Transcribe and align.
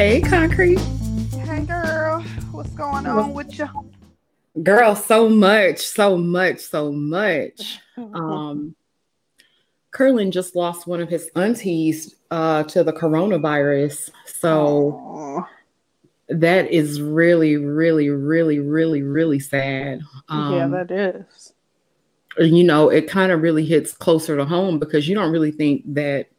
Hey, 0.00 0.22
Concrete. 0.22 0.80
Hey, 1.44 1.60
girl. 1.66 2.22
What's 2.52 2.70
going 2.70 3.04
on 3.04 3.34
with 3.34 3.58
you? 3.58 3.68
Girl, 4.62 4.96
so 4.96 5.28
much, 5.28 5.80
so 5.80 6.16
much, 6.16 6.60
so 6.60 6.90
much. 6.90 7.80
Um, 7.98 8.74
Curlin 9.90 10.30
just 10.30 10.56
lost 10.56 10.86
one 10.86 11.02
of 11.02 11.10
his 11.10 11.28
aunties 11.36 12.14
uh, 12.30 12.62
to 12.62 12.82
the 12.82 12.94
coronavirus. 12.94 14.08
So 14.24 14.92
Aw. 14.92 15.48
that 16.30 16.70
is 16.70 17.02
really, 17.02 17.58
really, 17.58 18.08
really, 18.08 18.58
really, 18.58 19.02
really 19.02 19.38
sad. 19.38 20.00
Um, 20.30 20.54
yeah, 20.54 20.66
that 20.68 20.90
is. 20.90 21.52
you 22.38 22.64
know, 22.64 22.88
it 22.88 23.06
kind 23.06 23.32
of 23.32 23.42
really 23.42 23.66
hits 23.66 23.92
closer 23.92 24.34
to 24.38 24.46
home 24.46 24.78
because 24.78 25.06
you 25.06 25.14
don't 25.14 25.30
really 25.30 25.52
think 25.52 25.82
that, 25.92 26.30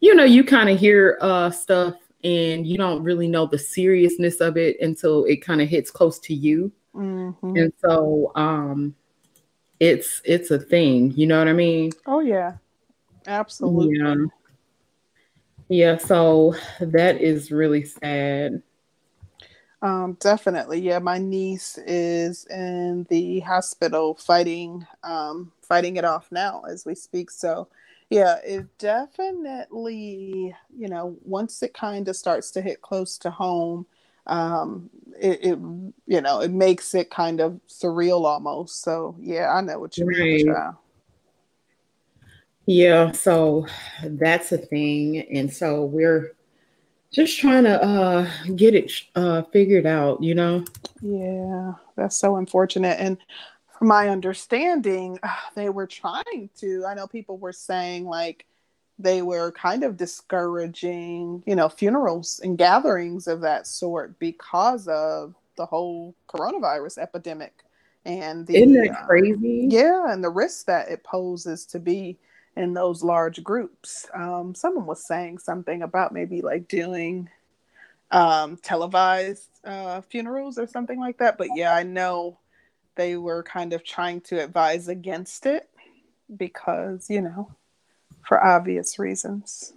you 0.00 0.14
know, 0.14 0.24
you 0.24 0.44
kind 0.44 0.70
of 0.70 0.80
hear 0.80 1.18
uh, 1.20 1.50
stuff 1.50 1.96
and 2.24 2.66
you 2.66 2.76
don't 2.76 3.02
really 3.02 3.28
know 3.28 3.46
the 3.46 3.58
seriousness 3.58 4.40
of 4.40 4.56
it 4.56 4.80
until 4.80 5.24
it 5.24 5.38
kind 5.38 5.60
of 5.60 5.68
hits 5.68 5.90
close 5.90 6.18
to 6.20 6.34
you. 6.34 6.72
Mhm. 6.94 7.36
And 7.42 7.72
so 7.80 8.32
um 8.34 8.94
it's 9.80 10.22
it's 10.24 10.50
a 10.50 10.58
thing, 10.58 11.12
you 11.12 11.26
know 11.26 11.38
what 11.38 11.48
I 11.48 11.52
mean? 11.52 11.90
Oh, 12.06 12.20
yeah. 12.20 12.54
Absolutely. 13.26 13.98
Yeah. 13.98 14.14
Yeah, 15.68 15.96
so 15.96 16.54
that 16.80 17.20
is 17.20 17.50
really 17.50 17.84
sad. 17.84 18.62
Um, 19.80 20.16
definitely. 20.20 20.80
Yeah, 20.80 21.00
my 21.00 21.18
niece 21.18 21.78
is 21.78 22.44
in 22.46 23.04
the 23.08 23.40
hospital 23.40 24.14
fighting 24.14 24.86
um 25.02 25.50
fighting 25.62 25.96
it 25.96 26.04
off 26.04 26.30
now 26.30 26.62
as 26.68 26.84
we 26.84 26.94
speak. 26.94 27.30
So 27.30 27.68
yeah, 28.12 28.36
it 28.44 28.78
definitely, 28.78 30.54
you 30.76 30.88
know, 30.88 31.16
once 31.22 31.62
it 31.62 31.74
kind 31.74 32.08
of 32.08 32.16
starts 32.16 32.50
to 32.52 32.62
hit 32.62 32.82
close 32.82 33.18
to 33.18 33.30
home, 33.30 33.86
um, 34.26 34.90
it, 35.20 35.40
it 35.42 35.58
you 36.06 36.20
know, 36.20 36.40
it 36.40 36.50
makes 36.50 36.94
it 36.94 37.10
kind 37.10 37.40
of 37.40 37.60
surreal 37.68 38.24
almost. 38.24 38.82
So 38.82 39.16
yeah, 39.18 39.52
I 39.52 39.60
know 39.62 39.78
what 39.80 39.96
you 39.96 40.06
mean, 40.06 40.46
Right. 40.46 40.74
Yeah, 42.66 43.12
so 43.12 43.66
that's 44.04 44.52
a 44.52 44.58
thing. 44.58 45.26
And 45.32 45.52
so 45.52 45.84
we're 45.84 46.32
just 47.12 47.38
trying 47.38 47.64
to 47.64 47.82
uh 47.82 48.30
get 48.54 48.74
it 48.74 48.92
uh 49.16 49.42
figured 49.52 49.86
out, 49.86 50.22
you 50.22 50.34
know? 50.34 50.64
Yeah, 51.00 51.72
that's 51.96 52.16
so 52.16 52.36
unfortunate. 52.36 53.00
And 53.00 53.18
my 53.82 54.08
understanding, 54.08 55.18
they 55.54 55.68
were 55.68 55.86
trying 55.86 56.50
to, 56.58 56.84
I 56.86 56.94
know 56.94 57.06
people 57.06 57.38
were 57.38 57.52
saying 57.52 58.06
like 58.06 58.46
they 58.98 59.22
were 59.22 59.52
kind 59.52 59.84
of 59.84 59.96
discouraging, 59.96 61.42
you 61.46 61.56
know, 61.56 61.68
funerals 61.68 62.40
and 62.42 62.56
gatherings 62.56 63.26
of 63.26 63.40
that 63.40 63.66
sort 63.66 64.18
because 64.18 64.86
of 64.88 65.34
the 65.56 65.66
whole 65.66 66.14
coronavirus 66.28 66.98
epidemic 66.98 67.52
and 68.04 68.46
the 68.46 68.56
Isn't 68.56 68.74
that 68.74 68.90
uh, 68.90 69.06
crazy? 69.06 69.66
yeah, 69.70 70.12
and 70.12 70.22
the 70.22 70.30
risk 70.30 70.66
that 70.66 70.88
it 70.88 71.04
poses 71.04 71.66
to 71.66 71.78
be 71.78 72.18
in 72.56 72.74
those 72.74 73.02
large 73.02 73.42
groups. 73.42 74.06
Um, 74.14 74.54
someone 74.54 74.86
was 74.86 75.06
saying 75.06 75.38
something 75.38 75.82
about 75.82 76.12
maybe 76.12 76.42
like 76.42 76.68
doing 76.68 77.28
um, 78.10 78.56
televised 78.58 79.48
uh, 79.64 80.02
funerals 80.02 80.58
or 80.58 80.66
something 80.66 81.00
like 81.00 81.18
that. 81.18 81.38
But 81.38 81.48
yeah, 81.54 81.74
I 81.74 81.82
know 81.82 82.38
they 82.96 83.16
were 83.16 83.42
kind 83.42 83.72
of 83.72 83.84
trying 83.84 84.20
to 84.22 84.42
advise 84.42 84.88
against 84.88 85.46
it 85.46 85.68
because, 86.36 87.08
you 87.08 87.20
know, 87.20 87.50
for 88.26 88.42
obvious 88.42 88.98
reasons. 88.98 89.72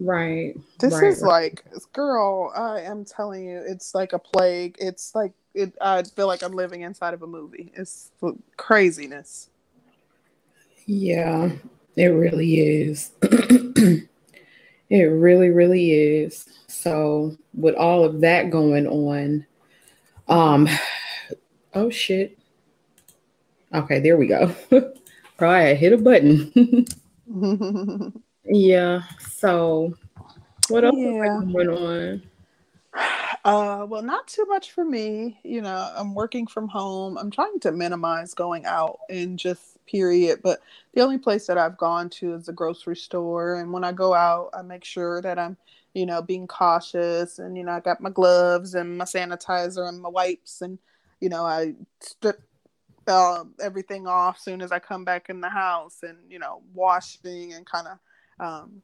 Right. 0.00 0.56
This 0.78 0.94
right, 0.94 1.04
is 1.04 1.22
right. 1.22 1.28
like, 1.72 1.92
girl, 1.92 2.52
I 2.54 2.82
am 2.82 3.04
telling 3.04 3.44
you, 3.46 3.62
it's 3.66 3.94
like 3.94 4.12
a 4.12 4.18
plague. 4.18 4.76
It's 4.78 5.14
like, 5.14 5.32
it, 5.54 5.74
I 5.80 6.02
feel 6.04 6.28
like 6.28 6.42
I'm 6.42 6.52
living 6.52 6.82
inside 6.82 7.14
of 7.14 7.22
a 7.22 7.26
movie. 7.26 7.72
It's 7.74 8.10
craziness. 8.56 9.50
Yeah, 10.86 11.50
it 11.96 12.06
really 12.06 12.60
is. 12.60 13.10
it 13.22 14.08
really, 14.90 15.48
really 15.48 15.90
is. 15.90 16.46
So 16.68 17.36
with 17.54 17.74
all 17.74 18.04
of 18.04 18.20
that 18.20 18.50
going 18.50 18.86
on, 18.86 19.46
um, 20.28 20.68
oh 21.74 21.90
shit. 21.90 22.38
Okay, 23.74 24.00
there 24.00 24.16
we 24.16 24.26
go. 24.26 24.54
Probably 25.36 25.66
I 25.70 25.74
hit 25.74 25.92
a 25.92 25.98
button. 25.98 26.86
yeah. 28.44 29.02
So 29.20 29.94
what 30.68 30.84
else 30.84 30.96
is 30.96 31.02
Yeah. 31.04 31.40
going 31.54 31.68
on? 31.68 32.22
Uh, 33.44 33.86
well, 33.88 34.02
not 34.02 34.26
too 34.26 34.44
much 34.46 34.72
for 34.72 34.84
me. 34.84 35.38
You 35.44 35.62
know, 35.62 35.92
I'm 35.96 36.14
working 36.14 36.46
from 36.46 36.68
home. 36.68 37.16
I'm 37.16 37.30
trying 37.30 37.60
to 37.60 37.72
minimize 37.72 38.34
going 38.34 38.66
out 38.66 38.98
in 39.08 39.36
just 39.36 39.78
period. 39.86 40.40
But 40.42 40.60
the 40.94 41.02
only 41.02 41.18
place 41.18 41.46
that 41.46 41.58
I've 41.58 41.76
gone 41.78 42.10
to 42.10 42.34
is 42.34 42.46
the 42.46 42.52
grocery 42.52 42.96
store. 42.96 43.56
And 43.56 43.72
when 43.72 43.84
I 43.84 43.92
go 43.92 44.14
out, 44.14 44.50
I 44.52 44.62
make 44.62 44.84
sure 44.84 45.22
that 45.22 45.38
I'm, 45.38 45.56
you 45.94 46.04
know, 46.06 46.20
being 46.20 46.46
cautious. 46.46 47.38
And, 47.38 47.56
you 47.56 47.64
know, 47.64 47.72
I 47.72 47.80
got 47.80 48.00
my 48.00 48.10
gloves 48.10 48.74
and 48.74 48.98
my 48.98 49.04
sanitizer 49.04 49.88
and 49.88 50.00
my 50.00 50.08
wipes. 50.08 50.60
And, 50.60 50.78
you 51.20 51.28
know, 51.28 51.44
I 51.44 51.74
strip 52.00 52.40
uh, 53.06 53.44
everything 53.60 54.06
off 54.06 54.36
as 54.36 54.42
soon 54.42 54.60
as 54.60 54.72
I 54.72 54.78
come 54.78 55.04
back 55.04 55.28
in 55.28 55.40
the 55.40 55.48
house 55.48 55.98
and, 56.02 56.18
you 56.28 56.38
know, 56.38 56.62
washing 56.74 57.54
and 57.54 57.66
kind 57.66 57.88
of 57.88 57.98
um, 58.44 58.82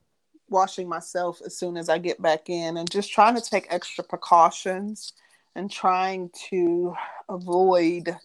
washing 0.48 0.88
myself 0.88 1.40
as 1.44 1.56
soon 1.56 1.76
as 1.76 1.88
I 1.88 1.98
get 1.98 2.20
back 2.20 2.48
in 2.48 2.76
and 2.76 2.90
just 2.90 3.12
trying 3.12 3.34
to 3.34 3.40
take 3.40 3.66
extra 3.70 4.02
precautions 4.02 5.12
and 5.54 5.70
trying 5.70 6.30
to 6.50 6.94
avoid, 7.28 8.16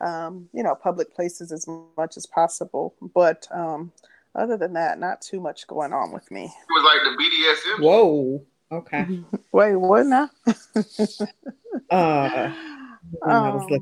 um, 0.00 0.48
you 0.52 0.62
know, 0.62 0.74
public 0.74 1.14
places 1.14 1.52
as 1.52 1.66
much 1.96 2.16
as 2.16 2.24
possible. 2.24 2.94
But 3.14 3.46
um, 3.50 3.92
other 4.34 4.56
than 4.56 4.72
that, 4.74 4.98
not 4.98 5.20
too 5.20 5.40
much 5.40 5.66
going 5.66 5.92
on 5.92 6.12
with 6.12 6.30
me. 6.30 6.44
It 6.44 6.50
was 6.70 6.84
like 6.84 7.02
the 7.02 7.22
BDSM. 7.22 7.82
Whoa. 7.82 8.42
Okay. 8.70 9.20
Wait, 9.52 9.76
what 9.76 10.06
now? 10.06 10.30
Uh 11.90 12.52
At. 13.28 13.80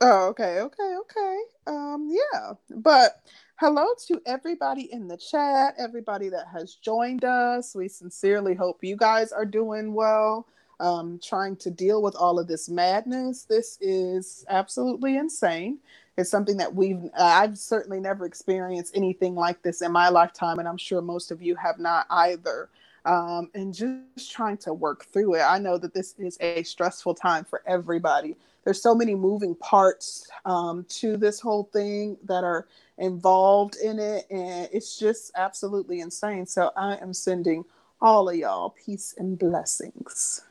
Oh, 0.00 0.28
okay, 0.28 0.60
okay, 0.60 0.96
okay. 1.00 1.38
Um, 1.66 2.08
yeah, 2.10 2.52
but 2.76 3.22
hello 3.56 3.86
to 4.06 4.20
everybody 4.26 4.92
in 4.92 5.08
the 5.08 5.16
chat, 5.16 5.74
everybody 5.78 6.28
that 6.28 6.46
has 6.52 6.74
joined 6.76 7.24
us. 7.24 7.74
We 7.74 7.88
sincerely 7.88 8.54
hope 8.54 8.84
you 8.84 8.96
guys 8.96 9.32
are 9.32 9.46
doing 9.46 9.94
well. 9.94 10.46
Um, 10.80 11.20
trying 11.22 11.56
to 11.56 11.70
deal 11.70 12.02
with 12.02 12.16
all 12.16 12.38
of 12.38 12.48
this 12.48 12.68
madness. 12.68 13.44
This 13.44 13.78
is 13.80 14.44
absolutely 14.48 15.16
insane. 15.16 15.78
It's 16.16 16.30
something 16.30 16.58
that 16.58 16.74
we've, 16.74 17.10
I've 17.18 17.58
certainly 17.58 18.00
never 18.00 18.26
experienced 18.26 18.96
anything 18.96 19.34
like 19.34 19.62
this 19.62 19.82
in 19.82 19.92
my 19.92 20.10
lifetime, 20.10 20.60
and 20.60 20.68
I'm 20.68 20.76
sure 20.76 21.02
most 21.02 21.32
of 21.32 21.42
you 21.42 21.56
have 21.56 21.80
not 21.80 22.06
either. 22.10 22.68
Um, 23.04 23.50
and 23.54 23.74
just 23.74 24.32
trying 24.32 24.56
to 24.58 24.72
work 24.72 25.04
through 25.12 25.34
it. 25.34 25.42
I 25.42 25.58
know 25.58 25.76
that 25.76 25.92
this 25.92 26.14
is 26.18 26.38
a 26.40 26.62
stressful 26.62 27.14
time 27.14 27.44
for 27.44 27.62
everybody. 27.66 28.34
There's 28.64 28.80
so 28.80 28.94
many 28.94 29.14
moving 29.14 29.54
parts 29.56 30.26
um, 30.46 30.86
to 30.88 31.18
this 31.18 31.38
whole 31.38 31.64
thing 31.64 32.16
that 32.24 32.44
are 32.44 32.66
involved 32.96 33.76
in 33.76 33.98
it 33.98 34.24
and 34.30 34.68
it's 34.72 34.98
just 34.98 35.32
absolutely 35.34 36.00
insane. 36.00 36.46
So 36.46 36.70
i 36.76 36.96
am 36.96 37.12
sending 37.12 37.64
all 38.00 38.28
of 38.28 38.36
y'all 38.36 38.70
peace 38.70 39.14
and 39.18 39.38
blessings. 39.38 40.42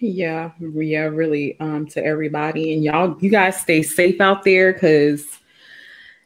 Yeah, 0.00 0.50
yeah, 0.58 1.04
really, 1.04 1.58
um, 1.60 1.86
to 1.88 2.04
everybody, 2.04 2.74
and 2.74 2.82
y'all, 2.82 3.16
you 3.20 3.30
guys 3.30 3.60
stay 3.60 3.82
safe 3.82 4.20
out 4.20 4.42
there, 4.42 4.72
because 4.72 5.38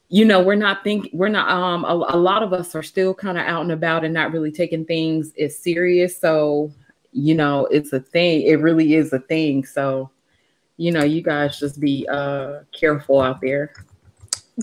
you 0.08 0.24
know 0.24 0.42
we're 0.42 0.54
not 0.54 0.82
think 0.82 1.08
we're 1.12 1.28
not 1.28 1.50
um 1.50 1.84
a, 1.84 1.92
a 2.14 2.16
lot 2.16 2.42
of 2.42 2.52
us 2.52 2.74
are 2.74 2.82
still 2.82 3.14
kind 3.14 3.38
of 3.38 3.44
out 3.46 3.62
and 3.62 3.72
about 3.72 4.04
and 4.04 4.14
not 4.14 4.32
really 4.32 4.50
taking 4.50 4.84
things 4.84 5.32
as 5.38 5.56
serious. 5.56 6.18
So 6.18 6.72
you 7.12 7.34
know 7.34 7.66
it's 7.66 7.92
a 7.92 8.00
thing. 8.00 8.42
It 8.42 8.60
really 8.60 8.94
is 8.94 9.12
a 9.12 9.18
thing. 9.18 9.64
So 9.64 10.10
you 10.76 10.92
know 10.92 11.04
you 11.04 11.22
guys 11.22 11.58
just 11.58 11.80
be 11.80 12.06
uh 12.10 12.60
careful 12.72 13.20
out 13.20 13.40
there. 13.40 13.72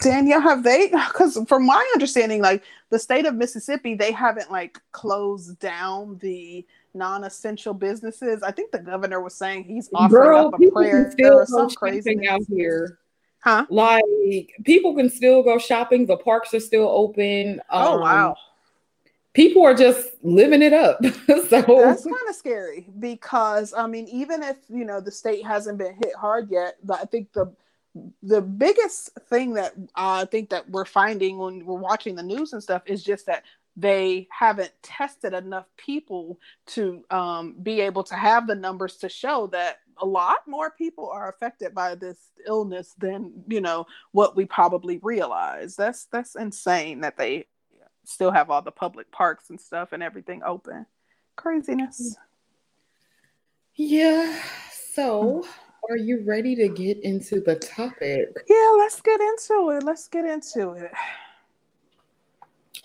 danielle 0.01 0.42
have 0.42 0.63
they 0.63 0.89
because 0.89 1.39
from 1.47 1.65
my 1.65 1.92
understanding 1.94 2.42
like 2.42 2.63
the 2.89 3.00
state 3.00 3.25
of 3.25 3.33
mississippi 3.33 3.95
they 3.95 4.12
haven't 4.12 4.51
like 4.51 4.81
closed 4.92 5.57
down 5.59 6.18
the 6.18 6.65
non-essential 6.94 7.74
businesses 7.74 8.44
i 8.44 8.51
think 8.51 8.71
the 8.74 8.80
governor 8.80 9.21
was 9.21 9.33
saying 9.33 9.63
he's 9.63 9.89
offering 9.94 10.21
Girl, 10.21 10.47
up 10.47 10.62
a 10.62 10.69
prayer 10.69 11.09
still 11.12 11.36
or 11.36 11.45
go 11.45 11.68
some 11.68 11.69
crazy 11.69 12.27
out 12.27 12.42
here. 12.50 13.00
Huh 13.45 13.65
Like 13.69 14.51
people 14.65 14.95
can 14.95 15.09
still 15.09 15.44
go 15.44 15.57
shopping. 15.57 16.06
The 16.06 16.18
parks 16.18 16.53
are 16.53 16.59
still 16.59 16.89
open. 16.89 17.62
oh 17.69 17.94
Um, 17.95 18.01
wow 18.01 18.36
people 19.36 19.63
are 19.63 19.75
just 19.75 20.07
living 20.24 20.63
it 20.63 20.74
up. 20.74 20.97
so 21.27 21.62
That's 21.62 22.03
kind 22.03 22.30
of 22.30 22.36
scary 22.36 22.88
because 22.97 23.74
I 23.77 23.86
mean, 23.86 24.07
even 24.07 24.42
if 24.42 24.57
you 24.69 24.86
know 24.86 25.00
the 25.00 25.12
state 25.12 25.45
hasn't 25.45 25.77
been 25.77 25.94
hit 25.94 26.15
hard 26.15 26.50
yet, 26.50 26.77
but 26.83 27.00
I 27.01 27.06
think 27.06 27.31
the 27.33 27.53
the 28.24 28.42
biggest 28.42 29.12
thing 29.30 29.53
that 29.53 29.74
I 29.95 30.25
think 30.25 30.50
that 30.50 30.69
we're 30.69 30.86
finding 30.86 31.38
when 31.38 31.65
we're 31.65 31.75
watching 31.77 32.15
the 32.15 32.24
news 32.24 32.53
and 32.53 32.63
stuff 32.63 32.81
is 32.88 33.03
just 33.03 33.27
that 33.27 33.44
they 33.77 34.27
haven't 34.31 34.71
tested 34.81 35.33
enough 35.33 35.65
people 35.77 36.39
to 36.65 37.03
um, 37.12 37.56
be 37.62 37.81
able 37.81 38.03
to 38.03 38.15
have 38.15 38.47
the 38.47 38.56
numbers 38.56 38.97
to 38.97 39.09
show 39.09 39.47
that 39.47 39.80
a 40.01 40.06
lot 40.06 40.47
more 40.47 40.71
people 40.71 41.09
are 41.09 41.30
affected 41.30 41.74
by 41.74 41.95
this 41.95 42.31
illness 42.47 42.94
than 42.97 43.44
you 43.47 43.62
know 43.62 43.86
what 44.12 44.36
we 44.36 44.45
probably 44.45 45.00
realize. 45.01 45.75
That's 45.75 46.06
that's 46.06 46.36
insane 46.36 47.01
that 47.01 47.18
they 47.18 47.47
still 48.03 48.31
have 48.31 48.50
all 48.50 48.62
the 48.62 48.71
public 48.71 49.12
parks 49.12 49.50
and 49.50 49.59
stuff 49.59 49.92
and 49.92 50.03
everything 50.03 50.42
open. 50.44 50.86
Craziness. 51.36 52.18
Yeah 53.75 54.39
so 54.94 55.45
are 55.89 55.97
you 55.97 56.24
ready 56.25 56.56
to 56.56 56.69
get 56.69 57.00
into 57.03 57.42
the 57.42 57.56
topic? 57.56 58.30
Yeah 58.47 58.75
let's 58.77 59.01
get 59.01 59.19
into 59.19 59.71
it. 59.71 59.83
Let's 59.83 60.07
get 60.07 60.25
into 60.25 60.71
it. 60.71 60.92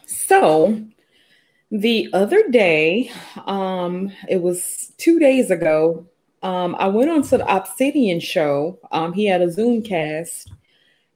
So 0.07 0.83
the 1.71 2.09
other 2.13 2.49
day 2.49 3.13
um 3.47 4.11
it 4.29 4.43
was 4.43 4.93
two 4.99 5.19
days 5.21 5.51
ago 5.51 6.07
um, 6.43 6.75
I 6.79 6.89
went 6.89 7.11
on 7.11 7.23
to 7.23 7.39
the 7.39 7.55
Obsidian 7.55 8.21
show. 8.21 8.79
Um, 8.93 9.13
he 9.13 9.27
had 9.27 9.43
a 9.43 9.51
Zoom 9.51 9.83
cast, 9.83 10.51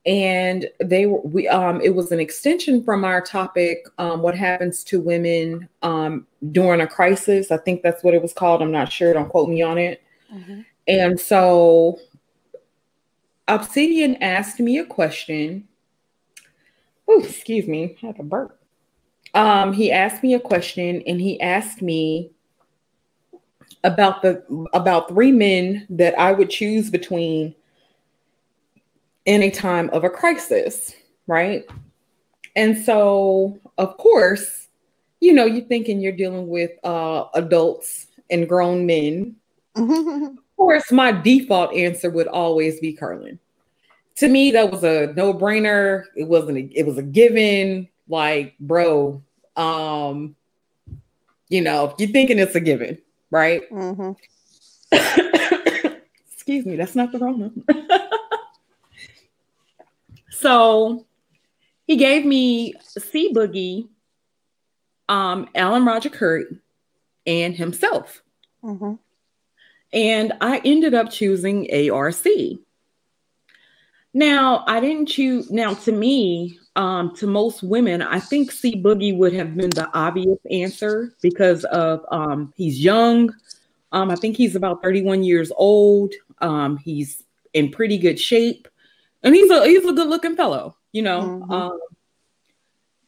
and 0.04 0.68
they 0.80 1.06
were 1.06 1.20
we 1.22 1.48
um, 1.48 1.80
it 1.80 1.94
was 1.94 2.12
an 2.12 2.20
extension 2.20 2.84
from 2.84 3.04
our 3.04 3.22
topic, 3.22 3.86
um, 3.98 4.20
what 4.20 4.36
happens 4.36 4.84
to 4.84 5.00
women 5.00 5.68
um, 5.82 6.26
during 6.52 6.82
a 6.82 6.86
crisis. 6.86 7.50
I 7.50 7.56
think 7.56 7.82
that's 7.82 8.04
what 8.04 8.14
it 8.14 8.20
was 8.20 8.34
called. 8.34 8.60
I'm 8.60 8.70
not 8.70 8.92
sure. 8.92 9.12
Don't 9.14 9.30
quote 9.30 9.48
me 9.48 9.62
on 9.62 9.78
it. 9.78 10.02
Mm-hmm. 10.32 10.60
And 10.88 11.18
so, 11.18 11.98
Obsidian 13.48 14.16
asked 14.16 14.60
me 14.60 14.78
a 14.78 14.84
question. 14.84 15.66
Oh, 17.08 17.22
excuse 17.22 17.66
me, 17.66 17.96
I 18.02 18.06
had 18.06 18.20
a 18.20 18.22
burp. 18.22 18.58
Um, 19.32 19.72
he 19.72 19.90
asked 19.90 20.22
me 20.22 20.34
a 20.34 20.40
question, 20.40 21.02
and 21.06 21.20
he 21.20 21.40
asked 21.40 21.80
me 21.80 22.30
about 23.84 24.22
the 24.22 24.42
about 24.72 25.08
three 25.08 25.30
men 25.30 25.86
that 25.90 26.18
I 26.18 26.32
would 26.32 26.50
choose 26.50 26.90
between 26.90 27.54
in 29.26 29.42
a 29.42 29.50
time 29.50 29.90
of 29.90 30.04
a 30.04 30.10
crisis, 30.10 30.94
right? 31.26 31.64
And 32.56 32.76
so, 32.76 33.58
of 33.78 33.96
course, 33.98 34.68
you 35.20 35.32
know, 35.32 35.44
you're 35.44 35.66
thinking 35.66 36.00
you're 36.00 36.12
dealing 36.12 36.48
with 36.48 36.72
uh, 36.84 37.26
adults 37.34 38.06
and 38.30 38.48
grown 38.48 38.86
men. 38.86 39.36
of 39.76 40.36
course, 40.56 40.90
my 40.90 41.12
default 41.12 41.74
answer 41.74 42.10
would 42.10 42.28
always 42.28 42.80
be 42.80 42.92
Curlin. 42.92 43.38
To 44.16 44.28
me, 44.28 44.52
that 44.52 44.70
was 44.70 44.84
a 44.84 45.12
no-brainer. 45.14 46.04
It 46.14 46.28
wasn't. 46.28 46.58
A, 46.58 46.78
it 46.78 46.86
was 46.86 46.98
a 46.98 47.02
given. 47.02 47.88
Like, 48.08 48.56
bro, 48.60 49.22
um, 49.56 50.36
you 51.48 51.62
know, 51.62 51.94
you're 51.98 52.10
thinking 52.10 52.38
it's 52.38 52.54
a 52.54 52.60
given 52.60 52.98
right? 53.34 53.68
Mm-hmm. 53.68 54.12
Excuse 56.32 56.64
me, 56.64 56.76
that's 56.76 56.94
not 56.94 57.10
the 57.10 57.18
wrong 57.18 57.50
one. 57.66 57.88
so 60.30 61.04
he 61.84 61.96
gave 61.96 62.24
me 62.24 62.74
C 62.80 63.32
Boogie, 63.34 63.88
um, 65.08 65.48
Alan 65.54 65.84
Roger 65.84 66.10
Currie, 66.10 66.60
and 67.26 67.56
himself. 67.56 68.22
Mm-hmm. 68.62 68.94
And 69.92 70.32
I 70.40 70.60
ended 70.64 70.94
up 70.94 71.10
choosing 71.10 71.68
ARC. 71.90 72.24
Now, 74.12 74.62
I 74.68 74.78
didn't 74.78 75.06
choose, 75.06 75.50
now 75.50 75.74
to 75.74 75.92
me, 75.92 76.60
um, 76.76 77.14
to 77.16 77.26
most 77.26 77.62
women, 77.62 78.02
I 78.02 78.18
think 78.18 78.50
C 78.50 78.80
Boogie 78.80 79.16
would 79.16 79.32
have 79.32 79.56
been 79.56 79.70
the 79.70 79.88
obvious 79.94 80.38
answer 80.50 81.14
because 81.22 81.64
of 81.64 82.04
um, 82.10 82.52
he's 82.56 82.80
young. 82.80 83.32
Um, 83.92 84.10
I 84.10 84.16
think 84.16 84.36
he's 84.36 84.56
about 84.56 84.82
31 84.82 85.22
years 85.22 85.52
old. 85.56 86.12
Um, 86.40 86.76
he's 86.78 87.22
in 87.52 87.70
pretty 87.70 87.96
good 87.96 88.18
shape, 88.18 88.66
and 89.22 89.34
he's 89.34 89.50
a 89.50 89.64
he's 89.66 89.84
a 89.84 89.92
good 89.92 90.08
looking 90.08 90.36
fellow. 90.36 90.76
You 90.92 91.02
know. 91.02 91.20
Mm-hmm. 91.20 91.52
Um, 91.52 91.80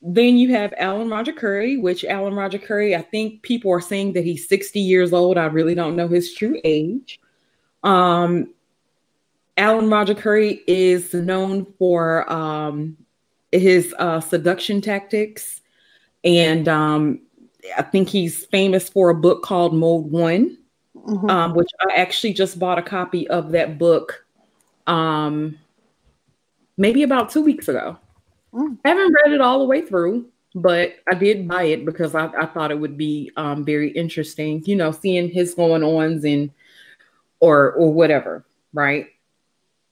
then 0.08 0.36
you 0.36 0.50
have 0.52 0.72
Alan 0.78 1.10
Roger 1.10 1.32
Currie, 1.32 1.78
which 1.78 2.04
Alan 2.04 2.34
Roger 2.34 2.58
Currie, 2.58 2.94
I 2.94 3.02
think 3.02 3.42
people 3.42 3.72
are 3.72 3.80
saying 3.80 4.12
that 4.12 4.24
he's 4.24 4.48
60 4.48 4.78
years 4.78 5.12
old. 5.12 5.36
I 5.36 5.46
really 5.46 5.74
don't 5.74 5.96
know 5.96 6.06
his 6.06 6.32
true 6.32 6.60
age. 6.62 7.18
Um, 7.82 8.54
Alan 9.56 9.90
Roger 9.90 10.14
Currie 10.14 10.62
is 10.68 11.12
known 11.12 11.66
for 11.78 12.30
um, 12.30 12.96
his 13.58 13.94
uh, 13.98 14.20
seduction 14.20 14.80
tactics. 14.80 15.60
And 16.24 16.68
um, 16.68 17.20
I 17.76 17.82
think 17.82 18.08
he's 18.08 18.44
famous 18.46 18.88
for 18.88 19.10
a 19.10 19.14
book 19.14 19.42
called 19.42 19.74
Mode 19.74 20.10
One, 20.10 20.58
mm-hmm. 20.96 21.30
um, 21.30 21.54
which 21.54 21.70
I 21.88 21.94
actually 21.96 22.32
just 22.32 22.58
bought 22.58 22.78
a 22.78 22.82
copy 22.82 23.28
of 23.28 23.52
that 23.52 23.78
book 23.78 24.24
um, 24.86 25.58
maybe 26.76 27.02
about 27.02 27.30
two 27.30 27.42
weeks 27.42 27.68
ago. 27.68 27.96
Mm. 28.52 28.78
I 28.84 28.88
haven't 28.88 29.14
read 29.24 29.34
it 29.34 29.40
all 29.40 29.58
the 29.58 29.64
way 29.64 29.82
through, 29.82 30.26
but 30.54 30.96
I 31.10 31.14
did 31.14 31.48
buy 31.48 31.64
it 31.64 31.84
because 31.84 32.14
I, 32.14 32.26
I 32.26 32.46
thought 32.46 32.70
it 32.70 32.78
would 32.78 32.96
be 32.96 33.30
um, 33.36 33.64
very 33.64 33.90
interesting, 33.90 34.62
you 34.64 34.76
know, 34.76 34.92
seeing 34.92 35.28
his 35.28 35.54
going 35.54 35.82
ons 35.82 36.24
and 36.24 36.50
or 37.40 37.72
or 37.72 37.92
whatever, 37.92 38.44
right? 38.72 39.08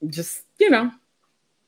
Just 0.07 0.43
you 0.59 0.69
know, 0.69 0.91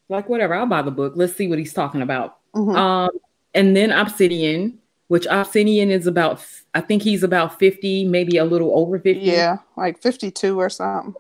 like 0.10 0.30
whatever, 0.30 0.56
I'll 0.56 0.66
buy 0.66 0.82
the 0.82 0.92
book. 0.92 1.14
Let's 1.16 1.36
see 1.36 1.48
what 1.48 1.60
he's 1.60 1.74
talking 1.74 2.02
about. 2.02 2.38
Mm-hmm. 2.56 2.76
Um, 2.76 3.12
and 3.54 3.76
then 3.76 3.92
Obsidian, 3.92 4.80
which 5.08 5.26
Obsidian 5.30 5.90
is 5.92 6.08
about, 6.08 6.46
I 6.74 6.82
think 6.82 7.04
he's 7.04 7.24
about 7.24 7.60
50, 7.60 8.06
maybe 8.06 8.38
a 8.38 8.46
little 8.46 8.78
over 8.78 9.00
50. 9.00 9.20
Yeah, 9.20 9.58
like 9.76 10.02
52 10.02 10.60
or 10.60 10.70
something. 10.70 11.16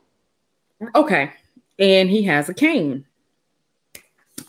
Okay. 0.95 1.31
And 1.79 2.09
he 2.09 2.23
has 2.23 2.49
a 2.49 2.53
cane. 2.53 3.05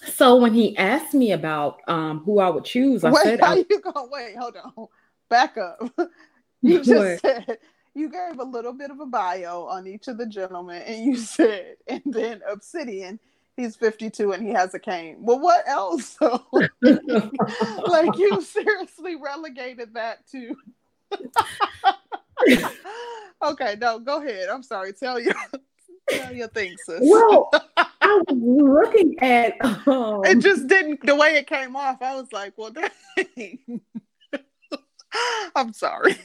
So 0.07 0.37
when 0.37 0.55
he 0.55 0.77
asked 0.77 1.15
me 1.15 1.33
about 1.33 1.81
um, 1.89 2.21
who 2.21 2.39
I 2.39 2.51
would 2.51 2.65
choose, 2.65 3.05
I 3.05 3.11
wait, 3.11 3.23
said, 3.23 3.41
how 3.41 3.53
I, 3.53 3.65
you 3.69 3.81
going? 3.81 4.09
Wait, 4.11 4.37
hold 4.37 4.57
on. 4.57 4.87
Back 5.29 5.59
up. 5.59 5.91
you 6.63 6.83
just 6.83 6.91
what? 6.91 7.21
said 7.21 7.59
you 7.99 8.09
gave 8.09 8.39
a 8.39 8.45
little 8.45 8.73
bit 8.73 8.91
of 8.91 9.01
a 9.01 9.07
bio 9.07 9.65
on 9.65 9.87
each 9.87 10.09
of 10.09 10.19
the 10.19 10.27
gentlemen, 10.27 10.83
and 10.83 11.05
you 11.05 11.17
said, 11.17 11.77
and 11.87 12.03
then 12.07 12.41
Obsidian 12.49 13.19
he's 13.59 13.77
52 13.77 14.33
and 14.33 14.43
he 14.43 14.53
has 14.55 14.73
a 14.73 14.79
cane. 14.79 15.17
Well, 15.21 15.41
what 15.41 15.69
else? 15.69 16.17
like 16.23 18.17
you 18.17 18.41
seriously 18.41 19.17
relegated 19.17 19.95
that 19.95 20.27
to. 20.29 20.57
okay, 23.43 23.77
no, 23.79 23.99
go 23.99 24.23
ahead. 24.23 24.49
I'm 24.49 24.63
sorry. 24.63 24.93
Tell 24.95 25.21
you. 25.21 25.33
Tell 26.09 26.33
your 26.33 26.49
thing, 26.49 26.75
sis. 26.87 27.01
Well, 27.03 27.51
I 27.77 28.23
was 28.27 28.39
looking 28.39 29.19
at. 29.21 29.63
Um... 29.87 30.25
It 30.25 30.39
just 30.39 30.67
didn't. 30.67 31.05
The 31.05 31.15
way 31.15 31.37
it 31.37 31.47
came 31.47 31.77
off, 31.77 32.01
I 32.01 32.15
was 32.15 32.33
like, 32.33 32.55
"Well, 32.57 32.71
dang." 32.71 33.81
I'm 35.55 35.73
sorry. 35.73 36.17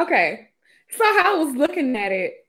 Okay, 0.00 0.48
so 0.90 1.04
how 1.04 1.40
I 1.40 1.44
was 1.44 1.54
looking 1.54 1.96
at 1.96 2.12
it, 2.12 2.46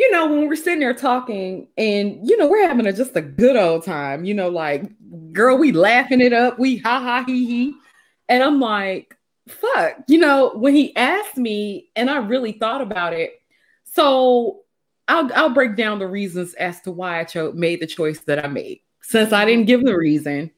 you 0.00 0.10
know, 0.12 0.26
when 0.26 0.48
we're 0.48 0.56
sitting 0.56 0.80
there 0.80 0.94
talking 0.94 1.68
and, 1.76 2.26
you 2.26 2.34
know, 2.38 2.48
we're 2.48 2.66
having 2.66 2.86
a, 2.86 2.92
just 2.92 3.14
a 3.16 3.20
good 3.20 3.54
old 3.54 3.84
time, 3.84 4.24
you 4.24 4.32
know, 4.32 4.48
like, 4.48 4.90
girl, 5.30 5.58
we 5.58 5.72
laughing 5.72 6.22
it 6.22 6.32
up, 6.32 6.58
we 6.58 6.78
ha 6.78 7.00
ha 7.00 7.22
he 7.26 7.44
he. 7.44 7.74
And 8.26 8.42
I'm 8.42 8.60
like, 8.60 9.14
fuck, 9.46 9.96
you 10.08 10.16
know, 10.16 10.52
when 10.54 10.74
he 10.74 10.96
asked 10.96 11.36
me 11.36 11.90
and 11.94 12.08
I 12.08 12.16
really 12.16 12.52
thought 12.52 12.80
about 12.80 13.12
it. 13.12 13.42
So 13.84 14.60
I'll, 15.06 15.30
I'll 15.34 15.50
break 15.50 15.76
down 15.76 15.98
the 15.98 16.06
reasons 16.06 16.54
as 16.54 16.80
to 16.82 16.90
why 16.90 17.20
I 17.20 17.24
chose 17.24 17.54
made 17.54 17.82
the 17.82 17.86
choice 17.86 18.20
that 18.20 18.42
I 18.42 18.48
made 18.48 18.80
since 19.02 19.34
I 19.34 19.44
didn't 19.44 19.66
give 19.66 19.84
the 19.84 19.98
reason, 19.98 20.50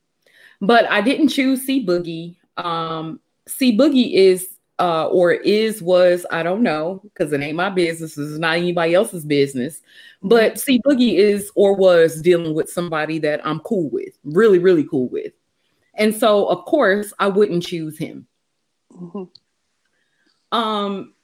but 0.61 0.89
I 0.89 1.01
didn't 1.01 1.29
choose 1.31 1.63
C 1.63 1.85
Boogie. 1.85 2.37
Um, 2.57 3.19
C 3.49 3.77
Boogie 3.77 4.15
is 4.15 4.52
uh, 4.83 5.07
or 5.07 5.31
is, 5.31 5.81
was, 5.81 6.27
I 6.33 6.43
don't 6.43 6.61
know, 6.61 7.01
because 7.05 7.33
it 7.33 7.41
ain't 7.41 7.55
my 7.55 7.71
business. 7.71 8.19
It's 8.19 8.37
not 8.37 8.57
anybody 8.57 8.95
else's 8.95 9.25
business. 9.25 9.81
But 10.25 10.59
C 10.59 10.81
Boogie 10.85 11.19
is 11.19 11.53
or 11.55 11.77
was 11.77 12.21
dealing 12.21 12.53
with 12.53 12.69
somebody 12.69 13.21
that 13.21 13.47
I'm 13.47 13.61
cool 13.61 13.89
with, 13.91 14.19
really, 14.25 14.59
really 14.59 14.83
cool 14.83 15.09
with. 15.09 15.35
And 15.95 16.13
so, 16.13 16.49
of 16.49 16.65
course, 16.65 17.13
I 17.21 17.29
wouldn't 17.29 17.63
choose 17.63 17.97
him. 17.97 18.27
Mm-hmm. 18.93 20.59
Um, 20.59 21.15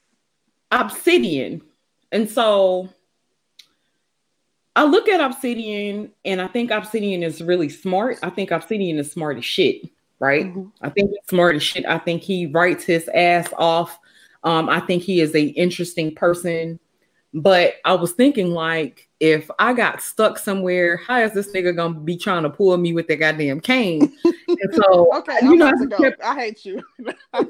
Obsidian. 0.70 1.62
And 2.12 2.30
so 2.30 2.88
I 4.76 4.84
look 4.84 5.08
at 5.08 5.20
Obsidian 5.20 6.12
and 6.24 6.40
I 6.40 6.46
think 6.46 6.70
Obsidian 6.70 7.24
is 7.24 7.42
really 7.42 7.70
smart. 7.70 8.18
I 8.22 8.30
think 8.30 8.52
Obsidian 8.52 8.98
is 8.98 9.10
smart 9.10 9.36
as 9.36 9.44
shit 9.44 9.82
right? 10.20 10.46
Mm-hmm. 10.46 10.68
I 10.80 10.90
think 10.90 11.10
he's 11.10 11.28
smart 11.28 11.56
as 11.56 11.62
shit. 11.62 11.86
I 11.86 11.98
think 11.98 12.22
he 12.22 12.46
writes 12.46 12.84
his 12.84 13.08
ass 13.08 13.48
off. 13.56 13.98
Um, 14.44 14.68
I 14.68 14.80
think 14.80 15.02
he 15.02 15.20
is 15.20 15.34
a 15.34 15.42
interesting 15.42 16.14
person. 16.14 16.78
But 17.34 17.74
I 17.84 17.92
was 17.94 18.12
thinking, 18.12 18.52
like, 18.52 19.08
if 19.20 19.50
I 19.58 19.74
got 19.74 20.00
stuck 20.02 20.38
somewhere, 20.38 20.96
how 20.96 21.20
is 21.20 21.32
this 21.34 21.52
nigga 21.52 21.76
gonna 21.76 22.00
be 22.00 22.16
trying 22.16 22.44
to 22.44 22.50
pull 22.50 22.76
me 22.78 22.94
with 22.94 23.06
that 23.08 23.16
goddamn 23.16 23.60
cane? 23.60 24.12
and 24.24 24.74
so, 24.74 25.14
okay, 25.18 25.38
you 25.42 25.52
I'm 25.52 25.58
know, 25.58 25.66
I, 25.66 26.00
kept... 26.00 26.22
I 26.22 26.34
hate 26.34 26.64
you. 26.64 26.82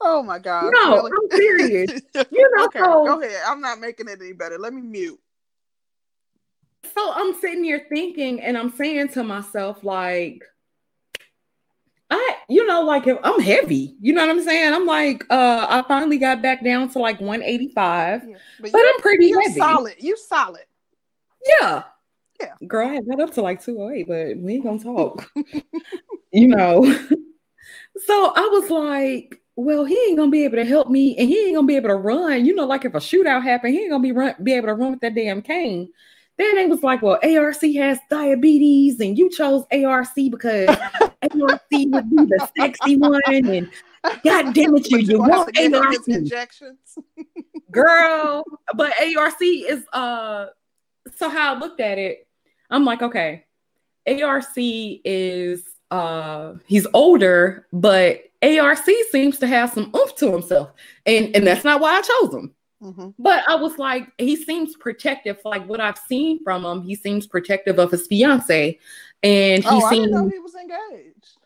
oh 0.00 0.22
my 0.22 0.38
god! 0.38 0.72
No, 0.74 0.96
really? 0.96 1.10
I'm 1.10 1.30
serious. 1.36 2.00
You 2.30 2.50
know, 2.56 2.64
okay, 2.66 2.78
so... 2.78 3.04
go 3.04 3.20
ahead. 3.20 3.42
I'm 3.46 3.60
not 3.60 3.80
making 3.80 4.08
it 4.08 4.20
any 4.20 4.32
better. 4.32 4.56
Let 4.58 4.72
me 4.72 4.82
mute. 4.82 5.18
So 6.94 7.12
I'm 7.12 7.34
sitting 7.40 7.64
here 7.64 7.86
thinking, 7.88 8.40
and 8.40 8.56
I'm 8.56 8.70
saying 8.70 9.08
to 9.10 9.22
myself, 9.22 9.82
like 9.82 10.42
I, 12.10 12.36
you 12.48 12.66
know, 12.66 12.82
like 12.82 13.06
if 13.06 13.18
I'm 13.24 13.40
heavy, 13.40 13.96
you 14.00 14.12
know 14.12 14.24
what 14.24 14.30
I'm 14.30 14.42
saying? 14.42 14.72
I'm 14.72 14.86
like, 14.86 15.24
uh, 15.28 15.66
I 15.68 15.82
finally 15.88 16.18
got 16.18 16.40
back 16.40 16.62
down 16.62 16.88
to 16.90 16.98
like 16.98 17.20
185, 17.20 18.22
yeah, 18.28 18.36
but, 18.60 18.72
but 18.72 18.80
I'm 18.80 19.00
pretty 19.00 19.26
you're 19.26 19.42
heavy. 19.42 19.58
solid. 19.58 19.94
You 19.98 20.16
solid. 20.16 20.64
Yeah. 21.60 21.82
Yeah. 22.40 22.54
Girl, 22.66 22.88
I 22.88 22.94
had 22.94 23.08
got 23.08 23.20
up 23.20 23.34
to 23.34 23.42
like 23.42 23.64
208, 23.64 24.06
but 24.06 24.42
we 24.42 24.54
ain't 24.54 24.64
gonna 24.64 24.78
talk. 24.78 25.30
you 26.32 26.48
know. 26.48 26.84
so 28.04 28.32
I 28.36 28.48
was 28.52 28.70
like, 28.70 29.40
well, 29.56 29.84
he 29.84 29.98
ain't 30.06 30.18
gonna 30.18 30.30
be 30.30 30.44
able 30.44 30.58
to 30.58 30.64
help 30.64 30.88
me 30.88 31.16
and 31.16 31.28
he 31.28 31.46
ain't 31.46 31.56
gonna 31.56 31.66
be 31.66 31.76
able 31.76 31.88
to 31.88 31.96
run. 31.96 32.44
You 32.44 32.54
know, 32.54 32.66
like 32.66 32.84
if 32.84 32.94
a 32.94 32.98
shootout 32.98 33.42
happened, 33.42 33.74
he 33.74 33.80
ain't 33.80 33.90
gonna 33.90 34.02
be 34.02 34.12
run 34.12 34.34
be 34.42 34.52
able 34.52 34.68
to 34.68 34.74
run 34.74 34.92
with 34.92 35.00
that 35.00 35.14
damn 35.14 35.42
cane. 35.42 35.88
Then 36.38 36.56
they 36.56 36.66
was 36.66 36.82
like, 36.82 37.00
well, 37.00 37.18
ARC 37.22 37.60
has 37.62 37.98
diabetes, 38.10 39.00
and 39.00 39.16
you 39.16 39.30
chose 39.30 39.64
ARC 39.72 40.08
because 40.14 40.68
ARC 41.00 41.32
would 41.34 41.60
be 41.70 41.86
the 41.86 42.48
sexy 42.58 42.96
one. 42.96 43.20
And 43.26 43.70
God 44.22 44.54
damn 44.54 44.76
it, 44.76 44.90
you, 44.90 44.98
you, 44.98 45.18
want 45.18 45.56
ARC 45.58 46.08
injections. 46.08 46.98
Girl, 47.70 48.44
but 48.74 48.92
ARC 49.16 49.36
is 49.40 49.84
uh 49.92 50.46
so 51.16 51.28
how 51.28 51.54
I 51.54 51.58
looked 51.58 51.80
at 51.80 51.98
it, 51.98 52.26
I'm 52.70 52.84
like, 52.84 53.02
okay, 53.02 53.44
ARC 54.06 54.44
is 54.56 55.64
uh 55.90 56.54
he's 56.66 56.86
older, 56.92 57.66
but 57.72 58.24
ARC 58.42 58.78
seems 59.10 59.38
to 59.38 59.46
have 59.46 59.72
some 59.72 59.90
oomph 59.96 60.14
to 60.16 60.32
himself. 60.32 60.72
And 61.06 61.34
and 61.34 61.46
that's 61.46 61.64
not 61.64 61.80
why 61.80 61.96
I 61.96 62.02
chose 62.02 62.34
him. 62.34 62.54
Mm-hmm. 62.82 63.10
But 63.18 63.48
I 63.48 63.54
was 63.54 63.78
like, 63.78 64.08
he 64.18 64.36
seems 64.36 64.76
protective. 64.76 65.38
Like 65.44 65.66
what 65.66 65.80
I've 65.80 65.98
seen 65.98 66.42
from 66.44 66.64
him, 66.64 66.82
he 66.82 66.94
seems 66.94 67.26
protective 67.26 67.78
of 67.78 67.90
his 67.90 68.06
fiance, 68.06 68.78
and 69.22 69.64
he 69.64 69.70
oh, 69.70 69.90
seems. 69.90 70.32
he 70.32 70.38
was 70.38 70.54
engaged. 70.54 71.38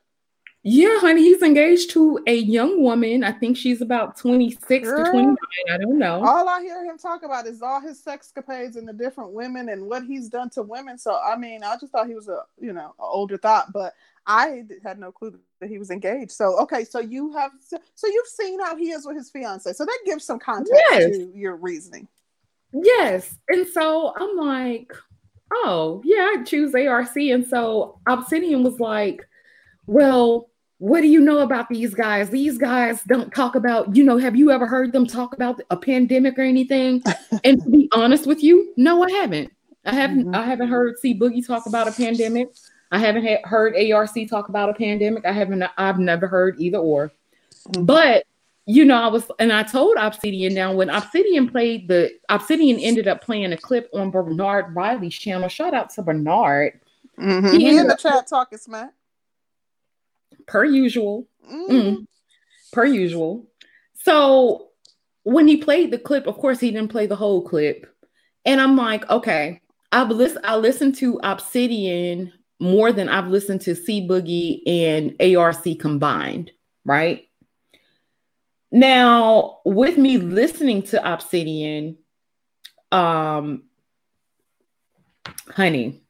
Yeah, 0.62 0.98
honey, 1.00 1.22
he's 1.22 1.40
engaged 1.40 1.90
to 1.92 2.20
a 2.26 2.34
young 2.34 2.82
woman. 2.82 3.24
I 3.24 3.32
think 3.32 3.56
she's 3.56 3.80
about 3.80 4.18
26 4.18 4.86
Girl, 4.86 5.04
to 5.04 5.10
29. 5.10 5.36
I 5.70 5.78
don't 5.78 5.98
know. 5.98 6.22
All 6.22 6.46
I 6.50 6.60
hear 6.60 6.84
him 6.84 6.98
talk 6.98 7.22
about 7.22 7.46
is 7.46 7.62
all 7.62 7.80
his 7.80 8.02
sex 8.02 8.30
sexcapades 8.30 8.76
and 8.76 8.86
the 8.86 8.92
different 8.92 9.32
women 9.32 9.70
and 9.70 9.86
what 9.86 10.04
he's 10.04 10.28
done 10.28 10.50
to 10.50 10.62
women. 10.62 10.98
So 10.98 11.18
I 11.18 11.36
mean, 11.36 11.62
I 11.62 11.76
just 11.78 11.92
thought 11.92 12.08
he 12.08 12.14
was 12.14 12.28
a 12.28 12.42
you 12.60 12.74
know 12.74 12.88
an 12.88 12.92
older 12.98 13.38
thought, 13.38 13.72
but 13.72 13.94
I 14.26 14.64
had 14.82 14.98
no 14.98 15.12
clue 15.12 15.38
that 15.60 15.68
he 15.68 15.78
was 15.78 15.90
engaged. 15.90 16.32
So 16.32 16.58
okay, 16.60 16.84
so 16.84 17.00
you 17.00 17.32
have 17.34 17.52
so 17.60 18.06
you've 18.06 18.26
seen 18.26 18.60
how 18.60 18.76
he 18.76 18.90
is 18.90 19.06
with 19.06 19.16
his 19.16 19.30
fiance. 19.30 19.72
So 19.72 19.84
that 19.84 19.98
gives 20.04 20.24
some 20.24 20.38
context 20.38 20.82
yes. 20.90 21.16
to 21.16 21.32
your 21.34 21.56
reasoning. 21.56 22.08
Yes. 22.72 23.36
And 23.48 23.66
so 23.66 24.14
I'm 24.16 24.36
like, 24.36 24.92
oh 25.52 26.02
yeah, 26.04 26.34
I 26.36 26.42
choose 26.44 26.74
ARC. 26.74 27.16
And 27.16 27.46
so 27.46 28.00
Obsidian 28.08 28.62
was 28.62 28.80
like, 28.80 29.26
well, 29.86 30.48
what 30.78 31.02
do 31.02 31.08
you 31.08 31.20
know 31.20 31.40
about 31.40 31.68
these 31.68 31.94
guys? 31.94 32.30
These 32.30 32.56
guys 32.56 33.02
don't 33.02 33.34
talk 33.34 33.54
about, 33.54 33.94
you 33.94 34.02
know, 34.02 34.16
have 34.16 34.34
you 34.34 34.50
ever 34.50 34.66
heard 34.66 34.92
them 34.92 35.06
talk 35.06 35.34
about 35.34 35.60
a 35.68 35.76
pandemic 35.76 36.38
or 36.38 36.42
anything? 36.42 37.02
and 37.44 37.62
to 37.62 37.70
be 37.70 37.88
honest 37.92 38.26
with 38.26 38.42
you, 38.42 38.72
no, 38.76 39.02
I 39.02 39.10
haven't. 39.10 39.52
I 39.84 39.94
haven't 39.94 40.26
mm-hmm. 40.26 40.34
I 40.34 40.44
haven't 40.44 40.68
heard 40.68 40.98
C 40.98 41.18
Boogie 41.18 41.46
talk 41.46 41.66
about 41.66 41.88
a 41.88 41.92
pandemic. 41.92 42.48
I 42.90 42.98
haven't 42.98 43.24
ha- 43.24 43.48
heard 43.48 43.74
ARC 43.76 44.10
talk 44.28 44.48
about 44.48 44.68
a 44.68 44.74
pandemic. 44.74 45.24
I 45.24 45.32
haven't. 45.32 45.64
I've 45.76 45.98
never 45.98 46.26
heard 46.26 46.60
either 46.60 46.78
or. 46.78 47.12
But 47.78 48.24
you 48.66 48.84
know, 48.84 48.96
I 48.96 49.08
was, 49.08 49.28
and 49.38 49.52
I 49.52 49.62
told 49.62 49.96
Obsidian 49.96 50.54
now 50.54 50.72
when 50.72 50.90
Obsidian 50.90 51.48
played 51.48 51.88
the 51.88 52.12
Obsidian 52.28 52.78
ended 52.78 53.08
up 53.08 53.22
playing 53.22 53.52
a 53.52 53.56
clip 53.56 53.90
on 53.92 54.10
Bernard 54.10 54.74
Riley's 54.74 55.14
channel. 55.14 55.48
Shout 55.48 55.74
out 55.74 55.90
to 55.90 56.02
Bernard. 56.02 56.80
Mm-hmm. 57.18 57.52
He, 57.52 57.70
he 57.70 57.76
in 57.76 57.86
the 57.86 57.96
chat 57.96 58.26
talking 58.28 58.58
smack. 58.58 58.92
Per 60.46 60.64
usual. 60.64 61.26
Mm-hmm. 61.50 61.72
Mm, 61.74 62.06
per 62.72 62.84
usual. 62.84 63.46
So 63.94 64.68
when 65.24 65.48
he 65.48 65.56
played 65.56 65.90
the 65.90 65.98
clip, 65.98 66.26
of 66.26 66.36
course, 66.36 66.60
he 66.60 66.70
didn't 66.70 66.90
play 66.90 67.06
the 67.06 67.16
whole 67.16 67.42
clip. 67.42 67.86
And 68.44 68.60
I'm 68.60 68.76
like, 68.76 69.08
okay, 69.10 69.60
I've 69.92 70.10
listened, 70.10 70.46
I 70.46 70.56
listened 70.56 70.94
to 70.96 71.20
Obsidian 71.22 72.32
more 72.60 72.92
than 72.92 73.08
I've 73.08 73.28
listened 73.28 73.62
to 73.62 73.74
C 73.74 74.06
Boogie 74.06 74.62
and 74.66 75.36
ARC 75.36 75.64
combined, 75.78 76.50
right? 76.84 77.26
Now, 78.70 79.58
with 79.64 79.96
me 79.96 80.18
listening 80.18 80.82
to 80.84 81.12
Obsidian, 81.12 81.96
um, 82.92 83.64
honey, 85.48 86.02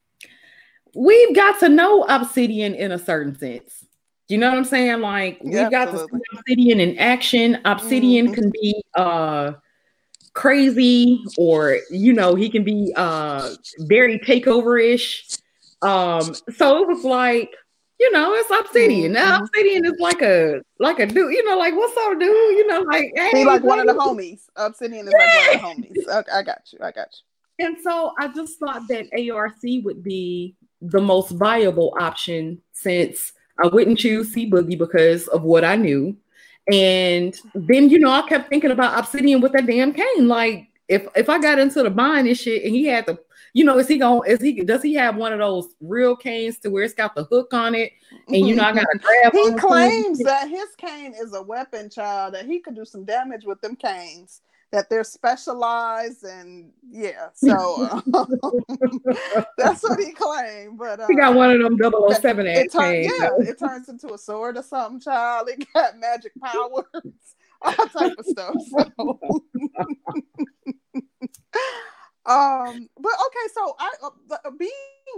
we've 0.95 1.35
got 1.35 1.59
to 1.61 1.69
know 1.69 2.03
Obsidian 2.03 2.75
in 2.75 2.91
a 2.91 2.99
certain 2.99 3.37
sense. 3.37 3.85
You 4.27 4.37
know 4.37 4.49
what 4.49 4.57
I'm 4.57 4.65
saying? 4.65 5.01
Like 5.01 5.39
yeah, 5.43 5.63
we've 5.63 5.71
got 5.71 5.89
absolutely. 5.89 6.19
to 6.19 6.25
see 6.25 6.37
Obsidian 6.39 6.79
in 6.79 6.97
action. 6.97 7.59
Obsidian 7.65 8.27
mm-hmm. 8.27 8.35
can 8.35 8.51
be 8.51 8.83
uh 8.95 9.53
crazy 10.33 11.21
or 11.37 11.79
you 11.89 12.13
know, 12.13 12.35
he 12.35 12.49
can 12.49 12.63
be 12.63 12.93
uh 12.95 13.49
very 13.79 14.19
takeover-ish 14.19 15.37
um, 15.81 16.33
so 16.55 16.81
it 16.81 16.87
was 16.87 17.03
like, 17.03 17.53
you 17.99 18.11
know, 18.11 18.33
it's 18.33 18.49
Obsidian. 18.49 19.11
Now 19.13 19.35
mm-hmm. 19.35 19.43
Obsidian 19.43 19.85
is 19.85 19.99
like 19.99 20.21
a 20.21 20.61
like 20.79 20.99
a 20.99 21.05
dude, 21.05 21.33
you 21.33 21.47
know, 21.47 21.57
like 21.57 21.75
what's 21.75 21.95
up, 21.97 22.19
dude? 22.19 22.29
You 22.29 22.67
know, 22.67 22.81
like 22.81 23.11
hey, 23.15 23.29
he 23.33 23.45
like 23.45 23.63
one 23.63 23.79
of 23.79 23.87
the 23.87 23.93
homies. 23.93 24.41
Obsidian 24.55 25.07
is 25.07 25.13
yeah. 25.17 25.51
like 25.51 25.63
one 25.63 25.71
of 25.71 25.77
the 25.77 25.83
homies. 25.83 26.19
Okay, 26.19 26.31
I 26.31 26.43
got 26.43 26.61
you. 26.71 26.79
I 26.81 26.91
got 26.91 27.07
you. 27.11 27.67
And 27.67 27.77
so 27.81 28.13
I 28.19 28.27
just 28.29 28.59
thought 28.59 28.87
that 28.87 29.07
ARC 29.31 29.57
would 29.83 30.03
be 30.03 30.55
the 30.81 31.01
most 31.01 31.29
viable 31.31 31.95
option 31.99 32.59
since 32.73 33.33
I 33.63 33.67
wouldn't 33.67 33.99
choose 33.99 34.33
C 34.33 34.49
Boogie 34.49 34.77
because 34.77 35.27
of 35.27 35.43
what 35.43 35.63
I 35.63 35.75
knew. 35.75 36.17
And 36.71 37.39
then 37.53 37.89
you 37.89 37.99
know, 37.99 38.11
I 38.11 38.23
kept 38.23 38.49
thinking 38.49 38.71
about 38.71 38.97
Obsidian 38.97 39.41
with 39.41 39.51
that 39.51 39.67
damn 39.67 39.93
cane. 39.93 40.27
Like 40.27 40.67
if 40.87 41.07
if 41.15 41.29
I 41.29 41.39
got 41.39 41.59
into 41.59 41.83
the 41.83 41.89
bind 41.89 42.27
and 42.27 42.37
shit 42.37 42.63
and 42.63 42.73
he 42.73 42.85
had 42.85 43.05
to 43.07 43.19
you 43.53 43.65
know, 43.65 43.77
is 43.77 43.87
he 43.87 43.97
going? 43.97 44.29
Is 44.29 44.41
he? 44.41 44.63
Does 44.63 44.81
he 44.81 44.93
have 44.93 45.17
one 45.17 45.33
of 45.33 45.39
those 45.39 45.75
real 45.81 46.15
canes 46.15 46.59
to 46.59 46.69
where 46.69 46.83
it's 46.83 46.93
got 46.93 47.15
the 47.15 47.25
hook 47.25 47.53
on 47.53 47.75
it, 47.75 47.91
and 48.27 48.47
you 48.47 48.55
know, 48.55 48.63
I 48.63 48.73
got 48.73 48.87
to 48.91 48.99
grab. 48.99 49.33
he 49.33 49.53
claims 49.55 50.19
that 50.19 50.49
his 50.49 50.69
cane 50.77 51.13
is 51.19 51.33
a 51.33 51.41
weapon, 51.41 51.89
child. 51.89 52.33
That 52.33 52.45
he 52.45 52.59
could 52.59 52.75
do 52.75 52.85
some 52.85 53.03
damage 53.03 53.43
with 53.45 53.59
them 53.61 53.75
canes. 53.75 54.41
That 54.71 54.89
they're 54.89 55.03
specialized, 55.03 56.23
and 56.23 56.71
yeah, 56.89 57.27
so 57.33 57.89
um, 57.91 58.03
that's 59.57 59.83
what 59.83 59.99
he 59.99 60.13
claimed. 60.13 60.77
But 60.77 61.01
uh, 61.01 61.07
he 61.09 61.15
got 61.15 61.35
one 61.35 61.51
of 61.51 61.59
them 61.59 61.77
007 61.77 62.47
it, 62.47 62.71
turn, 62.71 63.03
Yeah, 63.03 63.31
it 63.39 63.59
turns 63.59 63.89
into 63.89 64.13
a 64.13 64.17
sword 64.17 64.55
or 64.55 64.63
something, 64.63 65.01
child. 65.01 65.49
It 65.49 65.67
got 65.73 65.99
magic 65.99 66.31
powers, 66.41 66.85
all 67.61 67.73
type 67.73 68.13
of 68.17 68.25
stuff. 68.25 68.55
So. 68.69 69.43
Um, 72.31 72.89
but 72.99 73.13
okay, 73.27 73.53
so 73.53 73.75
I 73.79 73.91
uh, 74.03 74.09
uh, 74.45 74.51
being 74.51 74.71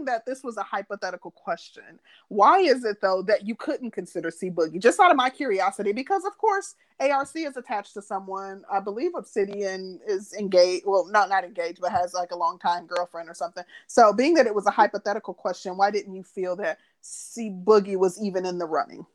that 0.05 0.25
this 0.25 0.43
was 0.43 0.58
a 0.58 0.63
hypothetical 0.63 1.32
question, 1.32 2.00
why 2.29 2.60
is 2.60 2.84
it 2.84 3.01
though 3.01 3.22
that 3.24 3.46
you 3.48 3.55
couldn't 3.55 3.91
consider 3.91 4.32
C 4.32 4.50
Boogie? 4.50 4.79
Just 4.79 5.00
out 5.00 5.12
of 5.12 5.17
my 5.17 5.29
curiosity, 5.29 5.91
because 5.91 6.25
of 6.25 6.38
course 6.38 6.75
ARC 7.00 7.36
is 7.36 7.58
attached 7.58 7.93
to 7.93 8.01
someone. 8.01 8.63
I 8.72 8.79
believe 8.79 9.12
Obsidian 9.15 10.00
is 10.08 10.34
engaged. 10.34 10.86
Well, 10.86 11.05
not 11.05 11.29
not 11.29 11.43
engaged, 11.43 11.82
but 11.82 11.91
has 11.91 12.13
like 12.13 12.32
a 12.32 12.38
long 12.38 12.58
time 12.58 12.88
girlfriend 12.88 13.29
or 13.29 13.34
something. 13.34 13.63
So, 13.88 14.13
being 14.13 14.34
that 14.36 14.48
it 14.48 14.55
was 14.55 14.65
a 14.65 14.72
hypothetical 14.72 15.34
question, 15.34 15.77
why 15.77 15.91
didn't 15.91 16.15
you 16.15 16.24
feel 16.24 16.55
that 16.58 16.79
C 17.01 17.50
Boogie 17.50 17.98
was 17.98 18.22
even 18.22 18.46
in 18.46 18.58
the 18.58 18.65
running? 18.65 19.05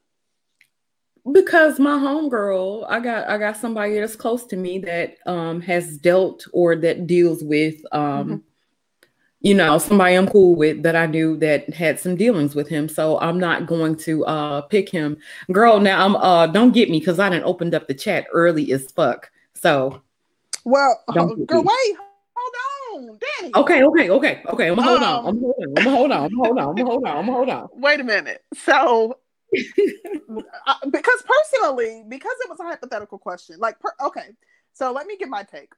Because 1.32 1.78
my 1.78 1.98
homegirl, 1.98 2.86
I 2.88 3.00
got 3.00 3.28
I 3.28 3.38
got 3.38 3.56
somebody 3.56 3.98
that's 3.98 4.16
close 4.16 4.44
to 4.46 4.56
me 4.56 4.78
that 4.80 5.16
um 5.26 5.60
has 5.62 5.98
dealt 5.98 6.46
or 6.52 6.76
that 6.76 7.06
deals 7.06 7.42
with 7.42 7.76
um 7.92 8.02
mm-hmm. 8.02 8.36
you 9.40 9.54
know 9.54 9.78
somebody 9.78 10.14
I'm 10.14 10.28
cool 10.28 10.54
with 10.54 10.82
that 10.82 10.96
I 10.96 11.06
knew 11.06 11.36
that 11.38 11.72
had 11.72 11.98
some 11.98 12.16
dealings 12.16 12.54
with 12.54 12.68
him. 12.68 12.88
So 12.88 13.18
I'm 13.20 13.38
not 13.38 13.66
going 13.66 13.96
to 13.96 14.24
uh 14.26 14.60
pick 14.62 14.88
him. 14.88 15.16
Girl, 15.52 15.80
now 15.80 16.04
I'm 16.04 16.16
uh 16.16 16.46
don't 16.46 16.72
get 16.72 16.90
me 16.90 16.98
because 16.98 17.18
I 17.18 17.28
didn't 17.28 17.44
opened 17.44 17.74
up 17.74 17.88
the 17.88 17.94
chat 17.94 18.26
early 18.32 18.72
as 18.72 18.90
fuck. 18.92 19.30
So 19.54 20.02
well 20.64 21.02
girl, 21.12 21.34
wait, 21.36 21.96
hold 22.36 23.08
on, 23.08 23.18
Danny. 23.40 23.52
Okay, 23.54 23.82
okay, 23.82 24.10
okay, 24.10 24.42
okay. 24.48 24.68
I'm 24.68 24.76
gonna 24.76 24.88
hold 24.88 25.02
um, 25.02 25.26
on. 25.26 25.26
I'm 25.26 25.84
gonna 25.84 25.90
hold 25.90 26.12
on. 26.12 26.24
I'm 26.24 26.30
gonna 26.30 26.44
hold 26.44 26.58
on. 26.58 26.68
I'm 26.68 26.74
gonna 26.74 26.90
hold 26.90 27.04
on. 27.06 27.16
I'm 27.16 27.26
gonna 27.26 27.32
hold 27.32 27.48
on. 27.48 27.68
Wait 27.80 28.00
a 28.00 28.04
minute. 28.04 28.44
So 28.54 29.18
Uh, 30.66 30.74
because 30.90 31.22
personally, 31.24 32.04
because 32.08 32.36
it 32.44 32.50
was 32.50 32.60
a 32.60 32.64
hypothetical 32.64 33.18
question, 33.18 33.58
like, 33.58 33.78
per, 33.80 33.90
okay, 34.04 34.30
So 34.78 34.92
let 34.92 35.06
me 35.08 35.16
give 35.16 35.28
my 35.28 35.42
take 35.42 35.72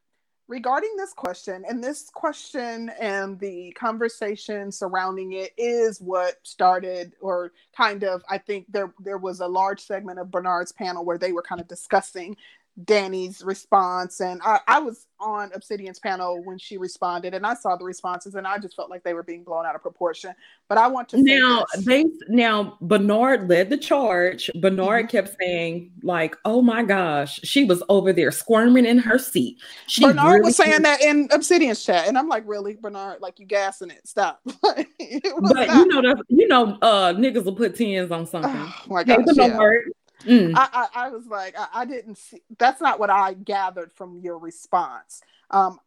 regarding 0.47 0.95
this 0.97 1.15
question. 1.15 1.65
And 1.67 1.83
this 1.83 2.11
question 2.13 2.91
and 3.01 3.39
the 3.39 3.73
conversation 3.79 4.71
surrounding 4.71 5.33
it 5.33 5.53
is 5.57 6.01
what 6.01 6.35
started, 6.43 7.15
or 7.23 7.53
kind 7.75 8.05
of, 8.05 8.23
I 8.29 8.37
think 8.39 8.67
there 8.69 8.93
there 9.03 9.17
was 9.19 9.41
a 9.41 9.47
large 9.47 9.81
segment 9.81 10.19
of 10.19 10.31
Bernard's 10.31 10.73
panel 10.73 11.05
where 11.05 11.19
they 11.19 11.33
were 11.33 11.43
kind 11.43 11.61
of 11.63 11.69
discussing 11.69 12.37
Danny's 12.85 13.43
response. 13.43 14.21
And 14.21 14.41
I, 14.45 14.61
I, 14.67 14.79
was 14.79 15.07
on 15.19 15.51
Obsidian's 15.55 15.99
panel 15.99 16.43
when 16.45 16.57
she 16.57 16.79
responded, 16.79 17.35
and 17.35 17.45
I 17.47 17.55
saw 17.55 17.77
the 17.77 17.85
responses, 17.85 18.35
and 18.37 18.47
I 18.47 18.59
just 18.59 18.75
felt 18.75 18.91
like 18.91 19.03
they 19.03 19.13
were 19.13 19.23
being 19.23 19.45
blown 19.45 19.67
out 19.67 19.75
of 19.75 19.83
proportion. 19.83 20.35
But 20.69 20.79
I 20.79 20.87
want 20.87 21.09
to 21.11 21.23
now 21.23 21.65
they 21.85 22.05
now 22.29 22.79
Bernard 22.81 23.49
led 23.49 23.71
the 23.71 23.77
charge. 23.77 24.51
Bernard 24.55 25.07
mm-hmm. 25.07 25.11
kept 25.11 25.37
saying 25.41 25.93
like, 26.03 26.37
"Oh 26.45 26.63
my 26.63 26.83
gosh, 26.83 27.41
she 27.43 27.65
was 27.65 27.83
over 27.89 28.13
there 28.13 28.31
squirming 28.31 28.87
in 28.87 28.99
her 28.99 29.19
seat." 29.19 29.59
She 29.87 30.05
Bernard 30.05 30.27
really 30.27 30.41
was 30.47 30.57
saying 30.57 30.83
that 30.83 31.03
in 31.03 31.29
Obsidian's 31.33 31.85
chat, 31.85 32.09
and 32.09 32.17
I'm 32.17 32.29
like, 32.29 32.45
"Really, 32.47 32.77
Bernard? 32.81 33.21
Like 33.21 33.39
you 33.41 33.47
gassing 33.47 33.91
it? 33.91 34.07
Stop!" 34.07 34.41
but 34.63 34.87
not- 34.99 35.69
you 35.77 35.87
know, 35.87 36.03
that 36.03 36.25
you 36.29 36.49
know, 36.49 36.79
uh, 36.81 37.13
niggas 37.13 37.45
will 37.45 37.57
put 37.57 37.77
tens 37.77 38.11
on 38.11 38.27
something. 38.27 38.51
Oh 38.55 38.75
my 38.87 39.05
gosh, 39.05 39.19
hey, 39.19 39.35
Bernard, 39.35 39.83
yeah. 39.87 40.00
Mm. 40.21 40.53
I, 40.55 40.69
I, 40.73 41.07
I, 41.07 41.09
was 41.11 41.27
like, 41.27 41.55
I, 41.59 41.67
I, 41.73 41.85
didn't 41.85 42.19
see. 42.19 42.43
That's 42.59 42.81
not 42.81 42.99
what 42.99 43.11
I 43.11 43.35
gathered 43.35 43.93
from 43.93 44.21
your 44.23 44.39
response. 44.39 45.23
Um, 45.51 45.79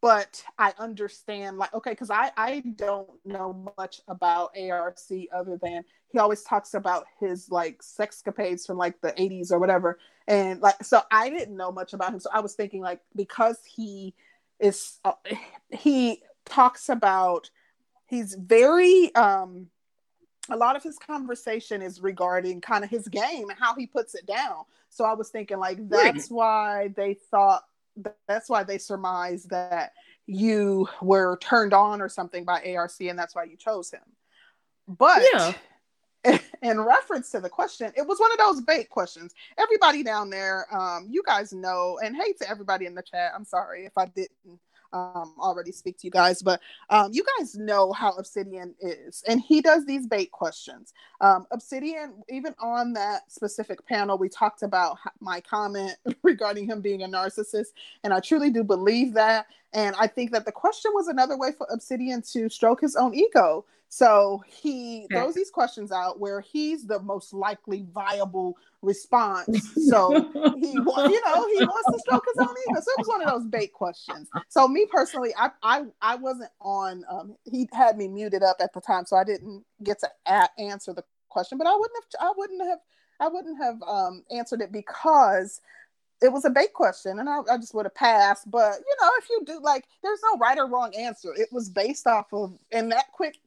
but 0.00 0.42
I 0.58 0.74
understand, 0.78 1.56
like, 1.56 1.72
okay, 1.72 1.90
because 1.90 2.10
I 2.10 2.30
I 2.36 2.62
don't 2.76 3.08
know 3.24 3.72
much 3.78 4.02
about 4.08 4.56
ARC 4.58 4.98
other 5.34 5.58
than 5.62 5.84
he 6.12 6.18
always 6.18 6.42
talks 6.42 6.74
about 6.74 7.06
his 7.18 7.50
like 7.50 7.80
sexcapades 7.82 8.66
from 8.66 8.76
like 8.76 9.00
the 9.00 9.12
80s 9.12 9.50
or 9.50 9.58
whatever, 9.58 9.98
and 10.28 10.60
like, 10.60 10.84
so 10.84 11.00
I 11.10 11.30
didn't 11.30 11.56
know 11.56 11.72
much 11.72 11.92
about 11.94 12.12
him. 12.12 12.20
So 12.20 12.30
I 12.32 12.40
was 12.40 12.54
thinking, 12.54 12.82
like, 12.82 13.00
because 13.16 13.58
he 13.64 14.14
is, 14.58 14.98
uh, 15.04 15.12
he 15.70 16.22
talks 16.44 16.88
about, 16.90 17.50
he's 18.06 18.34
very 18.34 19.14
um 19.14 19.68
a 20.50 20.56
lot 20.56 20.76
of 20.76 20.82
his 20.82 20.98
conversation 20.98 21.82
is 21.82 22.00
regarding 22.00 22.60
kind 22.60 22.84
of 22.84 22.90
his 22.90 23.08
game 23.08 23.48
and 23.50 23.58
how 23.58 23.74
he 23.74 23.86
puts 23.86 24.14
it 24.14 24.26
down. 24.26 24.64
So 24.88 25.04
I 25.04 25.14
was 25.14 25.30
thinking 25.30 25.58
like 25.58 25.88
that's 25.88 26.30
right. 26.30 26.36
why 26.36 26.88
they 26.96 27.14
thought 27.14 27.64
that's 28.26 28.48
why 28.48 28.62
they 28.62 28.78
surmised 28.78 29.50
that 29.50 29.92
you 30.26 30.88
were 31.02 31.38
turned 31.38 31.74
on 31.74 32.00
or 32.00 32.08
something 32.08 32.44
by 32.44 32.74
ARC 32.76 32.92
and 33.00 33.18
that's 33.18 33.34
why 33.34 33.44
you 33.44 33.56
chose 33.56 33.90
him. 33.90 34.00
But 34.88 35.22
yeah. 35.32 35.52
in 36.62 36.80
reference 36.80 37.30
to 37.30 37.40
the 37.40 37.48
question, 37.48 37.92
it 37.96 38.06
was 38.06 38.18
one 38.18 38.32
of 38.32 38.38
those 38.38 38.60
bait 38.60 38.90
questions. 38.90 39.34
Everybody 39.58 40.02
down 40.02 40.30
there, 40.30 40.66
um, 40.74 41.06
you 41.10 41.22
guys 41.24 41.52
know, 41.52 41.98
and 42.02 42.14
hey 42.14 42.32
to 42.40 42.48
everybody 42.48 42.86
in 42.86 42.94
the 42.94 43.02
chat. 43.02 43.32
I'm 43.34 43.44
sorry 43.44 43.86
if 43.86 43.96
I 43.96 44.06
didn't 44.06 44.60
um, 44.92 45.34
already 45.38 45.72
speak 45.72 45.98
to 45.98 46.06
you 46.06 46.10
guys, 46.10 46.42
but 46.42 46.60
um, 46.88 47.10
you 47.12 47.24
guys 47.38 47.54
know 47.54 47.92
how 47.92 48.12
Obsidian 48.12 48.74
is, 48.80 49.22
and 49.26 49.40
he 49.40 49.60
does 49.60 49.86
these 49.86 50.06
bait 50.06 50.30
questions. 50.30 50.92
Um, 51.20 51.46
Obsidian, 51.50 52.22
even 52.28 52.54
on 52.60 52.92
that 52.94 53.30
specific 53.30 53.84
panel, 53.86 54.18
we 54.18 54.28
talked 54.28 54.62
about 54.62 54.98
my 55.20 55.40
comment 55.40 55.96
regarding 56.22 56.66
him 56.66 56.80
being 56.80 57.02
a 57.02 57.08
narcissist, 57.08 57.68
and 58.04 58.12
I 58.12 58.20
truly 58.20 58.50
do 58.50 58.64
believe 58.64 59.14
that. 59.14 59.46
And 59.72 59.94
I 59.98 60.08
think 60.08 60.32
that 60.32 60.44
the 60.44 60.52
question 60.52 60.90
was 60.94 61.06
another 61.06 61.36
way 61.36 61.52
for 61.56 61.66
Obsidian 61.70 62.22
to 62.32 62.48
stroke 62.48 62.80
his 62.80 62.96
own 62.96 63.14
ego. 63.14 63.64
So 63.92 64.40
he 64.46 65.04
okay. 65.04 65.16
throws 65.16 65.34
these 65.34 65.50
questions 65.50 65.90
out 65.90 66.20
where 66.20 66.40
he's 66.40 66.86
the 66.86 67.00
most 67.00 67.34
likely 67.34 67.84
viable 67.92 68.56
response. 68.82 69.68
So 69.88 70.12
he, 70.54 70.70
you 70.70 70.84
know, 70.84 71.48
he 71.48 71.64
wants 71.64 71.92
to 71.92 71.98
stroke 71.98 72.24
his 72.32 72.46
own 72.46 72.54
ego. 72.68 72.80
So 72.80 72.92
it 72.92 72.98
was 72.98 73.08
one 73.08 73.20
of 73.20 73.28
those 73.28 73.46
bait 73.46 73.72
questions. 73.72 74.28
So 74.48 74.68
me 74.68 74.86
personally, 74.88 75.34
I 75.36 75.50
I, 75.64 75.82
I 76.00 76.14
wasn't 76.14 76.52
on. 76.60 77.04
Um, 77.10 77.36
he 77.44 77.68
had 77.72 77.98
me 77.98 78.06
muted 78.06 78.44
up 78.44 78.58
at 78.60 78.72
the 78.72 78.80
time, 78.80 79.06
so 79.06 79.16
I 79.16 79.24
didn't 79.24 79.64
get 79.82 79.98
to 80.00 80.08
a- 80.24 80.60
answer 80.60 80.92
the 80.92 81.02
question. 81.28 81.58
But 81.58 81.66
I 81.66 81.74
wouldn't 81.74 81.98
have. 82.00 82.20
I 82.20 82.32
wouldn't 82.36 82.62
have. 82.62 82.78
I 83.18 83.28
wouldn't 83.28 83.58
have 83.58 83.82
um, 83.82 84.22
answered 84.30 84.62
it 84.62 84.70
because 84.70 85.60
it 86.22 86.32
was 86.32 86.44
a 86.44 86.50
bait 86.50 86.72
question 86.74 87.18
and 87.18 87.28
I, 87.28 87.38
I, 87.50 87.56
just 87.56 87.74
would 87.74 87.86
have 87.86 87.94
passed. 87.94 88.50
But 88.50 88.74
you 88.78 88.96
know, 89.00 89.10
if 89.18 89.28
you 89.30 89.42
do 89.44 89.60
like, 89.60 89.84
there's 90.02 90.20
no 90.32 90.38
right 90.38 90.58
or 90.58 90.68
wrong 90.68 90.94
answer. 90.94 91.34
It 91.36 91.48
was 91.50 91.68
based 91.68 92.06
off 92.06 92.32
of 92.32 92.56
in 92.70 92.90
that 92.90 93.12
quick, 93.12 93.38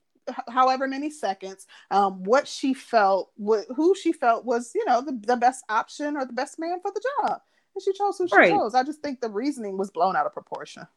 however 0.48 0.88
many 0.88 1.10
seconds, 1.10 1.68
um, 1.92 2.24
what 2.24 2.48
she 2.48 2.74
felt, 2.74 3.32
wh- 3.44 3.68
who 3.76 3.96
she 3.96 4.12
felt 4.12 4.46
was, 4.46 4.72
you 4.76 4.86
know, 4.86 5.02
the, 5.02 5.20
the 5.26 5.38
best 5.38 5.64
option 5.70 6.18
or 6.18 6.26
the 6.26 6.34
best 6.34 6.60
man 6.60 6.80
for 6.82 6.92
the 6.92 7.02
job. 7.22 7.42
And 7.76 7.84
she 7.84 7.94
chose 7.94 8.18
who 8.18 8.28
she 8.28 8.36
right. 8.36 8.52
chose. 8.52 8.76
I 8.76 8.84
just 8.84 9.02
think 9.02 9.22
the 9.22 9.30
reasoning 9.30 9.78
was 9.78 9.92
blown 9.92 10.16
out 10.16 10.26
of 10.26 10.34
proportion. 10.34 10.88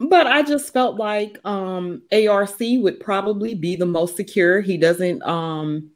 But 0.00 0.26
I 0.26 0.42
just 0.42 0.72
felt 0.72 0.96
like 0.96 1.38
um, 1.44 2.02
ARC 2.12 2.58
would 2.58 3.00
probably 3.00 3.54
be 3.54 3.76
the 3.76 3.86
most 3.86 4.16
secure. 4.16 4.60
He 4.60 4.76
doesn't 4.76 5.22
um, 5.22 5.90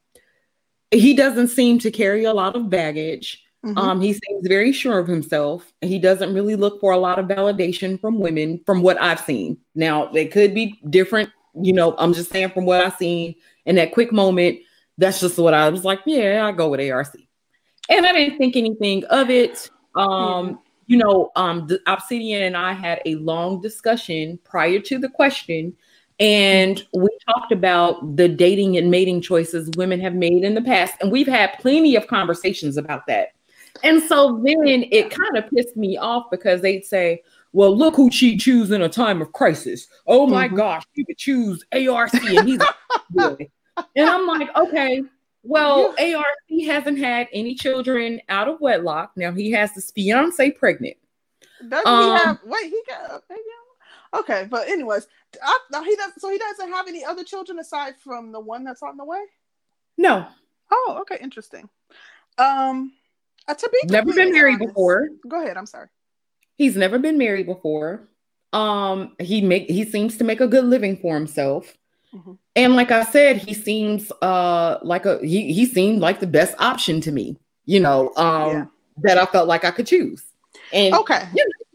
he 0.90 1.14
doesn't 1.14 1.48
seem 1.48 1.78
to 1.80 1.90
carry 1.90 2.24
a 2.24 2.32
lot 2.32 2.56
of 2.56 2.70
baggage. 2.70 3.44
Mm-hmm. 3.66 3.76
Um, 3.76 4.00
he 4.00 4.12
seems 4.12 4.46
very 4.46 4.72
sure 4.72 5.00
of 5.00 5.08
himself. 5.08 5.72
He 5.80 5.98
doesn't 5.98 6.32
really 6.32 6.54
look 6.54 6.80
for 6.80 6.92
a 6.92 6.98
lot 6.98 7.18
of 7.18 7.26
validation 7.26 8.00
from 8.00 8.20
women, 8.20 8.60
from 8.64 8.82
what 8.82 9.00
I've 9.02 9.20
seen. 9.20 9.58
Now, 9.74 10.12
it 10.12 10.30
could 10.30 10.54
be 10.54 10.78
different. 10.88 11.30
You 11.62 11.72
know, 11.72 11.94
I'm 11.98 12.12
just 12.12 12.30
saying 12.30 12.50
from 12.50 12.64
what 12.66 12.84
I've 12.84 12.96
seen 12.96 13.34
in 13.66 13.76
that 13.76 13.92
quick 13.92 14.12
moment. 14.12 14.58
That's 14.96 15.20
just 15.20 15.38
what 15.38 15.54
I 15.54 15.68
was 15.68 15.84
like. 15.84 16.00
Yeah, 16.06 16.46
I 16.46 16.52
go 16.52 16.68
with 16.68 16.80
ARC, 16.80 17.14
and 17.88 18.06
I 18.06 18.12
didn't 18.12 18.38
think 18.38 18.56
anything 18.56 19.04
of 19.04 19.30
it. 19.30 19.70
Um, 19.94 20.60
you 20.86 20.96
know, 20.96 21.30
um, 21.36 21.66
the 21.66 21.80
Obsidian 21.86 22.42
and 22.42 22.56
I 22.56 22.72
had 22.72 23.00
a 23.04 23.14
long 23.16 23.60
discussion 23.60 24.38
prior 24.42 24.80
to 24.80 24.98
the 24.98 25.08
question, 25.08 25.76
and 26.18 26.84
we 26.94 27.08
talked 27.28 27.52
about 27.52 28.16
the 28.16 28.28
dating 28.28 28.76
and 28.76 28.90
mating 28.90 29.20
choices 29.20 29.70
women 29.76 30.00
have 30.00 30.14
made 30.14 30.44
in 30.44 30.54
the 30.54 30.62
past, 30.62 30.94
and 31.00 31.12
we've 31.12 31.28
had 31.28 31.52
plenty 31.60 31.94
of 31.94 32.06
conversations 32.08 32.76
about 32.76 33.06
that. 33.06 33.28
And 33.84 34.02
so 34.02 34.40
then 34.44 34.84
it 34.90 35.10
kind 35.10 35.36
of 35.36 35.48
pissed 35.50 35.76
me 35.76 35.96
off 35.96 36.24
because 36.30 36.62
they'd 36.62 36.84
say, 36.84 37.22
well, 37.52 37.76
look 37.76 37.96
who 37.96 38.10
she 38.10 38.36
choose 38.36 38.70
in 38.70 38.82
a 38.82 38.88
time 38.88 39.22
of 39.22 39.32
crisis. 39.32 39.86
Oh 40.06 40.26
my 40.26 40.46
mm-hmm. 40.46 40.56
gosh, 40.56 40.84
she 40.94 41.04
would 41.06 41.18
choose 41.18 41.64
ARC 41.72 42.12
and 42.14 42.48
he's 42.48 42.60
boy. 43.10 43.50
And 43.96 44.08
I'm 44.08 44.26
like, 44.26 44.54
okay, 44.56 45.02
well, 45.42 45.94
yeah. 45.98 46.16
ARC 46.16 46.66
hasn't 46.66 46.98
had 46.98 47.28
any 47.32 47.54
children 47.54 48.20
out 48.28 48.48
of 48.48 48.60
wedlock. 48.60 49.12
Now 49.16 49.32
he 49.32 49.50
has 49.52 49.74
this 49.74 49.90
fiance 49.90 50.50
pregnant. 50.52 50.96
Doesn't 51.66 51.86
um, 51.86 52.04
he 52.04 52.24
have 52.24 52.38
wait, 52.44 52.64
he 52.64 52.82
got 52.88 53.10
a 53.10 53.22
baby 53.28 53.40
Okay, 54.14 54.46
but 54.50 54.68
anyways, 54.68 55.06
I, 55.42 55.58
he 55.84 55.96
doesn't 55.96 56.20
so 56.20 56.30
he 56.30 56.38
doesn't 56.38 56.70
have 56.70 56.88
any 56.88 57.04
other 57.04 57.24
children 57.24 57.58
aside 57.58 57.94
from 57.98 58.32
the 58.32 58.40
one 58.40 58.64
that's 58.64 58.82
on 58.82 58.96
the 58.96 59.04
way? 59.04 59.20
No. 59.96 60.26
Oh, 60.70 60.98
okay, 61.02 61.18
interesting. 61.22 61.68
Um 62.38 62.92
uh, 63.46 63.54
to 63.54 63.70
be 63.70 63.88
never 63.88 64.12
been 64.12 64.32
married 64.32 64.56
honest, 64.56 64.68
before. 64.68 65.08
Go 65.26 65.42
ahead. 65.42 65.56
I'm 65.56 65.66
sorry. 65.66 65.88
He's 66.58 66.76
never 66.76 66.98
been 66.98 67.16
married 67.16 67.46
before. 67.46 68.08
Um, 68.52 69.14
he 69.18 69.40
make 69.40 69.70
he 69.70 69.84
seems 69.84 70.16
to 70.18 70.24
make 70.24 70.40
a 70.40 70.48
good 70.48 70.64
living 70.64 70.96
for 70.96 71.14
himself. 71.14 71.76
Mm-hmm. 72.14 72.32
And 72.56 72.76
like 72.76 72.90
I 72.90 73.04
said, 73.04 73.36
he 73.38 73.54
seems 73.54 74.10
uh 74.22 74.78
like 74.82 75.06
a 75.06 75.18
he 75.24 75.52
he 75.52 75.64
seemed 75.64 76.00
like 76.00 76.20
the 76.20 76.26
best 76.26 76.54
option 76.58 77.00
to 77.02 77.12
me, 77.12 77.36
you 77.64 77.80
know, 77.80 78.12
um 78.16 78.50
yeah. 78.50 78.64
that 79.02 79.18
I 79.18 79.26
felt 79.26 79.48
like 79.48 79.64
I 79.64 79.70
could 79.70 79.86
choose. 79.86 80.24
And 80.72 80.94
okay. 80.94 81.28
You 81.34 81.44
know, 81.44 81.66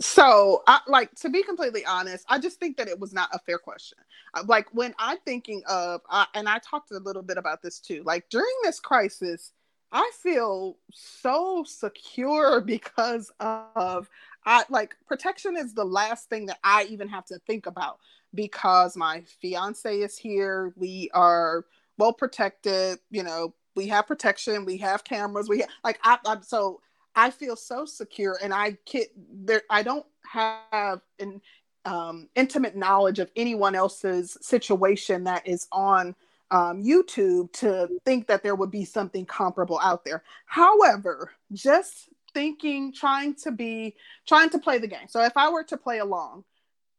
so 0.00 0.62
I 0.66 0.80
like 0.88 1.14
to 1.16 1.30
be 1.30 1.42
completely 1.42 1.84
honest, 1.84 2.24
I 2.28 2.38
just 2.38 2.58
think 2.58 2.76
that 2.78 2.88
it 2.88 2.98
was 2.98 3.12
not 3.12 3.28
a 3.32 3.38
fair 3.38 3.58
question. 3.58 3.98
Uh, 4.34 4.42
like 4.46 4.66
when 4.72 4.94
I'm 4.98 5.18
thinking 5.24 5.62
of 5.68 6.00
uh, 6.10 6.24
and 6.34 6.48
I 6.48 6.58
talked 6.58 6.90
a 6.90 6.98
little 6.98 7.22
bit 7.22 7.38
about 7.38 7.62
this 7.62 7.78
too, 7.78 8.02
like 8.04 8.28
during 8.30 8.54
this 8.64 8.80
crisis, 8.80 9.52
I 9.92 10.10
feel 10.22 10.78
so 10.92 11.64
secure 11.66 12.60
because 12.66 13.30
of 13.40 14.08
I 14.44 14.64
like 14.68 14.96
protection 15.06 15.56
is 15.56 15.74
the 15.74 15.84
last 15.84 16.28
thing 16.28 16.46
that 16.46 16.58
I 16.64 16.84
even 16.84 17.08
have 17.08 17.24
to 17.26 17.38
think 17.46 17.66
about 17.66 17.98
because 18.34 18.96
my 18.96 19.22
fiance 19.40 19.98
is 19.98 20.18
here. 20.18 20.72
We 20.76 21.10
are 21.14 21.66
well 21.98 22.12
protected, 22.12 22.98
you 23.10 23.22
know, 23.22 23.54
we 23.74 23.88
have 23.88 24.06
protection, 24.06 24.64
we 24.64 24.78
have 24.78 25.04
cameras, 25.04 25.48
we 25.48 25.60
have, 25.60 25.68
like 25.84 25.98
I, 26.02 26.18
I'm 26.26 26.42
so 26.42 26.80
I 27.14 27.30
feel 27.30 27.56
so 27.56 27.84
secure 27.84 28.38
and 28.42 28.52
I 28.52 28.78
kid 28.84 29.08
there 29.16 29.62
I 29.70 29.82
don't 29.82 30.06
have 30.30 31.00
an 31.18 31.40
um, 31.84 32.28
intimate 32.34 32.76
knowledge 32.76 33.18
of 33.18 33.30
anyone 33.36 33.74
else's 33.74 34.36
situation 34.40 35.24
that 35.24 35.46
is 35.46 35.66
on 35.72 36.14
um, 36.50 36.82
YouTube 36.82 37.52
to 37.54 37.88
think 38.04 38.26
that 38.26 38.42
there 38.42 38.54
would 38.54 38.70
be 38.70 38.84
something 38.84 39.24
comparable 39.24 39.80
out 39.82 40.04
there. 40.04 40.22
However, 40.46 41.32
just 41.52 42.10
thinking, 42.34 42.92
trying 42.92 43.34
to 43.36 43.50
be, 43.50 43.96
trying 44.26 44.50
to 44.50 44.58
play 44.58 44.78
the 44.78 44.86
game. 44.86 45.08
So 45.08 45.22
if 45.22 45.36
I 45.36 45.50
were 45.50 45.64
to 45.64 45.76
play 45.76 45.98
along, 45.98 46.44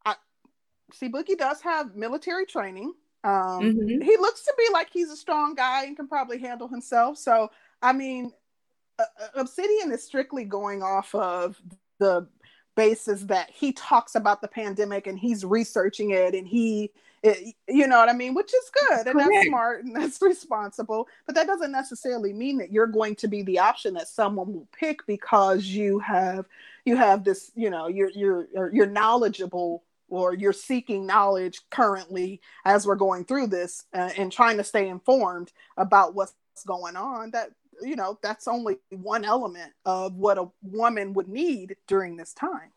I 0.05 0.15
C 0.93 1.09
Boogie 1.09 1.37
does 1.37 1.61
have 1.61 1.95
military 1.95 2.45
training. 2.45 2.93
Um, 3.23 3.61
mm-hmm. 3.61 4.01
He 4.01 4.17
looks 4.17 4.43
to 4.43 4.53
be 4.57 4.67
like 4.73 4.89
he's 4.91 5.09
a 5.09 5.15
strong 5.15 5.55
guy 5.55 5.85
and 5.85 5.95
can 5.95 6.07
probably 6.07 6.39
handle 6.39 6.67
himself. 6.67 7.17
So 7.17 7.49
I 7.81 7.93
mean, 7.93 8.31
uh, 8.99 9.05
Obsidian 9.35 9.91
is 9.91 10.03
strictly 10.03 10.45
going 10.45 10.83
off 10.83 11.13
of 11.15 11.61
the 11.99 12.27
basis 12.75 13.21
that 13.23 13.49
he 13.49 13.71
talks 13.71 14.15
about 14.15 14.41
the 14.41 14.47
pandemic 14.47 15.07
and 15.07 15.19
he's 15.19 15.45
researching 15.45 16.11
it 16.11 16.33
and 16.33 16.47
he 16.47 16.91
it, 17.23 17.55
you 17.69 17.87
know 17.87 17.99
what 17.99 18.09
I 18.09 18.13
mean, 18.13 18.33
which 18.33 18.53
is 18.53 18.71
good 18.89 19.07
and 19.07 19.13
Correct. 19.13 19.29
that's 19.31 19.47
smart 19.47 19.85
and 19.85 19.95
that's 19.95 20.21
responsible. 20.21 21.07
But 21.25 21.35
that 21.35 21.47
doesn't 21.47 21.71
necessarily 21.71 22.33
mean 22.33 22.57
that 22.57 22.71
you're 22.71 22.85
going 22.87 23.15
to 23.15 23.27
be 23.29 23.43
the 23.43 23.59
option 23.59 23.93
that 23.93 24.09
someone 24.09 24.53
will 24.53 24.67
pick 24.77 25.05
because 25.07 25.65
you 25.65 25.99
have 25.99 26.45
you 26.85 26.97
have 26.97 27.23
this, 27.23 27.51
you 27.55 27.69
know, 27.69 27.87
you're 27.87 28.09
you're 28.09 28.47
you're 28.73 28.87
knowledgeable 28.87 29.83
or 30.09 30.33
you're 30.33 30.53
seeking 30.53 31.05
knowledge 31.05 31.61
currently 31.71 32.41
as 32.65 32.85
we're 32.85 32.95
going 32.95 33.23
through 33.23 33.47
this 33.47 33.85
uh, 33.93 34.09
and 34.17 34.31
trying 34.31 34.57
to 34.57 34.63
stay 34.63 34.89
informed 34.89 35.51
about 35.77 36.13
what's 36.13 36.33
going 36.67 36.97
on. 36.97 37.31
That 37.31 37.51
you 37.81 37.95
know 37.95 38.19
that's 38.21 38.49
only 38.49 38.79
one 38.89 39.23
element 39.23 39.71
of 39.85 40.15
what 40.15 40.37
a 40.37 40.49
woman 40.61 41.13
would 41.13 41.29
need 41.29 41.77
during 41.87 42.17
this 42.17 42.33
time. 42.33 42.71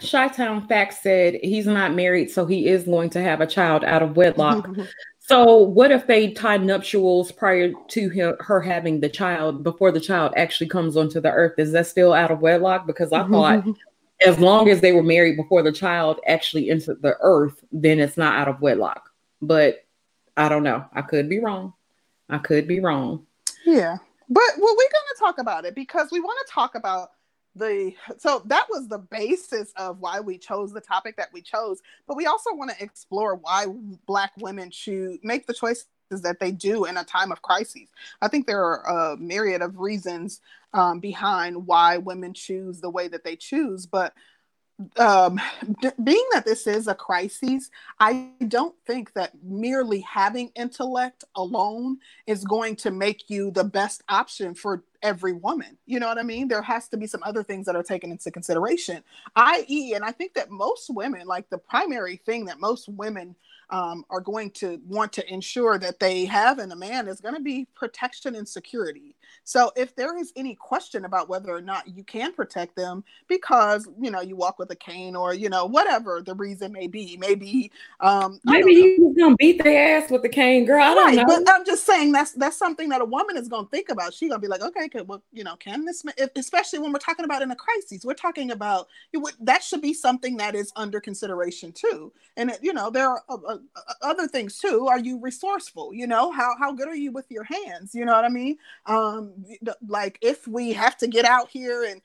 Chi-Town 0.00 0.66
Fact 0.68 0.94
said 0.94 1.38
he's 1.42 1.66
not 1.66 1.94
married, 1.94 2.30
so 2.30 2.46
he 2.46 2.68
is 2.68 2.84
going 2.84 3.10
to 3.10 3.22
have 3.22 3.40
a 3.40 3.46
child 3.46 3.84
out 3.84 4.02
of 4.02 4.16
wedlock. 4.16 4.68
so, 5.18 5.56
what 5.56 5.90
if 5.90 6.06
they 6.06 6.32
tie 6.32 6.56
nuptials 6.56 7.32
prior 7.32 7.72
to 7.88 8.08
him, 8.08 8.36
her 8.40 8.60
having 8.60 9.00
the 9.00 9.08
child 9.08 9.62
before 9.62 9.90
the 9.90 10.00
child 10.00 10.32
actually 10.36 10.68
comes 10.68 10.96
onto 10.96 11.20
the 11.20 11.32
earth? 11.32 11.54
Is 11.58 11.72
that 11.72 11.86
still 11.86 12.12
out 12.12 12.30
of 12.30 12.40
wedlock? 12.40 12.86
Because 12.86 13.12
I 13.12 13.26
thought 13.26 13.64
as 14.26 14.38
long 14.38 14.68
as 14.68 14.80
they 14.80 14.92
were 14.92 15.02
married 15.02 15.36
before 15.36 15.62
the 15.62 15.72
child 15.72 16.20
actually 16.26 16.70
entered 16.70 17.02
the 17.02 17.16
earth, 17.20 17.64
then 17.72 18.00
it's 18.00 18.16
not 18.16 18.36
out 18.36 18.48
of 18.48 18.60
wedlock. 18.60 19.10
But 19.40 19.84
I 20.36 20.48
don't 20.48 20.62
know. 20.62 20.84
I 20.92 21.02
could 21.02 21.28
be 21.28 21.38
wrong. 21.38 21.72
I 22.28 22.38
could 22.38 22.68
be 22.68 22.80
wrong. 22.80 23.26
Yeah. 23.64 23.96
But 24.28 24.42
well, 24.58 24.74
we're 24.76 24.90
going 24.90 25.08
to 25.14 25.18
talk 25.18 25.38
about 25.38 25.64
it 25.64 25.74
because 25.74 26.10
we 26.10 26.20
want 26.20 26.38
to 26.46 26.52
talk 26.52 26.74
about 26.74 27.10
the 27.58 27.92
so 28.18 28.42
that 28.46 28.66
was 28.70 28.88
the 28.88 28.98
basis 28.98 29.72
of 29.76 29.98
why 30.00 30.20
we 30.20 30.38
chose 30.38 30.72
the 30.72 30.80
topic 30.80 31.16
that 31.16 31.32
we 31.32 31.42
chose 31.42 31.80
but 32.06 32.16
we 32.16 32.26
also 32.26 32.54
want 32.54 32.70
to 32.70 32.82
explore 32.82 33.34
why 33.34 33.66
black 34.06 34.32
women 34.38 34.70
choose 34.70 35.18
make 35.22 35.46
the 35.46 35.54
choices 35.54 35.86
that 36.10 36.40
they 36.40 36.50
do 36.50 36.84
in 36.86 36.96
a 36.96 37.04
time 37.04 37.30
of 37.32 37.42
crises. 37.42 37.88
I 38.22 38.28
think 38.28 38.46
there 38.46 38.64
are 38.64 39.12
a 39.12 39.16
myriad 39.16 39.62
of 39.62 39.78
reasons 39.78 40.40
um, 40.72 41.00
behind 41.00 41.66
why 41.66 41.98
women 41.98 42.34
choose 42.34 42.80
the 42.80 42.90
way 42.90 43.08
that 43.08 43.24
they 43.24 43.36
choose 43.36 43.86
but 43.86 44.14
um, 44.96 45.40
d- 45.80 45.90
being 46.02 46.24
that 46.32 46.44
this 46.44 46.66
is 46.66 46.86
a 46.86 46.94
crisis, 46.94 47.70
I 47.98 48.30
don't 48.46 48.74
think 48.86 49.12
that 49.14 49.32
merely 49.42 50.00
having 50.00 50.50
intellect 50.54 51.24
alone 51.34 51.98
is 52.26 52.44
going 52.44 52.76
to 52.76 52.90
make 52.90 53.28
you 53.28 53.50
the 53.50 53.64
best 53.64 54.02
option 54.08 54.54
for 54.54 54.84
every 55.02 55.32
woman. 55.32 55.76
You 55.86 56.00
know 56.00 56.08
what 56.08 56.18
I 56.18 56.22
mean? 56.22 56.48
There 56.48 56.62
has 56.62 56.88
to 56.88 56.96
be 56.96 57.06
some 57.06 57.22
other 57.24 57.42
things 57.42 57.66
that 57.66 57.76
are 57.76 57.82
taken 57.82 58.10
into 58.10 58.30
consideration, 58.30 59.02
i.e., 59.36 59.94
and 59.94 60.04
I 60.04 60.12
think 60.12 60.34
that 60.34 60.50
most 60.50 60.90
women, 60.90 61.26
like 61.26 61.50
the 61.50 61.58
primary 61.58 62.16
thing 62.16 62.44
that 62.46 62.60
most 62.60 62.88
women 62.88 63.34
um, 63.70 64.04
are 64.10 64.20
going 64.20 64.50
to 64.52 64.80
want 64.86 65.12
to 65.14 65.32
ensure 65.32 65.78
that 65.78 66.00
they 66.00 66.24
have 66.24 66.58
in 66.58 66.72
a 66.72 66.76
man 66.76 67.08
is 67.08 67.20
going 67.20 67.34
to 67.34 67.40
be 67.40 67.66
protection 67.74 68.34
and 68.34 68.48
security. 68.48 69.14
So 69.44 69.72
if 69.76 69.94
there 69.94 70.16
is 70.18 70.32
any 70.36 70.54
question 70.54 71.04
about 71.04 71.28
whether 71.28 71.50
or 71.50 71.60
not 71.60 71.88
you 71.88 72.04
can 72.04 72.32
protect 72.32 72.76
them 72.76 73.04
because 73.28 73.88
you 74.00 74.10
know 74.10 74.20
you 74.20 74.36
walk 74.36 74.58
with 74.58 74.70
a 74.70 74.76
cane 74.76 75.16
or 75.16 75.34
you 75.34 75.48
know 75.48 75.66
whatever 75.66 76.22
the 76.22 76.34
reason 76.34 76.72
may 76.72 76.86
be, 76.86 77.16
maybe 77.18 77.70
um, 78.00 78.40
maybe 78.44 78.74
he 78.74 78.96
was 78.98 79.16
gonna 79.18 79.36
beat 79.36 79.62
their 79.62 79.96
ass 79.96 80.10
with 80.10 80.22
the 80.22 80.28
cane, 80.28 80.64
girl. 80.64 80.82
I 80.82 80.94
don't 80.94 81.16
know. 81.16 81.24
But 81.26 81.48
I'm 81.48 81.64
just 81.64 81.84
saying 81.84 82.12
that's 82.12 82.32
that's 82.32 82.56
something 82.56 82.88
that 82.90 83.00
a 83.00 83.04
woman 83.04 83.36
is 83.36 83.48
gonna 83.48 83.68
think 83.68 83.88
about. 83.88 84.14
She's 84.14 84.28
gonna 84.28 84.40
be 84.40 84.48
like, 84.48 84.62
okay, 84.62 84.88
well, 85.06 85.22
you 85.32 85.44
know, 85.44 85.56
can 85.56 85.84
this, 85.84 86.04
especially 86.36 86.78
when 86.78 86.92
we're 86.92 86.98
talking 86.98 87.24
about 87.24 87.42
in 87.42 87.50
a 87.50 87.56
crisis, 87.56 88.04
we're 88.04 88.14
talking 88.14 88.50
about 88.50 88.88
that 89.40 89.62
should 89.62 89.82
be 89.82 89.94
something 89.94 90.36
that 90.36 90.54
is 90.54 90.72
under 90.76 91.00
consideration 91.00 91.72
too. 91.72 92.12
And 92.36 92.56
you 92.62 92.72
know, 92.72 92.90
there 92.90 93.08
are 93.08 93.22
uh, 93.28 93.38
uh, 93.46 93.57
other 94.02 94.26
things 94.26 94.58
too. 94.58 94.86
Are 94.88 94.98
you 94.98 95.20
resourceful? 95.20 95.92
You 95.94 96.06
know, 96.06 96.30
how 96.30 96.54
how 96.58 96.72
good 96.72 96.88
are 96.88 96.96
you 96.96 97.12
with 97.12 97.26
your 97.30 97.44
hands? 97.44 97.94
You 97.94 98.04
know 98.04 98.12
what 98.12 98.24
I 98.24 98.28
mean? 98.28 98.56
Um, 98.86 99.44
like 99.86 100.18
if 100.20 100.46
we 100.46 100.72
have 100.72 100.96
to 100.98 101.06
get 101.06 101.24
out 101.24 101.48
here 101.48 101.84
and 101.84 102.00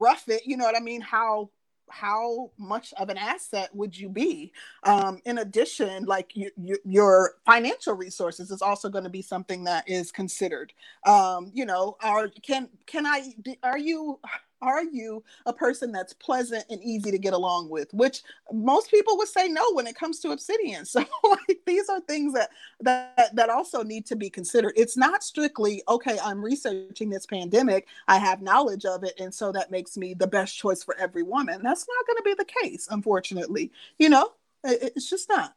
rough 0.00 0.28
it, 0.28 0.42
you 0.46 0.56
know 0.56 0.64
what 0.64 0.76
I 0.76 0.80
mean? 0.80 1.00
How 1.00 1.50
how 1.92 2.50
much 2.56 2.94
of 2.94 3.10
an 3.10 3.18
asset 3.18 3.68
would 3.74 3.96
you 3.96 4.08
be 4.08 4.50
um, 4.84 5.20
in 5.26 5.38
addition 5.38 6.04
like 6.06 6.34
you, 6.34 6.50
you, 6.56 6.78
your 6.84 7.34
financial 7.44 7.94
resources 7.94 8.50
is 8.50 8.62
also 8.62 8.88
going 8.88 9.04
to 9.04 9.10
be 9.10 9.20
something 9.20 9.64
that 9.64 9.86
is 9.86 10.10
considered 10.10 10.72
um, 11.04 11.50
you 11.52 11.66
know 11.66 11.96
are 12.02 12.28
can 12.42 12.68
can 12.86 13.04
i 13.04 13.22
are 13.62 13.78
you 13.78 14.18
are 14.62 14.84
you 14.84 15.22
a 15.44 15.52
person 15.52 15.92
that's 15.92 16.14
pleasant 16.14 16.64
and 16.70 16.82
easy 16.82 17.10
to 17.10 17.18
get 17.18 17.34
along 17.34 17.68
with? 17.68 17.92
Which 17.92 18.22
most 18.50 18.90
people 18.90 19.18
would 19.18 19.28
say 19.28 19.48
no 19.48 19.72
when 19.72 19.86
it 19.86 19.96
comes 19.96 20.20
to 20.20 20.30
obsidian. 20.30 20.86
So 20.92 21.00
like 21.24 21.60
these 21.66 21.88
are 21.88 22.00
things 22.00 22.34
that 22.34 22.50
that 22.80 23.34
that 23.34 23.48
also 23.48 23.82
need 23.82 24.04
to 24.06 24.16
be 24.16 24.28
considered. 24.28 24.74
It's 24.76 24.96
not 24.96 25.24
strictly 25.24 25.82
okay 25.88 26.18
i'm 26.22 26.44
researching 26.44 27.10
this 27.10 27.26
pandemic 27.26 27.88
i 28.08 28.18
have 28.18 28.42
knowledge 28.42 28.84
of 28.84 29.04
it 29.04 29.14
and 29.18 29.34
so 29.34 29.50
that 29.52 29.70
makes 29.70 29.96
me 29.96 30.14
the 30.14 30.26
best 30.26 30.56
choice 30.56 30.82
for 30.82 30.96
every 30.98 31.22
woman. 31.22 31.60
That's 31.62 31.86
not 31.88 32.06
going 32.06 32.16
to 32.16 32.22
be 32.22 32.34
the 32.34 32.68
case 32.68 32.88
unfortunately 32.90 33.70
you 33.98 34.08
know? 34.08 34.32
It, 34.64 34.92
it's 34.96 35.08
just 35.08 35.28
not 35.28 35.54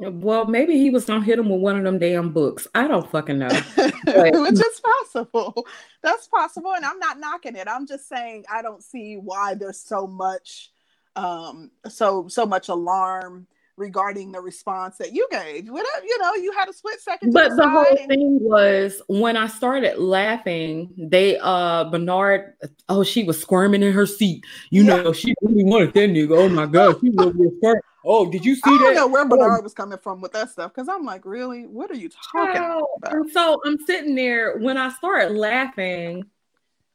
well, 0.00 0.46
maybe 0.46 0.74
he 0.74 0.90
was 0.90 1.04
gonna 1.04 1.24
hit 1.24 1.38
him 1.38 1.48
with 1.48 1.60
one 1.60 1.76
of 1.76 1.84
them 1.84 1.98
damn 1.98 2.32
books. 2.32 2.66
I 2.74 2.88
don't 2.88 3.10
fucking 3.10 3.38
know. 3.38 3.48
Which 3.76 4.54
is 4.54 4.80
possible. 4.80 5.66
That's 6.02 6.28
possible. 6.28 6.72
And 6.74 6.84
I'm 6.84 6.98
not 6.98 7.18
knocking 7.18 7.56
it. 7.56 7.68
I'm 7.68 7.86
just 7.86 8.08
saying 8.08 8.44
I 8.50 8.62
don't 8.62 8.82
see 8.82 9.16
why 9.16 9.54
there's 9.54 9.80
so 9.80 10.06
much 10.06 10.70
um 11.16 11.72
so 11.88 12.28
so 12.28 12.46
much 12.46 12.68
alarm 12.68 13.46
regarding 13.76 14.30
the 14.30 14.40
response 14.40 14.98
that 14.98 15.12
you 15.12 15.26
gave. 15.30 15.68
Whatever, 15.68 16.04
you 16.04 16.18
know, 16.18 16.34
you 16.34 16.52
had 16.52 16.68
a 16.68 16.72
split 16.72 17.00
second. 17.00 17.32
But 17.32 17.56
the 17.56 17.68
whole 17.68 17.84
and- 17.98 18.08
thing 18.08 18.38
was 18.40 19.02
when 19.08 19.36
I 19.36 19.48
started 19.48 19.98
laughing, 19.98 20.92
they 20.96 21.38
uh 21.38 21.84
Bernard, 21.84 22.54
oh, 22.88 23.02
she 23.02 23.24
was 23.24 23.40
squirming 23.40 23.82
in 23.82 23.92
her 23.92 24.06
seat. 24.06 24.44
You 24.70 24.84
yeah. 24.84 25.02
know, 25.02 25.12
she 25.12 25.34
really 25.42 25.64
wanted 25.64 25.94
that 25.94 26.10
nigga. 26.10 26.36
Oh 26.36 26.48
my 26.48 26.66
god, 26.66 26.98
she 27.00 27.10
was 27.10 27.34
squirming. 27.58 27.82
Oh, 28.04 28.30
did 28.30 28.44
you 28.44 28.54
see 28.54 28.60
that? 28.64 28.72
I 28.72 28.78
don't 28.78 28.94
that? 28.94 29.00
know 29.00 29.06
where 29.08 29.24
Bernard 29.26 29.62
was 29.62 29.74
coming 29.74 29.98
from 29.98 30.20
with 30.20 30.32
that 30.32 30.50
stuff 30.50 30.72
because 30.74 30.88
I'm 30.88 31.04
like, 31.04 31.24
really? 31.24 31.66
What 31.66 31.90
are 31.90 31.96
you 31.96 32.08
talking 32.08 32.62
about? 32.96 33.12
And 33.12 33.30
so 33.30 33.60
I'm 33.64 33.78
sitting 33.86 34.14
there 34.14 34.58
when 34.58 34.76
I 34.76 34.90
started 34.90 35.36
laughing. 35.36 36.24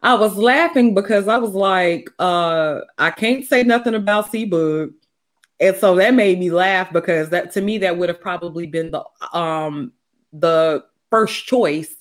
I 0.01 0.15
was 0.15 0.35
laughing 0.35 0.93
because 0.93 1.27
I 1.27 1.37
was 1.37 1.53
like, 1.53 2.09
uh, 2.19 2.81
I 2.97 3.11
can't 3.11 3.45
say 3.45 3.63
nothing 3.63 3.95
about 3.95 4.31
C-Boog. 4.31 4.93
And 5.59 5.75
so 5.77 5.95
that 5.95 6.13
made 6.13 6.39
me 6.39 6.51
laugh 6.51 6.91
because 6.91 7.29
that 7.29 7.51
to 7.53 7.61
me 7.61 7.77
that 7.79 7.97
would 7.97 8.09
have 8.09 8.19
probably 8.19 8.67
been 8.67 8.91
the 8.91 9.03
um 9.31 9.93
the 10.33 10.83
first 11.09 11.45
choice. 11.45 11.95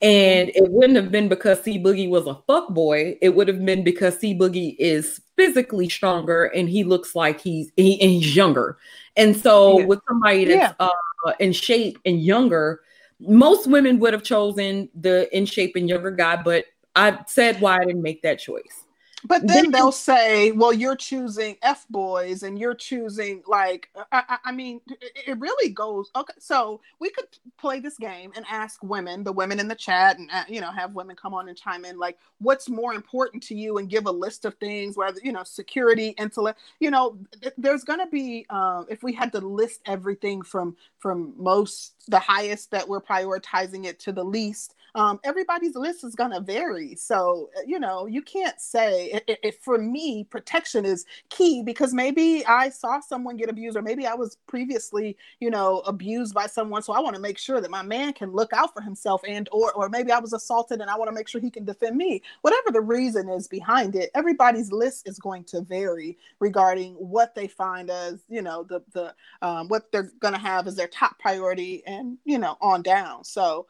And 0.00 0.50
it 0.50 0.70
wouldn't 0.70 0.96
have 0.96 1.10
been 1.10 1.28
because 1.28 1.60
C 1.62 1.78
Boogie 1.78 2.08
was 2.08 2.26
a 2.26 2.36
fuck 2.46 2.68
boy. 2.68 3.18
It 3.20 3.30
would 3.30 3.48
have 3.48 3.64
been 3.64 3.82
because 3.82 4.18
C 4.18 4.32
Boogie 4.32 4.76
is 4.78 5.20
physically 5.36 5.88
stronger 5.88 6.44
and 6.44 6.68
he 6.68 6.84
looks 6.84 7.16
like 7.16 7.40
he's 7.40 7.72
he, 7.76 8.00
and 8.00 8.10
he's 8.10 8.36
younger. 8.36 8.78
And 9.16 9.36
so 9.36 9.80
yeah. 9.80 9.86
with 9.86 10.00
somebody 10.06 10.44
that's 10.44 10.74
yeah. 10.78 10.86
uh, 11.26 11.32
in 11.40 11.52
shape 11.52 11.98
and 12.04 12.22
younger, 12.22 12.80
most 13.18 13.66
women 13.66 13.98
would 13.98 14.12
have 14.12 14.22
chosen 14.22 14.88
the 14.94 15.34
in 15.36 15.46
shape 15.46 15.74
and 15.74 15.88
younger 15.88 16.12
guy. 16.12 16.40
But 16.40 16.66
I 16.94 17.18
said 17.26 17.60
why 17.60 17.78
I 17.78 17.84
didn't 17.84 18.02
make 18.02 18.22
that 18.22 18.38
choice. 18.38 18.84
But 19.24 19.46
then 19.46 19.72
they'll 19.72 19.90
say, 19.90 20.52
"Well, 20.52 20.72
you're 20.72 20.96
choosing 20.96 21.56
f 21.62 21.86
boys, 21.90 22.42
and 22.44 22.58
you're 22.58 22.74
choosing 22.74 23.42
like." 23.46 23.88
I, 24.12 24.38
I, 24.44 24.52
mean, 24.52 24.80
it 25.26 25.38
really 25.38 25.70
goes. 25.70 26.10
Okay, 26.14 26.34
so 26.38 26.80
we 27.00 27.10
could 27.10 27.26
play 27.58 27.80
this 27.80 27.96
game 27.96 28.32
and 28.36 28.44
ask 28.48 28.82
women, 28.82 29.24
the 29.24 29.32
women 29.32 29.58
in 29.58 29.66
the 29.66 29.74
chat, 29.74 30.18
and 30.18 30.30
uh, 30.32 30.44
you 30.48 30.60
know, 30.60 30.70
have 30.70 30.94
women 30.94 31.16
come 31.16 31.34
on 31.34 31.48
and 31.48 31.58
chime 31.58 31.84
in, 31.84 31.98
like, 31.98 32.16
what's 32.38 32.68
more 32.68 32.94
important 32.94 33.42
to 33.44 33.56
you, 33.56 33.78
and 33.78 33.90
give 33.90 34.06
a 34.06 34.10
list 34.10 34.44
of 34.44 34.54
things, 34.54 34.96
whether 34.96 35.20
you 35.22 35.32
know, 35.32 35.42
security, 35.42 36.08
intellect. 36.10 36.60
You 36.78 36.92
know, 36.92 37.18
there's 37.56 37.82
going 37.82 38.00
to 38.00 38.06
be 38.06 38.46
uh, 38.50 38.84
if 38.88 39.02
we 39.02 39.12
had 39.12 39.32
to 39.32 39.40
list 39.40 39.80
everything 39.86 40.42
from 40.42 40.76
from 40.98 41.34
most 41.36 41.94
the 42.08 42.20
highest 42.20 42.70
that 42.70 42.88
we're 42.88 43.00
prioritizing 43.00 43.84
it 43.84 43.98
to 44.00 44.12
the 44.12 44.24
least 44.24 44.74
um, 44.98 45.20
everybody's 45.22 45.76
list 45.76 46.02
is 46.02 46.16
going 46.16 46.32
to 46.32 46.40
vary. 46.40 46.96
So, 46.96 47.50
uh, 47.56 47.60
you 47.64 47.78
know, 47.78 48.06
you 48.06 48.20
can't 48.20 48.60
say, 48.60 49.22
it, 49.28 49.38
it, 49.44 49.62
for 49.62 49.78
me, 49.78 50.24
protection 50.24 50.84
is 50.84 51.06
key 51.30 51.62
because 51.62 51.94
maybe 51.94 52.44
I 52.46 52.68
saw 52.70 52.98
someone 52.98 53.36
get 53.36 53.48
abused, 53.48 53.76
or 53.76 53.82
maybe 53.82 54.08
I 54.08 54.14
was 54.14 54.38
previously, 54.48 55.16
you 55.38 55.50
know, 55.50 55.80
abused 55.86 56.34
by 56.34 56.48
someone. 56.48 56.82
So 56.82 56.92
I 56.92 56.98
want 56.98 57.14
to 57.14 57.22
make 57.22 57.38
sure 57.38 57.60
that 57.60 57.70
my 57.70 57.82
man 57.82 58.12
can 58.12 58.32
look 58.32 58.52
out 58.52 58.74
for 58.74 58.82
himself 58.82 59.22
and, 59.26 59.48
or, 59.52 59.72
or 59.74 59.88
maybe 59.88 60.10
I 60.10 60.18
was 60.18 60.32
assaulted 60.32 60.80
and 60.80 60.90
I 60.90 60.98
want 60.98 61.08
to 61.10 61.14
make 61.14 61.28
sure 61.28 61.40
he 61.40 61.50
can 61.50 61.64
defend 61.64 61.96
me. 61.96 62.20
Whatever 62.40 62.72
the 62.72 62.80
reason 62.80 63.28
is 63.28 63.46
behind 63.46 63.94
it, 63.94 64.10
everybody's 64.16 64.72
list 64.72 65.08
is 65.08 65.20
going 65.20 65.44
to 65.44 65.60
vary 65.60 66.18
regarding 66.40 66.94
what 66.94 67.36
they 67.36 67.46
find 67.46 67.88
as, 67.88 68.24
you 68.28 68.42
know, 68.42 68.64
the, 68.64 68.82
the, 68.94 69.14
um, 69.42 69.68
what 69.68 69.92
they're 69.92 70.10
going 70.18 70.34
to 70.34 70.40
have 70.40 70.66
as 70.66 70.74
their 70.74 70.88
top 70.88 71.20
priority 71.20 71.84
and, 71.86 72.18
you 72.24 72.38
know, 72.38 72.56
on 72.60 72.82
down. 72.82 73.22
So, 73.22 73.68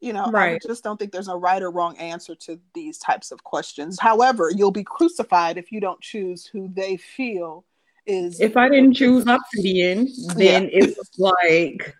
You 0.00 0.14
know, 0.14 0.30
right. 0.30 0.60
I 0.62 0.66
just 0.66 0.82
don't 0.82 0.98
think 0.98 1.12
there's 1.12 1.28
a 1.28 1.36
right 1.36 1.62
or 1.62 1.70
wrong 1.70 1.96
answer 1.98 2.34
to 2.34 2.58
these 2.74 2.98
types 2.98 3.32
of 3.32 3.44
questions. 3.44 3.98
However, 4.00 4.50
you'll 4.50 4.70
be 4.70 4.84
crucified 4.84 5.58
if 5.58 5.70
you 5.70 5.80
don't 5.80 6.00
choose 6.00 6.46
who 6.46 6.70
they 6.72 6.96
feel 6.96 7.64
is. 8.06 8.40
If 8.40 8.56
I 8.56 8.68
didn't 8.68 8.94
choose 8.94 9.26
Obsidian, 9.26 10.08
then 10.36 10.64
yeah. 10.64 10.70
it's 10.72 11.10
like 11.18 11.94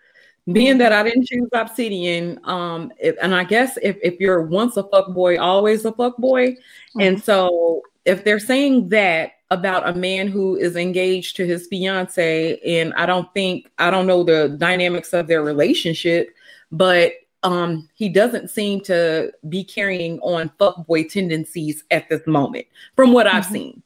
being 0.52 0.78
that 0.78 0.92
I 0.92 1.02
didn't 1.02 1.26
choose 1.26 1.48
Obsidian, 1.52 2.40
um, 2.44 2.92
if, 2.98 3.16
and 3.22 3.34
I 3.34 3.44
guess 3.44 3.78
if, 3.82 3.96
if 4.02 4.18
you're 4.18 4.42
once 4.42 4.76
a 4.76 4.84
fuck 4.84 5.12
boy, 5.12 5.38
always 5.38 5.84
a 5.84 5.92
fuck 5.92 6.16
boy, 6.16 6.52
mm-hmm. 6.52 7.00
and 7.00 7.22
so 7.22 7.82
if 8.04 8.24
they're 8.24 8.40
saying 8.40 8.88
that 8.88 9.32
about 9.50 9.88
a 9.88 9.92
man 9.92 10.28
who 10.28 10.56
is 10.56 10.76
engaged 10.76 11.36
to 11.36 11.46
his 11.46 11.66
fiance, 11.66 12.58
and 12.64 12.94
I 12.94 13.06
don't 13.06 13.32
think 13.34 13.70
I 13.78 13.90
don't 13.90 14.06
know 14.06 14.24
the 14.24 14.56
dynamics 14.58 15.12
of 15.12 15.26
their 15.26 15.42
relationship, 15.42 16.30
but 16.72 17.12
um, 17.42 17.88
he 17.94 18.08
doesn't 18.08 18.50
seem 18.50 18.80
to 18.82 19.32
be 19.48 19.64
carrying 19.64 20.18
on 20.20 20.50
fuckboy 20.60 21.10
tendencies 21.10 21.84
at 21.90 22.08
this 22.08 22.26
moment, 22.26 22.66
from 22.96 23.12
what 23.12 23.26
mm-hmm. 23.26 23.36
I've 23.36 23.46
seen. 23.46 23.82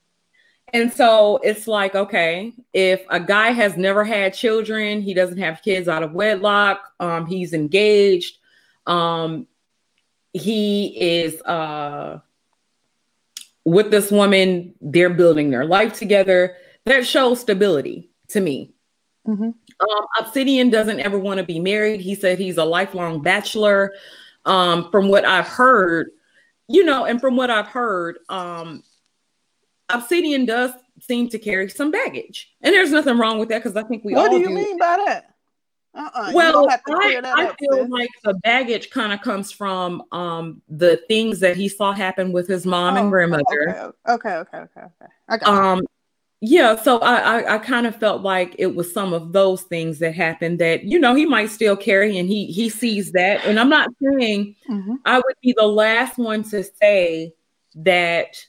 And 0.72 0.92
so 0.92 1.36
it's 1.44 1.68
like, 1.68 1.94
okay, 1.94 2.52
if 2.72 3.04
a 3.08 3.20
guy 3.20 3.52
has 3.52 3.76
never 3.76 4.02
had 4.02 4.34
children, 4.34 5.00
he 5.00 5.14
doesn't 5.14 5.38
have 5.38 5.62
kids 5.62 5.86
out 5.86 6.02
of 6.02 6.12
wedlock, 6.12 6.92
um, 6.98 7.26
he's 7.26 7.52
engaged, 7.52 8.38
um, 8.86 9.46
he 10.32 10.86
is 11.00 11.40
uh, 11.42 12.18
with 13.64 13.92
this 13.92 14.10
woman, 14.10 14.74
they're 14.80 15.10
building 15.10 15.50
their 15.50 15.64
life 15.64 15.92
together. 15.92 16.56
That 16.86 17.06
shows 17.06 17.40
stability 17.40 18.10
to 18.28 18.40
me. 18.40 18.74
Mm-hmm. 19.26 19.50
Um, 19.80 20.06
Obsidian 20.18 20.70
doesn't 20.70 21.00
ever 21.00 21.18
want 21.18 21.38
to 21.38 21.44
be 21.44 21.58
married. 21.58 22.00
He 22.00 22.14
said 22.14 22.38
he's 22.38 22.58
a 22.58 22.64
lifelong 22.64 23.22
bachelor. 23.22 23.92
Um, 24.44 24.90
from 24.90 25.08
what 25.08 25.24
I've 25.24 25.48
heard, 25.48 26.10
you 26.68 26.84
know, 26.84 27.06
and 27.06 27.20
from 27.20 27.36
what 27.36 27.50
I've 27.50 27.66
heard, 27.66 28.18
um, 28.28 28.82
Obsidian 29.88 30.44
does 30.44 30.72
seem 31.00 31.28
to 31.30 31.38
carry 31.38 31.68
some 31.68 31.90
baggage, 31.90 32.54
and 32.60 32.74
there's 32.74 32.90
nothing 32.90 33.18
wrong 33.18 33.38
with 33.38 33.48
that 33.48 33.62
because 33.62 33.76
I 33.76 33.82
think 33.84 34.04
we 34.04 34.12
what 34.12 34.26
all. 34.26 34.32
What 34.32 34.36
do 34.36 34.40
you 34.40 34.48
do. 34.48 34.54
mean 34.54 34.78
by 34.78 35.02
that? 35.06 35.34
Uh-uh. 35.94 36.32
Well, 36.34 36.68
I, 36.68 37.20
I 37.24 37.54
feel 37.58 37.88
like 37.88 38.10
the 38.24 38.34
baggage 38.42 38.90
kind 38.90 39.12
of 39.12 39.20
comes 39.20 39.52
from 39.52 40.02
um, 40.10 40.60
the 40.68 40.96
things 41.08 41.38
that 41.40 41.56
he 41.56 41.68
saw 41.68 41.92
happen 41.92 42.32
with 42.32 42.48
his 42.48 42.66
mom 42.66 42.94
oh, 42.96 43.02
and 43.02 43.10
grandmother. 43.10 43.94
Okay, 44.08 44.34
okay, 44.34 44.58
okay, 44.58 44.80
okay. 44.80 45.12
okay. 45.32 45.46
um, 45.46 45.82
yeah, 46.46 46.76
so 46.76 46.98
I, 46.98 47.16
I, 47.16 47.54
I 47.54 47.58
kind 47.58 47.86
of 47.86 47.96
felt 47.96 48.20
like 48.20 48.54
it 48.58 48.74
was 48.74 48.92
some 48.92 49.14
of 49.14 49.32
those 49.32 49.62
things 49.62 49.98
that 50.00 50.14
happened 50.14 50.58
that 50.58 50.84
you 50.84 50.98
know 50.98 51.14
he 51.14 51.24
might 51.24 51.48
still 51.50 51.76
carry, 51.76 52.18
and 52.18 52.28
he 52.28 52.46
he 52.46 52.68
sees 52.68 53.12
that. 53.12 53.44
And 53.46 53.58
I'm 53.58 53.70
not 53.70 53.88
saying 54.02 54.54
mm-hmm. 54.68 54.96
I 55.06 55.16
would 55.16 55.36
be 55.42 55.54
the 55.56 55.66
last 55.66 56.18
one 56.18 56.42
to 56.50 56.62
say 56.62 57.32
that 57.76 58.44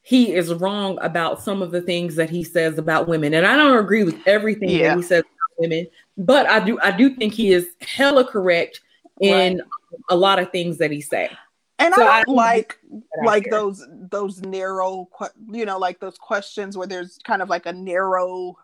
he 0.00 0.32
is 0.32 0.54
wrong 0.54 0.98
about 1.02 1.42
some 1.42 1.60
of 1.60 1.70
the 1.70 1.82
things 1.82 2.16
that 2.16 2.30
he 2.30 2.44
says 2.44 2.78
about 2.78 3.08
women. 3.08 3.34
And 3.34 3.46
I 3.46 3.56
don't 3.56 3.78
agree 3.78 4.04
with 4.04 4.18
everything 4.26 4.70
yeah. 4.70 4.88
that 4.88 4.96
he 4.96 5.02
says 5.02 5.20
about 5.20 5.58
women, 5.58 5.86
but 6.16 6.46
I 6.46 6.60
do 6.60 6.78
I 6.80 6.92
do 6.92 7.14
think 7.14 7.34
he 7.34 7.52
is 7.52 7.68
hella 7.82 8.24
correct 8.24 8.80
in 9.20 9.58
right. 9.58 9.66
a 10.08 10.16
lot 10.16 10.38
of 10.38 10.50
things 10.50 10.78
that 10.78 10.90
he 10.90 11.02
say. 11.02 11.30
And 11.78 11.92
so 11.94 12.06
I 12.06 12.22
don't 12.22 12.38
I 12.38 12.42
like 12.42 12.78
like 13.24 13.50
those 13.50 13.84
those 13.90 14.40
narrow 14.42 15.08
you 15.50 15.64
know 15.64 15.78
like 15.78 15.98
those 15.98 16.16
questions 16.16 16.76
where 16.76 16.86
there's 16.86 17.18
kind 17.24 17.42
of 17.42 17.48
like 17.48 17.66
a 17.66 17.72
narrow 17.72 18.56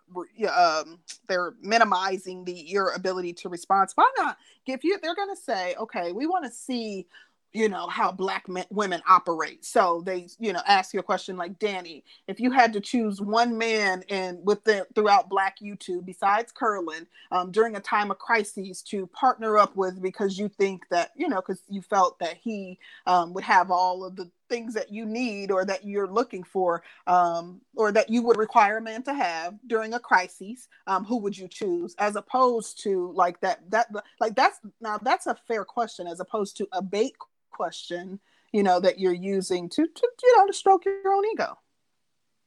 um 0.48 1.00
they're 1.28 1.54
minimizing 1.60 2.44
the 2.44 2.52
your 2.52 2.90
ability 2.90 3.32
to 3.34 3.48
respond. 3.48 3.90
Why 3.96 4.10
not? 4.18 4.36
If 4.66 4.84
you 4.84 4.98
they're 5.02 5.16
going 5.16 5.34
to 5.34 5.40
say, 5.40 5.74
"Okay, 5.80 6.12
we 6.12 6.26
want 6.26 6.44
to 6.44 6.50
see 6.52 7.06
you 7.52 7.68
know 7.68 7.86
how 7.88 8.12
black 8.12 8.48
men, 8.48 8.66
women 8.70 9.02
operate. 9.08 9.64
So 9.64 10.02
they 10.04 10.28
you 10.38 10.52
know 10.52 10.60
ask 10.66 10.92
you 10.94 11.00
a 11.00 11.02
question 11.02 11.36
like 11.36 11.58
danny 11.58 12.04
if 12.28 12.40
you 12.40 12.50
had 12.50 12.72
to 12.72 12.80
choose 12.80 13.20
one 13.20 13.56
man 13.56 14.02
and 14.08 14.38
with 14.44 14.62
the 14.64 14.86
throughout 14.94 15.28
black 15.28 15.58
youtube 15.60 16.04
besides 16.04 16.52
curlin 16.52 17.06
um, 17.32 17.50
during 17.50 17.76
a 17.76 17.80
time 17.80 18.10
of 18.10 18.18
crises 18.18 18.82
to 18.82 19.06
partner 19.08 19.58
up 19.58 19.76
with 19.76 20.00
because 20.02 20.38
you 20.38 20.48
think 20.48 20.82
that 20.90 21.10
you 21.16 21.28
know 21.28 21.40
because 21.40 21.62
you 21.68 21.82
felt 21.82 22.18
that 22.18 22.36
he 22.36 22.78
um, 23.06 23.32
would 23.34 23.44
have 23.44 23.70
all 23.70 24.04
of 24.04 24.16
the 24.16 24.30
things 24.50 24.74
that 24.74 24.92
you 24.92 25.06
need 25.06 25.50
or 25.50 25.64
that 25.64 25.86
you're 25.86 26.06
looking 26.06 26.44
for 26.44 26.82
um, 27.06 27.62
or 27.74 27.90
that 27.92 28.10
you 28.10 28.20
would 28.22 28.36
require 28.36 28.76
a 28.76 28.82
man 28.82 29.02
to 29.04 29.14
have 29.14 29.54
during 29.66 29.94
a 29.94 29.98
crisis 30.00 30.68
um, 30.86 31.04
who 31.04 31.16
would 31.16 31.38
you 31.38 31.48
choose 31.48 31.94
as 31.98 32.16
opposed 32.16 32.82
to 32.82 33.12
like 33.14 33.40
that 33.40 33.58
that 33.70 33.86
like 34.20 34.34
that's 34.34 34.58
now 34.82 34.98
that's 34.98 35.26
a 35.26 35.36
fair 35.48 35.64
question 35.64 36.06
as 36.06 36.20
opposed 36.20 36.58
to 36.58 36.68
a 36.72 36.82
bait 36.82 37.14
question, 37.60 38.18
you 38.52 38.62
know, 38.62 38.80
that 38.80 38.98
you're 38.98 39.12
using 39.12 39.68
to, 39.68 39.86
to 39.86 40.08
you 40.22 40.36
know, 40.38 40.46
to 40.46 40.52
stroke 40.52 40.86
your 40.86 41.12
own 41.12 41.24
ego. 41.32 41.58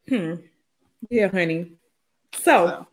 Hmm. 0.09 0.33
Yeah, 1.09 1.27
honey. 1.27 1.73
So, 2.33 2.87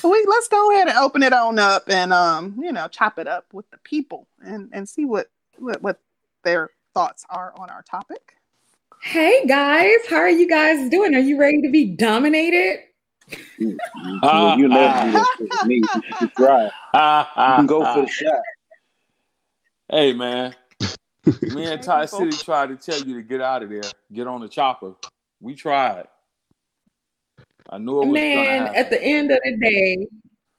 so 0.00 0.10
we 0.10 0.24
let's 0.28 0.48
go 0.48 0.72
ahead 0.72 0.88
and 0.88 0.98
open 0.98 1.22
it 1.22 1.32
on 1.32 1.60
up 1.60 1.84
and 1.88 2.12
um, 2.12 2.58
you 2.60 2.72
know, 2.72 2.88
chop 2.88 3.20
it 3.20 3.28
up 3.28 3.46
with 3.52 3.70
the 3.70 3.78
people 3.78 4.26
and 4.44 4.70
and 4.72 4.88
see 4.88 5.04
what 5.04 5.28
what, 5.58 5.80
what 5.82 6.00
their 6.42 6.70
thoughts 6.96 7.26
are 7.28 7.52
on 7.58 7.68
our 7.68 7.82
topic. 7.82 8.38
Hey 9.02 9.44
guys, 9.46 9.98
how 10.08 10.16
are 10.16 10.30
you 10.30 10.48
guys 10.48 10.88
doing? 10.88 11.14
Are 11.14 11.20
you 11.20 11.38
ready 11.38 11.60
to 11.60 11.68
be 11.68 11.84
dominated? 11.94 12.84
Uh, 14.22 14.56
you 14.58 14.66
love 14.66 15.26
me. 15.66 15.82
You 16.22 16.28
try. 16.34 16.64
You 16.64 16.70
can 17.34 17.66
go 17.66 17.84
for 17.84 18.00
the 18.00 18.08
shot. 18.08 18.40
Hey 19.90 20.14
man, 20.14 20.54
me 21.42 21.66
and 21.66 21.82
Ty 21.82 22.06
City 22.06 22.30
tried 22.30 22.68
to 22.68 22.76
tell 22.76 23.06
you 23.06 23.16
to 23.16 23.22
get 23.22 23.42
out 23.42 23.62
of 23.62 23.68
there, 23.68 23.82
get 24.10 24.26
on 24.26 24.40
the 24.40 24.48
chopper. 24.48 24.94
We 25.38 25.54
tried. 25.54 26.06
I 27.68 27.76
knew 27.76 28.00
it 28.00 28.06
was 28.06 28.14
Man, 28.14 28.74
at 28.74 28.88
the 28.88 29.02
end 29.02 29.30
of 29.30 29.38
the 29.44 29.54
day, 29.58 30.06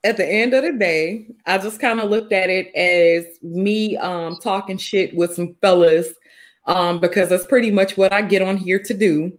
at 0.03 0.17
the 0.17 0.25
end 0.27 0.53
of 0.53 0.63
the 0.63 0.73
day, 0.73 1.29
I 1.47 1.57
just 1.57 1.81
kind 1.81 1.99
of 1.99 2.11
looked 2.11 2.31
at 2.31 2.51
it 2.51 2.67
as 2.75 3.25
me 3.41 3.97
um, 3.97 4.37
talking 4.37 4.77
shit 4.77 5.15
with 5.15 5.33
some 5.33 5.55
fellas 5.63 6.13
um, 6.67 6.99
because 6.99 7.29
that's 7.29 7.45
pretty 7.45 7.71
much 7.71 7.97
what 7.97 8.13
I 8.13 8.21
get 8.21 8.41
on 8.41 8.57
here 8.57 8.79
to 8.79 8.93
do. 8.93 9.37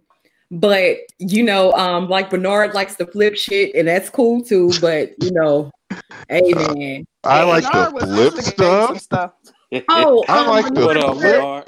But 0.51 0.97
you 1.19 1.43
know, 1.43 1.71
um, 1.73 2.09
like 2.09 2.29
Bernard 2.29 2.73
likes 2.73 2.95
to 2.95 3.05
flip 3.05 3.35
shit, 3.35 3.75
and 3.75 3.87
that's 3.87 4.09
cool 4.09 4.43
too. 4.43 4.71
But 4.81 5.11
you 5.21 5.31
know, 5.31 5.71
hey 6.29 6.53
man, 6.53 7.05
I 7.23 7.43
like 7.43 7.69
to 7.71 7.91
flip 7.99 8.33
stuff. 8.35 8.99
stuff. 8.99 9.31
Oh, 9.87 10.25
I 10.27 10.39
um, 10.39 10.47
like 10.47 10.65
the 10.65 11.63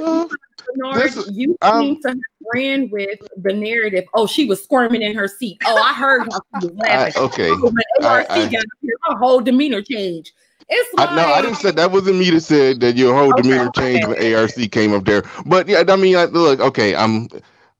Bernard, 0.75 1.35
you 1.35 1.55
um, 1.61 1.81
seem 1.81 2.01
to 2.01 2.07
have 2.09 2.17
ran 2.53 2.89
with 2.89 3.19
the 3.37 3.53
narrative. 3.53 4.05
Oh, 4.15 4.25
she 4.25 4.45
was 4.45 4.63
squirming 4.63 5.03
in 5.03 5.15
her 5.15 5.27
seat. 5.27 5.57
Oh, 5.65 5.75
I 5.75 5.93
heard 5.93 6.21
how 6.31 6.39
she 6.61 6.67
was 6.67 6.75
laughing. 6.77 7.21
I, 7.21 7.25
okay, 7.25 7.49
oh, 7.51 7.61
when 7.61 8.05
ARC 8.07 8.25
I, 8.29 8.41
I, 8.41 8.43
got 8.45 8.63
here, 8.81 8.95
her 9.07 9.17
whole 9.17 9.39
demeanor 9.39 9.83
changed. 9.83 10.31
It's 10.73 10.93
like, 10.93 11.09
I, 11.09 11.15
no, 11.17 11.25
I 11.25 11.41
didn't 11.41 11.57
say 11.57 11.71
that 11.71 11.91
wasn't 11.91 12.17
me 12.17 12.29
that 12.29 12.41
said 12.41 12.79
that 12.79 12.95
your 12.95 13.13
whole 13.13 13.33
okay, 13.33 13.41
demeanor 13.41 13.67
okay. 13.67 13.99
changed 13.99 14.07
when 14.07 14.35
ARC 14.35 14.71
came 14.71 14.93
up 14.93 15.03
there. 15.03 15.23
But 15.45 15.67
yeah, 15.67 15.83
I 15.85 15.95
mean, 15.97 16.15
I, 16.15 16.25
look, 16.25 16.61
okay, 16.61 16.95
I'm 16.95 17.27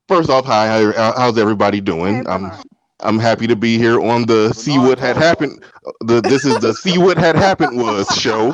first 0.09 0.29
off, 0.29 0.45
hi, 0.45 0.67
how, 0.67 1.13
how's 1.15 1.37
everybody 1.37 1.79
doing? 1.79 2.27
I'm 2.27 2.51
I'm 2.99 3.17
happy 3.17 3.47
to 3.47 3.55
be 3.55 3.77
here 3.77 3.99
on 4.01 4.25
the 4.25 4.53
see 4.53 4.77
what 4.77 4.99
had 4.99 5.15
happened. 5.15 5.63
The 6.01 6.21
this 6.21 6.43
is 6.43 6.59
the 6.59 6.73
see 6.83 6.97
what 6.97 7.17
had 7.17 7.35
happened 7.35 7.77
was 7.77 8.07
show. 8.09 8.53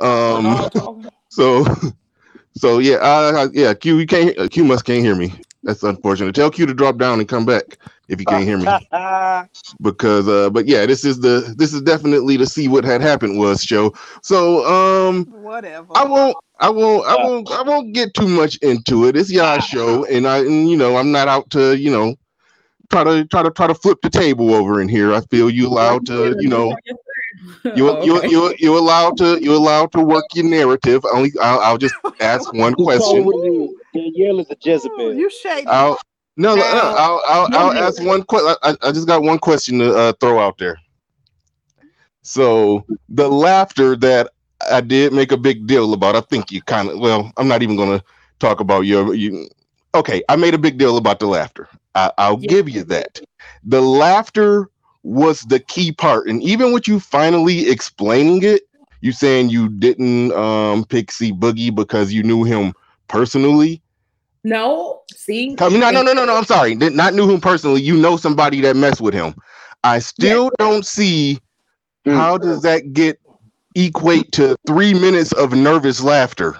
Um, 0.00 0.68
so 1.28 1.64
so 2.56 2.78
yeah, 2.78 2.96
uh, 2.96 3.48
yeah. 3.52 3.74
Q, 3.74 3.98
you 3.98 4.06
can't. 4.06 4.36
Uh, 4.36 4.48
Q 4.48 4.64
must 4.64 4.84
can't 4.84 5.04
hear 5.04 5.14
me. 5.14 5.32
That's 5.62 5.84
unfortunate. 5.84 6.34
Tell 6.34 6.50
Q 6.50 6.66
to 6.66 6.74
drop 6.74 6.98
down 6.98 7.20
and 7.20 7.28
come 7.28 7.46
back 7.46 7.78
if 8.08 8.20
you 8.20 8.26
can't 8.26 8.44
hear 8.44 8.58
me. 8.58 8.66
because 9.80 10.28
uh, 10.28 10.50
but 10.50 10.66
yeah, 10.66 10.86
this 10.86 11.04
is 11.04 11.20
the 11.20 11.54
this 11.56 11.72
is 11.72 11.82
definitely 11.82 12.36
the 12.36 12.46
see 12.46 12.68
what 12.68 12.84
had 12.84 13.00
happened 13.00 13.38
was 13.38 13.62
show. 13.62 13.92
So 14.22 14.64
um, 14.66 15.26
whatever. 15.26 15.96
I 15.96 16.04
won't. 16.04 16.36
I 16.60 16.70
won't. 16.70 17.06
I 17.06 17.16
won't. 17.16 17.50
I 17.50 17.62
won't 17.62 17.94
get 17.94 18.14
too 18.14 18.28
much 18.28 18.56
into 18.58 19.06
it. 19.06 19.16
It's 19.16 19.30
y'all 19.30 19.60
show, 19.60 20.04
and 20.06 20.26
I, 20.26 20.38
and, 20.38 20.68
you 20.68 20.76
know, 20.76 20.96
I'm 20.96 21.12
not 21.12 21.28
out 21.28 21.48
to, 21.50 21.76
you 21.76 21.90
know, 21.90 22.16
try 22.90 23.04
to 23.04 23.24
try 23.26 23.42
to 23.42 23.50
try 23.50 23.66
to 23.66 23.74
flip 23.74 23.98
the 24.02 24.10
table 24.10 24.54
over 24.54 24.80
in 24.80 24.88
here. 24.88 25.12
I 25.12 25.20
feel 25.30 25.50
you 25.50 25.68
allowed 25.68 26.06
to, 26.06 26.34
you 26.40 26.48
know, 26.48 26.74
you 27.76 27.90
oh, 27.90 28.04
you 28.04 28.22
you 28.24 28.54
you 28.58 28.78
allowed 28.78 29.16
to 29.18 29.38
you 29.42 29.54
allowed 29.54 29.92
to 29.92 30.00
work 30.00 30.24
your 30.34 30.46
narrative. 30.46 31.04
Only 31.12 31.30
I'll, 31.40 31.60
I'll 31.60 31.78
just 31.78 31.94
ask 32.20 32.52
one 32.52 32.74
question. 32.74 33.24
Danielle 33.94 34.40
is 34.40 34.50
a 34.50 34.56
Jezebel. 34.60 35.14
You 35.14 35.30
shady. 35.30 35.66
I'll, 35.66 35.98
no, 36.38 36.54
no, 36.54 36.62
no, 36.62 36.94
I'll 36.96 37.22
I'll, 37.26 37.48
I'll 37.52 37.72
ask 37.72 38.00
one 38.02 38.22
question. 38.22 38.54
I, 38.62 38.76
I 38.82 38.92
just 38.92 39.08
got 39.08 39.22
one 39.22 39.38
question 39.40 39.80
to 39.80 39.92
uh, 39.92 40.12
throw 40.20 40.38
out 40.38 40.56
there. 40.58 40.78
So 42.22 42.84
the 43.08 43.28
laughter 43.28 43.96
that 43.96 44.30
I 44.70 44.80
did 44.80 45.12
make 45.12 45.32
a 45.32 45.36
big 45.36 45.66
deal 45.66 45.92
about, 45.92 46.14
I 46.14 46.20
think 46.20 46.52
you 46.52 46.62
kind 46.62 46.88
of 46.88 47.00
well, 47.00 47.32
I'm 47.36 47.48
not 47.48 47.62
even 47.62 47.74
going 47.74 47.98
to 47.98 48.04
talk 48.38 48.60
about 48.60 48.82
your 48.82 49.14
you. 49.14 49.48
Okay, 49.96 50.22
I 50.28 50.36
made 50.36 50.54
a 50.54 50.58
big 50.58 50.78
deal 50.78 50.96
about 50.96 51.18
the 51.18 51.26
laughter. 51.26 51.68
I, 51.96 52.30
will 52.30 52.40
yeah. 52.40 52.48
give 52.48 52.68
you 52.68 52.84
that. 52.84 53.20
The 53.64 53.80
laughter 53.80 54.70
was 55.02 55.40
the 55.40 55.58
key 55.58 55.90
part, 55.90 56.28
and 56.28 56.40
even 56.42 56.72
with 56.72 56.86
you 56.86 57.00
finally 57.00 57.68
explaining 57.68 58.44
it, 58.44 58.62
you 59.00 59.10
saying 59.10 59.48
you 59.48 59.68
didn't 59.68 60.30
um 60.32 60.84
pick 60.84 61.10
C 61.10 61.32
Boogie 61.32 61.74
because 61.74 62.12
you 62.12 62.22
knew 62.22 62.44
him 62.44 62.74
personally? 63.08 63.82
No, 64.48 65.02
see, 65.14 65.54
no, 65.60 65.68
no, 65.68 65.90
no, 65.90 66.12
no, 66.12 66.24
no. 66.24 66.36
I'm 66.36 66.44
sorry, 66.44 66.74
Did 66.74 66.94
not 66.94 67.14
knew 67.14 67.30
him 67.30 67.40
personally. 67.40 67.82
You 67.82 67.96
know 67.96 68.16
somebody 68.16 68.60
that 68.62 68.76
messed 68.76 69.00
with 69.00 69.14
him. 69.14 69.34
I 69.84 69.98
still 69.98 70.44
yeah. 70.44 70.50
don't 70.58 70.86
see 70.86 71.38
mm. 72.06 72.14
how 72.14 72.38
does 72.38 72.62
that 72.62 72.92
get 72.92 73.20
equate 73.74 74.32
to 74.32 74.56
three 74.66 74.94
minutes 74.94 75.32
of 75.32 75.52
nervous 75.52 76.02
laughter. 76.02 76.56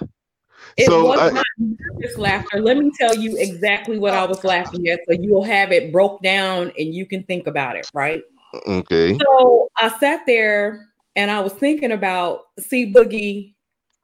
It 0.77 0.87
so, 0.87 1.07
was 1.07 1.19
uh, 1.19 1.29
not 1.31 1.45
nervous 1.57 2.17
laughter. 2.17 2.61
Let 2.61 2.77
me 2.77 2.91
tell 2.97 3.15
you 3.15 3.35
exactly 3.37 3.99
what 3.99 4.13
I 4.13 4.25
was 4.25 4.43
laughing 4.43 4.87
at, 4.87 4.99
so 5.07 5.13
you'll 5.19 5.43
have 5.43 5.71
it 5.71 5.91
broke 5.91 6.21
down 6.21 6.71
and 6.77 6.93
you 6.93 7.05
can 7.05 7.23
think 7.23 7.47
about 7.47 7.75
it, 7.75 7.89
right? 7.93 8.21
Okay. 8.67 9.17
So 9.17 9.69
I 9.77 9.89
sat 9.99 10.21
there 10.25 10.87
and 11.15 11.29
I 11.29 11.41
was 11.41 11.53
thinking 11.53 11.91
about 11.91 12.43
C 12.59 12.93
Boogie, 12.93 13.55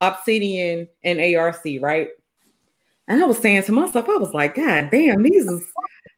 Obsidian, 0.02 0.88
and 1.04 1.36
ARC, 1.36 1.66
right? 1.80 2.10
And 3.08 3.22
I 3.22 3.26
was 3.26 3.38
saying 3.38 3.64
to 3.64 3.72
myself, 3.72 4.10
I 4.10 4.18
was 4.18 4.34
like, 4.34 4.56
God 4.56 4.90
damn, 4.92 5.22
these 5.22 5.46
is 5.46 5.64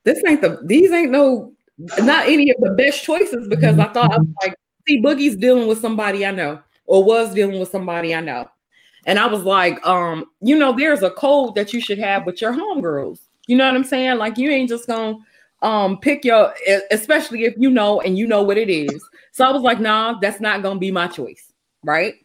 this 0.03 0.21
ain't 0.25 0.41
the 0.41 0.59
these 0.63 0.91
ain't 0.91 1.11
no 1.11 1.53
not 1.99 2.27
any 2.27 2.49
of 2.49 2.57
the 2.59 2.71
best 2.71 3.03
choices 3.03 3.47
because 3.47 3.77
I 3.77 3.87
thought 3.87 4.13
I 4.13 4.17
was 4.17 4.27
like, 4.41 4.55
see, 4.87 5.01
Boogie's 5.01 5.35
dealing 5.35 5.67
with 5.67 5.79
somebody 5.79 6.25
I 6.25 6.31
know 6.31 6.59
or 6.85 7.03
was 7.03 7.33
dealing 7.33 7.59
with 7.59 7.69
somebody 7.69 8.15
I 8.15 8.21
know. 8.21 8.49
And 9.05 9.19
I 9.19 9.27
was 9.27 9.43
like, 9.43 9.85
um, 9.85 10.25
you 10.41 10.57
know, 10.57 10.73
there's 10.75 11.03
a 11.03 11.11
code 11.11 11.55
that 11.55 11.73
you 11.73 11.79
should 11.79 11.99
have 11.99 12.25
with 12.25 12.41
your 12.41 12.53
homegirls. 12.53 13.19
You 13.47 13.57
know 13.57 13.65
what 13.65 13.75
I'm 13.75 13.83
saying? 13.83 14.17
Like 14.17 14.37
you 14.37 14.49
ain't 14.49 14.69
just 14.69 14.87
gonna 14.87 15.17
um 15.61 15.99
pick 15.99 16.23
your 16.23 16.53
especially 16.91 17.45
if 17.45 17.55
you 17.57 17.69
know 17.69 17.99
and 18.01 18.17
you 18.17 18.27
know 18.27 18.43
what 18.43 18.57
it 18.57 18.69
is. 18.69 19.03
So 19.31 19.45
I 19.45 19.51
was 19.51 19.61
like, 19.61 19.79
nah, 19.79 20.19
that's 20.19 20.39
not 20.39 20.63
gonna 20.63 20.79
be 20.79 20.91
my 20.91 21.07
choice, 21.07 21.51
right? 21.83 22.15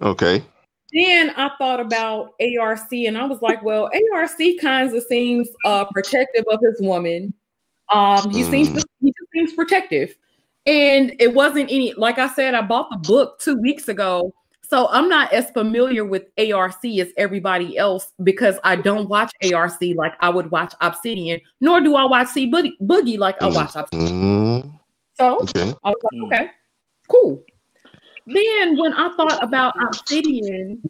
Okay. 0.00 0.44
Then 0.92 1.30
I 1.36 1.50
thought 1.58 1.80
about 1.80 2.34
ARC 2.40 2.92
and 2.92 3.16
I 3.16 3.24
was 3.24 3.40
like, 3.40 3.62
well, 3.62 3.90
ARC 4.12 4.38
kinds 4.60 4.92
of 4.92 5.02
seems 5.04 5.48
uh 5.64 5.86
protective 5.86 6.44
of 6.50 6.60
his 6.60 6.80
woman. 6.80 7.32
Um, 7.92 8.30
he 8.30 8.42
mm. 8.42 8.50
seems 8.50 8.68
he 9.00 9.08
just 9.10 9.32
seems 9.32 9.52
protective. 9.54 10.14
And 10.66 11.14
it 11.18 11.34
wasn't 11.34 11.70
any, 11.70 11.92
like 11.94 12.18
I 12.18 12.28
said, 12.28 12.54
I 12.54 12.62
bought 12.62 12.90
the 12.90 12.96
book 12.96 13.40
two 13.40 13.56
weeks 13.56 13.88
ago. 13.88 14.32
So 14.62 14.88
I'm 14.90 15.08
not 15.08 15.32
as 15.32 15.50
familiar 15.50 16.04
with 16.04 16.24
ARC 16.38 16.84
as 16.84 17.12
everybody 17.18 17.76
else 17.76 18.12
because 18.22 18.56
I 18.64 18.76
don't 18.76 19.08
watch 19.08 19.32
ARC 19.52 19.82
like 19.96 20.14
I 20.20 20.30
would 20.30 20.50
watch 20.50 20.72
Obsidian, 20.80 21.40
nor 21.60 21.80
do 21.80 21.94
I 21.94 22.04
watch 22.04 22.28
C 22.28 22.50
Boogie, 22.50 22.72
Boogie 22.80 23.18
like 23.18 23.42
I 23.42 23.48
watch 23.48 23.72
Obsidian. 23.74 24.08
Mm-hmm. 24.08 24.68
So 25.18 25.40
okay. 25.42 25.74
I 25.84 25.90
was 25.90 25.96
like, 26.04 26.14
mm. 26.14 26.26
okay, 26.26 26.50
cool. 27.08 27.44
Then 28.26 28.78
when 28.78 28.92
I 28.92 29.14
thought 29.16 29.42
about 29.42 29.74
Obsidian, 29.82 30.82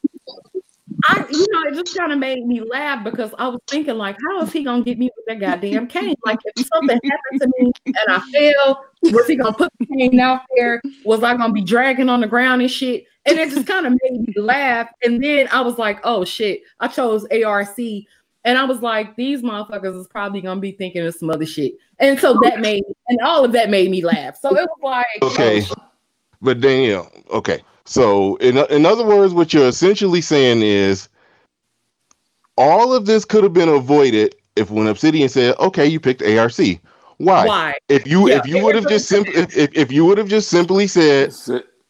I, 1.06 1.24
you 1.30 1.46
know, 1.50 1.62
it 1.64 1.74
just 1.74 1.96
kind 1.96 2.12
of 2.12 2.18
made 2.18 2.46
me 2.46 2.60
laugh 2.60 3.02
because 3.02 3.34
I 3.38 3.48
was 3.48 3.60
thinking, 3.66 3.96
like, 3.96 4.16
how 4.28 4.42
is 4.42 4.52
he 4.52 4.62
gonna 4.62 4.84
get 4.84 4.98
me 4.98 5.10
with 5.16 5.24
that 5.26 5.40
goddamn 5.40 5.88
cane? 5.88 6.14
Like, 6.24 6.38
if 6.44 6.66
something 6.66 6.98
happened 7.02 7.40
to 7.40 7.52
me 7.58 7.72
and 7.86 7.96
I 8.08 8.20
fell, 8.30 8.84
was 9.02 9.26
he 9.26 9.36
gonna 9.36 9.52
put 9.52 9.72
the 9.78 9.86
cane 9.86 10.20
out 10.20 10.42
there? 10.56 10.80
Was 11.04 11.22
I 11.22 11.36
gonna 11.36 11.52
be 11.52 11.64
dragging 11.64 12.08
on 12.08 12.20
the 12.20 12.26
ground 12.26 12.62
and 12.62 12.70
shit? 12.70 13.04
And 13.24 13.38
it 13.38 13.50
just 13.50 13.66
kind 13.66 13.86
of 13.86 13.98
made 14.02 14.20
me 14.20 14.34
laugh. 14.36 14.88
And 15.02 15.22
then 15.22 15.48
I 15.50 15.60
was 15.60 15.78
like, 15.78 16.00
oh 16.04 16.24
shit, 16.24 16.62
I 16.80 16.88
chose 16.88 17.26
ARC. 17.30 17.78
And 18.44 18.58
I 18.58 18.64
was 18.64 18.80
like, 18.80 19.14
these 19.14 19.42
motherfuckers 19.42 19.98
is 19.98 20.08
probably 20.08 20.40
gonna 20.40 20.60
be 20.60 20.72
thinking 20.72 21.06
of 21.06 21.14
some 21.14 21.30
other 21.30 21.46
shit. 21.46 21.74
And 21.98 22.18
so 22.18 22.38
that 22.42 22.60
made 22.60 22.82
and 23.08 23.20
all 23.20 23.44
of 23.44 23.52
that 23.52 23.70
made 23.70 23.90
me 23.90 24.04
laugh. 24.04 24.36
So 24.40 24.56
it 24.56 24.68
was 24.68 24.78
like 24.82 25.32
okay. 25.32 25.66
Oh, 25.70 25.91
but 26.42 26.60
Danielle, 26.60 27.10
okay. 27.30 27.62
So, 27.84 28.36
in, 28.36 28.58
in 28.58 28.84
other 28.84 29.04
words, 29.04 29.32
what 29.32 29.52
you're 29.52 29.68
essentially 29.68 30.20
saying 30.20 30.62
is 30.62 31.08
all 32.56 32.92
of 32.92 33.06
this 33.06 33.24
could 33.24 33.42
have 33.44 33.52
been 33.52 33.68
avoided 33.68 34.34
if 34.56 34.70
when 34.70 34.86
Obsidian 34.86 35.28
said, 35.28 35.56
"Okay, 35.58 35.86
you 35.86 35.98
picked 35.98 36.22
ARC." 36.22 36.58
Why? 37.18 37.46
Why? 37.46 37.74
If 37.88 38.06
you 38.06 38.28
yeah, 38.28 38.38
if 38.38 38.46
you 38.46 38.62
would 38.62 38.74
have 38.74 38.88
just 38.88 39.08
simply 39.08 39.34
if, 39.34 39.56
if, 39.56 39.70
if 39.74 39.92
you 39.92 40.04
would 40.04 40.18
have 40.18 40.28
just 40.28 40.48
simply 40.48 40.86
said, 40.86 41.32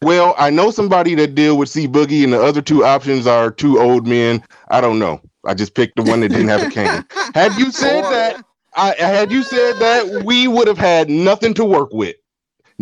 "Well, 0.03 0.35
I 0.39 0.51
know 0.51 0.71
somebody 0.71 1.15
that 1.17 1.35
deal 1.35 1.57
with 1.57 1.69
C 1.69 1.89
Boogie, 1.89 2.25
and 2.25 2.33
the 2.33 2.43
other 2.43 2.63
two 2.63 2.85
options 2.85 3.27
are 3.27 3.51
two 3.51 3.81
old 3.81 4.07
men. 4.07 4.43
I 4.69 4.81
don't 4.81 4.99
know. 4.99 5.21
I 5.45 5.55
just 5.55 5.75
picked 5.75 5.97
the 5.97 6.03
one 6.03 6.21
that 6.21 6.29
didn't 6.29 6.49
have 6.49 6.63
a 6.63 6.71
cane." 6.71 7.05
had 7.35 7.55
you 7.59 7.71
said 7.71 8.03
that, 8.03 8.45
I 8.77 8.95
had 8.99 9.33
you 9.33 9.43
said 9.43 9.79
that, 9.79 10.25
we 10.25 10.47
would 10.47 10.69
have 10.69 10.79
had 10.79 11.11
nothing 11.11 11.55
to 11.55 11.65
work 11.65 11.93
with 11.93 12.17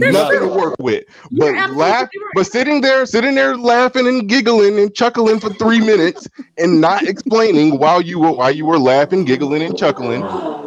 nothing 0.00 0.38
true. 0.38 0.48
to 0.48 0.54
work 0.54 0.76
with. 0.78 1.04
But 1.30 1.54
laugh, 1.72 2.02
right. 2.02 2.08
but 2.34 2.46
sitting 2.46 2.80
there, 2.80 3.06
sitting 3.06 3.34
there 3.34 3.56
laughing 3.56 4.06
and 4.06 4.28
giggling 4.28 4.78
and 4.78 4.94
chuckling 4.94 5.40
for 5.40 5.50
three 5.54 5.80
minutes 5.80 6.28
and 6.58 6.80
not 6.80 7.02
explaining 7.04 7.78
while 7.78 8.00
you 8.00 8.18
were 8.18 8.32
while 8.32 8.50
you 8.50 8.66
were 8.66 8.78
laughing, 8.78 9.24
giggling, 9.24 9.62
and 9.62 9.76
chuckling, 9.76 10.22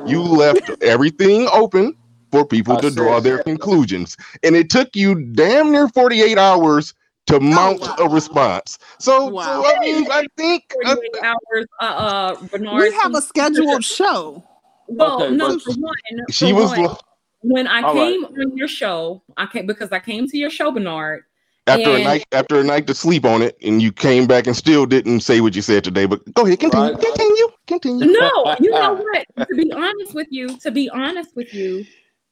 you 0.07 0.21
left 0.21 0.69
everything 0.81 1.47
open 1.51 1.95
for 2.31 2.45
people 2.45 2.77
I 2.77 2.81
to 2.81 2.91
draw 2.91 3.19
their 3.19 3.43
conclusions. 3.43 4.17
And 4.41 4.55
it 4.55 4.69
took 4.69 4.95
you 4.95 5.15
damn 5.15 5.71
near 5.71 5.87
48 5.87 6.37
hours 6.37 6.93
to 7.27 7.35
oh, 7.35 7.39
mount 7.39 7.79
oh, 7.81 7.95
wow. 7.99 8.09
a 8.09 8.09
response. 8.09 8.79
So, 8.99 9.27
wow. 9.27 9.63
so, 9.63 9.75
I 9.75 9.79
mean, 9.79 10.07
I 10.11 10.25
think 10.35 10.73
uh, 10.85 10.95
hours. 11.23 11.65
Uh, 11.79 11.85
uh, 11.85 12.35
Bernard, 12.47 12.81
we 12.81 12.91
have 12.93 13.13
a 13.15 13.21
scheduled 13.21 13.83
show. 13.83 14.43
Well, 14.87 15.23
okay, 15.23 15.35
no, 15.35 15.57
for 15.59 15.73
one, 15.73 15.93
she 16.29 16.53
was. 16.53 16.77
One, 16.77 16.97
when 17.43 17.67
I 17.67 17.81
All 17.81 17.93
came 17.93 18.23
right. 18.23 18.39
on 18.39 18.57
your 18.57 18.67
show, 18.67 19.21
I 19.37 19.45
came 19.45 19.65
because 19.65 19.91
I 19.91 19.99
came 19.99 20.27
to 20.27 20.37
your 20.37 20.49
show, 20.49 20.71
Bernard. 20.71 21.23
After 21.67 21.91
and, 21.91 22.01
a 22.01 22.03
night, 22.03 22.25
after 22.33 22.59
a 22.59 22.63
night 22.63 22.87
to 22.87 22.93
sleep 22.93 23.25
on 23.25 23.41
it, 23.41 23.57
and 23.61 23.81
you 23.81 23.91
came 23.91 24.27
back 24.27 24.47
and 24.47 24.55
still 24.55 24.85
didn't 24.85 25.21
say 25.21 25.39
what 25.39 25.55
you 25.55 25.61
said 25.61 25.83
today. 25.83 26.05
But 26.05 26.21
go 26.33 26.45
ahead, 26.45 26.59
continue, 26.59 26.93
right. 26.93 26.99
continue, 26.99 27.47
continue. 27.67 28.05
No, 28.11 28.55
you 28.59 28.69
know 28.71 28.95
what? 28.95 29.47
to 29.47 29.55
be 29.55 29.71
honest 29.71 30.13
with 30.13 30.27
you, 30.29 30.57
to 30.57 30.71
be 30.71 30.89
honest 30.89 31.35
with 31.35 31.53
you, 31.53 31.85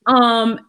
um, 0.06 0.60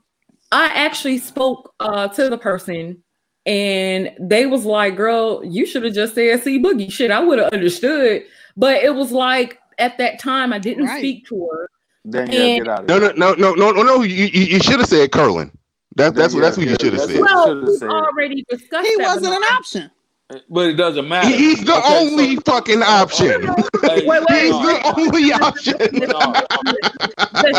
I 0.53 0.67
actually 0.67 1.19
spoke 1.19 1.75
uh 1.81 2.09
to 2.09 2.29
the 2.29 2.39
person, 2.39 3.03
and 3.47 4.11
they 4.21 4.47
was 4.47 4.65
like, 4.65 4.97
"Girl, 4.97 5.43
you 5.45 5.67
should 5.67 5.83
have 5.83 5.95
just 5.95 6.15
said 6.15 6.43
C 6.43 6.63
Boogie." 6.63 6.93
Shit, 6.93 7.11
I 7.11 7.19
would 7.19 7.41
have 7.41 7.53
understood, 7.53 8.25
but 8.57 8.83
it 8.83 8.95
was 8.95 9.11
like 9.11 9.59
at 9.79 9.99
that 9.99 10.21
time 10.21 10.53
I 10.53 10.59
didn't 10.59 10.87
right. 10.87 10.99
speak 10.99 11.27
to 11.29 11.49
her. 11.51 11.69
Danielle, 12.09 12.59
get 12.59 12.69
out 12.69 12.81
of 12.81 12.89
no, 12.89 13.01
here. 13.01 13.13
No, 13.17 13.35
no, 13.35 13.35
no, 13.35 13.55
no, 13.55 13.71
no, 13.71 13.83
no. 13.83 14.03
You, 14.03 14.27
you, 14.27 14.45
you 14.45 14.61
should 14.61 14.81
have 14.81 14.89
said 14.89 15.13
Curlin. 15.13 15.51
That, 15.97 16.15
that's 16.15 16.35
what 16.35 16.41
that's 16.41 16.57
what 16.57 16.67
you 16.67 16.77
should 16.81 16.95
have 16.95 17.03
said. 17.03 17.21
Well, 17.21 17.65
we 17.65 17.87
already 17.87 18.45
discussed. 18.49 18.89
He 18.89 18.97
wasn't 18.97 19.35
an 19.35 19.43
option. 19.43 19.91
But 20.49 20.69
it 20.69 20.75
doesn't 20.75 21.07
matter. 21.07 21.29
He's 21.29 21.63
the 21.63 21.77
okay, 21.77 21.99
only 21.99 22.37
so, 22.37 22.43
fucking 22.47 22.83
option. 22.83 23.43
Hey, 23.83 24.07
wait, 24.07 24.25
wait, 24.31 24.45
He's 24.45 24.51
no, 24.51 24.63
the 24.63 24.95
only 24.97 25.33
option. 25.35 25.77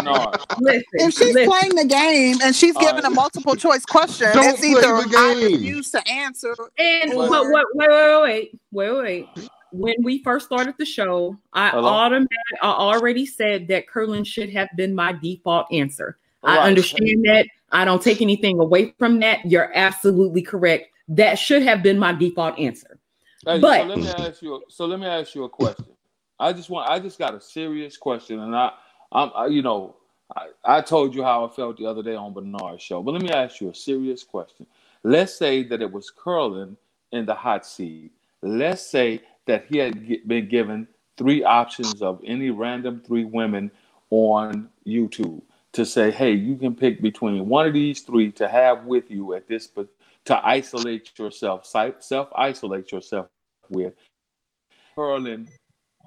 No, 0.03 0.31
listen, 0.59 0.83
if 0.93 1.13
she's 1.13 1.35
listen. 1.35 1.49
playing 1.49 1.75
the 1.75 1.85
game 1.85 2.37
and 2.41 2.55
she's 2.55 2.75
given 2.77 2.95
right. 2.95 3.05
a 3.05 3.09
multiple 3.11 3.55
choice 3.55 3.85
question, 3.85 4.29
Don't 4.33 4.55
it's 4.55 4.63
either 4.63 4.87
I 4.87 5.33
refuse 5.51 5.91
to 5.91 6.07
answer. 6.07 6.55
And 6.79 7.13
or... 7.13 7.29
wait, 7.29 7.65
wait, 7.73 7.89
wait, 7.89 8.21
wait, 8.21 8.59
wait, 8.71 8.91
wait, 8.91 9.27
wait 9.37 9.49
when 9.73 9.95
we 10.01 10.21
first 10.23 10.45
started 10.45 10.75
the 10.77 10.85
show, 10.85 11.37
I 11.53 11.71
automatic, 11.71 12.29
I 12.61 12.69
already 12.69 13.25
said 13.25 13.67
that 13.69 13.87
Curlin 13.87 14.23
should 14.23 14.49
have 14.51 14.69
been 14.75 14.93
my 14.93 15.13
default 15.13 15.71
answer. 15.71 16.17
Right. 16.43 16.59
I 16.59 16.63
understand 16.63 17.25
that. 17.25 17.47
I 17.71 17.85
don't 17.85 18.01
take 18.01 18.21
anything 18.21 18.59
away 18.59 18.93
from 18.99 19.19
that. 19.21 19.39
You're 19.45 19.71
absolutely 19.73 20.43
correct. 20.43 20.89
That 21.07 21.39
should 21.39 21.63
have 21.63 21.81
been 21.81 21.97
my 21.97 22.13
default 22.13 22.59
answer. 22.59 22.99
Hey, 23.45 23.59
but 23.59 23.81
so 23.81 23.87
let 23.87 23.97
me 23.97 24.07
ask 24.07 24.41
you. 24.41 24.63
So 24.69 24.85
let 24.85 24.99
me 24.99 25.07
ask 25.07 25.35
you 25.35 25.43
a 25.45 25.49
question. 25.49 25.87
I 26.39 26.53
just 26.53 26.69
want. 26.69 26.89
I 26.89 26.99
just 26.99 27.17
got 27.17 27.33
a 27.33 27.41
serious 27.41 27.97
question, 27.97 28.39
and 28.39 28.55
I, 28.55 28.71
I'm, 29.11 29.31
I, 29.35 29.47
you 29.47 29.61
know, 29.61 29.95
I, 30.35 30.47
I 30.63 30.81
told 30.81 31.15
you 31.15 31.23
how 31.23 31.45
I 31.45 31.49
felt 31.49 31.77
the 31.77 31.85
other 31.85 32.03
day 32.03 32.15
on 32.15 32.33
Bernard's 32.33 32.83
show. 32.83 33.01
But 33.01 33.13
let 33.13 33.21
me 33.21 33.29
ask 33.29 33.59
you 33.59 33.69
a 33.69 33.75
serious 33.75 34.23
question. 34.23 34.65
Let's 35.03 35.33
say 35.35 35.63
that 35.63 35.81
it 35.81 35.91
was 35.91 36.09
Curlin 36.09 36.77
in 37.11 37.25
the 37.25 37.35
hot 37.35 37.65
seat. 37.65 38.11
Let's 38.41 38.85
say 38.85 39.21
that 39.45 39.65
he 39.69 39.77
had 39.77 40.27
been 40.27 40.47
given 40.47 40.87
three 41.17 41.43
options 41.43 42.01
of 42.01 42.21
any 42.25 42.49
random 42.49 43.01
three 43.05 43.25
women 43.25 43.71
on 44.09 44.69
YouTube 44.85 45.41
to 45.73 45.85
say, 45.85 46.11
hey, 46.11 46.31
you 46.31 46.55
can 46.55 46.75
pick 46.75 47.01
between 47.01 47.47
one 47.47 47.67
of 47.67 47.73
these 47.73 48.01
three 48.01 48.31
to 48.33 48.47
have 48.47 48.85
with 48.85 49.09
you 49.09 49.33
at 49.33 49.47
this, 49.47 49.67
but 49.67 49.87
to 50.25 50.47
isolate 50.47 51.17
yourself, 51.17 51.65
self 51.65 52.29
isolate 52.35 52.91
yourself 52.91 53.27
with. 53.69 53.93
Curlin 54.95 55.49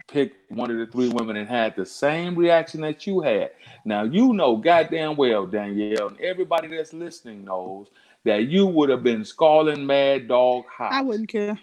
picked 0.09 0.51
one 0.53 0.71
of 0.71 0.79
the 0.79 0.87
three 0.87 1.09
women 1.09 1.37
and 1.37 1.49
had 1.49 1.75
the 1.75 1.85
same 1.85 2.37
reaction 2.37 2.81
that 2.83 3.07
you 3.07 3.21
had. 3.21 3.51
Now 3.85 4.05
you 4.05 4.33
know 4.33 4.57
goddamn 4.57 5.17
well, 5.17 5.47
Danielle, 5.47 6.09
and 6.09 6.21
everybody 6.21 6.69
that's 6.69 6.93
listening 6.93 7.45
knows 7.45 7.89
that 8.25 8.47
you 8.47 8.67
would 8.67 8.89
have 8.89 9.03
been 9.03 9.25
scalding 9.25 9.85
mad 9.85 10.29
dog 10.29 10.65
hot. 10.69 10.93
I 10.93 11.03
wouldn't 11.03 11.29
care. 11.29 11.59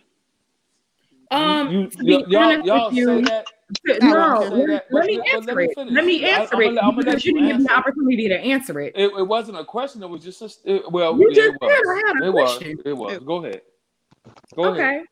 Um, 1.34 1.72
you, 1.72 1.90
you, 2.00 2.26
y'all, 2.28 2.60
y'all 2.66 2.90
say 2.92 2.98
you, 2.98 3.22
that. 3.24 3.46
No, 4.02 4.38
let, 4.52 4.86
let, 4.92 5.06
me 5.06 5.20
answer 5.34 5.60
it. 5.62 5.72
Let 5.78 6.06
me 6.06 6.24
answer 6.30 6.62
it 6.62 6.78
I'm 6.78 6.96
because 6.96 7.26
you 7.26 7.34
didn't 7.34 7.48
give 7.48 7.58
me 7.58 7.64
the 7.64 7.74
opportunity 7.74 8.28
to 8.28 8.40
answer 8.40 8.80
it. 8.80 8.94
It, 8.96 9.12
it 9.18 9.28
wasn't 9.28 9.58
a 9.58 9.66
question. 9.66 10.04
It 10.04 10.10
was 10.10 10.24
just 10.24 10.42
a, 10.42 10.76
it, 10.76 10.92
well, 10.92 11.18
you 11.18 11.30
yeah, 11.30 11.36
just 11.36 11.56
it 11.56 11.62
was. 11.62 11.72
Said 11.72 11.92
I 11.92 12.08
had 12.08 12.24
a 12.24 12.28
it 12.28 12.32
question. 12.32 12.78
was. 12.78 12.86
It 12.86 12.98
was. 12.98 13.18
Go 13.20 13.46
ahead. 13.46 13.62
Go 14.56 14.66
okay. 14.66 14.82
Ahead. 14.82 15.06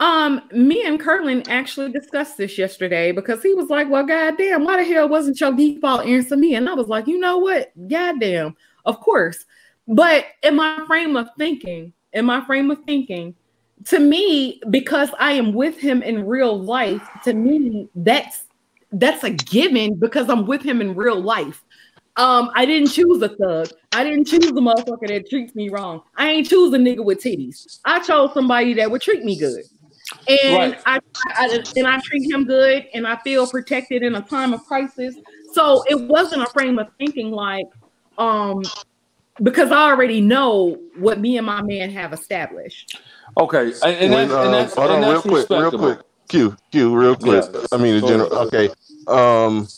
Um, 0.00 0.42
me 0.52 0.84
and 0.84 0.98
Curlin 0.98 1.48
actually 1.48 1.92
discussed 1.92 2.36
this 2.36 2.58
yesterday 2.58 3.12
because 3.12 3.42
he 3.42 3.54
was 3.54 3.68
like, 3.68 3.90
Well, 3.90 4.06
goddamn, 4.06 4.64
why 4.64 4.78
the 4.78 4.84
hell 4.84 5.08
wasn't 5.08 5.38
your 5.40 5.52
default 5.52 6.06
answer 6.06 6.36
me? 6.36 6.54
And 6.54 6.68
I 6.68 6.74
was 6.74 6.88
like, 6.88 7.06
you 7.06 7.18
know 7.18 7.38
what? 7.38 7.72
Goddamn, 7.88 8.56
of 8.84 9.00
course. 9.00 9.44
But 9.86 10.26
in 10.42 10.56
my 10.56 10.82
frame 10.86 11.14
of 11.16 11.28
thinking, 11.38 11.92
in 12.12 12.24
my 12.24 12.44
frame 12.46 12.70
of 12.70 12.78
thinking, 12.84 13.34
to 13.86 13.98
me, 13.98 14.60
because 14.70 15.10
I 15.18 15.32
am 15.32 15.52
with 15.52 15.78
him 15.78 16.02
in 16.02 16.26
real 16.26 16.58
life, 16.58 17.02
to 17.24 17.32
me, 17.32 17.88
that's 17.94 18.44
that's 18.92 19.24
a 19.24 19.30
given 19.30 19.94
because 19.94 20.28
I'm 20.28 20.46
with 20.46 20.62
him 20.62 20.80
in 20.80 20.94
real 20.94 21.20
life. 21.20 21.62
Um, 22.16 22.50
I 22.54 22.66
didn't 22.66 22.90
choose 22.90 23.22
a 23.22 23.30
thug. 23.30 23.70
I 23.92 24.04
didn't 24.04 24.26
choose 24.26 24.44
a 24.44 24.52
motherfucker 24.52 25.08
that 25.08 25.30
treats 25.30 25.54
me 25.54 25.70
wrong. 25.70 26.02
I 26.16 26.30
ain't 26.30 26.46
choose 26.46 26.74
a 26.74 26.76
nigga 26.76 27.02
with 27.02 27.22
titties. 27.22 27.78
I 27.86 28.00
chose 28.00 28.34
somebody 28.34 28.74
that 28.74 28.90
would 28.90 29.00
treat 29.00 29.24
me 29.24 29.38
good 29.38 29.64
and 30.28 30.72
right. 30.72 30.82
I, 30.86 31.00
I, 31.26 31.64
and 31.76 31.86
I 31.86 31.98
treat 32.04 32.30
him 32.30 32.44
good, 32.44 32.86
and 32.94 33.06
I 33.06 33.16
feel 33.18 33.46
protected 33.46 34.02
in 34.02 34.14
a 34.14 34.22
time 34.22 34.52
of 34.52 34.64
crisis. 34.64 35.16
So 35.52 35.84
it 35.88 36.00
wasn't 36.00 36.42
a 36.42 36.46
frame 36.46 36.78
of 36.78 36.88
thinking 36.98 37.30
like, 37.30 37.66
um, 38.18 38.62
because 39.42 39.70
I 39.70 39.90
already 39.90 40.20
know 40.20 40.78
what 40.96 41.18
me 41.18 41.38
and 41.38 41.46
my 41.46 41.62
man 41.62 41.90
have 41.90 42.12
established. 42.12 42.98
Okay, 43.38 43.72
and, 43.82 43.96
and, 43.96 44.12
when, 44.12 44.28
that's, 44.28 44.32
uh, 44.32 44.42
and 44.44 44.54
that's, 44.54 44.74
hold 44.74 44.90
and 44.90 45.04
on, 45.04 45.10
real 45.10 45.22
quick, 45.22 45.50
real 45.50 45.70
quick, 45.70 45.98
Q, 46.28 46.56
Q, 46.70 46.96
real 46.96 47.16
quick. 47.16 47.44
Yeah. 47.52 47.66
I 47.72 47.76
mean, 47.76 48.00
the 48.00 48.06
general. 48.06 48.34
Okay, 48.46 48.68
um, 49.08 49.68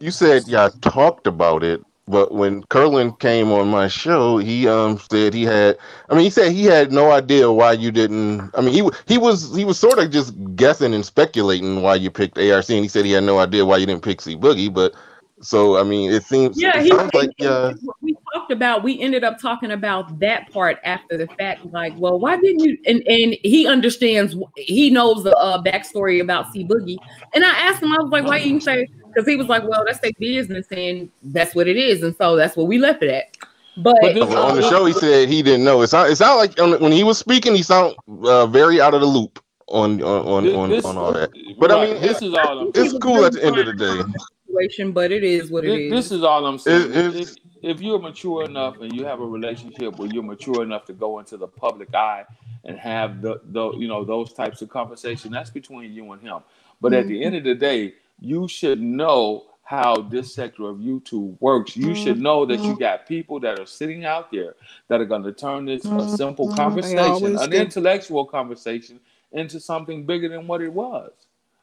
you 0.00 0.10
said 0.10 0.46
y'all 0.48 0.70
talked 0.70 1.26
about 1.26 1.62
it. 1.62 1.82
But 2.08 2.32
when 2.32 2.62
Curlin 2.64 3.12
came 3.12 3.52
on 3.52 3.68
my 3.68 3.86
show, 3.86 4.38
he 4.38 4.66
um 4.66 4.98
said 5.10 5.34
he 5.34 5.44
had. 5.44 5.76
I 6.08 6.14
mean, 6.14 6.24
he 6.24 6.30
said 6.30 6.52
he 6.52 6.64
had 6.64 6.90
no 6.90 7.10
idea 7.10 7.52
why 7.52 7.72
you 7.72 7.90
didn't. 7.90 8.50
I 8.54 8.62
mean, 8.62 8.72
he 8.72 8.88
he 9.06 9.18
was 9.18 9.54
he 9.54 9.64
was 9.66 9.78
sort 9.78 9.98
of 9.98 10.10
just 10.10 10.32
guessing 10.56 10.94
and 10.94 11.04
speculating 11.04 11.82
why 11.82 11.96
you 11.96 12.10
picked 12.10 12.38
ARC, 12.38 12.70
and 12.70 12.82
he 12.82 12.88
said 12.88 13.04
he 13.04 13.12
had 13.12 13.24
no 13.24 13.38
idea 13.38 13.66
why 13.66 13.76
you 13.76 13.84
didn't 13.84 14.02
pick 14.02 14.22
C 14.22 14.36
Boogie. 14.36 14.72
But 14.72 14.94
so 15.42 15.76
I 15.76 15.82
mean, 15.82 16.10
it 16.10 16.24
seems 16.24 16.60
yeah, 16.60 16.78
it 16.80 16.84
he, 16.84 16.92
like 16.92 17.30
uh, 17.42 17.74
we 18.00 18.16
talked 18.48 18.52
about. 18.52 18.82
We 18.82 19.00
ended 19.00 19.24
up 19.24 19.38
talking 19.40 19.72
about 19.72 20.18
that 20.20 20.50
part 20.52 20.78
after 20.84 21.16
the 21.16 21.26
fact. 21.38 21.66
Like, 21.66 21.94
well, 21.96 22.18
why 22.18 22.36
didn't 22.36 22.60
you? 22.60 22.78
And 22.86 23.02
and 23.06 23.36
he 23.42 23.66
understands. 23.66 24.34
He 24.56 24.90
knows 24.90 25.24
the 25.24 25.36
uh, 25.36 25.62
backstory 25.62 26.20
about 26.20 26.52
C 26.52 26.64
Boogie. 26.64 26.98
And 27.34 27.44
I 27.44 27.50
asked 27.50 27.82
him, 27.82 27.92
I 27.92 28.02
was 28.02 28.10
like, 28.10 28.24
why 28.24 28.38
didn't 28.38 28.54
you 28.54 28.60
say? 28.60 28.88
because 29.08 29.28
he 29.28 29.36
was 29.36 29.48
like, 29.48 29.64
"Well, 29.64 29.84
that's 29.84 30.00
their 30.00 30.12
business, 30.18 30.66
and 30.70 31.10
that's 31.22 31.54
what 31.54 31.66
it 31.66 31.76
is," 31.76 32.02
and 32.02 32.14
so 32.16 32.36
that's 32.36 32.56
what 32.56 32.68
we 32.68 32.78
left 32.78 33.02
it 33.02 33.10
at. 33.10 33.36
But, 33.76 33.96
but 34.00 34.14
this, 34.14 34.34
on 34.34 34.56
the 34.56 34.68
show, 34.68 34.84
he 34.84 34.92
said 34.92 35.28
he 35.28 35.42
didn't 35.42 35.64
know. 35.64 35.82
It 35.82 35.88
sounded, 35.88 36.12
it 36.12 36.16
sounded 36.16 36.58
like 36.58 36.80
when 36.80 36.92
he 36.92 37.04
was 37.04 37.18
speaking, 37.18 37.54
he 37.54 37.62
sounded 37.62 37.96
uh, 38.24 38.46
very 38.46 38.80
out 38.80 38.94
of 38.94 39.00
the 39.00 39.06
loop 39.06 39.42
on 39.68 40.02
on 40.02 40.54
on, 40.54 40.70
this, 40.70 40.84
on 40.84 40.96
all 40.96 41.12
that. 41.12 41.30
But 41.58 41.70
right, 41.70 41.88
I 41.88 41.92
mean, 41.92 42.02
this 42.02 42.22
is 42.22 42.34
all. 42.34 42.70
It's 42.74 42.98
cool 42.98 43.24
at 43.24 43.32
the 43.32 43.44
end 43.44 43.58
of 43.58 43.66
the 43.66 43.72
day. 43.72 44.00
Situation, 44.48 44.92
but 44.92 45.12
it 45.12 45.24
is 45.24 45.50
what 45.50 45.64
it 45.64 45.68
this, 45.68 45.78
is. 45.78 45.90
This 45.90 46.12
is 46.18 46.24
all 46.24 46.46
I'm 46.46 46.58
saying. 46.58 46.92
It, 46.92 47.16
if, 47.16 47.34
if 47.62 47.80
you're 47.80 47.98
mature 47.98 48.44
enough 48.44 48.80
and 48.80 48.92
you 48.92 49.04
have 49.04 49.20
a 49.20 49.26
relationship 49.26 49.98
where 49.98 50.08
you're 50.08 50.22
mature 50.22 50.62
enough 50.62 50.84
to 50.86 50.92
go 50.92 51.18
into 51.18 51.36
the 51.36 51.46
public 51.46 51.94
eye 51.94 52.24
and 52.64 52.78
have 52.78 53.20
the, 53.20 53.40
the 53.46 53.72
you 53.72 53.88
know 53.88 54.04
those 54.04 54.32
types 54.32 54.62
of 54.62 54.68
conversation, 54.68 55.30
that's 55.30 55.50
between 55.50 55.92
you 55.92 56.12
and 56.12 56.22
him. 56.22 56.40
But 56.80 56.92
mm-hmm. 56.92 57.00
at 57.00 57.08
the 57.08 57.16
mm-hmm. 57.16 57.26
end 57.26 57.36
of 57.36 57.44
the 57.44 57.54
day, 57.54 57.94
you 58.20 58.48
should 58.48 58.80
know 58.80 59.44
how 59.62 59.96
this 59.96 60.34
sector 60.34 60.64
of 60.70 60.78
YouTube 60.78 61.36
works. 61.40 61.76
You 61.76 61.94
should 61.94 62.14
mm-hmm. 62.14 62.22
know 62.22 62.46
that 62.46 62.60
you 62.60 62.78
got 62.78 63.06
people 63.06 63.38
that 63.40 63.60
are 63.60 63.66
sitting 63.66 64.06
out 64.06 64.32
there 64.32 64.54
that 64.88 65.00
are 65.00 65.04
going 65.04 65.24
to 65.24 65.32
turn 65.32 65.66
this 65.66 65.84
a 65.84 65.88
mm-hmm. 65.88 66.14
simple 66.14 66.54
conversation, 66.54 67.36
an 67.36 67.52
intellectual 67.52 68.24
conversation, 68.24 68.98
into 69.32 69.60
something 69.60 70.06
bigger 70.06 70.28
than 70.30 70.46
what 70.46 70.62
it 70.62 70.72
was. 70.72 71.12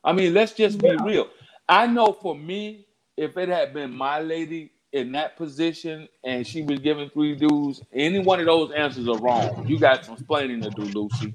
I 0.04 0.14
mean, 0.14 0.36
let's 0.36 0.54
just 0.54 0.78
be 0.78 0.96
real. 0.98 1.28
I 1.68 1.88
know 1.88 2.14
for 2.14 2.36
me, 2.36 2.88
if 3.18 3.38
it 3.38 3.50
had 3.50 3.74
been 3.74 3.92
my 3.92 4.20
lady 4.20 4.72
in 4.94 5.12
that 5.14 5.36
position 5.38 6.08
and 6.24 6.46
she 6.46 6.64
was 6.64 6.80
giving 6.80 7.10
three 7.10 7.36
dudes, 7.36 7.82
any 7.94 8.20
one 8.20 8.40
of 8.40 8.46
those 8.46 8.72
answers 8.72 9.08
are 9.08 9.18
wrong. 9.20 9.66
You 9.68 9.80
got 9.80 10.06
some 10.06 10.16
explaining 10.16 10.62
to 10.64 10.72
do, 10.72 10.84
Lucy. 10.84 11.34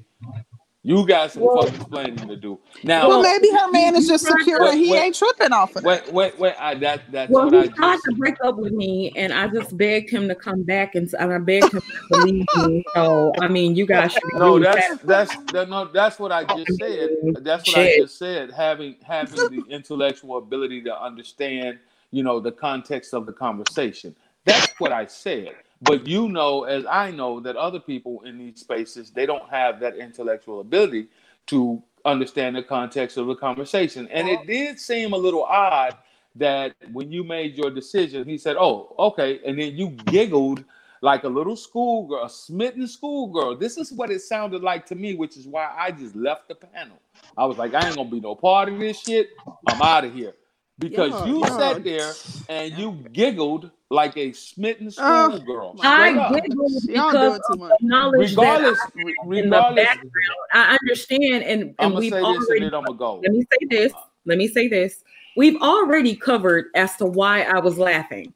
You 0.82 1.06
got 1.06 1.32
some 1.32 1.42
well, 1.42 1.60
fucking 1.60 1.74
explaining 1.74 2.28
to 2.28 2.36
do. 2.36 2.58
Now, 2.84 3.06
well, 3.06 3.22
maybe 3.22 3.50
her 3.50 3.70
man 3.70 3.94
is 3.96 4.08
just 4.08 4.24
secure 4.24 4.64
and 4.64 4.78
he 4.78 4.90
wait, 4.90 5.00
ain't 5.00 5.14
tripping 5.14 5.52
off 5.52 5.76
of 5.76 5.84
it. 5.84 5.86
Wait, 5.86 6.10
wait, 6.10 6.38
wait. 6.38 6.54
I, 6.58 6.74
that, 6.76 7.02
that's 7.12 7.30
well, 7.30 7.50
he 7.50 7.68
tried 7.68 7.98
to 8.06 8.14
break 8.16 8.36
up 8.42 8.56
with 8.56 8.72
me, 8.72 9.12
and 9.14 9.30
I 9.30 9.48
just 9.48 9.76
begged 9.76 10.08
him 10.08 10.26
to 10.28 10.34
come 10.34 10.62
back, 10.62 10.94
and, 10.94 11.12
and 11.18 11.32
I 11.34 11.36
begged 11.36 11.74
him 11.74 11.82
to 11.82 12.06
believe 12.10 12.46
me. 12.56 12.82
So, 12.94 13.30
I 13.42 13.48
mean, 13.48 13.76
you 13.76 13.84
guys 13.84 14.12
should. 14.12 14.22
No, 14.36 14.58
that's 14.58 15.02
that's 15.02 15.36
that, 15.52 15.68
no, 15.68 15.84
that's 15.84 16.18
what 16.18 16.32
I 16.32 16.44
just 16.44 16.78
said. 16.78 17.10
That's 17.44 17.66
what 17.68 17.74
Shit. 17.74 17.98
I 17.98 18.02
just 18.02 18.18
said. 18.18 18.50
Having 18.50 18.96
having 19.02 19.36
the 19.36 19.62
intellectual 19.68 20.38
ability 20.38 20.80
to 20.84 20.98
understand, 20.98 21.78
you 22.10 22.22
know, 22.22 22.40
the 22.40 22.52
context 22.52 23.12
of 23.12 23.26
the 23.26 23.34
conversation. 23.34 24.16
That's 24.46 24.72
what 24.80 24.92
I 24.92 25.04
said. 25.04 25.52
But 25.82 26.06
you 26.06 26.28
know, 26.28 26.64
as 26.64 26.84
I 26.86 27.10
know, 27.10 27.40
that 27.40 27.56
other 27.56 27.80
people 27.80 28.22
in 28.22 28.38
these 28.38 28.60
spaces 28.60 29.10
they 29.10 29.26
don't 29.26 29.48
have 29.48 29.80
that 29.80 29.96
intellectual 29.96 30.60
ability 30.60 31.08
to 31.46 31.82
understand 32.04 32.56
the 32.56 32.62
context 32.62 33.16
of 33.16 33.26
the 33.26 33.34
conversation. 33.34 34.08
And 34.08 34.28
it 34.28 34.46
did 34.46 34.78
seem 34.78 35.12
a 35.12 35.16
little 35.16 35.44
odd 35.44 35.96
that 36.36 36.74
when 36.92 37.10
you 37.10 37.24
made 37.24 37.56
your 37.56 37.70
decision, 37.70 38.28
he 38.28 38.38
said, 38.38 38.56
"Oh, 38.58 38.94
okay," 38.98 39.40
and 39.44 39.58
then 39.58 39.76
you 39.76 39.88
giggled 39.88 40.64
like 41.02 41.24
a 41.24 41.28
little 41.28 41.56
schoolgirl, 41.56 42.24
a 42.24 42.30
smitten 42.30 42.86
schoolgirl. 42.86 43.56
This 43.56 43.78
is 43.78 43.92
what 43.92 44.10
it 44.10 44.20
sounded 44.20 44.62
like 44.62 44.84
to 44.86 44.94
me, 44.94 45.14
which 45.14 45.36
is 45.36 45.46
why 45.46 45.72
I 45.76 45.90
just 45.90 46.14
left 46.14 46.48
the 46.48 46.54
panel. 46.54 47.00
I 47.36 47.46
was 47.46 47.56
like, 47.56 47.74
I 47.74 47.86
ain't 47.86 47.96
gonna 47.96 48.10
be 48.10 48.20
no 48.20 48.34
part 48.34 48.68
of 48.68 48.78
this 48.78 49.00
shit. 49.00 49.30
I'm 49.66 49.80
out 49.80 50.04
of 50.04 50.14
here 50.14 50.34
because 50.78 51.12
yeah, 51.12 51.26
you 51.26 51.40
yeah. 51.40 51.58
sat 51.58 51.84
there 51.84 52.14
and 52.48 52.76
you 52.76 52.92
giggled 53.12 53.70
like 53.91 54.16
a 54.16 54.32
smitten 54.32 54.88
uh, 54.99 55.26
schoolgirl. 55.28 55.76
Uh, 55.78 55.82
I 55.82 56.32
giggled 56.32 56.72
because 56.86 57.41
of 57.51 57.59
the 57.59 57.76
knowledge 57.80 58.30
regardless, 58.30 58.78
that 58.78 58.93
regardless, 58.95 59.38
in 59.38 59.51
the 59.51 59.72
background. 59.74 60.12
I 60.53 60.78
understand, 60.80 61.45
and, 61.45 61.74
and 61.78 61.95
we've 61.95 62.12
already. 62.12 62.66
And 62.66 62.99
go. 62.99 63.20
Let 63.22 63.32
me 63.32 63.47
say 63.51 63.66
this. 63.68 63.93
Let 64.24 64.38
me 64.38 64.49
say 64.49 64.68
this. 64.68 65.03
We've 65.36 65.61
already 65.61 66.16
covered 66.16 66.66
as 66.74 66.97
to 66.97 67.07
why 67.07 67.43
I 67.43 67.59
was 67.59 67.78
laughing. 67.78 68.32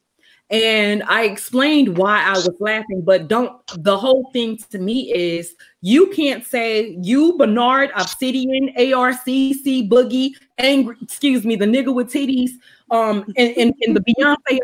And 0.51 1.03
I 1.05 1.25
explained 1.25 1.97
why 1.97 2.23
I 2.23 2.33
was 2.33 2.55
laughing, 2.61 3.03
but 3.03 3.29
don't 3.29 3.57
the 3.79 3.97
whole 3.97 4.31
thing 4.33 4.59
to 4.71 4.79
me 4.79 5.13
is 5.13 5.55
you 5.81 6.09
can't 6.11 6.45
say 6.45 6.97
you, 7.01 7.37
Bernard, 7.39 7.91
Obsidian, 7.97 8.75
ARCC, 8.77 9.89
Boogie, 9.89 10.33
angry. 10.59 10.97
excuse 11.01 11.45
me, 11.45 11.57
the 11.57 11.65
nigga 11.65 11.95
with 11.95 12.13
titties, 12.13 12.51
um, 12.91 13.25
and, 13.37 13.57
and, 13.57 13.75
and 13.83 13.97
the 13.97 14.01
Beyonce. 14.01 14.61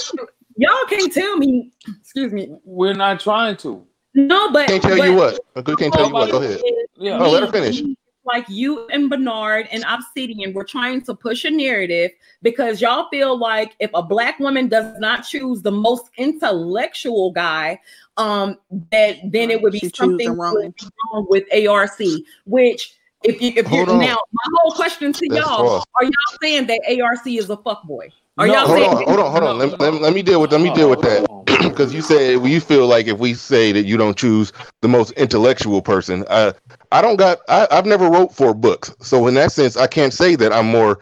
Y'all 0.61 0.84
can't 0.90 1.12
tell 1.12 1.38
me, 1.38 1.72
excuse 2.00 2.32
me. 2.32 2.54
We're 2.64 2.92
not 2.92 3.20
trying 3.20 3.56
to. 3.58 3.86
No, 4.14 4.50
but 4.52 4.68
can't 4.68 4.82
tell 4.82 4.98
but, 4.98 5.08
you 5.08 5.14
what. 5.14 5.40
I 5.56 5.62
can't 5.62 5.92
tell 5.94 6.06
you 6.06 6.12
what. 6.12 6.30
Go 6.30 6.42
ahead. 6.42 6.61
Yeah. 6.96 7.18
Oh, 7.18 7.30
let 7.30 7.42
her 7.42 7.50
finish 7.50 7.82
like 8.24 8.48
you 8.48 8.86
and 8.88 9.08
Bernard 9.08 9.68
and 9.72 9.84
Obsidian 9.88 10.52
were 10.52 10.64
trying 10.64 11.02
to 11.02 11.14
push 11.14 11.44
a 11.44 11.50
narrative 11.50 12.11
because 12.42 12.80
y'all 12.80 13.08
feel 13.11 13.38
like 13.38 13.74
if 13.80 13.90
a 13.94 14.02
black 14.02 14.38
woman 14.38 14.68
does 14.68 14.98
not 14.98 15.22
choose 15.22 15.62
the 15.62 15.72
most 15.72 16.11
intellectual 16.16 17.32
guy, 17.32 17.80
um, 18.16 18.58
that 18.90 19.18
then 19.24 19.50
it 19.50 19.62
would 19.62 19.72
be 19.72 19.78
she 19.78 19.88
something 19.90 20.36
wrong. 20.36 20.72
wrong 21.12 21.26
with 21.28 21.44
ARC, 21.66 21.98
which 22.44 22.94
if 23.24 23.40
you 23.40 23.52
if 23.56 23.70
you 23.70 23.86
now 23.86 24.16
my 24.32 24.58
whole 24.58 24.72
question 24.72 25.12
to 25.12 25.28
That's 25.28 25.40
y'all 25.40 25.66
false. 25.66 25.84
are 25.96 26.04
y'all 26.04 26.38
saying 26.40 26.66
that 26.66 26.80
ARC 27.02 27.26
is 27.26 27.50
a 27.50 27.56
fuck 27.56 27.84
boy? 27.84 28.10
Are 28.38 28.46
no, 28.46 28.54
y'all 28.54 28.66
hold 28.66 28.82
on, 28.82 29.04
hold 29.04 29.20
on, 29.20 29.30
hold 29.32 29.44
on. 29.44 29.58
Let, 29.58 29.80
let, 29.80 29.94
let, 29.94 30.14
me 30.14 30.22
deal 30.22 30.40
with 30.40 30.52
let 30.52 30.60
me 30.60 30.72
deal 30.72 30.88
with 30.88 31.02
that 31.02 31.26
because 31.62 31.92
you 31.94 32.00
said 32.00 32.42
you 32.46 32.60
feel 32.60 32.86
like 32.86 33.06
if 33.06 33.18
we 33.18 33.34
say 33.34 33.72
that 33.72 33.84
you 33.84 33.96
don't 33.96 34.16
choose 34.16 34.52
the 34.80 34.88
most 34.88 35.10
intellectual 35.12 35.82
person, 35.82 36.24
uh, 36.28 36.52
I 36.92 37.02
don't 37.02 37.16
got 37.16 37.38
I, 37.48 37.66
I've 37.70 37.86
never 37.86 38.08
wrote 38.08 38.34
four 38.34 38.54
books, 38.54 38.94
so 39.00 39.26
in 39.26 39.34
that 39.34 39.52
sense, 39.52 39.76
I 39.76 39.86
can't 39.86 40.14
say 40.14 40.36
that 40.36 40.52
I'm 40.52 40.66
more 40.66 41.00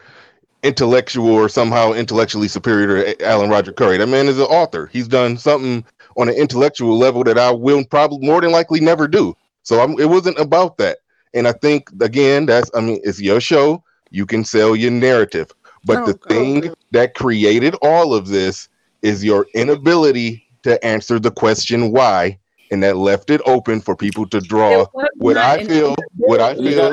intellectual 0.65 1.31
or 1.31 1.49
somehow 1.49 1.93
intellectually 1.93 2.49
superior 2.49 3.15
to 3.15 3.25
Alan 3.25 3.51
Roger 3.51 3.73
Currie. 3.73 3.99
That 3.99 4.09
man 4.09 4.27
is 4.27 4.39
an 4.39 4.47
author. 4.47 4.91
He's 4.93 5.07
done 5.07 5.37
something 5.37 5.85
on 6.17 6.29
an 6.29 6.35
intellectual 6.35 6.99
level 6.99 7.23
that 7.25 7.39
I 7.39 7.53
will 7.53 7.85
probably 7.85 8.27
more 8.27 8.41
than 8.41 8.51
likely 8.51 8.81
never 8.81 9.07
do. 9.07 9.37
So 9.63 9.81
I'm, 9.81 9.99
it 10.01 10.09
wasn't 10.09 10.39
about 10.39 10.79
that. 10.79 10.99
And 11.35 11.47
I 11.47 11.53
think 11.53 11.91
again, 12.01 12.47
that's 12.47 12.71
I 12.75 12.81
mean, 12.81 13.01
it's 13.03 13.21
your 13.21 13.41
show. 13.41 13.83
You 14.11 14.27
can 14.27 14.45
sell 14.45 14.75
your 14.75 14.91
narrative. 14.91 15.51
But 15.85 15.99
oh, 15.99 16.07
the 16.07 16.15
thing 16.29 16.75
that 16.93 17.15
created 17.15 17.75
all 17.83 18.15
of 18.15 18.29
this 18.29 18.69
is 19.03 19.25
your 19.25 19.47
inability 19.55 20.45
to 20.63 20.83
answer 20.85 21.19
the 21.19 21.31
question 21.31 21.93
why, 21.93 22.39
and 22.71 22.83
that 22.83 22.97
left 22.97 23.31
it 23.31 23.41
open 23.47 23.81
for 23.81 23.95
people 23.97 24.27
to 24.29 24.41
draw 24.41 24.87
what 25.17 25.37
I 25.37 25.65
feel. 25.65 25.95
What 26.17 26.41
I 26.41 26.55
feel 26.55 26.91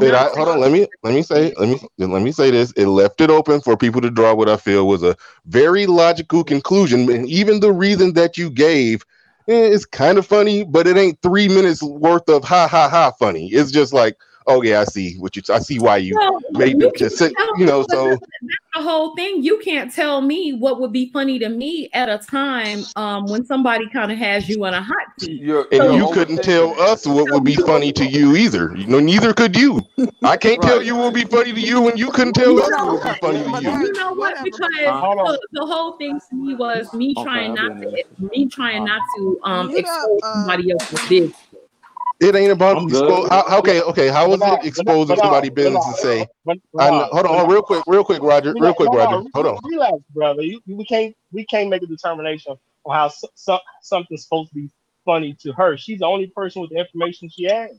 that 0.00 0.14
I 0.14 0.28
hold 0.34 0.48
on. 0.48 0.60
Let 0.60 0.72
me 0.72 0.86
let 1.02 1.14
me 1.14 1.22
say 1.22 1.52
let 1.58 1.68
me 1.68 1.80
let 1.98 2.22
me 2.22 2.32
say 2.32 2.50
this. 2.50 2.72
It 2.72 2.86
left 2.86 3.20
it 3.20 3.30
open 3.30 3.60
for 3.60 3.76
people 3.76 4.00
to 4.00 4.10
draw 4.10 4.34
what 4.34 4.48
I 4.48 4.56
feel 4.56 4.86
was 4.86 5.02
a 5.02 5.16
very 5.46 5.86
logical 5.86 6.42
conclusion, 6.42 7.10
and 7.10 7.28
even 7.28 7.60
the 7.60 7.72
reason 7.72 8.14
that 8.14 8.38
you 8.38 8.50
gave 8.50 9.04
Eh, 9.48 9.66
it's 9.72 9.84
kind 9.86 10.18
of 10.18 10.26
funny, 10.26 10.64
but 10.64 10.86
it 10.88 10.96
ain't 10.96 11.22
three 11.22 11.48
minutes 11.48 11.82
worth 11.82 12.28
of 12.28 12.44
ha 12.44 12.66
ha 12.66 12.88
ha 12.88 13.12
funny. 13.12 13.48
It's 13.48 13.70
just 13.70 13.92
like, 13.92 14.16
oh 14.46 14.62
yeah, 14.62 14.80
I 14.80 14.84
see 14.84 15.14
what 15.18 15.36
you. 15.36 15.42
I 15.50 15.58
see 15.58 15.78
why 15.78 15.98
you 15.98 16.16
well, 16.16 16.40
made 16.52 16.80
you, 16.80 16.92
just 16.96 17.18
sit, 17.18 17.32
you 17.56 17.66
know. 17.66 17.84
So 17.90 18.10
that's 18.10 18.20
the 18.74 18.82
whole 18.82 19.14
thing. 19.14 19.42
You 19.42 19.58
can't 19.58 19.92
tell 19.92 20.20
me 20.20 20.52
what 20.52 20.80
would 20.80 20.92
be 20.92 21.10
funny 21.12 21.38
to 21.38 21.48
me 21.48 21.88
at 21.92 22.08
a 22.08 22.18
time 22.18 22.80
um, 22.96 23.26
when 23.26 23.44
somebody 23.44 23.88
kind 23.90 24.12
of 24.12 24.18
has 24.18 24.48
you 24.48 24.64
in 24.66 24.74
a 24.74 24.82
hot 24.82 25.06
seat. 25.20 25.40
You're, 25.40 25.66
and 25.72 25.82
so, 25.82 25.96
you 25.96 26.10
couldn't 26.12 26.42
tell 26.42 26.78
us 26.80 27.06
what 27.06 27.30
would 27.32 27.44
be 27.44 27.54
funny 27.54 27.92
to 27.92 28.04
you 28.04 28.36
either. 28.36 28.74
You 28.76 28.86
know, 28.86 29.00
neither 29.00 29.32
could 29.32 29.56
you. 29.56 29.80
I 30.22 30.36
can't 30.36 30.62
right. 30.62 30.68
tell 30.68 30.82
you 30.82 30.96
what 30.96 31.12
would 31.12 31.14
be 31.14 31.24
funny 31.24 31.52
to 31.52 31.60
you, 31.60 31.88
and 31.88 31.98
you 31.98 32.10
couldn't 32.10 32.34
tell 32.34 32.58
us 32.60 32.70
what 32.70 32.92
would 32.92 33.02
be 33.02 33.18
funny 33.20 33.42
to 33.42 33.62
you. 33.62 33.86
You 33.86 33.92
know 33.92 34.12
what? 34.12 34.42
Because 34.42 34.70
uh, 34.86 35.36
the, 35.52 35.66
whole 35.66 35.96
thing 35.96 36.20
to 36.30 36.36
me 36.36 36.54
was 36.54 36.92
me 36.94 37.14
trying 37.14 37.54
not 37.54 37.80
to, 37.80 38.04
me 38.20 38.46
trying 38.46 38.84
not 38.84 39.02
to 39.16 39.40
um 39.42 39.76
expose 39.76 40.20
uh, 40.22 40.34
somebody 40.34 40.70
else's 40.70 41.08
business. 41.08 41.36
It 42.20 42.34
ain't 42.36 42.52
about 42.52 42.78
expo- 42.78 43.28
how, 43.30 43.58
okay, 43.58 43.82
okay. 43.82 44.08
How 44.08 44.32
is 44.34 44.46
it 44.46 44.64
exposing 44.64 45.16
somebody's 45.16 45.50
business 45.50 45.86
and 45.86 45.96
say? 45.96 46.26
I 46.78 46.90
know, 46.90 47.08
hold 47.12 47.26
on, 47.26 47.48
real 47.48 47.62
quick, 47.62 47.84
real 47.86 48.04
quick, 48.04 48.22
Roger, 48.22 48.56
real 48.58 48.74
quick, 48.74 48.92
Roger. 48.92 49.22
Hold 49.34 49.46
on. 49.46 49.58
Relax, 49.64 49.96
brother. 50.14 50.42
You, 50.42 50.60
we 50.66 50.84
can't 50.86 51.14
we 51.32 51.44
can't 51.46 51.70
make 51.70 51.82
a 51.82 51.86
determination 51.86 52.56
on 52.84 52.94
how 52.96 53.08
so, 53.08 53.28
so, 53.34 53.58
something's 53.82 54.24
supposed 54.24 54.50
to 54.50 54.56
be 54.56 54.70
funny 55.04 55.36
to 55.42 55.52
her. 55.52 55.76
She's 55.76 56.00
the 56.00 56.06
only 56.06 56.28
person 56.28 56.62
with 56.62 56.70
the 56.70 56.78
information 56.78 57.28
she 57.30 57.44
has. 57.44 57.72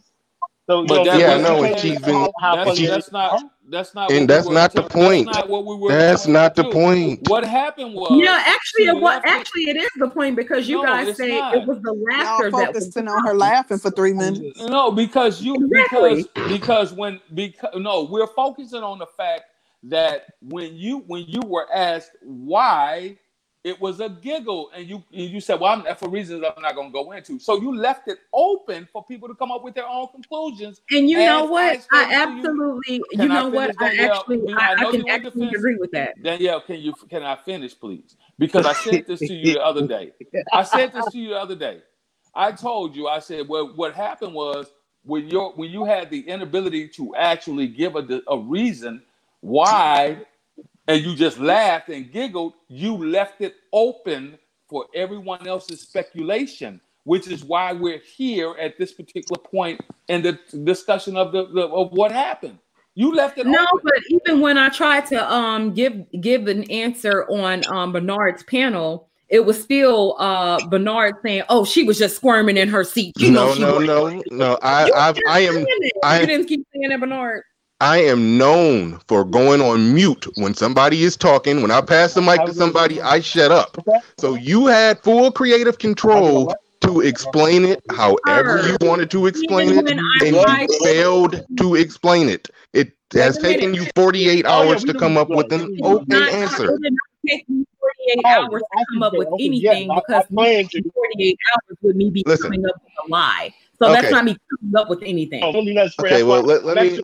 So, 0.70 0.86
but 0.88 1.06
know, 1.06 1.14
yeah, 1.18 1.34
I 1.36 1.38
know, 1.40 1.64
and 1.64 1.80
she's 1.80 2.00
been. 2.02 2.28
That's, 2.52 2.82
that's 2.86 3.12
not. 3.12 3.42
That's 3.70 3.94
not. 3.94 4.12
And 4.12 4.30
that's 4.30 4.48
not 4.48 4.74
the 4.74 4.84
point. 4.84 5.26
That's 5.26 5.40
not 5.40 5.50
what 5.50 5.66
we 5.66 5.76
were. 5.76 5.92
That's 5.92 6.26
not 6.26 6.56
the 6.56 6.66
point. 6.72 7.28
What 7.30 7.44
happened 7.44 7.94
was. 7.94 8.20
Yeah, 8.22 8.42
actually, 8.46 9.00
what 9.00 9.28
actually 9.28 9.70
it 9.70 9.76
is 9.76 9.90
the 9.98 10.10
point 10.10 10.38
because 10.38 10.70
you 10.70 10.78
no, 10.78 10.84
guys 10.84 11.18
say 11.18 11.38
not. 11.38 11.56
it 11.56 11.68
was 11.68 11.82
the 11.82 11.92
laughter 11.92 12.50
Y'all 12.50 12.60
that 12.60 12.74
was 12.74 12.96
on 12.96 13.26
her 13.26 13.34
laughing 13.34 13.78
for 13.78 13.92
three 13.92 14.14
minutes. 14.14 14.62
No, 14.62 14.92
because 14.92 15.42
you 15.42 15.56
exactly. 15.56 16.24
because 16.36 16.50
because 16.50 16.94
when 16.94 17.20
because 17.34 17.72
no, 17.76 18.04
we're 18.04 18.28
focusing 18.28 18.84
on 18.84 19.00
the 19.00 19.06
fact 19.06 19.44
that 19.84 20.34
when 20.42 20.76
you 20.76 21.00
when 21.08 21.26
you 21.28 21.42
were 21.46 21.68
asked 21.74 22.12
why 22.22 23.18
it 23.68 23.82
was 23.82 24.00
a 24.00 24.10
giggle, 24.10 24.72
and 24.76 24.88
you 24.88 25.04
you 25.12 25.42
said, 25.42 25.60
"Well, 25.60 25.74
I'm, 25.88 25.96
for 25.98 26.10
reasons 26.10 26.44
I'm 26.46 26.62
not 26.64 26.76
going 26.76 26.90
to 26.90 26.94
go 26.94 27.12
into." 27.14 27.40
So 27.40 27.62
you 27.62 27.76
left 27.76 28.08
it 28.08 28.20
open 28.34 28.88
for 28.94 29.06
people 29.06 29.28
to 29.28 29.36
come 29.36 29.52
up 29.52 29.64
with 29.64 29.76
their 29.76 29.88
own 29.88 30.08
conclusions. 30.10 30.82
And 30.92 31.10
you 31.10 31.24
know 31.26 31.46
what? 31.46 31.86
I 31.92 32.14
absolutely, 32.14 32.96
you, 33.12 33.24
you 33.24 33.30
know 33.30 33.50
what? 33.50 33.76
I 33.80 33.96
actually, 33.98 34.42
I, 34.58 34.74
I, 34.74 34.82
I 34.84 34.86
can 34.86 35.04
actually 35.10 35.50
agree 35.50 35.78
with 35.78 35.92
that. 35.92 36.22
Danielle, 36.24 36.62
can 36.62 36.80
you 36.80 36.94
can 37.10 37.24
I 37.24 37.36
finish, 37.36 37.80
please? 37.80 38.18
Because 38.40 38.66
I 38.66 38.74
said 38.74 39.06
this 39.08 39.24
to 39.26 39.34
you 39.34 39.52
the 39.54 39.64
other 39.64 39.84
day. 39.84 40.14
I 40.54 40.64
said 40.64 40.94
this 40.94 41.10
to 41.10 41.20
you 41.20 41.30
the 41.30 41.40
other 41.40 41.56
day. 41.56 41.82
I 42.36 42.54
told 42.54 42.96
you. 42.96 43.08
I 43.10 43.20
said, 43.20 43.48
"Well, 43.50 43.74
what 43.76 43.96
happened 43.96 44.34
was 44.34 44.72
when 45.04 45.30
you 45.30 45.54
when 45.58 45.72
you 45.72 45.86
had 45.86 46.10
the 46.10 46.22
inability 46.22 46.90
to 46.90 47.16
actually 47.16 47.68
give 47.68 47.96
a 47.98 48.22
a 48.30 48.40
reason 48.40 49.04
why." 49.42 50.20
And 50.88 51.04
you 51.04 51.16
just 51.16 51.40
laughed 51.40 51.90
and 51.90 52.12
giggled, 52.12 52.54
you 52.68 52.96
left 52.96 53.42
it 53.42 53.56
open 53.74 54.38
for 54.70 54.86
everyone 54.94 55.48
else's 55.48 55.82
speculation, 55.82 56.80
which 57.04 57.28
is 57.28 57.44
why 57.44 57.74
we're 57.74 58.00
here 58.00 58.56
at 58.60 58.78
this 58.78 58.94
particular 58.94 59.42
point 59.42 59.82
in 60.08 60.22
the 60.22 60.40
discussion 60.64 61.18
of 61.18 61.32
the, 61.32 61.48
the 61.48 61.68
of 61.68 61.92
what 61.92 62.12
happened. 62.12 62.60
You 62.96 63.14
left 63.14 63.38
it 63.38 63.46
no, 63.46 63.64
open. 63.74 63.80
but 63.84 64.02
even 64.10 64.42
when 64.42 64.58
I 64.58 64.70
tried 64.70 65.06
to 65.08 65.32
um 65.32 65.74
give 65.74 66.04
give 66.20 66.48
an 66.48 66.64
answer 66.72 67.30
on 67.30 67.64
um 67.68 67.92
Bernard's 67.92 68.44
panel, 68.44 69.08
it 69.30 69.46
was 69.46 69.62
still 69.62 70.16
uh 70.18 70.66
Bernard 70.68 71.16
saying, 71.24 71.44
"Oh, 71.48 71.64
she 71.64 71.84
was 71.84 72.00
just 72.00 72.16
squirming 72.16 72.58
in 72.58 72.70
her 72.70 72.84
seat." 72.84 73.14
You 73.20 73.32
no, 73.32 73.54
know, 73.54 73.78
no, 73.78 74.10
no, 74.10 74.24
no. 74.32 74.60
I, 74.64 74.90
I, 74.96 75.14
I 75.28 75.40
am. 75.42 75.64
I 76.04 76.26
didn't 76.26 76.48
keep 76.48 76.66
saying 76.74 76.90
that, 76.90 77.00
Bernard. 77.00 77.44
I 77.80 78.00
am 78.00 78.40
known 78.40 79.00
for 79.08 79.24
going 79.24 79.62
on 79.62 79.94
mute 79.94 80.26
when 80.36 80.56
somebody 80.56 81.04
is 81.04 81.16
talking. 81.16 81.62
When 81.62 81.70
I 81.70 81.82
pass 81.82 82.16
the 82.16 82.22
mic 82.22 82.44
to 82.46 82.54
somebody, 82.54 83.00
I 83.02 83.20
shut 83.20 83.52
up. 83.52 83.78
So 84.18 84.34
you 84.34 84.66
had 84.66 85.00
full 85.04 85.32
creative 85.32 85.78
control 85.78 86.56
to 86.82 87.02
explain 87.02 87.66
it 87.66 87.82
however 87.92 88.58
you 88.68 88.78
wanted 88.82 89.12
to 89.12 89.28
explain 89.28 89.70
it, 89.70 89.88
and 89.88 90.36
you 90.36 90.68
failed 90.84 91.46
to 91.58 91.76
explain 91.76 92.30
it. 92.30 92.50
It 92.74 92.94
has 93.14 93.38
taken 93.38 93.76
you 93.76 93.86
48 93.96 94.46
hours 94.48 94.84
to 94.84 94.94
come 94.96 95.18
up 95.18 95.30
with 95.30 95.52
an 95.52 95.80
okay 95.84 96.32
answer. 96.32 96.80
It 96.84 96.94
take 97.28 97.46
48 97.48 98.26
hours 98.26 98.64
to 98.64 98.86
come 98.92 99.04
up 99.04 99.14
with 99.14 99.28
anything 99.40 99.94
because 99.94 100.26
48 100.30 101.38
hours 101.54 101.78
would 101.82 101.96
me 101.96 102.10
be 102.10 102.24
coming 102.24 102.66
up 102.66 102.76
with 102.84 102.94
a 103.06 103.12
lie. 103.12 103.54
So 103.78 103.92
that's 103.92 104.12
not 104.12 104.26
me 104.26 104.36
coming 104.60 104.76
up 104.76 104.90
with 104.90 105.04
anything. 105.04 105.44
Okay, 106.00 106.24
well, 106.24 106.42
let, 106.42 106.66
let 106.66 106.78
me. 106.78 107.00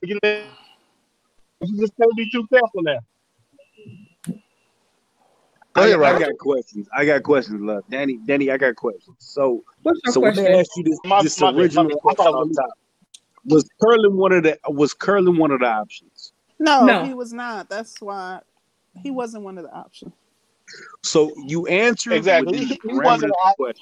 You 1.65 1.79
just 1.79 1.95
can't 1.97 2.15
be 2.15 2.29
too 2.29 2.45
careful 2.47 2.83
now. 2.83 2.99
I, 5.75 5.93
I, 5.93 6.19
got 6.19 6.37
questions. 6.37 6.87
I 6.95 7.05
got 7.05 7.23
questions, 7.23 7.59
love. 7.61 7.83
Danny, 7.89 8.19
Danny, 8.25 8.51
I 8.51 8.57
got 8.57 8.75
questions. 8.75 9.17
So, 9.19 9.63
so 10.05 10.21
question? 10.21 10.43
let 10.43 10.51
me 10.51 10.59
ask 10.59 10.69
you 10.75 10.83
this, 10.83 10.99
my, 11.03 11.23
this 11.23 11.41
my, 11.41 11.51
original 11.51 11.85
my, 11.85 11.95
question 11.95 12.27
on 12.27 12.51
top. 12.53 12.69
Was 13.45 13.67
Curlin 13.81 14.15
one 14.15 14.31
of 14.31 14.43
the 14.43 14.57
was 14.67 14.93
Curlin 14.93 15.37
one 15.37 15.51
of 15.51 15.59
the 15.59 15.65
options? 15.65 16.31
No, 16.59 16.85
no, 16.85 17.03
he 17.03 17.13
was 17.13 17.33
not. 17.33 17.69
That's 17.69 17.99
why 17.99 18.39
he 19.01 19.11
wasn't 19.11 19.43
one 19.43 19.57
of 19.57 19.63
the 19.63 19.73
options. 19.73 20.13
So 21.01 21.33
you 21.45 21.67
answered 21.67 22.13
exactly. 22.13 22.59
He, 22.59 22.65
he 22.65 22.79
wasn't 22.83 23.33
question 23.41 23.77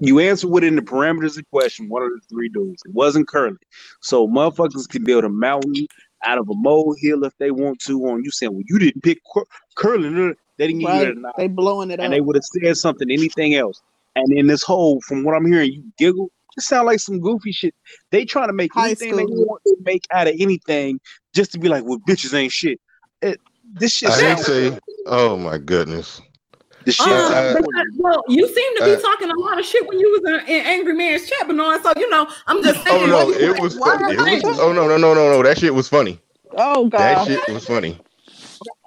you 0.00 0.18
answer 0.18 0.48
within 0.48 0.76
the 0.76 0.82
parameters 0.82 1.30
of 1.30 1.36
the 1.36 1.46
question, 1.52 1.88
one 1.88 2.02
of 2.02 2.10
the 2.10 2.20
three 2.28 2.48
dudes. 2.48 2.82
It 2.84 2.92
wasn't 2.92 3.28
Curly. 3.28 3.56
So 4.00 4.26
motherfuckers 4.26 4.88
can 4.88 5.04
build 5.04 5.24
a 5.24 5.28
mountain 5.28 5.86
out 6.24 6.38
of 6.38 6.48
a 6.48 6.54
molehill 6.54 7.24
if 7.24 7.36
they 7.38 7.50
want 7.50 7.80
to 7.80 8.08
on 8.08 8.24
you 8.24 8.30
saying, 8.30 8.52
well, 8.52 8.62
you 8.66 8.78
didn't 8.78 9.02
pick 9.02 9.20
cur- 9.32 9.44
Curlin. 9.76 10.34
They 10.58 10.66
didn't 10.66 10.84
right. 10.84 11.06
give 11.06 11.16
you 11.16 11.22
that. 11.22 11.32
They 11.36 11.48
blowing 11.48 11.90
it 11.90 11.94
and 11.94 12.00
up. 12.00 12.04
And 12.06 12.12
they 12.12 12.20
would 12.20 12.36
have 12.36 12.44
said 12.44 12.76
something, 12.76 13.10
anything 13.10 13.54
else. 13.54 13.80
And 14.16 14.32
in 14.32 14.46
this 14.46 14.62
whole, 14.62 15.00
from 15.02 15.22
what 15.24 15.34
I'm 15.34 15.46
hearing, 15.46 15.72
you 15.72 15.84
giggle. 15.98 16.30
It 16.56 16.62
sound 16.62 16.86
like 16.86 16.98
some 16.98 17.20
goofy 17.20 17.52
shit. 17.52 17.74
They 18.10 18.24
trying 18.24 18.48
to 18.48 18.52
make 18.52 18.74
High 18.74 18.86
anything 18.86 19.14
school. 19.14 19.18
they 19.18 19.44
want 19.44 19.62
to 19.66 19.76
make 19.84 20.04
out 20.12 20.26
of 20.26 20.34
anything 20.38 21.00
just 21.32 21.52
to 21.52 21.60
be 21.60 21.68
like, 21.68 21.84
well, 21.84 22.00
bitches 22.08 22.34
ain't 22.34 22.52
shit. 22.52 22.80
It, 23.22 23.40
this 23.72 23.92
shit. 23.92 24.10
I 24.10 24.20
didn't 24.20 24.38
say. 24.44 24.78
Oh 25.06 25.36
my 25.36 25.58
goodness. 25.58 26.20
The 26.84 26.92
shit. 26.92 27.06
Uh, 27.06 27.54
because, 27.56 27.86
well, 27.98 28.22
you 28.28 28.46
seem 28.46 28.76
to 28.78 28.84
be 28.84 28.92
uh, 28.92 29.00
talking 29.00 29.30
a 29.30 29.38
lot 29.38 29.58
of 29.58 29.66
shit 29.66 29.86
when 29.86 29.98
you 29.98 30.10
was 30.10 30.42
in, 30.42 30.48
in 30.48 30.66
Angry 30.66 30.94
Man's 30.94 31.28
chat, 31.28 31.46
Bernard. 31.46 31.82
So 31.82 31.92
you 31.96 32.08
know, 32.08 32.26
I'm 32.46 32.62
just 32.62 32.82
saying. 32.84 33.04
Oh 33.04 33.06
no, 33.06 33.30
it 33.30 33.60
was 33.60 33.76
funny. 33.76 34.14
It 34.14 34.44
was, 34.44 34.58
oh 34.58 34.72
no, 34.72 34.88
no, 34.88 34.96
no, 34.96 35.14
no, 35.14 35.30
no. 35.30 35.42
That 35.42 35.58
shit 35.58 35.74
was 35.74 35.88
funny. 35.88 36.18
Oh 36.56 36.88
god, 36.88 36.98
that 36.98 37.26
shit 37.26 37.54
was 37.54 37.66
funny. 37.66 37.98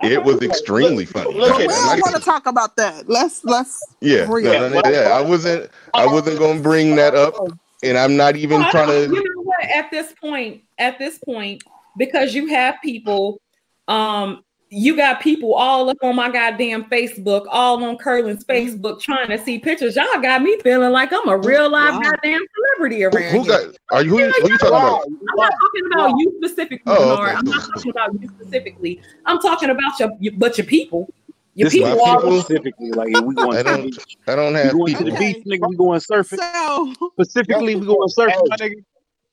It 0.01 0.23
was 0.23 0.41
extremely 0.41 1.05
funny. 1.05 1.33
Look, 1.33 1.57
we 1.57 1.67
don't 1.67 2.01
want 2.01 2.15
to 2.15 2.21
talk 2.21 2.45
about 2.45 2.75
that. 2.77 3.09
Let's 3.09 3.43
let's. 3.43 3.81
Yeah, 4.01 4.25
no, 4.25 4.69
no, 4.69 4.69
no, 4.69 4.81
yeah. 4.89 5.09
I 5.13 5.21
wasn't. 5.21 5.69
I 5.93 6.05
wasn't 6.05 6.39
going 6.39 6.57
to 6.57 6.63
bring 6.63 6.95
that 6.95 7.15
up, 7.15 7.35
and 7.83 7.97
I'm 7.97 8.17
not 8.17 8.35
even 8.35 8.61
well, 8.61 8.71
trying 8.71 8.87
to. 8.87 9.01
You 9.01 9.23
know 9.23 9.41
what? 9.43 9.63
At 9.63 9.91
this 9.91 10.13
point, 10.13 10.63
at 10.77 10.99
this 10.99 11.19
point, 11.19 11.63
because 11.97 12.33
you 12.33 12.47
have 12.47 12.75
people 12.83 13.39
um 13.87 14.43
you 14.73 14.95
got 14.95 15.21
people 15.21 15.53
all 15.53 15.89
up 15.89 15.97
on 16.01 16.15
my 16.15 16.31
goddamn 16.31 16.85
Facebook, 16.85 17.45
all 17.49 17.83
on 17.83 17.97
Curlin's 17.97 18.43
mm-hmm. 18.43 18.75
Facebook, 18.75 18.99
trying 18.99 19.29
to 19.29 19.37
see 19.37 19.59
pictures. 19.59 19.95
Y'all 19.95 20.05
got 20.21 20.41
me 20.41 20.57
feeling 20.63 20.91
like 20.91 21.13
I'm 21.13 21.27
a 21.29 21.37
real 21.37 21.69
live 21.69 21.93
wow. 21.93 22.01
goddamn 22.01 22.41
celebrity 22.55 23.03
around 23.03 23.31
who, 23.31 23.39
who 23.39 23.43
here. 23.43 23.67
Got, 23.67 23.75
are 23.91 24.03
you? 24.03 24.11
Who, 24.11 24.17
who, 24.17 24.49
you 24.49 24.57
talking 24.57 24.67
about? 24.67 25.05
I'm 25.05 25.35
not 25.35 25.51
talking 25.51 25.85
about 25.93 26.13
you 26.17 26.33
specifically, 26.37 26.81
oh, 26.87 27.13
okay. 27.13 27.31
I'm 27.31 27.45
not 27.45 27.69
talking 27.69 27.91
about 27.91 28.21
you 28.21 28.29
specifically. 28.39 29.01
I'm 29.25 29.39
talking 29.39 29.69
about 29.69 29.99
your, 29.99 30.11
your 30.19 30.33
but 30.37 30.57
your 30.57 30.67
people. 30.67 31.13
Your 31.55 31.67
this 31.67 31.73
people, 31.73 31.95
people 31.95 32.41
specifically, 32.41 32.91
like 32.93 33.09
we 33.21 33.35
going. 33.35 33.57
I 33.59 33.61
don't. 33.61 33.95
I 34.27 34.35
don't 34.35 34.55
have 34.55 34.73
we 34.73 34.79
going 34.79 34.87
people. 34.87 35.05
to 35.05 35.11
the 35.11 35.17
beach, 35.19 35.45
nigga. 35.45 35.69
We 35.69 35.75
going 35.75 35.99
surfing. 35.99 36.39
So, 36.39 36.93
specifically, 37.11 37.75
we 37.75 37.85
going 37.85 38.09
surfing, 38.09 38.41
my 38.47 38.55
nigga. 38.57 38.83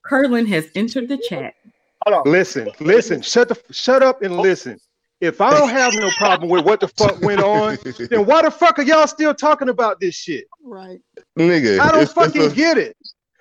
Curlin 0.03 0.45
has 0.47 0.69
entered 0.75 1.09
the 1.09 1.17
chat. 1.17 1.55
Hold 2.07 2.27
on. 2.27 2.31
Listen, 2.31 2.69
listen. 2.81 3.23
Shut 3.23 3.49
the 3.49 3.59
shut 3.73 4.03
up 4.03 4.21
and 4.21 4.37
listen. 4.37 4.79
If 5.21 5.41
I 5.41 5.51
don't 5.51 5.69
have 5.69 5.93
no 5.95 6.11
problem 6.17 6.49
with 6.49 6.65
what 6.65 6.81
the 6.81 6.89
fuck 6.89 7.21
went 7.21 7.43
on, 7.43 7.79
then 8.11 8.25
why 8.25 8.43
the 8.43 8.51
fuck 8.51 8.79
are 8.79 8.83
y'all 8.83 9.07
still 9.07 9.35
talking 9.35 9.69
about 9.69 10.01
this 10.01 10.15
shit? 10.15 10.47
Right. 10.63 11.01
Nigga. 11.39 11.79
I 11.79 11.93
don't 11.93 12.09
fucking 12.09 12.43
a... 12.43 12.51
get 12.51 12.79
it. 12.79 12.97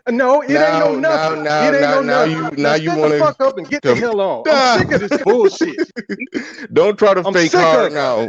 No, 0.07 0.41
it 0.41 0.49
now, 0.49 0.65
ain't 0.65 0.79
no 0.79 0.99
nothing. 0.99 1.43
Now, 1.43 1.61
now, 1.61 1.67
it 1.67 1.73
ain't 1.73 1.81
now, 1.81 1.93
no 1.93 2.01
now 2.01 2.25
nothing. 2.25 2.57
you 2.57 2.63
now 2.63 2.73
you 2.75 2.97
want 2.97 3.13
to 3.13 3.19
fuck 3.19 3.41
up 3.41 3.57
and 3.57 3.69
get 3.69 3.83
the 3.83 3.95
hell 3.95 4.19
on. 4.19 4.43
I'm 4.47 4.79
sick 4.89 4.91
of 4.91 5.09
this 5.09 5.21
bullshit. 5.21 5.91
don't 6.73 6.97
try 6.97 7.13
to 7.13 7.25
I'm 7.25 7.33
fake 7.33 7.51
hard 7.51 7.93
now. 7.93 8.27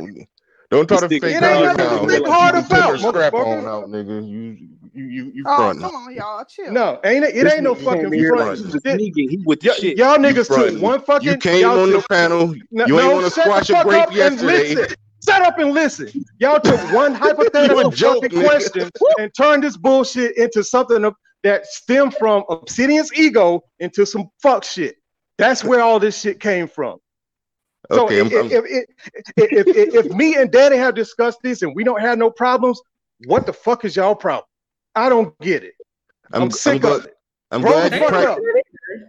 Don't 0.70 0.86
try 0.86 1.00
to 1.00 1.08
fake 1.08 1.22
hard 1.22 1.76
now. 1.76 2.06
Think 2.06 2.26
hard 2.26 2.54
about, 2.56 2.98
strap 2.98 3.34
on 3.34 3.66
out, 3.66 3.86
nigga. 3.86 4.28
You 4.28 4.69
you 4.92 5.04
you 5.04 5.32
you 5.34 5.44
oh, 5.46 5.74
come 5.78 5.94
on, 5.94 6.14
y'all, 6.14 6.44
chill. 6.44 6.72
No, 6.72 7.00
ain't 7.04 7.24
it? 7.24 7.36
It 7.36 7.44
this 7.44 7.54
ain't 7.54 7.64
no 7.64 7.74
fucking 7.74 8.10
front. 8.26 8.58
He 8.84 9.42
with 9.44 9.60
y- 9.62 9.72
shit. 9.72 9.96
Y'all 9.98 10.16
niggas 10.16 10.48
took 10.48 10.82
one 10.82 11.00
fucking. 11.02 11.28
You 11.28 11.38
came 11.38 11.68
on 11.68 11.90
the 11.92 12.04
panel. 12.08 12.54
you 12.70 13.00
ain't 13.00 13.12
want 13.12 13.24
to 13.24 13.30
squash 13.30 13.70
a 13.70 13.82
grape 13.84 14.12
yesterday. 14.12 14.86
shut 15.24 15.42
up 15.42 15.58
and 15.58 15.72
listen. 15.72 16.24
Y'all 16.38 16.60
took 16.60 16.80
one 16.92 17.14
hypothetical 17.14 17.90
joke, 17.90 18.24
question 18.30 18.90
and 19.18 19.32
turned 19.36 19.62
this 19.62 19.76
bullshit 19.76 20.36
into 20.36 20.64
something 20.64 21.10
that 21.42 21.66
stemmed 21.66 22.14
from 22.14 22.44
Obsidian's 22.48 23.12
ego 23.14 23.62
into 23.78 24.04
some 24.04 24.30
fuck 24.42 24.64
shit. 24.64 24.96
That's 25.38 25.64
where 25.64 25.80
all 25.80 25.98
this 25.98 26.20
shit 26.20 26.40
came 26.40 26.68
from. 26.68 26.98
So 27.92 28.04
okay, 28.04 28.20
if, 28.20 28.32
if, 28.32 28.86
if, 29.36 29.66
if, 29.66 29.94
if, 29.94 30.12
me 30.12 30.36
and 30.36 30.50
Daddy 30.50 30.76
have 30.76 30.94
discussed 30.94 31.38
this 31.42 31.62
and 31.62 31.74
we 31.74 31.82
don't 31.82 32.00
have 32.00 32.18
no 32.18 32.30
problems, 32.30 32.80
what 33.26 33.46
the 33.46 33.52
fuck 33.52 33.84
is 33.84 33.96
y'all 33.96 34.14
problem? 34.14 34.44
I 34.94 35.08
don't 35.08 35.38
get 35.40 35.64
it. 35.64 35.74
I'm, 36.32 36.42
I'm 36.42 36.50
sick 36.50 36.84
I'm 36.84 36.92
of 36.92 37.04
it. 37.06 37.16
I'm 37.50 37.62
glad, 37.62 37.92
you 37.92 38.06
pra- 38.06 38.36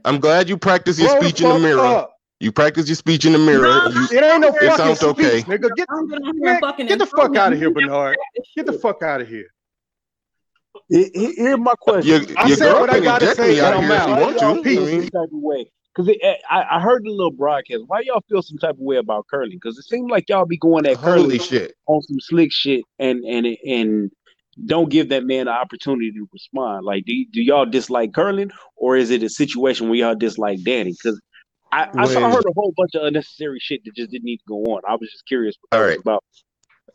I'm 0.04 0.20
glad 0.20 0.50
you 0.50 0.58
practice 0.58 1.00
your 1.00 1.10
Grow 1.10 1.22
speech 1.22 1.42
in 1.42 1.50
the 1.50 1.60
mirror. 1.60 1.80
Up. 1.80 2.16
You 2.40 2.52
practice 2.52 2.88
your 2.88 2.96
speech 2.96 3.26
in 3.26 3.34
the 3.34 3.40
mirror. 3.40 3.62
No, 3.62 3.86
you, 3.86 4.08
it 4.18 4.24
ain't 4.24 4.42
no 4.42 4.48
it 4.48 4.54
fucking 4.54 4.78
sounds 4.78 5.00
speech, 5.00 5.10
okay. 5.20 5.42
nigga. 5.44 5.76
Get, 5.76 5.88
man, 5.92 6.88
get 6.88 6.98
the 6.98 7.06
fuck 7.06 7.36
out 7.36 7.54
of 7.54 7.60
here, 7.60 7.70
Bernard. 7.70 8.18
Get 8.56 8.66
the 8.66 8.74
fuck 8.74 9.04
out 9.04 9.22
of 9.22 9.28
here. 9.28 9.48
Here's 10.90 11.60
my 11.60 11.74
question. 11.80 12.08
Your, 12.08 12.22
your 12.22 12.38
I 12.40 12.56
said 12.56 12.74
what 12.74 12.90
I 12.90 13.00
gotta 13.00 13.36
say 13.36 13.60
out 13.60 13.82
here 13.84 13.94
if 13.94 14.08
you 14.08 14.16
want 14.16 14.40
to. 14.40 14.64
Peace. 14.64 15.10
Type 15.12 15.14
of 15.14 15.30
way. 15.32 15.72
Because 15.94 16.16
eh, 16.22 16.36
I, 16.50 16.78
I 16.78 16.80
heard 16.80 17.04
the 17.04 17.10
little 17.10 17.32
broadcast. 17.32 17.84
Why 17.88 18.02
y'all 18.02 18.24
feel 18.30 18.42
some 18.42 18.58
type 18.58 18.72
of 18.72 18.80
way 18.80 18.98
about 18.98 19.28
Curlin? 19.28 19.52
Because 19.52 19.78
it 19.78 19.84
seems 19.84 20.10
like 20.10 20.30
y'all 20.30 20.46
be 20.46 20.58
going 20.58 20.86
at 20.86 20.98
Holy 20.98 21.38
shit 21.38 21.76
on 21.88 22.02
some 22.02 22.20
slick 22.20 22.52
shit 22.52 22.84
and 22.98 23.24
and 23.26 23.46
and 23.66 24.12
don't 24.66 24.90
give 24.90 25.10
that 25.10 25.26
man 25.26 25.46
the 25.46 25.52
opportunity 25.52 26.12
to 26.12 26.28
respond. 26.32 26.86
Like, 26.86 27.06
do, 27.06 27.14
do 27.32 27.42
y'all 27.42 27.66
dislike 27.66 28.14
Curlin, 28.14 28.52
or 28.76 28.98
is 28.98 29.10
it 29.10 29.24
a 29.24 29.30
situation 29.30 29.90
where 29.90 30.00
y'all 30.00 30.16
dislike 30.16 30.64
Danny? 30.64 30.92
Because 30.92 31.20
I, 31.72 31.88
I, 31.98 32.08
saw, 32.08 32.26
I 32.26 32.32
heard 32.32 32.46
a 32.46 32.54
whole 32.54 32.74
bunch 32.76 32.96
of 32.96 33.04
unnecessary 33.04 33.60
shit 33.60 33.84
that 33.86 33.96
just 33.96 34.12
didn't 34.12 34.26
need 34.26 34.38
to 34.38 34.44
go 34.48 34.58
on. 34.74 34.82
I 34.88 34.94
was 34.94 35.10
just 35.10 35.26
curious 35.26 35.56
All 35.72 35.82
right. 35.82 36.00
about. 36.00 36.24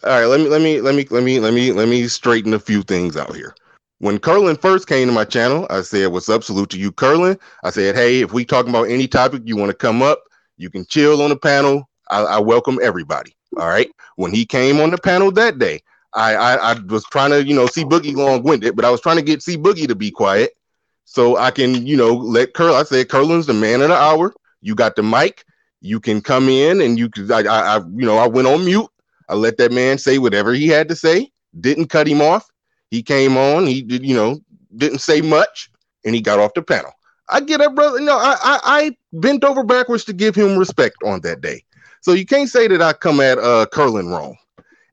All 0.05 0.11
right, 0.11 0.27
let 0.27 0.41
me 0.41 0.49
let 0.49 0.61
me 0.61 0.81
let 0.81 0.95
me 0.95 1.07
let 1.09 1.25
me 1.25 1.41
let 1.41 1.55
me 1.55 1.73
let 1.73 1.89
me 1.89 2.07
straighten 2.07 2.53
a 2.53 2.59
few 2.59 2.83
things 2.83 3.17
out 3.17 3.35
here. 3.35 3.55
When 3.99 4.19
Curlin 4.19 4.57
first 4.57 4.89
came 4.89 5.09
to 5.09 5.13
my 5.13 5.25
channel, 5.25 5.67
I 5.71 5.81
said, 5.81 6.13
"What's 6.13 6.29
up? 6.29 6.45
Salute 6.45 6.69
to 6.71 6.79
you, 6.79 6.93
Curlin." 6.93 7.39
I 7.65 7.71
said, 7.71 7.95
"Hey, 7.95 8.21
if 8.21 8.35
we 8.35 8.45
talking 8.45 8.69
about 8.69 8.91
any 8.91 9.09
topic 9.09 9.43
you 9.47 9.57
want 9.57 9.71
to 9.71 9.77
come 9.77 10.03
up, 10.03 10.23
you 10.59 10.69
can 10.69 10.85
chill 10.85 11.23
on 11.23 11.31
the 11.31 11.37
panel. 11.37 11.89
I, 12.11 12.23
I 12.23 12.39
welcome 12.41 12.79
everybody." 12.83 13.35
All 13.57 13.69
right. 13.69 13.89
When 14.17 14.35
he 14.35 14.45
came 14.45 14.81
on 14.81 14.91
the 14.91 14.99
panel 14.99 15.33
that 15.33 15.59
day, 15.59 15.81
I, 16.17 16.35
I, 16.35 16.73
I 16.73 16.79
was 16.89 17.05
trying 17.05 17.31
to 17.31 17.45
you 17.45 17.55
know 17.55 17.67
C 17.67 17.85
Boogie 17.85 18.15
long 18.15 18.43
winded, 18.43 18.75
but 18.75 18.85
I 18.85 18.91
was 18.91 19.01
trying 19.01 19.17
to 19.17 19.23
get 19.23 19.43
C 19.43 19.57
Boogie 19.57 19.89
to 19.89 19.95
be 19.95 20.11
quiet 20.11 20.53
so 21.05 21.37
I 21.37 21.51
can 21.51 21.87
you 21.87 21.97
know 21.97 22.15
let 22.15 22.55
Curl. 22.55 22.75
I 22.75 22.83
said 22.83 23.09
Curlin's 23.09 23.47
the 23.47 23.55
man 23.55 23.83
of 23.83 23.89
the 23.89 23.97
hour. 23.97 24.35
You 24.61 24.75
got 24.75 24.97
the 24.97 25.03
mic. 25.03 25.45
You 25.81 26.01
can 26.01 26.21
come 26.21 26.49
in 26.49 26.81
and 26.81 26.99
you 26.99 27.09
could. 27.09 27.31
I, 27.31 27.43
I, 27.43 27.77
you 27.79 28.07
know, 28.07 28.19
I 28.19 28.27
went 28.27 28.49
on 28.49 28.65
mute. 28.65 28.89
I 29.29 29.35
let 29.35 29.57
that 29.59 29.73
man 29.73 29.99
say 29.99 30.19
whatever 30.19 30.53
he 30.53 30.69
had 30.69 30.89
to 30.89 30.97
say. 30.97 31.31
Didn't 31.61 31.87
cut 31.87 32.09
him 32.09 32.21
off. 32.21 32.49
He 32.91 33.03
came 33.03 33.37
on. 33.37 33.67
He 33.67 33.83
did, 33.83 34.05
you 34.05 34.15
know, 34.15 34.41
didn't 34.77 34.99
say 34.99 35.21
much, 35.21 35.71
and 36.05 36.15
he 36.15 36.21
got 36.21 36.39
off 36.39 36.55
the 36.55 36.63
panel. 36.63 36.93
I 37.29 37.41
get 37.41 37.61
up, 37.61 37.75
brother. 37.75 38.01
No, 38.01 38.17
I, 38.17 38.37
I, 38.41 38.61
I 38.65 38.97
bent 39.13 39.45
over 39.45 39.65
backwards 39.65 40.05
to 40.05 40.13
give 40.13 40.35
him 40.35 40.57
respect 40.57 40.97
on 41.05 41.21
that 41.23 41.41
day. 41.41 41.65
So 42.01 42.13
you 42.13 42.25
can't 42.25 42.49
say 42.49 42.69
that 42.69 42.81
I 42.83 42.93
come 42.93 43.21
at 43.21 43.39
uh 43.39 43.67
Curlin 43.73 44.09
wrong. 44.09 44.37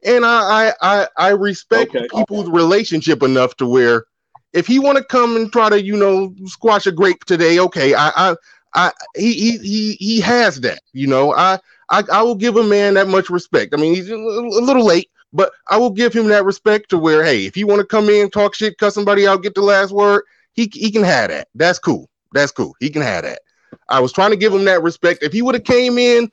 And 0.05 0.25
I, 0.25 0.69
I, 0.69 0.73
I, 0.81 1.07
I 1.17 1.29
respect 1.29 1.95
okay. 1.95 2.07
people's 2.13 2.49
relationship 2.49 3.23
enough 3.23 3.55
to 3.57 3.65
where 3.65 4.05
if 4.53 4.67
he 4.67 4.79
want 4.79 4.97
to 4.97 5.03
come 5.03 5.35
and 5.35 5.51
try 5.51 5.69
to, 5.69 5.81
you 5.81 5.95
know, 5.95 6.33
squash 6.45 6.85
a 6.85 6.91
grape 6.91 7.25
today, 7.25 7.59
okay, 7.59 7.93
I, 7.93 8.11
I, 8.15 8.35
I 8.75 8.91
he 9.15 9.33
he 9.33 9.57
he 9.57 9.93
he 9.93 10.21
has 10.21 10.61
that. 10.61 10.81
You 10.93 11.07
know, 11.07 11.33
I 11.33 11.59
I 11.89 12.03
I 12.11 12.21
will 12.21 12.35
give 12.35 12.55
a 12.55 12.63
man 12.63 12.93
that 12.95 13.07
much 13.07 13.29
respect. 13.29 13.73
I 13.73 13.77
mean, 13.77 13.95
he's 13.95 14.09
a 14.09 14.17
little, 14.17 14.57
a 14.57 14.63
little 14.63 14.85
late, 14.85 15.09
but 15.31 15.51
I 15.69 15.77
will 15.77 15.89
give 15.89 16.13
him 16.13 16.27
that 16.27 16.45
respect 16.45 16.89
to 16.89 16.97
where, 16.97 17.23
hey, 17.23 17.45
if 17.45 17.57
you 17.57 17.67
want 17.67 17.79
to 17.79 17.87
come 17.87 18.09
in, 18.09 18.29
talk 18.29 18.55
shit, 18.55 18.77
cut 18.77 18.93
somebody 18.93 19.27
out, 19.27 19.43
get 19.43 19.55
the 19.55 19.61
last 19.61 19.91
word, 19.91 20.23
he 20.53 20.69
he 20.73 20.91
can 20.91 21.03
have 21.03 21.29
that. 21.29 21.47
That's 21.55 21.79
cool. 21.79 22.09
That's 22.31 22.51
cool. 22.51 22.75
He 22.79 22.89
can 22.89 23.01
have 23.01 23.23
that. 23.23 23.41
I 23.89 23.99
was 23.99 24.13
trying 24.13 24.31
to 24.31 24.37
give 24.37 24.53
him 24.53 24.65
that 24.65 24.83
respect. 24.83 25.23
If 25.23 25.33
he 25.33 25.41
would 25.41 25.55
have 25.55 25.63
came 25.63 25.97
in 25.97 26.31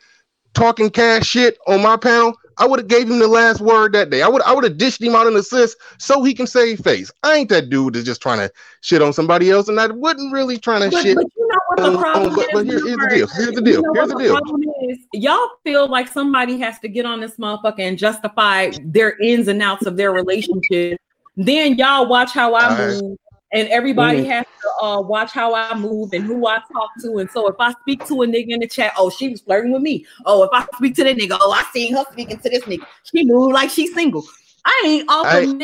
talking 0.55 0.91
cash 0.91 1.27
shit 1.27 1.59
on 1.67 1.83
my 1.83 1.97
panel, 1.97 2.35
I 2.59 2.67
would 2.67 2.79
have 2.79 2.89
gave 2.89 3.11
him 3.11 3.19
the 3.19 3.29
last 3.29 3.61
word 3.61 3.93
that 3.93 4.11
day. 4.11 4.23
I 4.23 4.29
would 4.29 4.43
I 4.43 4.53
would 4.53 4.65
have 4.65 4.77
dished 4.77 5.03
him 5.03 5.15
out 5.15 5.27
an 5.27 5.37
assist 5.37 5.77
so 5.99 6.23
he 6.23 6.35
can 6.35 6.47
save 6.47 6.81
face. 6.81 7.11
I 7.23 7.35
ain't 7.35 7.49
that 7.51 7.71
dude 7.71 7.95
that's 7.95 8.05
just 8.05 8.21
trying 8.21 8.39
to 8.39 8.53
shit 8.81 9.03
on 9.03 9.13
somebody 9.13 9.51
else, 9.51 9.69
and 9.69 9.81
I 9.81 9.87
wasn't 9.87 10.33
really 10.33 10.59
trying 10.59 10.83
to 10.83 10.91
but, 10.91 11.03
shit. 11.03 11.17
But 11.17 11.27
you 11.37 11.49
know 11.49 11.59
what 11.69 11.93
the 11.93 11.99
problem 11.99 12.39
is? 12.39 12.47
But 12.53 12.67
here, 12.67 12.85
here's 12.85 12.97
the 12.97 13.09
deal. 13.09 13.27
Here's 13.29 13.53
the 13.53 13.63
deal. 13.63 13.75
You 13.77 13.83
know 13.83 13.93
here's 13.95 14.09
the, 14.09 14.15
the 14.17 14.23
deal. 14.23 14.91
Is, 14.91 14.99
y'all 15.13 15.51
feel 15.65 15.89
like 15.89 16.09
somebody 16.09 16.59
has 16.61 16.79
to 16.81 16.89
get 16.89 17.07
on 17.07 17.21
this 17.21 17.37
motherfucker 17.37 17.81
and 17.81 17.99
justify 17.99 18.71
their 18.85 19.19
ins 19.21 19.49
and 19.49 19.63
outs 19.63 19.87
of 19.87 19.97
their 19.97 20.13
relationship. 20.13 21.01
Then 21.37 21.77
y'all 21.79 22.07
watch 22.07 22.33
how 22.33 22.55
I 22.55 22.77
move 22.77 23.19
and 23.53 23.69
everybody 23.69 24.21
mm-hmm. 24.21 24.31
has 24.31 24.47
to 24.63 24.85
uh, 24.85 25.01
watch 25.01 25.33
how 25.33 25.55
I 25.55 25.75
move 25.75 26.13
and 26.13 26.25
who 26.25 26.47
I 26.47 26.59
talk 26.73 26.91
to. 27.03 27.19
And 27.19 27.31
so 27.31 27.49
if 27.49 27.57
I 27.59 27.73
speak 27.81 28.05
to 28.07 28.23
a 28.23 28.27
nigga 28.27 28.51
in 28.51 28.61
the 28.61 28.69
chat, 28.69 28.93
oh, 28.97 29.11
she 29.11 29.29
was 29.29 29.41
flirting 29.41 29.73
with 29.73 29.83
me. 29.83 30.07
Oh, 30.25 30.43
if 30.45 30.51
I 30.53 30.67
speak 30.77 30.95
to 30.97 31.05
that 31.05 31.17
nigga, 31.17 31.37
oh, 31.41 31.53
I 31.53 31.65
seen 31.73 31.95
her 31.95 32.05
speaking 32.13 32.39
to 32.39 32.51
this 32.51 32.63
nigga. 32.65 32.87
She 33.05 33.25
moved 33.25 33.53
like 33.53 33.71
she's 33.71 33.93
single. 33.95 34.25
I 34.65 34.83
ain't 34.85 35.09
offering 35.09 35.61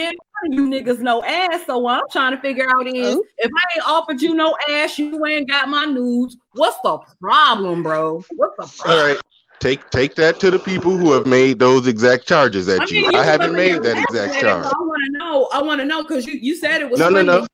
you 0.50 0.68
niggas 0.68 1.00
no 1.00 1.22
ass. 1.22 1.66
So 1.66 1.78
what 1.78 1.98
I'm 1.98 2.08
trying 2.10 2.34
to 2.34 2.40
figure 2.40 2.66
out 2.68 2.86
is 2.86 3.16
oh. 3.16 3.24
if 3.38 3.50
I 3.54 3.76
ain't 3.76 3.86
offered 3.86 4.22
you 4.22 4.34
no 4.34 4.56
ass, 4.68 4.98
you 4.98 5.24
ain't 5.26 5.48
got 5.48 5.68
my 5.68 5.84
nudes. 5.84 6.36
What's 6.52 6.78
the 6.82 6.98
problem, 7.20 7.82
bro? 7.82 8.24
What's 8.36 8.56
the 8.56 8.82
problem? 8.82 8.98
All 8.98 9.06
right. 9.06 9.20
Take 9.58 9.88
take 9.88 10.14
that 10.16 10.38
to 10.40 10.50
the 10.50 10.58
people 10.58 10.96
who 10.98 11.12
have 11.12 11.26
made 11.26 11.58
those 11.58 11.86
exact 11.86 12.28
charges 12.28 12.68
at 12.68 12.82
I 12.82 12.84
mean, 12.84 13.04
you. 13.04 13.10
you. 13.10 13.18
I 13.18 13.24
haven't 13.24 13.54
made 13.54 13.82
that 13.82 13.96
exact 13.96 14.34
charge. 14.40 14.66
I 14.66 14.68
want 14.68 15.02
to 15.06 15.18
know. 15.18 15.48
I 15.50 15.62
want 15.62 15.80
to 15.80 15.86
know 15.86 16.02
because 16.02 16.26
you, 16.26 16.34
you 16.34 16.54
said 16.54 16.82
it 16.82 16.90
was 16.90 17.00
no, 17.00 17.08
no, 17.08 17.22
no. 17.22 17.46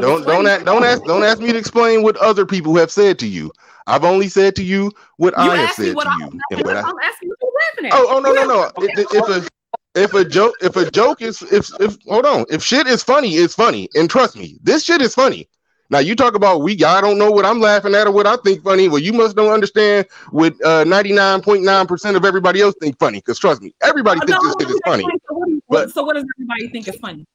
Don't 0.00 0.24
don't 0.26 0.46
ask, 0.46 0.64
don't 0.64 0.84
ask 0.84 1.02
don't 1.04 1.24
ask 1.24 1.40
me 1.40 1.52
to 1.52 1.58
explain 1.58 2.02
what 2.02 2.16
other 2.18 2.46
people 2.46 2.74
have 2.76 2.90
said 2.90 3.18
to 3.20 3.26
you. 3.26 3.50
I've 3.86 4.04
only 4.04 4.28
said 4.28 4.54
to 4.56 4.62
you 4.62 4.92
what 5.16 5.34
you 5.36 5.50
I 5.50 5.56
have 5.56 5.74
said 5.74 5.94
to 5.94 6.08
I, 6.08 6.16
you. 6.18 6.40
I'm, 6.52 6.68
I, 6.68 6.80
I'm 6.80 6.98
asking 7.02 7.28
you 7.28 7.36
laughing 7.42 7.86
at. 7.86 7.92
Oh, 7.94 8.06
oh 8.10 8.20
no 8.20 8.32
no 8.32 8.44
no! 8.44 8.70
If, 8.78 9.14
if 9.14 9.28
a 9.28 9.48
if 9.94 10.14
a 10.14 10.24
joke 10.24 10.54
if 10.60 10.76
a 10.76 10.90
joke 10.90 11.22
is 11.22 11.42
if 11.42 11.70
if 11.80 11.96
hold 12.06 12.26
on 12.26 12.44
if 12.50 12.62
shit 12.62 12.86
is 12.86 13.02
funny 13.02 13.34
it's 13.34 13.54
funny 13.54 13.88
and 13.94 14.08
trust 14.08 14.36
me 14.36 14.58
this 14.62 14.84
shit 14.84 15.00
is 15.00 15.14
funny. 15.14 15.48
Now 15.90 16.00
you 16.00 16.14
talk 16.14 16.34
about 16.34 16.60
we 16.60 16.82
I 16.84 17.00
don't 17.00 17.18
know 17.18 17.30
what 17.30 17.46
I'm 17.46 17.60
laughing 17.60 17.94
at 17.94 18.06
or 18.06 18.12
what 18.12 18.26
I 18.26 18.36
think 18.36 18.62
funny. 18.62 18.88
Well, 18.88 18.98
you 18.98 19.12
must 19.12 19.36
don't 19.36 19.52
understand 19.52 20.06
what 20.30 20.52
uh, 20.62 20.84
99.9% 20.84 22.16
of 22.16 22.24
everybody 22.26 22.60
else 22.60 22.74
think 22.80 22.98
funny. 22.98 23.18
Because 23.18 23.38
trust 23.38 23.62
me, 23.62 23.74
everybody 23.82 24.20
uh, 24.20 24.26
thinks 24.26 24.42
no, 24.42 24.48
this 24.50 24.56
shit 24.60 24.70
is 24.70 24.80
funny. 24.84 25.04
So 25.04 25.34
what, 25.34 25.62
but, 25.68 25.90
so 25.90 26.04
what 26.04 26.14
does 26.14 26.26
everybody 26.36 26.68
think 26.68 26.88
is 26.88 26.96
funny? 26.96 27.26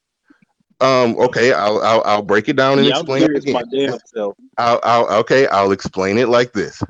Um. 0.81 1.17
Okay. 1.19 1.53
I'll 1.53 1.81
I'll, 1.81 2.03
I'll 2.05 2.23
break 2.23 2.49
it 2.49 2.55
down 2.55 2.79
and 2.79 2.87
yeah, 2.87 2.99
explain 2.99 3.23
it 3.23 3.35
again. 3.35 3.53
I'll, 4.57 4.79
I'll 4.83 5.07
okay. 5.19 5.47
I'll 5.47 5.71
explain 5.71 6.17
it 6.17 6.29
like 6.29 6.53
this. 6.53 6.81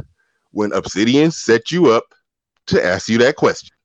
When 0.51 0.71
Obsidian 0.73 1.31
set 1.31 1.71
you 1.71 1.91
up 1.91 2.13
to 2.67 2.83
ask 2.83 3.09
you 3.09 3.17
that 3.19 3.35
question, 3.35 3.75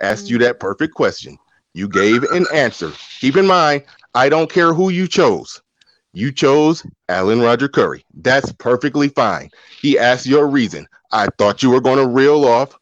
asked 0.00 0.30
you 0.30 0.38
that 0.38 0.60
perfect 0.60 0.94
question, 0.94 1.36
you 1.74 1.88
gave 1.88 2.22
an 2.24 2.46
answer. 2.52 2.92
Keep 3.20 3.36
in 3.36 3.46
mind, 3.46 3.84
I 4.14 4.28
don't 4.28 4.50
care 4.50 4.72
who 4.74 4.90
you 4.90 5.08
chose. 5.08 5.60
You 6.14 6.30
chose 6.30 6.84
Alan 7.08 7.40
Roger 7.40 7.68
Currie. 7.68 8.04
That's 8.14 8.52
perfectly 8.52 9.08
fine. 9.08 9.50
He 9.80 9.98
asked 9.98 10.26
your 10.26 10.46
reason. 10.46 10.86
I 11.10 11.28
thought 11.38 11.62
you 11.62 11.70
were 11.70 11.80
going 11.80 11.98
to 11.98 12.06
reel 12.06 12.44
off 12.44 12.78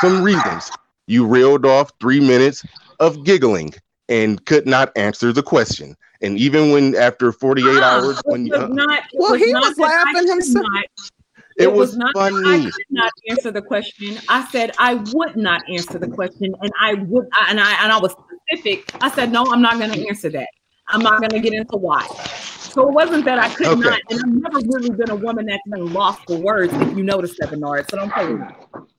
some 0.00 0.22
reasons. 0.22 0.70
You 1.06 1.26
reeled 1.26 1.66
off 1.66 1.90
three 2.00 2.20
minutes 2.20 2.64
of 3.00 3.24
giggling 3.24 3.74
and 4.08 4.44
could 4.46 4.66
not 4.66 4.92
answer 4.96 5.32
the 5.32 5.42
question. 5.42 5.96
And 6.20 6.38
even 6.38 6.72
when 6.72 6.96
after 6.96 7.30
48 7.30 7.64
ah, 7.66 7.82
hours, 7.84 8.20
when 8.24 8.52
uh, 8.52 8.66
not, 8.68 9.04
well, 9.14 9.34
he 9.34 9.52
was 9.52 9.78
laughing 9.78 10.28
himself. 10.28 10.66
Not, 10.68 10.84
it, 11.56 11.64
it 11.64 11.72
was, 11.72 11.90
was, 11.90 11.96
not 11.96 12.14
funny. 12.14 12.66
I 12.66 12.70
could 12.70 12.84
not 12.90 13.12
answer 13.30 13.50
the 13.50 13.62
question. 13.62 14.18
I 14.28 14.44
said 14.46 14.72
I 14.78 14.94
would 14.94 15.36
not 15.36 15.62
answer 15.68 15.98
the 15.98 16.08
question, 16.08 16.54
and 16.60 16.72
I 16.80 16.94
would, 16.94 17.28
and 17.48 17.60
I 17.60 17.82
and 17.82 17.92
I 17.92 17.98
was 17.98 18.14
specific. 18.48 18.90
I 19.00 19.10
said 19.10 19.32
no, 19.32 19.46
I'm 19.46 19.62
not 19.62 19.78
going 19.78 19.92
to 19.92 20.08
answer 20.08 20.30
that. 20.30 20.48
I'm 20.88 21.00
not 21.00 21.20
going 21.20 21.30
to 21.30 21.40
get 21.40 21.52
into 21.52 21.76
why. 21.76 22.06
So 22.68 22.86
it 22.86 22.92
wasn't 22.92 23.24
that 23.24 23.38
I 23.38 23.48
could 23.48 23.66
okay. 23.66 23.80
not, 23.80 24.00
and 24.10 24.20
I've 24.20 24.52
never 24.54 24.66
really 24.68 24.90
been 24.90 25.10
a 25.10 25.16
woman 25.16 25.46
that's 25.46 25.62
been 25.68 25.92
lost 25.92 26.20
for 26.26 26.36
words. 26.38 26.72
If 26.74 26.96
you 26.96 27.02
notice, 27.02 27.36
Seven 27.36 27.60
Nard, 27.60 27.90
so 27.90 27.96
don't 27.96 28.12
play 28.12 28.26
with 28.26 28.40
me. 28.40 28.46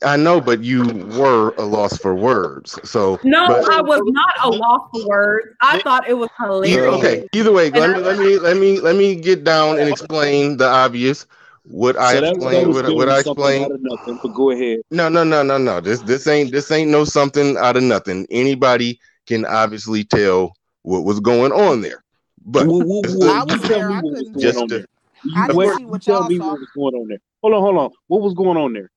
I 0.03 0.17
know, 0.17 0.41
but 0.41 0.63
you 0.63 0.83
were 1.17 1.53
a 1.57 1.63
loss 1.63 1.97
for 1.97 2.15
words. 2.15 2.79
So 2.83 3.19
no, 3.23 3.47
but, 3.47 3.71
I 3.71 3.81
was 3.81 4.01
not 4.05 4.33
a 4.43 4.49
loss 4.49 4.89
for 4.91 5.07
words. 5.07 5.55
I 5.61 5.79
thought 5.81 6.09
it 6.09 6.15
was 6.15 6.29
hilarious. 6.37 6.95
Okay, 6.95 7.27
either 7.33 7.51
way, 7.51 7.69
let 7.69 7.95
me, 7.95 8.01
let 8.01 8.17
me 8.17 8.39
let 8.39 8.57
me 8.57 8.79
let 8.79 8.95
me 8.95 9.15
get 9.15 9.43
down 9.43 9.79
and 9.79 9.87
explain 9.87 10.57
the 10.57 10.67
obvious. 10.67 11.25
What 11.63 11.95
so 11.95 12.01
I 12.01 12.17
explained, 12.17 12.73
what, 12.73 12.93
what 12.95 13.09
I 13.09 13.19
explained. 13.19 13.71
Nothing, 13.79 14.19
but 14.23 14.33
go 14.33 14.51
ahead. 14.51 14.79
No, 14.89 15.07
no, 15.09 15.23
no, 15.23 15.43
no, 15.43 15.57
no. 15.57 15.79
This 15.79 16.01
this 16.01 16.27
ain't 16.27 16.51
this 16.51 16.71
ain't 16.71 16.89
no 16.89 17.05
something 17.05 17.55
out 17.57 17.77
of 17.77 17.83
nothing. 17.83 18.25
Anybody 18.31 18.99
can 19.27 19.45
obviously 19.45 20.03
tell 20.03 20.53
what 20.83 21.03
was 21.03 21.19
going 21.19 21.51
on 21.51 21.81
there. 21.81 22.03
But 22.45 22.67
well, 22.67 22.83
well, 22.85 23.01
well, 23.17 23.29
I 23.29 23.43
was 23.43 23.61
there. 23.63 23.91
I 23.91 24.01
couldn't 24.01 24.39
just 24.39 24.57
to, 24.69 24.85
I 25.35 25.47
didn't 25.47 25.77
see 25.77 25.85
what 25.85 26.01
tell 26.01 26.27
me 26.27 26.37
saw. 26.37 26.51
what 26.51 26.59
was 26.59 26.69
going 26.75 26.95
on 26.95 27.07
there. 27.07 27.19
Hold 27.41 27.53
on, 27.53 27.61
hold 27.61 27.77
on. 27.77 27.91
What 28.07 28.21
was 28.21 28.33
going 28.33 28.57
on 28.57 28.73
there? 28.73 28.89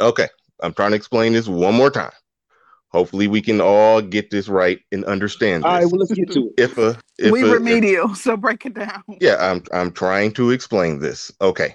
Okay, 0.00 0.28
I'm 0.60 0.72
trying 0.72 0.90
to 0.90 0.96
explain 0.96 1.32
this 1.32 1.48
one 1.48 1.74
more 1.74 1.90
time. 1.90 2.12
Hopefully, 2.88 3.26
we 3.26 3.42
can 3.42 3.60
all 3.60 4.00
get 4.00 4.30
this 4.30 4.48
right 4.48 4.78
and 4.92 5.04
understand. 5.06 5.64
This. 5.64 5.66
All 5.66 5.74
right, 5.74 5.86
well, 5.86 5.98
let's 5.98 6.12
get 6.12 6.30
to 6.30 6.46
it. 6.46 6.54
If 6.56 6.78
a 6.78 6.96
if 7.18 7.32
we 7.32 7.42
a, 7.42 7.52
remedial, 7.52 8.12
if, 8.12 8.18
so 8.18 8.36
break 8.36 8.64
it 8.66 8.74
down. 8.74 9.02
Yeah, 9.20 9.36
I'm 9.40 9.64
I'm 9.72 9.90
trying 9.90 10.32
to 10.34 10.50
explain 10.50 11.00
this. 11.00 11.32
Okay. 11.40 11.74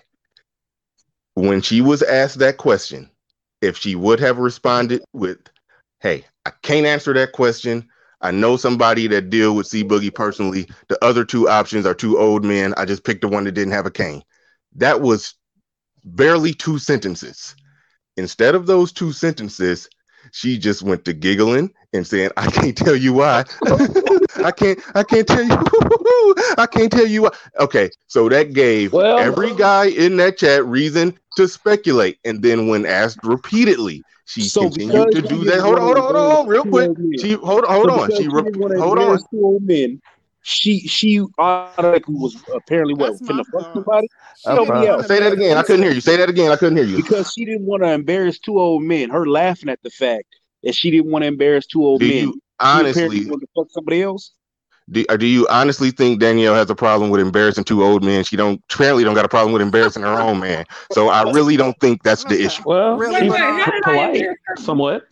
When 1.33 1.61
she 1.61 1.81
was 1.81 2.03
asked 2.03 2.39
that 2.39 2.57
question, 2.57 3.09
if 3.61 3.77
she 3.77 3.95
would 3.95 4.21
have 4.21 4.37
responded 4.37 5.01
with, 5.11 5.39
"Hey, 5.99 6.25
I 6.45 6.51
can't 6.61 6.85
answer 6.85 7.13
that 7.13 7.33
question. 7.33 7.88
I 8.21 8.31
know 8.31 8.57
somebody 8.57 9.07
that 9.07 9.29
deal 9.29 9.55
with 9.55 9.67
C 9.67 9.83
Boogie 9.83 10.13
personally. 10.13 10.67
The 10.87 11.03
other 11.03 11.23
two 11.25 11.49
options 11.49 11.85
are 11.85 11.93
two 11.93 12.17
old 12.17 12.43
men. 12.43 12.73
I 12.77 12.85
just 12.85 13.03
picked 13.03 13.21
the 13.21 13.27
one 13.27 13.45
that 13.45 13.53
didn't 13.53 13.73
have 13.73 13.85
a 13.85 13.91
cane." 13.91 14.23
That 14.75 15.01
was 15.01 15.35
barely 16.03 16.53
two 16.53 16.79
sentences. 16.79 17.55
Instead 18.17 18.55
of 18.55 18.67
those 18.67 18.91
two 18.91 19.11
sentences, 19.11 19.89
she 20.31 20.57
just 20.57 20.81
went 20.81 21.05
to 21.05 21.13
giggling 21.13 21.71
and 21.93 22.05
saying, 22.05 22.31
"I 22.37 22.51
can't 22.51 22.77
tell 22.77 22.95
you 22.95 23.13
why. 23.13 23.45
I 24.43 24.51
can't. 24.51 24.79
I 24.95 25.03
can't 25.03 25.27
tell 25.27 25.43
you. 25.43 25.51
I 26.57 26.67
can't 26.71 26.91
tell 26.91 27.07
you 27.07 27.23
why." 27.23 27.29
Okay, 27.59 27.89
so 28.07 28.29
that 28.29 28.53
gave 28.53 28.93
Well- 28.93 29.19
every 29.19 29.53
guy 29.55 29.85
in 29.85 30.17
that 30.17 30.37
chat 30.37 30.65
reason 30.65 31.17
to 31.37 31.47
speculate. 31.47 32.17
And 32.25 32.41
then 32.41 32.67
when 32.67 32.85
asked 32.85 33.19
repeatedly, 33.23 34.03
she 34.25 34.41
So 34.41 34.69
continued 34.69 35.11
to 35.13 35.21
do 35.21 35.43
that. 35.45 35.59
Hold 35.61 35.77
on, 35.77 35.81
hold 35.83 35.97
on, 35.97 36.03
hold 36.03 36.15
on, 36.15 36.25
hold 36.25 36.39
on, 36.39 36.47
real 36.47 36.63
quick. 36.63 36.89
She 37.19 37.33
hold 37.33 37.65
on, 37.65 37.75
hold 37.75 37.89
on. 37.89 38.09
She 38.11 38.23
she 38.23 38.27
re- 38.27 38.43
hold 38.79 38.97
on. 38.97 39.03
embarrass 39.03 39.23
two 39.31 39.41
old 39.43 39.63
men. 39.63 40.01
She 40.41 40.79
she 40.87 41.21
automatically 41.37 42.15
was 42.15 42.35
apparently 42.55 42.93
what 42.93 43.11
That's 43.11 43.21
finna 43.21 43.43
my 43.51 43.59
fuck 43.59 43.73
somebody. 43.73 44.07
She 44.37 44.49
Help 44.49 44.59
didn't 44.67 44.81
me 44.81 44.87
wanna 44.87 44.99
out. 44.99 45.05
Say 45.05 45.19
that 45.19 45.33
again. 45.33 45.57
I 45.57 45.63
couldn't 45.63 45.83
hear 45.83 45.91
you. 45.91 46.01
Say 46.01 46.17
that 46.17 46.29
again. 46.29 46.51
I 46.51 46.55
couldn't 46.55 46.77
hear 46.77 46.85
you. 46.85 46.95
Because 46.97 47.31
she 47.33 47.45
didn't 47.45 47.65
want 47.65 47.83
to 47.83 47.91
embarrass 47.91 48.39
two 48.39 48.57
old 48.59 48.83
men. 48.83 49.09
Her 49.09 49.25
laughing 49.27 49.69
at 49.69 49.81
the 49.83 49.89
fact 49.89 50.25
that 50.63 50.75
she 50.75 50.91
didn't 50.91 51.11
want 51.11 51.23
to 51.23 51.27
embarrass 51.27 51.65
two 51.65 51.83
old 51.83 51.99
Do 51.99 52.07
men. 52.07 52.13
you 52.15 52.25
She 52.25 52.29
apparently 52.29 52.48
honestly 52.59 53.25
to 53.25 53.47
fuck 53.55 53.67
somebody 53.71 54.01
else. 54.01 54.33
Do, 54.91 55.03
do 55.17 55.25
you 55.25 55.47
honestly 55.49 55.91
think 55.91 56.19
Danielle 56.19 56.55
has 56.55 56.69
a 56.69 56.75
problem 56.75 57.11
with 57.11 57.21
embarrassing 57.21 57.63
two 57.63 57.83
old 57.83 58.03
men? 58.03 58.23
She 58.23 58.35
don't 58.35 58.61
apparently 58.73 59.03
don't 59.03 59.13
got 59.13 59.25
a 59.25 59.29
problem 59.29 59.53
with 59.53 59.61
embarrassing 59.61 60.01
her 60.03 60.19
own 60.19 60.39
man. 60.39 60.65
So 60.91 61.09
I 61.09 61.31
really 61.31 61.57
don't 61.57 61.79
think 61.79 62.01
that's 62.03 62.23
the 62.23 62.43
issue. 62.43 62.63
Well, 62.65 62.97
Really, 62.97 63.13
Wait, 63.13 63.21
she's 63.23 63.31
wait, 63.31 63.41
how 63.41 63.71
did 63.71 63.83
I 63.85 63.91
polite, 63.91 64.15
embarrass 64.15 64.37
her? 64.47 64.55
somewhat. 64.57 65.03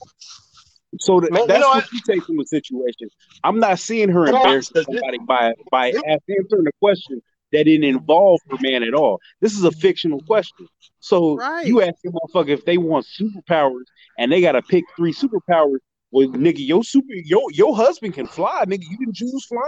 So 0.99 1.19
th- 1.19 1.31
Man, 1.31 1.43
you 1.43 1.47
that's 1.47 1.61
know 1.61 1.67
what 1.67 1.77
what? 1.77 1.91
you 1.91 1.99
take 2.09 2.25
from 2.25 2.37
the 2.37 2.45
situation. 2.45 3.09
I'm 3.43 3.59
not 3.59 3.77
seeing 3.79 4.09
her 4.09 4.25
Hold 4.25 4.35
on. 4.35 4.45
embarrassing 4.45 4.83
somebody 4.83 5.19
by 5.27 5.53
by 5.69 5.87
answering 5.87 6.65
a 6.67 6.71
question 6.79 7.21
that 7.51 7.65
didn't 7.65 7.83
involve 7.83 8.39
her 8.49 8.57
man 8.61 8.83
at 8.83 8.93
all. 8.93 9.19
This 9.41 9.53
is 9.55 9.63
a 9.63 9.71
fictional 9.71 10.21
question. 10.27 10.67
So 10.99 11.35
Right. 11.35 11.67
you 11.67 11.81
ask 11.81 11.95
a 12.05 12.09
motherfucker 12.09 12.49
if 12.49 12.65
they 12.65 12.77
want 12.77 13.05
superpowers 13.05 13.85
and 14.17 14.31
they 14.31 14.41
gotta 14.41 14.61
pick 14.61 14.85
three 14.97 15.13
superpowers. 15.13 15.79
Well, 16.11 16.27
nigga, 16.29 16.65
your 16.65 16.83
super 16.85 17.13
your 17.25 17.41
your 17.51 17.75
husband 17.75 18.13
can 18.13 18.27
fly, 18.27 18.63
nigga. 18.65 18.83
You 18.89 18.97
didn't 18.97 19.15
choose 19.15 19.45
flying. 19.45 19.65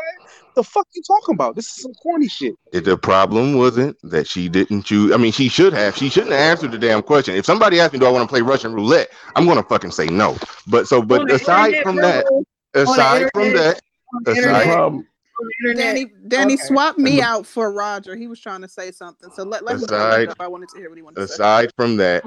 The 0.55 0.63
fuck 0.63 0.87
you 0.93 1.01
talking 1.05 1.35
about? 1.35 1.55
This 1.57 1.67
is 1.67 1.81
some 1.83 1.93
corny 1.95 2.29
shit. 2.29 2.55
It- 2.71 2.85
The 2.85 2.97
problem 2.97 3.57
wasn't 3.57 3.97
that 4.03 4.25
she 4.25 4.47
didn't 4.47 4.83
choose. 4.83 5.11
I 5.11 5.17
mean, 5.17 5.33
she 5.33 5.49
should 5.49 5.73
have. 5.73 5.97
She 5.97 6.09
shouldn't 6.09 6.31
have 6.31 6.39
answered 6.39 6.71
the 6.71 6.77
damn 6.77 7.01
question. 7.01 7.35
If 7.35 7.45
somebody 7.45 7.81
asked 7.81 7.91
me, 7.91 7.99
"Do 7.99 8.05
I 8.05 8.09
want 8.09 8.23
to 8.23 8.31
play 8.31 8.41
Russian 8.41 8.73
roulette?" 8.73 9.09
I'm 9.35 9.45
gonna 9.45 9.63
fucking 9.63 9.91
say 9.91 10.07
no. 10.07 10.37
But 10.67 10.87
so, 10.87 11.01
but 11.01 11.27
the 11.27 11.35
aside 11.35 11.73
internet, 11.73 11.83
from 11.83 11.95
that, 11.97 12.25
aside 12.73 13.29
from 13.33 13.43
internet, 13.43 13.75
that, 13.75 13.81
on 14.15 14.23
the 14.23 14.31
aside- 14.31 14.37
internet, 14.43 14.63
problem. 14.75 14.95
on 15.01 15.45
the 15.47 15.69
internet. 15.69 15.85
Danny, 15.95 16.11
Danny, 16.29 16.53
Okay. 16.53 16.63
swap 16.63 16.97
me 16.97 17.21
out 17.21 17.45
for 17.45 17.69
Roger. 17.73 18.15
He 18.15 18.27
was 18.27 18.39
trying 18.39 18.61
to 18.61 18.69
say 18.69 18.91
something, 18.91 19.29
so 19.35 19.43
let 19.43 19.65
let 19.65 19.75
him 19.75 19.83
Aside- 19.83 20.27
go. 20.29 20.33
I 20.39 20.47
wanted 20.47 20.69
to 20.69 20.77
hear 20.79 20.87
what 20.89 20.97
he 20.97 21.01
wanted 21.01 21.19
to 21.19 21.27
say. 21.27 21.33
aside 21.33 21.71
from 21.75 21.97
that, 21.97 22.23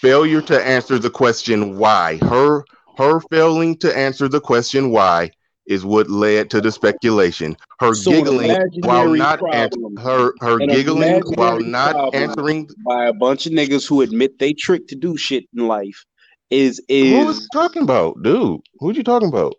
failure 0.00 0.40
to 0.42 0.60
answer 0.66 0.98
the 0.98 1.08
question 1.10 1.78
why 1.78 2.16
her 2.22 2.64
her 2.96 3.20
failing 3.30 3.76
to 3.78 3.96
answer 3.96 4.28
the 4.28 4.40
question 4.40 4.90
why 4.90 5.30
is 5.66 5.84
what 5.84 6.10
led 6.10 6.50
to 6.50 6.60
the 6.60 6.70
speculation. 6.70 7.56
Her 7.80 7.94
So 7.94 8.10
giggling 8.10 8.48
while 8.82 9.06
imaginary 9.14 9.18
not 9.18 9.54
ans- 9.54 9.76
her 10.00 10.32
her 10.40 10.58
giggling 10.58 11.22
while 11.36 11.58
not 11.60 11.92
problem. 11.92 12.22
answering. 12.22 12.68
By 12.86 13.06
a 13.06 13.12
bunch 13.14 13.46
of 13.46 13.52
niggas 13.52 13.88
who 13.88 14.02
admit 14.02 14.38
they 14.38 14.52
trick 14.52 14.86
to 14.88 14.94
do 14.94 15.16
shit 15.16 15.44
in 15.56 15.66
life 15.66 16.04
is 16.50 16.80
is 16.88 17.10
Who 17.10 17.20
is 17.20 17.26
was 17.38 17.48
talking 17.52 17.82
about, 17.82 18.22
dude? 18.22 18.60
Who 18.80 18.92
you 18.92 19.02
talking 19.02 19.28
about? 19.28 19.54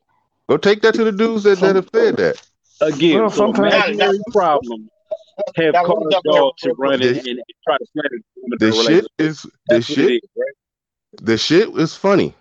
Go 0.47 0.57
take 0.57 0.81
that 0.83 0.93
to 0.93 1.03
the 1.03 1.11
dudes 1.11 1.43
that, 1.43 1.59
that 1.59 1.75
have 1.75 1.89
said 1.93 2.17
that. 2.17 2.41
again 2.81 3.19
Well, 3.21 3.29
so 3.31 3.37
sometimes- 3.37 3.73
imaginary 3.73 4.19
problem 4.31 4.89
have 5.57 5.73
Now, 5.73 5.83
caused 5.85 6.11
jump 6.11 6.25
y'all 6.25 6.53
to 6.59 6.67
real 6.69 6.75
run 6.77 6.99
quick. 6.99 7.17
and, 7.17 7.27
and 7.27 7.39
try 7.67 7.77
to 7.77 7.85
slander 7.93 8.17
the 8.47 8.57
The 8.59 8.71
shit 8.71 8.77
relationship. 8.77 9.11
is 9.17 9.41
the 9.41 9.51
That's 9.67 9.89
what 9.89 9.97
it 9.97 10.01
shit. 10.03 10.23
is, 10.23 10.29
right? 10.37 11.25
The 11.25 11.37
shit 11.37 11.69
is 11.79 11.95
funny. 11.95 12.35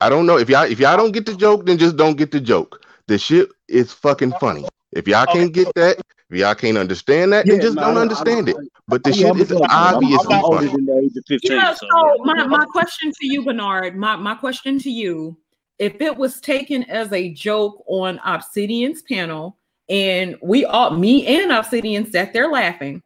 I 0.00 0.08
don't 0.08 0.26
know 0.26 0.38
if 0.38 0.48
y'all 0.48 0.64
if 0.64 0.78
y'all 0.78 0.96
don't 0.96 1.12
get 1.12 1.26
the 1.26 1.34
joke, 1.34 1.66
then 1.66 1.78
just 1.78 1.96
don't 1.96 2.16
get 2.16 2.30
the 2.30 2.40
joke. 2.40 2.84
The 3.06 3.18
shit 3.18 3.48
is 3.68 3.92
fucking 3.92 4.32
funny. 4.40 4.66
If 4.92 5.08
y'all 5.08 5.26
can't 5.26 5.52
get 5.52 5.74
that, 5.74 5.98
if 6.30 6.38
y'all 6.38 6.54
can't 6.54 6.78
understand 6.78 7.32
that, 7.32 7.46
then 7.46 7.60
just 7.60 7.76
no, 7.76 7.82
don't 7.82 7.98
I- 7.98 8.02
understand 8.02 8.48
I- 8.48 8.52
it. 8.52 8.56
But 8.86 9.04
the 9.04 9.12
shit 9.12 9.26
I'm 9.26 9.40
is 9.40 9.52
obviously 9.52 10.34
I'm 10.34 10.42
funny. 10.42 10.68
the 10.68 11.00
age 11.04 11.22
15. 11.26 11.52
Yeah, 11.52 11.74
so, 11.74 11.86
so 11.90 12.16
my, 12.24 12.46
my 12.46 12.64
question 12.64 13.10
to 13.10 13.26
you, 13.26 13.44
Bernard, 13.44 13.96
my, 13.98 14.16
my 14.16 14.34
question 14.34 14.78
to 14.78 14.90
you, 14.90 15.36
if 15.78 16.00
it 16.00 16.16
was 16.16 16.40
taken 16.40 16.84
as 16.84 17.12
a 17.12 17.28
joke 17.34 17.84
on 17.86 18.18
Obsidian's 18.24 19.02
panel, 19.02 19.58
and 19.90 20.36
we 20.42 20.64
all 20.64 20.90
me 20.90 21.26
and 21.26 21.52
Obsidian 21.52 22.10
sat 22.10 22.32
there 22.32 22.48
laughing, 22.48 23.02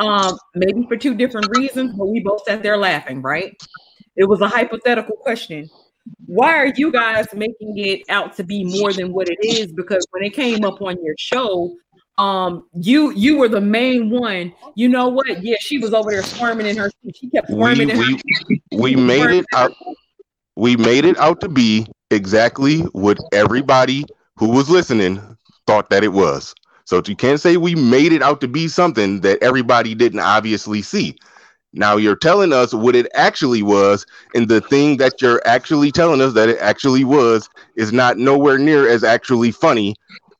um, 0.00 0.36
maybe 0.56 0.86
for 0.88 0.96
two 0.96 1.14
different 1.14 1.48
reasons, 1.56 1.92
but 1.96 2.06
we 2.06 2.20
both 2.20 2.42
sat 2.44 2.62
there 2.62 2.76
laughing, 2.76 3.22
right? 3.22 3.56
It 4.16 4.24
was 4.24 4.40
a 4.40 4.48
hypothetical 4.48 5.16
question. 5.16 5.70
Why 6.26 6.56
are 6.56 6.72
you 6.76 6.90
guys 6.90 7.26
making 7.34 7.78
it 7.78 8.02
out 8.08 8.36
to 8.36 8.44
be 8.44 8.64
more 8.64 8.92
than 8.92 9.12
what 9.12 9.28
it 9.28 9.38
is? 9.42 9.72
Because 9.72 10.06
when 10.10 10.22
it 10.24 10.30
came 10.30 10.64
up 10.64 10.82
on 10.82 11.02
your 11.02 11.14
show, 11.18 11.74
um, 12.18 12.66
you 12.74 13.12
you 13.12 13.36
were 13.38 13.48
the 13.48 13.60
main 13.60 14.10
one. 14.10 14.52
You 14.74 14.88
know 14.88 15.08
what? 15.08 15.42
Yeah, 15.42 15.56
she 15.60 15.78
was 15.78 15.92
over 15.92 16.10
there 16.10 16.22
squirming 16.22 16.66
in 16.66 16.76
her 16.76 16.90
seat. 17.02 17.16
She 17.16 17.30
kept 17.30 17.48
We 17.50 17.56
squirming 17.56 17.90
in 17.90 17.96
her 17.96 18.18
we 18.48 18.62
we 18.72 18.96
made 18.96 19.30
it 19.30 19.46
out. 19.54 19.72
We 20.56 20.76
made 20.76 21.04
it 21.04 21.18
out 21.18 21.40
to 21.42 21.48
be 21.48 21.86
exactly 22.10 22.80
what 22.92 23.18
everybody 23.32 24.04
who 24.36 24.48
was 24.48 24.70
listening 24.70 25.20
thought 25.66 25.90
that 25.90 26.04
it 26.04 26.12
was. 26.12 26.54
So 26.84 27.02
you 27.04 27.16
can't 27.16 27.40
say 27.40 27.56
we 27.56 27.74
made 27.74 28.12
it 28.12 28.22
out 28.22 28.40
to 28.40 28.48
be 28.48 28.68
something 28.68 29.20
that 29.20 29.42
everybody 29.42 29.94
didn't 29.94 30.20
obviously 30.20 30.82
see. 30.82 31.18
Now 31.76 31.96
you're 31.96 32.16
telling 32.16 32.52
us 32.52 32.74
what 32.74 32.96
it 32.96 33.06
actually 33.14 33.62
was, 33.62 34.06
and 34.34 34.48
the 34.48 34.60
thing 34.62 34.96
that 34.98 35.20
you're 35.20 35.42
actually 35.46 35.92
telling 35.92 36.20
us 36.20 36.32
that 36.34 36.48
it 36.48 36.58
actually 36.60 37.04
was 37.04 37.48
is 37.76 37.92
not 37.92 38.18
nowhere 38.18 38.58
near 38.58 38.88
as 38.88 39.04
actually 39.04 39.52
funny 39.52 39.94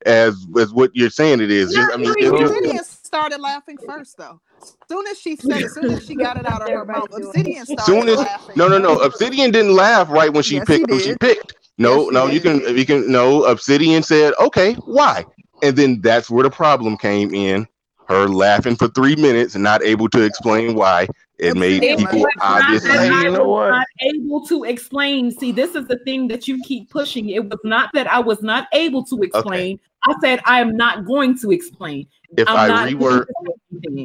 as 0.07 0.47
as 0.59 0.73
what 0.73 0.91
you're 0.95 1.11
saying 1.11 1.41
it 1.41 1.51
is. 1.51 1.75
Just, 1.75 1.93
I 1.93 1.97
mean, 1.99 2.15
it- 2.19 2.35
it- 2.35 2.43
Obsidian 2.43 2.85
started 2.85 3.41
laughing 3.41 3.79
first, 3.79 4.17
though. 4.17 4.41
Soon 4.89 5.07
as 5.09 5.19
she 5.19 5.37
said, 5.37 5.63
it, 5.65 5.71
soon 5.71 5.91
as 5.91 6.05
she 6.05 6.15
got 6.15 6.37
it 6.37 6.47
out 6.47 6.63
of 6.63 6.71
her 6.73 6.85
mouth, 6.85 7.11
Obsidian 7.13 7.67
started 7.67 7.85
soon 7.87 8.09
as 8.09 8.19
laughing. 8.19 8.57
no 8.57 8.69
no 8.69 8.79
no 8.79 8.99
Obsidian 8.99 9.51
didn't 9.51 9.75
laugh 9.75 10.09
right 10.11 10.33
when 10.33 10.43
she 10.43 10.61
Yes, 10.61 10.67
picked 10.67 10.85
he 10.85 10.87
who 10.91 10.99
she 10.99 11.13
did. 11.13 11.19
picked. 11.21 11.55
No, 11.79 11.91
Yes, 11.91 12.09
he 12.09 12.15
no, 12.15 12.27
you 12.29 12.41
did. 12.41 12.43
can 12.65 12.77
you 12.77 12.87
can 12.87 13.11
no 13.11 13.45
Obsidian 13.45 14.03
said, 14.03 14.33
okay, 14.41 14.75
why? 14.87 15.25
And 15.63 15.77
then 15.77 16.01
that's 16.01 16.31
where 16.31 16.45
the 16.45 16.51
problem 16.51 16.97
came 16.97 17.35
in. 17.35 17.67
Her 18.09 18.29
laughing 18.29 18.77
for 18.77 18.89
three 18.89 19.17
minutes 19.17 19.55
and 19.55 19.65
not 19.65 19.83
able 19.83 20.09
to 20.11 20.23
explain 20.23 20.75
why. 20.75 21.09
It 21.39 21.55
made 21.55 21.83
Obsidian 21.83 21.99
people 21.99 22.27
obviously 22.41 22.91
I 22.91 23.23
you 23.25 23.31
know 23.31 23.49
what? 23.49 23.71
not 23.71 23.87
able 24.01 24.47
to 24.47 24.65
explain. 24.65 25.31
See, 25.31 25.53
this 25.53 25.75
is 25.75 25.87
the 25.87 25.99
thing 25.99 26.29
that 26.29 26.49
you 26.49 26.63
keep 26.63 26.89
pushing. 26.89 27.29
It 27.29 27.45
was 27.45 27.59
not 27.63 27.91
that 27.93 28.07
I 28.07 28.19
was 28.21 28.43
not 28.43 28.69
able 28.73 29.05
to 29.05 29.23
explain. 29.23 29.79
I 30.05 30.15
said 30.23 30.41
I 30.47 30.61
am 30.61 30.77
not 30.77 31.05
going 31.05 31.39
to 31.41 31.51
explain. 31.51 32.07
if 32.39 32.49
I'm 32.49 32.71
I 32.71 32.91
reword 32.91 33.27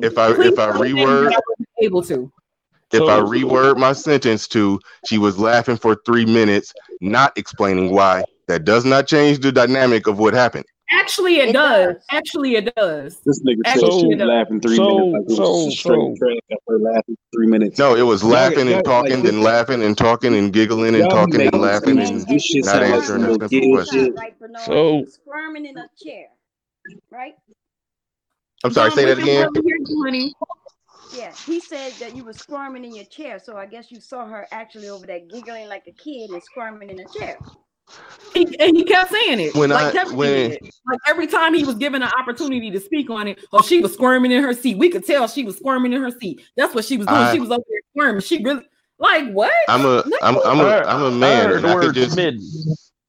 if 0.04 0.18
I- 0.18 0.34
Please 0.34 0.54
if 0.54 0.60
I 0.60 0.72
reword- 0.72 1.32
I 1.32 1.40
able 1.82 2.02
to. 2.04 2.32
if 2.92 3.02
I 3.02 3.20
reword 3.22 3.78
my 3.78 3.94
sentence 3.94 4.48
to 4.50 4.80
she 5.08 5.18
was 5.18 5.40
laughing 5.40 5.78
for 5.78 5.96
three 6.06 6.26
minutes, 6.26 6.74
not 7.00 7.38
explaining 7.38 7.94
why, 7.94 8.26
that 8.48 8.66
does 8.66 8.84
not 8.84 9.08
change 9.08 9.40
the 9.40 9.52
dynamic 9.52 10.08
of 10.08 10.20
what 10.20 10.34
happened. 10.34 10.66
Actually, 10.94 11.38
it, 11.38 11.50
It 11.50 11.54
does. 11.54 11.96
does. 11.96 12.04
Actually, 12.12 12.56
it 12.56 12.76
does. 12.76 13.22
This 13.26 13.42
nigga 13.44 13.58
said 13.66 13.76
Actually, 13.84 14.00
she 14.02 14.08
was 14.08 14.18
laughing 14.20 14.60
three 14.60 14.76
So- 14.76 14.98
minutes. 14.98 15.14
Like 15.32 15.38
it 15.38 15.42
was 15.42 15.80
so- 15.82 15.90
so- 15.90 16.16
trash 16.18 16.38
after 16.52 16.80
laughing 16.80 17.18
three 17.34 17.48
minutes. 17.48 17.80
No, 17.80 17.96
it 17.96 18.02
was 18.02 18.24
laughing 18.24 18.68
y'all- 18.68 18.76
and 18.76 18.86
talking, 18.86 19.14
like, 19.16 19.24
then 19.24 19.42
laughing 19.42 19.84
and 19.84 19.98
talking 19.98 20.36
and 20.36 20.52
giggling 20.52 20.96
and 20.96 21.10
talking 21.10 21.42
and 21.42 21.60
laughing 21.62 21.98
excuses. 22.00 22.26
and 22.28 22.42
shit 22.42 22.66
not 22.66 22.84
answering 22.84 23.22
some 23.24 23.42
a 23.42 23.48
simple 23.50 23.76
question. 23.76 24.06
shit. 24.16 24.40
Bernard? 24.40 24.62
So- 24.66 25.06
squirming 25.08 25.66
in 25.66 25.78
a 25.78 25.88
chair, 26.04 26.28
right? 27.10 27.36
I'm 28.64 28.72
sorry, 28.72 28.90
Dom, 28.90 28.98
say 28.98 29.06
that 29.06 29.18
again. 29.20 29.52
barely 29.54 29.62
hear 29.68 29.78
you, 29.88 30.04
honey. 30.04 30.34
Yeah, 31.18 31.34
he 31.46 31.60
said 31.60 31.92
that 32.00 32.16
you 32.16 32.24
were 32.24 32.32
squirming 32.34 32.86
in 32.86 32.94
your 32.96 33.06
chair, 33.06 33.40
so 33.40 33.58
I 33.58 33.66
guess 33.66 33.92
you 33.92 34.00
saw 34.00 34.26
her 34.28 34.48
actually 34.52 34.88
over 34.90 35.06
there 35.06 35.20
giggling 35.20 35.68
like 35.68 35.84
a 35.88 35.92
kid 35.92 36.30
and 36.30 36.42
squirming 36.44 36.90
in 36.90 37.00
a 37.00 37.06
chair. 37.18 37.38
He, 38.34 38.58
and 38.60 38.78
he 38.78 38.84
kept 38.86 39.12
saying 39.12 39.40
it. 39.42 39.56
When 39.56 39.72
like 39.72 39.88
I- 39.88 39.92
Kevin 39.92 40.16
when- 40.16 40.50
did. 40.52 40.62
Like 40.88 41.00
every 41.08 41.28
time 41.28 41.54
he 41.54 41.64
was 41.64 41.76
given 41.76 42.02
an 42.02 42.10
opportunity 42.18 42.72
to 42.72 42.80
speak 42.80 43.10
on 43.10 43.28
it, 43.28 43.40
oh, 43.54 43.62
she 43.62 43.82
was 43.82 43.94
squirming 43.94 44.32
in 44.32 44.42
her 44.44 44.54
seat. 44.54 44.78
We 44.78 44.90
could 44.90 45.06
tell 45.06 45.28
she 45.28 45.44
was 45.44 45.58
squirming 45.58 45.94
in 45.94 46.02
her 46.02 46.12
seat. 46.12 46.42
That's 46.58 46.74
what 46.74 46.86
she 46.86 46.98
was 46.98 47.08
doing. 47.08 47.20
I- 47.20 47.34
she 47.34 47.40
was 47.40 47.50
over 47.52 47.64
there 47.70 47.80
squirming. 47.94 48.22
She 48.22 48.44
really 48.44 48.64
Like 49.00 49.32
what? 49.32 49.52
I'm 49.68 49.86
a 49.86 50.04
I'm 50.22 50.38
I'm 50.46 50.60
a 50.60 50.84
I'm 50.88 51.04
a 51.04 51.12
man. 51.12 51.52
and 51.52 51.66
I 51.68 51.76
could 51.80 51.94
just 51.96 52.18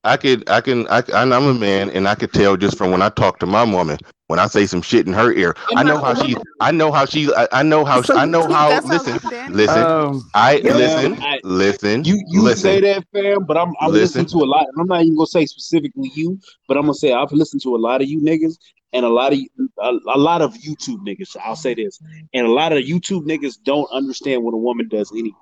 I 0.05 0.17
could 0.17 0.49
I 0.49 0.61
can 0.61 0.89
I 0.89 1.03
I'm 1.09 1.33
a 1.33 1.55
man 1.55 1.91
and 1.91 2.09
I 2.09 2.15
could 2.15 2.33
tell 2.33 2.57
just 2.57 2.77
from 2.77 2.91
when 2.91 3.03
I 3.03 3.09
talk 3.09 3.39
to 3.41 3.47
my 3.47 3.63
woman 3.63 3.99
when 4.33 4.39
I 4.39 4.47
say 4.47 4.65
some 4.65 4.81
shit 4.81 5.07
in 5.07 5.13
her 5.13 5.31
ear. 5.33 5.55
I 5.77 5.83
know 5.83 5.99
how 5.99 6.15
she. 6.15 6.35
I 6.59 6.71
know 6.71 6.91
how 6.91 7.05
she. 7.05 7.33
I, 7.35 7.49
I 7.53 7.63
know 7.63 7.85
how. 7.85 8.01
So 8.01 8.17
I 8.17 8.25
know 8.25 8.49
how. 8.49 8.81
Listen, 8.81 9.21
listen. 9.53 9.83
Um, 9.83 10.31
I 10.35 10.57
yeah, 10.57 10.75
listen. 10.75 11.23
I, 11.23 11.39
listen. 11.45 12.05
You 12.05 12.23
you 12.29 12.41
listen, 12.41 12.63
say 12.63 12.81
that, 12.81 13.05
fam, 13.13 13.45
but 13.45 13.57
I'm 13.59 13.75
I'm 13.79 13.93
listen. 13.93 14.23
listening 14.23 14.41
to 14.41 14.45
a 14.45 14.49
lot. 14.49 14.67
I'm 14.79 14.87
not 14.87 15.03
even 15.03 15.17
gonna 15.17 15.27
say 15.27 15.45
specifically 15.45 16.11
you, 16.15 16.41
but 16.67 16.79
I'm 16.79 16.85
gonna 16.85 16.95
say 16.95 17.13
I've 17.13 17.31
listened 17.31 17.63
to 17.63 17.77
a 17.77 17.79
lot 17.79 18.01
of 18.01 18.09
you 18.09 18.23
niggas 18.23 18.57
and 18.95 19.05
a 19.05 19.09
lot 19.09 19.35
of 19.35 19.39
a, 19.59 19.91
a 20.15 20.19
lot 20.19 20.41
of 20.41 20.55
YouTube 20.55 21.07
niggas. 21.07 21.37
I'll 21.45 21.55
say 21.55 21.75
this, 21.75 22.01
and 22.33 22.47
a 22.47 22.51
lot 22.51 22.73
of 22.73 22.79
YouTube 22.79 23.27
niggas 23.27 23.63
don't 23.63 23.91
understand 23.93 24.43
when 24.43 24.55
a 24.55 24.59
woman 24.59 24.89
does 24.89 25.13
anything. 25.13 25.35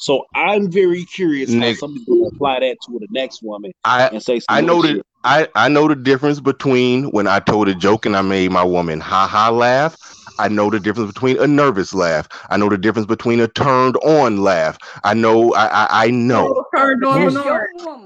So 0.00 0.24
I'm 0.34 0.70
very 0.70 1.04
curious 1.04 1.50
Nick, 1.50 1.76
how 1.76 1.80
somebody's 1.80 2.06
going 2.06 2.22
to 2.22 2.34
apply 2.34 2.60
that 2.60 2.78
to 2.86 2.98
the 2.98 3.06
next 3.10 3.42
woman 3.42 3.70
I, 3.84 4.08
and 4.08 4.22
say. 4.22 4.40
I 4.48 4.62
know 4.62 4.80
that 4.80 5.02
I, 5.24 5.46
I 5.54 5.68
know 5.68 5.88
the 5.88 5.94
difference 5.94 6.40
between 6.40 7.10
when 7.10 7.26
I 7.26 7.38
told 7.38 7.68
a 7.68 7.74
joke 7.74 8.06
and 8.06 8.16
I 8.16 8.22
made 8.22 8.50
my 8.50 8.64
woman 8.64 8.98
ha 8.98 9.26
ha 9.26 9.50
laugh. 9.50 9.94
I 10.38 10.48
know 10.48 10.70
the 10.70 10.80
difference 10.80 11.12
between 11.12 11.38
a 11.38 11.46
nervous 11.46 11.92
laugh. 11.92 12.28
I 12.48 12.56
know 12.56 12.70
the 12.70 12.78
difference 12.78 13.06
between 13.06 13.40
a 13.40 13.48
turned 13.48 13.96
on 13.98 14.38
laugh. 14.38 14.78
I 15.04 15.12
know 15.12 15.52
I 15.52 15.66
I, 15.66 16.04
I 16.06 16.10
know. 16.10 16.64
Turned 16.74 17.04
on 17.04 17.34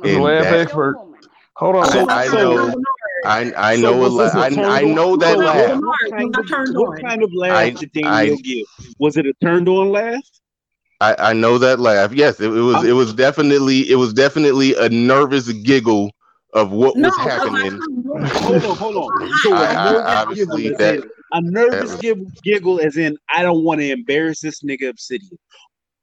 laugh 0.03 0.47
expert. 0.47 0.97
Hold 1.55 1.77
on. 1.77 1.93
So 1.93 2.07
I 2.11 2.27
know. 2.27 2.75
I 3.25 3.53
I 3.57 3.77
know 3.77 3.93
so 3.93 4.07
a 4.07 4.09
laugh. 4.09 4.35
I, 4.35 4.79
I 4.79 4.83
know 4.83 5.17
that 5.17 5.39
laugh. 5.39 5.81
What 5.81 6.11
kind 6.11 6.37
of, 6.37 6.75
what 6.75 7.01
kind 7.01 7.23
of 7.23 7.33
laugh 7.33 7.55
I, 7.55 7.71
did 7.71 7.93
Danielle 7.93 8.35
I, 8.35 8.41
give? 8.43 8.67
Was 8.99 9.17
it 9.17 9.27
a 9.27 9.33
turned 9.41 9.69
on 9.69 9.91
laugh? 9.91 10.21
I, 11.01 11.17
I 11.19 11.33
know 11.33 11.59
that 11.59 11.81
laugh. 11.81 12.13
Yes, 12.13 12.41
it, 12.41 12.47
it 12.47 12.61
was. 12.61 12.77
I'm, 12.77 12.87
it 12.87 12.93
was 12.93 13.13
definitely. 13.13 13.91
It 13.91 13.97
was 13.97 14.13
definitely 14.13 14.75
a 14.75 14.89
nervous 14.89 15.51
giggle 15.53 16.11
of 16.55 16.71
what 16.71 16.97
no, 16.97 17.09
was 17.09 17.17
happening. 17.17 17.81
hold 18.43 18.65
on, 18.65 18.77
hold 18.77 18.97
on. 18.97 19.37
So 19.39 19.53
I, 19.53 19.75
I, 19.75 20.23
obviously 20.23 20.71
that 20.71 21.05
a 21.33 21.41
nervous 21.43 21.97
giggle, 21.97 22.27
giggle, 22.43 22.81
as 22.81 22.97
in 22.97 23.17
I 23.33 23.43
don't 23.43 23.65
want 23.65 23.81
to 23.81 23.91
embarrass 23.91 24.41
this 24.41 24.63
nigga 24.63 24.89
Obsidian, 24.89 25.37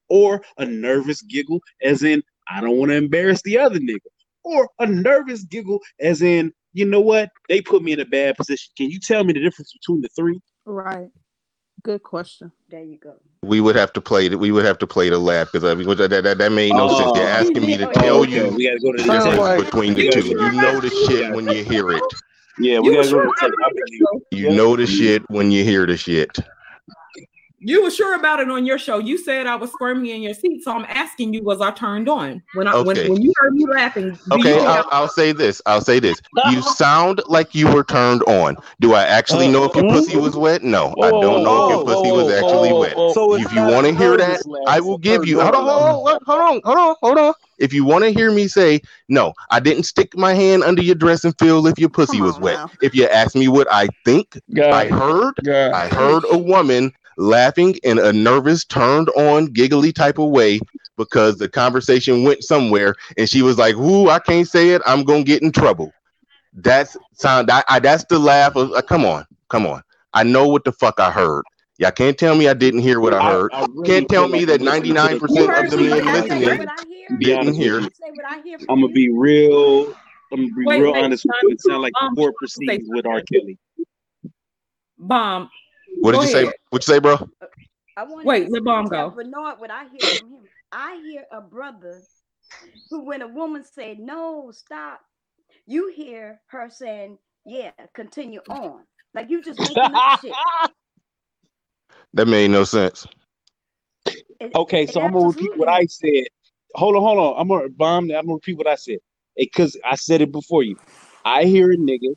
or 0.09 0.43
a 0.57 0.65
nervous 0.65 1.21
giggle, 1.21 1.61
as 1.81 2.03
in 2.03 2.21
I 2.49 2.59
don't 2.59 2.77
want 2.77 2.91
to 2.91 2.95
embarrass 2.95 3.41
the 3.43 3.57
other 3.57 3.79
nigga, 3.79 3.99
or 4.43 4.69
a 4.79 4.85
nervous 4.85 5.43
giggle, 5.45 5.79
as 6.01 6.21
in 6.21 6.51
you 6.73 6.85
know 6.85 7.01
what 7.01 7.29
they 7.47 7.61
put 7.61 7.81
me 7.81 7.93
in 7.93 8.01
a 8.01 8.05
bad 8.05 8.35
position. 8.35 8.71
Can 8.77 8.89
you 8.89 8.99
tell 8.99 9.23
me 9.23 9.33
the 9.33 9.41
difference 9.41 9.71
between 9.73 10.01
the 10.01 10.09
three? 10.09 10.39
Right. 10.65 11.07
Good 11.83 12.03
question. 12.03 12.51
There 12.69 12.83
you 12.83 12.97
go. 12.97 13.15
We 13.41 13.59
would 13.59 13.75
have 13.75 13.91
to 13.93 14.01
play 14.01 14.27
it. 14.27 14.39
We 14.39 14.51
would 14.51 14.65
have 14.65 14.77
to 14.79 14.87
play 14.87 15.09
the 15.09 15.17
lab 15.17 15.47
because 15.51 15.63
I 15.63 15.73
mean, 15.73 15.87
that, 15.97 16.09
that, 16.09 16.37
that 16.37 16.51
made 16.51 16.73
no 16.73 16.89
oh, 16.89 16.97
sense. 16.97 17.17
You're 17.17 17.27
asking 17.27 17.65
me 17.65 17.77
to 17.77 17.89
oh, 17.89 17.93
tell 17.93 18.25
you 18.25 18.49
we 18.49 18.67
gotta 18.67 18.79
go 18.79 18.91
to 18.91 18.97
the 18.97 19.03
difference 19.03 19.37
like, 19.37 19.65
between 19.65 19.93
the 19.95 20.11
two. 20.11 20.27
You 20.27 20.51
know 20.51 20.79
the 20.79 20.89
shit 20.89 21.33
when 21.33 21.47
you 21.47 21.63
hear 21.63 21.91
it. 21.91 22.03
Yeah, 22.59 22.79
we 22.79 22.93
gotta 22.93 23.09
go 23.09 23.23
to 23.23 24.21
You 24.31 24.51
know 24.51 24.75
the 24.75 24.85
shit 24.85 25.27
when 25.29 25.49
you 25.49 25.63
hear 25.63 25.87
the 25.87 25.97
shit. 25.97 26.37
You 27.63 27.83
were 27.83 27.91
sure 27.91 28.15
about 28.15 28.39
it 28.39 28.49
on 28.49 28.65
your 28.65 28.79
show. 28.79 28.97
You 28.97 29.19
said 29.19 29.45
I 29.45 29.55
was 29.55 29.71
squirming 29.71 30.07
in 30.07 30.23
your 30.23 30.33
seat, 30.33 30.63
so 30.63 30.71
I'm 30.71 30.85
asking 30.89 31.35
you: 31.35 31.43
Was 31.43 31.61
I 31.61 31.69
turned 31.69 32.09
on 32.09 32.41
when 32.55 32.67
I 32.67 32.73
okay. 32.73 33.03
when, 33.03 33.13
when 33.13 33.21
you 33.21 33.31
heard 33.37 33.53
me 33.53 33.67
laughing? 33.67 34.17
Okay, 34.31 34.65
I'll, 34.65 34.87
I'll, 34.91 35.07
say 35.07 35.31
this. 35.31 35.61
I'll 35.67 35.81
say 35.81 35.99
this. 35.99 36.19
You 36.49 36.61
sound 36.75 37.21
like 37.27 37.53
you 37.53 37.71
were 37.71 37.83
turned 37.83 38.23
on. 38.23 38.57
Do 38.79 38.95
I 38.95 39.03
actually 39.03 39.47
know 39.47 39.65
if 39.65 39.75
your 39.75 39.87
pussy 39.91 40.17
was 40.17 40.35
wet? 40.35 40.63
No, 40.63 40.95
I 41.03 41.11
don't 41.11 41.43
know 41.43 41.65
if 41.65 41.75
your 41.75 41.85
pussy 41.85 42.11
was 42.11 42.33
actually 42.33 42.73
wet. 42.73 42.93
So 43.13 43.35
if 43.35 43.53
you 43.53 43.61
want 43.61 43.85
to 43.85 43.95
hear 43.95 44.17
that, 44.17 44.41
I 44.67 44.79
will 44.79 44.97
give 44.97 45.27
you. 45.27 45.39
Hold 45.39 45.53
on, 45.53 45.63
hold 45.63 46.07
on, 46.07 46.19
hold 46.25 46.41
on, 46.41 46.61
hold 46.63 46.77
on, 46.77 46.95
hold 47.01 47.17
on. 47.19 47.33
If 47.59 47.73
you 47.73 47.85
want 47.85 48.03
to 48.05 48.09
hear 48.09 48.31
me 48.31 48.47
say 48.47 48.81
no, 49.07 49.33
I 49.51 49.59
didn't 49.59 49.83
stick 49.83 50.17
my 50.17 50.33
hand 50.33 50.63
under 50.63 50.81
your 50.81 50.95
dress 50.95 51.23
and 51.23 51.37
feel 51.37 51.67
if 51.67 51.77
your 51.77 51.89
pussy 51.89 52.19
was 52.19 52.39
wet. 52.39 52.55
Now. 52.55 52.71
If 52.81 52.95
you 52.95 53.05
ask 53.05 53.35
me 53.35 53.49
what 53.49 53.67
I 53.69 53.87
think, 54.03 54.39
I 54.59 54.87
heard, 54.87 55.35
I 55.47 55.87
heard 55.89 56.23
a 56.31 56.39
woman 56.39 56.91
laughing 57.17 57.75
in 57.83 57.99
a 57.99 58.11
nervous, 58.11 58.65
turned 58.65 59.09
on, 59.09 59.45
giggly 59.47 59.91
type 59.91 60.17
of 60.17 60.29
way 60.29 60.59
because 60.97 61.37
the 61.37 61.49
conversation 61.49 62.23
went 62.23 62.43
somewhere 62.43 62.95
and 63.17 63.27
she 63.27 63.41
was 63.41 63.57
like, 63.57 63.75
Ooh, 63.75 64.09
I 64.09 64.19
can't 64.19 64.47
say 64.47 64.69
it. 64.69 64.81
I'm 64.85 65.03
gonna 65.03 65.23
get 65.23 65.41
in 65.41 65.51
trouble. 65.51 65.91
That's 66.53 66.97
sound 67.13 67.49
I, 67.49 67.63
I 67.69 67.79
that's 67.79 68.03
the 68.05 68.19
laugh 68.19 68.55
of 68.55 68.71
uh, 68.73 68.81
come 68.81 69.05
on, 69.05 69.25
come 69.49 69.65
on. 69.65 69.81
I 70.13 70.23
know 70.23 70.47
what 70.47 70.65
the 70.65 70.71
fuck 70.73 70.99
I 70.99 71.11
heard. 71.11 71.43
Y'all 71.77 71.91
can't 71.91 72.17
tell 72.17 72.35
me 72.35 72.47
I 72.47 72.53
didn't 72.53 72.81
hear 72.81 72.99
what 72.99 73.13
I 73.13 73.23
heard. 73.23 73.51
I, 73.53 73.61
I 73.61 73.67
really 73.73 73.89
can't 73.89 74.09
tell 74.09 74.27
me 74.27 74.45
that 74.45 74.61
99% 74.61 75.19
of 75.19 75.71
the 75.71 75.77
men 75.77 76.05
listening 76.05 76.67
didn't 77.19 77.55
hear. 77.55 77.81
I'm 78.69 78.81
gonna 78.81 78.89
be 78.89 79.09
real. 79.09 79.87
I'm 80.31 80.41
gonna 80.41 80.53
be 80.55 80.65
wait, 80.65 80.81
real 80.81 80.91
wait, 80.91 81.03
honest 81.03 81.25
with 81.25 81.35
you. 81.41 81.49
It 81.49 81.61
sounds 81.61 81.81
like 81.81 81.93
the 81.99 82.15
court 82.15 82.35
proceedings 82.35 82.87
with 82.87 83.05
R. 83.05 83.21
Kelly. 83.21 83.57
Bomb. 84.99 85.49
What 86.01 86.11
did 86.13 86.21
you 86.21 86.27
ahead. 86.27 86.47
say? 86.47 86.53
What 86.69 86.87
you 86.87 86.93
say, 86.93 86.99
bro? 86.99 87.17
I 87.97 88.03
want 88.03 88.25
Wait, 88.25 88.49
let 88.49 88.63
bomb 88.63 88.87
go. 88.87 89.11
Bernard, 89.11 89.59
what 89.59 89.69
I 89.71 89.85
hear 89.91 90.01
from 90.11 90.31
him, 90.31 90.47
I 90.71 90.99
hear 91.03 91.25
a 91.31 91.41
brother 91.41 92.01
who, 92.89 93.05
when 93.05 93.21
a 93.21 93.27
woman 93.27 93.63
said 93.63 93.99
no, 93.99 94.51
stop, 94.51 95.01
you 95.67 95.91
hear 95.95 96.41
her 96.47 96.69
saying, 96.69 97.17
"Yeah, 97.45 97.71
continue 97.93 98.41
on." 98.49 98.83
Like 99.13 99.29
you 99.29 99.43
just 99.43 99.59
making 99.59 99.95
up 99.95 100.19
shit. 100.21 100.33
That 102.13 102.27
made 102.27 102.49
no 102.51 102.63
sense. 102.63 103.05
It, 104.39 104.55
okay, 104.55 104.87
so 104.87 105.01
I'm 105.01 105.13
gonna 105.13 105.27
repeat 105.27 105.51
what 105.57 105.69
I 105.69 105.85
said. 105.85 106.25
Hold 106.75 106.95
on, 106.95 107.01
hold 107.01 107.19
on. 107.19 107.39
I'm 107.39 107.47
gonna 107.47 107.69
bomb. 107.69 108.05
I'm 108.05 108.25
gonna 108.25 108.33
repeat 108.33 108.57
what 108.57 108.67
I 108.67 108.75
said 108.75 108.97
because 109.35 109.77
I 109.85 109.95
said 109.95 110.21
it 110.21 110.31
before 110.31 110.63
you. 110.63 110.77
I 111.23 111.43
hear 111.43 111.71
a 111.71 111.77
nigga 111.77 112.15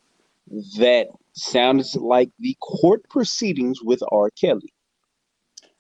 that 0.78 1.09
sounds 1.34 1.97
like 1.97 2.30
the 2.40 2.57
court 2.62 3.03
proceedings 3.11 3.80
with 3.82 4.03
R. 4.12 4.30
Kelly. 4.40 4.73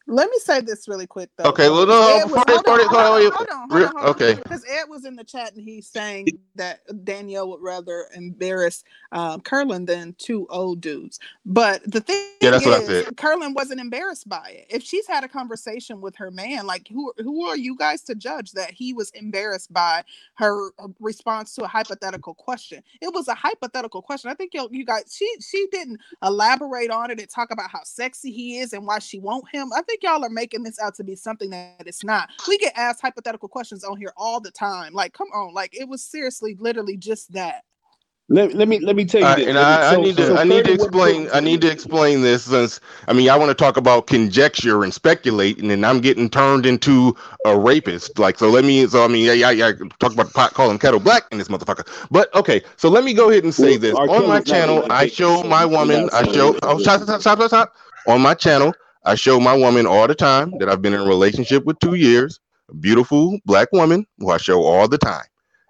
Let 0.06 0.28
me 0.28 0.36
say 0.38 0.60
this 0.60 0.86
really 0.86 1.06
quick 1.06 1.30
though. 1.36 1.44
Okay, 1.44 1.70
well, 1.70 1.86
no, 1.86 2.24
before 2.24 2.44
they 2.44 2.58
started, 2.58 2.88
hold 2.88 3.48
on, 3.50 3.70
hold 3.70 3.96
on, 3.96 4.04
okay. 4.08 4.34
Because 4.34 4.62
Ed 4.68 4.84
was 4.86 5.06
in 5.06 5.16
the 5.16 5.24
chat 5.24 5.54
and 5.54 5.64
he's 5.64 5.86
saying 5.86 6.28
that 6.56 6.80
Danielle 7.04 7.48
would 7.48 7.62
rather 7.62 8.06
embarrass 8.14 8.84
um, 9.12 9.40
Curlin 9.40 9.86
than 9.86 10.14
two 10.18 10.46
old 10.50 10.82
dudes. 10.82 11.20
But 11.46 11.90
the 11.90 12.00
thing 12.00 12.28
yeah, 12.42 12.50
that's 12.50 12.66
is, 12.66 12.70
what 12.70 12.82
I 12.82 12.84
said. 12.84 13.16
Curlin 13.16 13.54
wasn't 13.54 13.80
embarrassed 13.80 14.28
by 14.28 14.50
it. 14.50 14.66
If 14.68 14.82
she's 14.82 15.06
had 15.06 15.24
a 15.24 15.28
conversation 15.28 16.02
with 16.02 16.14
her 16.16 16.30
man, 16.30 16.66
like 16.66 16.86
who 16.88 17.12
who 17.18 17.46
are 17.46 17.56
you 17.56 17.74
guys 17.74 18.02
to 18.02 18.14
judge 18.14 18.52
that 18.52 18.72
he 18.72 18.92
was 18.92 19.10
embarrassed 19.12 19.72
by 19.72 20.04
her 20.34 20.70
uh, 20.78 20.88
response 21.00 21.54
to 21.54 21.64
a 21.64 21.68
hypothetical 21.68 22.34
question? 22.34 22.82
It 23.00 23.14
was 23.14 23.28
a 23.28 23.34
hypothetical 23.34 24.02
question. 24.02 24.30
I 24.30 24.34
think 24.34 24.52
you 24.52 24.68
you 24.70 24.84
guys 24.84 25.04
she 25.16 25.30
she 25.40 25.66
didn't 25.72 26.00
elaborate 26.22 26.90
on 26.90 27.10
it 27.10 27.20
and 27.20 27.30
talk 27.30 27.50
about 27.50 27.70
how 27.70 27.84
sexy 27.84 28.30
he 28.30 28.58
is 28.58 28.74
and 28.74 28.86
why 28.86 28.98
she 28.98 29.18
want 29.18 29.44
him. 29.50 29.70
I 29.74 29.80
think 29.80 29.93
think 29.94 30.02
y'all 30.02 30.24
are 30.24 30.30
making 30.30 30.62
this 30.62 30.78
out 30.80 30.94
to 30.96 31.04
be 31.04 31.14
something 31.14 31.50
that 31.50 31.84
it's 31.86 32.04
not. 32.04 32.28
We 32.48 32.58
get 32.58 32.72
asked 32.76 33.00
hypothetical 33.00 33.48
questions 33.48 33.84
on 33.84 33.96
here 33.98 34.12
all 34.16 34.40
the 34.40 34.50
time. 34.50 34.92
Like, 34.92 35.12
come 35.12 35.28
on, 35.28 35.54
like 35.54 35.70
it 35.72 35.88
was 35.88 36.02
seriously, 36.02 36.56
literally 36.58 36.96
just 36.96 37.32
that. 37.32 37.62
Let, 38.30 38.54
let 38.54 38.68
me 38.68 38.78
let 38.80 38.96
me 38.96 39.04
tell 39.04 39.20
you, 39.20 39.26
right, 39.26 39.46
and 39.46 39.58
I, 39.58 39.92
so, 39.92 40.00
I, 40.00 40.02
need 40.02 40.16
to 40.16 40.26
so 40.28 40.36
I 40.36 40.44
need 40.44 40.64
to 40.64 40.72
explain 40.72 41.28
I 41.34 41.40
need 41.40 41.60
to 41.60 41.70
explain 41.70 42.22
this 42.22 42.44
since 42.44 42.80
I 43.06 43.12
mean 43.12 43.28
I 43.28 43.36
want 43.36 43.50
to 43.50 43.54
talk 43.54 43.76
about 43.76 44.06
conjecture 44.06 44.82
and 44.82 44.94
speculating, 44.94 45.70
and 45.70 45.84
I'm 45.84 46.00
getting 46.00 46.30
turned 46.30 46.64
into 46.64 47.14
a 47.44 47.58
rapist. 47.58 48.18
Like 48.18 48.38
so, 48.38 48.48
let 48.48 48.64
me 48.64 48.86
so 48.86 49.04
I 49.04 49.08
mean 49.08 49.26
yeah 49.26 49.34
yeah 49.34 49.50
yeah 49.50 49.72
talk 49.98 50.14
about 50.14 50.32
pot 50.32 50.54
calling 50.54 50.78
kettle 50.78 51.00
black 51.00 51.24
in 51.32 51.38
this 51.38 51.48
motherfucker. 51.48 51.86
But 52.10 52.34
okay, 52.34 52.62
so 52.76 52.88
let 52.88 53.04
me 53.04 53.12
go 53.12 53.28
ahead 53.28 53.44
and 53.44 53.54
say 53.54 53.76
this 53.76 53.94
on 53.94 54.26
my 54.26 54.40
channel. 54.40 54.90
I 54.90 55.06
show 55.06 55.42
my 55.42 55.66
woman. 55.66 56.08
I 56.14 56.22
show 56.32 56.58
oh 56.62 56.78
stop 56.78 57.02
stop 57.02 57.20
stop 57.20 57.36
stop 57.36 57.48
stop 57.48 57.74
on 58.08 58.22
my 58.22 58.32
channel. 58.32 58.72
I 59.04 59.14
show 59.14 59.38
my 59.38 59.54
woman 59.54 59.86
all 59.86 60.06
the 60.06 60.14
time 60.14 60.56
that 60.58 60.68
I've 60.68 60.82
been 60.82 60.94
in 60.94 61.00
a 61.00 61.06
relationship 61.06 61.64
with 61.64 61.78
two 61.78 61.94
years, 61.94 62.40
a 62.70 62.74
beautiful 62.74 63.38
black 63.44 63.70
woman 63.72 64.06
who 64.18 64.30
I 64.30 64.38
show 64.38 64.62
all 64.62 64.88
the 64.88 64.98
time. 64.98 65.24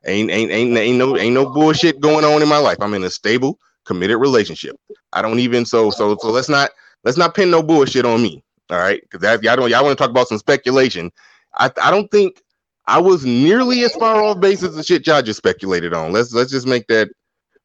Ain't 0.07 0.31
ain't 0.31 0.51
ain't 0.51 0.77
ain't 0.77 0.99
no 0.99 1.17
ain't 1.17 1.35
no 1.35 1.49
bullshit 1.49 2.01
going 2.01 2.25
on 2.25 2.43
in 2.43 2.49
my 2.49 2.59
life. 2.59 2.77
I'm 2.81 2.95
in 2.95 3.03
a 3.05 3.11
stable, 3.11 3.59
committed 3.85 4.19
relationship. 4.19 4.77
I 5.13 5.23
don't 5.23 5.39
even 5.39 5.65
so 5.65 5.91
so 5.91 6.17
so 6.21 6.31
let's 6.31 6.49
not 6.49 6.71
let's 7.05 7.17
not 7.17 7.35
pin 7.35 7.51
no 7.51 7.63
bullshit 7.63 8.05
on 8.05 8.23
me. 8.23 8.45
All 8.71 8.79
right, 8.79 9.01
because 9.03 9.21
that 9.21 9.43
y'all 9.43 9.57
don't 9.57 9.71
y'all 9.71 9.85
want 9.85 9.97
to 9.97 10.03
talk 10.03 10.11
about 10.11 10.29
some 10.29 10.39
speculation. 10.39 11.11
I 11.55 11.71
I 11.83 11.91
don't 11.91 12.11
think 12.11 12.43
I 12.87 13.01
was 13.01 13.25
nearly 13.25 13.83
as 13.85 13.95
far 13.95 14.23
off 14.23 14.41
base 14.41 14.63
as 14.63 14.75
the 14.75 14.83
shit 14.83 15.07
y'all 15.07 15.23
just 15.23 15.39
speculated 15.39 15.95
on. 15.95 16.13
Let's 16.13 16.33
let's 16.35 16.51
just 16.51 16.67
make 16.67 16.87
that 16.89 17.09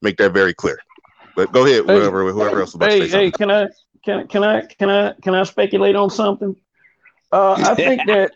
make 0.01 0.17
that 0.17 0.31
very 0.31 0.53
clear. 0.53 0.79
But 1.35 1.51
go 1.51 1.65
ahead, 1.65 1.85
whoever 1.85 2.25
hey, 2.25 2.31
whoever 2.31 2.61
else. 2.61 2.73
About 2.73 2.89
hey, 2.89 3.07
hey, 3.07 3.31
can 3.31 3.51
I 3.51 3.67
can 4.03 4.27
can 4.27 4.43
I 4.43 4.61
can 4.61 4.89
I 4.89 5.13
can 5.21 5.35
I 5.35 5.43
speculate 5.43 5.95
on 5.95 6.09
something? 6.09 6.55
Uh, 7.31 7.53
I 7.57 7.75
think 7.75 8.01
that 8.07 8.31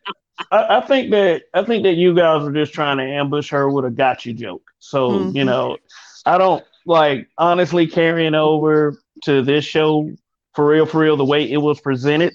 I, 0.52 0.78
I, 0.78 0.82
think 0.82 1.12
that 1.12 1.44
I 1.54 1.64
think 1.64 1.84
that 1.84 1.94
you 1.94 2.16
guys 2.16 2.44
are 2.44 2.52
just 2.52 2.74
trying 2.74 2.98
to 2.98 3.04
ambush 3.04 3.50
her 3.52 3.70
with 3.70 3.86
a 3.86 3.92
gotcha 3.92 4.34
joke. 4.34 4.64
So 4.80 5.10
mm-hmm. 5.10 5.38
you 5.38 5.46
know, 5.46 5.78
I 6.26 6.38
don't 6.38 6.64
like 6.86 7.28
honestly 7.38 7.88
carrying 7.88 8.36
over 8.36 8.98
to 9.24 9.42
this 9.42 9.66
show 9.66 10.12
for 10.54 10.68
real, 10.68 10.86
for 10.86 11.00
real, 11.00 11.18
the 11.18 11.26
way 11.26 11.50
it 11.50 11.58
was 11.58 11.80
presented. 11.82 12.34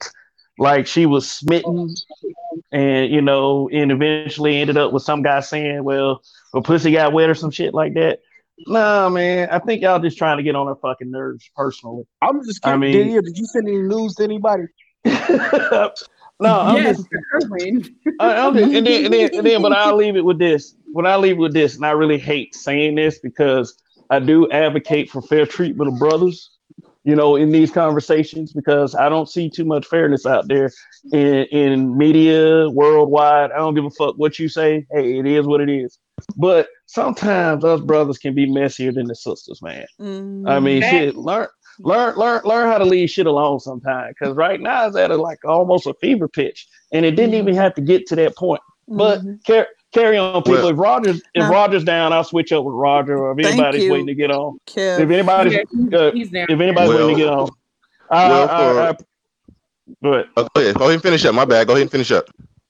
like 0.58 0.86
she 0.86 1.06
was 1.06 1.30
smitten, 1.30 1.94
and 2.72 3.12
you 3.12 3.22
know, 3.22 3.68
and 3.72 3.92
eventually 3.92 4.60
ended 4.60 4.76
up 4.76 4.92
with 4.92 5.02
some 5.02 5.22
guy 5.22 5.40
saying, 5.40 5.84
"Well, 5.84 6.22
her 6.52 6.60
pussy 6.60 6.92
got 6.92 7.12
wet" 7.12 7.30
or 7.30 7.34
some 7.34 7.50
shit 7.50 7.74
like 7.74 7.94
that. 7.94 8.20
Nah, 8.66 9.08
man, 9.08 9.48
I 9.50 9.58
think 9.58 9.82
y'all 9.82 10.00
just 10.00 10.18
trying 10.18 10.36
to 10.38 10.42
get 10.42 10.56
on 10.56 10.66
her 10.66 10.76
fucking 10.76 11.10
nerves 11.10 11.50
personally. 11.54 12.04
I'm 12.20 12.44
just 12.44 12.62
kidding. 12.62 12.74
I 12.74 12.78
mean, 12.78 12.92
did 12.92 13.12
you, 13.12 13.22
did 13.22 13.38
you 13.38 13.46
send 13.46 13.68
any 13.68 13.78
news 13.78 14.14
to 14.16 14.24
anybody? 14.24 14.64
No, 16.40 16.60
I'm 16.60 16.76
yes, 16.76 16.98
just, 16.98 17.08
I, 18.20 18.46
I'm 18.46 18.54
just, 18.54 18.72
and 18.72 18.86
then, 18.86 19.04
and 19.06 19.12
then, 19.12 19.30
and 19.34 19.44
then, 19.44 19.60
but 19.60 19.72
I'll 19.72 19.96
leave 19.96 20.14
it 20.14 20.24
with 20.24 20.38
this. 20.38 20.76
When 20.92 21.04
I 21.04 21.16
leave 21.16 21.36
with 21.36 21.52
this, 21.52 21.74
and 21.74 21.84
I 21.84 21.90
really 21.90 22.18
hate 22.18 22.54
saying 22.54 22.94
this 22.94 23.18
because 23.18 23.76
I 24.08 24.20
do 24.20 24.48
advocate 24.52 25.10
for 25.10 25.20
fair 25.20 25.46
treatment 25.46 25.92
of 25.92 25.98
brothers, 25.98 26.50
you 27.02 27.16
know, 27.16 27.34
in 27.34 27.50
these 27.50 27.72
conversations 27.72 28.52
because 28.52 28.94
I 28.94 29.08
don't 29.08 29.28
see 29.28 29.50
too 29.50 29.64
much 29.64 29.86
fairness 29.86 30.26
out 30.26 30.46
there 30.46 30.70
in, 31.12 31.44
in 31.46 31.98
media 31.98 32.68
worldwide. 32.70 33.50
I 33.50 33.56
don't 33.56 33.74
give 33.74 33.84
a 33.84 33.90
fuck 33.90 34.14
what 34.16 34.38
you 34.38 34.48
say. 34.48 34.86
Hey, 34.92 35.18
it 35.18 35.26
is 35.26 35.44
what 35.44 35.60
it 35.60 35.68
is. 35.68 35.98
But 36.36 36.68
sometimes 36.88 37.64
us 37.64 37.80
brothers 37.80 38.18
can 38.18 38.34
be 38.34 38.50
messier 38.50 38.90
than 38.90 39.06
the 39.06 39.14
sisters, 39.14 39.62
man. 39.62 39.86
Mm, 40.00 40.48
I 40.48 40.58
mean, 40.58 40.82
shit, 40.82 41.14
learn 41.14 41.46
learn 41.78 42.16
learn 42.16 42.42
learn 42.44 42.68
how 42.68 42.78
to 42.78 42.84
leave 42.84 43.10
shit 43.10 43.26
alone 43.26 43.60
sometimes. 43.60 44.14
Because 44.18 44.34
right 44.34 44.60
now 44.60 44.88
it's 44.88 44.96
at 44.96 45.12
a, 45.12 45.16
like 45.16 45.44
almost 45.44 45.86
a 45.86 45.94
fever 45.94 46.26
pitch, 46.26 46.66
and 46.92 47.04
it 47.04 47.12
didn't 47.12 47.34
even 47.34 47.54
mm-hmm. 47.54 47.62
have 47.62 47.74
to 47.74 47.80
get 47.80 48.06
to 48.08 48.16
that 48.16 48.36
point. 48.36 48.62
But 48.88 49.20
mm-hmm. 49.20 49.34
car- 49.46 49.68
carry 49.92 50.16
on, 50.16 50.42
people. 50.42 50.62
Well, 50.62 50.68
if 50.68 50.78
Rogers 50.78 51.16
if 51.34 51.42
no. 51.42 51.50
Rogers 51.50 51.84
down, 51.84 52.12
I'll 52.12 52.24
switch 52.24 52.52
up 52.52 52.64
with 52.64 52.74
Roger. 52.74 53.18
Or 53.18 53.38
if 53.38 53.46
anybody's 53.46 53.90
waiting 53.90 54.06
to 54.06 54.14
get 54.14 54.30
on, 54.30 54.58
Kev. 54.66 55.00
if 55.00 55.10
anybody's 55.10 55.56
uh, 55.56 56.10
if 56.14 56.32
anybody's 56.32 56.88
well, 56.88 57.08
waiting 57.08 57.16
to 57.16 57.22
get 57.22 57.32
on, 57.32 57.50
I, 58.10 58.28
well, 58.28 58.48
I, 58.48 58.54
I, 58.54 58.88
I, 58.90 58.96
go 60.02 60.12
ahead. 60.14 60.28
Oh, 60.36 60.48
go 60.54 60.60
ahead. 60.62 60.74
Go 60.74 60.84
ahead 60.84 60.94
and 60.94 61.02
finish 61.02 61.24
up. 61.26 61.34
My 61.34 61.44
bad. 61.44 61.66
Go 61.66 61.74
ahead 61.74 61.82
and 61.82 61.90
finish 61.90 62.10
up. 62.10 62.28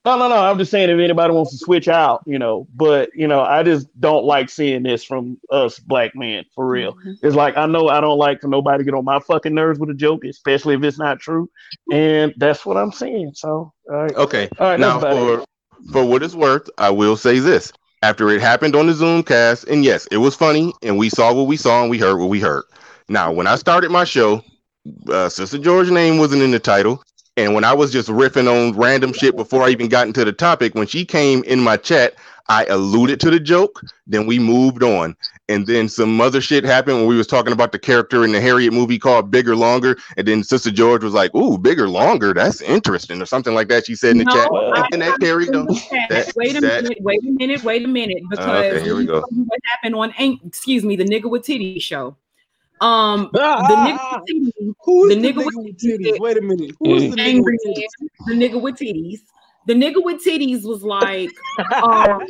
No, 0.08 0.16
no, 0.16 0.26
no. 0.26 0.36
I'm 0.36 0.56
just 0.56 0.70
saying 0.70 0.88
if 0.88 0.98
anybody 0.98 1.34
wants 1.34 1.50
to 1.50 1.58
switch 1.58 1.86
out, 1.86 2.22
you 2.24 2.38
know, 2.38 2.66
but 2.74 3.10
you 3.14 3.28
know, 3.28 3.42
I 3.42 3.62
just 3.62 3.88
don't 4.00 4.24
like 4.24 4.48
seeing 4.48 4.82
this 4.82 5.04
from 5.04 5.38
us 5.50 5.78
black 5.78 6.16
men 6.16 6.46
for 6.54 6.66
real. 6.66 6.94
Mm-hmm. 6.94 7.26
It's 7.26 7.36
like 7.36 7.58
I 7.58 7.66
know 7.66 7.90
I 7.90 8.00
don't 8.00 8.16
like 8.16 8.40
for 8.40 8.48
nobody 8.48 8.78
to 8.78 8.84
get 8.84 8.94
on 8.94 9.04
my 9.04 9.20
fucking 9.20 9.52
nerves 9.52 9.78
with 9.78 9.90
a 9.90 9.94
joke, 9.94 10.24
especially 10.24 10.76
if 10.76 10.82
it's 10.82 10.98
not 10.98 11.20
true. 11.20 11.50
And 11.92 12.32
that's 12.38 12.64
what 12.64 12.78
I'm 12.78 12.90
saying. 12.90 13.32
So 13.34 13.70
all 13.90 13.94
right. 13.94 14.14
Okay. 14.14 14.48
All 14.58 14.68
right. 14.68 14.80
Now 14.80 14.98
for 14.98 15.40
it. 15.40 15.46
for 15.92 16.06
what 16.06 16.22
it's 16.22 16.34
worth, 16.34 16.70
I 16.78 16.88
will 16.88 17.18
say 17.18 17.38
this. 17.38 17.70
After 18.02 18.30
it 18.30 18.40
happened 18.40 18.76
on 18.76 18.86
the 18.86 18.94
Zoom 18.94 19.22
cast, 19.22 19.64
and 19.64 19.84
yes, 19.84 20.08
it 20.10 20.18
was 20.18 20.34
funny, 20.34 20.72
and 20.82 20.96
we 20.96 21.10
saw 21.10 21.34
what 21.34 21.48
we 21.48 21.58
saw 21.58 21.82
and 21.82 21.90
we 21.90 21.98
heard 21.98 22.16
what 22.16 22.30
we 22.30 22.40
heard. 22.40 22.64
Now, 23.10 23.30
when 23.30 23.46
I 23.46 23.56
started 23.56 23.90
my 23.90 24.04
show, 24.04 24.42
uh, 25.10 25.28
Sister 25.28 25.58
George's 25.58 25.92
name 25.92 26.16
wasn't 26.16 26.40
in 26.40 26.50
the 26.50 26.60
title. 26.60 27.02
And 27.38 27.54
when 27.54 27.62
I 27.62 27.72
was 27.72 27.92
just 27.92 28.08
riffing 28.08 28.50
on 28.50 28.76
random 28.76 29.12
shit 29.12 29.36
before 29.36 29.62
I 29.62 29.68
even 29.68 29.86
got 29.86 30.08
into 30.08 30.24
the 30.24 30.32
topic, 30.32 30.74
when 30.74 30.88
she 30.88 31.04
came 31.04 31.44
in 31.44 31.60
my 31.60 31.76
chat, 31.76 32.16
I 32.48 32.64
alluded 32.64 33.20
to 33.20 33.30
the 33.30 33.38
joke. 33.38 33.80
Then 34.08 34.26
we 34.26 34.40
moved 34.40 34.82
on, 34.82 35.14
and 35.48 35.64
then 35.64 35.88
some 35.88 36.20
other 36.20 36.40
shit 36.40 36.64
happened 36.64 36.96
when 36.96 37.06
we 37.06 37.16
was 37.16 37.28
talking 37.28 37.52
about 37.52 37.70
the 37.70 37.78
character 37.78 38.24
in 38.24 38.32
the 38.32 38.40
Harriet 38.40 38.72
movie 38.72 38.98
called 38.98 39.30
Bigger 39.30 39.54
Longer. 39.54 39.96
And 40.16 40.26
then 40.26 40.42
Sister 40.42 40.72
George 40.72 41.04
was 41.04 41.12
like, 41.12 41.32
"Ooh, 41.32 41.58
Bigger 41.58 41.88
Longer, 41.88 42.34
that's 42.34 42.60
interesting," 42.60 43.22
or 43.22 43.26
something 43.26 43.54
like 43.54 43.68
that. 43.68 43.86
She 43.86 43.94
said 43.94 44.12
in 44.12 44.18
the 44.18 44.24
no, 44.24 44.32
chat, 44.32 44.48
I, 44.52 44.88
and 44.92 45.02
that 45.02 45.20
carried 45.20 45.54
on. 45.54 45.66
That, 45.66 46.32
wait 46.34 46.56
a 46.56 46.60
that, 46.60 46.82
minute, 46.82 46.98
wait 47.02 47.20
a 47.22 47.30
minute, 47.30 47.62
wait 47.62 47.84
a 47.84 47.88
minute, 47.88 48.22
because 48.28 48.46
okay, 48.46 48.82
here 48.82 48.96
we 48.96 49.06
go. 49.06 49.20
what 49.20 49.60
happened 49.76 49.94
on, 49.94 50.12
excuse 50.44 50.82
me, 50.82 50.96
the 50.96 51.04
nigga 51.04 51.30
with 51.30 51.44
titty 51.44 51.78
show. 51.78 52.16
Um, 52.80 53.30
ah, 53.38 53.66
the 53.66 53.74
nigga 53.74 54.14
with 54.14 54.56
titties. 54.56 54.74
Who's 54.84 55.14
the, 55.14 55.20
the 55.20 55.28
nigga, 55.28 55.44
nigga 55.44 55.64
with 55.64 55.78
titties? 55.78 56.20
Wait 56.20 56.36
a 56.36 56.40
minute. 56.40 56.70
Who's 56.80 57.14
the 57.14 57.20
angry 57.20 57.58
nigga 57.66 57.72
with 57.72 57.76
titties? 57.76 58.26
The 58.26 58.34
nigga 58.34 58.62
with 58.62 58.76
titties. 58.76 59.20
The 59.66 59.74
nigga 59.74 60.02
with 60.02 60.24
titties 60.24 60.64
was 60.64 60.82
like, 60.82 61.30
um, 61.82 62.20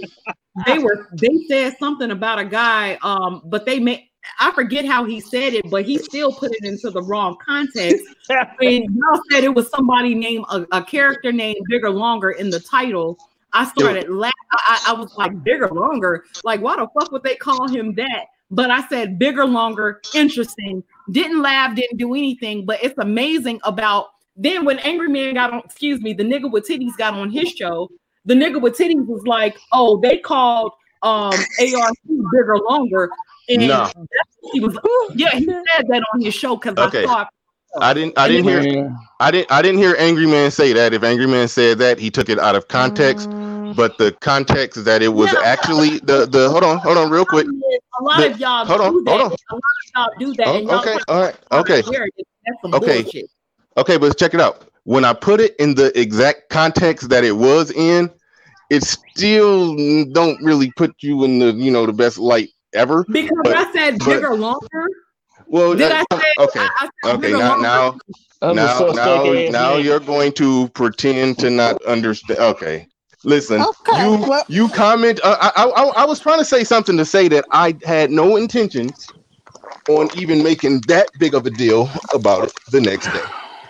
they 0.67 0.79
were. 0.79 1.09
They 1.13 1.39
said 1.49 1.77
something 1.79 2.11
about 2.11 2.39
a 2.39 2.45
guy. 2.45 2.99
Um, 3.03 3.43
but 3.45 3.67
they 3.67 3.79
made. 3.79 4.05
I 4.41 4.51
forget 4.53 4.85
how 4.85 5.05
he 5.05 5.21
said 5.21 5.55
it, 5.55 5.71
but 5.71 5.85
he 5.85 5.97
still 5.97 6.33
put 6.33 6.53
it 6.53 6.65
into 6.65 6.91
the 6.91 7.03
wrong 7.03 7.37
context. 7.45 8.05
when 8.59 8.83
y'all 8.83 9.23
said 9.31 9.45
it 9.45 9.55
was 9.55 9.71
somebody 9.71 10.15
named 10.15 10.45
a, 10.51 10.67
a 10.73 10.83
character 10.83 11.33
named 11.33 11.65
Bigger 11.69 11.91
Longer 11.91 12.33
in 12.33 12.51
the 12.51 12.61
title, 12.61 13.17
I 13.53 13.65
started 13.67 14.11
laughing. 14.11 14.33
I, 14.53 14.85
I 14.89 14.93
was 14.93 15.15
like, 15.17 15.43
Bigger 15.45 15.69
Longer? 15.69 16.25
Like, 16.45 16.61
why 16.61 16.77
the 16.77 16.89
fuck 16.99 17.11
would 17.13 17.23
they 17.23 17.37
call 17.37 17.69
him 17.69 17.95
that? 17.95 18.27
But 18.51 18.71
I 18.71 18.87
said 18.89 19.19
bigger, 19.19 19.45
longer, 19.45 20.01
interesting. 20.15 20.83
Didn't 21.11 21.43
laugh, 21.43 21.75
didn't 21.75 21.99
do 21.99 22.15
anything, 22.15 22.65
but 22.65 22.83
it's 22.83 22.99
amazing 22.99 23.61
about 23.65 24.09
then 24.37 24.65
when 24.65 24.79
Angry 24.81 25.09
Man 25.09 25.35
got 25.35 25.53
on, 25.53 25.61
excuse 25.65 26.01
me, 26.01 26.13
the 26.13 26.23
nigga 26.23 26.51
with 26.51 26.67
titties 26.67 26.97
got 26.97 27.15
on 27.15 27.31
his 27.31 27.51
show, 27.51 27.89
the 28.25 28.35
nigga 28.35 28.61
with 28.61 28.77
titties 28.77 29.07
was 29.07 29.27
like, 29.27 29.59
oh, 29.73 29.99
they 30.01 30.19
called 30.19 30.73
um 31.03 31.33
ARC 31.61 31.95
bigger, 32.07 32.59
longer. 32.69 33.11
And 33.49 33.67
no. 33.67 33.91
he 34.53 34.61
was 34.61 34.77
yeah, 35.15 35.31
he 35.31 35.45
said 35.45 35.87
that 35.89 36.03
on 36.15 36.21
his 36.21 36.35
show 36.35 36.57
because 36.57 36.77
okay. 36.77 37.05
I 37.05 37.07
thought 37.07 37.29
I 37.81 37.93
didn't. 37.93 38.19
I 38.19 38.29
didn't 38.29 38.45
hear. 38.45 38.97
I 39.21 39.31
didn't. 39.31 39.53
I 39.53 39.63
didn't 39.63 39.79
hear 39.79 39.95
Angry 39.99 40.27
Man 40.27 40.51
say 40.51 40.73
that. 40.73 40.95
If 40.95 41.03
Angry 41.03 41.27
Man 41.27 41.49
said 41.49 41.79
that, 41.79 41.99
he 41.99 42.11
took 42.11 42.29
it 42.29 42.39
out 42.39 42.57
of 42.57 42.69
context. 42.69 43.29
Mm 43.29 43.58
Mm-hmm. 43.69 43.77
but 43.77 43.99
the 43.99 44.13
context 44.21 44.85
that 44.87 45.03
it 45.03 45.09
was 45.09 45.35
actually 45.35 45.99
the 45.99 46.25
the 46.27 46.49
hold 46.49 46.65
on, 46.65 46.79
hold 46.79 46.97
on, 46.97 47.11
real 47.11 47.27
quick. 47.27 47.47
A 47.47 48.03
lot 48.03 48.19
the, 48.19 48.31
of 48.31 48.41
y'all 48.41 48.65
hold 48.65 48.81
on, 48.81 48.93
hold 48.93 49.09
on. 49.09 49.17
A 49.17 49.21
lot 49.21 49.31
of 49.31 49.41
y'all 49.95 50.11
do 50.19 50.35
that. 50.35 50.47
Oh, 50.47 50.79
okay, 50.79 50.99
all 51.09 51.21
right, 51.21 51.37
okay, 51.53 51.83
okay, 52.73 53.03
bullshit. 53.03 53.31
okay. 53.77 53.97
But 53.99 54.17
check 54.17 54.33
it 54.33 54.41
out. 54.41 54.65
When 54.85 55.05
I 55.05 55.13
put 55.13 55.41
it 55.41 55.55
in 55.59 55.75
the 55.75 55.99
exact 56.01 56.49
context 56.49 57.11
that 57.11 57.25
it 57.25 57.33
was 57.33 57.71
in, 57.73 58.11
it 58.71 58.85
still 58.85 59.77
don't 60.13 60.43
really 60.43 60.73
put 60.77 60.95
you 61.01 61.25
in 61.25 61.39
the 61.39 61.53
you 61.53 61.71
know 61.71 61.85
the 61.85 61.93
best 61.93 62.17
light 62.17 62.49
ever. 62.73 63.05
Because 63.11 63.37
but, 63.45 63.55
I 63.55 63.73
said 63.73 63.99
bigger, 63.99 64.31
but, 64.31 64.39
longer. 64.39 64.87
Well, 65.47 65.75
Did 65.75 65.93
I 65.93 66.05
say, 66.13 66.33
okay, 66.39 66.61
I, 66.61 66.89
I 67.05 67.11
okay. 67.13 67.33
Now, 67.33 67.57
now, 67.57 67.99
now, 68.43 68.93
now, 68.93 69.33
now, 69.51 69.77
you're 69.77 70.01
going 70.01 70.33
to 70.33 70.69
pretend 70.71 71.39
to 71.39 71.51
not 71.51 71.83
understand. 71.85 72.39
Okay, 72.39 72.87
Listen, 73.25 73.61
okay, 73.61 74.05
you 74.05 74.17
well. 74.19 74.45
you 74.49 74.69
comment. 74.69 75.21
Uh, 75.25 75.37
I, 75.41 75.65
I 75.65 75.83
I 76.03 76.05
was 76.05 76.21
trying 76.21 76.39
to 76.39 76.45
say 76.45 76.63
something 76.63 76.97
to 76.97 77.05
say 77.05 77.27
that 77.29 77.45
I 77.51 77.77
had 77.85 78.11
no 78.11 78.37
intentions 78.37 79.09
on 79.89 80.09
even 80.17 80.43
making 80.43 80.83
that 80.87 81.09
big 81.19 81.35
of 81.35 81.45
a 81.45 81.51
deal 81.51 81.91
about 82.15 82.45
it 82.45 82.53
the 82.71 82.81
next 82.81 83.07
day. 83.13 83.23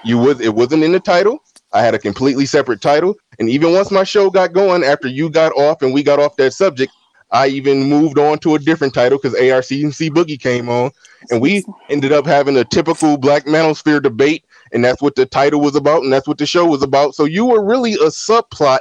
You 0.04 0.18
was 0.18 0.40
it 0.40 0.54
wasn't 0.54 0.84
in 0.84 0.92
the 0.92 1.00
title. 1.00 1.42
I 1.72 1.80
had 1.80 1.94
a 1.94 1.98
completely 1.98 2.44
separate 2.44 2.80
title, 2.82 3.16
and 3.38 3.48
even 3.48 3.72
once 3.72 3.90
my 3.90 4.04
show 4.04 4.30
got 4.30 4.52
going, 4.52 4.84
after 4.84 5.08
you 5.08 5.30
got 5.30 5.52
off 5.52 5.82
and 5.82 5.94
we 5.94 6.02
got 6.02 6.18
off 6.18 6.36
that 6.36 6.52
subject, 6.52 6.92
I 7.30 7.48
even 7.48 7.84
moved 7.84 8.18
on 8.18 8.38
to 8.40 8.54
a 8.54 8.58
different 8.58 8.94
title 8.94 9.18
because 9.18 9.34
ARC 9.34 9.70
and 9.70 9.94
C 9.94 10.10
Boogie 10.10 10.40
came 10.40 10.68
on, 10.68 10.90
and 11.30 11.40
we 11.40 11.64
ended 11.88 12.12
up 12.12 12.26
having 12.26 12.56
a 12.56 12.64
typical 12.64 13.16
Black 13.16 13.44
Manosphere 13.44 14.02
debate, 14.02 14.44
and 14.72 14.84
that's 14.84 15.02
what 15.02 15.14
the 15.14 15.26
title 15.26 15.60
was 15.60 15.76
about, 15.76 16.02
and 16.02 16.12
that's 16.12 16.28
what 16.28 16.38
the 16.38 16.46
show 16.46 16.66
was 16.66 16.82
about. 16.82 17.14
So 17.14 17.24
you 17.24 17.46
were 17.46 17.64
really 17.64 17.94
a 17.94 18.08
subplot 18.08 18.80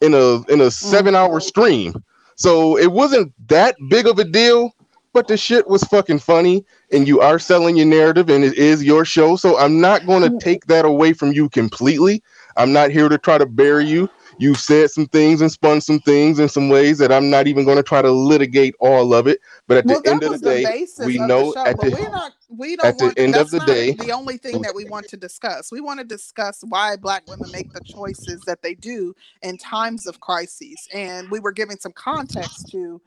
in 0.00 0.14
a 0.14 0.42
in 0.52 0.60
a 0.60 0.70
seven 0.70 1.14
hour 1.14 1.40
stream. 1.40 1.94
So 2.36 2.78
it 2.78 2.92
wasn't 2.92 3.32
that 3.48 3.76
big 3.88 4.06
of 4.06 4.18
a 4.18 4.24
deal, 4.24 4.72
but 5.12 5.26
the 5.26 5.36
shit 5.36 5.66
was 5.68 5.82
fucking 5.84 6.20
funny 6.20 6.64
and 6.92 7.08
you 7.08 7.20
are 7.20 7.38
selling 7.38 7.76
your 7.76 7.86
narrative 7.86 8.30
and 8.30 8.44
it 8.44 8.54
is 8.54 8.84
your 8.84 9.04
show. 9.04 9.36
So 9.36 9.58
I'm 9.58 9.80
not 9.80 10.06
going 10.06 10.22
to 10.22 10.30
mm. 10.30 10.40
take 10.40 10.66
that 10.66 10.84
away 10.84 11.12
from 11.12 11.32
you 11.32 11.48
completely. 11.48 12.22
I'm 12.56 12.72
not 12.72 12.90
here 12.90 13.08
to 13.08 13.18
try 13.18 13.38
to 13.38 13.46
bury 13.46 13.86
you. 13.86 14.08
You've 14.38 14.60
said 14.60 14.90
some 14.90 15.06
things 15.06 15.40
and 15.40 15.50
spun 15.50 15.80
some 15.80 15.98
things 16.00 16.38
in 16.38 16.48
some 16.48 16.68
ways 16.68 16.98
that 16.98 17.12
I'm 17.12 17.28
not 17.30 17.46
even 17.46 17.64
going 17.64 17.76
to 17.76 17.82
try 17.82 18.02
to 18.02 18.10
litigate 18.10 18.74
all 18.78 19.14
of 19.14 19.26
it. 19.26 19.40
But 19.66 19.78
at 19.78 19.86
well, 19.86 20.00
the 20.00 20.10
end 20.10 20.22
of 20.22 20.32
the 20.32 20.38
day, 20.38 20.86
we 21.04 21.18
know 21.18 21.52
the 21.52 21.64
show, 21.64 21.66
at 21.66 21.80
the, 21.80 21.90
we're 21.90 22.10
not, 22.10 22.32
we 22.48 22.76
don't 22.76 22.86
at 22.86 22.96
want, 23.00 23.16
the 23.16 23.22
end 23.22 23.36
of 23.36 23.50
the 23.50 23.60
day, 23.60 23.92
the 23.92 24.12
only 24.12 24.36
thing 24.36 24.62
that 24.62 24.74
we 24.74 24.84
want 24.84 25.08
to 25.08 25.16
discuss. 25.16 25.72
We 25.72 25.80
want 25.80 25.98
to 26.00 26.04
discuss 26.04 26.62
why 26.68 26.96
Black 26.96 27.28
women 27.28 27.50
make 27.50 27.72
the 27.72 27.80
choices 27.80 28.40
that 28.42 28.62
they 28.62 28.74
do 28.74 29.14
in 29.42 29.58
times 29.58 30.06
of 30.06 30.20
crises, 30.20 30.88
and 30.94 31.30
we 31.30 31.40
were 31.40 31.52
giving 31.52 31.76
some 31.78 31.92
context 31.92 32.70
to 32.70 33.00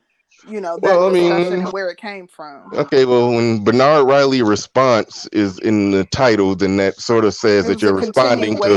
you 0.48 0.60
know, 0.60 0.78
well, 0.82 1.08
I 1.08 1.12
mean, 1.12 1.62
where 1.66 1.88
it 1.88 1.98
came 1.98 2.26
from. 2.26 2.72
Okay, 2.74 3.04
well, 3.04 3.30
when 3.30 3.62
Bernard 3.62 4.06
Riley 4.06 4.42
response 4.42 5.26
is 5.28 5.58
in 5.60 5.92
the 5.92 6.04
title, 6.06 6.54
then 6.56 6.76
that 6.78 6.98
sort 6.98 7.24
of 7.24 7.34
says 7.34 7.66
that 7.66 7.80
you're 7.80 7.94
responding 7.94 8.56
to 8.56 8.74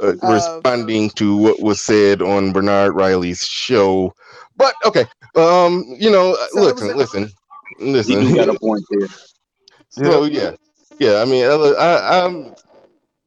uh, 0.00 0.06
of... 0.06 0.22
responding 0.22 1.10
to 1.10 1.36
what 1.36 1.60
was 1.60 1.80
said 1.80 2.22
on 2.22 2.52
Bernard 2.52 2.94
Riley's 2.94 3.44
show. 3.44 4.14
But 4.56 4.74
okay, 4.84 5.04
um, 5.34 5.84
you 5.98 6.10
know, 6.10 6.36
so 6.50 6.62
listen, 6.62 6.90
a... 6.90 6.94
listen, 6.94 7.30
listen. 7.80 8.22
You 8.22 8.36
got 8.36 8.48
a 8.48 8.58
point 8.58 8.84
there. 8.90 9.08
So 9.94 10.24
yeah, 10.24 10.52
yeah. 10.98 11.20
I 11.20 11.26
mean, 11.26 11.44
I, 11.44 12.24
I'm, 12.24 12.54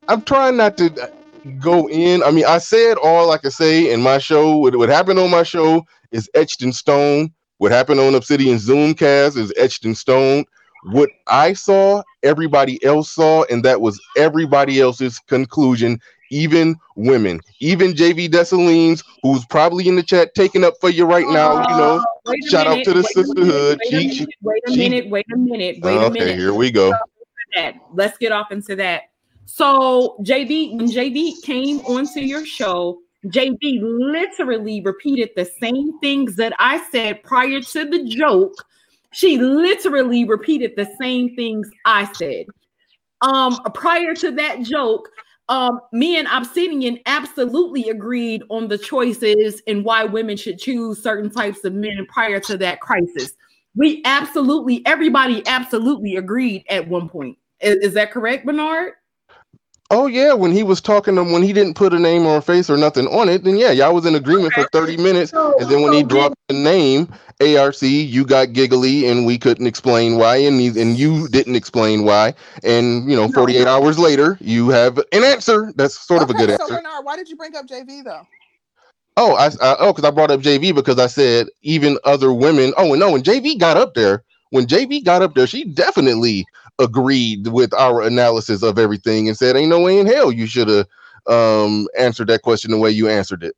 I'm 0.07 0.23
trying 0.23 0.57
not 0.57 0.77
to 0.77 1.11
go 1.59 1.87
in. 1.87 2.23
I 2.23 2.31
mean, 2.31 2.45
I 2.45 2.57
said 2.57 2.97
all 2.97 3.29
I 3.29 3.37
could 3.37 3.53
say 3.53 3.93
in 3.93 4.01
my 4.01 4.17
show. 4.17 4.57
What, 4.57 4.75
what 4.75 4.89
happened 4.89 5.19
on 5.19 5.29
my 5.29 5.43
show 5.43 5.85
is 6.11 6.27
etched 6.33 6.63
in 6.63 6.73
stone. 6.73 7.31
What 7.57 7.71
happened 7.71 7.99
on 7.99 8.15
Obsidian 8.15 8.57
Zoomcast 8.57 9.37
is 9.37 9.53
etched 9.57 9.85
in 9.85 9.95
stone. 9.95 10.45
What 10.91 11.09
I 11.27 11.53
saw, 11.53 12.03
everybody 12.23 12.83
else 12.83 13.11
saw, 13.11 13.43
and 13.45 13.63
that 13.63 13.81
was 13.81 13.99
everybody 14.17 14.79
else's 14.79 15.19
conclusion 15.19 15.99
even 16.31 16.75
women, 16.95 17.39
even 17.59 17.93
JV 17.93 18.27
Dessalines, 18.29 19.03
who's 19.21 19.45
probably 19.45 19.87
in 19.87 19.95
the 19.95 20.03
chat 20.03 20.33
taking 20.35 20.63
up 20.63 20.73
for 20.81 20.89
you 20.89 21.05
right 21.05 21.27
now. 21.29 21.53
You 21.69 21.75
know, 21.75 22.03
Wait 22.25 22.39
a 22.45 22.49
shout 22.49 22.67
out 22.67 22.83
to 22.83 22.93
the 22.93 23.03
wait 23.03 23.15
a 23.15 23.17
sisterhood. 23.17 23.79
minute, 23.91 24.09
She- 24.09 24.13
she- 24.13 24.27
Wait 24.41 24.63
a 24.67 24.71
minute, 24.71 25.09
wait 25.09 25.25
a 25.31 25.37
minute, 25.37 25.77
wait 25.81 25.95
a 25.95 25.99
okay, 25.99 26.19
minute. 26.19 26.37
here 26.39 26.53
we 26.53 26.71
go. 26.71 26.93
Let's 27.93 28.17
get 28.17 28.31
off 28.31 28.51
into 28.51 28.75
that. 28.77 29.03
So 29.45 30.17
JV, 30.23 30.75
when 30.75 30.87
JV 30.87 31.41
came 31.43 31.79
onto 31.81 32.19
your 32.19 32.45
show, 32.45 32.99
JV 33.27 33.79
literally 33.81 34.81
repeated 34.81 35.29
the 35.35 35.45
same 35.59 35.97
things 35.99 36.35
that 36.35 36.53
I 36.59 36.83
said 36.91 37.23
prior 37.23 37.61
to 37.61 37.85
the 37.85 38.03
joke. 38.05 38.53
She 39.11 39.37
literally 39.37 40.25
repeated 40.25 40.73
the 40.75 40.89
same 40.99 41.35
things 41.35 41.69
I 41.85 42.11
said. 42.13 42.45
Um, 43.21 43.57
prior 43.73 44.13
to 44.15 44.31
that 44.31 44.61
joke, 44.61 45.09
um, 45.47 45.79
me 45.91 46.17
and 46.17 46.27
Obsidian 46.27 46.99
absolutely 47.05 47.89
agreed 47.89 48.43
on 48.49 48.67
the 48.67 48.77
choices 48.77 49.61
and 49.67 49.85
why 49.85 50.03
women 50.03 50.37
should 50.37 50.59
choose 50.59 51.01
certain 51.01 51.29
types 51.29 51.63
of 51.63 51.73
men 51.73 52.05
prior 52.09 52.39
to 52.41 52.57
that 52.57 52.81
crisis. 52.81 53.33
We 53.75 54.01
absolutely, 54.05 54.85
everybody 54.85 55.43
absolutely 55.47 56.15
agreed 56.15 56.65
at 56.69 56.87
one 56.87 57.09
point. 57.09 57.37
Is, 57.61 57.75
is 57.77 57.93
that 57.93 58.11
correct, 58.11 58.45
Bernard? 58.45 58.93
Oh 59.91 60.07
yeah, 60.07 60.33
when 60.33 60.51
he 60.51 60.63
was 60.63 60.81
talking 60.81 61.15
to 61.15 61.23
when 61.23 61.43
he 61.43 61.53
didn't 61.53 61.75
put 61.75 61.93
a 61.93 61.99
name 61.99 62.25
or 62.25 62.37
a 62.37 62.41
face 62.41 62.71
or 62.71 62.77
nothing 62.77 63.05
on 63.07 63.29
it, 63.29 63.43
then 63.43 63.55
yeah, 63.55 63.69
y'all 63.69 63.93
was 63.93 64.05
in 64.05 64.15
agreement 64.15 64.53
for 64.53 64.67
30 64.71 64.97
minutes. 64.97 65.31
And 65.31 65.69
then 65.69 65.83
when 65.83 65.93
he 65.93 66.01
dropped 66.01 66.35
the 66.47 66.55
name 66.55 67.07
ARC, 67.39 67.81
you 67.81 68.25
got 68.25 68.53
giggly 68.53 69.07
and 69.07 69.27
we 69.27 69.37
couldn't 69.37 69.67
explain 69.67 70.17
why, 70.17 70.37
and 70.37 70.59
he, 70.59 70.67
and 70.69 70.97
you 70.97 71.27
didn't 71.27 71.55
explain 71.55 72.03
why. 72.03 72.33
And 72.63 73.09
you 73.09 73.15
know, 73.15 73.27
48 73.27 73.67
hours 73.67 73.99
later, 73.99 74.39
you 74.41 74.69
have 74.69 74.97
an 74.97 75.23
answer. 75.23 75.71
That's 75.75 75.99
sort 75.99 76.23
of 76.23 76.31
a 76.31 76.33
good 76.33 76.49
so 76.49 76.53
answer. 76.53 76.75
Bernard, 76.77 77.05
why 77.05 77.15
did 77.15 77.29
you 77.29 77.35
bring 77.35 77.55
up 77.55 77.67
JV 77.67 78.03
though? 78.03 78.25
Oh, 79.17 79.35
I, 79.35 79.47
I 79.61 79.75
oh, 79.79 79.93
because 79.93 80.03
I 80.03 80.11
brought 80.11 80.31
up 80.31 80.41
JV 80.41 80.73
because 80.73 80.97
I 80.97 81.07
said 81.07 81.47
even 81.61 81.99
other 82.03 82.33
women. 82.33 82.73
Oh, 82.75 82.91
and 82.93 82.99
no, 82.99 83.11
when 83.11 83.23
JV 83.23 83.59
got 83.59 83.77
up 83.77 83.93
there, 83.93 84.23
when 84.49 84.65
JV 84.65 85.03
got 85.03 85.21
up 85.21 85.35
there, 85.35 85.47
she 85.47 85.63
definitely 85.63 86.45
agreed 86.79 87.47
with 87.47 87.73
our 87.73 88.01
analysis 88.01 88.63
of 88.63 88.77
everything 88.79 89.27
and 89.27 89.37
said, 89.37 89.55
"Ain't 89.55 89.69
no 89.69 89.79
way 89.81 89.99
in 89.99 90.07
hell 90.07 90.31
you 90.31 90.45
should 90.47 90.67
have 90.67 90.87
um 91.27 91.87
answered 91.97 92.27
that 92.27 92.41
question 92.41 92.71
the 92.71 92.77
way 92.77 92.91
you 92.91 93.07
answered 93.09 93.43
it." 93.43 93.55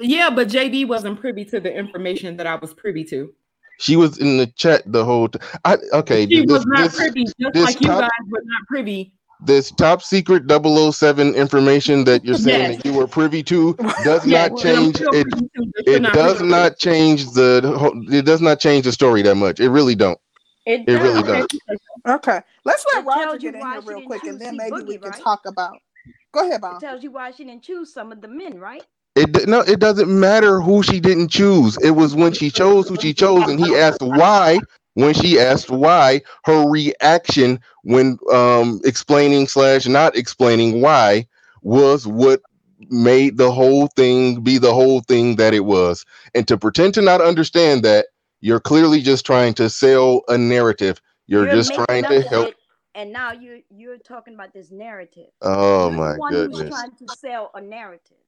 Yeah, 0.00 0.30
but 0.30 0.48
JV 0.48 0.86
wasn't 0.86 1.20
privy 1.20 1.44
to 1.46 1.60
the 1.60 1.72
information 1.72 2.36
that 2.38 2.46
I 2.46 2.56
was 2.56 2.74
privy 2.74 3.04
to. 3.04 3.32
She 3.78 3.96
was 3.96 4.18
in 4.18 4.36
the 4.38 4.46
chat 4.48 4.82
the 4.86 5.04
whole 5.04 5.28
time. 5.28 5.42
I 5.64 5.76
okay. 5.94 6.26
She 6.26 6.40
this, 6.44 6.52
was 6.52 6.66
not 6.66 6.84
this- 6.84 6.96
privy, 6.96 7.24
just 7.40 7.56
like 7.56 7.80
you 7.80 7.86
top- 7.88 8.00
guys 8.02 8.10
were 8.28 8.42
not 8.44 8.66
privy. 8.68 9.12
this 9.44 9.70
top 9.72 10.00
secret 10.02 10.44
007 10.48 11.34
information 11.34 12.04
that 12.04 12.24
you're 12.24 12.36
saying 12.36 12.72
Yes. 12.72 12.82
that 12.82 12.86
you 12.88 12.96
were 12.96 13.06
privy 13.08 13.42
to 13.44 13.74
does 14.04 14.24
Yes, 14.26 14.50
not 14.50 14.58
change 14.60 15.00
it. 15.00 15.26
It 15.86 16.02
not 16.02 16.12
does 16.12 16.36
privy. 16.36 16.50
not 16.50 16.78
change 16.78 17.30
the. 17.32 17.74
whole- 17.78 18.14
It 18.14 18.24
does 18.24 18.40
not 18.40 18.60
change 18.60 18.84
the 18.84 18.92
story 18.92 19.22
that 19.22 19.34
much. 19.36 19.58
It 19.60 19.70
really 19.70 19.94
don't. 19.96 20.18
It, 20.66 20.88
It 20.88 21.00
really 21.00 21.22
does. 21.22 21.46
does. 21.46 21.46
Okay, 22.08 22.40
let's 22.64 22.84
let 22.94 23.04
It 23.06 23.06
Roger 23.06 23.38
you 23.38 23.52
get 23.52 23.54
in 23.54 23.66
why 23.66 23.70
here 23.70 23.80
real 23.82 24.02
quick, 24.02 24.26
and 24.26 24.40
then 24.40 24.56
T 24.56 24.58
maybe 24.58 24.82
we 24.82 24.96
can 24.96 25.12
right? 25.12 25.24
talk 25.24 25.40
about. 25.46 25.78
Go 26.32 26.46
ahead, 26.48 26.60
It 26.70 26.78
Bob. 26.78 26.80
tells 26.80 27.02
you 27.02 27.10
why 27.10 27.30
she 27.30 27.44
didn't 27.44 27.62
choose 27.64 27.92
some 27.92 28.12
of 28.12 28.20
the 28.20 28.28
men, 28.28 28.58
right? 28.58 28.86
It 29.16 29.46
no, 29.48 29.60
it 29.60 29.78
doesn't 29.80 30.08
matter 30.08 30.60
who 30.60 30.82
she 30.82 31.00
didn't 31.00 31.28
choose. 31.28 31.76
It 31.78 31.92
was 31.92 32.14
when 32.14 32.32
she 32.32 32.50
chose 32.50 32.88
who 32.88 32.96
she 32.96 33.12
chose, 33.14 33.48
and 33.48 33.60
he 33.60 33.74
asked 33.76 34.02
why. 34.02 34.62
When 34.94 35.14
she 35.14 35.38
asked 35.40 35.70
why, 35.70 36.22
her 36.44 36.68
reaction 36.68 37.60
when 37.82 38.18
um 38.32 38.80
explaining 38.84 39.46
slash 39.48 39.86
not 39.86 40.16
explaining 40.16 40.80
why 40.80 41.26
was 41.62 42.06
what 42.06 42.40
made 42.90 43.36
the 43.38 43.50
whole 43.52 43.88
thing 43.96 44.42
be 44.42 44.58
the 44.58 44.74
whole 44.74 45.00
thing 45.00 45.36
that 45.36 45.54
it 45.54 45.64
was. 45.64 46.04
And 46.34 46.46
to 46.48 46.56
pretend 46.58 46.94
to 46.94 47.02
not 47.02 47.20
understand 47.20 47.84
that, 47.84 48.06
you're 48.44 48.60
clearly 48.60 49.00
just 49.00 49.24
trying 49.24 49.54
to 49.54 49.70
sell 49.70 50.20
a 50.28 50.36
narrative. 50.36 51.00
You're, 51.26 51.46
just 51.46 51.72
trying 51.72 52.04
to 52.04 52.20
shit, 52.20 52.26
help. 52.26 52.54
And 52.94 53.10
now 53.10 53.32
you're 53.32 53.60
you're 53.70 53.96
talking 53.96 54.34
about 54.34 54.52
this 54.52 54.70
narrative. 54.70 55.30
Oh 55.40 55.88
you're 55.88 55.96
my 55.96 56.12
the 56.12 56.18
one 56.18 56.32
who's 56.34 56.50
goodness. 56.50 56.68
trying 56.68 56.90
to 56.96 57.08
sell 57.08 57.50
a 57.54 57.62
narrative. 57.62 58.18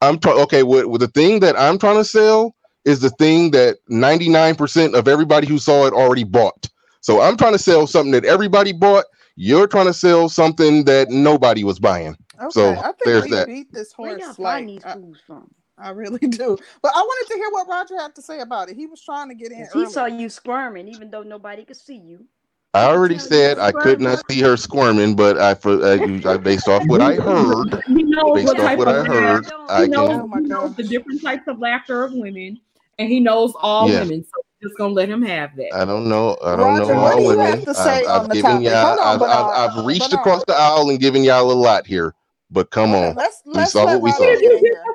I'm 0.00 0.18
trying. 0.18 0.38
Okay, 0.40 0.62
what, 0.62 0.86
what 0.86 1.00
the 1.00 1.08
thing 1.08 1.40
that 1.40 1.60
I'm 1.60 1.78
trying 1.78 1.98
to 1.98 2.04
sell 2.04 2.54
is 2.86 3.00
the 3.00 3.10
thing 3.10 3.50
that 3.50 3.76
99% 3.90 4.94
of 4.94 5.06
everybody 5.06 5.46
who 5.46 5.58
saw 5.58 5.86
it 5.86 5.92
already 5.92 6.24
bought. 6.24 6.70
So 7.02 7.20
I'm 7.20 7.36
trying 7.36 7.52
to 7.52 7.58
sell 7.58 7.86
something 7.86 8.12
that 8.12 8.24
everybody 8.24 8.72
bought. 8.72 9.04
You're 9.36 9.66
trying 9.66 9.86
to 9.86 9.94
sell 9.94 10.30
something 10.30 10.84
that 10.86 11.10
nobody 11.10 11.64
was 11.64 11.78
buying. 11.78 12.16
Okay, 12.40 12.50
So 12.50 12.70
I 12.70 12.82
think 12.82 12.96
there's 13.04 13.24
we 13.24 13.30
that. 13.32 13.46
beat 13.46 13.72
this 13.72 13.92
Where 13.96 14.12
horse. 14.12 14.20
y'all 14.20 14.28
Like, 14.28 14.36
find 14.38 14.68
these 14.70 14.84
I, 14.84 14.94
fools 14.94 15.18
from? 15.26 15.50
I 15.82 15.90
really 15.90 16.18
do. 16.28 16.56
But 16.82 16.92
I 16.94 17.00
wanted 17.00 17.32
to 17.32 17.38
hear 17.38 17.50
what 17.50 17.68
Roger 17.68 18.00
had 18.00 18.14
to 18.14 18.22
say 18.22 18.40
about 18.40 18.68
it. 18.70 18.76
He 18.76 18.86
was 18.86 19.02
trying 19.02 19.28
to 19.28 19.34
get 19.34 19.52
in. 19.52 19.66
He 19.74 19.86
saw 19.86 20.06
you 20.06 20.28
squirming, 20.28 20.88
even 20.88 21.10
though 21.10 21.22
nobody 21.22 21.64
could 21.64 21.76
see 21.76 21.96
you. 21.96 22.26
I 22.74 22.84
already 22.86 23.18
said 23.18 23.58
I 23.58 23.70
could 23.72 24.00
not 24.00 24.22
see 24.30 24.40
her 24.40 24.56
squirming, 24.56 25.14
but 25.14 25.36
I, 25.38 25.54
for, 25.54 25.84
I, 25.84 25.94
I 26.24 26.36
based 26.38 26.68
off 26.68 26.82
what 26.86 27.02
I 27.02 27.16
heard, 27.16 27.82
He 27.86 28.02
knows 28.02 28.34
based 28.34 28.46
what 28.46 28.58
off 28.60 28.64
type 28.64 28.78
what 28.78 28.88
I 28.88 28.98
of 29.00 29.06
heard, 29.06 29.46
laughter. 29.46 29.56
I 29.68 29.82
He 29.84 29.88
knows, 29.90 30.08
can. 30.08 30.42
He 30.42 30.48
knows 30.48 30.76
the 30.76 30.82
different 30.84 31.22
types 31.22 31.42
of 31.48 31.58
laughter 31.58 32.04
of 32.04 32.14
women, 32.14 32.58
and 32.98 33.08
he 33.10 33.20
knows 33.20 33.52
all 33.60 33.88
Yeah. 33.88 34.00
women. 34.00 34.24
So 34.24 34.42
just 34.62 34.78
gonna 34.78 34.94
let 34.94 35.08
him 35.10 35.22
have 35.22 35.54
that. 35.56 35.74
I 35.74 35.84
don't 35.84 36.08
know. 36.08 36.38
I 36.42 36.56
don't 36.56 36.76
Roger, 36.76 36.94
know 36.94 37.02
what 37.02 37.12
all 37.12 37.18
do 37.18 37.22
you 37.24 37.28
women. 37.28 37.46
have 37.46 37.64
to 37.64 37.74
say 37.74 38.06
I've, 38.06 38.06
on 38.06 38.24
I've 38.24 38.32
given 38.32 38.62
topic? 38.62 38.68
y'all. 38.68 39.00
On, 39.00 39.22
I've, 39.22 39.22
I've, 39.22 39.70
I've 39.70 39.78
uh, 39.78 39.82
reached 39.82 40.12
uh, 40.12 40.16
across 40.16 40.44
the 40.46 40.54
aisle 40.54 40.88
and 40.88 40.98
given 41.00 41.24
y'all 41.24 41.50
a 41.50 41.52
lot 41.52 41.86
here. 41.86 42.14
But 42.50 42.70
come 42.70 42.94
on, 42.94 43.14
let's 43.16 43.42
we 43.46 43.54
let's 43.54 43.72
saw 43.72 43.84
let 43.84 43.94
what 43.94 44.02
we 44.02 44.10
Roger 44.12 44.18
saw. 44.18 44.92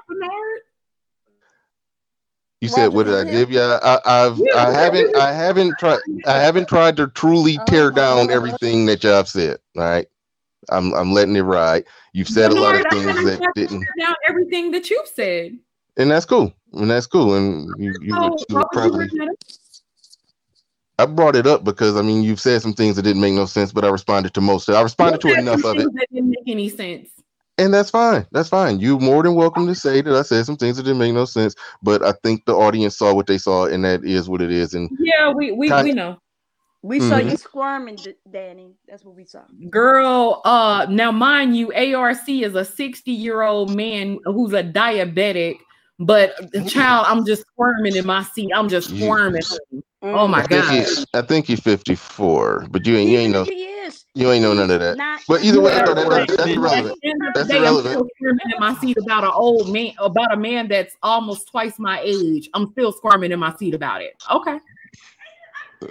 Did 2.61 2.71
get 2.71 2.77
you 2.77 2.83
in 2.83 2.91
get 2.91 2.91
here. 2.91 2.91
that, 2.91 2.93
Bernard? 2.93 2.93
You 2.93 2.93
said, 2.93 2.93
Roger, 2.93 2.95
"What 2.95 3.03
did 3.05 3.15
I 3.15 3.31
give 3.31 3.51
you?" 3.51 3.61
I, 3.61 3.99
I've 4.05 4.37
yeah. 4.39 4.55
I 4.55 4.71
haven't. 4.71 5.15
I 5.15 5.33
haven't 5.33 5.77
tried, 5.79 5.99
I 6.25 6.39
haven't 6.39 6.67
tried 6.67 6.97
to 6.97 7.07
truly 7.07 7.57
Oh 7.59 7.65
tear 7.67 7.91
my 7.91 7.95
down 7.95 8.31
everything 8.31 8.85
that 8.87 9.03
y'all 9.03 9.13
have 9.13 9.29
said. 9.29 9.59
All 9.75 9.83
right, 9.83 10.07
I'm, 10.69 10.93
I'm 10.93 11.11
letting 11.11 11.35
it 11.35 11.41
ride. 11.41 11.85
You've 12.13 12.27
said 12.27 12.51
a 12.51 12.55
lot 12.55 12.75
of 12.75 12.85
things 12.91 13.05
haven't 13.05 13.25
that 13.25 13.41
to 13.43 13.51
didn't, 13.55 13.81
tear 13.81 14.05
down 14.07 14.15
everything 14.27 14.71
that 14.71 14.89
you've 14.89 15.07
said. 15.07 15.57
and 15.97 16.11
that's 16.11 16.25
cool, 16.25 16.53
and 16.73 16.89
that's 16.89 17.07
cool. 17.07 17.35
And 17.35 17.77
you, 17.79 17.95
you, 18.01 18.13
So 18.15 18.21
would, 18.23 18.33
you 18.49 18.55
would 18.55 18.57
would 18.57 18.57
you 18.57 18.67
probably, 18.71 19.07
bring 19.07 19.17
that 19.19 19.29
up? 19.29 19.37
I 20.99 21.05
brought 21.05 21.35
it 21.35 21.45
up 21.45 21.63
because 21.63 21.95
I 21.95 22.01
mean, 22.01 22.23
you've 22.23 22.41
said 22.41 22.61
some 22.61 22.73
things 22.73 22.95
that 22.95 23.03
didn't 23.03 23.21
make 23.21 23.33
no 23.33 23.45
sense, 23.45 23.71
but 23.71 23.85
I 23.85 23.89
responded 23.89 24.33
to 24.33 24.41
most. 24.41 24.67
of 24.67 24.73
it. 24.73 24.77
I 24.77 24.79
You 24.79 24.83
responded 24.83 25.21
to 25.21 25.33
enough 25.33 25.63
of 25.63 25.77
it, 25.77 25.93
that 25.93 26.07
didn't 26.11 26.29
make 26.29 26.47
any 26.47 26.69
sense. 26.69 27.09
And 27.57 27.73
that's 27.73 27.89
fine. 27.89 28.25
That's 28.31 28.49
fine. 28.49 28.79
You're 28.79 28.99
more 28.99 29.23
than 29.23 29.35
welcome 29.35 29.67
to 29.67 29.75
say 29.75 30.01
that 30.01 30.13
I 30.13 30.21
said 30.21 30.45
some 30.45 30.57
things 30.57 30.77
that 30.77 30.83
didn't 30.83 30.99
make 30.99 31.13
no 31.13 31.25
sense, 31.25 31.55
but 31.81 32.03
I 32.03 32.13
think 32.23 32.45
the 32.45 32.53
audience 32.55 32.97
saw 32.97 33.13
what 33.13 33.27
they 33.27 33.37
saw, 33.37 33.65
and 33.65 33.83
that 33.85 34.03
is 34.03 34.29
what 34.29 34.41
it 34.41 34.51
is. 34.51 34.73
And 34.73 34.89
Yeah, 34.99 35.31
we 35.31 35.51
we, 35.51 35.69
Kind- 35.69 35.87
we 35.87 35.93
know. 35.93 36.17
We 36.83 36.99
saw 36.99 37.15
Mhm. 37.19 37.31
you 37.31 37.37
squirming, 37.37 37.97
Danny. 38.31 38.75
That's 38.87 39.03
what 39.03 39.15
we 39.15 39.25
saw. 39.25 39.41
Girl, 39.69 40.41
uh 40.45 40.85
now 40.89 41.11
mind 41.11 41.57
you, 41.57 41.73
ARC 41.73 42.29
is 42.29 42.55
a 42.55 42.63
60-year-old 42.63 43.75
man 43.75 44.19
who's 44.25 44.53
a 44.53 44.63
diabetic, 44.63 45.57
but 45.99 46.35
the 46.53 46.61
child, 46.69 47.07
I'm 47.09 47.25
just 47.25 47.41
squirming 47.41 47.95
in 47.95 48.05
my 48.05 48.23
seat. 48.23 48.51
I'm 48.55 48.69
just 48.69 48.91
You- 48.91 49.05
squirming. 49.05 49.41
Oh 50.03 50.27
my 50.27 50.43
I 50.43 50.47
god. 50.47 50.71
he, 50.71 50.85
I 51.15 51.21
think 51.23 51.47
he's 51.47 51.59
54, 51.59 52.67
but 52.69 52.85
you 52.85 52.95
ain't, 52.95 53.09
you 53.09 53.17
ain't 53.17 53.33
know, 53.33 53.43
He 53.43 53.63
is. 53.63 53.76
You 54.17 54.31
ain't 54.31 54.41
know 54.41 54.53
none 54.53 54.71
of 54.71 54.79
that. 54.79 54.97
Not, 54.97 55.21
But 55.27 55.43
either 55.43 55.61
way, 55.61 55.71
Yeah, 55.71 55.81
no, 55.81 55.93
that, 55.93 56.07
but 56.07 56.27
that's, 56.27 56.37
that's 56.37 56.49
irrelevant. 56.49 56.99
the 57.01 57.09
end 57.09 57.27
of 57.27 57.33
That's 57.35 57.47
the 57.47 57.53
day, 57.53 57.65
I'm 57.65 57.79
still 57.79 58.07
squirming 58.15 58.39
in 58.53 58.59
my 58.59 58.75
seat 58.79 58.97
about 58.97 59.23
an 59.23 59.31
old 59.33 59.71
man, 59.71 59.93
about 59.99 60.33
a 60.33 60.37
man 60.37 60.67
that's 60.67 60.95
almost 61.03 61.49
twice 61.49 61.77
my 61.77 62.01
age. 62.03 62.49
I'm 62.53 62.71
still 62.71 62.91
squirming 62.91 63.31
in 63.31 63.39
my 63.39 63.55
seat 63.55 63.73
about 63.73 64.01
it. 64.01 64.21
Okay. 64.31 64.59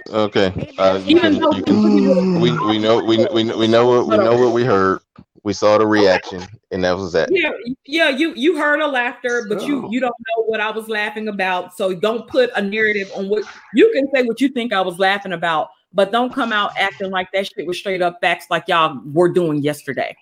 Okay, 0.09 0.75
uh, 0.77 1.01
Even 1.05 1.21
can, 1.21 1.39
though 1.39 1.51
you 1.53 1.63
can. 1.63 2.41
We 2.41 2.51
we 2.51 2.77
know 2.77 3.01
we 3.01 3.25
we 3.33 3.45
we 3.53 3.67
know 3.67 3.87
what 3.87 4.07
we 4.07 4.17
know 4.17 4.37
what 4.37 4.53
we 4.53 4.65
heard. 4.65 4.99
We 5.43 5.53
saw 5.53 5.77
the 5.77 5.87
reaction, 5.87 6.43
and 6.71 6.83
that 6.83 6.97
was 6.97 7.13
that. 7.13 7.29
Yeah, 7.31 7.51
yeah, 7.85 8.09
you 8.09 8.33
you 8.35 8.57
heard 8.57 8.81
a 8.81 8.87
laughter, 8.87 9.45
but 9.47 9.65
you 9.65 9.87
you 9.89 10.01
don't 10.01 10.13
know 10.27 10.43
what 10.43 10.59
I 10.59 10.71
was 10.71 10.89
laughing 10.89 11.29
about. 11.29 11.77
So 11.77 11.95
don't 11.95 12.27
put 12.27 12.49
a 12.57 12.61
narrative 12.61 13.09
on 13.15 13.29
what 13.29 13.45
you 13.73 13.89
can 13.93 14.09
say 14.13 14.23
what 14.23 14.41
you 14.41 14.49
think 14.49 14.73
I 14.73 14.81
was 14.81 14.99
laughing 14.99 15.31
about, 15.31 15.69
but 15.97 16.11
don't 16.11 16.31
come 16.31 16.53
out 16.53 16.77
acting 16.77 17.09
like 17.09 17.31
that 17.31 17.47
shit 17.47 17.65
was 17.65 17.79
straight 17.79 18.03
up 18.03 18.19
facts 18.21 18.45
like 18.51 18.63
y'all 18.67 18.99
were 19.13 19.27
doing 19.27 19.63
yesterday. 19.63 20.15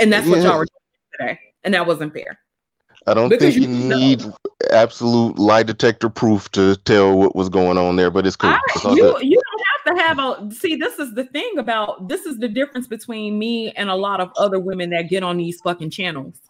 And 0.00 0.12
that's 0.12 0.28
what 0.28 0.36
Yeah. 0.38 0.50
y'all 0.50 0.58
were 0.58 0.66
doing 0.66 1.18
today. 1.18 1.40
And 1.64 1.74
that 1.74 1.84
wasn't 1.84 2.14
fair. 2.14 2.38
I 3.08 3.14
don't 3.14 3.28
Because 3.28 3.56
think 3.56 3.66
you 3.66 3.72
you 3.72 3.88
know. 3.88 3.98
need 3.98 4.22
absolute 4.70 5.36
lie 5.36 5.64
detector 5.64 6.08
proof 6.08 6.48
to 6.52 6.76
tell 6.76 7.18
what 7.18 7.34
was 7.34 7.48
going 7.48 7.76
on 7.76 7.96
there, 7.96 8.08
but 8.08 8.24
it's 8.24 8.36
cool. 8.36 8.50
I, 8.50 8.60
It's 8.68 8.84
you 8.84 8.96
good. 8.96 9.22
you 9.24 9.42
don't 9.42 9.96
have 9.96 9.96
to 9.96 10.02
have 10.04 10.48
a 10.48 10.54
see. 10.54 10.76
This 10.76 11.00
is 11.00 11.12
the 11.14 11.24
thing 11.24 11.58
about 11.58 12.06
this 12.08 12.24
is 12.24 12.38
the 12.38 12.48
difference 12.48 12.86
between 12.86 13.36
me 13.36 13.72
and 13.72 13.90
a 13.90 13.96
lot 13.96 14.20
of 14.20 14.30
other 14.36 14.60
women 14.60 14.90
that 14.90 15.08
get 15.08 15.24
on 15.24 15.38
these 15.38 15.60
fucking 15.60 15.90
channels. 15.90 16.40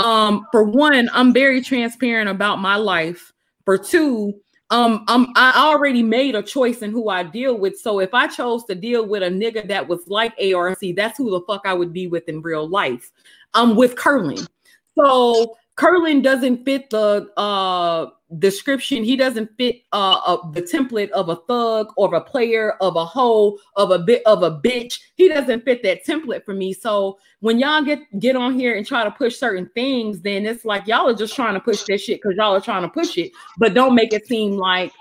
Um, 0.00 0.44
for 0.50 0.64
one, 0.64 1.08
I'm 1.12 1.32
very 1.32 1.60
transparent 1.60 2.28
about 2.28 2.58
my 2.58 2.74
life. 2.74 3.32
For 3.64 3.78
two, 3.78 4.34
um, 4.70 5.04
um, 5.08 5.32
I 5.34 5.52
already 5.56 6.02
made 6.02 6.34
a 6.34 6.42
choice 6.42 6.82
in 6.82 6.90
who 6.90 7.08
I 7.08 7.22
deal 7.22 7.56
with. 7.56 7.78
So 7.78 8.00
if 8.00 8.12
I 8.12 8.26
chose 8.26 8.64
to 8.64 8.74
deal 8.74 9.06
with 9.06 9.22
a 9.22 9.28
nigga 9.28 9.66
that 9.68 9.88
was 9.88 10.06
like 10.08 10.34
ARC, 10.38 10.80
that's 10.94 11.16
who 11.16 11.30
the 11.30 11.40
fuck 11.46 11.62
I 11.64 11.72
would 11.72 11.92
be 11.92 12.06
with 12.06 12.28
in 12.28 12.42
real 12.42 12.68
life. 12.68 13.10
I'm 13.54 13.70
um, 13.70 13.76
with 13.76 13.96
Curlin. 13.96 14.46
So 14.94 15.56
Curlin 15.76 16.20
doesn't 16.20 16.64
fit 16.64 16.90
the 16.90 17.30
uh 17.36 18.10
description. 18.36 19.02
He 19.02 19.16
doesn't 19.16 19.56
fit 19.56 19.82
uh, 19.92 20.20
uh, 20.26 20.50
the 20.50 20.60
template 20.60 21.08
of 21.10 21.30
a 21.30 21.36
thug 21.36 21.92
or 21.96 22.14
a 22.14 22.20
player 22.20 22.72
of 22.80 22.96
a 22.96 23.04
hoe 23.04 23.58
of 23.76 23.90
a 23.90 23.98
bit 23.98 24.22
of 24.26 24.42
a 24.42 24.60
bitch. 24.60 25.00
He 25.14 25.28
doesn't 25.28 25.64
fit 25.64 25.82
that 25.82 26.04
template 26.04 26.44
for 26.44 26.52
me. 26.52 26.74
So 26.74 27.18
when 27.40 27.58
y'all 27.58 27.82
get 27.82 28.00
get 28.18 28.36
on 28.36 28.58
here 28.58 28.76
and 28.76 28.86
try 28.86 29.04
to 29.04 29.10
push 29.10 29.36
certain 29.36 29.70
things, 29.74 30.20
then 30.20 30.44
it's 30.44 30.64
like 30.64 30.86
y'all 30.86 31.08
are 31.08 31.14
just 31.14 31.34
trying 31.34 31.54
to 31.54 31.60
push 31.60 31.84
this 31.84 32.02
shit 32.02 32.20
because 32.20 32.36
y'all 32.36 32.54
are 32.54 32.60
trying 32.60 32.82
to 32.82 32.88
push 32.88 33.16
it, 33.16 33.32
but 33.56 33.74
don't 33.74 33.94
make 33.94 34.12
it 34.12 34.26
seem 34.26 34.56
like 34.56 34.92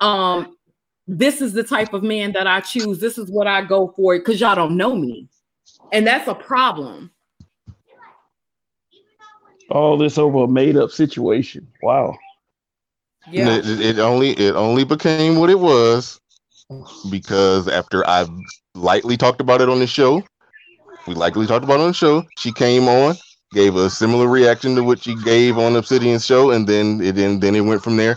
um 0.00 0.56
this 1.06 1.40
is 1.42 1.52
the 1.52 1.64
type 1.64 1.92
of 1.92 2.02
man 2.02 2.32
that 2.32 2.46
I 2.46 2.60
choose. 2.60 3.00
This 3.00 3.18
is 3.18 3.30
what 3.30 3.46
I 3.46 3.62
go 3.62 3.92
for 3.96 4.16
because 4.16 4.40
y'all 4.40 4.54
don't 4.54 4.76
know 4.76 4.96
me, 4.96 5.28
and 5.92 6.06
that's 6.06 6.28
a 6.28 6.34
problem. 6.34 7.10
All 9.70 9.96
this 9.96 10.18
over 10.18 10.44
a 10.44 10.48
made 10.48 10.76
up 10.76 10.90
situation. 10.90 11.66
Wow. 11.82 12.16
Yeah. 13.32 13.56
It, 13.56 13.80
it, 13.80 13.98
only 13.98 14.30
it 14.30 14.54
only 14.54 14.84
became 14.84 15.36
what 15.36 15.50
it 15.50 15.58
was 15.58 16.20
because 17.10 17.68
after 17.68 18.06
I 18.06 18.26
lightly 18.74 19.16
talked 19.16 19.40
about 19.40 19.60
it 19.60 19.68
on 19.68 19.78
the 19.78 19.86
show, 19.86 20.22
we 21.06 21.14
likely 21.14 21.46
talked 21.46 21.64
about 21.64 21.80
it 21.80 21.82
on 21.82 21.88
the 21.88 21.94
show. 21.94 22.24
She 22.38 22.52
came 22.52 22.88
on, 22.88 23.14
gave 23.52 23.76
a 23.76 23.90
similar 23.90 24.26
reaction 24.28 24.74
to 24.76 24.82
what 24.82 25.02
she 25.02 25.14
gave 25.16 25.58
on 25.58 25.76
Obsidian's 25.76 26.24
show, 26.24 26.50
and 26.50 26.66
then 26.66 27.00
it 27.00 27.14
then 27.14 27.40
then 27.40 27.54
it 27.54 27.62
went 27.62 27.82
from 27.82 27.96
there. 27.96 28.16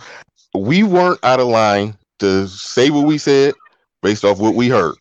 We 0.54 0.84
weren't 0.84 1.20
out 1.24 1.40
of 1.40 1.48
line 1.48 1.98
to 2.20 2.48
say 2.48 2.90
what 2.90 3.06
we 3.06 3.18
said 3.18 3.54
based 4.02 4.24
off 4.24 4.40
what 4.40 4.56
we 4.56 4.70
heard. 4.70 4.96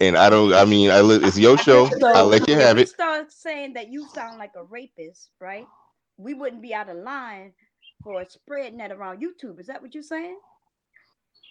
And 0.00 0.16
I 0.16 0.30
don't. 0.30 0.52
I 0.54 0.64
mean, 0.64 0.90
I 0.90 1.00
it's 1.02 1.38
your 1.38 1.58
show. 1.58 1.88
So 1.88 2.06
I 2.06 2.22
let 2.22 2.48
you 2.48 2.54
have 2.54 2.78
it. 2.78 2.88
Start 2.88 3.32
saying 3.32 3.74
that 3.74 3.88
you 3.88 4.06
sound 4.06 4.38
like 4.38 4.52
a 4.56 4.62
rapist, 4.62 5.30
right? 5.40 5.66
We 6.16 6.34
wouldn't 6.34 6.62
be 6.62 6.74
out 6.74 6.88
of 6.88 6.96
line 6.96 7.52
for 8.02 8.24
spreading 8.28 8.78
that 8.78 8.92
around 8.92 9.22
YouTube. 9.22 9.60
Is 9.60 9.66
that 9.66 9.82
what 9.82 9.94
you're 9.94 10.02
saying? 10.02 10.38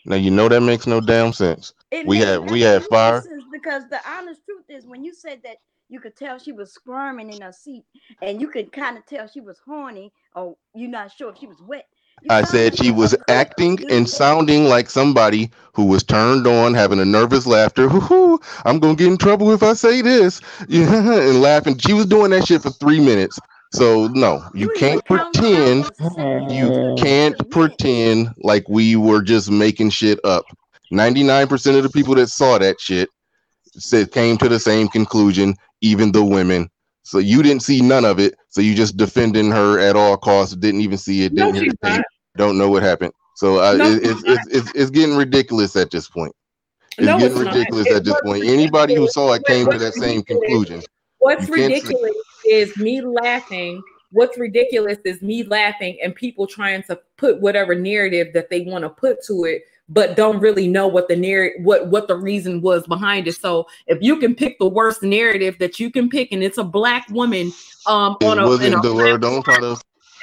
Now 0.05 0.15
you 0.15 0.31
know 0.31 0.47
that 0.47 0.61
makes 0.61 0.87
no 0.87 1.01
damn 1.01 1.33
sense. 1.33 1.73
It 1.91 2.07
we 2.07 2.19
had 2.19 2.49
we 2.49 2.61
had 2.61 2.85
fire 2.85 3.23
because 3.51 3.83
the 3.89 3.99
honest 4.09 4.41
truth 4.45 4.63
is 4.69 4.85
when 4.85 5.03
you 5.03 5.13
said 5.13 5.41
that 5.43 5.57
you 5.89 5.99
could 5.99 6.15
tell 6.15 6.37
she 6.37 6.51
was 6.51 6.73
squirming 6.73 7.29
in 7.29 7.41
her 7.41 7.51
seat 7.51 7.83
and 8.21 8.39
you 8.41 8.47
could 8.47 8.71
kind 8.71 8.97
of 8.97 9.05
tell 9.05 9.27
she 9.27 9.41
was 9.41 9.59
horny 9.65 10.11
or 10.35 10.55
you're 10.73 10.89
not 10.89 11.11
sure 11.11 11.31
if 11.31 11.37
she 11.37 11.47
was 11.47 11.61
wet. 11.61 11.87
I 12.29 12.43
said 12.43 12.77
she 12.77 12.91
was 12.91 13.15
acting 13.27 13.79
and 13.89 14.09
sounding 14.09 14.65
like 14.65 14.89
somebody 14.89 15.51
who 15.73 15.85
was 15.85 16.03
turned 16.03 16.47
on, 16.47 16.73
having 16.73 16.99
a 16.99 17.05
nervous 17.05 17.45
laughter. 17.45 17.87
Hoo-hoo, 17.89 18.39
I'm 18.65 18.79
gonna 18.79 18.95
get 18.95 19.07
in 19.07 19.17
trouble 19.17 19.51
if 19.51 19.61
I 19.61 19.73
say 19.73 20.01
this. 20.01 20.41
Yeah, 20.67 21.19
and 21.29 21.41
laughing. 21.41 21.77
She 21.77 21.93
was 21.93 22.05
doing 22.05 22.31
that 22.31 22.47
shit 22.47 22.63
for 22.63 22.71
three 22.71 22.99
minutes. 22.99 23.39
So 23.73 24.07
no, 24.07 24.43
you 24.53 24.69
can't 24.77 25.03
pretend. 25.05 25.89
You 26.49 26.95
can't 26.97 27.49
pretend 27.49 28.33
like 28.37 28.67
we 28.69 28.95
were 28.95 29.21
just 29.21 29.51
making 29.51 29.89
shit 29.89 30.19
up. 30.23 30.45
Ninety 30.89 31.23
nine 31.23 31.47
percent 31.47 31.77
of 31.77 31.83
the 31.83 31.89
people 31.89 32.15
that 32.15 32.27
saw 32.27 32.57
that 32.57 32.79
shit 32.79 33.09
said 33.73 34.11
came 34.11 34.37
to 34.37 34.49
the 34.49 34.59
same 34.59 34.87
conclusion. 34.87 35.55
Even 35.81 36.11
the 36.11 36.23
women. 36.23 36.69
So 37.03 37.19
you 37.19 37.43
didn't 37.43 37.61
see 37.61 37.81
none 37.81 38.03
of 38.03 38.19
it. 38.19 38.35
So 38.49 38.61
you 38.61 38.73
just 38.73 38.97
defending 38.97 39.51
her 39.51 39.79
at 39.79 39.95
all 39.95 40.17
costs. 40.17 40.55
Didn't 40.55 40.81
even 40.81 40.97
see 40.97 41.23
it. 41.23 41.35
Didn't 41.35 41.53
no, 41.53 41.61
hear 41.61 41.71
the 41.71 41.87
tape. 41.87 42.05
Don't 42.35 42.57
know 42.57 42.69
what 42.69 42.83
happened. 42.83 43.13
So 43.35 43.59
uh, 43.59 43.73
no, 43.73 43.91
it, 43.91 44.03
it's, 44.03 44.23
it's, 44.23 44.47
it's 44.47 44.71
it's 44.73 44.89
getting 44.89 45.15
ridiculous 45.15 45.75
at 45.75 45.91
this 45.91 46.09
point. 46.09 46.33
It's 46.97 47.05
no, 47.05 47.19
getting 47.19 47.37
it's 47.37 47.47
ridiculous 47.47 47.91
at 47.91 48.03
this 48.03 48.19
point. 48.21 48.45
Anybody 48.45 48.95
who 48.95 49.07
saw 49.09 49.33
it 49.33 49.45
came 49.45 49.69
to 49.69 49.77
that 49.77 49.93
same 49.93 50.23
conclusion. 50.23 50.81
What's 51.19 51.47
ridiculous 51.47 52.15
is 52.47 52.75
me 52.77 53.01
laughing. 53.01 53.81
What's 54.11 54.37
ridiculous 54.37 54.97
is 55.03 55.21
me 55.21 55.43
laughing 55.43 55.97
and 56.01 56.15
people 56.15 56.47
trying 56.47 56.83
to 56.83 56.99
put 57.17 57.41
whatever 57.41 57.75
narrative 57.75 58.27
that 58.33 58.49
they 58.49 58.61
want 58.61 58.83
to 58.83 58.89
put 58.89 59.21
to 59.25 59.43
it, 59.43 59.63
but 59.89 60.15
don't 60.15 60.39
really 60.39 60.67
know 60.67 60.87
what 60.87 61.07
the 61.07 61.15
narrative, 61.15 61.63
what 61.63 61.87
what 61.87 62.07
the 62.07 62.15
reason 62.15 62.61
was 62.61 62.87
behind 62.87 63.27
it. 63.27 63.35
So 63.35 63.67
if 63.85 64.01
you 64.01 64.17
can 64.17 64.33
pick 64.33 64.59
the 64.59 64.67
worst 64.67 65.03
narrative 65.03 65.57
that 65.59 65.79
you 65.79 65.91
can 65.91 66.09
pick, 66.09 66.31
and 66.31 66.41
it's 66.41 66.57
a 66.57 66.63
black 66.63 67.09
woman 67.09 67.51
um 67.85 68.17
it 68.21 68.25
on 68.25 68.39
a, 68.39 68.45
wasn't 68.45 68.81
the 68.81 68.95
word. 68.95 69.21
Don't 69.21 69.43
try 69.43 69.59
to 69.59 69.77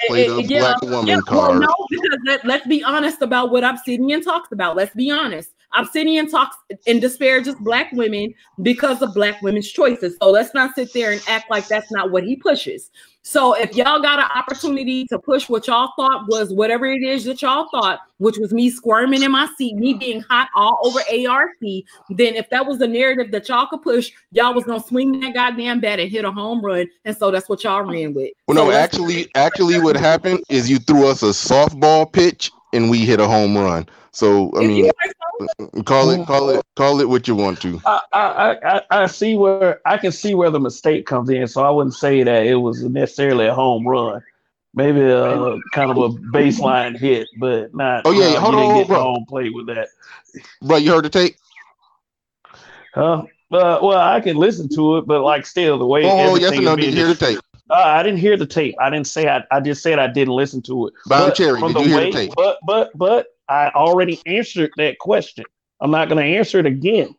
play 0.09 0.29
the 0.29 0.43
yeah, 0.43 0.61
black 0.61 0.83
woman 0.83 1.07
yeah, 1.07 1.21
card. 1.27 1.59
Well, 1.59 1.61
no, 1.61 1.87
because 1.91 2.19
let, 2.25 2.45
let's 2.45 2.67
be 2.67 2.83
honest 2.83 3.23
about 3.23 3.51
what 3.51 3.65
Obsidian 3.65 4.23
talks 4.23 4.53
about. 4.53 4.77
Let's 4.77 4.95
be 4.95 5.11
honest. 5.11 5.51
Obsidian 5.77 6.29
talks 6.29 6.57
and 6.87 7.01
disparages 7.01 7.55
black 7.57 7.93
women 7.93 8.35
because 8.63 9.03
of 9.03 9.15
black 9.15 9.41
women's 9.43 9.71
choices. 9.71 10.17
So 10.21 10.31
let's 10.31 10.55
not 10.55 10.75
sit 10.75 10.93
there 10.93 11.13
and 11.13 11.23
act 11.29 11.51
like 11.51 11.67
that's 11.69 11.91
not 11.91 12.11
what 12.11 12.25
he 12.25 12.37
pushes. 12.37 12.91
So 13.27 13.55
if 13.55 13.75
y'all 13.75 14.03
got 14.03 14.19
an 14.19 14.27
opportunity 14.35 15.07
to 15.07 15.19
push 15.19 15.49
what 15.49 15.67
y'all 15.67 15.93
thought 15.97 16.27
was 16.29 16.53
whatever 16.53 16.85
it 16.85 17.03
is 17.03 17.25
that 17.25 17.41
y'all 17.41 17.69
thought, 17.71 18.01
which 18.19 18.37
was 18.37 18.53
me 18.53 18.69
squirming 18.69 19.23
in 19.23 19.33
my 19.33 19.49
seat, 19.57 19.77
me 19.77 19.95
being 19.95 20.21
hot 20.29 20.49
all 20.55 20.79
over 20.85 21.01
ARC, 21.01 21.53
then 22.11 22.35
if 22.35 22.51
that 22.51 22.67
was 22.67 22.79
the 22.79 22.87
narrative 22.87 23.33
that 23.33 23.49
y'all 23.49 23.67
could 23.67 23.81
push, 23.81 24.13
y'all 24.33 24.53
was 24.53 24.65
gonna 24.65 24.83
swing 24.83 25.19
that 25.21 25.33
goddamn 25.33 25.81
bat 25.81 26.01
and 26.01 26.11
hit 26.11 26.27
a 26.27 26.31
home 26.31 26.61
run. 26.63 26.87
And 27.07 27.17
so 27.17 27.31
that's 27.31 27.49
what 27.49 27.65
y'all 27.65 27.81
ran 27.83 28.13
with. 28.13 28.31
Well, 28.47 28.59
so 28.59 28.65
no, 28.67 28.71
actually, 28.71 29.31
actually, 29.35 29.81
what 29.81 29.97
happened 29.97 30.43
is 30.51 30.69
you 30.69 30.79
threw 30.79 31.07
us 31.07 31.23
a 31.23 31.27
softball 31.27 32.13
pitch 32.13 32.51
and 32.75 32.91
we 32.91 33.07
hit 33.07 33.21
a 33.21 33.27
home 33.27 33.57
run. 33.57 33.89
So 34.15 34.53
I 34.57 34.61
mean, 34.61 34.91
call 35.85 36.11
it, 36.11 36.25
call 36.25 36.51
it, 36.51 36.65
call 36.77 37.01
it 37.01 37.09
what 37.09 37.27
you 37.27 37.35
want 37.35 37.61
to. 37.63 37.81
I, 37.85 38.01
I, 38.13 38.57
I, 38.63 38.83
I 38.91 39.07
see 39.07 39.35
where 39.35 39.81
I 39.85 39.99
can 39.99 40.13
see 40.13 40.35
where 40.35 40.51
the 40.51 40.61
mistake 40.61 41.05
comes 41.05 41.31
in. 41.31 41.49
So 41.49 41.65
I 41.65 41.71
wouldn't 41.71 41.97
say 41.97 42.23
that 42.23 42.47
it 42.47 42.55
was 42.55 42.85
necessarily 42.85 43.47
a 43.47 43.55
home 43.55 43.87
run. 43.87 44.23
Maybe 44.73 45.01
a 45.01 45.59
kind 45.73 45.91
of 45.91 45.99
a 45.99 46.09
baseline 46.11 46.97
hit, 46.97 47.29
but 47.39 47.75
not. 47.75 48.03
Oh 48.05 48.13
yeah, 48.13 48.39
hold 48.39 48.55
on, 48.55 48.75
get 48.77 48.87
bro. 48.87 49.03
Home 49.03 49.27
play 49.29 49.51
with 49.51 49.67
that. 49.67 49.89
Bro, 50.63 50.77
you 50.77 50.93
heard 50.93 51.05
the 51.05 51.11
tape? 51.11 51.37
Huh? 52.95 53.25
Uh, 53.53 53.79
well, 53.83 53.99
I 53.99 54.21
can 54.21 54.37
listen 54.37 54.69
to 54.77 54.99
it, 54.99 55.07
but 55.07 55.23
like 55.23 55.45
still 55.45 55.79
the 55.79 55.87
way. 55.87 56.03
Oh, 56.05 56.37
yes 56.37 56.57
or 56.57 56.63
no? 56.63 56.77
Did 56.77 56.87
you 56.87 56.93
hear 56.93 57.09
the 57.09 57.15
tape? 57.17 57.41
Uh, 57.69 57.75
I 57.75 58.03
didn't 58.05 58.19
hear 58.19 58.37
the 58.37 58.47
tape. 58.47 58.77
I 58.79 58.91
didn't 58.91 59.07
say 59.09 59.29
I. 59.29 59.43
I 59.51 59.59
just 59.61 59.83
said 59.83 59.99
I 59.99 60.07
didn't 60.07 60.35
listen 60.35 60.63
to 60.63 60.87
it. 60.87 60.95
Bob 61.07 61.35
Cherry, 61.35 61.61
did 61.61 61.77
you 61.77 61.87
hear 61.87 61.97
way, 61.97 62.11
the 62.11 62.19
tape? 62.19 62.33
But 62.37 62.59
but 62.65 62.97
but 62.97 63.34
I 63.49 63.69
already 63.75 64.21
answered 64.27 64.71
that 64.77 64.99
question. 64.99 65.45
I'm 65.81 65.91
not 65.91 66.09
going 66.09 66.19
to 66.19 66.39
answer 66.39 66.59
it 66.59 66.67
again. 66.67 67.15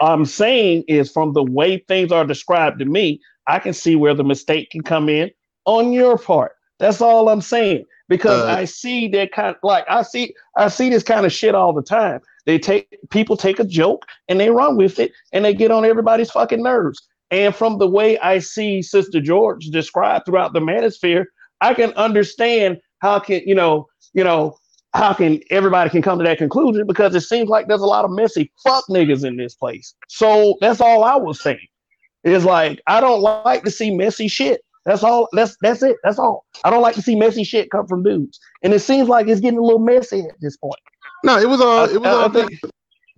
I'm 0.00 0.24
saying 0.24 0.84
is 0.88 1.10
from 1.10 1.32
the 1.32 1.42
way 1.42 1.78
things 1.78 2.12
are 2.12 2.26
described 2.26 2.78
to 2.80 2.84
me, 2.84 3.20
I 3.46 3.58
can 3.58 3.72
see 3.72 3.96
where 3.96 4.14
the 4.14 4.24
mistake 4.24 4.70
can 4.70 4.82
come 4.82 5.08
in 5.08 5.30
on 5.64 5.92
your 5.92 6.18
part. 6.18 6.52
That's 6.78 7.00
all 7.00 7.28
I'm 7.28 7.40
saying 7.40 7.84
because 8.08 8.42
uh, 8.42 8.46
I 8.46 8.64
see 8.64 9.08
that 9.08 9.32
kind 9.32 9.50
of 9.50 9.56
like 9.62 9.84
I 9.88 10.02
see 10.02 10.34
I 10.56 10.68
see 10.68 10.90
this 10.90 11.02
kind 11.02 11.24
of 11.24 11.32
shit 11.32 11.54
all 11.54 11.72
the 11.72 11.82
time. 11.82 12.20
They 12.46 12.58
take 12.58 12.88
people 13.10 13.36
take 13.36 13.58
a 13.58 13.64
joke 13.64 14.04
and 14.28 14.38
they 14.38 14.50
run 14.50 14.76
with 14.76 14.98
it 14.98 15.12
and 15.32 15.44
they 15.44 15.54
get 15.54 15.70
on 15.70 15.84
everybody's 15.84 16.30
fucking 16.30 16.62
nerves. 16.62 17.00
And 17.30 17.54
from 17.54 17.78
the 17.78 17.88
way 17.88 18.18
I 18.18 18.38
see 18.38 18.82
Sister 18.82 19.20
George 19.20 19.66
described 19.66 20.26
throughout 20.26 20.52
the 20.52 20.60
manosphere, 20.60 21.24
I 21.60 21.74
can 21.74 21.92
understand 21.94 22.80
how 23.00 23.18
can 23.20 23.42
you 23.46 23.54
know 23.54 23.86
you 24.12 24.24
know 24.24 24.58
how 24.94 25.12
can 25.12 25.40
everybody 25.50 25.90
can 25.90 26.02
come 26.02 26.18
to 26.18 26.24
that 26.24 26.38
conclusion 26.38 26.86
because 26.86 27.14
it 27.14 27.22
seems 27.22 27.48
like 27.48 27.66
there's 27.66 27.80
a 27.80 27.86
lot 27.86 28.04
of 28.04 28.12
messy 28.12 28.50
fuck 28.62 28.84
niggas 28.88 29.24
in 29.24 29.36
this 29.36 29.54
place. 29.54 29.94
So 30.08 30.56
that's 30.60 30.80
all 30.80 31.04
I 31.04 31.16
was 31.16 31.40
saying. 31.40 31.66
Is 32.22 32.44
like 32.44 32.80
I 32.86 33.00
don't 33.00 33.20
like 33.20 33.64
to 33.64 33.70
see 33.70 33.94
messy 33.94 34.28
shit. 34.28 34.62
That's 34.86 35.02
all. 35.02 35.28
That's 35.32 35.56
that's 35.60 35.82
it. 35.82 35.96
That's 36.04 36.18
all. 36.18 36.46
I 36.64 36.70
don't 36.70 36.80
like 36.80 36.94
to 36.94 37.02
see 37.02 37.16
messy 37.16 37.44
shit 37.44 37.70
come 37.70 37.86
from 37.86 38.02
dudes, 38.02 38.40
and 38.62 38.72
it 38.72 38.80
seems 38.80 39.08
like 39.08 39.28
it's 39.28 39.40
getting 39.40 39.58
a 39.58 39.62
little 39.62 39.78
messy 39.78 40.20
at 40.20 40.40
this 40.40 40.56
point. 40.56 40.80
No, 41.22 41.38
it 41.38 41.48
was 41.48 41.60
all. 41.60 41.84
It 41.84 42.00
was 42.00 42.08
I, 42.08 42.12
all. 42.12 42.24
I 42.24 42.28
think, 42.28 42.60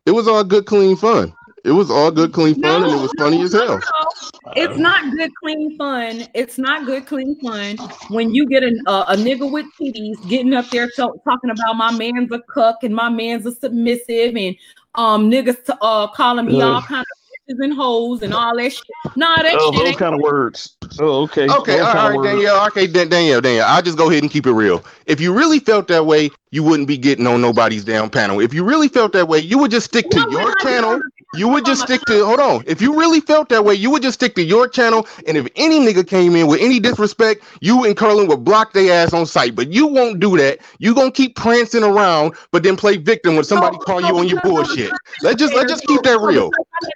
it 0.07 0.11
was 0.11 0.27
all 0.27 0.43
good, 0.43 0.67
clean 0.67 0.97
fun. 0.97 1.33
It 1.67 1.73
was 1.73 1.91
all 1.91 2.13
good, 2.13 2.33
clean 2.33 2.55
fun, 2.55 2.83
no, 2.83 2.85
and 2.85 2.97
it 2.97 3.03
was 3.03 3.13
funny 3.19 3.43
as 3.43 3.53
hell. 3.53 3.81
No, 3.81 4.53
it's 4.55 4.79
not 4.79 5.11
good, 5.17 5.33
clean 5.43 5.77
fun. 5.77 6.29
It's 6.33 6.59
not 6.59 6.87
good, 6.87 7.07
clean 7.07 7.35
fun 7.41 7.77
when 8.09 8.33
you 8.33 8.47
get 8.47 8.63
a, 8.63 8.69
a 8.87 9.17
nigga 9.17 9.51
with 9.51 9.67
titties 9.81 10.17
getting 10.29 10.55
up 10.55 10.69
there 10.71 10.89
so, 10.91 11.21
talking 11.29 11.51
about 11.51 11.75
my 11.75 11.91
man's 11.91 12.31
a 12.31 12.41
cuck 12.41 12.85
and 12.85 12.95
my 12.95 13.09
man's 13.09 13.47
a 13.47 13.53
submissive 13.53 14.37
and 14.37 14.55
um 14.95 15.29
niggas 15.29 15.65
to, 15.65 15.77
uh 15.83 16.07
calling 16.07 16.47
me 16.47 16.63
uh, 16.63 16.69
all 16.69 16.83
kind 16.83 17.01
of 17.01 17.53
bitches 17.53 17.65
and 17.65 17.75
hoes 17.75 18.23
and 18.23 18.33
all 18.33 18.57
that 18.57 18.73
shit. 18.73 18.87
Nah, 19.17 19.35
that 19.37 19.57
oh, 19.59 19.73
shit. 19.73 19.87
Those 19.87 19.97
kind 19.97 20.15
of 20.15 20.21
words. 20.21 20.77
Oh, 21.01 21.23
okay. 21.23 21.49
Okay, 21.49 21.81
all 21.81 21.95
right, 21.95 22.31
Danielle. 22.31 22.65
Okay, 22.69 22.87
Danielle, 22.87 23.41
Danielle. 23.41 23.67
I'll 23.67 23.83
just 23.83 23.99
go 23.99 24.09
ahead 24.09 24.23
and 24.23 24.31
keep 24.31 24.47
it 24.47 24.53
real. 24.53 24.85
If 25.07 25.21
you 25.21 25.35
really 25.35 25.59
felt 25.59 25.89
that 25.89 26.07
way, 26.07 26.31
you 26.53 26.63
wouldn't 26.63 26.87
be 26.87 26.97
getting 26.97 27.27
on 27.27 27.41
nobody's 27.41 27.85
damn 27.85 28.09
panel. 28.09 28.41
If 28.41 28.55
you 28.55 28.63
really 28.63 28.89
felt 28.89 29.13
that 29.15 29.27
way, 29.27 29.41
you 29.41 29.59
would 29.59 29.73
just 29.73 29.87
stick 29.87 30.09
to 30.11 30.27
your 30.31 30.55
channel 30.57 31.01
you 31.35 31.49
would 31.49 31.65
just 31.67 31.83
stick 31.83 32.01
to 32.07 32.25
hold 32.25 32.41
on. 32.41 32.63
If 32.67 32.81
you 32.81 32.99
really 32.99 33.21
felt 33.21 33.49
that 33.51 33.65
way, 33.65 33.75
you 33.75 33.91
would 33.91 34.03
just 34.03 34.15
stick 34.15 34.35
to 34.37 34.43
your 34.43 34.69
channel. 34.69 35.07
And 35.27 35.37
if 35.37 35.47
any 35.57 35.81
nigga 35.81 36.07
came 36.07 36.35
in 36.37 36.47
with 36.47 36.61
any 36.61 36.79
disrespect, 36.81 37.43
you 37.61 37.85
and 37.85 37.97
Curlin 37.97 38.27
would 38.29 38.45
block 38.45 38.73
their 38.73 38.93
ass 38.93 39.13
on 39.13 39.27
sight. 39.27 39.55
But 39.55 39.73
you 39.73 39.87
won't 39.87 40.21
do 40.21 40.37
that. 40.39 40.61
You 40.79 40.95
gonna 40.95 41.11
keep 41.11 41.37
prancing 41.37 41.83
around, 41.83 42.35
but 42.53 42.63
then 42.63 42.77
play 42.77 42.97
victim 42.97 43.35
when 43.35 43.45
somebody 43.45 43.77
call 43.79 44.01
you 44.01 44.17
on 44.19 44.29
your 44.29 44.41
bullshit. 44.41 44.93
Let's 45.23 45.37
just 45.37 45.53
let's 45.55 45.71
just 45.71 45.85
keep 45.87 46.03
that 46.03 46.21
real. 46.21 46.51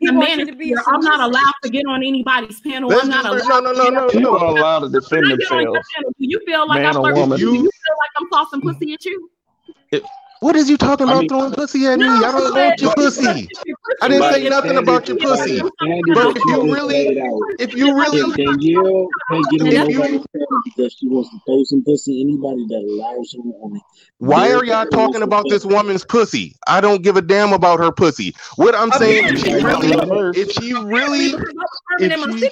I'm 0.08 1.00
not 1.00 1.20
allowed 1.20 1.52
to 1.64 1.68
get 1.68 1.84
on 1.86 2.02
anybody's 2.04 2.60
panel. 2.60 2.88
Let's 2.88 3.02
I'm 3.04 3.08
not 3.10 3.24
just- 3.24 3.46
allowed. 3.46 3.64
no, 3.64 3.72
no, 3.72 3.84
no, 3.84 3.90
no, 3.90 4.06
to 4.06 4.12
get 4.12 4.18
People 4.20 4.36
on- 4.36 4.42
are 4.42 4.58
allowed 4.58 4.80
to 4.80 4.88
defend 4.90 5.22
When 5.22 5.32
I 5.32 5.36
get 5.36 5.50
on 5.52 5.60
your 5.62 5.66
themselves. 5.72 5.88
panel, 5.96 6.10
Do 6.18 6.26
you 6.26 6.40
feel 6.46 6.68
like 6.68 6.82
I'm 6.84 6.96
or 6.96 7.00
flirting? 7.00 7.20
woman. 7.20 7.38
Do 7.38 7.44
you 7.46 7.60
feel 7.60 7.62
like 7.62 8.10
I'm 8.16 8.28
tossing 8.30 8.60
pussy 8.60 8.92
at 8.94 9.04
you? 9.04 9.30
What 10.40 10.56
is 10.56 10.70
you 10.70 10.78
talking 10.78 11.06
I 11.06 11.12
about 11.12 11.20
mean- 11.20 11.28
throwing 11.28 11.52
pussy 11.52 11.86
at 11.86 11.98
me? 11.98 12.06
No, 12.06 12.14
I 12.14 12.32
don't 12.32 12.52
but- 12.52 12.54
want 12.54 12.80
your 12.80 12.90
but- 12.96 13.04
pussy. 13.04 13.48
I 14.02 14.08
didn't 14.08 14.32
say 14.32 14.48
nothing 14.48 14.76
about 14.78 15.06
your 15.06 15.18
pussy. 15.18 15.60
But 15.60 16.36
if 16.36 16.44
you 16.46 16.74
really, 16.74 17.20
if 17.58 17.74
you 17.74 17.94
really, 17.94 18.20
If 18.20 18.36
Danielle 18.36 19.08
can't 19.30 19.50
get 19.50 19.60
on 19.60 19.68
If 19.68 19.88
you- 19.90 19.98
nobody's 19.98 20.26
panel 20.32 20.60
because 20.64 20.96
she 20.98 21.08
wants 21.08 21.28
to 21.30 21.36
throw 21.46 21.62
some 21.64 21.82
pussy, 21.84 22.22
anybody 22.22 22.66
that 22.68 22.82
allows 22.88 23.34
her 23.34 23.40
on 23.62 23.76
it. 23.76 23.82
why 24.18 24.50
are 24.52 24.64
y'all 24.64 24.86
talking 24.86 25.20
about 25.22 25.44
this 25.50 25.66
woman's 25.66 26.04
pussy? 26.06 26.56
I 26.66 26.80
don't 26.80 27.02
give 27.02 27.16
a 27.18 27.22
damn 27.22 27.52
about 27.52 27.78
her 27.78 27.92
pussy. 27.92 28.34
What 28.56 28.74
I'm 28.74 28.92
saying, 28.92 29.24
if 29.34 29.40
she 29.44 29.52
really, 29.52 29.90
if 30.40 30.52
she 30.52 30.72
really, 30.72 31.34
if 31.98 32.38
she- 32.40 32.50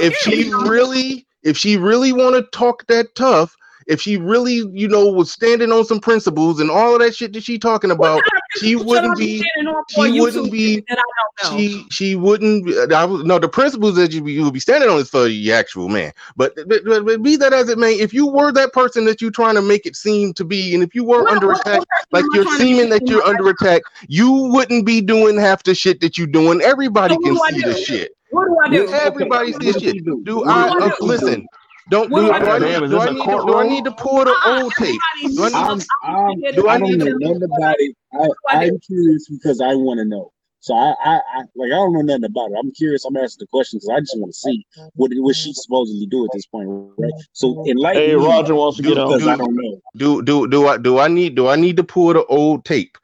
if 0.00 0.14
she 0.16 0.50
really 0.54 1.26
if 1.42 1.58
she 1.58 1.76
really 1.76 2.14
want 2.14 2.34
to 2.36 2.42
talk 2.58 2.86
that 2.86 3.14
tough 3.14 3.54
if 3.86 4.00
she 4.00 4.16
really 4.16 4.62
you 4.72 4.88
know 4.88 5.06
was 5.06 5.30
standing 5.30 5.70
on 5.72 5.84
some 5.84 6.00
principles 6.00 6.60
and 6.60 6.70
all 6.70 6.94
of 6.94 7.00
that 7.00 7.14
shit 7.14 7.32
that 7.32 7.42
she 7.42 7.58
talking 7.58 7.90
about 7.90 8.22
she 8.56 8.76
wouldn't 8.76 9.16
be 9.18 9.42
she 9.90 10.20
wouldn't 10.20 10.50
be 10.52 10.76
that 10.88 10.98
I 10.98 11.02
don't 11.48 11.52
know. 11.52 11.58
she 11.58 11.86
she 11.90 12.14
wouldn't 12.16 12.92
I 12.92 13.04
was, 13.04 13.24
no 13.24 13.38
the 13.38 13.48
principles 13.48 13.96
that 13.96 14.12
you, 14.12 14.22
be- 14.22 14.32
you 14.32 14.44
would 14.44 14.54
be 14.54 14.60
standing 14.60 14.88
on 14.88 14.98
is 15.00 15.10
for 15.10 15.24
the 15.24 15.52
actual 15.52 15.88
man 15.88 16.12
but, 16.36 16.54
but, 16.66 16.84
but, 16.84 17.04
but 17.04 17.22
be 17.22 17.36
that 17.36 17.52
as 17.52 17.68
it 17.68 17.78
may 17.78 17.92
if 17.94 18.12
you 18.14 18.26
were 18.26 18.52
that 18.52 18.72
person 18.72 19.04
that 19.06 19.20
you're 19.20 19.30
trying 19.30 19.54
to 19.54 19.62
make 19.62 19.86
it 19.86 19.96
seem 19.96 20.32
to 20.34 20.44
be 20.44 20.74
and 20.74 20.82
if 20.82 20.94
you 20.94 21.04
were 21.04 21.22
What- 21.24 21.32
under 21.32 21.48
what- 21.48 21.60
attack 21.60 21.78
what 21.78 21.88
like 22.12 22.24
you're 22.34 22.56
seeming 22.56 22.88
that 22.90 23.06
you're 23.08 23.22
under 23.24 23.48
attack 23.50 23.82
you 24.08 24.30
wouldn't 24.30 24.86
be 24.86 25.00
doing 25.00 25.36
half 25.38 25.62
the 25.62 25.74
shit 25.74 26.00
that 26.00 26.16
you're 26.18 26.26
doing 26.26 26.60
everybody 26.60 27.14
So 27.14 27.20
can 27.20 27.36
see 27.54 27.60
the 27.62 27.74
shit 27.76 28.12
What 28.30 28.46
do 28.46 28.56
I 28.64 28.68
do? 28.68 28.92
Everybody 28.92 29.54
Okay, 29.54 29.72
sees 29.72 29.82
shit. 29.82 30.04
do? 30.04 30.20
Do 30.24 30.44
I 30.44 30.66
I 30.68 30.86
uh, 30.86 30.88
do? 30.98 31.06
listen? 31.06 31.46
Don't 31.90 32.08
do, 32.10 32.16
do 32.16 32.22
do, 32.26 32.32
I 32.32 32.36
I 32.36 32.58
do? 32.58 32.64
need, 32.64 32.72
do, 32.80 32.88
this 32.88 33.10
need 33.12 33.24
to, 33.24 33.44
do 33.46 33.54
I 33.58 33.68
need 33.68 33.84
to 33.84 33.92
pull 33.92 34.24
the 34.24 34.34
old 34.46 34.72
tape? 34.74 35.00
Do 35.36 35.44
I 35.44 35.48
need, 35.48 35.54
I'm, 35.54 35.80
I'm- 36.02 36.40
Do 36.56 36.68
I 36.68 36.74
I 36.74 36.78
don't 36.78 36.88
need 36.90 36.98
know 36.98 37.04
to- 37.06 37.18
nothing 37.18 37.42
about 37.42 37.76
it. 37.78 37.96
I, 38.12 38.16
I 38.48 38.60
do? 38.68 38.74
I'm 38.74 38.80
curious 38.80 39.28
because 39.28 39.60
I 39.60 39.74
want 39.74 39.98
to 39.98 40.04
know. 40.04 40.30
So 40.60 40.74
I, 40.74 40.94
I, 41.04 41.14
I, 41.16 41.38
like, 41.56 41.66
I 41.66 41.76
don't 41.76 41.92
know 41.92 42.00
nothing 42.00 42.24
about 42.24 42.50
it. 42.50 42.56
I'm 42.58 42.72
curious. 42.72 43.04
I'm 43.04 43.16
asking 43.18 43.44
the 43.44 43.46
question 43.48 43.76
because 43.78 43.90
I 43.90 44.00
just 44.00 44.16
want 44.18 44.32
to 44.32 44.38
see 44.38 44.64
what 44.94 45.10
what 45.16 45.36
she 45.36 45.52
supposedly 45.52 46.06
do 46.06 46.24
at 46.24 46.30
this 46.32 46.46
point, 46.46 46.68
right? 46.96 47.12
So 47.32 47.62
enlighten 47.68 48.02
Hey, 48.02 48.16
me 48.16 48.24
Roger 48.24 48.54
wants 48.54 48.78
to 48.78 48.82
get 48.82 48.96
on. 48.96 49.08
because 49.08 49.28
I 49.28 49.36
don't 49.36 49.54
know. 49.54 49.78
do 49.96 50.22
do 50.22 50.48
do 50.48 50.66
I 50.66 50.78
do 50.78 50.98
I 50.98 51.08
need 51.08 51.34
do 51.34 51.48
I 51.48 51.56
need 51.56 51.76
to 51.76 51.84
pull 51.84 52.14
the 52.14 52.24
old 52.26 52.64
tape 52.64 52.96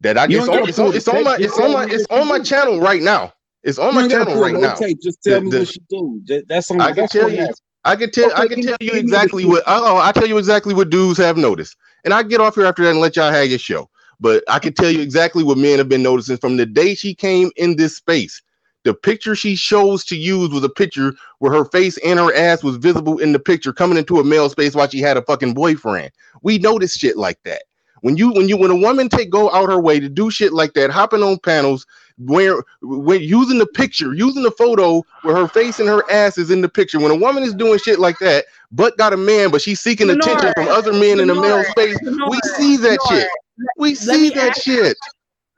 that 0.00 0.16
I 0.16 0.24
You 0.24 0.38
it's 0.38 0.48
on, 0.48 0.68
it's 0.68 0.78
on 0.78 0.86
pull 0.86 0.96
it's 0.96 1.08
on 1.08 1.22
my 1.24 1.36
it's 1.38 1.58
on 1.58 1.72
my 1.74 1.84
it's 1.84 2.06
on 2.06 2.28
my 2.28 2.38
channel 2.38 2.80
right 2.80 3.02
now. 3.02 3.34
It's 3.62 3.78
on 3.78 3.92
You 3.94 4.00
my 4.00 4.08
channel 4.08 4.40
right 4.40 4.54
now. 4.54 4.74
tape. 4.74 4.98
Just 5.02 5.22
tell 5.22 5.34
The- 5.40 5.44
me 5.44 5.50
the- 5.50 5.58
what 5.58 5.68
she 5.68 5.80
do. 5.90 6.22
That's 6.48 6.70
on. 6.70 6.80
I 6.80 6.86
can 6.92 6.96
that's 6.96 7.12
tell 7.12 7.28
you 7.30 7.40
asking. 7.40 7.56
I 7.84 7.96
can 7.96 8.10
tell 8.10 8.32
I 8.36 8.46
can 8.46 8.62
tell 8.62 8.76
you 8.80 8.92
give 8.92 8.94
me 8.94 9.00
the 9.00 9.16
exactly 9.16 9.44
what 9.44 9.62
oh 9.66 9.98
I 9.98 10.12
tell 10.12 10.26
you 10.26 10.38
exactly 10.38 10.74
what 10.74 10.90
dudes 10.90 11.18
have 11.18 11.36
noticed. 11.36 11.76
And 12.04 12.14
I 12.14 12.22
get 12.22 12.40
off 12.40 12.54
here 12.54 12.66
after 12.66 12.82
that 12.84 12.90
and 12.90 13.00
let 13.00 13.16
y'all 13.16 13.32
have 13.32 13.48
your 13.48 13.58
show. 13.58 13.88
But 14.20 14.44
I 14.48 14.58
can 14.58 14.72
tell 14.72 14.90
you 14.90 15.00
exactly 15.00 15.42
what 15.42 15.58
men 15.58 15.78
have 15.78 15.88
been 15.88 16.02
noticing 16.02 16.36
from 16.36 16.56
the 16.56 16.66
day 16.66 16.94
she 16.94 17.14
came 17.14 17.50
in 17.56 17.76
this 17.76 17.96
space. 17.96 18.40
The 18.84 18.94
picture 18.94 19.36
she 19.36 19.54
chose 19.56 20.04
to 20.06 20.16
use 20.16 20.50
was 20.50 20.64
a 20.64 20.68
picture 20.68 21.14
where 21.38 21.52
her 21.52 21.64
face 21.66 21.98
and 21.98 22.18
her 22.18 22.34
ass 22.34 22.64
was 22.64 22.76
visible 22.76 23.18
in 23.18 23.32
the 23.32 23.38
picture 23.38 23.72
coming 23.72 23.98
into 23.98 24.18
a 24.18 24.24
male 24.24 24.48
space 24.48 24.74
while 24.74 24.88
she 24.88 24.98
had 24.98 25.16
a 25.16 25.22
fucking 25.22 25.54
boyfriend. 25.54 26.10
We 26.42 26.58
notice 26.58 26.96
shit 26.96 27.16
like 27.16 27.38
that. 27.44 27.62
When 28.00 28.16
you 28.16 28.32
when 28.32 28.48
you 28.48 28.56
when 28.56 28.72
a 28.72 28.76
woman 28.76 29.08
take 29.08 29.30
go 29.30 29.50
out 29.52 29.70
her 29.70 29.80
way 29.80 30.00
to 30.00 30.08
do 30.08 30.30
shit 30.30 30.52
like 30.52 30.74
that, 30.74 30.90
hopping 30.90 31.22
on 31.22 31.38
panels, 31.38 31.86
where 32.26 32.62
when 32.82 33.20
using 33.20 33.58
the 33.58 33.66
picture, 33.66 34.14
using 34.14 34.42
the 34.42 34.50
photo 34.50 35.04
where 35.22 35.36
her 35.36 35.48
face 35.48 35.78
and 35.78 35.88
her 35.88 36.08
ass 36.10 36.38
is 36.38 36.50
in 36.50 36.60
the 36.60 36.68
picture. 36.68 37.00
When 37.00 37.10
a 37.10 37.16
woman 37.16 37.42
is 37.42 37.54
doing 37.54 37.78
shit 37.78 37.98
like 37.98 38.18
that, 38.18 38.46
but 38.70 38.96
got 38.98 39.12
a 39.12 39.16
man, 39.16 39.50
but 39.50 39.62
she's 39.62 39.80
seeking 39.80 40.08
Lenore, 40.08 40.30
attention 40.30 40.52
from 40.54 40.68
other 40.68 40.92
men 40.92 41.20
in 41.20 41.30
a 41.30 41.34
male 41.34 41.56
Lenore, 41.56 41.64
space, 41.64 41.98
we 42.28 42.40
see 42.56 42.76
that 42.78 43.00
shit. 43.02 43.28
We 43.76 43.94
see 43.94 44.30
that 44.30 44.56
shit. 44.56 44.96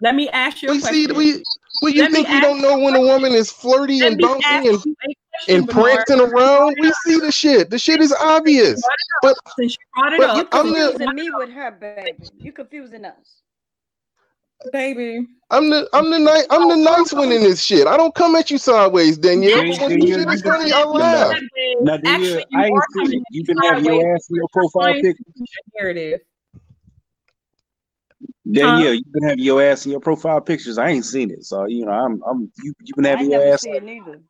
Let 0.01 0.15
me 0.15 0.29
ask 0.31 0.63
you 0.63 0.71
We 0.71 0.81
see 0.81 1.07
we. 1.07 1.45
Well, 1.83 1.93
you 1.93 2.03
Let 2.03 2.13
think 2.13 2.29
we 2.29 2.41
don't 2.41 2.63
know 2.63 2.79
when 2.79 2.95
a 2.95 3.01
woman 3.01 3.33
is 3.33 3.51
flirty 3.51 4.07
and 4.07 4.17
me 4.17 4.25
bouncing 4.25 4.69
and, 4.69 4.79
question, 4.79 4.97
and 5.49 5.69
prancing 5.69 6.21
around? 6.21 6.77
We 6.79 6.93
see 7.05 7.19
the 7.21 7.31
shit. 7.31 7.69
The 7.69 7.79
shit 7.79 8.01
is 8.01 8.13
obvious. 8.13 8.83
But 9.21 9.37
Since 9.59 9.77
you 9.97 10.03
but 10.17 10.37
You 10.37 10.47
I'm 10.53 10.69
the 10.69 10.73
confusing 10.73 11.15
me 11.15 11.31
with 11.31 11.51
her, 11.51 11.71
baby. 11.73 12.31
You 12.41 12.53
confusing 12.53 13.05
us. 13.05 13.44
Baby. 14.73 15.27
I'm 15.51 15.71
the 15.71 15.89
I'm 15.93 16.11
the 16.11 16.19
nice 16.19 16.47
I'm 16.51 16.69
the 16.69 16.77
nice 16.77 17.13
one 17.13 17.31
in 17.31 17.43
this 17.43 17.63
shit. 17.63 17.87
I 17.87 17.97
don't 17.97 18.15
come 18.15 18.35
at 18.35 18.51
you 18.51 18.59
sideways, 18.59 19.19
Danielle. 19.19 19.65
Yeah, 19.65 19.79
But 19.79 19.91
when 19.91 20.01
you 20.01 20.15
shit 20.15 20.29
is 20.29 20.43
funny, 20.43 20.73
I 20.73 20.85
laugh. 20.85 21.41
Now, 21.83 21.97
do 21.97 22.09
you, 22.09 22.15
Actually, 22.15 22.47
you 22.51 22.61
I 22.61 22.67
ain't 22.67 22.83
seen 22.93 23.21
it. 23.21 23.23
You 23.31 23.45
been 23.45 23.57
having 23.59 23.85
your 23.85 24.15
ass 24.15 24.27
in 24.31 24.37
your 24.37 24.49
profile 24.53 24.83
Trying 24.85 25.03
pic. 25.03 25.17
to 25.17 25.25
push 25.39 25.97
a. 25.97 26.21
Danielle, 28.51 28.95
you 28.95 29.03
been 29.13 29.29
having 29.29 29.45
your 29.45 29.63
ass 29.63 29.85
in 29.85 29.93
your 29.93 30.01
profile 30.01 30.41
pictures. 30.41 30.79
I 30.79 30.89
ain't 30.89 31.05
seen 31.05 31.31
it, 31.31 31.45
so 31.45 31.67
you 31.67 31.85
know 31.85 31.93
I'm 31.93 32.23
I'm 32.29 32.51
you 32.63 32.75
you 32.85 32.95
been 32.97 33.07
I 33.07 33.11
having 33.11 33.25
ain't 33.25 33.33
your 33.33 33.41
never 33.43 33.55
ass. 33.55 33.63
see 33.63 33.71
it 33.71 33.83
neither. 33.83 34.21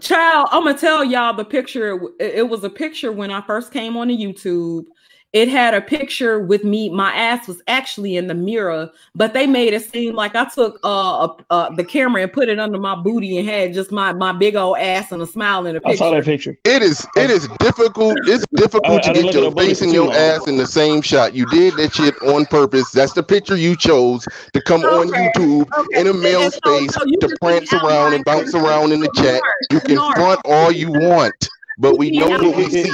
Child, 0.00 0.48
I'm 0.50 0.64
gonna 0.64 0.76
tell 0.78 1.04
y'all 1.04 1.34
the 1.34 1.44
picture. 1.44 1.98
It 2.20 2.36
it 2.36 2.48
was 2.48 2.62
a 2.64 2.70
picture 2.70 3.12
when 3.12 3.30
I 3.30 3.40
first 3.42 3.72
came 3.72 3.96
on 3.96 4.08
the 4.08 4.16
YouTube. 4.16 4.84
It 5.32 5.48
had 5.48 5.74
a 5.74 5.80
picture 5.80 6.40
with 6.40 6.64
me. 6.64 6.88
My 6.88 7.12
ass 7.14 7.46
was 7.46 7.60
actually 7.68 8.16
in 8.16 8.26
the 8.26 8.34
mirror, 8.34 8.90
but 9.14 9.34
they 9.34 9.46
made 9.46 9.74
it 9.74 9.90
seem 9.90 10.14
like 10.14 10.34
I 10.34 10.46
took 10.46 10.78
uh, 10.82 11.24
uh, 11.24 11.36
uh 11.50 11.74
the 11.74 11.84
camera 11.84 12.22
and 12.22 12.32
put 12.32 12.48
it 12.48 12.58
under 12.58 12.78
my 12.78 12.94
booty 12.94 13.36
and 13.36 13.46
had 13.46 13.74
just 13.74 13.92
my 13.92 14.12
my 14.12 14.32
big 14.32 14.56
old 14.56 14.78
ass 14.78 15.12
and 15.12 15.20
a 15.20 15.26
smile 15.26 15.66
in 15.66 15.74
the 15.74 15.80
picture. 15.80 16.04
I 16.04 16.08
saw 16.08 16.14
that 16.14 16.24
picture. 16.24 16.56
It 16.64 16.80
is 16.80 17.06
it 17.16 17.30
is 17.30 17.48
difficult. 17.58 18.16
It's 18.22 18.46
difficult 18.54 19.04
I 19.04 19.08
to 19.08 19.12
didn't 19.12 19.32
get 19.32 19.42
your 19.42 19.52
face 19.52 19.82
and 19.82 19.92
your 19.92 20.12
ass 20.14 20.46
in 20.46 20.56
the 20.56 20.66
same 20.66 21.02
shot. 21.02 21.34
You 21.34 21.44
did 21.46 21.74
that 21.74 21.94
shit 21.94 22.14
on 22.22 22.46
purpose. 22.46 22.90
That's 22.92 23.12
the 23.12 23.22
picture 23.22 23.56
you 23.56 23.76
chose 23.76 24.26
to 24.52 24.62
come 24.62 24.84
on 24.84 25.08
YouTube 25.08 25.68
okay. 25.76 26.00
in 26.00 26.06
a 26.06 26.14
male 26.14 26.42
And 26.42 26.52
so- 26.52 26.58
space 26.64 26.94
so 26.94 27.04
you 27.04 27.18
to 27.20 27.36
prance 27.42 27.72
around 27.72 28.14
and 28.14 28.24
bounce 28.24 28.54
around 28.54 28.92
in 28.92 29.00
the 29.00 29.10
chat. 29.16 29.42
You 29.70 29.80
can 29.80 29.96
front 30.14 30.40
all 30.44 30.72
you 30.72 30.92
want, 30.92 31.48
but 31.78 31.98
we 31.98 32.10
know 32.10 32.28
what 32.28 32.56
we 32.56 32.68
see. 32.70 32.84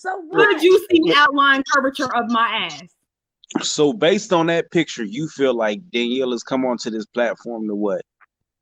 So 0.00 0.22
Could 0.32 0.54
what? 0.54 0.62
you 0.62 0.86
see 0.90 1.00
the 1.04 1.14
outline 1.16 1.62
curvature 1.72 2.14
of 2.14 2.30
my 2.30 2.68
ass? 2.70 2.82
So 3.62 3.92
based 3.92 4.32
on 4.32 4.46
that 4.46 4.70
picture, 4.70 5.04
you 5.04 5.28
feel 5.28 5.54
like 5.54 5.80
Danielle 5.90 6.32
has 6.32 6.42
come 6.42 6.64
onto 6.64 6.90
this 6.90 7.06
platform 7.06 7.66
to 7.68 7.74
what? 7.74 8.02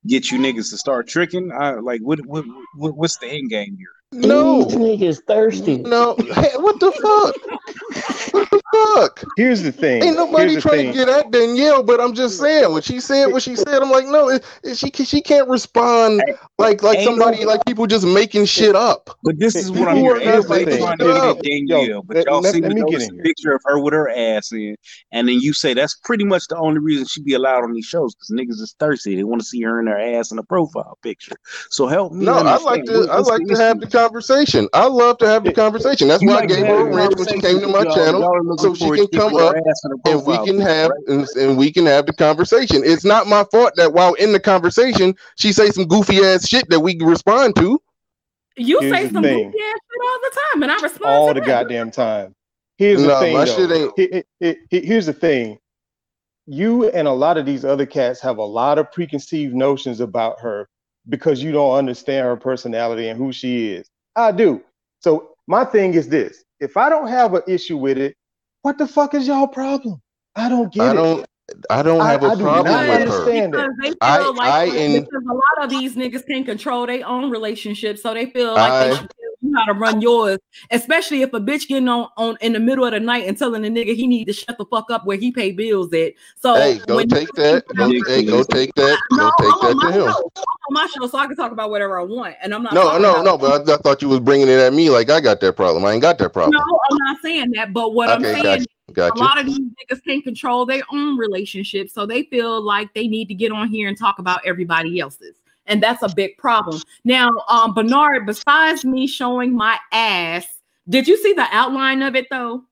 Get 0.06 0.30
you 0.30 0.38
niggas 0.38 0.70
to 0.70 0.76
start 0.76 1.08
tricking? 1.08 1.50
I, 1.52 1.72
like 1.72 2.00
what, 2.00 2.24
what 2.26 2.44
what 2.76 2.96
what's 2.96 3.18
the 3.18 3.26
end 3.26 3.50
game 3.50 3.76
here? 3.76 3.95
No, 4.12 4.62
These 4.64 4.76
niggas 4.76 5.22
thirsty. 5.26 5.78
no. 5.78 6.14
Hey, 6.18 6.50
what 6.56 6.78
the 6.80 6.92
fuck? 6.92 8.32
What 8.32 8.50
the 8.50 8.62
fuck? 8.72 9.24
Here's 9.36 9.62
the 9.62 9.72
thing. 9.72 10.02
Ain't 10.02 10.16
nobody 10.16 10.52
Here's 10.52 10.62
trying 10.62 10.76
thing. 10.78 10.92
to 10.92 10.98
get 10.98 11.08
at 11.08 11.30
Danielle, 11.30 11.82
but 11.82 12.00
I'm 12.00 12.14
just 12.14 12.38
saying 12.38 12.72
when 12.72 12.82
she 12.82 13.00
said 13.00 13.26
what 13.26 13.42
she 13.42 13.56
said, 13.56 13.82
I'm 13.82 13.90
like, 13.90 14.06
no, 14.06 14.28
it, 14.28 14.44
it- 14.62 14.76
she 14.76 14.90
she 15.04 15.20
can't 15.22 15.48
respond 15.48 16.22
like 16.58 16.82
like 16.82 16.98
Ain't 16.98 17.04
somebody 17.06 17.40
no- 17.44 17.48
like 17.50 17.64
people 17.66 17.86
just 17.86 18.06
making 18.06 18.44
shit 18.44 18.76
up. 18.76 19.10
But 19.22 19.38
this 19.38 19.54
is 19.56 19.70
what 19.70 19.78
People 19.78 19.88
I'm 19.88 19.96
are 19.96 20.00
hearing. 20.20 20.24
not 20.26 20.34
Everybody 20.34 20.78
trying 20.78 20.98
to 20.98 21.04
get 21.04 21.16
at 21.16 21.42
Danielle, 21.42 21.84
Yo, 21.86 22.02
but 22.02 22.24
y'all 22.26 22.40
let- 22.40 22.54
seem 22.54 22.62
let 22.64 22.72
me 22.74 22.82
get 22.88 23.02
in 23.02 23.18
a 23.20 23.22
picture 23.22 23.52
of 23.52 23.62
her 23.64 23.78
with 23.80 23.92
her 23.94 24.08
ass 24.10 24.52
in, 24.52 24.76
and 25.12 25.28
then 25.28 25.40
you 25.40 25.52
say 25.52 25.74
that's 25.74 25.96
pretty 26.04 26.24
much 26.24 26.46
the 26.48 26.56
only 26.56 26.78
reason 26.78 27.06
she'd 27.06 27.24
be 27.24 27.34
allowed 27.34 27.64
on 27.64 27.72
these 27.72 27.86
shows 27.86 28.14
because 28.14 28.30
niggas 28.30 28.60
is 28.62 28.74
thirsty. 28.78 29.16
They 29.16 29.24
want 29.24 29.40
to 29.40 29.46
see 29.46 29.62
her 29.62 29.80
in 29.80 29.86
her 29.88 29.98
ass 29.98 30.30
in 30.30 30.38
a 30.38 30.42
profile 30.44 30.98
picture. 31.02 31.36
So 31.70 31.86
help 31.86 32.12
me 32.12 32.24
No, 32.26 32.34
I 32.34 32.38
understand. 32.56 32.64
like 32.64 32.84
to 32.84 33.12
I 33.12 33.16
what's 33.16 33.28
like 33.30 33.46
to 33.48 33.56
have 33.56 33.80
the 33.80 33.86
conversation. 33.96 34.68
I 34.72 34.86
love 34.86 35.18
to 35.18 35.26
have 35.26 35.44
the 35.44 35.52
conversation. 35.52 36.08
That's 36.08 36.22
You 36.22 36.28
why 36.28 36.40
I 36.42 36.46
gave 36.46 36.66
her 36.66 36.80
a 36.80 36.84
the 36.90 36.96
wrench 36.96 37.16
when 37.16 37.28
she 37.28 37.40
came 37.40 37.60
to 37.60 37.68
my 37.68 37.82
y'all- 37.82 37.94
channel 37.94 38.20
y'all 38.20 38.58
so 38.58 38.74
she 38.74 38.90
can 38.90 39.08
come 39.08 39.34
up 39.36 39.54
ass 39.56 39.82
in 39.84 39.92
a 39.92 40.10
and 40.10 40.26
we 40.26 40.38
can 40.46 40.60
have 40.60 40.90
right? 40.90 41.08
and, 41.08 41.28
and 41.36 41.56
we 41.58 41.72
can 41.72 41.86
have 41.86 42.06
the 42.06 42.12
conversation. 42.12 42.82
It's 42.84 43.04
not 43.04 43.26
my 43.26 43.44
fault 43.50 43.72
that 43.76 43.92
while 43.92 44.14
in 44.14 44.32
the 44.32 44.40
conversation 44.40 45.14
she 45.36 45.52
say 45.52 45.70
some 45.70 45.86
goofy 45.86 46.18
ass 46.20 46.48
shit 46.48 46.68
that 46.70 46.80
we 46.80 46.94
can 46.96 47.06
respond 47.06 47.56
to. 47.56 47.80
You 48.56 48.80
Here's 48.80 48.92
say 48.92 49.06
the 49.08 49.12
some 49.14 49.22
thing. 49.22 49.50
goofy 49.50 49.58
ass 49.64 49.74
shit 49.74 50.02
all 50.04 50.18
the 50.22 50.40
time, 50.52 50.62
and 50.62 50.72
I 50.72 50.74
respond 50.82 51.04
all 51.14 51.28
to 51.28 51.34
the 51.34 51.40
that. 51.40 51.46
goddamn 51.46 51.90
time. 51.90 52.34
Here's 52.78 53.02
the 53.02 53.18
thing, 53.18 53.32
my 53.32 53.44
though. 53.44 53.56
shit 53.56 53.70
ain't. 53.70 53.92
He- 53.96 54.24
he- 54.40 54.56
he- 54.70 54.86
here's 54.86 55.06
the 55.06 55.12
thing. 55.12 55.58
You 56.46 56.88
and 56.90 57.08
a 57.08 57.12
lot 57.12 57.38
of 57.38 57.46
these 57.46 57.64
other 57.64 57.86
cats 57.86 58.20
have 58.20 58.38
a 58.38 58.44
lot 58.44 58.78
of 58.78 58.92
preconceived 58.92 59.54
notions 59.54 60.00
about 60.00 60.40
her 60.40 60.68
because 61.08 61.42
you 61.42 61.52
don't 61.52 61.76
understand 61.76 62.26
her 62.26 62.36
personality 62.36 63.08
and 63.08 63.18
who 63.18 63.32
she 63.32 63.70
is. 63.72 63.88
I 64.14 64.32
do. 64.32 64.62
So 65.00 65.34
my 65.46 65.64
thing 65.64 65.94
is 65.94 66.08
this: 66.08 66.44
if 66.60 66.76
I 66.76 66.88
don't 66.88 67.08
have 67.08 67.34
an 67.34 67.42
issue 67.46 67.76
with 67.76 67.98
it, 67.98 68.16
what 68.62 68.78
the 68.78 68.86
fuck 68.86 69.14
is 69.14 69.26
y'all 69.26 69.46
problem? 69.46 70.00
I 70.34 70.48
don't 70.48 70.72
get 70.72 70.82
I 70.82 70.90
it. 70.90 70.94
don't. 70.94 71.26
I 71.70 71.82
don't 71.82 72.04
have 72.04 72.24
I, 72.24 72.26
a 72.26 72.30
I 72.32 72.34
problem 72.34 72.88
with 72.88 73.08
her. 73.08 73.24
Because 73.30 73.70
they 73.80 73.90
feel 73.90 73.98
I, 74.00 74.30
like 74.30 74.70
I, 74.70 74.88
because 74.88 75.22
a 75.30 75.32
lot 75.32 75.64
of 75.64 75.70
these 75.70 75.94
niggas 75.94 76.26
can't 76.26 76.44
control 76.44 76.86
their 76.86 77.06
own 77.06 77.30
relationships, 77.30 78.02
so 78.02 78.12
they 78.14 78.26
feel 78.26 78.54
like 78.54 78.72
I, 78.72 78.88
they 78.88 78.96
should 78.96 79.10
you 79.40 79.54
how 79.56 79.64
to 79.66 79.72
run 79.72 80.00
yours, 80.00 80.38
especially 80.70 81.22
if 81.22 81.32
a 81.32 81.40
bitch 81.40 81.68
getting 81.68 81.88
on, 81.88 82.08
on 82.16 82.36
in 82.40 82.52
the 82.52 82.60
middle 82.60 82.84
of 82.84 82.92
the 82.92 83.00
night 83.00 83.26
and 83.26 83.38
telling 83.38 83.62
the 83.62 83.68
nigga 83.68 83.94
he 83.94 84.06
need 84.06 84.26
to 84.26 84.32
shut 84.32 84.58
the 84.58 84.64
fuck 84.66 84.90
up 84.90 85.06
where 85.06 85.16
he 85.16 85.30
pay 85.30 85.52
bills 85.52 85.92
at. 85.92 86.14
So 86.36 86.54
hey, 86.54 86.78
go 86.86 87.04
take 87.04 87.32
that. 87.34 87.64
Go, 87.76 87.88
hey, 88.06 88.24
go 88.24 88.42
take 88.42 88.74
that. 88.74 88.98
No, 89.12 89.30
go 89.38 89.60
take 89.60 89.60
that 89.60 89.86
to 89.86 89.92
him. 89.92 90.14
On 90.68 90.74
my 90.74 90.86
show, 90.86 91.06
so 91.06 91.18
I 91.18 91.26
can 91.26 91.36
talk 91.36 91.52
about 91.52 91.70
whatever 91.70 91.98
I 91.98 92.02
want, 92.02 92.36
and 92.42 92.54
I'm 92.54 92.62
not. 92.62 92.74
No, 92.74 92.98
no, 92.98 93.22
no. 93.22 93.38
But 93.38 93.68
I, 93.68 93.74
I, 93.74 93.76
thought 93.76 94.02
you 94.02 94.08
was 94.08 94.20
bringing 94.20 94.48
it 94.48 94.58
at 94.58 94.72
me 94.72 94.90
like 94.90 95.10
I 95.10 95.20
got 95.20 95.40
that 95.40 95.54
problem. 95.54 95.84
I 95.84 95.92
ain't 95.92 96.02
got 96.02 96.18
that 96.18 96.32
problem. 96.32 96.52
No, 96.52 96.80
I'm 96.90 96.96
not 96.98 97.18
saying 97.22 97.52
that. 97.52 97.72
But 97.72 97.94
what 97.94 98.08
okay, 98.08 98.34
I'm 98.34 98.42
saying. 98.42 98.44
Gotcha. 98.44 98.66
Gotcha. 98.92 99.20
A 99.20 99.22
lot 99.22 99.38
of 99.38 99.46
these 99.46 99.58
niggas 99.58 100.04
can't 100.04 100.24
control 100.24 100.64
their 100.64 100.82
own 100.92 101.18
relationships, 101.18 101.92
so 101.92 102.06
they 102.06 102.24
feel 102.24 102.62
like 102.62 102.92
they 102.94 103.08
need 103.08 103.26
to 103.28 103.34
get 103.34 103.52
on 103.52 103.68
here 103.68 103.88
and 103.88 103.98
talk 103.98 104.18
about 104.18 104.40
everybody 104.44 105.00
else's 105.00 105.36
and 105.66 105.82
that's 105.82 106.02
a 106.02 106.08
big 106.14 106.36
problem. 106.38 106.80
Now, 107.04 107.30
um, 107.48 107.74
Bernard, 107.74 108.26
besides 108.26 108.84
me 108.84 109.06
showing 109.06 109.54
my 109.54 109.78
ass, 109.92 110.46
did 110.88 111.08
you 111.08 111.16
see 111.16 111.32
the 111.32 111.46
outline 111.50 112.02
of 112.02 112.14
it 112.14 112.26
though? 112.30 112.64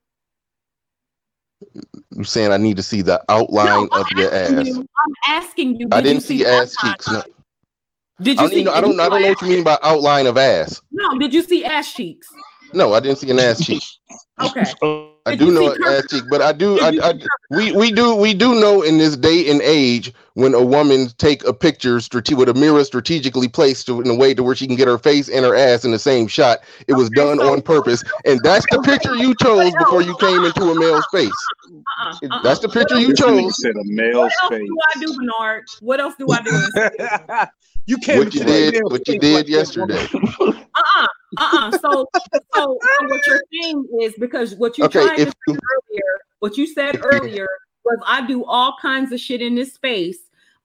You 2.15 2.23
saying 2.23 2.51
I 2.51 2.57
need 2.57 2.77
to 2.77 2.83
see 2.83 3.01
the 3.01 3.23
outline 3.29 3.87
no, 3.91 3.99
of 3.99 4.07
your 4.15 4.33
ass? 4.33 4.65
You, 4.65 4.79
I'm 4.79 5.13
asking 5.27 5.79
you. 5.79 5.87
I 5.91 6.01
didn't 6.01 6.21
see, 6.21 6.39
see 6.39 6.45
ass 6.45 6.75
cheeks. 6.79 7.11
No. 7.11 7.23
Did 8.21 8.39
you 8.39 8.45
I 8.45 8.49
see? 8.49 8.63
Know, 8.63 8.73
I 8.73 8.81
don't. 8.81 8.99
I 8.99 9.09
don't 9.09 9.21
know 9.21 9.29
what 9.29 9.41
you 9.41 9.49
mean 9.49 9.63
by 9.63 9.77
outline 9.83 10.27
of 10.27 10.37
ass. 10.37 10.81
No. 10.91 11.17
Did 11.17 11.33
you 11.33 11.41
see 11.41 11.65
ass 11.65 11.93
cheeks? 11.93 12.27
No, 12.73 12.93
I 12.93 12.99
didn't 12.99 13.19
see 13.19 13.29
an 13.29 13.39
ass 13.39 13.63
cheek. 13.63 13.83
Okay. 14.41 14.63
I 15.27 15.35
do 15.35 15.51
know 15.51 15.71
an 15.71 15.83
ass 15.87 16.05
cheek, 16.09 16.23
but 16.29 16.41
I 16.41 16.51
do. 16.51 16.79
I, 16.79 16.99
I, 17.01 17.13
we 17.49 17.71
we 17.71 17.91
do 17.91 18.15
we 18.15 18.35
do 18.35 18.59
know 18.59 18.83
in 18.83 18.99
this 18.99 19.17
day 19.17 19.49
and 19.49 19.59
age 19.61 20.13
when 20.35 20.53
a 20.53 20.63
woman 20.63 21.07
take 21.17 21.43
a 21.45 21.53
picture 21.53 21.99
strate- 21.99 22.31
with 22.33 22.47
a 22.47 22.53
mirror 22.53 22.83
strategically 22.83 23.47
placed 23.47 23.87
to, 23.87 24.01
in 24.01 24.07
a 24.07 24.13
way 24.13 24.35
to 24.35 24.43
where 24.43 24.53
she 24.53 24.67
can 24.67 24.75
get 24.75 24.87
her 24.87 24.99
face 24.99 25.27
and 25.27 25.43
her 25.43 25.55
ass 25.55 25.83
in 25.83 25.91
the 25.91 25.97
same 25.97 26.27
shot. 26.27 26.59
It 26.87 26.93
was 26.93 27.07
okay, 27.07 27.15
done 27.15 27.37
so, 27.39 27.51
on 27.51 27.63
purpose, 27.63 28.03
and 28.25 28.39
that's 28.43 28.67
the 28.69 28.81
picture 28.83 29.15
you 29.15 29.33
chose 29.41 29.73
before 29.79 30.03
you 30.03 30.15
came 30.17 30.43
into 30.45 30.69
a 30.69 30.75
male's 30.75 31.07
face. 31.11 31.31
Uh-uh, 31.65 32.09
uh-uh. 32.09 32.43
That's 32.43 32.59
the 32.59 32.69
picture 32.69 32.99
you 32.99 33.15
chose. 33.15 33.59
Said 33.61 33.71
a 33.71 33.83
male's 33.85 34.31
what 34.43 34.53
face. 34.53 34.69
What 34.69 34.93
do 34.99 34.99
I 35.01 35.05
do, 35.05 35.15
Bernard? 35.15 35.63
What 35.79 35.99
else 35.99 36.13
do 36.19 36.27
I 36.29 36.41
do? 36.41 37.47
you 37.85 37.97
can't. 37.97 38.23
What 38.23 38.33
you 38.33 38.43
did. 38.43 38.83
What 38.83 39.07
you 39.07 39.19
did 39.19 39.47
yesterday. 39.47 40.07
Uh-uh. 40.13 41.07
Uh-uh. 41.37 41.71
So, 41.79 42.07
so, 42.53 42.79
what 43.07 43.27
you're 43.27 43.41
saying 43.53 43.87
is 44.01 44.13
because 44.19 44.55
what 44.55 44.77
you 44.77 44.85
okay, 44.85 45.03
tried 45.03 45.17
to 45.17 45.25
say 45.25 45.31
earlier, 45.49 46.19
what 46.39 46.57
you 46.57 46.67
said 46.67 46.99
earlier 47.03 47.47
was 47.83 47.99
I 48.05 48.25
do 48.25 48.43
all 48.45 48.75
kinds 48.81 49.11
of 49.11 49.19
shit 49.19 49.41
in 49.41 49.55
this 49.55 49.73
space 49.73 50.17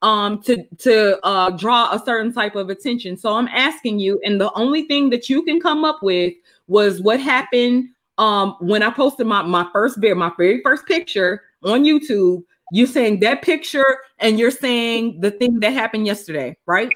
um 0.02 0.42
to 0.42 0.64
to 0.78 1.20
uh 1.26 1.50
draw 1.50 1.92
a 1.92 2.02
certain 2.04 2.32
type 2.32 2.56
of 2.56 2.70
attention. 2.70 3.16
So 3.16 3.34
I'm 3.34 3.48
asking 3.48 3.98
you, 3.98 4.20
and 4.24 4.40
the 4.40 4.52
only 4.54 4.84
thing 4.84 5.10
that 5.10 5.28
you 5.28 5.42
can 5.42 5.60
come 5.60 5.84
up 5.84 6.02
with 6.02 6.32
was 6.68 7.02
what 7.02 7.20
happened 7.20 7.90
um 8.18 8.56
when 8.60 8.82
I 8.82 8.90
posted 8.90 9.26
my 9.26 9.42
my 9.42 9.68
first 9.72 9.98
video, 9.98 10.14
my 10.14 10.32
very 10.38 10.62
first 10.62 10.86
picture 10.86 11.42
on 11.62 11.84
YouTube. 11.84 12.44
You 12.72 12.86
saying 12.86 13.20
that 13.20 13.42
picture 13.42 13.98
and 14.18 14.38
you're 14.38 14.50
saying 14.50 15.20
the 15.20 15.30
thing 15.30 15.60
that 15.60 15.72
happened 15.72 16.06
yesterday, 16.06 16.56
right? 16.66 16.92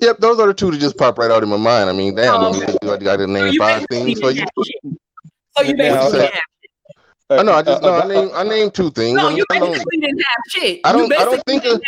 Yep, 0.00 0.18
those 0.18 0.38
are 0.38 0.46
the 0.46 0.54
two 0.54 0.70
that 0.70 0.78
just 0.78 0.98
pop 0.98 1.18
right 1.18 1.30
out 1.30 1.42
in 1.42 1.48
my 1.48 1.56
mind. 1.56 1.88
I 1.88 1.94
mean, 1.94 2.14
damn, 2.14 2.34
um, 2.34 2.54
I 2.82 2.96
got 2.98 3.16
to 3.16 3.26
name 3.26 3.54
so 3.54 3.58
five 3.58 3.86
things 3.88 4.20
for 4.20 4.30
you. 4.30 4.44
So 5.56 5.62
you 5.62 5.74
basically 5.74 6.20
have 6.20 6.42
Uh, 7.28 7.36
I 7.36 7.42
know. 7.42 7.52
I 7.52 7.58
uh, 7.58 7.62
just 7.62 7.82
uh, 7.82 7.86
no. 7.86 7.94
Uh, 7.94 8.02
I 8.02 8.06
name 8.08 8.30
I 8.34 8.42
named 8.44 8.74
two 8.74 8.90
things. 8.90 9.16
No, 9.16 9.28
you 9.28 9.44
basically 9.48 9.98
didn't 9.98 10.18
have 10.18 10.36
shit. 10.48 10.80
I 10.84 10.92
don't. 10.92 11.12
I 11.12 11.24
don't 11.24 11.44
think 11.44 11.64
of. 11.64 11.80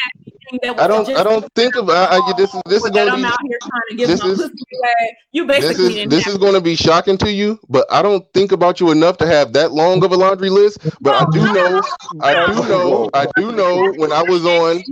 I 0.78 0.88
don't. 0.88 1.08
I 1.10 1.22
don't 1.22 1.54
think 1.54 1.76
of. 1.76 1.90
I, 1.90 2.06
I, 2.06 2.32
this 2.36 2.54
is 2.54 2.62
this 2.66 2.82
oh, 2.82 2.86
is 2.86 2.90
going 2.90 3.06
to 3.06 3.16
be. 3.16 3.18
I'm 3.18 3.24
out 3.24 3.38
here 3.46 3.58
trying 3.60 3.82
to 3.90 3.96
give 3.96 4.08
this 4.08 4.22
my 4.22 4.30
is, 4.30 4.40
away. 4.40 5.16
You 5.32 5.46
basically 5.46 5.84
this 5.84 5.96
is 5.96 6.08
this 6.08 6.26
is 6.26 6.38
going 6.38 6.54
to 6.54 6.60
be 6.60 6.74
shocking 6.74 7.18
to 7.18 7.32
you, 7.32 7.60
but 7.68 7.86
I 7.90 8.02
don't 8.02 8.24
think 8.34 8.52
about 8.52 8.80
you 8.80 8.90
enough 8.90 9.18
to 9.18 9.26
have 9.26 9.52
that 9.52 9.72
long 9.72 10.02
of 10.04 10.12
a 10.12 10.16
laundry 10.16 10.50
list. 10.50 10.78
But 11.00 11.14
I 11.14 11.30
do 11.30 11.52
know. 11.52 11.82
I 12.20 12.46
do 12.46 12.54
know. 12.68 13.10
I 13.14 13.26
do 13.36 13.52
know 13.52 13.92
when 13.92 14.12
I 14.12 14.22
was 14.22 14.44
on 14.44 14.82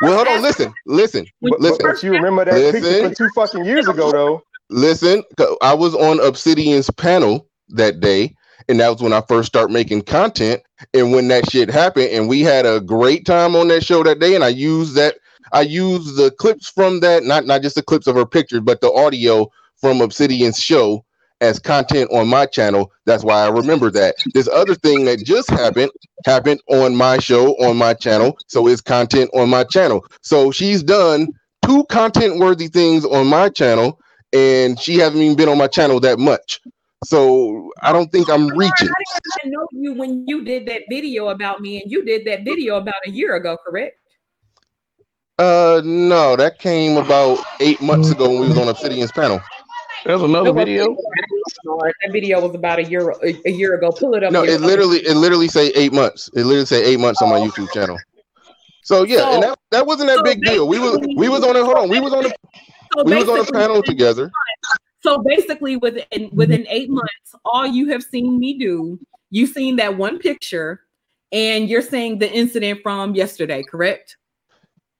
well, 0.00 0.14
hold 0.14 0.28
on. 0.28 0.42
Listen, 0.42 0.72
listen, 0.86 1.26
but, 1.42 1.60
listen. 1.60 1.78
But 1.82 2.02
you 2.02 2.12
remember 2.12 2.44
that 2.44 2.54
listen, 2.54 2.80
picture 2.80 3.02
from 3.02 3.14
two 3.14 3.28
fucking 3.34 3.64
years 3.64 3.86
ago, 3.86 4.10
though. 4.10 4.42
Listen, 4.70 5.22
I 5.60 5.74
was 5.74 5.94
on 5.94 6.20
Obsidian's 6.20 6.90
panel 6.90 7.46
that 7.70 8.00
day, 8.00 8.34
and 8.68 8.80
that 8.80 8.88
was 8.90 9.02
when 9.02 9.12
I 9.12 9.22
first 9.22 9.48
start 9.48 9.70
making 9.70 10.02
content. 10.02 10.62
And 10.94 11.12
when 11.12 11.28
that 11.28 11.50
shit 11.50 11.70
happened, 11.70 12.10
and 12.10 12.28
we 12.28 12.40
had 12.40 12.66
a 12.66 12.80
great 12.80 13.26
time 13.26 13.56
on 13.56 13.68
that 13.68 13.84
show 13.84 14.02
that 14.02 14.18
day, 14.18 14.34
and 14.34 14.44
I 14.44 14.48
used 14.48 14.94
that. 14.96 15.16
I 15.52 15.62
used 15.62 16.16
the 16.16 16.30
clips 16.30 16.68
from 16.68 17.00
that, 17.00 17.24
not 17.24 17.44
not 17.46 17.62
just 17.62 17.74
the 17.74 17.82
clips 17.82 18.06
of 18.06 18.14
her 18.14 18.26
pictures, 18.26 18.60
but 18.60 18.80
the 18.80 18.92
audio 18.92 19.50
from 19.80 20.00
Obsidian's 20.00 20.60
show 20.60 21.04
as 21.40 21.58
content 21.58 22.10
on 22.12 22.28
my 22.28 22.46
channel. 22.46 22.92
That's 23.06 23.24
why 23.24 23.42
I 23.42 23.48
remember 23.48 23.90
that. 23.90 24.16
This 24.34 24.48
other 24.48 24.74
thing 24.74 25.06
that 25.06 25.24
just 25.24 25.50
happened 25.50 25.90
happened 26.24 26.60
on 26.68 26.94
my 26.94 27.18
show 27.18 27.52
on 27.64 27.76
my 27.76 27.94
channel, 27.94 28.36
so 28.46 28.66
it's 28.66 28.80
content 28.80 29.30
on 29.34 29.48
my 29.48 29.64
channel. 29.64 30.04
So 30.22 30.50
she's 30.50 30.82
done 30.82 31.28
two 31.64 31.84
content 31.86 32.38
worthy 32.38 32.68
things 32.68 33.04
on 33.04 33.26
my 33.26 33.48
channel, 33.48 33.98
and 34.32 34.78
she 34.78 34.96
hasn't 34.96 35.22
even 35.22 35.36
been 35.36 35.48
on 35.48 35.58
my 35.58 35.68
channel 35.68 36.00
that 36.00 36.18
much. 36.18 36.60
So 37.04 37.70
I 37.82 37.92
don't 37.92 38.12
think 38.12 38.28
I'm 38.28 38.48
reaching. 38.48 38.88
I 38.88 39.18
didn't 39.42 39.52
know 39.52 39.66
you 39.72 39.94
when 39.94 40.26
you 40.26 40.44
did 40.44 40.66
that 40.66 40.82
video 40.90 41.28
about 41.28 41.60
me, 41.60 41.80
and 41.80 41.90
you 41.90 42.04
did 42.04 42.26
that 42.26 42.44
video 42.44 42.76
about 42.76 42.94
a 43.06 43.10
year 43.10 43.36
ago, 43.36 43.56
correct? 43.66 43.96
Uh, 45.38 45.80
no, 45.82 46.36
that 46.36 46.58
came 46.58 46.98
about 46.98 47.38
eight 47.60 47.80
months 47.80 48.10
ago 48.10 48.28
when 48.28 48.40
we 48.40 48.48
was 48.48 48.58
on 48.58 48.68
Obsidian's 48.68 49.12
panel. 49.12 49.40
There's 50.04 50.20
another 50.20 50.52
video. 50.52 50.94
That 50.94 52.10
video 52.12 52.40
was 52.40 52.54
about 52.54 52.78
a 52.78 52.84
year 52.84 53.10
a 53.22 53.50
year 53.50 53.74
ago. 53.74 53.90
Pull 53.90 54.14
it 54.14 54.24
up. 54.24 54.32
No, 54.32 54.44
it 54.44 54.60
literally 54.60 54.98
it 54.98 55.16
literally 55.16 55.48
say 55.48 55.68
eight 55.68 55.92
months. 55.94 56.28
It 56.34 56.44
literally 56.44 56.66
say 56.66 56.84
eight 56.84 57.00
months 57.00 57.22
on 57.22 57.30
my 57.30 57.38
YouTube 57.38 57.72
channel. 57.72 57.98
So 58.82 59.04
yeah, 59.04 59.18
so, 59.18 59.32
and 59.34 59.42
that, 59.42 59.58
that 59.70 59.86
wasn't 59.86 60.08
that 60.08 60.18
so 60.18 60.22
big 60.24 60.42
deal. 60.42 60.68
We 60.68 60.78
was 60.78 60.98
we 61.16 61.28
was 61.28 61.42
on 61.42 61.56
a 61.56 61.64
hold 61.64 61.78
on. 61.78 61.88
We 61.88 62.00
was 62.00 62.12
on 62.12 62.26
a 62.26 62.28
so 62.28 63.04
we 63.04 63.14
was 63.14 63.28
on 63.28 63.40
a 63.40 63.44
panel 63.52 63.82
together. 63.82 64.30
So 65.02 65.22
basically, 65.26 65.76
within 65.76 66.04
mm-hmm. 66.12 66.36
within 66.36 66.66
eight 66.68 66.90
months, 66.90 67.34
all 67.44 67.66
you 67.66 67.88
have 67.88 68.02
seen 68.02 68.38
me 68.38 68.58
do, 68.58 68.98
you've 69.30 69.50
seen 69.50 69.76
that 69.76 69.96
one 69.96 70.18
picture, 70.18 70.82
and 71.32 71.68
you're 71.68 71.82
saying 71.82 72.18
the 72.18 72.30
incident 72.30 72.80
from 72.82 73.14
yesterday, 73.14 73.62
correct? 73.62 74.16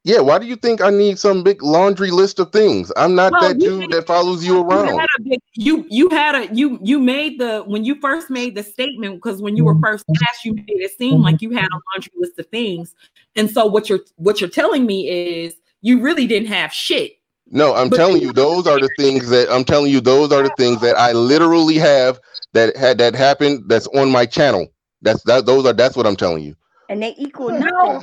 Yeah, 0.02 0.20
why 0.20 0.38
do 0.38 0.46
you 0.46 0.56
think 0.56 0.80
I 0.80 0.88
need 0.88 1.18
some 1.18 1.42
big 1.42 1.62
laundry 1.62 2.10
list 2.10 2.38
of 2.38 2.50
things? 2.52 2.90
I'm 2.96 3.14
not 3.14 3.32
well, 3.32 3.48
that 3.48 3.58
dude 3.58 3.90
that 3.90 4.06
follows 4.06 4.42
you 4.42 4.62
around. 4.62 4.88
You 4.88 4.98
had, 4.98 5.24
big, 5.24 5.40
you 5.54 5.86
you 5.90 6.08
had 6.08 6.34
a 6.34 6.54
you 6.54 6.78
you 6.82 6.98
made 6.98 7.38
the 7.38 7.62
when 7.66 7.84
you 7.84 8.00
first 8.00 8.30
made 8.30 8.54
the 8.54 8.62
statement 8.62 9.16
because 9.16 9.42
when 9.42 9.58
you 9.58 9.64
were 9.64 9.74
mm-hmm. 9.74 9.84
first 9.84 10.06
asked, 10.30 10.46
you 10.46 10.54
made 10.54 10.64
it 10.68 10.96
seem 10.96 11.20
like 11.20 11.42
you 11.42 11.50
had 11.50 11.66
a 11.66 11.80
laundry 11.92 12.12
list 12.16 12.38
of 12.38 12.46
things. 12.46 12.94
And 13.36 13.50
so 13.50 13.66
what 13.66 13.90
you're 13.90 14.00
what 14.16 14.40
you're 14.40 14.48
telling 14.48 14.86
me 14.86 15.06
is 15.06 15.54
you 15.82 16.00
really 16.00 16.26
didn't 16.26 16.48
have 16.48 16.72
shit. 16.72 17.19
No, 17.50 17.74
I'm 17.74 17.88
but 17.88 17.96
telling 17.96 18.22
you, 18.22 18.32
those 18.32 18.66
are 18.66 18.78
the 18.78 18.90
things 18.98 19.28
that 19.30 19.50
I'm 19.50 19.64
telling 19.64 19.90
you, 19.90 20.00
those 20.00 20.32
are 20.32 20.42
the 20.42 20.52
things 20.56 20.80
that 20.82 20.96
I 20.96 21.12
literally 21.12 21.76
have 21.76 22.20
that 22.52 22.76
had 22.76 22.98
that 22.98 23.14
happened 23.14 23.64
that's 23.66 23.86
on 23.88 24.10
my 24.10 24.24
channel. 24.26 24.68
That's 25.02 25.22
that 25.24 25.46
those 25.46 25.66
are 25.66 25.72
that's 25.72 25.96
what 25.96 26.06
I'm 26.06 26.16
telling 26.16 26.42
you 26.42 26.54
and 26.90 27.00
they 27.00 27.14
equal 27.16 27.52
no, 27.52 28.00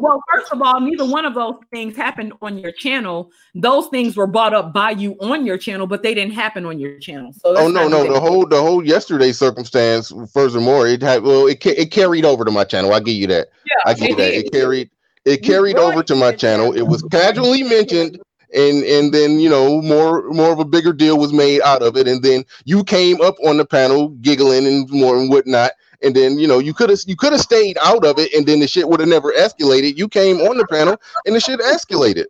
well, 0.00 0.22
first 0.32 0.52
of 0.52 0.62
all, 0.62 0.80
neither 0.80 1.04
one 1.04 1.26
of 1.26 1.34
those 1.34 1.56
things 1.70 1.94
happened 1.94 2.32
on 2.40 2.56
your 2.56 2.72
channel. 2.72 3.30
Those 3.54 3.88
things 3.88 4.16
were 4.16 4.26
brought 4.26 4.54
up 4.54 4.72
by 4.72 4.92
you 4.92 5.16
on 5.20 5.44
your 5.44 5.58
channel, 5.58 5.86
but 5.86 6.02
they 6.02 6.14
didn't 6.14 6.32
happen 6.32 6.64
on 6.64 6.78
your 6.78 6.98
channel. 6.98 7.34
So 7.34 7.54
oh 7.54 7.68
no, 7.68 7.88
no, 7.88 8.10
the 8.10 8.18
whole 8.18 8.46
the 8.46 8.60
whole 8.60 8.82
yesterday 8.84 9.32
circumstance. 9.32 10.10
Furthermore, 10.32 10.88
it 10.88 11.02
had 11.02 11.22
well, 11.22 11.46
it 11.46 11.64
it 11.66 11.90
carried 11.90 12.24
over 12.24 12.46
to 12.46 12.50
my 12.50 12.64
channel. 12.64 12.94
I 12.94 13.00
give 13.00 13.16
you 13.16 13.26
that. 13.26 13.48
Yeah, 13.66 13.90
I 13.90 13.92
give 13.92 14.08
you 14.08 14.16
that. 14.16 14.30
Did. 14.30 14.46
It 14.46 14.52
carried 14.52 14.90
it 15.26 15.42
carried 15.42 15.76
over 15.76 16.02
to 16.02 16.14
my 16.14 16.32
channel. 16.34 16.72
It 16.72 16.82
was 16.82 17.02
casually 17.02 17.62
mentioned 17.62 18.18
and 18.54 18.84
and 18.84 19.12
then 19.12 19.40
you 19.40 19.48
know 19.48 19.80
more 19.82 20.28
more 20.30 20.52
of 20.52 20.58
a 20.58 20.64
bigger 20.64 20.92
deal 20.92 21.18
was 21.18 21.32
made 21.32 21.60
out 21.62 21.82
of 21.82 21.96
it 21.96 22.06
and 22.06 22.22
then 22.22 22.44
you 22.64 22.84
came 22.84 23.20
up 23.20 23.36
on 23.46 23.56
the 23.56 23.64
panel 23.64 24.08
giggling 24.20 24.66
and 24.66 24.90
more 24.90 25.16
and 25.16 25.30
whatnot 25.30 25.72
and 26.02 26.14
then 26.14 26.38
you 26.38 26.46
know 26.46 26.58
you 26.58 26.74
could 26.74 26.90
have 26.90 27.00
you 27.06 27.16
could 27.16 27.32
have 27.32 27.40
stayed 27.40 27.78
out 27.82 28.04
of 28.04 28.18
it, 28.18 28.32
and 28.34 28.46
then 28.46 28.60
the 28.60 28.66
shit 28.66 28.88
would 28.88 29.00
have 29.00 29.08
never 29.08 29.32
escalated. 29.32 29.96
You 29.96 30.08
came 30.08 30.38
on 30.38 30.56
the 30.56 30.66
panel, 30.66 31.00
and 31.26 31.34
the 31.34 31.40
shit 31.40 31.60
escalated. 31.60 32.26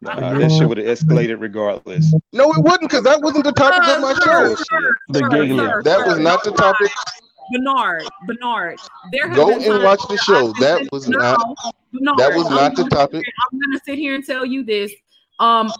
Nah, 0.00 0.38
that 0.38 0.50
shit 0.50 0.68
would 0.68 0.78
have 0.78 0.86
escalated 0.86 1.40
regardless. 1.40 2.14
No, 2.32 2.52
it 2.52 2.62
wouldn't, 2.62 2.90
because 2.90 3.04
that 3.04 3.22
wasn't 3.22 3.44
the 3.44 3.52
topic 3.52 3.88
of 3.88 4.02
my 4.02 4.12
show. 4.14 4.54
The 5.08 5.20
giggling. 5.28 5.82
That 5.84 6.06
was 6.06 6.18
not 6.18 6.44
the 6.44 6.52
topic. 6.52 6.90
Bernard, 7.52 8.04
Bernard, 8.26 8.78
there 9.12 9.28
go 9.28 9.52
and 9.52 9.82
watch 9.82 10.00
the 10.08 10.16
show. 10.18 10.52
That 10.60 10.88
was 10.92 11.08
not. 11.08 11.38
that 11.92 12.34
was 12.34 12.48
not 12.50 12.74
the 12.74 12.84
topic. 12.84 13.24
I'm 13.52 13.60
gonna 13.60 13.80
sit 13.84 13.98
here 13.98 14.14
and 14.14 14.24
tell 14.24 14.46
you 14.46 14.64
this 14.64 14.92
um 15.40 15.72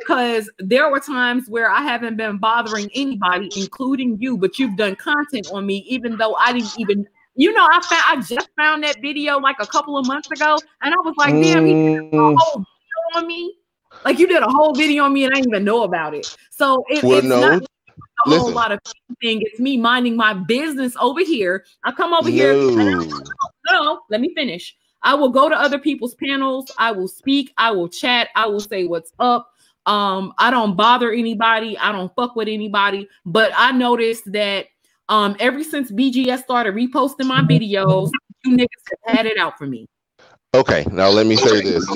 because 0.00 0.50
there 0.58 0.90
were 0.90 0.98
times 1.00 1.48
where 1.48 1.68
i 1.70 1.82
haven't 1.82 2.16
been 2.16 2.38
bothering 2.38 2.88
anybody 2.94 3.50
including 3.54 4.16
you 4.18 4.36
but 4.38 4.58
you've 4.58 4.76
done 4.76 4.96
content 4.96 5.46
on 5.52 5.66
me 5.66 5.84
even 5.88 6.16
though 6.16 6.34
i 6.36 6.52
didn't 6.52 6.72
even 6.78 7.06
you 7.36 7.52
know, 7.52 7.64
I 7.64 7.80
found 7.90 8.02
I 8.06 8.22
just 8.22 8.48
found 8.56 8.84
that 8.84 9.00
video 9.02 9.38
like 9.38 9.56
a 9.58 9.66
couple 9.66 9.98
of 9.98 10.06
months 10.06 10.30
ago, 10.30 10.62
and 10.82 10.94
I 10.94 10.96
was 10.98 11.14
like, 11.16 11.32
damn, 11.34 11.66
he 11.66 11.72
did 11.74 11.98
a 11.98 12.16
Mm. 12.16 12.36
whole 12.38 12.58
video 12.60 13.18
on 13.20 13.26
me. 13.26 13.56
Like 14.04 14.20
you 14.20 14.28
did 14.28 14.40
a 14.42 14.48
whole 14.48 14.72
video 14.72 15.02
on 15.02 15.12
me, 15.12 15.24
and 15.24 15.32
I 15.32 15.38
didn't 15.38 15.50
even 15.50 15.64
know 15.64 15.82
about 15.82 16.14
it. 16.14 16.36
So 16.50 16.84
it, 16.88 17.02
Well, 17.02 17.18
it's 17.18 17.26
no. 17.26 17.40
not 17.40 17.62
a 17.62 18.30
whole 18.30 18.52
lot 18.52 18.70
of 18.70 18.78
thing. 19.20 19.40
It's 19.42 19.58
me 19.58 19.76
minding 19.76 20.16
my 20.16 20.32
business 20.32 20.94
over 21.00 21.24
here. 21.24 21.64
I 21.82 21.90
come 21.90 22.14
over 22.14 22.28
here. 22.30 22.52
and 22.52 22.80
I- 22.80 22.84
No. 22.84 23.20
no, 23.72 24.00
let 24.10 24.20
me 24.20 24.32
finish. 24.34 24.76
I 25.04 25.14
will 25.14 25.28
go 25.28 25.48
to 25.48 25.54
other 25.54 25.78
people's 25.78 26.14
panels. 26.14 26.70
I 26.78 26.90
will 26.92 27.08
speak. 27.08 27.52
I 27.56 27.70
will 27.70 27.88
chat. 27.88 28.30
I 28.34 28.46
will 28.46 28.60
say 28.60 28.86
what's 28.86 29.12
up. 29.20 29.52
Um, 29.86 30.32
I 30.38 30.50
don't 30.50 30.76
bother 30.76 31.12
anybody. 31.12 31.76
I 31.78 31.92
don't 31.92 32.12
fuck 32.16 32.34
with 32.34 32.48
anybody. 32.48 33.08
But 33.26 33.52
I 33.54 33.70
noticed 33.72 34.32
that 34.32 34.66
um, 35.08 35.36
ever 35.38 35.62
since 35.62 35.92
BGS 35.92 36.42
started 36.42 36.74
reposting 36.74 37.26
my 37.26 37.42
videos, 37.42 38.10
you 38.44 38.56
niggas 38.56 38.68
have 39.06 39.16
had 39.16 39.26
it 39.26 39.38
out 39.38 39.58
for 39.58 39.66
me. 39.66 39.86
Okay, 40.54 40.86
now 40.90 41.08
let 41.08 41.26
me 41.26 41.36
say 41.36 41.60
this. 41.60 41.86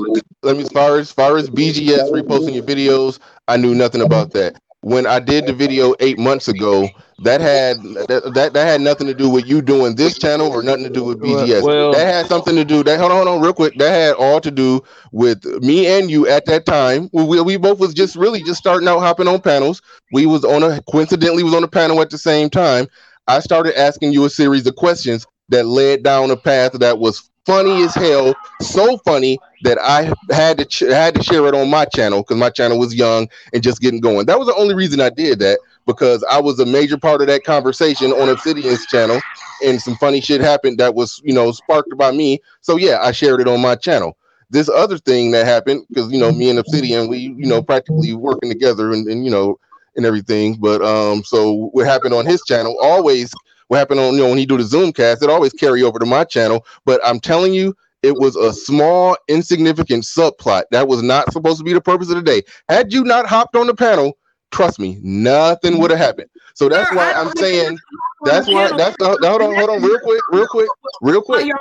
Let 0.43 0.57
me 0.57 0.65
as 0.65 0.69
far 0.71 0.99
as 0.99 1.13
far 1.13 1.37
as 1.39 1.49
BGS 1.49 2.13
reposting 2.13 2.55
your 2.55 2.65
videos, 2.65 3.21
I 3.47 3.57
knew 3.57 3.75
nothing 3.75 4.03
about 4.03 4.33
that. 4.33 4.61
When 4.89 5.07
I 5.07 5.19
did 5.21 5.47
the 5.47 5.53
video 5.53 5.95
eight 6.01 6.19
months 6.19 6.49
ago, 6.49 6.89
that 7.25 7.43
had 7.43 7.77
that, 8.09 8.33
that 8.35 8.53
that 8.55 8.67
had 8.67 8.81
nothing 8.81 9.07
to 9.07 9.13
do 9.13 9.29
with 9.29 9.47
you 9.47 9.61
doing 9.61 9.97
this 9.97 10.19
channel 10.19 10.51
or 10.51 10.63
nothing 10.63 10.85
to 10.85 10.91
do 10.91 11.05
with 11.05 11.21
BGS. 11.21 11.63
Well- 11.63 11.93
that 11.93 12.07
had 12.07 12.27
something 12.27 12.57
to 12.57 12.65
do. 12.65 12.83
That 12.83 12.99
hold 12.99 13.13
on, 13.13 13.19
hold 13.19 13.29
on, 13.29 13.43
real 13.43 13.53
quick. 13.53 13.75
That 13.77 13.91
had 13.91 14.15
all 14.15 14.41
to 14.41 14.51
do 14.51 14.83
with 15.13 15.45
me 15.63 15.87
and 15.87 16.11
you 16.11 16.27
at 16.27 16.47
that 16.47 16.65
time. 16.65 17.11
We, 17.13 17.25
we, 17.25 17.41
we 17.43 17.57
both 17.59 17.79
was 17.79 17.93
just 17.93 18.17
really 18.17 18.43
just 18.43 18.59
starting 18.59 18.89
out 18.89 19.01
hopping 19.01 19.29
on 19.29 19.43
panels. 19.43 19.83
We 20.11 20.25
was 20.25 20.43
on 20.43 20.63
a 20.63 20.81
coincidentally 20.91 21.43
was 21.43 21.55
on 21.55 21.65
a 21.65 21.69
panel 21.69 22.01
at 22.01 22.09
the 22.09 22.19
same 22.19 22.49
time. 22.49 22.87
I 23.27 23.41
started 23.41 23.79
asking 23.79 24.15
you 24.15 24.25
a 24.25 24.31
series 24.31 24.67
of 24.67 24.77
questions 24.77 25.27
that 25.51 25.67
led 25.67 26.03
down 26.03 26.31
a 26.31 26.37
path 26.37 26.73
that 26.73 26.99
was 26.99 27.28
funny 27.47 27.83
as 27.83 27.95
hell, 27.95 28.35
so 28.61 28.99
funny 28.99 29.39
that 29.63 29.79
I 29.81 30.13
had 30.33 30.59
to 30.59 30.65
ch- 30.65 30.81
had 30.81 31.15
to 31.15 31.23
share 31.23 31.47
it 31.47 31.55
on 31.55 31.71
my 31.71 31.85
channel 31.87 32.23
because 32.23 32.37
my 32.37 32.51
channel 32.51 32.79
was 32.79 32.95
young 32.95 33.29
and 33.53 33.63
just 33.63 33.81
getting 33.81 34.01
going. 34.01 34.27
That 34.27 34.39
was 34.39 34.49
the 34.49 34.55
only 34.55 34.75
reason 34.75 35.01
I 35.01 35.11
did 35.11 35.39
that 35.41 35.59
because 35.87 36.25
I 36.31 36.41
was 36.41 36.61
a 36.61 36.67
major 36.67 36.99
part 36.99 37.21
of 37.21 37.27
that 37.29 37.45
conversation 37.45 38.13
on 38.13 38.29
Obsidian's 38.29 38.85
channel, 38.87 39.21
and 39.65 39.81
some 39.81 39.97
funny 39.97 40.21
shit 40.21 40.41
happened 40.41 40.79
that 40.79 40.95
was 40.95 41.21
you 41.25 41.35
know 41.35 41.53
sparked 41.53 41.97
by 41.97 42.11
me. 42.13 42.41
So 42.61 42.77
yeah, 42.77 42.99
I 43.01 43.13
shared 43.13 43.41
it 43.41 43.49
on 43.49 43.61
my 43.61 43.75
channel. 43.75 44.17
This 44.51 44.69
other 44.69 44.99
thing 44.99 45.31
that 45.33 45.47
happened 45.47 45.85
because 45.89 46.11
you 46.13 46.19
know 46.19 46.33
me 46.33 46.51
and 46.51 46.59
Obsidian 46.59 47.09
we 47.09 47.19
you 47.19 47.47
know 47.47 47.63
practically 47.63 48.15
working 48.15 48.51
together 48.51 48.93
and, 48.93 49.07
and 49.09 49.25
you 49.25 49.31
know 49.31 49.59
and 49.97 50.07
everything. 50.07 50.57
But 50.59 50.83
um, 50.83 51.23
so 51.25 51.69
what 51.73 51.87
happened 51.87 52.15
on 52.15 52.25
his 52.25 52.43
channel 52.45 52.79
always 52.81 53.33
what 53.69 53.79
happened 53.79 54.01
on 54.01 54.15
you 54.15 54.21
know 54.21 54.29
when 54.29 54.39
he 54.39 54.47
do 54.47 54.57
the 54.57 54.65
Zoom 54.65 54.93
cast, 54.93 55.23
it 55.23 55.31
always 55.31 55.53
carry 55.53 55.83
over 55.83 55.99
to 55.99 56.07
my 56.07 56.25
channel. 56.25 56.67
But 56.85 57.01
I'm 57.05 57.21
telling 57.21 57.55
you, 57.55 57.75
it 58.03 58.17
was 58.17 58.37
a 58.37 58.53
small, 58.53 59.17
insignificant 59.29 60.05
subplot. 60.05 60.65
That 60.71 60.89
was 60.89 61.03
not 61.03 61.33
supposed 61.33 61.59
to 61.59 61.65
be 61.65 61.73
the 61.73 61.81
purpose 61.81 62.11
of 62.11 62.17
the 62.17 62.23
day. 62.23 62.43
Had 62.69 62.93
you 62.93 63.05
not 63.05 63.27
hopped 63.27 63.57
on 63.57 63.67
the 63.67 63.75
panel, 63.75 64.19
trust 64.51 64.79
me, 64.79 64.99
nothing 65.03 65.79
would 65.79 65.91
have 65.91 65.99
happened. 65.99 66.31
So 66.55 66.69
that's 66.69 66.91
why 66.93 67.13
I'm 67.13 67.31
saying 67.37 67.79
that's 68.25 68.47
why 68.49 68.77
that's 68.77 68.97
the, 68.97 69.07
hold 69.07 69.43
on, 69.43 69.55
hold 69.55 69.71
on, 69.71 69.83
real 69.83 69.99
quick, 70.01 70.23
real 70.31 70.47
quick, 70.47 70.69
real 71.01 71.23
quick. 71.23 71.53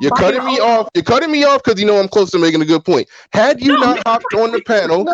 You're 0.00 0.10
cutting 0.12 0.44
me 0.44 0.58
off. 0.58 0.88
You're 0.94 1.04
cutting 1.04 1.30
me 1.30 1.44
off 1.44 1.62
because 1.62 1.80
you 1.80 1.86
know 1.86 1.98
I'm 1.98 2.08
close 2.08 2.30
to 2.32 2.38
making 2.38 2.60
a 2.60 2.64
good 2.64 2.84
point. 2.84 3.08
Had 3.32 3.60
you 3.60 3.74
No, 3.74 3.94
not 3.94 4.02
hopped 4.06 4.34
on 4.34 4.50
the 4.50 4.60
panel, 4.62 5.04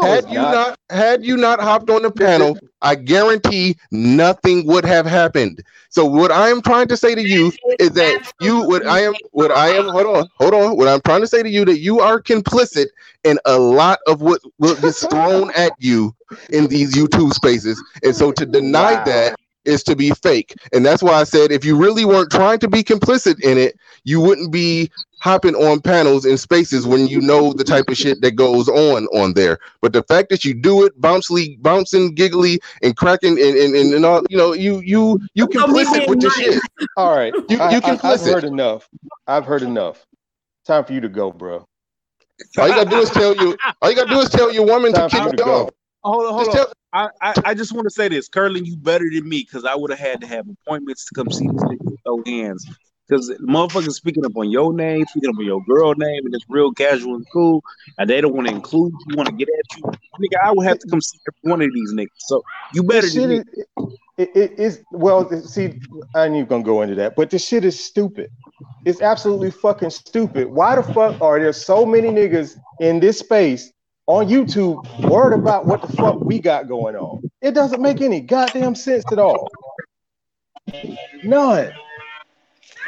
No, 0.00 0.06
had 0.08 0.24
you 0.30 0.34
not. 0.38 0.52
not 0.52 0.78
had 0.90 1.24
you 1.24 1.36
not 1.36 1.60
hopped 1.60 1.90
on 1.90 2.02
the 2.02 2.10
panel, 2.10 2.58
I 2.82 2.94
guarantee 2.94 3.76
nothing 3.90 4.66
would 4.66 4.84
have 4.84 5.06
happened. 5.06 5.62
So 5.90 6.04
what 6.04 6.30
I 6.30 6.48
am 6.48 6.62
trying 6.62 6.88
to 6.88 6.96
say 6.96 7.14
to 7.14 7.22
you 7.22 7.52
is 7.78 7.90
that 7.92 8.20
you 8.40 8.62
what 8.64 8.86
I 8.86 9.00
am 9.00 9.14
what 9.32 9.50
I 9.50 9.68
am 9.68 9.86
hold 9.88 10.06
on, 10.06 10.26
hold 10.34 10.54
on. 10.54 10.76
What 10.76 10.88
I'm 10.88 11.00
trying 11.02 11.20
to 11.22 11.26
say 11.26 11.42
to 11.42 11.48
you 11.48 11.64
that 11.64 11.78
you 11.80 12.00
are 12.00 12.22
complicit 12.22 12.86
in 13.24 13.38
a 13.44 13.58
lot 13.58 13.98
of 14.06 14.20
what, 14.20 14.40
what 14.58 14.80
gets 14.80 15.04
thrown 15.06 15.50
at 15.56 15.72
you 15.78 16.14
in 16.50 16.68
these 16.68 16.94
YouTube 16.94 17.32
spaces. 17.32 17.82
And 18.02 18.14
so 18.14 18.32
to 18.32 18.46
deny 18.46 18.94
Wow. 18.94 19.04
that 19.06 19.36
is 19.64 19.82
to 19.84 19.96
be 19.96 20.10
fake. 20.10 20.54
And 20.72 20.84
that's 20.84 21.02
why 21.02 21.14
I 21.14 21.24
said 21.24 21.52
if 21.52 21.64
you 21.64 21.76
really 21.76 22.04
weren't 22.04 22.30
trying 22.30 22.58
to 22.60 22.68
be 22.68 22.82
complicit 22.82 23.42
in 23.42 23.58
it, 23.58 23.76
you 24.04 24.20
wouldn't 24.20 24.52
be 24.52 24.90
hopping 25.20 25.54
on 25.54 25.80
panels 25.80 26.24
in 26.24 26.36
spaces 26.36 26.86
when 26.86 27.08
you 27.08 27.20
know 27.20 27.52
the 27.52 27.64
type 27.64 27.88
of 27.88 27.96
shit 27.96 28.20
that 28.22 28.32
goes 28.36 28.68
on 28.68 29.06
on 29.06 29.34
there. 29.34 29.58
But 29.80 29.92
the 29.92 30.02
fact 30.04 30.28
that 30.30 30.44
you 30.44 30.54
do 30.54 30.84
it, 30.84 30.98
bouncy, 31.00 31.60
bouncing, 31.60 32.14
giggly, 32.14 32.60
and 32.82 32.96
cracking, 32.96 33.32
and, 33.38 33.56
and, 33.56 33.74
and, 33.74 33.94
and 33.94 34.04
all, 34.04 34.22
you 34.30 34.36
know, 34.36 34.52
you 34.52 34.80
you 34.80 35.20
you 35.34 35.46
complicit 35.48 36.08
with 36.08 36.22
your 36.22 36.30
nice. 36.30 36.54
shit. 36.54 36.62
All 36.96 37.14
right, 37.14 37.34
You- 37.48 37.58
I, 37.60 37.72
you 37.72 37.80
I, 37.84 38.12
I've 38.12 38.20
heard 38.20 38.44
enough. 38.44 38.88
I've 39.26 39.44
heard 39.44 39.62
enough. 39.62 40.04
Time 40.66 40.84
for 40.84 40.92
you 40.92 41.00
to 41.00 41.08
go, 41.08 41.32
bro. 41.32 41.66
All 42.58 42.68
you 42.68 42.74
gotta 42.74 42.90
do 42.90 43.00
is 43.00 43.10
tell 43.10 43.34
you. 43.34 43.56
All 43.80 43.90
you 43.90 43.96
gotta 43.96 44.10
do 44.10 44.20
is 44.20 44.30
tell 44.30 44.52
your 44.52 44.66
woman 44.66 44.92
to 44.92 45.00
Time 45.00 45.10
for 45.10 45.16
kick 45.16 45.24
you 45.24 45.30
you 45.32 45.36
to 45.36 45.44
go. 45.44 45.64
off. 45.64 45.70
Hold 46.04 46.26
on, 46.26 46.32
hold 46.32 46.54
Just 46.54 46.68
on. 46.68 46.74
I, 46.92 47.08
I, 47.20 47.34
I 47.50 47.54
just 47.54 47.72
want 47.72 47.84
to 47.84 47.90
say 47.90 48.08
this, 48.08 48.28
Curlin, 48.28 48.64
you 48.64 48.76
better 48.76 49.04
than 49.12 49.28
me 49.28 49.42
because 49.42 49.64
I 49.64 49.74
would 49.74 49.90
have 49.90 49.98
had 49.98 50.20
to 50.22 50.26
have 50.26 50.46
appointments 50.48 51.04
to 51.06 51.14
come 51.14 51.30
see 51.30 51.46
this 51.46 51.62
nigga 51.62 51.76
with 51.82 52.00
those 52.06 52.22
hands. 52.26 52.66
Because 53.08 53.30
motherfuckers 53.40 53.92
speaking 53.92 54.24
up 54.24 54.36
on 54.36 54.50
your 54.50 54.72
name, 54.72 55.06
speaking 55.06 55.30
up 55.30 55.38
on 55.38 55.44
your 55.44 55.62
girl 55.64 55.94
name, 55.94 56.26
and 56.26 56.34
it's 56.34 56.44
real 56.48 56.72
casual 56.72 57.14
and 57.14 57.26
cool, 57.32 57.62
and 57.96 58.08
they 58.08 58.20
don't 58.20 58.34
want 58.34 58.48
to 58.48 58.54
include 58.54 58.92
you, 59.06 59.16
want 59.16 59.28
to 59.28 59.34
get 59.34 59.48
at 59.58 59.76
you. 59.76 59.82
Nigga, 60.20 60.44
I 60.44 60.52
would 60.52 60.66
have 60.66 60.78
to 60.80 60.88
come 60.88 61.00
see 61.00 61.18
every 61.26 61.50
one 61.50 61.62
of 61.62 61.72
these 61.72 61.92
niggas. 61.94 62.08
So 62.18 62.42
you 62.74 62.82
better 62.82 63.02
This 63.02 63.14
than 63.14 63.22
shit 63.22 63.30
me. 63.30 63.36
is, 63.38 63.86
it, 64.18 64.36
it 64.36 64.58
is 64.58 64.84
well. 64.90 65.28
See, 65.42 65.80
I 66.14 66.26
ain't 66.26 66.36
even 66.36 66.46
gonna 66.48 66.62
go 66.62 66.82
into 66.82 66.96
that, 66.96 67.16
but 67.16 67.30
this 67.30 67.46
shit 67.46 67.64
is 67.64 67.82
stupid. 67.82 68.30
It's 68.84 69.00
absolutely 69.00 69.50
fucking 69.50 69.90
stupid. 69.90 70.48
Why 70.48 70.76
the 70.76 70.82
fuck 70.82 71.20
are 71.20 71.38
there 71.38 71.52
so 71.52 71.86
many 71.86 72.08
niggas 72.08 72.56
in 72.80 73.00
this 73.00 73.18
space 73.18 73.72
on 74.06 74.28
YouTube 74.28 74.82
worried 75.08 75.38
about 75.38 75.66
what 75.66 75.82
the 75.82 75.92
fuck 75.92 76.20
we 76.20 76.38
got 76.40 76.68
going 76.68 76.96
on? 76.96 77.22
It 77.40 77.52
doesn't 77.52 77.80
make 77.80 78.00
any 78.00 78.20
goddamn 78.20 78.74
sense 78.74 79.04
at 79.12 79.18
all. 79.18 79.50
None. 81.22 81.72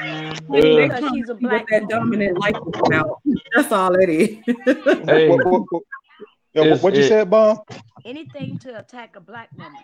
They 0.01 0.89
Because 0.89 1.05
she's 1.13 1.29
a 1.29 1.35
black 1.35 1.67
that 1.71 1.89
dominant 1.89 2.39
life 2.39 2.57
is 2.57 2.81
about. 2.87 3.21
That's 3.55 3.73
all 3.73 3.95
it 3.95 4.09
is. 4.09 4.37
Hey, 5.07 5.29
What, 5.29 5.45
what, 5.47 5.63
what, 5.71 5.83
yeah, 6.55 6.63
It's- 6.63 6.83
what 6.83 6.95
you 6.95 7.03
it- 7.03 7.09
said, 7.09 7.31
Bomb? 7.31 7.59
anything 8.05 8.59
to 8.61 8.79
attack 8.79 9.17
a 9.17 9.21
black 9.21 9.51
woman, 9.59 9.77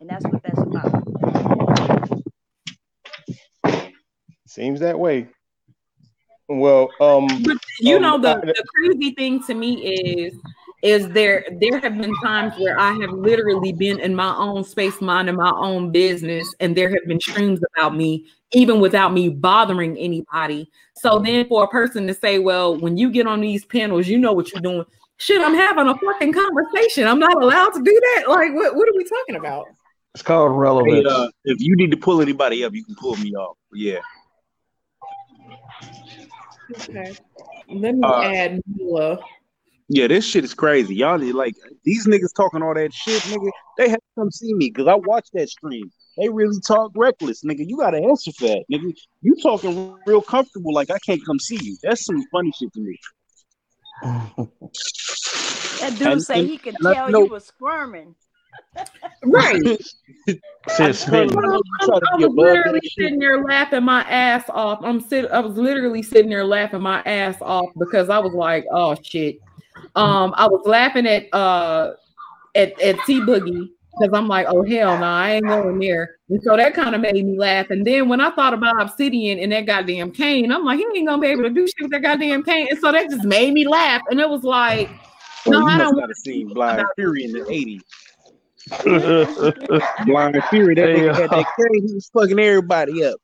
and 0.00 0.10
that's 0.10 0.24
what 0.26 0.42
that's 0.42 0.58
about. 0.60 0.92
Seems 4.46 4.80
that 4.80 4.98
way. 4.98 5.28
Well, 6.48 6.90
um, 7.00 7.28
But 7.44 7.58
you 7.78 7.96
Um, 7.96 8.02
know 8.02 8.18
the, 8.18 8.36
I- 8.36 8.40
the 8.40 8.64
crazy 8.74 9.12
thing 9.14 9.42
to 9.44 9.54
me 9.54 9.74
is 9.84 10.34
is 10.82 11.08
there 11.10 11.44
there 11.60 11.78
have 11.80 11.98
been 11.98 12.14
times 12.22 12.54
where 12.58 12.78
I 12.78 12.92
have 12.92 13.10
literally 13.10 13.72
been 13.72 14.00
in 14.00 14.14
my 14.14 14.34
own 14.36 14.64
space 14.64 15.00
minding 15.00 15.36
my 15.36 15.52
own 15.54 15.92
business 15.92 16.52
and 16.60 16.76
there 16.76 16.88
have 16.88 17.06
been 17.06 17.20
streams 17.20 17.60
about 17.76 17.94
me 17.94 18.26
even 18.52 18.80
without 18.80 19.12
me 19.12 19.28
bothering 19.28 19.96
anybody. 19.98 20.70
So 20.96 21.18
then 21.18 21.46
for 21.48 21.64
a 21.64 21.68
person 21.68 22.06
to 22.06 22.14
say, 22.14 22.38
well, 22.38 22.76
when 22.78 22.96
you 22.96 23.10
get 23.10 23.26
on 23.26 23.40
these 23.40 23.64
panels, 23.64 24.08
you 24.08 24.18
know 24.18 24.32
what 24.32 24.52
you're 24.52 24.62
doing. 24.62 24.84
Shit, 25.18 25.40
I'm 25.40 25.54
having 25.54 25.86
a 25.86 25.94
fucking 25.98 26.32
conversation. 26.32 27.06
I'm 27.06 27.18
not 27.20 27.42
allowed 27.42 27.70
to 27.74 27.82
do 27.82 28.00
that. 28.16 28.24
Like 28.28 28.54
what, 28.54 28.74
what 28.74 28.88
are 28.88 28.96
we 28.96 29.04
talking 29.04 29.36
about? 29.36 29.66
it's 30.14 30.22
called 30.22 30.50
Hey, 30.50 30.56
relevance. 30.58 31.06
uh, 31.08 31.28
if 31.44 31.60
you 31.60 31.76
need 31.76 31.90
to 31.90 31.96
pull 31.96 32.20
anybody 32.22 32.64
up, 32.64 32.74
you 32.74 32.84
can 32.84 32.94
pull 32.96 33.16
me 33.16 33.32
off. 33.34 33.56
Yeah. 33.72 34.00
Okay. 36.88 37.14
Let 37.68 37.94
me 37.94 38.04
Uh, 38.04 38.20
add 38.22 38.60
Mila. 38.66 39.18
Yeah, 39.92 40.06
this 40.06 40.24
shit 40.24 40.44
is 40.44 40.54
crazy. 40.54 40.94
Y'all 40.94 41.18
need 41.18 41.32
like 41.32 41.54
these 41.84 42.06
niggas 42.06 42.32
talking 42.36 42.62
all 42.62 42.74
that 42.74 42.94
shit, 42.94 43.20
nigga. 43.22 43.50
They 43.76 43.88
have 43.88 43.98
to 43.98 44.04
come 44.16 44.30
see 44.30 44.54
me 44.54 44.70
because 44.70 44.86
I 44.86 44.94
watched 44.94 45.32
that 45.34 45.48
stream. 45.48 45.90
They 46.16 46.28
really 46.28 46.60
talk 46.64 46.92
reckless, 46.94 47.42
nigga. 47.42 47.64
You 47.66 47.76
gotta 47.76 47.96
answer 47.98 48.30
for 48.38 48.46
that, 48.46 48.64
nigga. 48.72 48.94
You 49.22 49.34
talking 49.42 49.96
real 50.06 50.22
comfortable, 50.22 50.72
like 50.72 50.90
I 50.92 50.98
can't 51.00 51.20
come 51.26 51.40
see 51.40 51.58
you. 51.60 51.76
That's 51.82 52.04
some 52.04 52.22
funny 52.30 52.52
shit 52.56 52.72
to 52.72 52.80
me. 52.80 52.96
That 55.80 55.94
dude 55.98 56.02
And- 56.06 56.22
say 56.22 56.38
and- 56.40 56.48
he 56.48 56.56
could 56.56 56.76
and 56.78 56.86
I 56.86 56.94
tell 56.94 57.10
know- 57.10 57.24
you 57.24 57.30
was 57.30 57.46
squirming. 57.46 58.14
Right. 59.24 59.60
Said 60.68 60.94
spitting. 60.94 61.36
I 61.36 61.40
know 61.42 61.60
I, 61.80 61.86
try 61.86 61.98
I 62.12 62.16
was 62.16 62.32
literally 62.34 62.80
sitting 62.98 63.18
there 63.18 63.42
laughing 63.44 63.84
my 63.84 64.02
ass 64.02 64.44
off. 64.48 64.78
I'm 64.82 65.00
sit. 65.00 65.30
I 65.30 65.40
was 65.40 65.56
literally 65.56 66.02
sitting 66.02 66.30
there 66.30 66.44
laughing 66.44 66.80
my 66.80 67.02
ass 67.02 67.36
off 67.42 67.66
because 67.78 68.08
I 68.08 68.18
was 68.18 68.32
like, 68.32 68.64
"Oh 68.72 68.94
shit." 69.02 69.38
Um, 69.96 70.34
I 70.36 70.46
was 70.46 70.62
laughing 70.66 71.06
at 71.06 71.32
uh 71.34 71.92
at 72.54 72.78
at 72.80 73.00
C 73.06 73.20
Boogie 73.20 73.70
because 73.98 74.16
I'm 74.16 74.28
like, 74.28 74.46
"Oh 74.48 74.62
hell 74.64 74.96
no, 74.98 75.04
I 75.06 75.32
ain't 75.32 75.46
going 75.46 75.78
there." 75.78 76.16
And 76.28 76.40
so 76.42 76.56
that 76.56 76.74
kind 76.74 76.94
of 76.94 77.00
made 77.00 77.24
me 77.24 77.38
laugh. 77.38 77.70
And 77.70 77.86
then 77.86 78.08
when 78.08 78.20
I 78.20 78.30
thought 78.30 78.54
about 78.54 78.80
Obsidian 78.80 79.38
and 79.38 79.52
that 79.52 79.66
goddamn 79.66 80.12
cane, 80.12 80.52
I'm 80.52 80.64
like, 80.64 80.78
"He 80.78 80.86
ain't 80.94 81.06
gonna 81.08 81.20
be 81.20 81.28
able 81.28 81.42
to 81.42 81.50
do 81.50 81.66
shit 81.66 81.82
with 81.82 81.90
that 81.92 82.02
goddamn 82.02 82.42
cane." 82.42 82.68
And 82.70 82.78
so 82.78 82.92
that 82.92 83.10
just 83.10 83.24
made 83.24 83.52
me 83.52 83.66
laugh. 83.66 84.02
And 84.10 84.20
it 84.20 84.28
was 84.28 84.42
like, 84.44 84.88
Well, 85.46 85.60
"No, 85.60 85.66
you 85.66 85.74
I 85.74 85.78
must 85.78 85.90
don't." 85.90 85.96
not 85.96 86.08
have 86.08 86.16
seen 86.16 86.48
Blind 86.48 86.82
Fury 86.96 87.24
in 87.24 87.32
the 87.32 87.40
'80s. 87.40 87.82
hey, 88.82 90.04
Blind 90.06 90.42
Fury, 90.50 90.74
that 90.76 90.88
Hey, 90.88 91.00
nigga 91.00 91.14
had 91.14 91.30
uh, 91.32 91.36
that 91.36 91.46
cane. 91.58 91.86
He 91.88 91.94
was 91.94 92.10
fucking 92.14 92.38
everybody 92.38 93.04
up. 93.04 93.18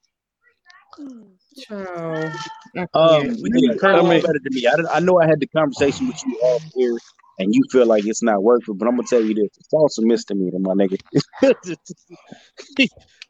Child. 1.59 2.33
Um, 2.77 2.87
yeah, 2.95 3.75
Curlin, 3.79 4.07
I 4.07 4.09
mean, 4.09 4.23
better 4.23 4.41
than 4.43 4.53
me. 4.53 4.67
I, 4.67 4.97
I 4.97 5.01
know 5.01 5.19
I 5.21 5.27
had 5.27 5.41
the 5.41 5.47
conversation 5.47 6.09
with 6.09 6.23
you 6.27 6.35
off 6.43 6.63
here, 6.75 6.97
and 7.39 7.55
you 7.55 7.63
feel 7.71 7.87
like 7.87 8.05
it's 8.05 8.23
not 8.23 8.43
working, 8.43 8.77
but 8.77 8.87
I'm 8.87 8.97
gonna 8.97 9.09
tell 9.09 9.23
you 9.23 9.35
this: 9.35 9.49
it's 9.59 9.73
also 9.73 10.03
misdemeanor, 10.03 10.59
my 10.59 10.75
nigga. 10.75 10.99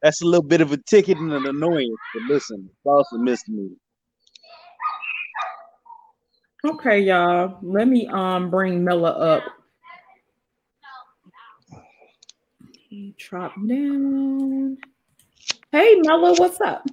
That's 0.02 0.22
a 0.22 0.26
little 0.26 0.42
bit 0.42 0.60
of 0.60 0.72
a 0.72 0.76
ticket 0.76 1.18
and 1.18 1.32
an 1.32 1.46
annoyance, 1.46 1.96
but 2.12 2.22
listen, 2.24 2.68
it's 2.70 2.86
also 2.86 3.16
misdemeanor. 3.18 3.76
Okay, 6.64 7.00
y'all. 7.00 7.58
Let 7.62 7.86
me 7.86 8.08
um 8.08 8.50
bring 8.50 8.82
Mella 8.84 9.10
up. 9.10 9.44
Drop 13.18 13.54
down. 13.68 14.78
Hey 15.70 16.00
Mella, 16.04 16.34
what's 16.34 16.60
up? 16.60 16.84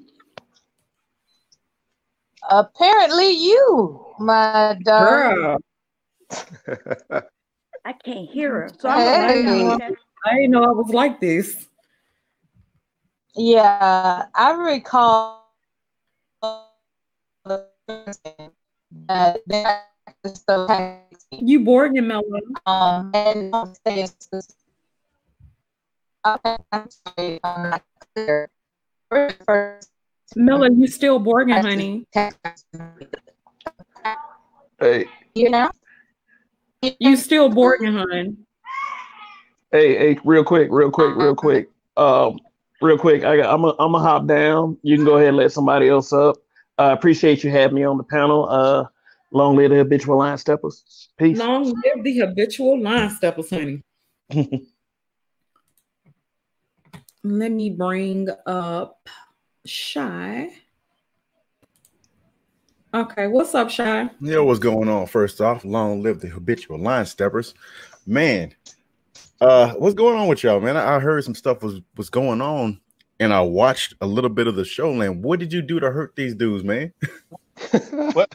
Apparently, 2.50 3.32
you, 3.32 4.06
my 4.20 4.78
dog. 4.84 5.62
I 7.86 7.94
can't 7.94 8.30
hear 8.30 8.52
her. 8.52 8.70
So 8.80 8.90
hey. 8.90 9.70
I, 9.70 9.90
I 10.26 10.36
didn't 10.36 10.52
know 10.52 10.64
I 10.64 10.72
was 10.72 10.90
like 10.94 11.20
this. 11.20 11.68
Yeah, 13.36 14.26
I 14.36 14.52
recall 14.52 15.44
that 19.08 19.40
you 21.32 21.60
bored 21.62 21.96
your 21.96 22.04
mellow. 22.04 22.40
Um, 22.66 23.12
and 23.14 23.54
I'm 23.56 23.74
sorry, 26.90 27.40
I'm 27.44 27.70
not 27.70 27.84
clear. 28.14 28.50
First, 29.10 29.90
Miller, 30.36 30.70
you 30.72 30.88
still 30.88 31.20
Borgin, 31.20 31.62
honey. 31.62 32.06
Hey. 34.80 35.06
You 35.36 35.50
know? 35.50 35.72
You 36.82 37.16
still 37.18 37.50
Borgin, 37.50 37.98
honey. 37.98 38.36
Hey, 39.72 39.98
hey, 39.98 40.20
real 40.24 40.44
quick, 40.44 40.68
real 40.72 40.92
quick, 40.92 41.16
real 41.16 41.36
quick. 41.36 41.70
Um, 41.98 42.40
real 42.82 42.98
quick, 42.98 43.24
I 43.24 43.38
got 43.38 43.54
I'm 43.54 43.64
a 43.64 43.76
I'm 43.80 43.96
a 43.96 44.00
hop 44.00 44.28
down. 44.28 44.78
You 44.84 44.98
can 44.98 45.06
go 45.06 45.16
ahead 45.16 45.30
and 45.30 45.38
let 45.38 45.52
somebody 45.52 45.90
else 45.90 46.14
up. 46.14 46.36
I 46.78 46.92
uh, 46.92 46.94
appreciate 46.94 47.44
you 47.44 47.50
having 47.50 47.76
me 47.76 47.84
on 47.84 47.98
the 47.98 48.04
panel. 48.04 48.48
Uh 48.50 48.86
long 49.32 49.56
live 49.56 49.72
the 49.72 49.78
habitual 49.78 50.18
line 50.18 50.38
steppers. 50.38 51.10
Peace. 51.18 51.38
Long 51.38 51.64
live 51.64 52.04
the 52.04 52.20
habitual 52.20 52.80
line 52.82 53.10
steppers, 53.10 53.50
honey. 53.50 53.84
Let 57.24 57.52
me 57.52 57.70
bring 57.70 58.28
up 58.46 59.08
Shy. 59.66 60.50
Okay, 62.94 63.28
what's 63.28 63.56
up, 63.56 63.70
Shy? 63.70 64.10
Yeah, 64.22 64.40
what's 64.40 64.60
going 64.60 64.90
on? 64.90 65.08
First 65.08 65.42
off, 65.42 65.66
long 65.66 66.04
live 66.04 66.20
the 66.20 66.28
habitual 66.28 66.78
line 66.78 67.06
steppers. 67.06 67.56
Man, 68.06 68.54
uh, 69.42 69.74
what's 69.74 69.96
going 69.96 70.18
on 70.18 70.28
with 70.28 70.44
y'all, 70.44 70.60
man? 70.60 70.78
I, 70.78 70.96
I 70.96 71.00
heard 71.00 71.24
some 71.24 71.34
stuff 71.34 71.64
was 71.64 71.82
was 71.96 72.10
going 72.10 72.42
on, 72.42 72.80
and 73.20 73.34
I 73.34 73.42
watched 73.42 73.96
a 74.02 74.06
little 74.06 74.30
bit 74.30 74.48
of 74.48 74.56
the 74.56 74.66
show. 74.66 74.94
Man, 74.94 75.22
what 75.22 75.40
did 75.40 75.52
you 75.54 75.62
do 75.62 75.80
to 75.80 75.90
hurt 75.90 76.16
these 76.16 76.36
dudes, 76.36 76.64
man? 76.64 76.94
what? 78.14 78.32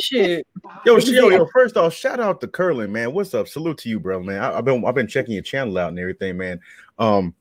Shit. 0.00 0.46
Yo, 0.84 0.98
yo, 0.98 1.28
yo, 1.28 1.46
first 1.46 1.76
off, 1.76 1.94
shout 1.94 2.18
out 2.18 2.40
to 2.40 2.48
Curlin, 2.48 2.90
man. 2.90 3.12
What's 3.12 3.32
up? 3.32 3.46
Salute 3.46 3.78
to 3.78 3.88
you, 3.88 4.00
bro, 4.00 4.22
man. 4.22 4.42
I, 4.42 4.56
have 4.56 4.64
been 4.64 4.84
I've 4.84 4.94
been 4.96 5.06
checking 5.06 5.34
your 5.34 5.42
channel 5.42 5.78
out 5.78 5.90
and 5.90 5.98
everything, 5.98 6.36
man. 6.36 6.60
Um, 6.98 7.32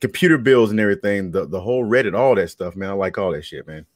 computer 0.00 0.38
bills 0.38 0.70
and 0.70 0.80
everything, 0.80 1.30
the, 1.30 1.46
the 1.46 1.60
whole 1.60 1.84
Reddit, 1.84 2.18
all 2.18 2.34
that 2.34 2.50
stuff, 2.50 2.76
man. 2.76 2.90
I 2.90 2.92
like 2.94 3.18
all 3.18 3.32
that 3.32 3.44
shit, 3.44 3.66
man. 3.66 3.86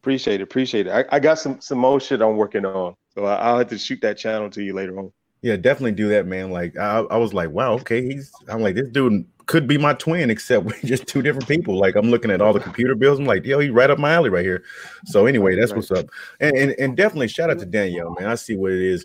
Appreciate 0.00 0.40
it, 0.40 0.44
appreciate 0.44 0.86
it. 0.86 0.90
I, 0.90 1.04
I 1.16 1.18
got 1.18 1.38
some 1.38 1.60
some 1.60 1.78
more 1.78 2.00
shit 2.00 2.22
I'm 2.22 2.36
working 2.36 2.64
on. 2.64 2.94
So 3.14 3.24
I, 3.24 3.50
will 3.50 3.58
have 3.58 3.68
to 3.68 3.78
shoot 3.78 4.00
that 4.02 4.16
channel 4.16 4.48
to 4.50 4.62
you 4.62 4.72
later 4.72 4.98
on. 4.98 5.12
Yeah, 5.42 5.56
definitely 5.56 5.92
do 5.92 6.08
that, 6.08 6.26
man. 6.26 6.50
Like 6.50 6.76
I, 6.76 7.00
I 7.00 7.16
was 7.16 7.34
like, 7.34 7.50
wow, 7.50 7.72
okay, 7.74 8.02
he's 8.02 8.32
I'm 8.48 8.60
like, 8.60 8.76
this 8.76 8.88
dude 8.88 9.26
could 9.46 9.66
be 9.66 9.76
my 9.76 9.94
twin, 9.94 10.30
except 10.30 10.64
we're 10.66 10.78
just 10.84 11.06
two 11.06 11.20
different 11.20 11.48
people. 11.48 11.76
Like 11.76 11.96
I'm 11.96 12.10
looking 12.10 12.30
at 12.30 12.40
all 12.40 12.52
the 12.52 12.60
computer 12.60 12.94
bills. 12.94 13.18
I'm 13.18 13.24
like, 13.24 13.44
yo, 13.44 13.58
he's 13.58 13.70
right 13.70 13.90
up 13.90 13.98
my 13.98 14.12
alley 14.12 14.30
right 14.30 14.44
here. 14.44 14.62
So 15.04 15.26
anyway, 15.26 15.56
that's 15.56 15.72
right. 15.72 15.78
what's 15.78 15.90
up. 15.90 16.06
And, 16.38 16.56
and 16.56 16.74
and 16.78 16.96
definitely 16.96 17.28
shout 17.28 17.50
out 17.50 17.58
to 17.58 17.66
Danielle, 17.66 18.14
man. 18.18 18.28
I 18.28 18.36
see 18.36 18.56
what 18.56 18.72
it 18.72 18.80
is. 18.82 19.04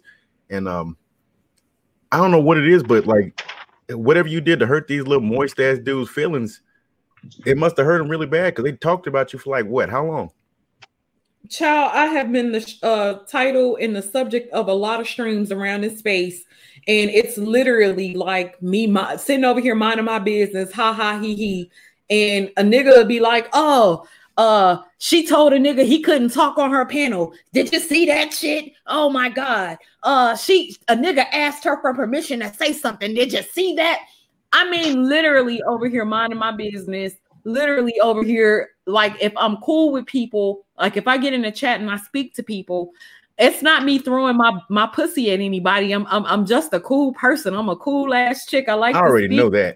And 0.50 0.68
um 0.68 0.96
I 2.12 2.18
don't 2.18 2.30
know 2.30 2.42
what 2.42 2.60
it 2.60 2.68
is, 2.68 2.84
but 2.84 3.08
like 3.08 3.42
whatever 3.94 4.28
you 4.28 4.42
did 4.42 4.60
to 4.60 4.66
hurt 4.66 4.88
these 4.88 5.04
little 5.04 5.24
moist 5.24 5.60
ass 5.60 5.80
dudes' 5.80 6.10
feelings, 6.10 6.62
it 7.46 7.58
must 7.58 7.78
have 7.78 7.86
hurt 7.86 8.00
them 8.00 8.10
really 8.10 8.26
bad 8.26 8.54
because 8.54 8.64
they 8.64 8.74
talked 8.74 9.08
about 9.08 9.34
you 9.34 9.40
for 9.40 9.52
like 9.52 9.66
what? 9.66 9.90
How 9.90 10.06
long? 10.06 10.32
Child, 11.50 11.92
I 11.94 12.06
have 12.06 12.32
been 12.32 12.54
the 12.54 12.76
uh, 12.84 13.14
title 13.26 13.78
and 13.80 13.96
the 13.96 14.02
subject 14.02 14.52
of 14.54 14.70
a 14.70 14.74
lot 14.74 15.02
of 15.02 15.08
streams 15.08 15.52
around 15.52 15.82
this 15.82 16.00
space, 16.00 16.46
and 16.88 17.10
it's 17.10 17.38
literally 17.38 18.14
like 18.14 18.62
me 18.62 18.88
my, 18.88 19.18
sitting 19.18 19.44
over 19.44 19.60
here 19.60 19.76
minding 19.76 20.06
my 20.06 20.20
business, 20.20 20.72
ha 20.72 20.94
ha 20.94 21.20
he 21.20 21.36
he, 21.36 21.72
and 22.10 22.50
a 22.56 22.64
nigga 22.64 22.96
would 22.96 23.10
be 23.10 23.20
like, 23.20 23.50
"Oh, 23.52 24.08
uh, 24.38 24.78
she 24.98 25.28
told 25.28 25.54
a 25.54 25.60
nigga 25.60 25.86
he 25.86 26.02
couldn't 26.02 26.30
talk 26.30 26.58
on 26.58 26.72
her 26.72 26.86
panel. 26.86 27.34
Did 27.54 27.72
you 27.72 27.80
see 27.80 28.06
that 28.08 28.34
shit? 28.34 28.72
Oh 28.88 29.10
my 29.10 29.30
god. 29.30 29.78
Uh, 30.02 30.36
she 30.36 30.76
a 30.88 30.96
nigga 30.96 31.26
asked 31.32 31.64
her 31.66 31.80
for 31.82 31.94
permission 31.94 32.40
to 32.40 32.54
say 32.54 32.74
something. 32.74 33.14
Did 33.14 33.34
you 33.34 33.44
see 33.44 33.76
that? 33.76 34.00
I 34.52 34.70
mean, 34.70 35.08
literally 35.08 35.62
over 35.64 35.88
here 35.88 36.06
minding 36.06 36.40
my 36.40 36.52
business. 36.52 37.14
Literally 37.46 38.00
over 38.00 38.24
here, 38.24 38.70
like 38.86 39.22
if 39.22 39.34
I'm 39.36 39.58
cool 39.58 39.92
with 39.92 40.06
people, 40.06 40.66
like 40.80 40.96
if 40.96 41.08
I 41.08 41.18
get 41.18 41.34
in 41.34 41.46
a 41.46 41.52
chat 41.52 41.82
and 41.82 41.92
I 41.92 41.98
speak 41.98 42.34
to 42.36 42.44
people, 42.44 42.92
it's 43.38 43.62
not 43.62 43.84
me 43.84 44.00
throwing 44.00 44.38
my 44.38 44.58
my 44.70 44.88
pussy 44.88 45.32
at 45.32 45.42
anybody. 45.42 45.92
I'm 45.92 46.08
I'm, 46.08 46.26
I'm 46.26 46.46
just 46.46 46.74
a 46.74 46.80
cool 46.80 47.14
person. 47.14 47.54
I'm 47.54 47.70
a 47.70 47.76
cool 47.76 48.14
ass 48.14 48.46
chick. 48.46 48.70
I 48.70 48.74
like. 48.76 48.96
I 48.96 49.02
already 49.02 49.36
know 49.36 49.50
that. 49.50 49.76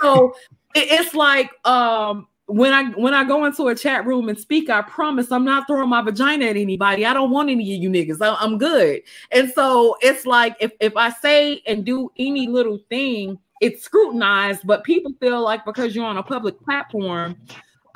so 0.00 0.34
it, 0.74 0.86
it's 0.90 1.14
like 1.14 1.50
um 1.66 2.26
when 2.46 2.72
I 2.72 2.84
when 2.90 3.12
I 3.12 3.24
go 3.24 3.44
into 3.44 3.68
a 3.68 3.74
chat 3.74 4.06
room 4.06 4.28
and 4.28 4.38
speak, 4.38 4.70
I 4.70 4.82
promise 4.82 5.32
I'm 5.32 5.44
not 5.44 5.66
throwing 5.66 5.88
my 5.88 6.00
vagina 6.00 6.46
at 6.46 6.56
anybody. 6.56 7.04
I 7.04 7.12
don't 7.12 7.30
want 7.30 7.50
any 7.50 7.74
of 7.74 7.82
you 7.82 7.90
niggas. 7.90 8.22
I, 8.22 8.42
am 8.44 8.56
good. 8.56 9.02
And 9.32 9.50
so 9.50 9.96
it's 10.00 10.26
like 10.26 10.56
if 10.60 10.70
if 10.80 10.96
I 10.96 11.10
say 11.10 11.62
and 11.66 11.84
do 11.84 12.10
any 12.18 12.46
little 12.46 12.78
thing, 12.88 13.38
it's 13.60 13.82
scrutinized. 13.82 14.64
But 14.64 14.84
people 14.84 15.12
feel 15.18 15.42
like 15.42 15.64
because 15.64 15.96
you're 15.96 16.06
on 16.06 16.18
a 16.18 16.22
public 16.22 16.60
platform, 16.62 17.36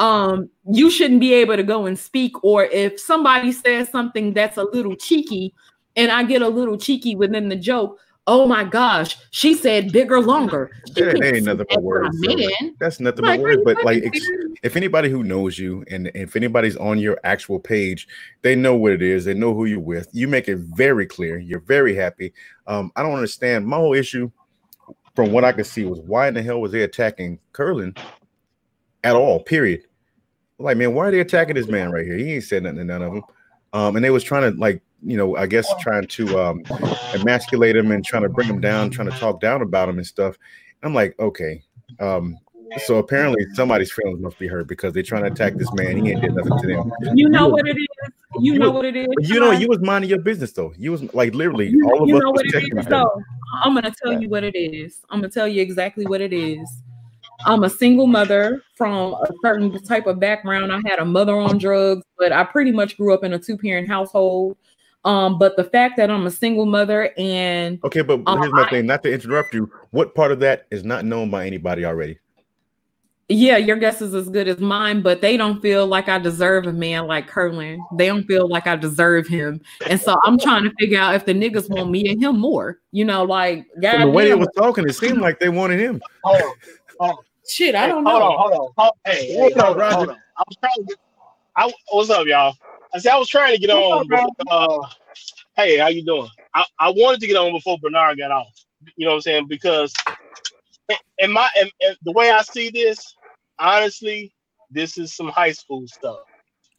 um, 0.01 0.51
you 0.68 0.90
shouldn't 0.90 1.20
be 1.20 1.32
able 1.35 1.56
to 1.56 1.62
go 1.62 1.86
and 1.86 1.97
speak. 1.97 2.43
Or 2.43 2.64
if 2.64 2.98
somebody 2.98 3.52
says 3.52 3.89
something 3.89 4.35
that's 4.35 4.56
a 4.56 4.64
little 4.64 4.97
cheeky, 4.97 5.55
and 5.94 6.10
I 6.10 6.24
get 6.24 6.43
a 6.43 6.48
little 6.48 6.77
cheeky 6.77 7.14
within 7.14 7.48
the 7.48 7.56
joke, 7.56 8.01
oh 8.27 8.47
my 8.47 8.65
gosh, 8.65 9.17
she 9.31 9.55
said 9.55 9.93
bigger, 9.93 10.21
longer. 10.21 10.71
That 10.95 11.23
ain't 11.23 11.45
nothing 11.45 11.67
but 11.69 11.83
words. 11.83 12.17
That's 12.79 13.01
nothing 13.01 13.25
like, 13.25 13.41
but 13.41 13.45
words. 13.45 13.63
But 13.65 13.85
like, 13.85 14.05
if 14.63 14.77
anybody 14.77 15.09
who 15.09 15.25
knows 15.25 15.59
you 15.59 15.85
and 15.91 16.11
if 16.15 16.37
anybody's 16.37 16.77
on 16.77 16.99
your 16.99 17.19
actual 17.25 17.59
page, 17.59 18.07
they 18.43 18.55
know 18.55 18.77
what 18.77 18.93
it 18.93 19.03
is. 19.03 19.25
They 19.25 19.35
know 19.35 19.55
who 19.55 19.65
you're 19.65 19.81
with. 19.81 20.09
You 20.13 20.29
make 20.29 20.49
it 20.49 20.59
very 20.59 21.07
clear. 21.07 21.39
You're 21.39 21.61
very 21.61 21.95
happy. 21.95 22.33
Um, 22.67 22.93
I 22.97 23.03
don't 23.03 23.15
understand. 23.15 23.67
My 23.67 23.77
whole 23.77 23.95
issue, 23.95 24.31
from 25.15 25.33
what 25.33 25.45
I 25.45 25.53
could 25.53 25.67
see, 25.67 25.85
was 25.85 26.01
why 26.01 26.29
in 26.29 26.35
the 26.35 26.43
hell 26.43 26.61
was 26.61 26.73
they 26.73 26.83
attacking 26.83 27.39
Curlin 27.53 27.95
at 29.03 29.17
all? 29.17 29.43
Period. 29.43 29.83
Like, 30.59 30.77
man, 30.77 30.95
why 30.95 31.09
are 31.09 31.11
they 31.11 31.21
attacking 31.21 31.55
this 31.55 31.69
man 31.69 31.91
right 31.91 32.05
here? 32.05 32.17
He 32.17 32.35
ain't 32.35 32.45
said 32.45 32.63
nothing 32.63 32.79
to 32.79 32.85
none 32.85 33.03
of 33.03 33.13
them. 33.15 33.23
Um, 33.73 33.97
and 33.97 34.05
they 34.05 34.11
was 34.11 34.23
trying 34.25 34.53
to 34.53 34.59
like 34.59 34.83
you 35.02 35.16
know, 35.16 35.36
I 35.36 35.47
guess 35.47 35.66
trying 35.81 36.06
to 36.06 36.39
um, 36.40 36.62
emasculate 37.14 37.77
him 37.77 37.90
and 37.90 38.05
trying 38.05 38.22
to 38.22 38.28
bring 38.28 38.48
him 38.48 38.60
down, 38.60 38.90
trying 38.90 39.10
to 39.10 39.18
talk 39.18 39.40
down 39.40 39.62
about 39.62 39.89
him 39.89 39.98
and 39.98 40.06
stuff. 40.06 40.36
I'm 40.82 40.94
like, 40.94 41.18
okay. 41.18 41.62
Um, 41.98 42.39
so 42.85 42.98
apparently 42.98 43.44
somebody's 43.55 43.90
feelings 43.90 44.20
must 44.20 44.39
be 44.39 44.47
hurt 44.47 44.68
because 44.68 44.94
they're 44.94 45.02
trying 45.02 45.24
to 45.24 45.31
attack 45.31 45.55
this 45.55 45.72
man. 45.74 46.05
He 46.05 46.12
ain't 46.12 46.20
did 46.20 46.35
nothing 46.35 46.59
to 46.59 46.66
them. 46.66 46.93
You 47.14 47.28
know 47.28 47.48
what 47.48 47.66
it 47.66 47.77
is. 47.77 47.86
You, 48.39 48.59
know 48.59 48.70
what 48.70 48.85
it 48.85 48.97
is. 48.97 49.09
You 49.18 49.40
know, 49.40 49.51
you 49.51 49.68
was 49.68 49.81
minding 49.81 50.09
your 50.09 50.20
business 50.20 50.52
though. 50.52 50.72
You 50.78 50.93
was 50.93 51.12
like 51.12 51.35
literally 51.35 51.68
you, 51.68 51.90
all 51.90 52.02
of 52.02 52.09
you 52.09 52.16
us. 52.16 52.22
Know 52.22 52.31
what 52.31 52.47
it 52.47 52.78
is, 52.78 52.86
though. 52.86 53.22
I'm 53.64 53.74
gonna 53.74 53.93
tell 54.02 54.20
you 54.20 54.28
what 54.28 54.44
it 54.44 54.56
is. 54.56 55.01
I'm 55.10 55.20
gonna 55.20 55.32
tell 55.32 55.48
you 55.48 55.60
exactly 55.60 56.06
what 56.06 56.20
it 56.20 56.32
is. 56.32 56.60
I'm 57.44 57.64
a 57.64 57.70
single 57.70 58.06
mother 58.06 58.62
from 58.77 59.14
a 59.14 59.27
certain 59.43 59.82
type 59.82 60.06
of 60.06 60.20
background. 60.20 60.72
I 60.72 60.81
had 60.86 60.98
a 60.98 61.05
mother 61.05 61.36
on 61.36 61.59
drugs, 61.59 62.05
but 62.18 62.32
I 62.32 62.44
pretty 62.44 62.70
much 62.70 62.97
grew 62.97 63.14
up 63.14 63.24
in 63.24 63.32
a 63.32 63.39
two 63.39 63.56
parent 63.56 63.89
household. 63.89 64.56
Um, 65.05 65.39
but 65.39 65.56
the 65.56 65.64
fact 65.64 65.97
that 65.97 66.10
I'm 66.10 66.27
a 66.27 66.31
single 66.31 66.66
mother 66.66 67.12
and 67.16 67.78
okay, 67.85 68.02
but 68.02 68.20
um, 68.27 68.39
here's 68.39 68.52
my 68.52 68.66
I, 68.66 68.70
thing, 68.70 68.86
not 68.86 69.02
to 69.05 69.12
interrupt 69.12 69.55
you. 69.55 69.70
What 69.90 70.14
part 70.14 70.32
of 70.32 70.40
that 70.40 70.66
is 70.70 70.85
not 70.85 71.05
known 71.05 71.31
by 71.31 71.47
anybody 71.47 71.85
already? 71.85 72.18
Yeah, 73.28 73.59
your 73.59 73.77
guess 73.77 74.02
is 74.02 74.12
as 74.12 74.28
good 74.28 74.48
as 74.48 74.59
mine, 74.59 75.02
but 75.02 75.20
they 75.20 75.36
don't 75.36 75.62
feel 75.62 75.86
like 75.86 76.09
I 76.09 76.18
deserve 76.18 76.66
a 76.66 76.72
man 76.72 77.06
like 77.06 77.28
Curlin. 77.28 77.81
They 77.97 78.06
don't 78.06 78.24
feel 78.24 78.48
like 78.48 78.66
I 78.66 78.74
deserve 78.74 79.28
him. 79.28 79.60
And 79.89 80.01
so 80.01 80.16
I'm 80.24 80.36
trying 80.36 80.64
to 80.64 80.72
figure 80.81 80.98
out 80.98 81.14
if 81.14 81.27
the 81.27 81.32
niggas 81.32 81.70
want 81.70 81.90
me 81.90 82.09
and 82.09 82.20
him 82.20 82.40
more. 82.40 82.81
You 82.90 83.05
know, 83.05 83.22
like 83.22 83.66
the 83.81 84.10
way 84.12 84.28
they 84.28 84.35
was 84.35 84.48
talking, 84.56 84.86
it 84.89 84.94
seemed 84.94 85.20
like 85.20 85.39
they 85.39 85.48
wanted 85.48 85.78
him. 85.78 86.02
Oh, 86.24 86.55
oh 86.98 87.18
Shit, 87.51 87.74
I 87.74 87.89
don't 87.89 88.05
hold 88.05 88.20
know. 88.20 88.27
on, 88.27 88.39
hold 88.39 88.52
on. 88.52 88.72
Hold, 88.77 88.93
hey, 89.05 89.27
hey, 89.27 89.40
What's 89.40 89.56
up, 89.56 89.64
hold 89.64 89.77
on, 89.77 89.81
Roger? 89.81 89.97
hold 89.97 90.09
on. 90.10 90.16
I 90.36 90.43
was 90.47 90.56
trying 90.59 90.72
to 90.77 90.82
get. 90.85 90.98
I, 91.56 91.72
what's 91.90 92.10
up, 92.10 92.27
y'all? 92.27 92.55
I 92.93 92.99
said 92.99 93.12
I 93.12 93.19
was 93.19 93.29
trying 93.29 93.55
to 93.55 93.61
get 93.61 93.71
on. 93.71 94.07
Before, 94.09 94.29
uh, 94.51 94.87
hey, 95.57 95.79
how 95.79 95.89
you 95.89 96.05
doing? 96.05 96.29
I, 96.55 96.65
I 96.79 96.91
wanted 96.91 97.21
to 97.21 97.27
get 97.27 97.37
on 97.37 97.53
before 97.53 97.79
Bernard 97.81 98.19
got 98.19 98.31
off. 98.31 98.49
You 98.97 99.07
know 99.07 99.12
what 99.12 99.17
I'm 99.17 99.21
saying? 99.23 99.47
Because 99.49 99.93
in 101.19 101.33
my 101.33 101.49
in, 101.61 101.71
in 101.81 101.95
the 102.03 102.12
way 102.12 102.31
I 102.31 102.43
see 102.43 102.71
this, 102.71 103.17
honestly, 103.59 104.33
this 104.71 104.99
is 104.99 105.15
some 105.15 105.29
high 105.29 105.53
school 105.53 105.87
stuff. 105.87 106.19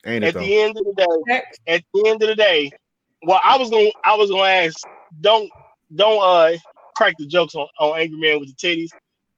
Ain't 0.06 0.24
it 0.24 0.28
At 0.30 0.34
though? 0.34 0.40
the 0.42 0.62
end 0.62 0.78
of 0.78 0.84
the 0.84 0.94
day, 1.28 1.42
at 1.68 1.84
the 1.94 2.10
end 2.10 2.22
of 2.24 2.30
the 2.30 2.36
day, 2.36 2.72
well, 3.24 3.40
I 3.44 3.58
was 3.58 3.70
gonna 3.70 3.92
I 4.04 4.16
was 4.16 4.30
gonna 4.32 4.44
ask, 4.44 4.88
don't 5.22 5.50
don't 5.96 6.22
uh 6.22 6.58
crack 6.96 7.16
the 7.18 7.28
jokes 7.28 7.56
on, 7.56 7.68
on 7.80 8.00
Angry 8.00 8.20
Man 8.20 8.40
with 8.40 8.50
the 8.50 8.56
titties, 8.56 8.92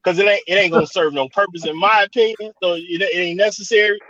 because 0.03 0.17
it 0.19 0.27
ain't 0.27 0.43
it 0.47 0.53
ain't 0.55 0.71
gonna 0.71 0.87
serve 0.87 1.13
no 1.13 1.29
purpose 1.29 1.65
in 1.65 1.77
my 1.77 2.03
opinion. 2.03 2.53
So 2.63 2.73
it, 2.73 2.83
it 3.01 3.15
ain't 3.15 3.37
necessary. 3.37 4.01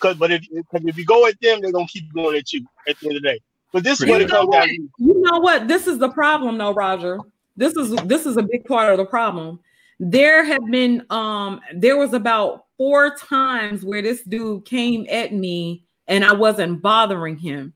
Cause 0.00 0.16
but 0.16 0.32
if 0.32 0.42
cause 0.70 0.82
if 0.84 0.98
you 0.98 1.04
go 1.04 1.26
at 1.26 1.40
them, 1.40 1.60
they're 1.60 1.72
gonna 1.72 1.86
keep 1.86 2.12
going 2.12 2.36
at 2.36 2.52
you 2.52 2.66
at 2.88 2.98
the 2.98 3.08
end 3.08 3.16
of 3.16 3.22
the 3.22 3.28
day. 3.28 3.40
But 3.72 3.84
this 3.84 4.00
is 4.00 4.08
what 4.08 4.20
it 4.20 4.28
comes 4.28 4.50
down 4.50 4.66
to. 4.66 4.74
You 4.98 5.20
know 5.20 5.38
what? 5.38 5.68
This 5.68 5.86
is 5.86 5.98
the 5.98 6.08
problem, 6.08 6.58
though, 6.58 6.72
Roger. 6.74 7.18
This 7.56 7.76
is 7.76 7.94
this 8.06 8.26
is 8.26 8.36
a 8.36 8.42
big 8.42 8.64
part 8.64 8.90
of 8.90 8.98
the 8.98 9.04
problem. 9.04 9.60
There 9.98 10.44
have 10.44 10.64
been 10.70 11.04
um 11.10 11.60
there 11.74 11.96
was 11.96 12.14
about 12.14 12.64
four 12.78 13.14
times 13.16 13.84
where 13.84 14.02
this 14.02 14.22
dude 14.22 14.64
came 14.64 15.06
at 15.10 15.32
me 15.34 15.84
and 16.08 16.24
I 16.24 16.32
wasn't 16.32 16.80
bothering 16.80 17.36
him. 17.36 17.74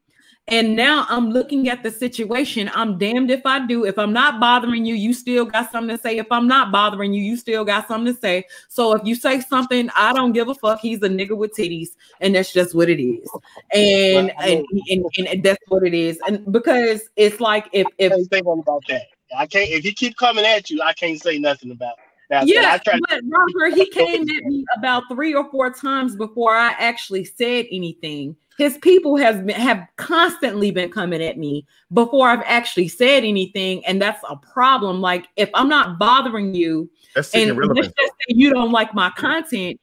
And 0.49 0.77
now 0.77 1.07
I'm 1.09 1.31
looking 1.31 1.71
at 1.71 1.83
the 1.83 1.91
situation. 1.91 2.71
I'm 2.75 2.99
damned 2.99 3.31
if 3.31 3.47
I 3.47 3.67
do. 3.67 3.87
If 3.87 3.99
I'm 3.99 4.13
not 4.13 4.41
bothering 4.41 4.85
you, 4.85 4.95
you 4.95 5.15
still 5.15 5.47
got 5.47 5.73
something 5.73 5.97
to 5.97 6.03
say. 6.03 6.19
If 6.19 6.27
I'm 6.31 6.47
not 6.47 6.71
bothering 6.71 7.15
you, 7.15 7.23
you 7.23 7.39
still 7.39 7.65
got 7.65 7.89
something 7.89 8.15
to 8.15 8.21
say. 8.21 8.45
So 8.69 8.93
if 8.93 9.07
you 9.07 9.15
say 9.15 9.41
something, 9.41 9.89
I 9.97 10.13
don't 10.13 10.33
give 10.33 10.49
a 10.49 10.55
fuck. 10.55 10.81
He's 10.81 11.03
a 11.03 11.09
nigga 11.09 11.35
with 11.35 11.55
titties, 11.55 11.91
and 12.21 12.35
that's 12.35 12.53
just 12.53 12.75
what 12.75 12.91
it 12.91 13.03
is. 13.03 13.27
And 13.73 14.33
and, 14.39 14.67
and, 14.91 15.07
and, 15.17 15.27
and 15.29 15.43
that's 15.43 15.63
what 15.69 15.83
it 15.83 15.95
is. 15.95 16.19
And 16.29 16.53
because 16.53 17.09
it's 17.17 17.41
like 17.41 17.69
if 17.73 17.87
if 17.97 18.13
I 18.13 18.17
say 18.17 18.43
nothing 18.43 18.61
about 18.61 18.83
that. 18.89 19.03
I 19.37 19.47
can't 19.47 19.71
if 19.71 19.83
he 19.83 19.93
keep 19.93 20.17
coming 20.19 20.45
at 20.45 20.69
you, 20.69 20.83
I 20.83 20.93
can't 20.93 21.21
say 21.21 21.39
nothing 21.39 21.71
about 21.71 21.97
that. 22.29 22.47
yeah, 22.47 22.73
I 22.75 22.79
try 22.79 22.99
but 23.09 23.21
Roger, 23.27 23.75
he 23.75 23.87
came 23.87 24.23
at 24.23 24.45
me 24.45 24.65
about 24.77 25.05
three 25.11 25.35
or 25.35 25.51
four 25.51 25.71
times 25.71 26.17
before 26.17 26.55
I 26.55 26.75
actually 26.79 27.25
said 27.25 27.67
anything. 27.71 28.37
His 28.59 28.79
people 28.79 29.17
has 29.17 29.41
been 29.41 29.57
have 29.57 29.87
constantly 29.97 30.71
been 30.71 30.91
coming 30.91 31.23
at 31.23 31.39
me 31.39 31.67
before 31.93 32.29
I've 32.29 32.43
actually 32.45 32.89
said 32.89 33.25
anything, 33.25 33.85
and 33.85 34.01
that's 34.01 34.23
a 34.29 34.37
problem. 34.37 35.01
Like 35.01 35.27
if 35.37 35.51
I'm 35.55 35.69
not 35.69 35.99
bothering 35.99 36.55
you, 36.55 36.91
That's 37.15 37.35
and 37.35 37.57
let's 37.57 37.89
just 37.89 37.97
say 37.99 38.29
you 38.29 38.53
don't 38.53 38.73
like 38.73 38.95
my 38.95 39.11
content. 39.11 39.81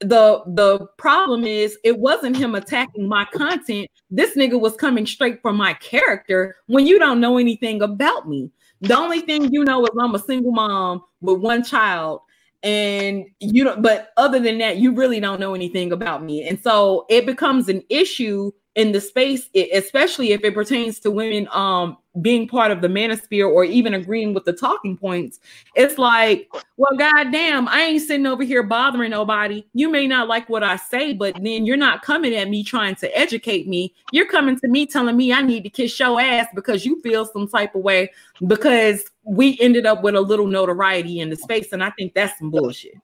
The 0.00 0.42
the 0.46 0.86
problem 0.98 1.44
is 1.44 1.78
it 1.84 1.98
wasn't 1.98 2.36
him 2.36 2.54
attacking 2.54 3.06
my 3.06 3.26
content. 3.26 3.88
This 4.10 4.36
nigga 4.36 4.58
was 4.58 4.74
coming 4.76 5.06
straight 5.06 5.40
from 5.42 5.56
my 5.56 5.74
character 5.74 6.56
when 6.66 6.86
you 6.86 6.98
don't 6.98 7.20
know 7.20 7.38
anything 7.38 7.82
about 7.82 8.28
me. 8.28 8.50
The 8.80 8.96
only 8.96 9.20
thing 9.20 9.52
you 9.52 9.64
know 9.64 9.82
is 9.84 9.90
I'm 9.98 10.14
a 10.14 10.18
single 10.18 10.52
mom 10.52 11.02
with 11.20 11.40
one 11.40 11.64
child, 11.64 12.20
and 12.64 13.26
you 13.38 13.62
don't. 13.62 13.82
But 13.82 14.08
other 14.16 14.40
than 14.40 14.58
that, 14.58 14.78
you 14.78 14.92
really 14.92 15.20
don't 15.20 15.38
know 15.38 15.54
anything 15.54 15.92
about 15.92 16.24
me, 16.24 16.46
and 16.48 16.58
so 16.58 17.06
it 17.08 17.26
becomes 17.26 17.68
an 17.68 17.82
issue 17.90 18.50
in 18.74 18.92
the 18.92 19.00
space, 19.00 19.48
especially 19.72 20.32
if 20.32 20.42
it 20.42 20.54
pertains 20.54 20.98
to 21.00 21.10
women 21.10 21.48
um 21.52 21.96
being 22.20 22.46
part 22.46 22.70
of 22.70 22.80
the 22.80 22.86
manosphere 22.86 23.50
or 23.50 23.64
even 23.64 23.94
agreeing 23.94 24.34
with 24.34 24.44
the 24.44 24.52
talking 24.52 24.96
points. 24.96 25.40
It's 25.74 25.98
like, 25.98 26.48
well, 26.76 26.96
goddamn, 26.96 27.66
I 27.66 27.82
ain't 27.82 28.02
sitting 28.02 28.26
over 28.26 28.44
here 28.44 28.62
bothering 28.62 29.10
nobody. 29.10 29.64
You 29.74 29.88
may 29.88 30.06
not 30.06 30.28
like 30.28 30.48
what 30.48 30.62
I 30.62 30.76
say, 30.76 31.12
but 31.12 31.34
then 31.42 31.66
you're 31.66 31.76
not 31.76 32.02
coming 32.02 32.34
at 32.34 32.48
me 32.48 32.62
trying 32.62 32.94
to 32.96 33.18
educate 33.18 33.66
me. 33.66 33.92
You're 34.12 34.28
coming 34.28 34.58
to 34.60 34.68
me 34.68 34.86
telling 34.86 35.16
me 35.16 35.32
I 35.32 35.42
need 35.42 35.64
to 35.64 35.70
kiss 35.70 35.98
your 35.98 36.20
ass 36.20 36.46
because 36.54 36.86
you 36.86 37.00
feel 37.02 37.26
some 37.26 37.48
type 37.48 37.74
of 37.74 37.82
way 37.82 38.12
because 38.46 39.04
we 39.24 39.58
ended 39.60 39.86
up 39.86 40.02
with 40.02 40.14
a 40.14 40.20
little 40.20 40.46
notoriety 40.46 41.18
in 41.18 41.30
the 41.30 41.36
space, 41.36 41.72
and 41.72 41.82
I 41.82 41.90
think 41.90 42.14
that's 42.14 42.38
some 42.38 42.50
bullshit. 42.50 42.94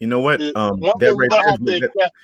You 0.00 0.06
know 0.06 0.20
what? 0.20 0.40
Um, 0.56 0.80
that 0.80 0.98
thing 0.98 1.16
right 1.16 1.30
there, 1.30 1.56
that, 1.58 1.84
accept- 1.84 2.16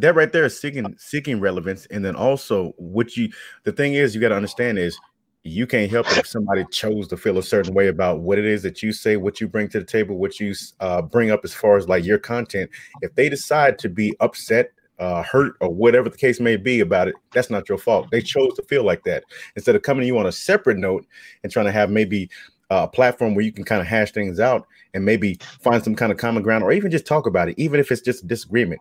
that 0.00 0.14
right 0.14 0.32
there 0.32 0.44
is 0.44 0.58
seeking 0.58 0.94
seeking 0.98 1.40
relevance, 1.40 1.86
and 1.86 2.04
then 2.04 2.16
also 2.16 2.74
what 2.76 3.16
you. 3.16 3.30
The 3.64 3.72
thing 3.72 3.94
is, 3.94 4.14
you 4.14 4.20
got 4.20 4.30
to 4.30 4.36
understand 4.36 4.78
is 4.78 4.98
you 5.42 5.66
can't 5.66 5.90
help 5.90 6.10
it 6.12 6.18
if 6.18 6.26
somebody 6.26 6.64
chose 6.70 7.08
to 7.08 7.16
feel 7.16 7.38
a 7.38 7.42
certain 7.42 7.72
way 7.72 7.88
about 7.88 8.20
what 8.20 8.38
it 8.38 8.44
is 8.44 8.62
that 8.62 8.82
you 8.82 8.92
say, 8.92 9.16
what 9.16 9.40
you 9.40 9.48
bring 9.48 9.68
to 9.68 9.78
the 9.78 9.84
table, 9.84 10.18
what 10.18 10.38
you 10.38 10.54
uh, 10.80 11.00
bring 11.00 11.30
up 11.30 11.40
as 11.44 11.54
far 11.54 11.76
as 11.76 11.88
like 11.88 12.04
your 12.04 12.18
content. 12.18 12.70
If 13.00 13.14
they 13.14 13.28
decide 13.28 13.78
to 13.78 13.88
be 13.88 14.14
upset, 14.20 14.72
uh, 14.98 15.22
hurt, 15.22 15.54
or 15.60 15.72
whatever 15.72 16.10
the 16.10 16.18
case 16.18 16.40
may 16.40 16.56
be 16.56 16.80
about 16.80 17.08
it, 17.08 17.14
that's 17.32 17.48
not 17.48 17.68
your 17.70 17.78
fault. 17.78 18.10
They 18.10 18.20
chose 18.20 18.54
to 18.56 18.62
feel 18.64 18.84
like 18.84 19.02
that 19.04 19.24
instead 19.56 19.74
of 19.74 19.82
coming 19.82 20.02
to 20.02 20.06
you 20.06 20.18
on 20.18 20.26
a 20.26 20.32
separate 20.32 20.76
note 20.76 21.06
and 21.42 21.50
trying 21.50 21.66
to 21.66 21.72
have 21.72 21.90
maybe 21.90 22.28
a 22.68 22.86
platform 22.86 23.34
where 23.34 23.44
you 23.44 23.50
can 23.50 23.64
kind 23.64 23.80
of 23.80 23.86
hash 23.86 24.12
things 24.12 24.38
out 24.38 24.66
and 24.92 25.04
maybe 25.04 25.38
find 25.60 25.82
some 25.82 25.94
kind 25.94 26.12
of 26.12 26.18
common 26.18 26.42
ground 26.42 26.62
or 26.62 26.70
even 26.70 26.90
just 26.90 27.06
talk 27.06 27.26
about 27.26 27.48
it, 27.48 27.54
even 27.58 27.80
if 27.80 27.90
it's 27.90 28.02
just 28.02 28.26
disagreement. 28.26 28.80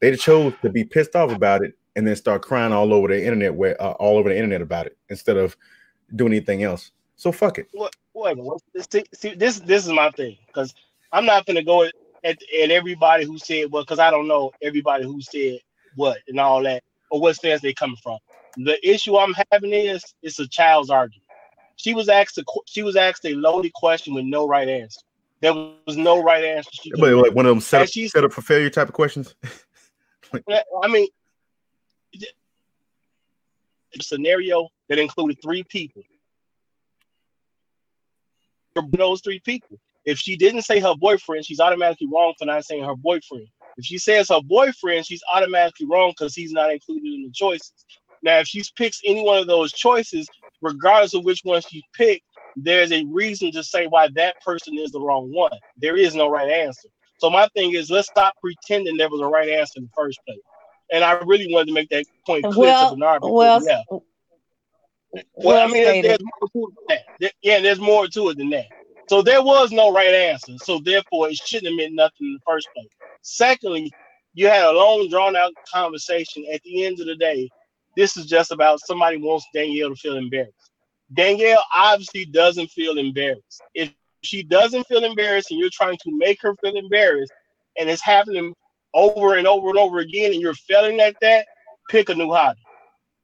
They 0.00 0.16
chose 0.16 0.54
to 0.62 0.70
be 0.70 0.84
pissed 0.84 1.14
off 1.14 1.30
about 1.30 1.62
it 1.62 1.74
and 1.96 2.06
then 2.06 2.16
start 2.16 2.42
crying 2.42 2.72
all 2.72 2.94
over 2.94 3.08
the 3.08 3.22
internet, 3.22 3.54
where 3.54 3.80
uh, 3.80 3.92
all 3.92 4.16
over 4.16 4.28
the 4.28 4.36
internet 4.36 4.62
about 4.62 4.86
it 4.86 4.96
instead 5.08 5.36
of 5.36 5.56
doing 6.16 6.32
anything 6.32 6.62
else. 6.62 6.92
So 7.16 7.32
fuck 7.32 7.58
it. 7.58 7.68
what 8.42 8.62
see, 8.90 9.04
see, 9.12 9.34
this 9.34 9.60
this 9.60 9.86
is 9.86 9.92
my 9.92 10.10
thing 10.12 10.38
because 10.46 10.74
I'm 11.12 11.26
not 11.26 11.46
gonna 11.46 11.62
go 11.62 11.84
at, 11.84 11.94
at, 12.24 12.38
at 12.62 12.70
everybody 12.70 13.24
who 13.24 13.38
said 13.38 13.70
well 13.70 13.82
because 13.82 13.98
I 13.98 14.10
don't 14.10 14.26
know 14.26 14.52
everybody 14.62 15.04
who 15.04 15.20
said 15.20 15.58
what 15.96 16.18
and 16.28 16.40
all 16.40 16.62
that 16.62 16.82
or 17.10 17.20
what 17.20 17.36
stance 17.36 17.60
they 17.60 17.74
coming 17.74 17.96
from. 18.02 18.18
The 18.56 18.78
issue 18.88 19.16
I'm 19.16 19.34
having 19.52 19.72
is 19.72 20.02
it's 20.22 20.38
a 20.38 20.48
child's 20.48 20.90
argument. 20.90 21.26
She 21.76 21.94
was 21.94 22.08
asked 22.08 22.38
a 22.38 22.44
she 22.66 22.82
was 22.82 22.96
asked 22.96 23.24
a 23.26 23.34
loaded 23.34 23.72
question 23.74 24.14
with 24.14 24.24
no 24.24 24.46
right 24.46 24.68
answer. 24.68 25.00
There 25.40 25.54
was 25.54 25.96
no 25.96 26.22
right 26.22 26.44
answer. 26.44 26.70
She 26.72 26.90
But 26.90 27.14
like 27.14 27.34
one 27.34 27.46
of 27.46 27.50
them 27.50 27.60
set 27.60 27.82
up, 27.82 27.88
set 27.88 28.24
up 28.24 28.32
for 28.32 28.42
failure 28.42 28.70
type 28.70 28.88
of 28.88 28.94
questions. 28.94 29.34
I 30.34 30.88
mean, 30.88 31.08
a 33.98 34.02
scenario 34.02 34.68
that 34.88 34.98
included 34.98 35.38
three 35.42 35.64
people. 35.64 36.02
For 38.74 38.84
those 38.92 39.20
three 39.20 39.40
people, 39.40 39.78
if 40.04 40.18
she 40.18 40.36
didn't 40.36 40.62
say 40.62 40.80
her 40.80 40.94
boyfriend, 40.96 41.44
she's 41.44 41.60
automatically 41.60 42.08
wrong 42.12 42.34
for 42.38 42.44
not 42.44 42.64
saying 42.64 42.84
her 42.84 42.96
boyfriend. 42.96 43.48
If 43.76 43.84
she 43.84 43.98
says 43.98 44.28
her 44.28 44.40
boyfriend, 44.42 45.06
she's 45.06 45.22
automatically 45.32 45.86
wrong 45.86 46.12
because 46.16 46.34
he's 46.34 46.52
not 46.52 46.72
included 46.72 47.12
in 47.12 47.22
the 47.24 47.30
choices. 47.32 47.72
Now, 48.22 48.38
if 48.38 48.46
she 48.46 48.62
picks 48.76 49.00
any 49.04 49.22
one 49.22 49.38
of 49.38 49.46
those 49.46 49.72
choices, 49.72 50.28
regardless 50.62 51.14
of 51.14 51.24
which 51.24 51.40
one 51.42 51.62
she 51.62 51.82
picked, 51.94 52.24
there's 52.56 52.92
a 52.92 53.04
reason 53.04 53.52
to 53.52 53.64
say 53.64 53.86
why 53.86 54.08
that 54.14 54.40
person 54.44 54.76
is 54.76 54.90
the 54.90 55.00
wrong 55.00 55.32
one. 55.32 55.52
There 55.78 55.96
is 55.96 56.14
no 56.14 56.28
right 56.28 56.50
answer. 56.50 56.88
So 57.20 57.28
my 57.28 57.48
thing 57.48 57.74
is, 57.74 57.90
let's 57.90 58.08
stop 58.08 58.34
pretending 58.40 58.96
there 58.96 59.10
was 59.10 59.20
a 59.20 59.26
right 59.26 59.48
answer 59.48 59.74
in 59.76 59.84
the 59.84 59.90
first 59.94 60.18
place. 60.26 60.40
And 60.90 61.04
I 61.04 61.12
really 61.24 61.52
wanted 61.52 61.66
to 61.66 61.74
make 61.74 61.90
that 61.90 62.06
point 62.26 62.44
clear 62.44 62.54
Well, 62.56 62.90
to 62.90 62.96
Bernard. 62.96 63.20
because, 63.20 63.32
well, 63.32 63.62
yeah. 63.62 63.82
Well, 63.90 64.02
well 65.36 65.68
I 65.68 65.70
mean, 65.70 65.84
there's, 65.84 66.02
there's 66.02 66.20
more 66.20 66.48
to 66.48 66.68
it 66.68 66.74
than 66.88 66.98
that. 67.20 67.32
Yeah, 67.42 67.60
there's 67.60 67.78
more 67.78 68.06
to 68.08 68.28
it 68.30 68.38
than 68.38 68.50
that. 68.50 68.66
So 69.08 69.22
there 69.22 69.42
was 69.42 69.70
no 69.70 69.92
right 69.92 70.14
answer. 70.14 70.54
So 70.58 70.78
therefore, 70.78 71.28
it 71.28 71.36
shouldn't 71.36 71.72
have 71.72 71.76
meant 71.76 71.94
nothing 71.94 72.28
in 72.28 72.32
the 72.34 72.40
first 72.46 72.68
place. 72.74 72.88
Secondly, 73.22 73.92
you 74.34 74.46
had 74.46 74.64
a 74.64 74.72
long, 74.72 75.08
drawn 75.10 75.36
out 75.36 75.52
conversation. 75.72 76.44
At 76.52 76.62
the 76.62 76.86
end 76.86 77.00
of 77.00 77.06
the 77.06 77.16
day, 77.16 77.50
this 77.96 78.16
is 78.16 78.26
just 78.26 78.50
about 78.50 78.80
somebody 78.86 79.18
wants 79.18 79.46
Danielle 79.52 79.90
to 79.90 79.96
feel 79.96 80.16
embarrassed. 80.16 80.70
Danielle 81.12 81.64
obviously 81.76 82.24
doesn't 82.24 82.68
feel 82.68 82.98
embarrassed. 82.98 83.62
If 83.74 83.92
she 84.22 84.42
doesn't 84.42 84.86
feel 84.86 85.04
embarrassed 85.04 85.50
and 85.50 85.60
you're 85.60 85.70
trying 85.72 85.96
to 85.98 86.16
make 86.16 86.40
her 86.42 86.54
feel 86.56 86.76
embarrassed 86.76 87.32
and 87.78 87.88
it's 87.88 88.02
happening 88.02 88.54
over 88.94 89.36
and 89.36 89.46
over 89.46 89.68
and 89.68 89.78
over 89.78 89.98
again 89.98 90.32
and 90.32 90.40
you're 90.40 90.54
failing 90.54 91.00
at 91.00 91.14
that, 91.20 91.46
pick 91.88 92.08
a 92.08 92.14
new 92.14 92.30
hobby. 92.30 92.60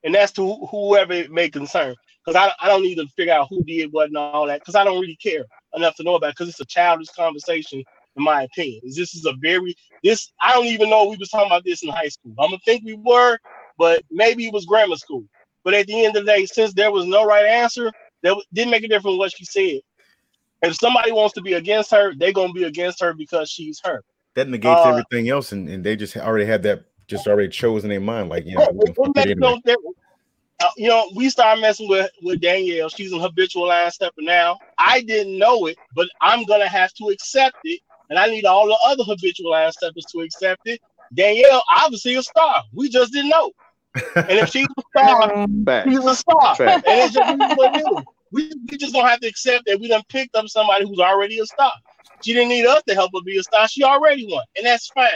And 0.04 0.14
that's 0.14 0.32
to 0.32 0.46
wh- 0.48 0.70
whoever 0.70 1.12
it 1.12 1.30
may 1.30 1.48
concern. 1.48 1.94
Because 2.24 2.36
I, 2.36 2.52
I 2.64 2.68
don't 2.68 2.82
need 2.82 2.96
to 2.96 3.06
figure 3.16 3.34
out 3.34 3.48
who 3.50 3.62
did 3.64 3.92
what 3.92 4.08
and 4.08 4.16
all 4.16 4.46
that 4.46 4.60
because 4.60 4.74
I 4.74 4.84
don't 4.84 5.00
really 5.00 5.16
care 5.16 5.44
enough 5.74 5.94
to 5.96 6.02
know 6.02 6.16
about 6.16 6.30
it 6.30 6.36
because 6.36 6.48
it's 6.48 6.60
a 6.60 6.64
childish 6.64 7.08
conversation, 7.10 7.84
in 8.16 8.22
my 8.22 8.42
opinion. 8.42 8.80
This 8.84 9.14
is 9.14 9.26
a 9.26 9.34
very 9.40 9.74
this 10.02 10.32
I 10.40 10.54
don't 10.54 10.66
even 10.66 10.90
know 10.90 11.08
we 11.08 11.16
was 11.16 11.28
talking 11.28 11.46
about 11.46 11.64
this 11.64 11.82
in 11.84 11.88
high 11.88 12.08
school. 12.08 12.34
I'm 12.38 12.50
gonna 12.50 12.58
think 12.64 12.84
we 12.84 12.94
were, 12.94 13.38
but 13.78 14.02
maybe 14.10 14.46
it 14.46 14.52
was 14.52 14.66
grammar 14.66 14.96
school. 14.96 15.24
But 15.64 15.74
at 15.74 15.86
the 15.86 16.04
end 16.04 16.16
of 16.16 16.24
the 16.24 16.32
day, 16.32 16.46
since 16.46 16.72
there 16.74 16.92
was 16.92 17.06
no 17.06 17.24
right 17.24 17.44
answer, 17.44 17.92
that 18.22 18.36
didn't 18.52 18.70
make 18.70 18.84
a 18.84 18.88
difference 18.88 19.18
what 19.18 19.32
she 19.32 19.44
said. 19.44 19.80
If 20.62 20.76
somebody 20.76 21.12
wants 21.12 21.34
to 21.34 21.42
be 21.42 21.54
against 21.54 21.90
her, 21.90 22.14
they're 22.14 22.32
gonna 22.32 22.52
be 22.52 22.64
against 22.64 23.00
her 23.00 23.12
because 23.14 23.50
she's 23.50 23.80
her. 23.84 24.02
That 24.34 24.48
negates 24.48 24.80
Uh, 24.80 24.88
everything 24.90 25.28
else, 25.28 25.52
and, 25.52 25.68
and 25.68 25.84
they 25.84 25.96
just 25.96 26.16
already 26.16 26.44
had 26.46 26.62
that 26.64 26.84
just 27.08 27.26
already 27.26 27.48
chosen 27.48 27.90
in 27.90 27.94
their 27.94 28.00
mind. 28.06 28.28
Like, 28.28 28.44
you 28.46 28.56
know, 28.56 28.68
we 28.72 28.78
It- 28.78 28.78
gonna 28.78 28.90
it 28.90 28.96
fuck 28.96 29.06
it 29.06 29.16
makes 29.16 29.30
anyway. 29.30 29.40
no 29.40 29.56
difference. 29.64 29.96
Uh, 30.58 30.68
you 30.78 30.88
know, 30.88 31.10
we 31.14 31.28
started 31.28 31.60
messing 31.60 31.88
with 31.88 32.10
with 32.22 32.40
Danielle. 32.40 32.88
She's 32.88 33.12
an 33.12 33.20
habitual 33.20 33.68
line 33.68 33.90
stepper 33.90 34.22
now. 34.22 34.58
I 34.78 35.02
didn't 35.02 35.38
know 35.38 35.66
it, 35.66 35.76
but 35.94 36.08
I'm 36.22 36.44
gonna 36.44 36.66
have 36.68 36.92
to 36.94 37.08
accept 37.10 37.56
it 37.64 37.80
and 38.08 38.18
I 38.18 38.26
need 38.26 38.46
all 38.46 38.66
the 38.66 38.78
other 38.86 39.04
habitual 39.04 39.50
line 39.50 39.70
steppers 39.72 40.06
to 40.12 40.20
accept 40.20 40.62
it. 40.64 40.80
Danielle, 41.12 41.62
obviously 41.76 42.14
a 42.16 42.22
star. 42.22 42.62
We 42.72 42.88
just 42.88 43.12
didn't 43.12 43.28
know. 43.30 43.50
And 44.16 44.30
if 44.38 44.48
she's 44.50 44.66
a 44.78 44.82
star, 44.98 45.46
she's 45.88 46.04
a 46.04 46.14
star. 46.14 46.56
And 46.60 46.82
it's 46.86 47.12
just 47.14 47.38
what 47.56 47.76
it 47.76 47.80
is. 47.80 48.04
We, 48.32 48.52
we 48.70 48.76
just 48.76 48.92
gonna 48.92 49.08
have 49.08 49.20
to 49.20 49.28
accept 49.28 49.64
that 49.66 49.80
we 49.80 49.88
done 49.88 50.02
picked 50.08 50.34
up 50.34 50.48
somebody 50.48 50.86
who's 50.86 50.98
already 50.98 51.38
a 51.38 51.46
star. 51.46 51.72
She 52.22 52.32
didn't 52.32 52.48
need 52.48 52.66
us 52.66 52.82
to 52.88 52.94
help 52.94 53.12
her 53.14 53.22
be 53.24 53.38
a 53.38 53.42
star. 53.42 53.68
She 53.68 53.84
already 53.84 54.26
won, 54.28 54.44
and 54.56 54.66
that's 54.66 54.88
fine. 54.88 55.10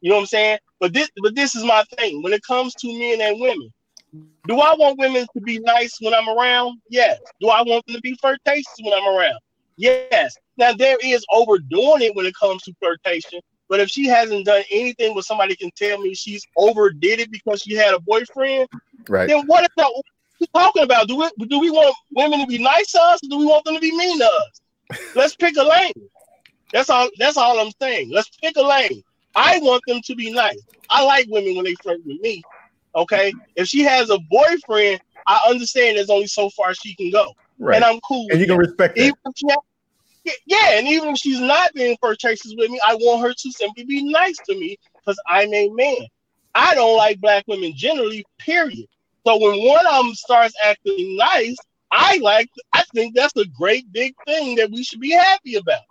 You 0.00 0.10
know 0.10 0.16
what 0.16 0.22
I'm 0.22 0.26
saying? 0.26 0.58
But 0.80 0.92
this, 0.92 1.08
but 1.22 1.34
this 1.34 1.54
is 1.54 1.64
my 1.64 1.84
thing. 1.96 2.22
When 2.22 2.32
it 2.32 2.42
comes 2.42 2.74
to 2.74 2.98
men 2.98 3.20
and 3.20 3.40
women, 3.40 3.72
do 4.46 4.60
I 4.60 4.74
want 4.74 4.98
women 4.98 5.26
to 5.34 5.40
be 5.40 5.60
nice 5.60 5.96
when 6.00 6.12
I'm 6.12 6.28
around? 6.28 6.80
Yes. 6.90 7.20
Do 7.40 7.48
I 7.48 7.62
want 7.62 7.86
them 7.86 7.96
to 7.96 8.02
be 8.02 8.16
flirtatious 8.20 8.66
when 8.80 8.92
I'm 8.92 9.16
around? 9.16 9.38
Yes. 9.76 10.36
Now 10.58 10.72
there 10.72 10.98
is 11.02 11.24
overdoing 11.32 12.02
it 12.02 12.14
when 12.14 12.26
it 12.26 12.34
comes 12.38 12.62
to 12.64 12.74
flirtation, 12.80 13.40
but 13.68 13.80
if 13.80 13.88
she 13.88 14.06
hasn't 14.06 14.44
done 14.44 14.62
anything 14.70 15.14
where 15.14 15.22
somebody 15.22 15.56
can 15.56 15.70
tell 15.76 15.98
me 15.98 16.14
she's 16.14 16.44
overdid 16.56 17.20
it 17.20 17.30
because 17.30 17.62
she 17.62 17.74
had 17.74 17.94
a 17.94 18.00
boyfriend, 18.00 18.68
right? 19.08 19.28
Then 19.28 19.46
what 19.46 19.70
that? 19.76 20.02
We 20.42 20.60
talking 20.60 20.82
about? 20.82 21.08
Do 21.08 21.16
we 21.16 21.46
do 21.46 21.58
we 21.58 21.70
want 21.70 21.94
women 22.14 22.40
to 22.40 22.46
be 22.46 22.58
nice 22.58 22.92
to 22.92 23.00
us, 23.00 23.20
or 23.24 23.28
do 23.28 23.38
we 23.38 23.46
want 23.46 23.64
them 23.64 23.74
to 23.74 23.80
be 23.80 23.96
mean 23.96 24.18
to 24.18 24.24
us? 24.26 25.00
Let's 25.14 25.34
pick 25.34 25.56
a 25.56 25.62
lane. 25.62 25.92
That's 26.72 26.90
all. 26.90 27.08
That's 27.18 27.36
all 27.36 27.58
I'm 27.58 27.72
saying. 27.80 28.10
Let's 28.10 28.28
pick 28.42 28.56
a 28.56 28.62
lane. 28.62 29.02
I 29.34 29.58
want 29.60 29.82
them 29.86 30.00
to 30.04 30.14
be 30.14 30.30
nice. 30.32 30.60
I 30.90 31.04
like 31.04 31.26
women 31.28 31.56
when 31.56 31.64
they 31.64 31.74
flirt 31.76 32.04
with 32.04 32.20
me. 32.20 32.42
Okay. 32.94 33.32
If 33.56 33.68
she 33.68 33.82
has 33.82 34.10
a 34.10 34.18
boyfriend, 34.30 35.00
I 35.26 35.40
understand 35.48 35.96
there's 35.96 36.10
only 36.10 36.26
so 36.26 36.50
far 36.50 36.74
she 36.74 36.94
can 36.94 37.10
go. 37.10 37.32
Right. 37.58 37.76
And 37.76 37.84
I'm 37.84 38.00
cool. 38.00 38.26
And 38.30 38.40
you 38.40 38.46
can 38.46 38.58
respect 38.58 38.96
that. 38.96 39.06
If 39.06 39.14
she 39.36 39.46
has, 39.48 40.36
yeah, 40.46 40.78
and 40.78 40.86
even 40.86 41.10
if 41.10 41.18
she's 41.18 41.40
not 41.40 41.72
being 41.74 41.96
flirtatious 41.98 42.54
with 42.56 42.70
me, 42.70 42.80
I 42.86 42.94
want 42.94 43.22
her 43.22 43.32
to 43.32 43.52
simply 43.52 43.84
be 43.84 44.02
nice 44.04 44.36
to 44.48 44.58
me 44.58 44.78
because 44.94 45.18
I'm 45.26 45.52
a 45.52 45.68
man. 45.70 46.06
I 46.54 46.74
don't 46.74 46.96
like 46.96 47.20
black 47.20 47.44
women 47.48 47.72
generally, 47.74 48.24
period. 48.38 48.86
So 49.26 49.38
when 49.38 49.62
one 49.66 49.86
of 49.86 50.04
them 50.04 50.14
starts 50.14 50.54
acting 50.64 51.16
nice, 51.16 51.56
I 51.90 52.18
like 52.18 52.48
I 52.72 52.82
think 52.94 53.14
that's 53.14 53.36
a 53.36 53.46
great 53.46 53.90
big 53.92 54.14
thing 54.26 54.56
that 54.56 54.70
we 54.70 54.82
should 54.82 55.00
be 55.00 55.12
happy 55.12 55.56
about. 55.56 55.82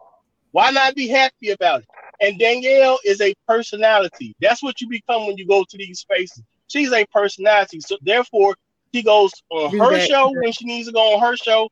Why 0.51 0.71
not 0.71 0.95
be 0.95 1.07
happy 1.07 1.51
about 1.51 1.81
it? 1.81 1.87
And 2.21 2.37
Danielle 2.39 2.99
is 3.05 3.21
a 3.21 3.33
personality. 3.47 4.35
That's 4.41 4.61
what 4.61 4.81
you 4.81 4.87
become 4.87 5.27
when 5.27 5.37
you 5.37 5.47
go 5.47 5.63
to 5.67 5.77
these 5.77 5.99
spaces. 5.99 6.43
She's 6.67 6.91
a 6.91 7.05
personality. 7.13 7.79
So 7.81 7.97
therefore, 8.01 8.55
she 8.93 9.03
goes 9.03 9.31
on 9.49 9.71
her 9.77 9.99
show 9.99 10.31
when 10.37 10.51
she 10.51 10.65
needs 10.65 10.87
to 10.87 10.93
go 10.93 11.15
on 11.15 11.21
her 11.21 11.37
show. 11.37 11.69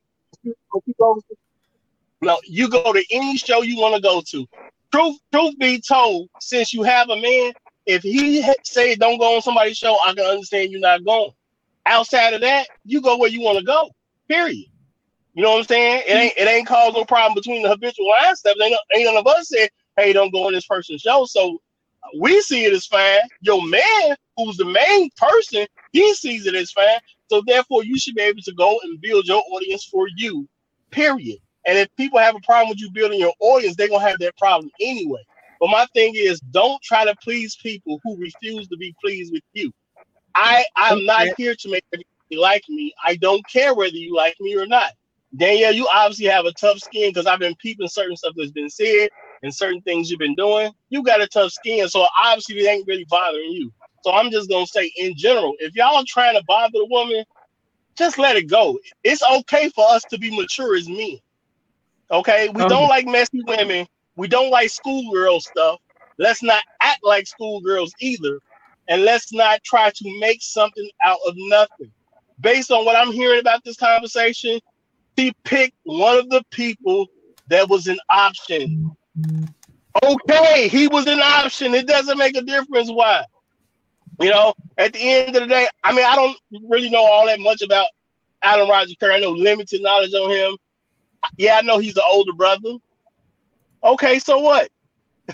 No, 2.22 2.40
you 2.46 2.70
go 2.70 2.94
to 2.94 3.04
any 3.12 3.38
show 3.38 3.62
you 3.62 3.78
want 3.78 3.96
to 3.96 4.02
go 4.02 4.22
to. 4.32 4.48
Truth, 4.92 5.18
truth 5.32 5.58
be 5.60 5.82
told, 5.82 6.30
since 6.40 6.74
you 6.74 6.84
have 6.84 7.10
a 7.10 7.16
man, 7.16 7.54
if 7.86 8.02
he 8.04 8.44
say 8.64 8.96
don't 8.96 9.20
go 9.20 9.36
on 9.36 9.42
somebody's 9.42 9.78
show, 9.78 9.98
I 10.06 10.14
can 10.14 10.26
understand 10.26 10.72
you're 10.72 10.82
not 10.82 11.04
going. 11.06 11.32
Outside 11.90 12.36
of 12.36 12.42
that, 12.42 12.68
you 12.86 13.02
go 13.02 13.18
where 13.18 13.30
you 13.30 13.42
want 13.42 13.58
to 13.58 13.64
go. 13.66 13.90
Period. 14.28 14.66
You 15.34 15.44
know 15.44 15.52
what 15.52 15.60
I'm 15.60 15.66
saying? 15.66 16.04
It 16.08 16.12
ain't 16.12 16.34
it 16.38 16.48
ain't 16.48 16.68
caused 16.68 16.96
no 16.96 17.04
problem 17.04 17.34
between 17.34 17.64
the 17.64 17.70
habitual 17.70 18.08
line 18.10 18.36
stuff. 18.36 18.56
Ain't, 18.62 18.78
ain't 18.96 19.06
none 19.06 19.18
of 19.18 19.26
us 19.26 19.50
said, 19.50 19.70
hey, 19.98 20.14
don't 20.14 20.32
go 20.32 20.46
on 20.46 20.54
this 20.54 20.68
person's 20.68 21.02
show. 21.02 21.26
So 21.26 21.60
we 22.20 22.42
see 22.42 22.66
it 22.66 22.74
as 22.74 22.86
fine. 22.86 23.20
Your 23.42 23.66
man, 23.66 24.16
who's 24.38 24.58
the 24.58 24.66
main 24.66 25.10
person, 25.18 25.66
he 25.92 26.14
sees 26.14 26.46
it 26.46 26.56
as 26.56 26.72
fine. 26.72 27.00
So 27.30 27.42
therefore, 27.48 27.84
you 27.84 27.98
should 27.98 28.16
be 28.16 28.22
able 28.22 28.42
to 28.44 28.54
go 28.54 28.80
and 28.84 29.02
build 29.02 29.26
your 29.26 29.44
audience 29.52 29.86
for 29.86 30.08
you. 30.16 30.48
Period. 30.92 31.40
And 31.66 31.78
if 31.78 31.88
people 31.98 32.20
have 32.20 32.36
a 32.36 32.42
problem 32.42 32.70
with 32.70 32.80
you 32.80 32.92
building 32.92 33.20
your 33.20 33.34
audience, 33.40 33.76
they're 33.76 33.90
gonna 33.90 34.08
have 34.08 34.20
that 34.20 34.38
problem 34.38 34.70
anyway. 34.80 35.22
But 35.60 35.70
my 35.70 35.88
thing 35.94 36.14
is, 36.16 36.40
don't 36.52 36.82
try 36.84 37.04
to 37.06 37.16
please 37.24 37.58
people 37.64 38.00
who 38.04 38.18
refuse 38.18 38.68
to 38.70 38.78
be 38.78 38.96
pleased 39.04 39.34
with 39.34 39.44
you. 39.54 39.72
I 40.36 40.66
I'm 40.76 41.06
not 41.06 41.28
here 41.38 41.56
to 41.56 41.70
make 41.70 41.84
everybody 41.94 42.42
like 42.42 42.64
me. 42.70 42.94
I 43.06 43.16
don't 43.16 43.46
care 43.48 43.74
whether 43.74 43.96
you 43.96 44.16
like 44.16 44.36
me 44.40 44.56
or 44.56 44.66
not. 44.66 44.94
Danielle, 45.36 45.74
you 45.74 45.88
obviously 45.94 46.26
have 46.26 46.46
a 46.46 46.54
tough 46.54 46.80
skin 46.80 47.12
because 47.12 47.28
I've 47.28 47.40
been 47.40 47.56
peeping 47.56 47.88
certain 47.88 48.16
stuff 48.16 48.34
that's 48.36 48.52
been 48.52 48.70
said 48.70 49.10
and 49.44 49.54
certain 49.54 49.82
things 49.82 50.10
you've 50.10 50.20
been 50.20 50.36
doing. 50.36 50.72
You 50.90 51.04
got 51.04 51.22
a 51.22 51.28
tough 51.28 51.52
skin, 51.52 51.88
so 51.88 52.08
obviously 52.22 52.58
it 52.60 52.68
ain't 52.68 52.88
really 52.88 53.06
bothering 53.10 53.52
you. 53.52 53.72
So 54.04 54.12
I'm 54.14 54.32
just 54.32 54.50
gonna 54.50 54.66
say, 54.66 54.92
in 54.98 55.16
general, 55.16 55.56
if 55.60 55.76
y'all 55.76 55.98
are 55.98 56.04
trying 56.08 56.36
to 56.36 56.44
bother 56.48 56.72
the 56.74 56.88
woman, 56.90 57.24
just 57.98 58.18
let 58.18 58.38
it 58.38 58.50
go. 58.50 58.80
It's 59.04 59.22
okay 59.24 59.70
for 59.70 59.86
us 59.90 60.06
to 60.06 60.18
be 60.18 60.36
mature 60.36 60.76
as 60.76 60.88
men. 60.90 61.20
Okay, 62.12 62.50
we 62.50 62.64
um, 62.64 62.70
don't 62.70 62.90
like 62.90 63.06
messy 63.06 63.44
women. 63.46 63.86
We 64.16 64.28
don't 64.28 64.50
like 64.50 64.70
schoolgirl 64.70 65.42
stuff. 65.42 65.80
Let's 66.18 66.42
not 66.42 66.64
act 66.82 67.00
like 67.04 67.28
schoolgirls 67.28 67.94
either, 68.00 68.40
and 68.90 69.04
let's 69.04 69.32
not 69.32 69.64
try 69.64 69.92
to 69.92 70.20
make 70.20 70.42
something 70.42 70.90
out 71.06 71.20
of 71.26 71.36
nothing. 71.38 71.92
Based 72.42 72.72
on 72.72 72.86
what 72.86 72.96
I'm 72.96 73.12
hearing 73.12 73.40
about 73.40 73.64
this 73.64 73.78
conversation, 73.78 74.60
he 75.16 75.34
picked 75.44 75.76
one 75.84 76.18
of 76.18 76.30
the 76.30 76.44
people 76.52 77.08
that 77.50 77.70
was 77.70 77.88
an 77.88 78.00
option. 78.12 78.92
Okay, 80.04 80.68
he 80.68 80.88
was 80.88 81.08
an 81.08 81.20
option. 81.20 81.74
It 81.74 81.88
doesn't 81.88 82.18
make 82.18 82.36
a 82.36 82.42
difference 82.42 82.90
why. 82.90 83.26
You 84.20 84.32
know, 84.32 84.54
at 84.78 84.94
the 84.94 85.00
end 85.00 85.36
of 85.36 85.44
the 85.44 85.48
day, 85.48 85.68
I 85.84 85.94
mean, 85.94 86.06
I 86.06 86.16
don't 86.16 86.38
really 86.68 86.90
know 86.90 87.04
all 87.04 87.26
that 87.28 87.40
much 87.40 87.62
about 87.62 87.88
Alan 88.42 88.68
Roger 88.68 88.94
Currie. 89.00 89.16
I 89.16 89.20
know 89.20 89.32
limited 89.32 89.82
knowledge 89.82 90.14
on 90.14 90.30
him. 90.30 90.58
Yeah, 91.38 91.58
I 91.58 91.62
know 91.62 91.78
he's 91.78 91.94
the 91.94 92.04
older 92.04 92.34
brother. 92.34 92.76
Okay, 93.84 94.20
so 94.20 94.40
what? 94.40 94.70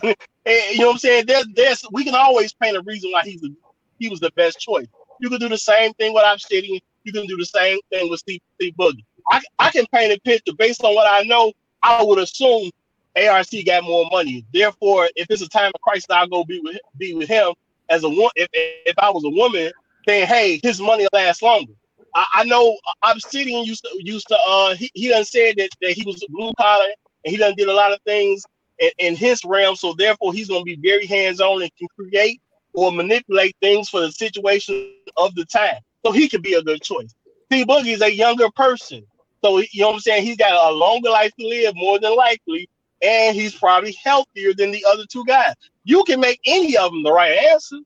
you 0.45 0.79
know 0.79 0.87
what 0.87 0.93
I'm 0.93 0.99
saying? 0.99 1.25
There's, 1.55 1.85
we 1.91 2.03
can 2.03 2.15
always 2.15 2.53
paint 2.53 2.77
a 2.77 2.81
reason 2.81 3.11
why 3.11 3.23
he's 3.23 3.41
the, 3.41 3.53
he 3.99 4.09
was 4.09 4.19
the 4.19 4.31
best 4.35 4.59
choice. 4.59 4.87
You 5.19 5.29
can 5.29 5.39
do 5.39 5.49
the 5.49 5.57
same 5.57 5.93
thing 5.93 6.13
with 6.13 6.41
stating. 6.41 6.79
You 7.03 7.13
can 7.13 7.25
do 7.27 7.37
the 7.37 7.45
same 7.45 7.79
thing 7.91 8.09
with 8.09 8.19
Steve, 8.19 8.41
C 8.59 8.73
Boogie. 8.77 9.05
I, 9.31 9.41
I 9.59 9.71
can 9.71 9.85
paint 9.93 10.11
a 10.11 10.19
picture 10.21 10.53
based 10.57 10.83
on 10.83 10.93
what 10.93 11.07
I 11.09 11.23
know. 11.23 11.53
I 11.81 12.03
would 12.03 12.19
assume 12.19 12.69
ARC 13.15 13.47
got 13.65 13.83
more 13.83 14.07
money. 14.11 14.45
Therefore, 14.53 15.09
if 15.15 15.27
it's 15.29 15.41
a 15.41 15.49
time 15.49 15.71
of 15.73 15.81
crisis, 15.81 16.05
I'll 16.09 16.27
go 16.27 16.43
be 16.43 16.59
with 16.59 16.77
be 16.97 17.13
with 17.13 17.29
him 17.29 17.53
as 17.89 18.03
a 18.03 18.09
one. 18.09 18.31
If 18.35 18.49
if 18.53 18.97
I 18.99 19.09
was 19.09 19.23
a 19.23 19.29
woman, 19.29 19.71
saying, 20.07 20.27
"Hey, 20.27 20.59
his 20.63 20.81
money 20.81 21.07
lasts 21.13 21.41
longer." 21.41 21.73
I, 22.13 22.25
I 22.33 22.43
know 22.45 22.77
Obsidian 23.03 23.63
used 23.63 23.83
to 23.85 23.99
used 24.03 24.27
to. 24.27 24.37
Uh, 24.47 24.75
he 24.75 24.91
he 24.93 25.09
done 25.09 25.25
said 25.25 25.55
that 25.57 25.69
that 25.81 25.91
he 25.91 26.03
was 26.03 26.23
blue 26.29 26.51
collar 26.57 26.87
and 27.23 27.31
he 27.31 27.37
done 27.37 27.53
did 27.55 27.69
a 27.69 27.73
lot 27.73 27.93
of 27.93 27.99
things 28.05 28.43
in, 28.79 28.91
in 28.99 29.15
his 29.15 29.43
realm. 29.45 29.75
So 29.75 29.93
therefore, 29.93 30.33
he's 30.33 30.49
going 30.49 30.61
to 30.61 30.65
be 30.65 30.75
very 30.75 31.05
hands 31.05 31.41
on 31.41 31.61
and 31.61 31.71
can 31.77 31.87
create 31.97 32.41
or 32.73 32.91
manipulate 32.91 33.55
things 33.61 33.89
for 33.89 34.01
the 34.01 34.11
situation 34.11 34.93
of 35.17 35.33
the 35.35 35.45
time. 35.45 35.79
So 36.05 36.11
he 36.11 36.29
could 36.29 36.41
be 36.41 36.53
a 36.53 36.61
good 36.61 36.81
choice. 36.81 37.13
C 37.51 37.65
Boogie 37.65 37.93
is 37.93 38.01
a 38.01 38.13
younger 38.13 38.49
person. 38.55 39.05
So 39.43 39.59
you 39.59 39.81
know 39.81 39.87
what 39.87 39.93
I'm 39.95 39.99
saying? 39.99 40.23
He's 40.23 40.37
got 40.37 40.71
a 40.71 40.75
longer 40.75 41.09
life 41.09 41.31
to 41.39 41.47
live, 41.47 41.73
more 41.75 41.99
than 41.99 42.15
likely, 42.15 42.67
and 43.01 43.35
he's 43.35 43.55
probably 43.55 43.95
healthier 44.03 44.53
than 44.53 44.71
the 44.71 44.83
other 44.87 45.03
two 45.09 45.23
guys. 45.25 45.53
You 45.83 46.03
can 46.03 46.19
make 46.19 46.39
any 46.45 46.75
of 46.77 46.91
them 46.91 47.03
the 47.03 47.11
right 47.11 47.37
answer. 47.51 47.77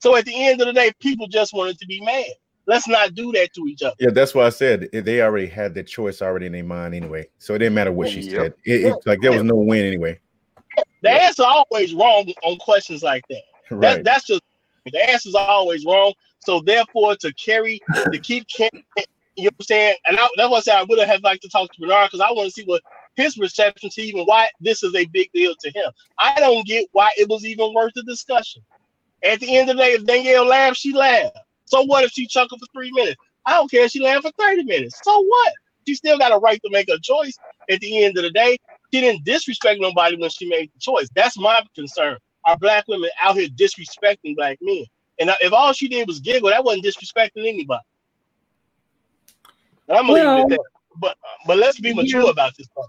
So 0.00 0.16
at 0.16 0.24
the 0.24 0.34
end 0.34 0.60
of 0.60 0.66
the 0.66 0.72
day, 0.72 0.92
people 1.00 1.26
just 1.26 1.52
wanted 1.52 1.78
to 1.78 1.86
be 1.86 2.00
mad. 2.00 2.26
Let's 2.66 2.88
not 2.88 3.14
do 3.14 3.32
that 3.32 3.52
to 3.54 3.62
each 3.66 3.82
other. 3.82 3.94
Yeah, 4.00 4.10
that's 4.10 4.34
why 4.34 4.46
I 4.46 4.50
said 4.50 4.88
eh, 4.92 5.00
they 5.00 5.20
already 5.22 5.46
had 5.46 5.74
the 5.74 5.82
choice 5.82 6.22
already 6.22 6.46
in 6.46 6.52
their 6.52 6.64
mind 6.64 6.94
anyway. 6.94 7.26
So 7.38 7.54
it 7.54 7.58
didn't 7.58 7.74
matter 7.74 7.92
what 7.92 8.08
she 8.08 8.22
Yep. 8.22 8.30
said. 8.30 8.54
It, 8.64 8.84
it- 8.86 9.06
like 9.06 9.20
there 9.20 9.32
was 9.32 9.42
no 9.42 9.56
win 9.56 9.84
anyway. 9.84 10.18
The 11.02 11.10
answer 11.10 11.44
always 11.44 11.94
wrong 11.94 12.32
on 12.42 12.56
questions 12.58 13.02
like 13.02 13.24
that. 13.28 13.42
Right. 13.70 13.96
That, 13.96 14.04
that's 14.04 14.26
just 14.26 14.42
the 14.86 15.10
answer's 15.10 15.34
always 15.34 15.84
wrong. 15.86 16.12
So 16.40 16.60
therefore, 16.60 17.16
to 17.16 17.32
carry 17.34 17.80
to 18.12 18.18
keep 18.18 18.46
ca- 18.56 18.68
you 19.36 19.44
know 19.44 19.46
what 19.46 19.54
I'm 19.60 19.64
saying, 19.64 19.96
and 20.06 20.18
I, 20.18 20.28
that's 20.36 20.50
why 20.50 20.58
I 20.58 20.60
said 20.60 20.76
I 20.76 20.84
would 20.84 20.98
have 20.98 21.22
liked 21.22 21.42
to 21.42 21.48
talk 21.48 21.70
to 21.72 21.80
Bernard 21.80 22.10
because 22.10 22.20
I 22.20 22.30
want 22.32 22.46
to 22.48 22.52
see 22.52 22.64
what 22.66 22.82
his 23.16 23.38
reception 23.38 23.90
to 23.90 24.02
even 24.02 24.24
why 24.24 24.48
this 24.60 24.82
is 24.82 24.94
a 24.94 25.06
big 25.06 25.30
deal 25.32 25.54
to 25.60 25.70
him. 25.70 25.90
I 26.18 26.38
don't 26.40 26.66
get 26.66 26.86
why 26.92 27.10
it 27.16 27.28
was 27.28 27.44
even 27.46 27.72
worth 27.74 27.92
the 27.94 28.02
discussion. 28.04 28.62
At 29.24 29.40
the 29.40 29.56
end 29.56 29.70
of 29.70 29.76
the 29.76 29.82
day, 29.82 29.92
if 29.92 30.04
Danielle 30.06 30.46
laughed, 30.46 30.76
she 30.76 30.92
laughed. 30.92 31.36
So 31.66 31.82
what 31.82 32.04
if 32.04 32.10
she 32.12 32.26
chuckled 32.26 32.60
for 32.60 32.66
three 32.74 32.90
minutes? 32.92 33.16
I 33.46 33.52
don't 33.52 33.70
care 33.70 33.84
if 33.84 33.90
she 33.90 34.00
laughed 34.00 34.22
for 34.22 34.32
30 34.38 34.64
minutes. 34.64 35.00
So 35.02 35.22
what? 35.22 35.52
She 35.86 35.94
still 35.94 36.18
got 36.18 36.32
a 36.32 36.38
right 36.38 36.60
to 36.64 36.70
make 36.70 36.88
a 36.88 36.98
choice. 37.00 37.38
At 37.70 37.80
the 37.80 38.04
end 38.04 38.16
of 38.16 38.22
the 38.24 38.30
day, 38.30 38.58
she 38.92 39.00
didn't 39.00 39.24
disrespect 39.24 39.80
nobody 39.80 40.16
when 40.16 40.30
she 40.30 40.48
made 40.48 40.70
the 40.72 40.78
choice. 40.80 41.08
That's 41.14 41.38
my 41.38 41.62
concern. 41.74 42.18
Are 42.46 42.58
black 42.58 42.86
women 42.88 43.10
out 43.22 43.36
here 43.36 43.48
disrespecting 43.48 44.36
black 44.36 44.58
men? 44.60 44.84
And 45.18 45.30
if 45.40 45.52
all 45.52 45.72
she 45.72 45.88
did 45.88 46.06
was 46.06 46.20
giggle, 46.20 46.50
that 46.50 46.64
wasn't 46.64 46.84
disrespecting 46.84 47.46
anybody. 47.46 47.82
And 49.88 49.98
I'm 49.98 50.06
gonna 50.06 50.12
leave 50.12 50.22
it 50.24 50.26
Well- 50.26 50.42
at 50.42 50.48
that. 50.50 50.60
But 50.96 51.18
but 51.46 51.58
let's 51.58 51.80
be 51.80 51.92
mature 51.92 52.30
about 52.30 52.56
this. 52.56 52.66
Stuff. 52.68 52.86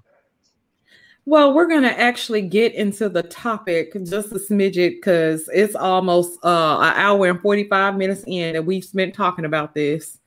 Well, 1.27 1.53
we're 1.53 1.67
gonna 1.67 1.87
actually 1.87 2.43
get 2.43 2.75
into 2.75 3.09
the 3.09 3.23
topic 3.23 3.93
just 4.05 4.31
a 4.31 4.35
smidget 4.35 4.97
because 4.97 5.49
it's 5.51 5.75
almost 5.75 6.39
uh 6.45 6.77
an 6.79 6.93
hour 6.95 7.27
and 7.27 7.41
45 7.41 7.97
minutes 7.97 8.23
in 8.27 8.55
and 8.55 8.65
we've 8.65 8.83
spent 8.83 9.15
talking 9.15 9.45
about 9.45 9.73
this. 9.73 10.19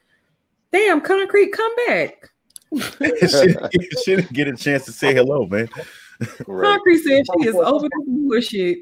Damn, 0.72 1.00
concrete, 1.00 1.52
come 1.52 1.72
back. 1.86 2.30
she, 2.74 2.98
didn't 2.98 3.70
get- 3.70 3.98
she 4.04 4.16
didn't 4.16 4.32
get 4.32 4.48
a 4.48 4.56
chance 4.56 4.84
to 4.86 4.92
say 4.92 5.14
hello, 5.14 5.46
man. 5.46 5.68
Concrete 6.44 6.98
said 6.98 7.24
she 7.40 7.48
is 7.48 7.54
over 7.54 7.88
the 7.88 8.04
bullshit. 8.06 8.78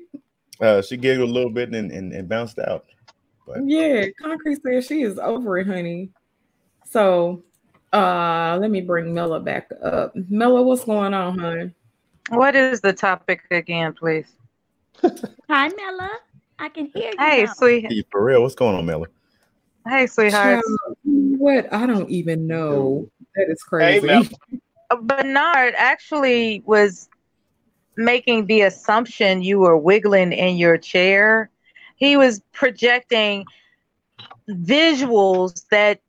Uh, 0.59 0.80
she 0.80 0.97
giggled 0.97 1.28
a 1.28 1.32
little 1.32 1.51
bit 1.51 1.74
and, 1.74 1.93
and, 1.93 2.12
and 2.14 2.28
bounced 2.28 2.59
out. 2.59 2.86
But 3.47 3.59
yeah, 3.66 4.06
Concrete 4.20 4.62
said 4.62 4.84
she 4.84 5.02
is 5.02 5.18
over 5.18 5.59
it, 5.59 5.66
honey. 5.66 6.09
So 6.88 7.44
uh 7.93 8.56
let 8.59 8.70
me 8.70 8.80
bring 8.80 9.12
Mella 9.12 9.38
back 9.38 9.68
up. 9.82 10.14
Mella, 10.30 10.62
what's 10.62 10.84
going 10.84 11.12
on, 11.12 11.38
honey? 11.38 11.72
What 12.31 12.57
is 12.57 12.81
the 12.81 12.93
topic 12.93 13.43
again, 13.51 13.93
please? 13.93 14.27
Hi, 15.03 15.69
Mella. 15.69 16.11
I 16.59 16.69
can 16.69 16.86
hear 16.86 17.11
you. 17.11 17.16
Hey, 17.19 17.44
now. 17.44 17.53
sweetheart. 17.53 17.93
Hey, 17.93 18.05
for 18.11 18.24
real, 18.24 18.43
what's 18.43 18.55
going 18.55 18.77
on, 18.77 18.86
Mella? 18.86 19.07
Hey, 19.89 20.07
sweetheart. 20.07 20.65
Child, 20.65 20.97
what? 21.05 21.73
I 21.73 21.86
don't 21.86 22.11
even 22.11 22.47
know. 22.47 23.09
That 23.36 23.47
is 23.48 23.62
crazy. 23.62 24.07
Mella. 24.07 24.24
Uh, 24.90 24.97
Bernard 24.97 25.74
actually 25.77 26.62
was 26.66 27.09
making 27.97 28.47
the 28.47 28.62
assumption 28.62 29.43
you 29.43 29.59
were 29.59 29.77
wiggling 29.77 30.32
in 30.32 30.57
your 30.57 30.78
chair. 30.78 31.51
He 31.97 32.16
was 32.16 32.40
projecting 32.53 33.44
visuals 34.48 35.66
that 35.69 36.01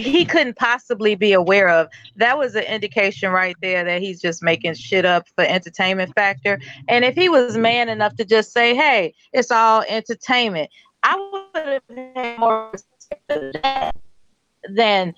he 0.00 0.24
couldn't 0.24 0.56
possibly 0.56 1.14
be 1.14 1.32
aware 1.32 1.68
of. 1.68 1.88
That 2.16 2.38
was 2.38 2.54
an 2.54 2.64
indication 2.64 3.30
right 3.30 3.56
there 3.60 3.84
that 3.84 4.00
he's 4.00 4.20
just 4.20 4.42
making 4.42 4.74
shit 4.74 5.04
up 5.04 5.28
for 5.36 5.44
entertainment 5.44 6.14
factor. 6.14 6.58
And 6.88 7.04
if 7.04 7.14
he 7.14 7.28
was 7.28 7.56
man 7.56 7.88
enough 7.88 8.16
to 8.16 8.24
just 8.24 8.52
say, 8.52 8.74
"Hey, 8.74 9.14
it's 9.32 9.50
all 9.50 9.84
entertainment," 9.88 10.70
I 11.02 11.50
would 11.54 11.66
have 11.66 11.82
had 12.14 12.38
more 12.38 12.70
respect 12.72 13.62
that 13.62 13.96
than 14.70 15.14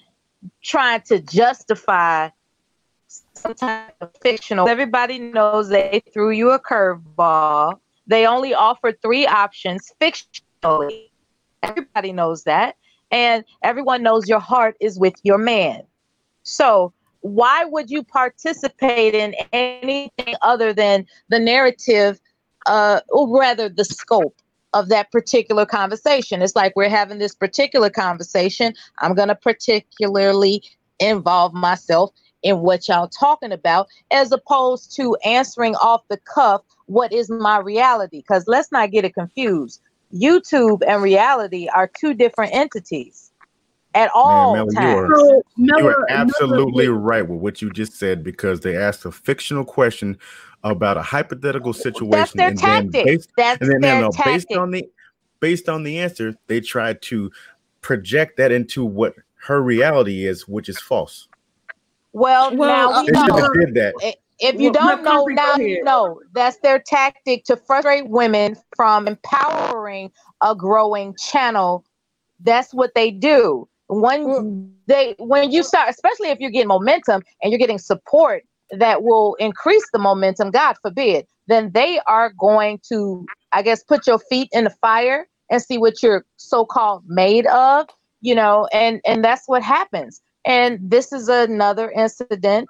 trying 0.62 1.02
to 1.02 1.20
justify 1.20 2.30
some 3.06 3.55
type 3.55 3.94
of 4.01 4.10
fictional. 4.22 4.68
Everybody 4.68 5.18
knows 5.20 5.68
they 5.68 6.02
threw 6.12 6.30
you 6.30 6.51
a 6.51 6.59
curveball. 6.59 7.78
They 8.06 8.26
only 8.26 8.55
offered 8.55 9.01
three 9.01 9.26
options 9.26 9.92
fictionally. 10.01 11.10
Everybody 11.62 12.12
knows 12.12 12.42
that. 12.44 12.76
And 13.15 13.45
everyone 13.62 14.03
knows 14.03 14.28
your 14.28 14.41
heart 14.41 14.77
is 14.81 14.99
with 14.99 15.15
your 15.23 15.39
man. 15.39 15.85
So, 16.43 16.93
why 17.20 17.65
would 17.65 17.89
you 17.89 18.03
participate 18.03 19.15
in 19.15 19.35
anything 19.53 20.35
other 20.43 20.73
than 20.74 21.07
the 21.28 21.39
narrative, 21.39 22.20
uh, 22.66 23.01
or 23.11 23.39
rather 23.39 23.69
the 23.69 23.85
scope 23.85 24.36
of 24.74 24.89
that 24.89 25.12
particular 25.12 25.65
conversation? 25.65 26.43
It's 26.43 26.57
like 26.57 26.74
we're 26.74 26.89
having 26.89 27.19
this 27.19 27.36
particular 27.36 27.89
conversation. 27.89 28.74
I'm 28.99 29.15
going 29.15 29.28
to 29.28 29.36
particularly 29.36 30.65
involve 30.99 31.55
myself 31.55 32.11
in 32.43 32.61
what 32.61 32.89
y'all 32.89 33.09
talking 33.09 33.53
about, 33.53 33.86
as 34.11 34.32
opposed 34.32 34.95
to 34.97 35.16
answering 35.24 35.77
off 35.77 36.03
the 36.09 36.19
cuff, 36.19 36.62
what 36.86 37.12
is 37.12 37.31
my 37.31 37.59
reality? 37.59 38.19
Because 38.19 38.45
let's 38.49 38.73
not 38.73 38.91
get 38.91 39.05
it 39.05 39.15
confused. 39.15 39.81
YouTube 40.15 40.82
and 40.86 41.03
reality 41.03 41.69
are 41.74 41.91
two 41.99 42.15
different 42.15 42.55
entities 42.55 43.32
at 43.95 44.11
all 44.15 44.55
Man, 44.55 44.66
Mella, 44.66 44.73
times. 44.73 45.09
you 45.09 45.15
are, 45.15 45.16
So, 45.16 45.43
you 45.57 45.89
are 45.89 46.07
absolutely 46.11 46.86
Mella, 46.89 46.99
right 46.99 47.28
with 47.28 47.41
what 47.41 47.62
you 47.62 47.70
just 47.70 47.95
said 47.95 48.23
because 48.24 48.61
they 48.61 48.77
asked 48.77 49.05
a 49.05 49.12
fictional 49.12 49.65
question 49.65 50.19
about 50.62 50.97
a 50.97 51.03
hypothetical 51.03 51.73
That's 51.73 51.82
situation, 51.82 52.39
their 52.39 52.49
and 52.49 52.59
then 52.59 52.91
based 52.91 53.31
That's 53.36 53.61
and 53.61 53.70
then 53.73 53.81
their 53.81 54.01
no, 54.01 54.11
based 54.11 54.49
tactic. 54.49 54.59
on 54.59 54.70
the 54.70 54.89
based 55.41 55.69
on 55.69 55.82
the 55.82 55.99
answer, 55.99 56.35
they 56.47 56.61
tried 56.61 57.03
to 57.03 57.31
project 57.82 58.36
that 58.39 58.51
into 58.51 58.85
what 58.85 59.15
her 59.36 59.62
reality 59.62 60.27
is, 60.27 60.49
which 60.49 60.69
is 60.69 60.81
false. 60.81 61.28
Well, 62.12 62.57
Well, 62.57 62.91
now 62.93 63.01
we 63.03 63.07
should 63.09 63.28
know. 63.28 63.36
have 63.36 63.53
did 63.61 63.74
that. 63.74 63.95
I- 64.01 64.15
If 64.45 64.61
you 64.61 64.71
Well, 64.73 64.73
don't 64.73 65.05
know, 65.05 65.25
now 65.25 65.57
you 65.57 65.83
know. 65.83 66.21
That's 66.35 66.59
their 66.59 66.79
tactic 66.79 67.45
to 67.45 67.57
frustrate 67.57 68.09
women 68.09 68.57
from 68.77 69.09
empowering 69.09 70.11
a 70.43 70.55
growing 70.55 71.16
channel. 71.16 71.85
That's 72.41 72.75
what 72.75 72.95
they 72.95 73.11
do. 73.11 73.66
When 73.89 74.75
they 74.87 75.15
when 75.19 75.51
you 75.51 75.62
start, 75.62 75.89
especially 75.89 76.29
if 76.29 76.41
you're 76.41 76.51
getting 76.51 76.69
momentum 76.69 77.23
and 77.43 77.51
you're 77.53 77.59
getting 77.59 77.79
support 77.79 78.43
that 78.71 79.03
will 79.03 79.35
increase 79.37 79.85
the 79.93 79.99
momentum, 79.99 80.51
God 80.51 80.77
forbid, 80.83 81.27
then 81.47 81.71
they 81.73 82.01
are 82.07 82.31
going 82.39 82.81
to, 82.91 83.25
I 83.53 83.62
guess, 83.62 83.83
put 83.83 84.07
your 84.07 84.19
feet 84.19 84.49
in 84.53 84.65
the 84.65 84.71
fire 84.71 85.27
and 85.51 85.62
see 85.62 85.79
what 85.79 86.03
you're 86.03 86.25
so-called 86.37 87.05
made 87.07 87.47
of, 87.47 87.87
you 88.21 88.35
know, 88.35 88.69
and 88.73 89.01
and 89.07 89.25
that's 89.25 89.45
what 89.47 89.62
happens. 89.62 90.21
And 90.47 90.79
this 90.83 91.12
is 91.12 91.29
another 91.29 91.91
incident 91.91 92.69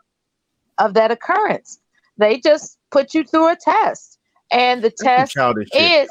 of 0.78 0.94
that 0.94 1.10
occurrence. 1.10 1.78
They 2.16 2.38
just 2.40 2.78
put 2.90 3.14
you 3.14 3.24
through 3.24 3.50
a 3.50 3.56
test, 3.56 4.18
and 4.50 4.82
the 4.82 4.88
That's 4.90 5.02
test 5.02 5.32
childish 5.32 5.68
shit. 5.72 6.04
is, 6.04 6.10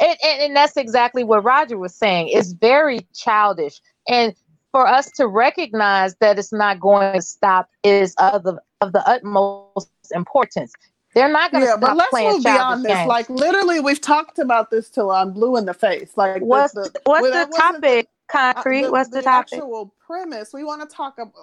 and, 0.00 0.16
and, 0.24 0.42
and 0.42 0.56
that's 0.56 0.76
exactly 0.76 1.24
what 1.24 1.42
Roger 1.44 1.78
was 1.78 1.94
saying. 1.94 2.28
It's 2.28 2.52
very 2.52 3.06
childish, 3.14 3.80
and 4.08 4.34
for 4.70 4.86
us 4.86 5.10
to 5.12 5.26
recognize 5.26 6.14
that 6.16 6.38
it's 6.38 6.52
not 6.52 6.80
going 6.80 7.12
to 7.14 7.20
stop 7.22 7.68
is 7.82 8.14
of 8.18 8.42
the 8.44 8.58
of 8.80 8.92
the 8.92 9.06
utmost 9.08 9.90
importance. 10.14 10.72
They're 11.14 11.30
not 11.30 11.50
going 11.52 11.62
to 11.62 11.68
Yeah, 11.68 11.76
but 11.76 11.94
let's 11.96 12.08
playing 12.10 12.32
move 12.32 12.42
childish 12.42 12.58
beyond 12.58 12.84
this. 12.86 12.92
games. 12.94 13.06
Like 13.08 13.28
literally, 13.28 13.80
we've 13.80 14.00
talked 14.00 14.38
about 14.38 14.70
this 14.70 14.88
till 14.88 15.10
I'm 15.10 15.32
blue 15.32 15.56
in 15.58 15.66
the 15.66 15.74
face. 15.74 16.12
Like 16.16 16.40
what's 16.40 16.72
the, 16.72 16.90
what's 17.04 17.26
the 17.26 17.30
that 17.32 17.50
the- 17.50 17.56
topic? 17.58 18.08
Uh, 18.54 18.64
Concrete. 18.64 18.82
the, 18.82 18.92
what's 18.92 19.10
the, 19.10 19.18
the 19.18 19.22
topic? 19.22 19.62
actual 19.62 19.94
premise 20.06 20.52
we 20.54 20.64
want 20.64 20.88
to 20.88 20.96
talk 20.96 21.18
about 21.18 21.34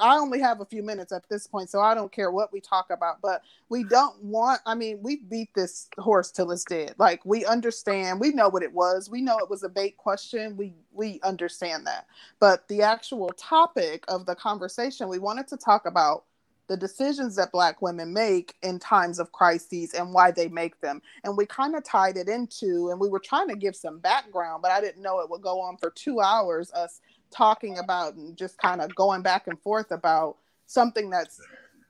i 0.00 0.16
only 0.18 0.40
have 0.40 0.60
a 0.60 0.66
few 0.66 0.82
minutes 0.82 1.12
at 1.12 1.28
this 1.28 1.46
point 1.46 1.70
so 1.70 1.80
i 1.80 1.94
don't 1.94 2.12
care 2.12 2.30
what 2.30 2.52
we 2.52 2.60
talk 2.60 2.90
about 2.90 3.20
but 3.22 3.42
we 3.70 3.84
don't 3.84 4.22
want 4.24 4.60
i 4.66 4.74
mean 4.74 4.98
we 5.02 5.16
beat 5.16 5.54
this 5.54 5.88
horse 5.98 6.30
till 6.32 6.50
it's 6.52 6.64
dead 6.64 6.94
like 6.98 7.24
we 7.24 7.44
understand 7.46 8.20
we 8.20 8.32
know 8.32 8.48
what 8.48 8.62
it 8.62 8.72
was 8.72 9.10
we 9.10 9.22
know 9.22 9.38
it 9.38 9.50
was 9.50 9.62
a 9.64 9.68
bait 9.68 9.96
question 9.98 10.56
we 10.56 10.74
we 10.92 11.20
understand 11.24 11.86
that 11.86 12.06
but 12.40 12.68
the 12.68 12.82
actual 12.82 13.30
topic 13.38 14.04
of 14.08 14.26
the 14.26 14.34
conversation 14.34 15.08
we 15.08 15.18
wanted 15.18 15.48
to 15.48 15.56
talk 15.56 15.86
about 15.86 16.24
the 16.68 16.76
decisions 16.76 17.34
that 17.36 17.50
black 17.50 17.82
women 17.82 18.12
make 18.12 18.54
in 18.62 18.78
times 18.78 19.18
of 19.18 19.32
crises 19.32 19.94
and 19.94 20.12
why 20.12 20.30
they 20.30 20.48
make 20.48 20.80
them. 20.80 21.02
And 21.24 21.36
we 21.36 21.46
kind 21.46 21.74
of 21.74 21.82
tied 21.82 22.16
it 22.16 22.28
into 22.28 22.90
and 22.90 23.00
we 23.00 23.08
were 23.08 23.18
trying 23.18 23.48
to 23.48 23.56
give 23.56 23.74
some 23.74 23.98
background 23.98 24.62
but 24.62 24.70
i 24.70 24.80
didn't 24.80 25.02
know 25.02 25.20
it 25.20 25.30
would 25.30 25.42
go 25.42 25.60
on 25.60 25.76
for 25.76 25.90
two 25.90 26.20
hours 26.20 26.70
us 26.72 27.00
talking 27.30 27.78
about 27.78 28.14
and 28.14 28.36
just 28.36 28.58
kind 28.58 28.80
of 28.80 28.94
going 28.94 29.22
back 29.22 29.46
and 29.46 29.60
forth 29.60 29.90
about 29.90 30.36
something 30.66 31.10
that's 31.10 31.40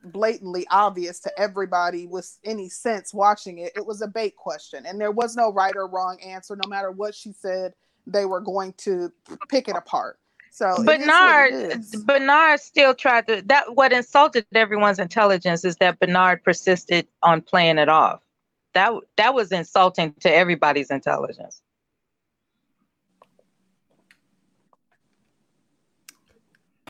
blatantly 0.04 0.66
obvious 0.70 1.20
to 1.20 1.40
everybody 1.40 2.06
with 2.06 2.38
any 2.44 2.68
sense 2.68 3.12
watching 3.12 3.58
it. 3.58 3.72
It 3.76 3.84
was 3.84 4.00
a 4.00 4.06
bait 4.06 4.36
question 4.36 4.86
and 4.86 5.00
there 5.00 5.10
was 5.10 5.36
no 5.36 5.52
right 5.52 5.74
or 5.76 5.88
wrong 5.88 6.20
answer. 6.20 6.56
No 6.56 6.68
matter 6.68 6.90
what 6.90 7.14
she 7.14 7.32
said 7.32 7.74
they 8.06 8.24
were 8.24 8.40
going 8.40 8.72
to 8.78 9.12
pick 9.48 9.68
it 9.68 9.76
apart 9.76 10.18
so 10.58 10.82
it 10.82 11.00
is 11.00 11.06
Bernard. 11.06 11.84
Bernard 12.04 12.60
still 12.60 12.92
tried 12.92 13.28
to 13.28 13.42
that 13.46 13.76
what 13.76 13.92
insulted 13.92 14.44
everyone's 14.54 14.98
intelligence 14.98 15.64
is 15.64 15.76
that 15.76 16.00
Bernard 16.00 16.42
persisted 16.42 17.06
on 17.22 17.40
playing 17.42 17.78
it 17.78 17.88
off. 17.88 18.20
That 18.74 18.92
that 19.16 19.34
was 19.34 19.52
insulting 19.52 20.14
to 20.20 20.34
everybody's 20.34 20.90
intelligence. 20.90 21.62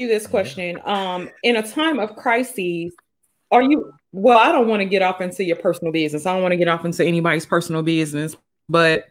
you 0.00 0.08
this 0.08 0.26
question. 0.26 0.80
Um, 0.84 1.28
in 1.42 1.56
a 1.56 1.68
time 1.68 1.98
of 1.98 2.16
crises, 2.16 2.94
are 3.50 3.62
you 3.62 3.92
well, 4.12 4.38
I 4.38 4.50
don't 4.50 4.66
want 4.66 4.80
to 4.80 4.86
get 4.86 5.02
off 5.02 5.20
into 5.20 5.44
your 5.44 5.56
personal 5.56 5.92
business. 5.92 6.24
I 6.24 6.32
don't 6.32 6.42
want 6.42 6.52
to 6.52 6.56
get 6.56 6.68
off 6.68 6.86
into 6.86 7.04
anybody's 7.04 7.44
personal 7.44 7.82
business, 7.82 8.34
but 8.68 9.08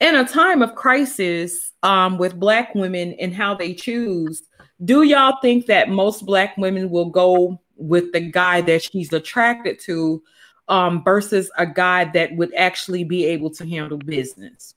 in 0.00 0.14
a 0.14 0.24
time 0.24 0.62
of 0.62 0.74
crisis, 0.74 1.72
um, 1.82 2.18
with 2.18 2.38
black 2.38 2.74
women 2.74 3.14
and 3.14 3.34
how 3.34 3.54
they 3.54 3.74
choose, 3.74 4.42
do 4.84 5.02
y'all 5.02 5.38
think 5.40 5.66
that 5.66 5.88
most 5.88 6.26
black 6.26 6.56
women 6.56 6.90
will 6.90 7.10
go 7.10 7.60
with 7.76 8.12
the 8.12 8.20
guy 8.20 8.60
that 8.62 8.82
she's 8.82 9.12
attracted 9.12 9.78
to 9.80 10.22
um, 10.68 11.02
versus 11.04 11.50
a 11.58 11.66
guy 11.66 12.04
that 12.12 12.34
would 12.36 12.52
actually 12.54 13.04
be 13.04 13.24
able 13.24 13.50
to 13.50 13.66
handle 13.66 13.98
business? 13.98 14.75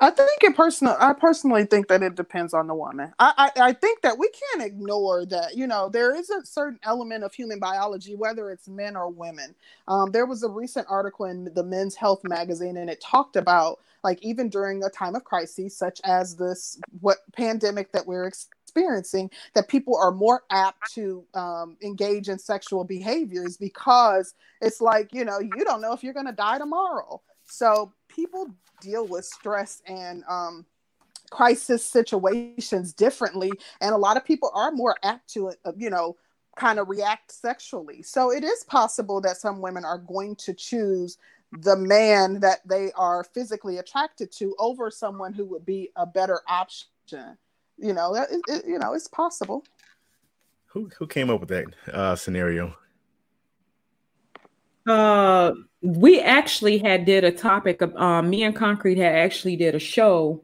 I 0.00 0.10
think 0.10 0.30
it 0.42 0.54
personal. 0.56 0.96
I 1.00 1.12
personally 1.12 1.64
think 1.64 1.88
that 1.88 2.02
it 2.02 2.14
depends 2.14 2.54
on 2.54 2.68
the 2.68 2.74
woman. 2.74 3.12
I, 3.18 3.50
I 3.56 3.62
I 3.68 3.72
think 3.72 4.02
that 4.02 4.18
we 4.18 4.30
can't 4.30 4.64
ignore 4.64 5.26
that. 5.26 5.56
You 5.56 5.66
know, 5.66 5.88
there 5.88 6.14
is 6.14 6.30
a 6.30 6.46
certain 6.46 6.78
element 6.84 7.24
of 7.24 7.34
human 7.34 7.58
biology, 7.58 8.14
whether 8.14 8.50
it's 8.50 8.68
men 8.68 8.96
or 8.96 9.10
women. 9.10 9.56
Um, 9.88 10.12
there 10.12 10.26
was 10.26 10.42
a 10.44 10.48
recent 10.48 10.86
article 10.88 11.26
in 11.26 11.50
the 11.54 11.64
Men's 11.64 11.96
Health 11.96 12.20
magazine, 12.24 12.76
and 12.76 12.88
it 12.88 13.00
talked 13.00 13.34
about 13.36 13.80
like 14.04 14.22
even 14.22 14.48
during 14.48 14.84
a 14.84 14.90
time 14.90 15.16
of 15.16 15.24
crisis, 15.24 15.76
such 15.76 16.00
as 16.04 16.36
this 16.36 16.78
what 17.00 17.18
pandemic 17.32 17.90
that 17.92 18.06
we're 18.06 18.26
experiencing, 18.26 19.30
that 19.54 19.68
people 19.68 19.96
are 19.96 20.12
more 20.12 20.42
apt 20.50 20.92
to 20.94 21.24
um, 21.34 21.76
engage 21.82 22.28
in 22.28 22.38
sexual 22.38 22.84
behaviors 22.84 23.56
because 23.56 24.34
it's 24.60 24.80
like 24.80 25.12
you 25.12 25.24
know 25.24 25.40
you 25.40 25.64
don't 25.64 25.80
know 25.80 25.92
if 25.92 26.04
you're 26.04 26.14
going 26.14 26.26
to 26.26 26.32
die 26.32 26.58
tomorrow. 26.58 27.20
So 27.46 27.92
people 28.18 28.48
deal 28.80 29.06
with 29.06 29.24
stress 29.24 29.80
and 29.86 30.24
um, 30.28 30.66
crisis 31.30 31.84
situations 31.84 32.92
differently, 32.92 33.52
and 33.80 33.94
a 33.94 33.96
lot 33.96 34.16
of 34.16 34.24
people 34.24 34.50
are 34.54 34.72
more 34.72 34.96
apt 35.04 35.32
to, 35.32 35.52
uh, 35.64 35.72
you 35.76 35.88
know, 35.88 36.16
kind 36.56 36.80
of 36.80 36.88
react 36.88 37.30
sexually. 37.30 38.02
So 38.02 38.32
it 38.32 38.42
is 38.42 38.64
possible 38.64 39.20
that 39.20 39.36
some 39.36 39.60
women 39.60 39.84
are 39.84 39.98
going 39.98 40.34
to 40.36 40.52
choose 40.52 41.16
the 41.60 41.76
man 41.76 42.40
that 42.40 42.66
they 42.68 42.90
are 42.96 43.22
physically 43.22 43.78
attracted 43.78 44.32
to 44.32 44.56
over 44.58 44.90
someone 44.90 45.32
who 45.32 45.44
would 45.44 45.64
be 45.64 45.90
a 45.94 46.04
better 46.04 46.40
option. 46.48 47.38
You 47.78 47.92
know, 47.94 48.16
it, 48.16 48.28
it, 48.48 48.64
you 48.66 48.80
know, 48.80 48.94
it's 48.94 49.06
possible. 49.06 49.64
Who 50.66 50.90
who 50.98 51.06
came 51.06 51.30
up 51.30 51.38
with 51.38 51.50
that 51.50 51.66
uh, 51.92 52.16
scenario? 52.16 52.76
Uh, 54.88 55.52
we 55.82 56.20
actually 56.20 56.78
had 56.78 57.04
did 57.04 57.24
a 57.24 57.30
topic 57.30 57.82
of 57.82 57.94
um, 57.96 58.30
me 58.30 58.42
and 58.42 58.54
Concrete 58.54 58.98
had 58.98 59.14
actually 59.14 59.56
did 59.56 59.74
a 59.74 59.78
show, 59.78 60.42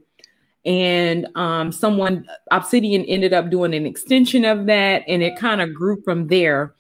and 0.65 1.27
um, 1.35 1.73
someone 1.73 2.27
Obsidian 2.51 3.05
ended 3.05 3.33
up 3.33 3.51
doing 3.51 3.75
an 3.75 3.87
extension 3.87 4.45
of 4.45 4.67
that, 4.67 5.03
and 5.09 5.23
it 5.23 5.37
kind 5.37 5.61
of 5.61 5.75
grew 5.75 6.01
from 6.03 6.29
there. 6.29 6.75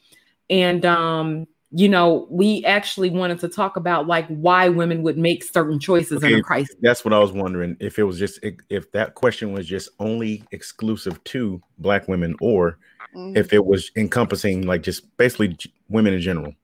And 0.50 0.84
um, 0.84 1.46
you 1.76 1.88
know, 1.88 2.28
we 2.30 2.64
actually 2.64 3.10
wanted 3.10 3.40
to 3.40 3.48
talk 3.48 3.76
about 3.76 4.06
like 4.06 4.28
why 4.28 4.68
women 4.68 5.02
would 5.02 5.18
make 5.18 5.42
certain 5.42 5.80
choices 5.80 6.18
okay, 6.18 6.34
in 6.34 6.38
a 6.38 6.42
crisis. 6.42 6.76
That's 6.80 7.04
what 7.04 7.12
I 7.12 7.18
was 7.18 7.32
wondering. 7.32 7.76
If 7.80 7.98
it 7.98 8.04
was 8.04 8.18
just 8.18 8.38
if 8.70 8.92
that 8.92 9.14
question 9.14 9.52
was 9.52 9.66
just 9.66 9.88
only 9.98 10.44
exclusive 10.52 11.22
to 11.24 11.60
black 11.78 12.06
women, 12.06 12.36
or 12.40 12.78
mm-hmm. 13.16 13.36
if 13.36 13.52
it 13.52 13.64
was 13.64 13.90
encompassing 13.96 14.66
like 14.66 14.82
just 14.82 15.16
basically 15.16 15.56
women 15.88 16.14
in 16.14 16.20
general. 16.20 16.54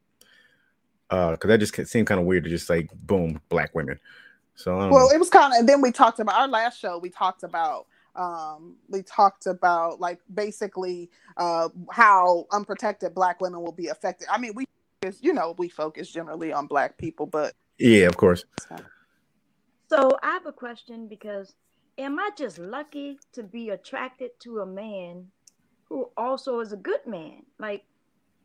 Uh, 1.11 1.33
because 1.33 1.49
that 1.49 1.59
just 1.59 1.75
seemed 1.89 2.07
kind 2.07 2.21
of 2.21 2.27
weird 2.27 2.45
to 2.45 2.51
just 2.51 2.71
like 2.71 2.91
boom, 3.03 3.41
black 3.49 3.75
women. 3.75 3.99
So 4.55 4.77
well, 4.77 4.91
know. 4.91 5.11
it 5.11 5.19
was 5.19 5.31
kind 5.31 5.53
of. 5.53 5.59
And 5.59 5.69
then 5.69 5.81
we 5.81 5.91
talked 5.91 6.21
about 6.21 6.37
our 6.37 6.49
last 6.49 6.79
show. 6.79 6.99
We 6.99 7.11
talked 7.11 7.43
about 7.43 7.87
um 8.17 8.77
we 8.89 9.03
talked 9.03 9.47
about 9.47 10.01
like 10.01 10.19
basically 10.35 11.09
uh 11.37 11.69
how 11.93 12.45
unprotected 12.51 13.15
black 13.15 13.41
women 13.41 13.63
will 13.63 13.73
be 13.73 13.89
affected. 13.89 14.29
I 14.31 14.39
mean, 14.39 14.53
we 14.55 14.65
you 15.21 15.33
know, 15.33 15.55
we 15.57 15.69
focus 15.69 16.11
generally 16.11 16.53
on 16.53 16.67
black 16.67 16.99
people, 16.99 17.27
but 17.27 17.55
yeah, 17.79 18.07
of 18.07 18.17
course. 18.17 18.45
So 19.89 20.19
I 20.23 20.33
have 20.33 20.47
a 20.47 20.53
question 20.53 21.09
because 21.09 21.55
am 21.99 22.19
I 22.19 22.31
just 22.37 22.59
lucky 22.59 23.19
to 23.33 23.43
be 23.43 23.71
attracted 23.71 24.31
to 24.41 24.61
a 24.61 24.67
man 24.67 25.27
who 25.89 26.11
also 26.17 26.61
is 26.61 26.73
a 26.73 26.77
good 26.77 27.05
man? 27.07 27.43
Like, 27.59 27.85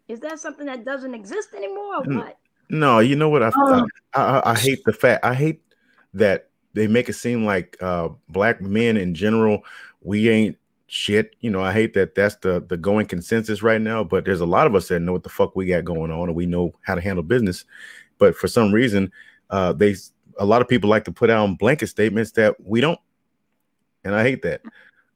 is 0.07 0.19
that 0.21 0.39
something 0.39 0.65
that 0.67 0.85
doesn't 0.85 1.13
exist 1.13 1.49
anymore 1.53 1.97
or 1.97 2.03
what? 2.03 2.37
No, 2.69 2.99
you 2.99 3.15
know 3.15 3.29
what? 3.29 3.43
I, 3.43 3.51
oh. 3.55 3.87
I, 4.13 4.21
I, 4.21 4.51
I 4.51 4.55
hate 4.57 4.83
the 4.85 4.93
fact 4.93 5.23
I 5.23 5.33
hate 5.33 5.61
that 6.13 6.49
they 6.73 6.87
make 6.87 7.09
it 7.09 7.13
seem 7.13 7.45
like 7.45 7.77
uh, 7.81 8.09
black 8.29 8.61
men 8.61 8.97
in 8.97 9.13
general 9.13 9.63
we 10.01 10.29
ain't 10.29 10.57
shit. 10.87 11.35
You 11.41 11.49
know, 11.49 11.61
I 11.61 11.73
hate 11.73 11.93
that 11.95 12.15
that's 12.15 12.35
the 12.37 12.63
the 12.67 12.77
going 12.77 13.07
consensus 13.07 13.61
right 13.61 13.81
now, 13.81 14.03
but 14.03 14.25
there's 14.25 14.41
a 14.41 14.45
lot 14.45 14.67
of 14.67 14.75
us 14.75 14.87
that 14.87 14.99
know 14.99 15.13
what 15.13 15.23
the 15.23 15.29
fuck 15.29 15.55
we 15.55 15.65
got 15.65 15.83
going 15.83 16.11
on 16.11 16.29
and 16.29 16.35
we 16.35 16.45
know 16.45 16.73
how 16.81 16.95
to 16.95 17.01
handle 17.01 17.23
business. 17.23 17.65
But 18.17 18.35
for 18.35 18.47
some 18.47 18.71
reason, 18.71 19.11
uh, 19.49 19.73
they 19.73 19.95
a 20.37 20.45
lot 20.45 20.61
of 20.61 20.67
people 20.67 20.89
like 20.89 21.05
to 21.05 21.11
put 21.11 21.29
out 21.29 21.57
blanket 21.57 21.87
statements 21.87 22.31
that 22.33 22.55
we 22.59 22.81
don't, 22.81 22.99
and 24.03 24.15
I 24.15 24.23
hate 24.23 24.43
that. 24.43 24.61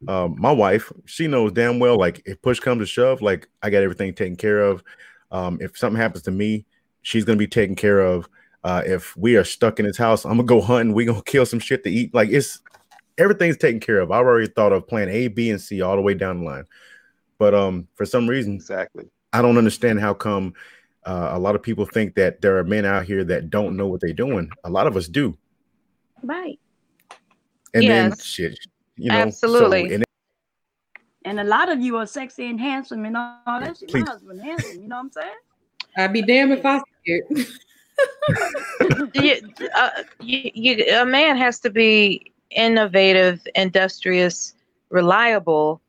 Um, 0.08 0.36
my 0.40 0.52
wife, 0.52 0.92
she 1.06 1.28
knows 1.28 1.52
damn 1.52 1.78
well, 1.78 1.98
like 1.98 2.22
if 2.26 2.42
push 2.42 2.60
comes 2.60 2.82
to 2.82 2.86
shove, 2.86 3.22
like 3.22 3.48
I 3.62 3.70
got 3.70 3.84
everything 3.84 4.14
taken 4.14 4.38
care 4.38 4.62
of. 4.62 4.84
Um, 5.32 5.60
if 5.62 5.78
something 5.78 6.00
happens 6.00 6.24
to 6.24 6.32
me, 6.32 6.66
she's 7.02 7.26
gonna 7.26 7.38
be 7.38 7.48
taken 7.48 7.76
care 7.76 8.00
of. 8.00 8.30
Uh, 8.64 8.84
if 8.86 9.16
we 9.16 9.38
are 9.38 9.44
stuck 9.44 9.80
in 9.80 9.86
his 9.86 9.98
house, 9.98 10.26
I'm 10.26 10.32
gonna 10.32 10.44
go 10.44 10.62
hunting. 10.62 10.94
We 10.94 11.06
gonna 11.06 11.22
kill 11.26 11.46
some 11.46 11.60
shit 11.60 11.84
to 11.84 11.90
eat. 11.90 12.14
Like 12.14 12.30
it's 12.30 12.60
everything's 13.18 13.58
taken 13.58 13.80
care 13.80 14.00
of. 14.00 14.12
I've 14.12 14.26
already 14.26 14.48
thought 14.48 14.74
of 14.74 14.88
plan 14.88 15.10
A, 15.10 15.28
B, 15.28 15.50
and 15.50 15.62
C 15.62 15.82
all 15.82 15.96
the 15.96 16.02
way 16.02 16.14
down 16.14 16.40
the 16.40 16.46
line. 16.46 16.66
But 17.38 17.54
um, 17.54 17.88
for 17.96 18.06
some 18.06 18.28
reason, 18.28 18.56
exactly, 18.56 19.10
I 19.32 19.42
don't 19.42 19.58
understand 19.58 20.00
how 20.00 20.14
come 20.14 20.54
uh, 21.06 21.30
a 21.34 21.40
lot 21.40 21.56
of 21.56 21.64
people 21.64 21.86
think 21.86 22.16
that 22.16 22.42
there 22.42 22.58
are 22.58 22.64
men 22.64 22.86
out 22.86 23.06
here 23.06 23.24
that 23.24 23.50
don't 23.50 23.78
know 23.78 23.88
what 23.88 24.02
they're 24.02 24.14
doing. 24.14 24.50
A 24.64 24.70
lot 24.70 24.88
of 24.88 24.98
us 24.98 25.08
do. 25.08 25.38
Right. 26.22 26.60
And 27.74 27.84
yes. 27.84 28.10
then 28.10 28.18
shit, 28.20 28.60
you 28.96 29.10
know, 29.10 29.18
absolutely. 29.18 29.90
So, 29.90 29.96
and, 29.96 30.06
and, 31.26 31.40
a 31.40 31.44
lot 31.44 31.70
of 31.70 31.80
you 31.80 31.98
are 31.98 32.08
sexy 32.08 32.50
and 32.50 32.60
handsome 32.60 33.06
and 33.06 33.16
all 33.16 33.40
that 33.46 33.78
shit. 33.78 33.94
My 33.94 34.00
husband 34.02 34.42
handsome, 34.42 34.82
you 34.82 34.88
know 34.88 34.96
what 34.98 35.02
I'm 35.04 35.12
saying? 35.12 35.36
I'd 36.00 36.14
be 36.14 36.22
damned 36.22 36.54
if 36.54 36.66
I 36.66 36.80
see 36.80 37.22
it. 37.30 37.48
you, 39.14 39.70
uh, 39.76 39.90
you, 40.22 40.52
you, 40.54 40.86
a 40.96 41.06
man 41.06 41.38
has 41.38 41.60
to 41.60 41.70
be 41.70 42.32
innovative, 42.52 43.46
industrious, 43.56 44.54
reliable, 44.90 45.82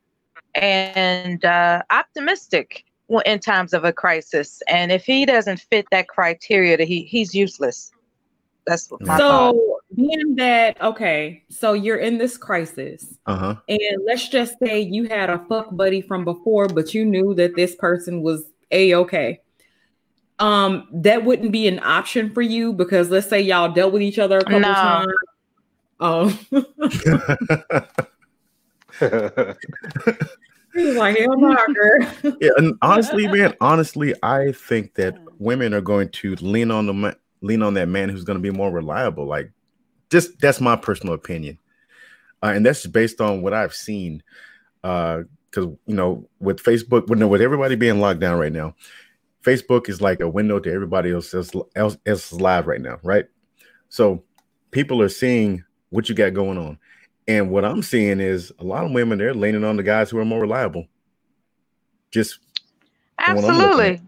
and 0.55 1.43
uh, 1.45 1.81
optimistic 1.91 2.85
in 3.25 3.39
times 3.39 3.73
of 3.73 3.83
a 3.83 3.93
crisis. 3.93 4.61
And 4.67 4.91
if 4.91 5.05
he 5.05 5.25
doesn't 5.25 5.61
fit 5.61 5.85
that 5.91 6.07
criteria, 6.07 6.83
he 6.83 7.03
he's 7.03 7.33
useless. 7.33 7.91
That's 8.67 8.91
my 8.99 9.17
so. 9.17 9.27
Thought. 9.27 9.77
Being 9.93 10.35
that 10.35 10.81
okay, 10.81 11.43
so 11.49 11.73
you're 11.73 11.97
in 11.97 12.17
this 12.17 12.37
crisis, 12.37 13.17
uh-huh. 13.25 13.55
and 13.67 14.03
let's 14.05 14.29
just 14.29 14.55
say 14.63 14.79
you 14.79 15.05
had 15.09 15.29
a 15.29 15.39
fuck 15.49 15.75
buddy 15.75 15.99
from 15.99 16.23
before, 16.23 16.69
but 16.69 16.93
you 16.93 17.03
knew 17.03 17.33
that 17.33 17.57
this 17.57 17.75
person 17.75 18.21
was 18.21 18.45
a 18.71 18.95
okay. 18.95 19.41
Um, 20.41 20.87
that 20.91 21.23
wouldn't 21.23 21.51
be 21.51 21.67
an 21.67 21.79
option 21.83 22.33
for 22.33 22.41
you 22.41 22.73
because 22.73 23.09
let's 23.09 23.29
say 23.29 23.39
y'all 23.39 23.71
dealt 23.71 23.93
with 23.93 24.01
each 24.01 24.19
other 24.19 24.39
a 24.39 24.43
couple 24.43 24.59
no. 24.59 24.73
times 24.73 25.13
Oh. 26.01 26.29
He's 30.73 30.95
like, 30.95 31.17
hell 31.17 31.37
yeah, 32.39 32.49
and 32.57 32.75
honestly, 32.81 33.27
man, 33.31 33.53
honestly, 33.61 34.15
I 34.23 34.53
think 34.53 34.95
that 34.95 35.17
women 35.37 35.73
are 35.73 35.81
going 35.81 36.09
to 36.09 36.35
lean 36.35 36.71
on 36.71 36.87
the 36.87 37.15
lean 37.41 37.61
on 37.61 37.73
that 37.75 37.87
man 37.87 38.09
who's 38.09 38.23
going 38.23 38.37
to 38.37 38.41
be 38.41 38.55
more 38.55 38.71
reliable. 38.71 39.25
Like, 39.25 39.51
just 40.09 40.39
that's 40.39 40.61
my 40.61 40.75
personal 40.75 41.13
opinion, 41.13 41.59
uh, 42.41 42.47
and 42.55 42.65
that's 42.65 42.87
based 42.87 43.21
on 43.21 43.41
what 43.41 43.53
I've 43.53 43.73
seen. 43.73 44.23
Because 44.81 45.25
uh, 45.57 45.75
you 45.85 45.95
know, 45.95 46.27
with 46.39 46.63
Facebook, 46.63 47.07
with, 47.07 47.21
with 47.21 47.41
everybody 47.41 47.75
being 47.75 47.99
locked 47.99 48.21
down 48.21 48.39
right 48.39 48.53
now, 48.53 48.75
Facebook 49.43 49.89
is 49.89 50.01
like 50.01 50.19
a 50.19 50.29
window 50.29 50.59
to 50.59 50.71
everybody 50.71 51.11
else 51.11 51.33
else, 51.33 51.51
else, 51.75 51.97
else 52.05 52.31
live 52.31 52.67
right 52.67 52.81
now, 52.81 52.99
right? 53.03 53.25
So 53.89 54.23
people 54.71 55.01
are 55.01 55.09
seeing 55.09 55.63
what 55.89 56.09
you 56.09 56.15
got 56.15 56.33
going 56.33 56.57
on. 56.57 56.77
And 57.27 57.49
what 57.49 57.65
I'm 57.65 57.81
seeing 57.81 58.19
is 58.19 58.51
a 58.59 58.63
lot 58.63 58.85
of 58.85 58.91
women 58.91 59.17
they're 59.17 59.33
leaning 59.33 59.63
on 59.63 59.77
the 59.77 59.83
guys 59.83 60.09
who 60.09 60.17
are 60.17 60.25
more 60.25 60.41
reliable. 60.41 60.87
Just 62.11 62.39
absolutely. 63.19 64.01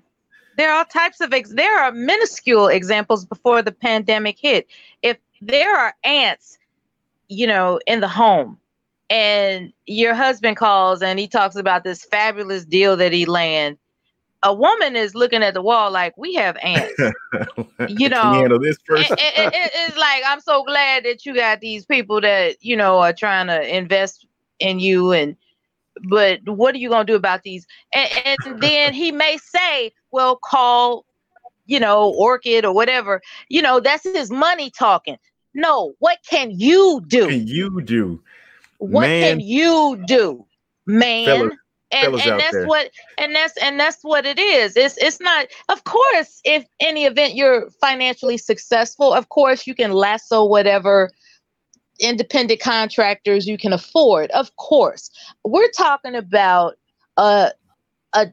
There 0.57 0.71
are 0.71 0.79
all 0.79 0.85
types 0.85 1.21
of 1.21 1.33
ex- 1.33 1.53
there 1.53 1.79
are 1.79 1.91
minuscule 1.91 2.67
examples 2.67 3.25
before 3.25 3.61
the 3.61 3.71
pandemic 3.71 4.37
hit. 4.39 4.67
If 5.01 5.17
there 5.41 5.75
are 5.75 5.95
ants, 6.03 6.57
you 7.27 7.47
know, 7.47 7.79
in 7.87 8.01
the 8.01 8.07
home, 8.07 8.59
and 9.09 9.71
your 9.85 10.13
husband 10.13 10.57
calls 10.57 11.01
and 11.01 11.19
he 11.19 11.27
talks 11.27 11.55
about 11.55 11.83
this 11.83 12.03
fabulous 12.05 12.65
deal 12.65 12.97
that 12.97 13.13
he 13.13 13.25
landed, 13.25 13.77
a 14.43 14.53
woman 14.53 14.95
is 14.95 15.15
looking 15.15 15.41
at 15.41 15.53
the 15.53 15.61
wall 15.61 15.89
like 15.91 16.15
we 16.17 16.35
have 16.35 16.57
ants. 16.61 16.93
you 17.87 18.09
know, 18.09 18.33
handle 18.33 18.59
this 18.59 18.77
first. 18.85 19.11
it, 19.11 19.19
it, 19.19 19.53
it, 19.53 19.71
it's 19.73 19.97
like 19.97 20.23
I'm 20.25 20.41
so 20.41 20.63
glad 20.63 21.05
that 21.05 21.25
you 21.25 21.33
got 21.33 21.61
these 21.61 21.85
people 21.85 22.21
that 22.21 22.57
you 22.61 22.75
know 22.75 22.99
are 22.99 23.13
trying 23.13 23.47
to 23.47 23.75
invest 23.75 24.27
in 24.59 24.79
you, 24.79 25.11
and 25.11 25.35
but 26.09 26.39
what 26.45 26.75
are 26.75 26.79
you 26.79 26.89
gonna 26.89 27.05
do 27.05 27.15
about 27.15 27.43
these? 27.43 27.65
And, 27.93 28.09
and 28.25 28.61
then 28.61 28.93
he 28.93 29.11
may 29.11 29.37
say, 29.37 29.91
"Well, 30.11 30.37
call, 30.43 31.05
you 31.65 31.79
know, 31.79 32.13
Orkin 32.19 32.63
or 32.63 32.73
whatever." 32.73 33.21
You 33.49 33.61
know, 33.61 33.79
that's 33.79 34.03
his 34.03 34.29
money 34.29 34.69
talking. 34.69 35.17
No, 35.53 35.93
what 35.99 36.19
can 36.29 36.51
you 36.51 37.01
do? 37.07 37.25
What 37.25 37.29
can 37.29 37.47
you 37.47 37.81
do? 37.81 38.21
What 38.79 39.01
Man. 39.01 39.21
can 39.21 39.39
you 39.39 40.03
do, 40.07 40.45
man? 40.85 41.51
And, 41.93 42.15
and 42.15 42.39
that's 42.39 42.51
there. 42.51 42.65
what 42.65 42.89
and 43.17 43.35
that's 43.35 43.57
and 43.57 43.79
that's 43.79 44.03
what 44.03 44.25
it 44.25 44.39
is. 44.39 44.75
It's 44.75 44.97
it's 44.97 45.19
not 45.19 45.47
of 45.69 45.83
course 45.83 46.41
if 46.43 46.65
any 46.79 47.05
event 47.05 47.35
you're 47.35 47.69
financially 47.81 48.37
successful 48.37 49.13
of 49.13 49.29
course 49.29 49.67
you 49.67 49.75
can 49.75 49.91
lasso 49.91 50.45
whatever 50.45 51.11
independent 51.99 52.59
contractors 52.59 53.47
you 53.47 53.57
can 53.57 53.73
afford. 53.73 54.31
Of 54.31 54.55
course. 54.55 55.09
We're 55.43 55.71
talking 55.71 56.15
about 56.15 56.75
uh 57.17 57.51
a 58.13 58.27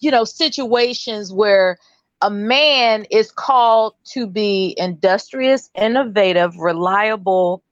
you 0.00 0.10
know 0.10 0.24
situations 0.24 1.32
where 1.32 1.78
a 2.20 2.30
man 2.30 3.06
is 3.10 3.30
called 3.30 3.94
to 4.12 4.26
be 4.26 4.74
industrious 4.76 5.70
innovative 5.76 6.56
reliable 6.56 7.62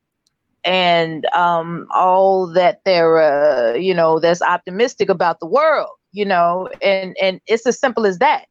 and 0.67 1.25
um, 1.27 1.87
all 1.93 2.47
that 2.49 2.81
they're 2.85 3.19
uh, 3.19 3.75
you 3.75 3.95
know 3.95 4.19
that's 4.19 4.43
optimistic 4.43 5.09
about 5.09 5.41
the 5.41 5.47
world 5.47 5.91
you 6.13 6.25
know 6.25 6.69
and 6.83 7.17
and 7.23 7.41
it's 7.47 7.67
as 7.67 7.79
simple 7.79 8.07
as 8.07 8.19
that. 8.19 8.47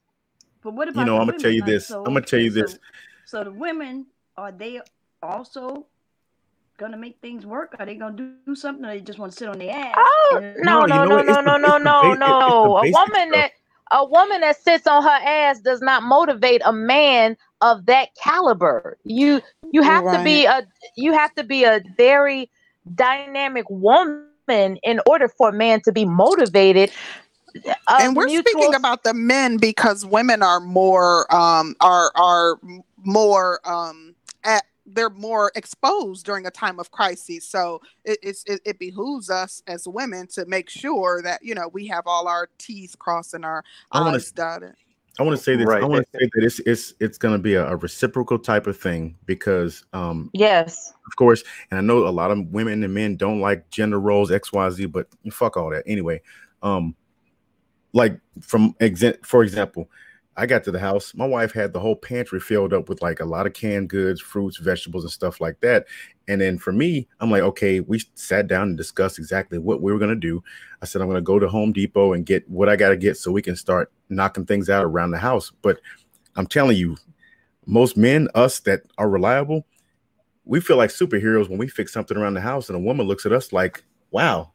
But 0.64 0.74
what 0.74 0.88
about 0.88 1.02
you 1.02 1.06
know 1.06 1.18
i'm 1.20 1.28
gonna 1.28 1.38
tell 1.38 1.52
you 1.52 1.64
this. 1.64 1.88
so, 1.88 2.00
i'm 2.00 2.14
gonna 2.14 2.22
tell 2.22 2.40
you 2.40 2.50
this. 2.50 2.74
so, 2.74 2.78
so 3.26 3.44
the 3.44 3.52
women 3.52 4.08
are 4.38 4.52
they 4.52 4.82
also 5.22 5.86
gonna 6.78 6.98
make 6.98 7.20
things 7.22 7.46
work? 7.46 7.76
Are 7.80 7.86
they 7.86 7.96
gonna 7.96 8.34
do 8.46 8.56
something, 8.56 8.86
or 8.86 8.90
they 8.90 9.02
just 9.02 9.20
want 9.20 9.32
to 9.32 9.38
sit 9.38 9.48
on 9.48 9.60
their 9.60 9.76
ass? 9.76 9.96
Oh 9.98 10.54
no, 10.58 10.86
no, 10.86 11.04
no, 11.06 11.22
no, 11.22 11.42
no, 11.42 11.58
no, 11.58 11.78
no, 11.78 12.14
no, 12.14 12.78
A 12.78 12.92
woman 12.92 13.32
that 13.32 13.52
a 13.91 14.06
woman 14.06 14.41
that 14.41 14.62
sits 14.62 14.88
on 14.88 15.03
her 15.03 15.10
ass 15.10 15.60
does 15.60 15.82
not 15.82 16.03
motivate 16.03 16.62
a 16.66 16.74
man 16.74 17.38
of 17.62 17.86
that 17.86 18.10
caliber. 18.22 18.98
You 19.03 19.41
you 19.72 19.82
have 19.82 20.03
right. 20.03 20.18
to 20.18 20.24
be 20.24 20.45
a 20.45 20.68
you 20.95 21.14
have 21.14 21.34
to 21.36 21.44
be 21.44 21.64
a 21.64 21.82
very 21.98 22.49
dynamic 22.94 23.70
woman 23.70 24.28
in 24.48 24.99
order 25.07 25.28
for 25.28 25.49
a 25.49 25.53
man 25.53 25.82
to 25.82 25.91
be 25.91 26.06
motivated 26.06 26.91
and 27.90 28.16
we're 28.16 28.26
mutual... 28.26 28.52
speaking 28.52 28.76
about 28.76 29.03
the 29.03 29.14
men 29.14 29.57
because 29.57 30.06
women 30.06 30.44
are 30.44 30.60
more 30.60 31.34
um 31.34 31.76
are 31.80 32.12
are 32.16 32.60
more 33.03 33.60
um 33.66 34.16
at 34.44 34.66
they're 34.86 35.10
more 35.10 35.52
exposed 35.56 36.26
during 36.26 36.45
a 36.45 36.52
time 36.52 36.80
of 36.80 36.91
crisis 36.91 37.48
so 37.48 37.82
it, 38.03 38.20
it's 38.22 38.44
it, 38.45 38.62
it, 38.66 38.80
behooves 38.80 39.30
us 39.30 39.64
as 39.68 39.88
women 39.88 40.28
to 40.28 40.45
make 40.45 40.70
sure 40.70 41.22
that 41.24 41.40
you 41.44 41.56
know 41.56 41.68
we 41.70 41.88
have 41.88 42.03
all 42.06 42.28
our 42.28 42.49
t's 42.57 42.95
crossed 42.95 43.34
and 43.34 43.44
our 43.44 43.64
I 43.91 44.02
wanna, 44.02 44.18
i's 44.18 44.32
dotted 44.32 44.76
I 45.18 45.24
want 45.24 45.38
to 45.38 45.44
say 45.44 45.56
this. 45.56 45.66
Right. 45.66 45.82
I 45.82 45.86
want 45.86 46.06
to 46.06 46.20
say 46.20 46.30
that 46.34 46.44
it's 46.44 46.60
it's 46.60 46.94
it's 46.99 47.18
going 47.18 47.34
to 47.34 47.40
be 47.40 47.53
a, 47.53 47.66
a, 47.68 47.76
reciprocal 47.78 48.38
type 48.38 48.68
of 48.68 48.78
thing 48.78 49.16
because 49.26 49.86
um 49.94 50.30
yes, 50.34 50.94
of 51.07 51.16
course, 51.16 51.44
and 51.72 51.78
I 51.78 51.82
know 51.82 52.07
a 52.07 52.10
lot 52.10 52.32
of 52.32 52.48
women 52.48 52.84
and 52.84 52.94
men 52.94 53.16
don't 53.16 53.40
like 53.40 53.70
gender 53.70 53.99
roles 53.99 54.32
X 54.32 54.52
Y 54.52 54.70
Z, 54.72 54.86
but 54.88 55.07
fuck 55.32 55.56
all 55.56 55.70
that 55.70 55.84
anyway. 55.88 56.22
Um, 56.62 56.95
like 57.94 58.20
from 58.41 58.74
exa- 58.82 59.26
for 59.26 59.41
example, 59.41 59.90
I 60.38 60.45
got 60.45 60.66
to 60.66 60.72
the 60.72 60.80
house. 60.80 61.14
My 61.16 61.26
wife 61.26 61.53
had 61.53 61.72
the 61.72 61.80
whole 61.80 61.95
pantry 61.95 62.41
filled 62.41 62.74
up 62.74 62.90
with 62.90 63.02
like 63.02 63.22
a 63.22 63.26
lot 63.26 63.48
of 63.48 63.53
canned 63.53 63.90
goods, 63.90 64.20
fruits, 64.20 64.57
vegetables, 64.57 65.06
and 65.06 65.12
stuff 65.12 65.40
like 65.40 65.60
that. 65.62 65.86
And 66.28 66.41
then 66.41 66.57
for 66.57 66.74
me, 66.74 67.07
I'm 67.22 67.32
like, 67.32 67.44
okay, 67.44 67.80
we 67.80 68.02
sat 68.16 68.48
down 68.48 68.70
and 68.70 68.78
discussed 68.78 69.18
exactly 69.18 69.60
what 69.60 69.82
we 69.82 69.94
were 69.94 69.99
gonna 69.99 70.16
do. 70.16 70.44
I 70.82 70.86
said 70.86 71.02
I'm 71.02 71.07
gonna 71.07 71.22
go 71.22 71.40
to 71.40 71.48
Home 71.48 71.72
Depot 71.72 72.14
and 72.14 72.26
get 72.26 72.48
what 72.49 72.68
I 72.68 72.76
gotta 72.76 72.98
get 72.98 73.18
so 73.18 73.32
we 73.32 73.41
can 73.41 73.56
start 73.56 73.91
knocking 74.10 74.45
things 74.45 74.70
out 74.70 74.84
around 74.84 75.12
the 75.12 75.18
house. 75.18 75.52
But 75.62 75.80
I'm 76.36 76.48
telling 76.48 76.76
you, 76.76 76.98
most 77.66 77.95
men, 77.95 78.28
us 78.36 78.60
that 78.62 78.82
are 78.98 79.10
reliable, 79.10 79.66
we 80.44 80.60
feel 80.60 80.78
like 80.78 80.90
superheroes 80.90 81.49
when 81.49 81.57
we 81.57 81.68
fix 81.68 81.94
something 81.94 82.18
around 82.18 82.34
the 82.34 82.41
house, 82.41 82.68
and 82.68 82.76
a 82.76 82.82
woman 82.82 83.07
looks 83.07 83.26
at 83.26 83.32
us 83.32 83.53
like, 83.53 83.84
"Wow, 84.12 84.52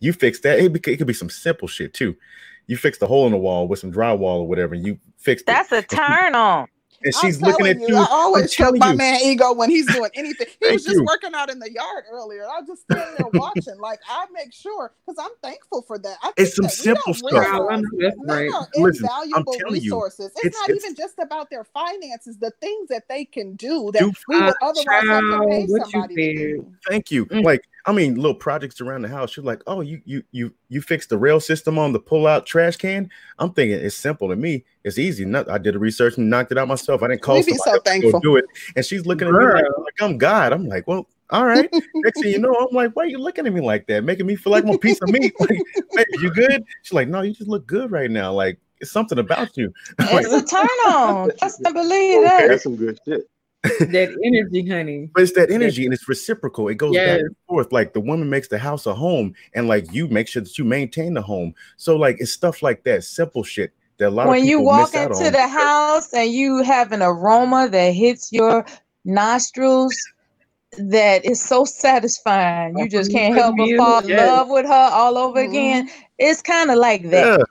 you 0.00 0.12
fixed 0.12 0.42
that." 0.42 0.58
It, 0.58 0.74
it 0.74 0.96
could 0.96 1.06
be 1.06 1.12
some 1.12 1.30
simple 1.30 1.68
shit 1.68 1.94
too 1.94 2.16
you 2.66 2.76
fixed 2.76 3.02
a 3.02 3.06
hole 3.06 3.26
in 3.26 3.32
the 3.32 3.38
wall 3.38 3.68
with 3.68 3.78
some 3.78 3.92
drywall 3.92 4.40
or 4.40 4.48
whatever, 4.48 4.74
and 4.74 4.86
you 4.86 4.98
fixed 5.18 5.46
That's 5.46 5.72
it. 5.72 5.84
a 5.84 5.96
turn 5.96 6.34
on 6.34 6.68
and 7.04 7.14
she's 7.14 7.40
looking 7.42 7.66
at 7.66 7.80
you. 7.80 7.88
you. 7.88 7.96
I 7.96 8.06
always 8.10 8.52
choke 8.52 8.76
my 8.78 8.94
man 8.94 9.20
ego 9.22 9.52
when 9.52 9.70
he's 9.70 9.86
doing 9.86 10.10
anything. 10.14 10.46
He 10.60 10.72
was 10.72 10.84
just 10.84 10.96
you. 10.96 11.04
working 11.04 11.34
out 11.34 11.50
in 11.50 11.58
the 11.58 11.70
yard 11.70 12.04
earlier. 12.10 12.44
I 12.44 12.60
was 12.60 12.68
just 12.68 12.82
standing 12.82 13.14
there 13.18 13.28
watching. 13.40 13.78
Like 13.78 14.00
I 14.08 14.26
make 14.32 14.52
sure 14.52 14.92
because 15.06 15.18
I'm 15.18 15.36
thankful 15.42 15.82
for 15.82 15.98
that. 15.98 16.16
it's 16.36 16.56
some 16.56 16.68
simple 16.68 17.14
stuff. 17.14 17.32
Realize, 17.32 17.82
right. 18.26 18.50
Listen, 18.74 19.04
invaluable 19.04 19.54
resources. 19.70 20.18
You, 20.20 20.26
it's, 20.26 20.44
it's, 20.44 20.56
not 20.58 20.70
it's, 20.70 20.84
even 20.84 20.96
just 20.96 21.18
about 21.18 21.50
their 21.50 21.64
finances. 21.64 22.38
The 22.38 22.52
things 22.60 22.88
that 22.88 23.08
they 23.08 23.24
can 23.24 23.54
do 23.56 23.90
that 23.92 24.00
do, 24.00 24.12
we 24.28 24.40
would 24.40 24.54
otherwise 24.62 24.84
child, 24.84 25.24
have 25.24 25.42
to 25.42 25.46
pay 25.48 25.66
somebody. 25.66 26.14
You 26.14 26.72
Thank 26.88 27.10
you. 27.10 27.26
Mm. 27.26 27.44
Like 27.44 27.68
I 27.86 27.92
mean, 27.92 28.16
little 28.16 28.34
projects 28.34 28.80
around 28.80 29.02
the 29.02 29.08
house. 29.08 29.36
You're 29.36 29.46
like, 29.46 29.62
oh, 29.68 29.80
you 29.80 30.02
you 30.04 30.22
you 30.32 30.52
you 30.68 30.80
fixed 30.82 31.08
the 31.08 31.18
rail 31.18 31.38
system 31.38 31.78
on 31.78 31.92
the 31.92 32.00
pull 32.00 32.26
out 32.26 32.44
trash 32.44 32.76
can. 32.76 33.08
I'm 33.38 33.52
thinking 33.52 33.78
it's 33.78 33.96
simple 33.96 34.28
to 34.28 34.36
me. 34.36 34.64
It's 34.82 34.98
easy. 34.98 35.24
Not, 35.24 35.48
I 35.48 35.58
did 35.58 35.74
the 35.74 35.78
research 35.78 36.16
and 36.16 36.28
knocked 36.28 36.50
it 36.50 36.58
out 36.58 36.66
myself. 36.66 37.02
I 37.02 37.08
didn't 37.08 37.22
call 37.22 37.42
somebody 37.42 37.58
so 37.58 37.78
thankful. 37.84 38.12
to 38.12 38.20
do 38.20 38.36
it. 38.36 38.44
And 38.74 38.84
she's 38.84 39.06
looking 39.06 39.28
at 39.28 39.34
me 39.34 39.44
like, 39.44 39.64
like, 39.78 40.00
I'm 40.00 40.18
God. 40.18 40.52
I'm 40.52 40.66
like, 40.66 40.86
well, 40.88 41.08
all 41.30 41.46
right. 41.46 41.68
Next 41.94 42.22
thing 42.22 42.32
you 42.32 42.38
know, 42.38 42.54
I'm 42.54 42.74
like, 42.74 42.94
why 42.94 43.04
are 43.04 43.08
you 43.08 43.18
looking 43.18 43.46
at 43.46 43.52
me 43.52 43.60
like 43.60 43.86
that? 43.86 44.04
Making 44.04 44.26
me 44.26 44.36
feel 44.36 44.52
like 44.52 44.64
I'm 44.64 44.70
a 44.70 44.78
piece 44.78 45.00
of 45.02 45.08
meat. 45.10 45.32
Like, 45.40 45.60
hey, 45.92 46.04
you 46.20 46.30
good? 46.32 46.64
She's 46.82 46.92
like, 46.92 47.08
no, 47.08 47.22
you 47.22 47.32
just 47.32 47.48
look 47.48 47.66
good 47.66 47.90
right 47.90 48.10
now. 48.10 48.32
Like, 48.32 48.58
it's 48.80 48.90
something 48.90 49.18
about 49.18 49.56
you. 49.56 49.72
It's 49.98 50.32
a 50.32 50.44
turn 50.44 50.66
on. 50.88 51.30
Just 51.40 51.62
to 51.64 51.72
believe 51.72 52.18
okay. 52.18 52.28
that. 52.28 52.48
That's 52.48 52.62
some 52.64 52.76
good 52.76 52.98
shit. 53.06 53.28
that 53.80 54.16
energy, 54.24 54.68
honey. 54.68 55.10
But 55.14 55.22
it's 55.24 55.32
that 55.32 55.50
energy 55.50 55.84
and 55.84 55.94
it's 55.94 56.08
reciprocal. 56.08 56.68
It 56.68 56.76
goes 56.76 56.94
yes. 56.94 57.18
back 57.18 57.20
and 57.20 57.36
forth. 57.48 57.72
Like 57.72 57.92
the 57.92 58.00
woman 58.00 58.30
makes 58.30 58.48
the 58.48 58.58
house 58.58 58.86
a 58.86 58.94
home, 58.94 59.34
and 59.54 59.68
like 59.68 59.92
you 59.92 60.08
make 60.08 60.28
sure 60.28 60.42
that 60.42 60.58
you 60.58 60.64
maintain 60.64 61.14
the 61.14 61.22
home. 61.22 61.54
So 61.76 61.96
like 61.96 62.16
it's 62.20 62.32
stuff 62.32 62.62
like 62.62 62.84
that, 62.84 63.04
simple 63.04 63.42
shit 63.42 63.72
that 63.98 64.08
a 64.08 64.10
lot 64.10 64.24
of 64.24 64.30
when 64.30 64.44
you 64.44 64.60
walk 64.60 64.94
into 64.94 65.26
on. 65.26 65.32
the 65.32 65.48
house 65.48 66.12
and 66.12 66.30
you 66.30 66.62
have 66.62 66.92
an 66.92 67.02
aroma 67.02 67.68
that 67.70 67.94
hits 67.94 68.32
your 68.32 68.66
nostrils 69.04 69.96
that 70.78 71.24
is 71.24 71.42
so 71.42 71.64
satisfying. 71.64 72.76
You 72.78 72.88
just 72.88 73.10
can't 73.10 73.34
help 73.34 73.56
but 73.56 73.76
fall 73.76 74.04
in 74.04 74.16
love 74.16 74.48
with 74.48 74.66
her 74.66 74.90
all 74.92 75.16
over 75.16 75.40
mm-hmm. 75.40 75.50
again. 75.50 75.90
It's 76.18 76.42
kind 76.42 76.70
of 76.70 76.76
like 76.76 77.02
that. 77.10 77.38
Yeah. 77.38 77.44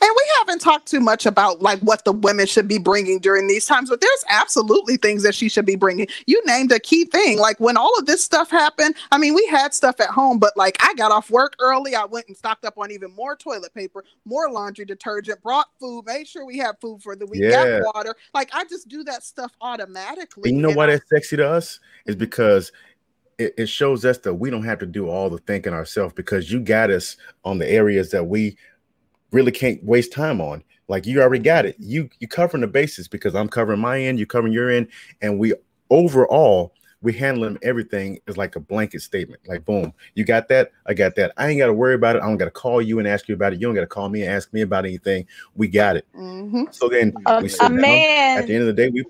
And 0.00 0.10
we 0.16 0.21
haven't 0.38 0.60
talked 0.60 0.86
too 0.86 1.00
much 1.00 1.26
about 1.26 1.62
like 1.62 1.78
what 1.80 2.04
the 2.04 2.12
women 2.12 2.46
should 2.46 2.68
be 2.68 2.78
bringing 2.78 3.18
during 3.18 3.46
these 3.46 3.66
times, 3.66 3.90
but 3.90 4.00
there's 4.00 4.24
absolutely 4.28 4.96
things 4.96 5.22
that 5.22 5.34
she 5.34 5.48
should 5.48 5.66
be 5.66 5.76
bringing. 5.76 6.06
You 6.26 6.42
named 6.46 6.72
a 6.72 6.78
key 6.78 7.04
thing. 7.04 7.38
Like 7.38 7.58
when 7.60 7.76
all 7.76 7.96
of 7.98 8.06
this 8.06 8.22
stuff 8.22 8.50
happened, 8.50 8.94
I 9.10 9.18
mean, 9.18 9.34
we 9.34 9.46
had 9.46 9.74
stuff 9.74 10.00
at 10.00 10.08
home, 10.08 10.38
but 10.38 10.56
like 10.56 10.76
I 10.80 10.94
got 10.94 11.12
off 11.12 11.30
work 11.30 11.54
early. 11.60 11.94
I 11.94 12.04
went 12.04 12.28
and 12.28 12.36
stocked 12.36 12.64
up 12.64 12.78
on 12.78 12.90
even 12.90 13.12
more 13.14 13.36
toilet 13.36 13.74
paper, 13.74 14.04
more 14.24 14.50
laundry 14.50 14.84
detergent, 14.84 15.42
brought 15.42 15.68
food, 15.80 16.04
made 16.06 16.26
sure 16.26 16.44
we 16.44 16.58
have 16.58 16.76
food 16.80 17.02
for 17.02 17.16
the 17.16 17.26
week, 17.26 17.42
yeah. 17.42 17.80
got 17.80 17.94
water. 17.94 18.14
Like 18.34 18.50
I 18.52 18.64
just 18.64 18.88
do 18.88 19.04
that 19.04 19.22
stuff 19.22 19.52
automatically. 19.60 20.50
And 20.50 20.58
you 20.58 20.62
know 20.62 20.74
why 20.74 20.86
that's 20.86 21.08
sexy 21.08 21.36
to 21.36 21.48
us? 21.48 21.80
Is 22.06 22.16
because 22.16 22.72
it 23.38 23.68
shows 23.68 24.04
us 24.04 24.18
that 24.18 24.34
we 24.34 24.50
don't 24.50 24.64
have 24.64 24.78
to 24.78 24.86
do 24.86 25.08
all 25.08 25.30
the 25.30 25.38
thinking 25.38 25.72
ourselves 25.72 26.12
because 26.14 26.52
you 26.52 26.60
got 26.60 26.90
us 26.90 27.16
on 27.44 27.58
the 27.58 27.68
areas 27.68 28.10
that 28.10 28.24
we 28.24 28.56
really 29.32 29.52
can't 29.52 29.82
waste 29.84 30.12
time 30.12 30.40
on. 30.40 30.62
Like 30.88 31.06
you 31.06 31.22
already 31.22 31.42
got 31.42 31.64
it. 31.64 31.76
You 31.78 32.10
you 32.20 32.28
covering 32.28 32.60
the 32.60 32.66
bases 32.66 33.08
because 33.08 33.34
I'm 33.34 33.48
covering 33.48 33.80
my 33.80 34.00
end, 34.00 34.18
you 34.18 34.26
covering 34.26 34.52
your 34.52 34.70
end, 34.70 34.88
and 35.20 35.38
we 35.38 35.54
overall 35.90 36.74
we 37.00 37.12
handling 37.12 37.58
everything 37.62 38.20
is 38.28 38.36
like 38.36 38.56
a 38.56 38.60
blanket 38.60 39.02
statement. 39.02 39.42
Like 39.46 39.64
boom, 39.64 39.92
you 40.14 40.24
got 40.24 40.48
that, 40.48 40.70
I 40.86 40.94
got 40.94 41.16
that. 41.16 41.32
I 41.36 41.48
ain't 41.48 41.58
got 41.58 41.66
to 41.66 41.72
worry 41.72 41.94
about 41.94 42.16
it. 42.16 42.22
I 42.22 42.26
don't 42.26 42.36
got 42.36 42.44
to 42.44 42.50
call 42.50 42.80
you 42.80 42.98
and 42.98 43.08
ask 43.08 43.28
you 43.28 43.34
about 43.34 43.52
it. 43.52 43.60
You 43.60 43.66
don't 43.66 43.74
got 43.74 43.80
to 43.82 43.86
call 43.86 44.08
me 44.08 44.22
and 44.22 44.32
ask 44.32 44.52
me 44.52 44.60
about 44.60 44.84
anything. 44.84 45.26
We 45.54 45.68
got 45.68 45.96
it. 45.96 46.06
Mm-hmm. 46.16 46.64
So 46.70 46.88
then 46.88 47.12
a, 47.26 47.48
a 47.60 47.70
man 47.70 48.38
at 48.38 48.46
the 48.46 48.54
end 48.54 48.62
of 48.62 48.66
the 48.68 48.72
day, 48.72 48.88
we 48.88 49.04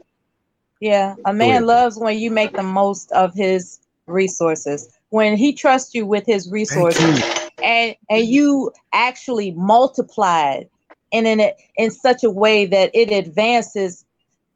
yeah, 0.80 1.14
a 1.26 1.32
man 1.32 1.66
loves 1.66 1.96
when 1.96 2.18
you 2.18 2.30
make 2.30 2.54
the 2.54 2.62
most 2.62 3.12
of 3.12 3.34
his 3.34 3.80
resources. 4.06 4.98
When 5.10 5.36
he 5.36 5.52
trusts 5.52 5.94
you 5.94 6.06
with 6.06 6.26
his 6.26 6.50
resources 6.50 7.41
and 7.62 7.94
and 8.10 8.26
you 8.26 8.72
actually 8.93 9.52
multiplied 9.52 10.62
it 10.62 10.70
and 11.12 11.26
in 11.26 11.40
it 11.40 11.56
in 11.76 11.90
such 11.90 12.24
a 12.24 12.30
way 12.30 12.66
that 12.66 12.90
it 12.94 13.10
advances 13.10 14.05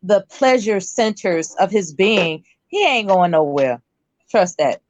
the 0.02 0.24
pleasure 0.30 0.80
centers 0.80 1.54
of 1.58 1.70
his 1.70 1.92
being, 1.92 2.44
he 2.68 2.86
ain't 2.86 3.08
going 3.08 3.32
nowhere. 3.32 3.82
Trust 4.30 4.56
that. 4.58 4.80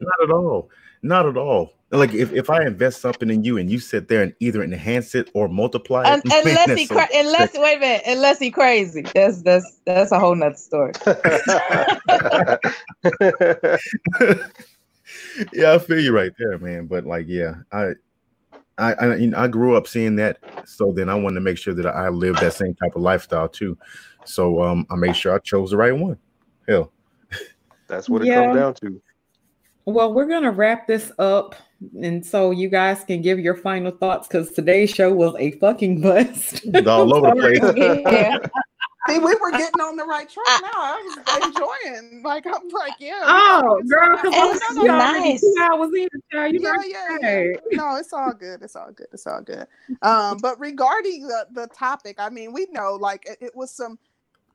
Not 0.00 0.22
at 0.22 0.30
all. 0.30 0.70
Not 1.02 1.26
at 1.26 1.36
all. 1.36 1.72
Like 1.90 2.14
if, 2.14 2.32
if 2.32 2.50
I 2.50 2.66
invest 2.66 3.00
something 3.00 3.30
in 3.30 3.44
you 3.44 3.58
and 3.58 3.70
you 3.70 3.78
sit 3.78 4.08
there 4.08 4.22
and 4.22 4.34
either 4.40 4.62
enhance 4.62 5.14
it 5.14 5.30
or 5.34 5.48
multiply 5.48 6.14
it, 6.14 6.20
unless 6.32 6.74
he 6.74 6.86
cra- 6.86 7.08
so 7.10 7.20
unless 7.20 7.54
wait 7.54 7.76
a 7.76 7.80
minute, 7.80 8.02
unless 8.06 8.40
he 8.40 8.50
crazy. 8.50 9.02
That's 9.02 9.42
that's 9.42 9.80
that's 9.84 10.10
a 10.10 10.18
whole 10.18 10.34
nother 10.34 10.56
story. 10.56 10.92
yeah, 15.52 15.74
I 15.74 15.78
feel 15.78 16.00
you 16.00 16.14
right 16.14 16.32
there, 16.38 16.58
man. 16.58 16.86
But 16.86 17.06
like, 17.06 17.26
yeah, 17.28 17.54
I, 17.72 17.92
I, 18.78 18.92
I, 18.94 19.32
I 19.36 19.48
grew 19.48 19.76
up 19.76 19.86
seeing 19.86 20.16
that, 20.16 20.38
so 20.66 20.92
then 20.92 21.08
I 21.08 21.14
wanted 21.14 21.36
to 21.36 21.40
make 21.40 21.58
sure 21.58 21.74
that 21.74 21.86
I 21.86 22.08
live 22.08 22.36
that 22.36 22.52
same 22.52 22.74
type 22.74 22.94
of 22.94 23.02
lifestyle 23.02 23.48
too. 23.48 23.76
So 24.24 24.62
um, 24.62 24.86
I 24.90 24.96
made 24.96 25.16
sure 25.16 25.34
I 25.34 25.38
chose 25.38 25.70
the 25.70 25.76
right 25.76 25.96
one. 25.96 26.18
Hell, 26.68 26.92
that's 27.86 28.08
what 28.08 28.22
it 28.22 28.28
yeah. 28.28 28.44
comes 28.44 28.56
down 28.56 28.74
to. 28.74 29.00
Well, 29.86 30.12
we're 30.12 30.26
gonna 30.26 30.50
wrap 30.50 30.86
this 30.86 31.12
up, 31.18 31.54
and 32.02 32.24
so 32.24 32.50
you 32.50 32.68
guys 32.68 33.04
can 33.04 33.22
give 33.22 33.38
your 33.38 33.54
final 33.54 33.92
thoughts 33.92 34.26
because 34.26 34.50
today's 34.50 34.90
show 34.90 35.12
was 35.12 35.34
a 35.38 35.52
fucking 35.52 36.00
bust. 36.02 36.66
all 36.86 37.14
over 37.14 37.34
the 37.34 37.62
place. 37.72 38.02
yeah. 38.12 38.38
See, 39.08 39.18
we 39.18 39.34
were 39.34 39.54
uh, 39.54 39.58
getting 39.58 39.80
on 39.80 39.96
the 39.96 40.04
right 40.04 40.28
track 40.28 40.46
uh, 40.48 40.60
now. 40.62 40.70
I 40.74 41.02
was 41.04 41.18
uh, 41.26 41.46
enjoying. 41.46 42.22
Like 42.22 42.46
I'm 42.46 42.68
like, 42.68 42.94
yeah. 42.98 43.22
Oh, 43.24 43.82
girl, 43.88 44.16
because 44.16 44.32
oh, 44.34 44.60
I'm 44.80 44.86
nice. 44.86 45.40
two 45.40 45.54
hours 45.62 45.90
in, 45.96 46.08
child. 46.32 46.54
You 46.54 46.60
yeah, 46.62 46.74
yeah, 46.86 47.18
yeah. 47.20 47.52
No, 47.72 47.96
it's 47.96 48.12
all 48.12 48.32
good. 48.32 48.62
It's 48.62 48.76
all 48.76 48.92
good. 48.92 49.06
It's 49.12 49.26
all 49.26 49.42
good. 49.42 49.66
Um, 50.02 50.38
but 50.38 50.58
regarding 50.60 51.26
the 51.26 51.46
the 51.52 51.66
topic, 51.68 52.16
I 52.18 52.30
mean, 52.30 52.52
we 52.52 52.66
know 52.70 52.94
like 52.94 53.26
it, 53.26 53.38
it 53.40 53.56
was 53.56 53.70
some 53.70 53.98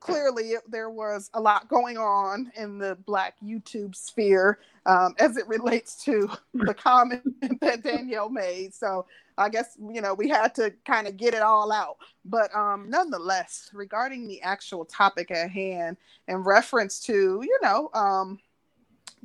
clearly 0.02 0.50
it, 0.50 0.64
there 0.70 0.90
was 0.90 1.30
a 1.34 1.40
lot 1.40 1.70
going 1.70 1.98
on 1.98 2.52
in 2.58 2.78
the 2.78 2.98
black 3.06 3.36
YouTube 3.42 3.96
sphere 3.96 4.60
um, 4.86 5.16
as 5.20 5.38
it 5.38 5.48
relates 5.48 6.04
to 6.04 6.30
the 6.54 6.74
comment 6.74 7.24
that 7.62 7.84
Danielle 7.84 8.30
made. 8.30 8.74
So 8.74 9.06
I 9.38 9.48
guess 9.48 9.78
you 9.80 10.02
know 10.02 10.14
we 10.14 10.28
had 10.28 10.54
to 10.56 10.74
kind 10.86 11.08
of 11.08 11.16
get 11.16 11.34
it 11.34 11.42
all 11.42 11.72
out. 11.72 11.98
But 12.26 12.54
um, 12.54 12.90
nonetheless, 12.90 13.70
regarding 13.74 14.28
the 14.28 14.42
actual 14.42 14.84
topic 14.84 15.32
at 15.32 15.50
hand, 15.50 15.96
in 16.28 16.38
reference 16.38 17.00
to 17.02 17.42
you 17.42 17.60
know 17.62 17.90
um, 17.94 18.40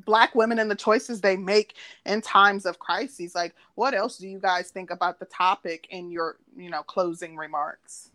black 0.04 0.34
women 0.34 0.58
and 0.58 0.70
the 0.70 0.76
choices 0.76 1.20
they 1.20 1.36
make 1.36 1.74
in 2.04 2.20
times 2.20 2.66
of 2.66 2.78
crises. 2.78 3.34
Like, 3.34 3.54
what 3.74 3.94
else 3.94 4.18
do 4.18 4.28
you 4.28 4.38
guys 4.38 4.70
think 4.70 4.90
about 4.90 5.18
the 5.18 5.26
topic 5.26 5.86
in 5.90 6.10
your, 6.10 6.36
you 6.56 6.70
know, 6.70 6.82
closing 6.82 7.36
remarks? 7.36 8.10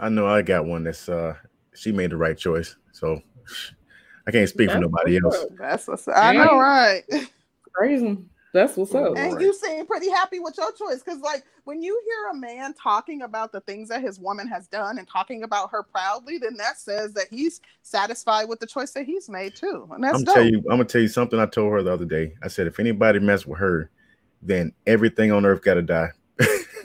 I 0.00 0.08
know 0.08 0.26
I 0.26 0.42
got 0.42 0.64
one 0.64 0.84
that's 0.84 1.08
uh 1.08 1.34
she 1.74 1.92
made 1.92 2.10
the 2.10 2.16
right 2.16 2.36
choice. 2.36 2.76
So 2.92 3.20
I 4.26 4.30
can't 4.30 4.48
speak 4.48 4.68
that's 4.68 4.76
for 4.76 4.80
nobody 4.80 5.20
else. 5.22 5.46
That's 5.58 5.86
what's 5.86 6.08
I 6.08 6.32
know, 6.32 6.58
right? 6.58 7.02
Crazy. 7.72 8.18
That's 8.52 8.76
what's 8.76 8.92
up. 8.94 9.16
And 9.16 9.40
you 9.40 9.54
seem 9.54 9.86
pretty 9.86 10.10
happy 10.10 10.40
with 10.40 10.56
your 10.58 10.72
choice 10.72 11.02
because, 11.02 11.20
like, 11.20 11.44
when 11.64 11.82
you 11.82 12.00
hear 12.04 12.30
a 12.32 12.34
man 12.34 12.74
talking 12.74 13.22
about 13.22 13.52
the 13.52 13.60
things 13.60 13.88
that 13.90 14.02
his 14.02 14.18
woman 14.18 14.48
has 14.48 14.66
done 14.66 14.98
and 14.98 15.06
talking 15.06 15.44
about 15.44 15.70
her 15.70 15.84
proudly, 15.84 16.38
then 16.38 16.56
that 16.56 16.78
says 16.78 17.12
that 17.14 17.26
he's 17.30 17.60
satisfied 17.82 18.48
with 18.48 18.58
the 18.58 18.66
choice 18.66 18.90
that 18.92 19.06
he's 19.06 19.28
made 19.28 19.54
too. 19.54 19.88
And 19.92 20.02
that's 20.02 20.18
I'm 20.18 20.24
dope. 20.24 20.34
tell 20.34 20.44
you, 20.44 20.58
I'm 20.58 20.78
gonna 20.78 20.84
tell 20.84 21.00
you 21.00 21.08
something 21.08 21.38
I 21.38 21.46
told 21.46 21.72
her 21.72 21.82
the 21.82 21.92
other 21.92 22.04
day. 22.04 22.34
I 22.42 22.48
said, 22.48 22.66
if 22.66 22.80
anybody 22.80 23.20
mess 23.20 23.46
with 23.46 23.60
her, 23.60 23.88
then 24.42 24.72
everything 24.84 25.30
on 25.30 25.46
earth 25.46 25.62
gotta 25.62 25.82
die. 25.82 26.10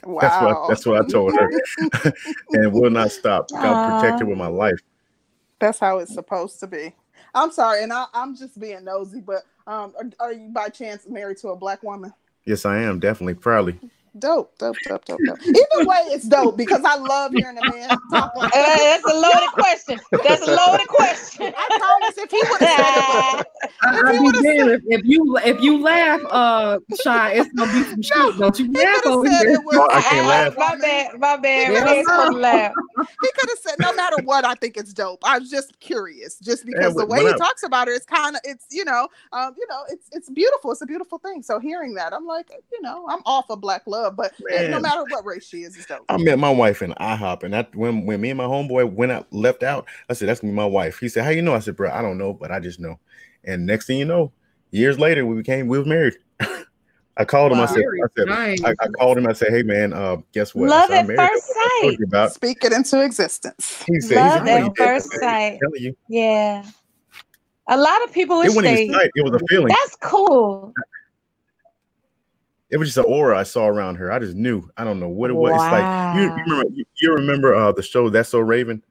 Wow. 0.04 0.20
that's 0.22 0.42
what 0.42 0.68
that's 0.68 0.86
what 0.86 1.02
I 1.02 1.12
told 1.12 1.34
her, 1.36 2.14
and 2.54 2.74
will 2.74 2.90
not 2.90 3.12
stop. 3.12 3.50
God 3.50 3.84
protect 3.84 4.20
her 4.20 4.26
with 4.26 4.38
my 4.38 4.48
life. 4.48 4.80
That's 5.60 5.80
how 5.80 6.00
it's 6.00 6.14
supposed 6.14 6.60
to 6.60 6.68
be. 6.68 6.94
I'm 7.34 7.52
sorry, 7.52 7.84
and 7.84 7.92
I, 7.92 8.06
am 8.14 8.36
just 8.36 8.60
being 8.60 8.84
nosy, 8.84 9.22
but 9.22 9.44
um, 9.68 9.94
are, 9.98 10.28
are, 10.28 10.34
you 10.34 10.50
by 10.50 10.70
chance 10.70 11.08
married 11.08 11.38
to 11.38 11.50
a 11.50 11.56
black 11.56 11.84
woman? 11.84 12.14
Yes, 12.46 12.66
I 12.66 12.80
am. 12.80 13.00
Definitely, 13.00 13.36
proudly. 13.36 13.80
Dope, 14.18 14.58
dope, 14.58 14.78
dope, 14.88 15.04
dope, 15.04 15.20
dope. 15.26 15.40
Either 15.46 15.86
way, 15.86 15.98
it's 16.08 16.26
dope 16.26 16.56
because 16.56 16.86
I 16.86 16.96
love 16.96 17.34
hearing 17.34 17.58
a 17.58 17.70
man 17.70 17.90
talk 18.12 18.34
like 18.38 18.50
that. 18.54 18.66
Uh, 18.66 18.78
that's 18.78 19.14
a 19.14 19.20
loaded 19.20 19.52
question. 19.52 20.00
That's 20.24 20.48
a 20.48 20.56
loaded 20.56 20.88
question. 20.88 21.54
I 21.58 21.78
promise 21.78 22.18
if 22.20 22.32
he 22.32 22.42
would 22.50 22.62
have 22.62 23.46
said 24.40 24.68
it, 24.70 24.84
if, 24.88 25.00
if, 25.00 25.06
you 25.06 25.38
if 25.44 25.62
you 25.62 25.82
laugh, 25.82 26.22
uh, 26.30 26.80
shy, 27.04 27.34
it's 27.34 27.52
gonna 27.52 27.74
be 27.74 27.84
some 27.90 28.02
shit. 28.02 28.38
Don't 28.38 28.58
you 28.58 28.72
laugh 28.72 29.06
over 29.06 29.30
here? 29.30 29.60
Was, 29.60 29.90
I 29.92 30.02
can't 30.02 30.28
laugh. 30.28 30.58
My 30.58 30.78
bad, 30.80 31.20
my 31.20 31.36
bad. 31.36 31.74
Yeah, 31.74 32.30
laugh. 32.30 32.74
He 33.22 33.30
could 33.38 33.50
have 33.50 33.60
said, 33.60 33.76
no 33.82 33.94
matter 33.96 34.16
what, 34.24 34.46
I 34.46 34.54
think 34.56 34.78
it's 34.78 34.94
dope. 34.94 35.20
I 35.26 35.40
was 35.40 35.50
just 35.50 35.78
curious, 35.82 36.40
just 36.40 36.66
because 36.66 36.96
yeah, 36.96 37.04
the 37.04 37.06
way 37.06 37.20
he 37.20 37.30
I, 37.30 37.36
talks 37.36 37.64
about 37.64 37.90
it, 37.90 37.92
it's 37.92 38.06
kind 38.06 38.38
of, 38.38 38.42
it's 38.46 38.66
you 38.72 38.86
know, 38.86 39.10
um, 39.34 39.56
you 39.58 39.68
know, 39.70 39.84
it's 39.90 40.08
it's 40.14 40.30
beautiful. 40.30 40.72
It's 40.72 40.82
a 40.82 40.86
beautiful 40.86 41.18
thing. 41.18 41.44
So 41.44 41.60
hearing 41.60 41.96
that, 41.96 42.14
I'm 42.14 42.26
like, 42.26 42.50
you 42.72 42.82
know, 42.82 43.06
I'm 43.10 43.22
off 43.26 43.50
of 43.50 43.60
black 43.60 43.82
love 43.86 44.05
but 44.12 44.34
Man. 44.50 44.72
no 44.72 44.80
matter 44.80 45.04
what 45.10 45.26
race 45.26 45.48
she 45.48 45.64
is, 45.64 45.76
it's 45.76 45.86
dope. 45.86 46.06
I 46.10 46.18
met 46.18 46.40
my 46.40 46.50
wife 46.50 46.82
in 46.82 46.94
IHOP, 46.94 47.44
and 47.44 47.56
I 47.56 47.68
when 47.74 48.06
when 48.06 48.22
me 48.22 48.30
and 48.30 48.38
my 48.38 48.46
homeboy 48.46 48.92
went 48.94 49.12
out 49.12 49.28
left 49.32 49.64
out, 49.64 49.86
I 50.10 50.14
said, 50.14 50.30
"That's 50.30 50.44
me, 50.44 50.52
my 50.52 50.66
wife." 50.66 51.00
He 51.00 51.10
said, 51.10 51.24
"How 51.24 51.32
you 51.32 51.42
know?" 51.42 51.56
I 51.56 51.60
said, 51.60 51.76
"Bro, 51.76 51.92
I 51.92 52.02
don't 52.02 52.18
know, 52.18 52.34
but 52.34 52.52
I 52.52 52.60
just 52.60 52.80
know." 52.80 53.00
And 53.44 53.66
next 53.66 53.86
thing 53.86 54.00
you 54.00 54.06
know, 54.06 54.32
years 54.72 55.00
later, 55.00 55.26
we 55.26 55.36
became 55.36 55.68
we 55.68 55.78
was 55.78 55.88
married. 55.88 56.16
I 57.18 57.24
called 57.24 57.52
him. 57.52 57.60
Wow. 57.60 57.66
I 57.66 57.68
said, 57.68 57.84
I, 57.84 58.08
said 58.18 58.28
nice. 58.28 58.64
I, 58.64 58.72
I, 58.72 58.88
called 59.00 59.18
him. 59.18 59.28
I 59.28 59.34
said, 59.34 59.50
"Hey 59.50 59.64
man, 59.64 59.94
uh, 59.94 60.18
guess 60.34 60.54
what? 60.54 60.70
Love 60.70 60.92
at 60.92 61.08
first 61.08 61.54
sight. 61.54 61.98
About. 62.04 62.34
Speak 62.34 62.64
it 62.64 62.74
into 62.74 63.04
existence. 63.04 63.84
He 63.88 64.02
said, 64.02 64.16
Love 64.16 64.48
at 64.48 64.78
first 64.78 65.12
sight. 65.14 65.60
Yeah. 66.10 66.66
A 67.68 67.78
lot 67.78 68.04
of 68.04 68.12
people 68.12 68.38
would 68.38 68.48
it 68.48 68.52
say 68.52 68.88
it 68.88 69.24
was 69.24 69.42
a 69.42 69.46
feeling. 69.48 69.70
That's 69.70 69.96
cool 70.02 70.74
it 72.70 72.78
was 72.78 72.90
just 72.90 72.98
an 72.98 73.06
aura 73.06 73.38
I 73.38 73.44
saw 73.44 73.68
around 73.68 73.96
her. 73.96 74.12
I 74.12 74.20
just 74.20 74.36
knew. 74.36 74.70
I 74.78 74.84
don't 74.84 75.00
know 75.00 75.10
what 75.10 75.30
it 75.30 75.34
was. 75.34 75.54
Wow. 75.54 75.66
It's 75.66 75.72
like 75.72 76.16
you, 76.16 76.24
you 76.24 76.44
remember 76.44 76.74
you, 76.74 76.86
you, 77.02 77.14
remember 77.14 77.56
uh 77.56 77.72
the 77.72 77.84
show 77.84 78.10
That's 78.10 78.30
So 78.30 78.40
Raven? 78.40 78.84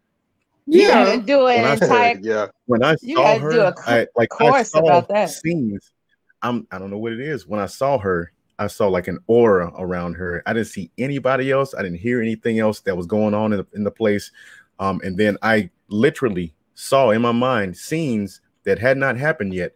Yeah, 0.67 1.13
you 1.15 1.23
do 1.23 1.47
it. 1.49 1.59
Entire, 1.59 2.19
yeah. 2.23 2.47
When 2.67 2.83
I 2.83 2.95
saw 2.95 3.39
her, 3.39 3.75
I 3.87 4.07
like 4.17 4.29
I 4.41 4.63
saw 4.63 4.79
about 4.79 5.09
that. 5.09 5.31
scenes. 5.31 5.93
I'm 6.41 6.67
I 6.71 6.79
don't 6.79 6.91
know 6.91 6.99
what 6.99 7.13
it 7.13 7.21
is. 7.21 7.47
When 7.47 7.61
I 7.61 7.67
saw 7.67 7.99
her, 7.99 8.33
I 8.59 8.69
saw 8.69 8.89
like 8.89 9.09
an 9.09 9.19
aura 9.27 9.73
around 9.77 10.15
her. 10.15 10.43
I 10.47 10.53
didn't 10.53 10.69
see 10.69 10.91
anybody 10.97 11.51
else. 11.51 11.75
I 11.75 11.83
didn't 11.83 11.99
hear 11.99 12.23
anything 12.23 12.61
else 12.61 12.81
that 12.81 12.97
was 12.97 13.07
going 13.07 13.35
on 13.35 13.53
in 13.53 13.59
the, 13.59 13.67
in 13.75 13.85
the 13.85 13.91
place. 13.91 14.31
Um, 14.79 15.01
and 15.05 15.17
then 15.17 15.37
I 15.43 15.71
literally 15.89 16.55
saw 16.75 17.11
in 17.11 17.23
my 17.23 17.33
mind 17.33 17.77
scenes 17.77 18.41
that 18.65 18.79
had 18.79 18.97
not 18.97 19.17
happened 19.17 19.55
yet 19.55 19.75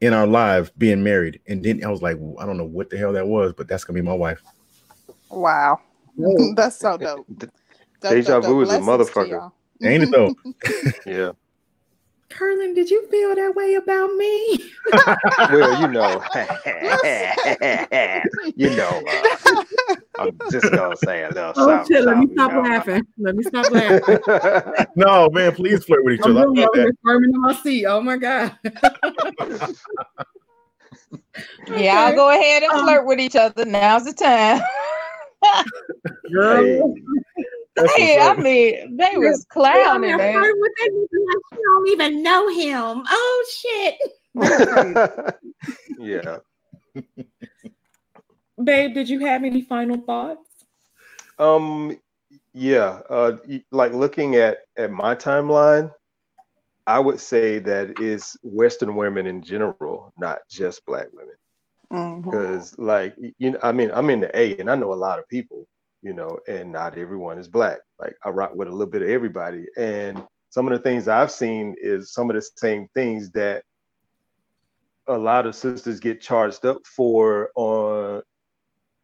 in 0.00 0.12
our 0.12 0.26
lives 0.26 0.70
being 0.78 1.02
married. 1.02 1.40
And 1.48 1.62
then 1.62 1.84
I 1.84 1.88
was 1.88 2.02
like, 2.02 2.16
I 2.38 2.46
don't 2.46 2.56
know 2.56 2.64
what 2.64 2.90
the 2.90 2.96
hell 2.96 3.12
that 3.12 3.26
was, 3.26 3.52
but 3.52 3.68
that's 3.68 3.84
gonna 3.84 3.98
be 3.98 4.06
my 4.06 4.14
wife. 4.14 4.42
Wow. 5.30 5.80
that's 6.54 6.78
so 6.78 6.96
dope. 6.96 7.26
Deja 8.00 8.40
vu 8.40 8.60
is 8.62 8.72
a 8.72 8.78
motherfucker. 8.78 9.50
Ain't 9.82 10.04
it 10.04 10.10
though? 10.10 10.34
yeah. 11.06 11.32
Curlin, 12.30 12.74
did 12.74 12.90
you 12.90 13.08
feel 13.08 13.34
that 13.34 13.54
way 13.54 13.74
about 13.74 14.12
me? 14.14 14.70
well, 15.50 15.80
you 15.80 15.88
know, 15.88 16.22
you 18.54 18.76
know, 18.76 19.02
uh, 19.08 19.96
I'm 20.18 20.36
just 20.50 20.70
gonna 20.72 20.96
say 20.96 21.22
it. 21.22 21.34
little 21.34 21.52
oh, 21.56 21.66
something. 21.66 21.96
Shit, 21.96 22.04
let 22.04 22.18
me 22.18 22.28
stop 22.32 22.52
laughing. 22.52 23.02
Let 23.18 23.36
me 23.36 23.42
stop 23.44 23.70
laughing. 23.70 24.18
no, 24.96 25.30
man, 25.30 25.54
please 25.54 25.84
flirt 25.84 26.04
with 26.04 26.14
each 26.14 26.20
I'm 26.24 26.36
other. 26.36 26.48
I'm 26.48 26.92
squirming 27.00 27.30
in 27.34 27.40
my 27.40 27.54
seat. 27.54 27.86
Oh 27.86 28.00
my 28.00 28.16
god. 28.16 28.56
yeah, 31.76 32.00
I'll 32.00 32.14
go 32.14 32.30
ahead 32.30 32.62
and 32.62 32.72
flirt 32.82 33.00
um, 33.00 33.06
with 33.06 33.20
each 33.20 33.36
other. 33.36 33.64
Now's 33.64 34.04
the 34.04 34.12
time. 34.12 34.60
Girl. 36.32 36.94
Hey, 37.96 38.18
I 38.20 38.34
mean, 38.36 38.96
they 38.96 39.16
was 39.16 39.46
clowning, 39.48 40.16
man. 40.16 40.42
You 40.42 41.08
don't 41.52 41.88
even 41.88 42.22
know 42.24 42.48
him. 42.48 43.04
Oh 43.08 43.46
shit. 43.62 43.94
yeah. 46.00 46.38
Babe, 48.62 48.94
did 48.94 49.08
you 49.08 49.20
have 49.20 49.44
any 49.44 49.62
final 49.62 49.98
thoughts? 49.98 50.48
Um, 51.38 51.98
yeah. 52.52 53.00
Uh, 53.08 53.36
like 53.70 53.92
looking 53.92 54.36
at 54.36 54.58
at 54.76 54.90
my 54.90 55.14
timeline, 55.14 55.92
I 56.86 56.98
would 56.98 57.20
say 57.20 57.58
that 57.60 58.00
is 58.00 58.36
Western 58.42 58.96
women 58.96 59.26
in 59.26 59.42
general, 59.42 60.12
not 60.18 60.40
just 60.50 60.84
Black 60.86 61.06
women. 61.12 61.34
Because, 62.22 62.72
mm-hmm. 62.72 62.84
like, 62.84 63.14
you 63.38 63.52
know, 63.52 63.58
I 63.62 63.72
mean, 63.72 63.90
I'm 63.94 64.10
in 64.10 64.20
the 64.20 64.38
A, 64.38 64.58
and 64.58 64.70
I 64.70 64.74
know 64.74 64.92
a 64.92 64.94
lot 64.94 65.18
of 65.18 65.28
people 65.28 65.66
you 66.02 66.12
know, 66.12 66.38
and 66.46 66.72
not 66.72 66.96
everyone 66.96 67.38
is 67.38 67.48
black. 67.48 67.78
Like 67.98 68.16
I 68.24 68.30
rock 68.30 68.54
with 68.54 68.68
a 68.68 68.72
little 68.72 68.86
bit 68.86 69.02
of 69.02 69.08
everybody. 69.08 69.66
And 69.76 70.22
some 70.50 70.66
of 70.66 70.72
the 70.72 70.82
things 70.82 71.08
I've 71.08 71.30
seen 71.30 71.74
is 71.80 72.12
some 72.12 72.30
of 72.30 72.36
the 72.36 72.42
same 72.56 72.88
things 72.94 73.30
that 73.32 73.64
a 75.06 75.18
lot 75.18 75.46
of 75.46 75.56
sisters 75.56 76.00
get 76.00 76.20
charged 76.20 76.64
up 76.64 76.78
for 76.86 77.50
on 77.54 78.22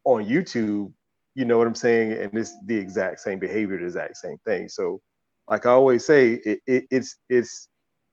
on 0.05 0.25
YouTube. 0.25 0.91
You 1.35 1.45
know 1.45 1.57
what 1.57 1.67
I'm 1.67 1.75
saying? 1.75 2.13
And 2.13 2.37
it's 2.37 2.55
the 2.65 2.77
exact 2.77 3.19
same 3.19 3.39
behavior, 3.39 3.77
the 3.77 3.85
exact 3.85 4.17
same 4.17 4.37
thing. 4.45 4.69
So, 4.69 5.01
like 5.49 5.65
I 5.65 5.71
always 5.71 6.05
say, 6.05 6.33
it, 6.45 6.59
it, 6.65 6.85
it's 6.89 7.17
it's 7.29 7.67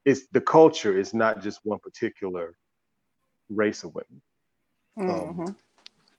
it's 0.05 0.27
the 0.33 0.41
culture. 0.41 0.99
It's 0.99 1.15
not 1.15 1.41
just 1.43 1.61
one 1.63 1.79
particular 1.79 2.57
race 3.49 3.85
of 3.85 3.95
women. 3.95 4.23
Mm-hmm. 4.99 5.41
Um, 5.41 5.57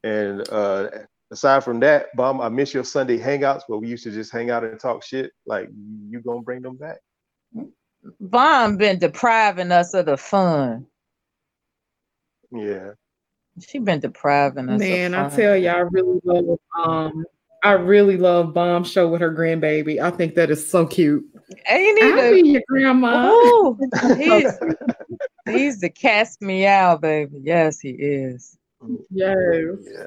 and 0.04 0.50
uh, 0.50 0.90
aside 1.32 1.64
from 1.64 1.80
that, 1.82 2.16
Bomb, 2.16 2.42
I 2.42 2.50
miss 2.50 2.74
your 2.74 2.84
Sunday 2.84 3.18
hangouts 3.18 3.64
where 3.68 3.80
we 3.80 3.88
used 3.88 4.04
to 4.06 4.12
just 4.12 4.32
hang 4.32 4.50
out 4.50 4.64
and 4.64 4.80
talk 4.80 5.04
shit. 5.04 5.32
Like 5.46 5.70
you 6.10 6.22
gonna 6.22 6.42
bring 6.42 6.62
them 6.62 6.78
back? 6.78 6.98
Bomb 8.20 8.78
been 8.78 9.00
depriving 9.00 9.72
us 9.72 9.94
of 9.94 10.06
the 10.06 10.18
fun. 10.18 10.88
Yeah. 12.52 12.92
She 13.60 13.80
been 13.80 14.00
depriving 14.00 14.70
us. 14.70 14.80
Man, 14.80 15.14
I 15.14 15.30
tell 15.30 15.56
you, 15.56 15.70
I 15.70 15.80
really 15.80 16.20
love 16.24 16.60
um 16.78 17.26
I 17.64 17.74
really 17.74 18.18
love 18.18 18.54
Bomb 18.54 18.84
Show 18.84 19.08
with 19.08 19.22
her 19.22 19.34
grandbaby. 19.34 20.00
I 20.00 20.12
think 20.12 20.36
that 20.36 20.52
is 20.52 20.70
so 20.70 20.86
cute. 20.86 21.24
Hey, 21.66 21.86
you 21.86 21.96
need 21.96 22.22
to 22.22 22.32
be 22.44 22.50
your 22.50 22.62
grandma. 22.68 23.32
Ooh, 23.32 23.80
he's, 24.18 24.60
he's 25.46 25.80
the 25.80 25.90
cast 25.90 26.42
me 26.42 26.66
out, 26.66 27.02
baby. 27.02 27.40
Yes, 27.42 27.80
he 27.80 27.92
is. 27.92 28.58
Yes. 29.10 29.78
Yeah 29.80 30.06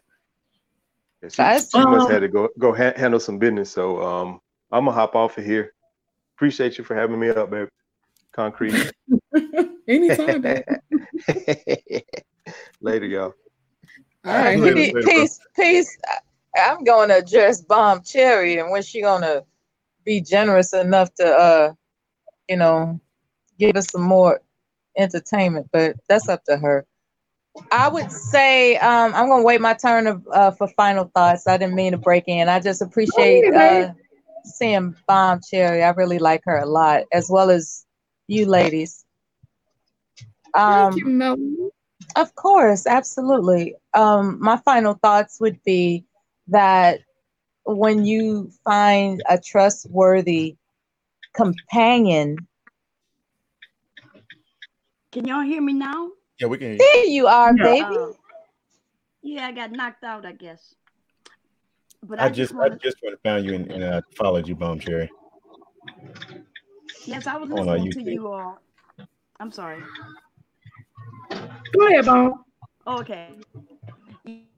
she, 1.31 1.43
she 1.71 1.87
must 1.87 2.09
had 2.09 2.21
to 2.21 2.29
go 2.29 2.49
go 2.59 2.75
ha- 2.75 2.93
handle 2.97 3.21
some 3.21 3.39
business. 3.39 3.71
So 3.71 4.01
um, 4.03 4.41
I'm 4.73 4.85
gonna 4.85 4.97
hop 4.97 5.15
off 5.15 5.39
of 5.39 5.45
here. 5.45 5.73
Appreciate 6.37 6.79
you 6.79 6.85
for 6.85 6.95
having 6.95 7.19
me 7.19 7.29
up, 7.29 7.51
babe. 7.51 7.69
Concrete. 8.33 8.93
Anytime, 9.89 10.43
babe. 10.43 10.65
Later, 12.81 13.07
y'all. 13.07 13.35
All 14.25 14.33
right, 14.33 14.59
later, 14.59 15.01
peace, 15.05 15.39
peace. 15.55 15.97
I'm 16.57 16.83
going 16.83 17.11
to 17.11 17.19
address 17.19 17.61
Bomb 17.61 18.03
Cherry, 18.03 18.59
and 18.59 18.71
when 18.71 18.83
she 18.83 19.01
gonna 19.01 19.45
be 20.05 20.21
generous 20.21 20.73
enough 20.73 21.15
to, 21.15 21.27
uh, 21.27 21.73
you 22.49 22.57
know, 22.57 22.99
give 23.59 23.77
us 23.77 23.91
some 23.91 24.03
more 24.03 24.41
entertainment, 24.97 25.69
but 25.73 25.97
that's 26.09 26.29
up 26.29 26.45
to 26.45 26.57
her. 26.57 26.87
I 27.71 27.89
would 27.89 28.11
say 28.11 28.77
um, 28.79 29.15
I'm 29.15 29.29
gonna 29.29 29.43
wait 29.43 29.61
my 29.61 29.75
turn 29.75 30.07
of, 30.07 30.27
uh, 30.33 30.51
for 30.51 30.69
final 30.69 31.11
thoughts. 31.15 31.47
I 31.47 31.57
didn't 31.57 31.75
mean 31.75 31.93
to 31.93 31.99
break 31.99 32.25
in. 32.27 32.49
I 32.49 32.61
just 32.61 32.83
appreciate 32.83 33.45
uh, 33.55 33.93
seeing 34.45 34.95
Bomb 35.07 35.41
Cherry. 35.49 35.83
I 35.83 35.91
really 35.91 36.19
like 36.19 36.43
her 36.45 36.59
a 36.59 36.67
lot, 36.67 37.05
as 37.13 37.29
well 37.31 37.51
as 37.51 37.87
you 38.29 38.47
ladies. 38.47 39.05
Um, 40.55 40.93
Thank 40.93 41.05
you, 41.05 41.13
Melanie. 41.13 41.71
Of 42.17 42.35
course, 42.35 42.87
absolutely. 42.87 43.77
Um, 43.95 44.39
my 44.41 44.57
final 44.59 44.95
thoughts 44.95 45.39
would 45.41 45.63
be 45.65 46.05
that 46.49 47.01
when 47.65 48.05
you 48.05 48.51
find 48.65 49.23
a 49.29 49.39
trustworthy 49.39 50.57
companion, 51.35 52.47
Can 55.13 55.27
y'all 55.27 55.41
hear 55.43 55.63
me 55.63 55.73
now? 55.73 56.11
Yeah, 56.39 56.49
we 56.49 56.59
can. 56.59 56.77
there 56.77 57.05
you 57.07 57.27
are, 57.27 57.55
Yeah. 57.57 57.63
baby. 57.65 57.97
Uh, 57.97 58.13
yeah, 59.23 59.47
I 59.47 59.53
got 59.53 59.73
knocked 59.73 60.05
out, 60.05 60.27
I 60.27 60.33
guess. 60.33 60.75
But 62.03 62.21
I, 62.21 62.27
I 62.27 62.29
just 62.29 62.53
I 62.55 62.59
wanna- 62.59 62.79
just 62.79 62.99
went 63.03 63.15
and 63.15 63.23
found 63.23 63.45
you 63.47 63.55
and, 63.55 63.71
and 63.71 63.83
uh, 63.83 64.01
followed 64.17 64.47
you, 64.47 64.55
Bum 64.55 64.79
Cherry. 64.79 65.11
yes, 67.07 67.27
I 67.27 67.37
was 67.39 67.51
on, 67.51 67.67
listening 67.67 67.93
to 68.05 68.13
you 68.13 68.29
all. 68.31 68.59
I'm 69.41 69.51
sorry. 69.51 69.83
Go 71.73 71.87
ahead, 71.87 72.07
Bone. 72.07 72.35
Okay. 72.87 73.31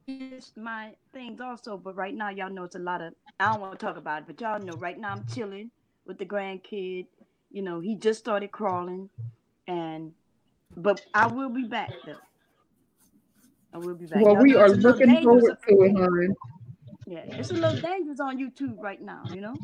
Yes, 0.07 0.53
my 0.57 0.93
things 1.13 1.41
also, 1.41 1.77
but 1.77 1.95
right 1.95 2.15
now 2.15 2.31
y'all 2.31 2.51
know 2.51 2.65
it's 2.65 2.75
a 2.75 2.79
lot 2.79 3.01
of. 3.01 3.15
I 3.41 3.53
don't 3.53 3.61
want 3.61 3.79
to 3.79 3.85
talk 3.85 3.97
about 3.97 4.23
it, 4.23 4.25
but 4.27 4.41
y'all 4.41 4.59
know 4.59 4.75
right 4.75 4.99
now 4.99 5.13
I'm 5.13 5.25
chilling 5.27 5.71
with 6.07 6.19
the 6.19 6.25
grandkid. 6.25 7.07
You 7.51 7.63
know, 7.63 7.81
he 7.81 7.95
just 7.95 8.19
started 8.19 8.51
crawling, 8.51 9.11
and 9.67 10.13
but 10.77 11.05
I 11.15 11.27
will 11.27 11.51
be 11.51 11.65
back 11.65 11.91
though. 12.07 12.15
I 13.75 13.79
will 13.79 13.95
be 13.95 14.07
back. 14.07 14.23
Well, 14.23 14.35
Y'all 14.35 14.43
we 14.43 14.57
are 14.57 14.67
it's 14.67 14.75
a 14.75 14.77
little 14.77 14.93
looking 14.93 15.23
forward 15.23 15.57
to 15.69 15.83
it, 15.83 15.97
hon. 15.97 16.37
Yeah, 17.07 17.25
it's 17.27 17.51
a 17.51 17.55
little 17.55 17.81
dangerous 17.81 18.21
on 18.21 18.39
YouTube 18.39 18.79
right 18.79 19.01
now. 19.01 19.25
You 19.31 19.41
know. 19.43 19.57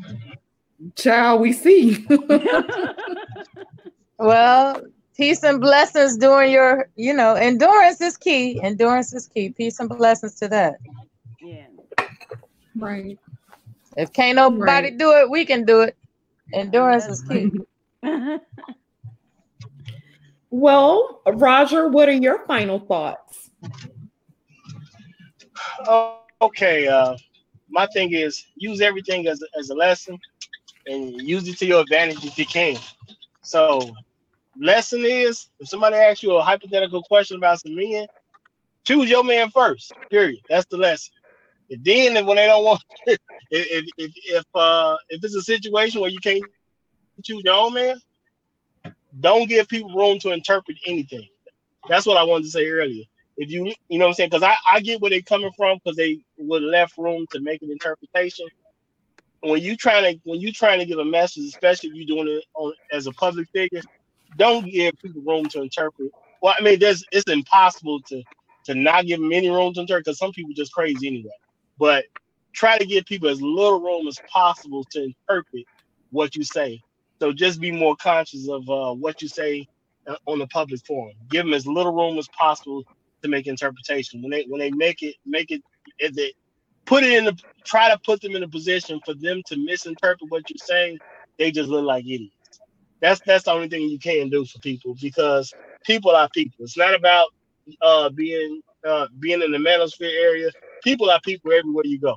Child, 0.95 1.41
we 1.41 1.53
see. 1.53 2.05
Well, 4.17 4.81
peace 5.17 5.43
and 5.43 5.59
blessings 5.61 6.17
during 6.17 6.51
your, 6.51 6.89
you 6.95 7.13
know, 7.13 7.35
endurance 7.35 8.01
is 8.01 8.17
key. 8.17 8.61
Endurance 8.61 9.13
is 9.13 9.27
key. 9.27 9.49
Peace 9.49 9.79
and 9.79 9.89
blessings 9.89 10.35
to 10.35 10.47
that. 10.49 10.75
yeah. 11.41 11.67
right. 12.75 13.17
If 13.97 14.13
can't 14.13 14.35
nobody 14.35 14.91
Right. 14.91 14.97
do 14.97 15.11
it, 15.13 15.29
we 15.29 15.45
can 15.45 15.65
do 15.65 15.81
it. 15.81 15.95
Endurance 16.53 17.07
is 17.07 17.21
key. 17.21 17.51
Well, 20.51 21.21
Roger, 21.25 21.87
what 21.89 22.07
are 22.09 22.13
your 22.13 22.45
final 22.45 22.79
thoughts? 22.79 23.51
Oh, 25.87 26.19
okay. 26.41 26.87
Uh, 26.87 27.15
my 27.69 27.87
thing 27.93 28.11
is 28.13 28.45
use 28.55 28.81
everything 28.81 29.27
as 29.27 29.43
as 29.59 29.69
a 29.69 29.75
lesson 29.75 30.17
and 30.87 31.21
use 31.21 31.47
it 31.47 31.57
to 31.59 31.65
your 31.65 31.81
advantage 31.81 32.25
if 32.25 32.37
you 32.37 32.45
can. 32.45 32.77
So, 33.43 33.95
lesson 34.59 35.03
is 35.05 35.49
if 35.59 35.67
somebody 35.67 35.95
asks 35.95 36.23
you 36.23 36.35
a 36.35 36.41
hypothetical 36.41 37.03
question 37.03 37.37
about 37.37 37.59
some 37.59 37.75
men, 37.75 38.07
choose 38.85 39.09
your 39.09 39.23
man 39.23 39.49
first. 39.49 39.93
Period. 40.09 40.39
That's 40.49 40.65
the 40.67 40.77
lesson. 40.77 41.13
And 41.69 41.83
then 41.83 42.25
when 42.25 42.37
they 42.37 42.45
don't 42.45 42.63
want, 42.63 42.83
if 43.05 43.19
if 43.49 43.85
if 43.97 44.11
if, 44.15 44.45
uh, 44.53 44.95
if 45.09 45.23
it's 45.23 45.35
a 45.35 45.41
situation 45.41 46.01
where 46.01 46.09
you 46.09 46.19
can't 46.19 46.43
choose 47.23 47.41
your 47.43 47.55
own 47.55 47.73
man, 47.73 47.97
don't 49.19 49.47
give 49.47 49.67
people 49.67 49.93
room 49.95 50.19
to 50.19 50.31
interpret 50.31 50.77
anything. 50.85 51.27
That's 51.87 52.05
what 52.05 52.17
I 52.17 52.23
wanted 52.23 52.45
to 52.45 52.51
say 52.51 52.67
earlier. 52.67 53.03
If 53.37 53.51
you, 53.51 53.73
you 53.89 53.99
know 53.99 54.05
what 54.05 54.09
I'm 54.09 54.13
saying? 54.15 54.29
Because 54.29 54.43
I, 54.43 54.55
I 54.71 54.79
get 54.79 55.01
where 55.01 55.09
they're 55.09 55.21
coming 55.21 55.51
from 55.57 55.77
because 55.77 55.97
they 55.97 56.19
would 56.37 56.63
left 56.63 56.97
room 56.97 57.25
to 57.31 57.41
make 57.41 57.61
an 57.61 57.71
interpretation. 57.71 58.47
When 59.41 59.61
you 59.61 59.75
trying 59.75 60.15
to 60.15 60.19
when 60.23 60.39
you 60.39 60.51
trying 60.51 60.79
to 60.79 60.85
give 60.85 60.99
a 60.99 61.05
message, 61.05 61.45
especially 61.45 61.89
if 61.89 61.95
you're 61.95 62.17
doing 62.17 62.37
it 62.37 62.43
on, 62.55 62.73
as 62.91 63.07
a 63.07 63.11
public 63.11 63.47
figure, 63.49 63.81
don't 64.37 64.65
give 64.71 64.93
people 65.03 65.23
room 65.25 65.49
to 65.49 65.61
interpret. 65.63 66.11
Well, 66.41 66.55
I 66.59 66.63
mean, 66.63 66.79
there's 66.79 67.05
it's 67.11 67.29
impossible 67.31 68.01
to 68.09 68.23
to 68.65 68.75
not 68.75 69.07
give 69.07 69.19
them 69.19 69.33
any 69.33 69.49
room 69.49 69.73
to 69.75 69.81
interpret 69.81 70.05
because 70.05 70.19
some 70.19 70.31
people 70.33 70.53
just 70.55 70.73
crazy 70.73 71.07
anyway. 71.07 71.31
But 71.79 72.05
try 72.55 72.77
to 72.79 72.85
give 72.85 73.05
people 73.05 73.29
as 73.29 73.41
little 73.41 73.81
room 73.81 74.07
as 74.07 74.21
possible 74.31 74.85
to 74.91 75.03
interpret 75.05 75.65
what 76.11 76.35
you 76.35 76.43
say. 76.43 76.81
So 77.21 77.33
just 77.33 77.61
be 77.61 77.71
more 77.71 77.95
conscious 77.97 78.49
of 78.49 78.69
uh, 78.69 78.93
what 78.95 79.21
you 79.21 79.29
say 79.29 79.67
uh, 80.07 80.17
on 80.27 80.39
the 80.39 80.47
public 80.47 80.81
forum. 80.87 81.13
Give 81.29 81.45
them 81.45 81.53
as 81.55 81.67
little 81.67 81.95
room 81.95 82.17
as 82.19 82.29
possible 82.39 82.83
to 83.23 83.29
make 83.29 83.47
interpretation. 83.47 84.21
When 84.21 84.31
they 84.31 84.45
when 84.49 84.59
they 84.59 84.71
make 84.71 85.03
it 85.03 85.15
make 85.25 85.51
it 85.51 85.63
if 85.99 86.13
they 86.15 86.33
put 86.87 87.03
it 87.03 87.13
in 87.13 87.25
the 87.25 87.37
try 87.65 87.89
to 87.91 87.99
put 88.05 88.21
them 88.21 88.35
in 88.35 88.43
a 88.43 88.49
position 88.49 89.01
for 89.05 89.15
them 89.15 89.41
to 89.47 89.57
misinterpret 89.57 90.29
what 90.29 90.49
you're 90.49 90.57
saying, 90.59 90.99
they 91.39 91.51
just 91.51 91.69
look 91.69 91.85
like 91.85 92.05
idiots. 92.05 92.34
That's 93.05 93.21
that's 93.21 93.43
the 93.43 93.51
only 93.51 93.67
thing 93.67 93.83
you 93.87 93.99
can 93.99 94.29
do 94.29 94.45
for 94.45 94.57
people 94.59 94.95
because 94.99 95.53
people 95.85 96.11
are 96.11 96.27
people. 96.33 96.65
It's 96.65 96.75
not 96.75 96.95
about 96.95 97.27
uh, 97.83 98.09
being 98.09 98.61
uh, 98.87 99.07
being 99.19 99.43
in 99.43 99.51
the 99.51 99.59
manosphere 99.59 100.11
area. 100.23 100.49
People 100.83 101.11
are 101.11 101.19
people 101.23 101.51
everywhere 101.51 101.83
you 101.85 101.99
go, 101.99 102.15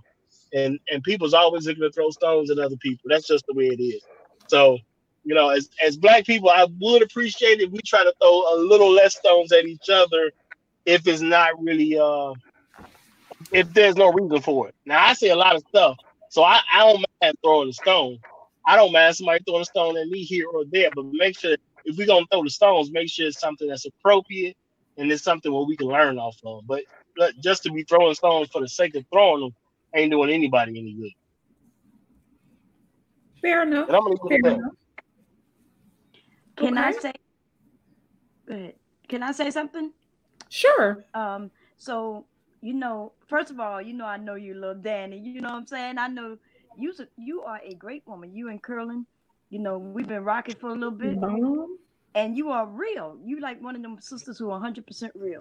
and 0.55 0.79
and 0.91 1.03
people's 1.03 1.35
always 1.35 1.67
looking 1.67 1.83
to 1.83 1.91
throw 1.93 2.09
stones 2.09 2.51
at 2.51 2.59
other 2.59 2.77
people. 2.79 3.05
That's 3.11 3.27
just 3.27 3.45
the 3.47 3.55
way 3.55 3.67
it 3.67 3.83
is. 3.83 4.03
So 4.47 4.79
you 5.25 5.35
know, 5.35 5.51
as 5.51 5.69
as 5.87 5.99
black 5.99 6.25
people, 6.25 6.49
I 6.49 6.67
would 6.81 7.03
appreciate 7.03 7.61
if 7.61 7.71
we 7.71 7.81
try 7.85 8.03
to 8.03 8.15
throw 8.19 8.55
a 8.55 8.57
little 8.57 8.91
less 8.91 9.15
stones 9.15 9.53
at 9.53 9.67
each 9.67 9.91
other 9.93 10.33
if 10.87 11.07
it's 11.07 11.21
not 11.21 11.63
really 11.63 11.99
uh 11.99 12.33
if 13.53 13.71
there's 13.75 13.97
no 13.97 14.11
reason 14.11 14.41
for 14.41 14.69
it. 14.69 14.75
Now 14.87 15.05
I 15.05 15.13
say 15.13 15.29
a 15.29 15.37
lot 15.37 15.55
of 15.55 15.63
stuff, 15.69 15.99
so 16.31 16.43
I, 16.45 16.61
I 16.75 16.81
don't 16.81 17.05
mind 17.21 17.35
throwing 17.45 17.69
a 17.69 17.75
stone. 17.75 18.19
I 18.69 18.77
don't 18.77 18.93
mind 18.93 19.17
somebody 19.17 19.43
throwing 19.45 19.63
a 19.63 19.65
stone 19.65 19.97
at 19.97 20.09
me 20.09 20.23
here 20.23 20.47
or 20.53 20.63
there, 20.71 20.91
but 20.95 21.07
make 21.07 21.39
sure 21.39 21.57
if 21.87 21.97
we're 21.97 22.07
gonna 22.07 22.27
throw 22.31 22.45
the 22.45 22.51
stones, 22.51 22.91
make 22.91 23.09
sure 23.09 23.27
it's 23.27 23.41
something 23.41 23.67
that's 23.67 23.87
appropriate 23.87 24.59
and 24.99 25.11
it's 25.11 25.23
something 25.23 25.51
where 25.51 25.65
we 25.65 25.75
can 25.75 25.87
learn 25.87 26.19
off 26.19 26.37
of. 26.45 26.67
But, 26.67 26.83
but 27.17 27.33
just 27.43 27.63
to 27.63 27.73
be 27.73 27.83
throwing 27.85 28.15
stones 28.15 28.51
for 28.51 28.61
the 28.61 28.69
sake 28.69 28.95
of 28.95 29.07
throwing 29.11 29.41
them 29.41 29.55
ain't 29.95 30.11
doing 30.11 30.29
anybody 30.29 30.79
any 30.79 30.93
good. 30.93 31.13
Fair 33.41 33.63
enough. 33.63 33.89
And 33.89 33.97
I'm 33.97 34.05
gonna 34.05 34.17
Fair 34.29 34.53
enough. 34.53 34.73
Can 36.57 36.77
I 36.77 36.93
say? 36.93 37.13
Go. 38.47 38.73
Can 39.09 39.23
I 39.23 39.33
say 39.33 39.51
something? 39.51 39.93
Sure. 40.51 41.07
Um. 41.15 41.51
So 41.79 42.27
you 42.61 42.75
know, 42.75 43.13
first 43.29 43.51
of 43.51 43.61
all, 43.61 43.81
you 43.81 43.95
know, 43.95 44.05
I 44.05 44.19
know 44.19 44.35
you, 44.35 44.53
little 44.53 44.75
Danny. 44.75 45.17
You 45.17 45.41
know 45.41 45.49
what 45.49 45.57
I'm 45.57 45.67
saying? 45.67 45.97
I 45.97 46.09
know 46.09 46.37
you. 46.79 46.95
You 47.17 47.43
are 47.43 47.61
a 47.65 47.75
great 47.75 48.03
woman. 48.07 48.35
You 48.35 48.49
and 48.51 48.63
Curlin. 48.63 49.07
You 49.51 49.61
know, 49.61 49.79
we've 49.79 50.09
been 50.09 50.25
rocking 50.25 50.57
for 50.57 50.71
a 50.71 50.75
little 50.75 50.91
bit, 50.91 51.17
Mom. 51.19 51.79
and 52.15 52.37
you 52.37 52.51
are 52.51 52.67
real. 52.67 53.19
You 53.25 53.41
like 53.41 53.63
one 53.63 53.77
of 53.77 53.83
them 53.83 53.99
sisters 54.01 54.39
who 54.39 54.47
are 54.47 54.61
100 54.61 54.87
percent 54.87 55.13
real. 55.15 55.41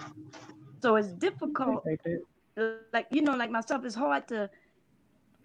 So 0.81 0.95
it's 0.95 1.13
difficult. 1.13 1.83
Like 2.93 3.07
you 3.11 3.21
know, 3.21 3.35
like 3.35 3.51
myself, 3.51 3.85
it's 3.85 3.95
hard 3.95 4.27
to 4.29 4.49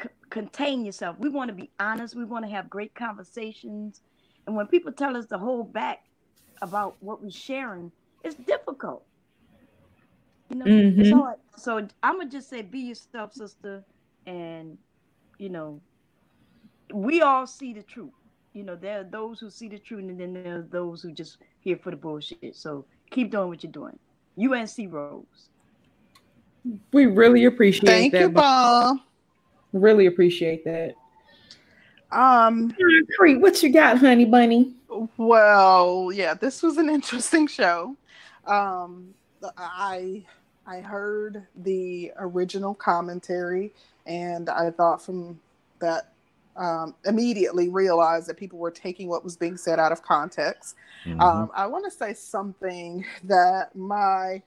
c- 0.00 0.08
contain 0.30 0.84
yourself. 0.84 1.16
We 1.18 1.28
want 1.28 1.48
to 1.48 1.54
be 1.54 1.70
honest. 1.80 2.16
We 2.16 2.24
want 2.24 2.44
to 2.44 2.50
have 2.50 2.70
great 2.70 2.94
conversations. 2.94 4.00
And 4.46 4.56
when 4.56 4.66
people 4.68 4.92
tell 4.92 5.16
us 5.16 5.26
to 5.26 5.38
hold 5.38 5.72
back 5.72 6.00
about 6.62 6.96
what 7.00 7.22
we're 7.22 7.30
sharing, 7.30 7.92
it's 8.24 8.36
difficult. 8.36 9.04
You 10.50 10.56
know, 10.58 10.66
it's 10.98 11.10
Mhm. 11.10 11.10
hard. 11.10 11.38
So 11.56 11.78
I'm 12.02 12.18
gonna 12.18 12.30
just 12.30 12.48
say, 12.50 12.62
be 12.62 12.80
yourself, 12.80 13.32
sister, 13.34 13.84
and 14.26 14.78
you 15.42 15.48
know, 15.48 15.80
we 16.94 17.20
all 17.20 17.48
see 17.48 17.72
the 17.72 17.82
truth. 17.82 18.12
You 18.52 18.62
know, 18.62 18.76
there 18.76 19.00
are 19.00 19.04
those 19.04 19.40
who 19.40 19.50
see 19.50 19.68
the 19.68 19.78
truth, 19.78 20.08
and 20.08 20.20
then 20.20 20.32
there 20.34 20.58
are 20.58 20.68
those 20.70 21.02
who 21.02 21.10
just 21.10 21.38
here 21.60 21.76
for 21.82 21.90
the 21.90 21.96
bullshit. 21.96 22.54
So 22.54 22.84
keep 23.10 23.32
doing 23.32 23.48
what 23.48 23.64
you're 23.64 23.72
doing. 23.72 23.98
UNC 24.38 24.92
Rose. 24.92 25.48
We 26.92 27.06
really 27.06 27.46
appreciate 27.46 27.88
Thank 27.88 28.12
that. 28.12 28.18
Thank 28.18 28.30
you, 28.30 28.34
Bob. 28.34 28.98
Really 29.72 30.06
appreciate 30.06 30.64
that. 30.64 30.94
Um, 32.12 32.72
Cree, 33.18 33.36
what 33.36 33.62
you 33.64 33.72
got, 33.72 33.98
honey 33.98 34.26
bunny? 34.26 34.74
Well, 35.16 36.12
yeah, 36.14 36.34
this 36.34 36.62
was 36.62 36.76
an 36.76 36.88
interesting 36.96 37.48
show. 37.48 37.96
Um, 38.46 39.12
I 39.56 40.24
I 40.66 40.80
heard 40.80 41.46
the 41.56 42.12
original 42.18 42.74
commentary, 42.74 43.72
and 44.06 44.48
I 44.48 44.70
thought 44.70 45.04
from 45.04 45.40
that 45.80 46.12
um, 46.56 46.94
immediately 47.06 47.68
realized 47.68 48.28
that 48.28 48.36
people 48.36 48.58
were 48.58 48.70
taking 48.70 49.08
what 49.08 49.24
was 49.24 49.36
being 49.36 49.56
said 49.56 49.78
out 49.78 49.92
of 49.92 50.02
context. 50.02 50.76
Um, 51.20 51.50
I 51.54 51.66
want 51.66 51.84
to 51.84 51.90
say 51.90 52.14
something 52.14 53.04
that 53.24 53.74
my 53.74 54.42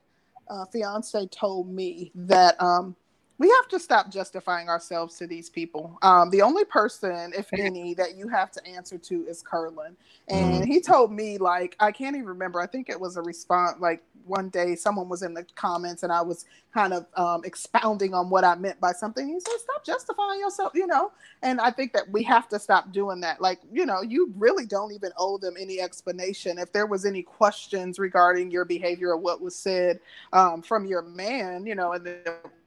uh, 0.50 0.66
fiance 0.66 1.28
told 1.28 1.68
me 1.70 2.12
that 2.16 2.62
um, 2.62 2.96
we 3.38 3.50
have 3.50 3.68
to 3.70 3.80
stop 3.80 4.10
justifying 4.10 4.70
ourselves 4.70 5.18
to 5.18 5.28
these 5.28 5.50
people. 5.50 5.98
Um, 6.02 6.30
the 6.30 6.42
only 6.42 6.64
person, 6.64 7.34
if 7.38 7.52
any, 7.54 7.94
that 7.96 8.16
you 8.16 8.28
have 8.30 8.52
to 8.52 8.66
answer 8.66 8.98
to 8.98 9.26
is 9.28 9.42
Curlin. 9.42 9.98
And 10.30 10.66
he 10.66 10.80
told 10.80 11.12
me, 11.12 11.38
like, 11.38 11.76
I 11.80 11.92
can't 11.92 12.16
even 12.16 12.28
remember. 12.28 12.62
I 12.62 12.68
think 12.68 12.90
it 12.90 13.00
was 13.00 13.18
a 13.18 13.22
response, 13.22 13.78
like 13.80 14.02
one 14.26 14.50
day 14.50 14.76
someone 14.76 15.08
was 15.08 15.22
in 15.22 15.34
the 15.34 15.46
comments 15.56 16.04
and 16.04 16.12
I 16.12 16.22
was 16.22 16.46
kind 16.74 16.94
of 16.94 17.06
um, 17.16 17.44
expounding 17.46 18.14
on 18.14 18.30
what 18.30 18.44
I 18.44 18.56
meant 18.56 18.80
by 18.80 18.92
something. 18.92 19.28
He 19.28 19.40
said, 19.40 19.54
"Stop 19.60 19.86
justifying 19.86 20.40
yourself," 20.40 20.72
you 20.74 20.88
know. 20.88 21.12
And 21.42 21.62
I 21.62 21.72
think 21.72 21.94
that 21.94 22.10
we 22.12 22.24
have 22.24 22.50
to 22.50 22.60
stop 22.60 22.92
doing 22.92 23.22
that. 23.22 23.40
Like, 23.40 23.60
you 23.72 23.86
know, 23.86 24.02
you 24.02 24.34
really 24.36 24.66
don't 24.66 24.92
even 24.92 25.12
owe 25.18 25.38
them 25.38 25.56
any 25.60 25.80
explanation. 25.80 26.58
If 26.58 26.74
there 26.74 26.86
was 26.86 27.06
any 27.06 27.22
questions 27.22 28.00
regarding 28.00 28.52
your 28.52 28.66
behavior 28.66 29.10
or 29.10 29.18
what 29.18 29.42
was 29.42 29.56
said 29.56 30.00
um, 30.34 30.62
from 30.62 30.86
your 30.86 31.04
man, 31.04 31.66
you 31.66 31.76
know, 31.76 31.94
and 31.94 32.06
then 32.06 32.24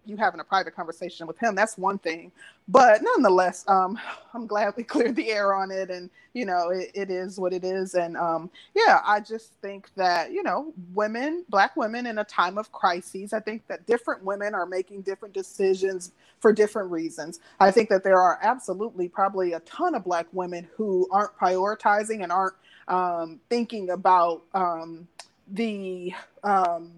you 0.08 0.16
having 0.16 0.40
a 0.40 0.44
private 0.44 0.74
conversation 0.74 1.26
with 1.26 1.38
him, 1.38 1.54
that's 1.54 1.76
one 1.78 1.98
thing. 1.98 2.32
But 2.66 3.02
nonetheless, 3.02 3.64
um, 3.68 3.98
I'm 4.34 4.46
glad 4.46 4.74
we 4.76 4.82
cleared 4.84 5.16
the 5.16 5.30
air 5.30 5.54
on 5.54 5.70
it, 5.70 5.90
and 5.90 6.10
you 6.32 6.44
know, 6.44 6.70
it, 6.70 6.90
it 6.94 7.10
is 7.10 7.38
what 7.38 7.52
it 7.52 7.64
is. 7.64 7.94
And 7.94 8.16
um, 8.16 8.50
yeah, 8.74 9.00
I 9.04 9.20
just 9.20 9.52
think 9.62 9.88
that 9.96 10.32
you 10.32 10.42
know, 10.42 10.72
women, 10.94 11.44
black 11.48 11.76
women, 11.76 12.06
in 12.06 12.18
a 12.18 12.24
time 12.24 12.58
of 12.58 12.72
crises, 12.72 13.32
I 13.32 13.40
think 13.40 13.66
that 13.68 13.86
different 13.86 14.24
women 14.24 14.54
are 14.54 14.66
making 14.66 15.02
different 15.02 15.34
decisions 15.34 16.12
for 16.40 16.52
different 16.52 16.90
reasons. 16.90 17.40
I 17.60 17.70
think 17.70 17.88
that 17.88 18.04
there 18.04 18.20
are 18.20 18.38
absolutely 18.42 19.08
probably 19.08 19.52
a 19.52 19.60
ton 19.60 19.94
of 19.94 20.04
black 20.04 20.26
women 20.32 20.68
who 20.76 21.08
aren't 21.10 21.36
prioritizing 21.36 22.22
and 22.22 22.32
aren't 22.32 22.54
um, 22.86 23.40
thinking 23.50 23.90
about 23.90 24.42
um, 24.54 25.06
the 25.52 26.12
um, 26.44 26.92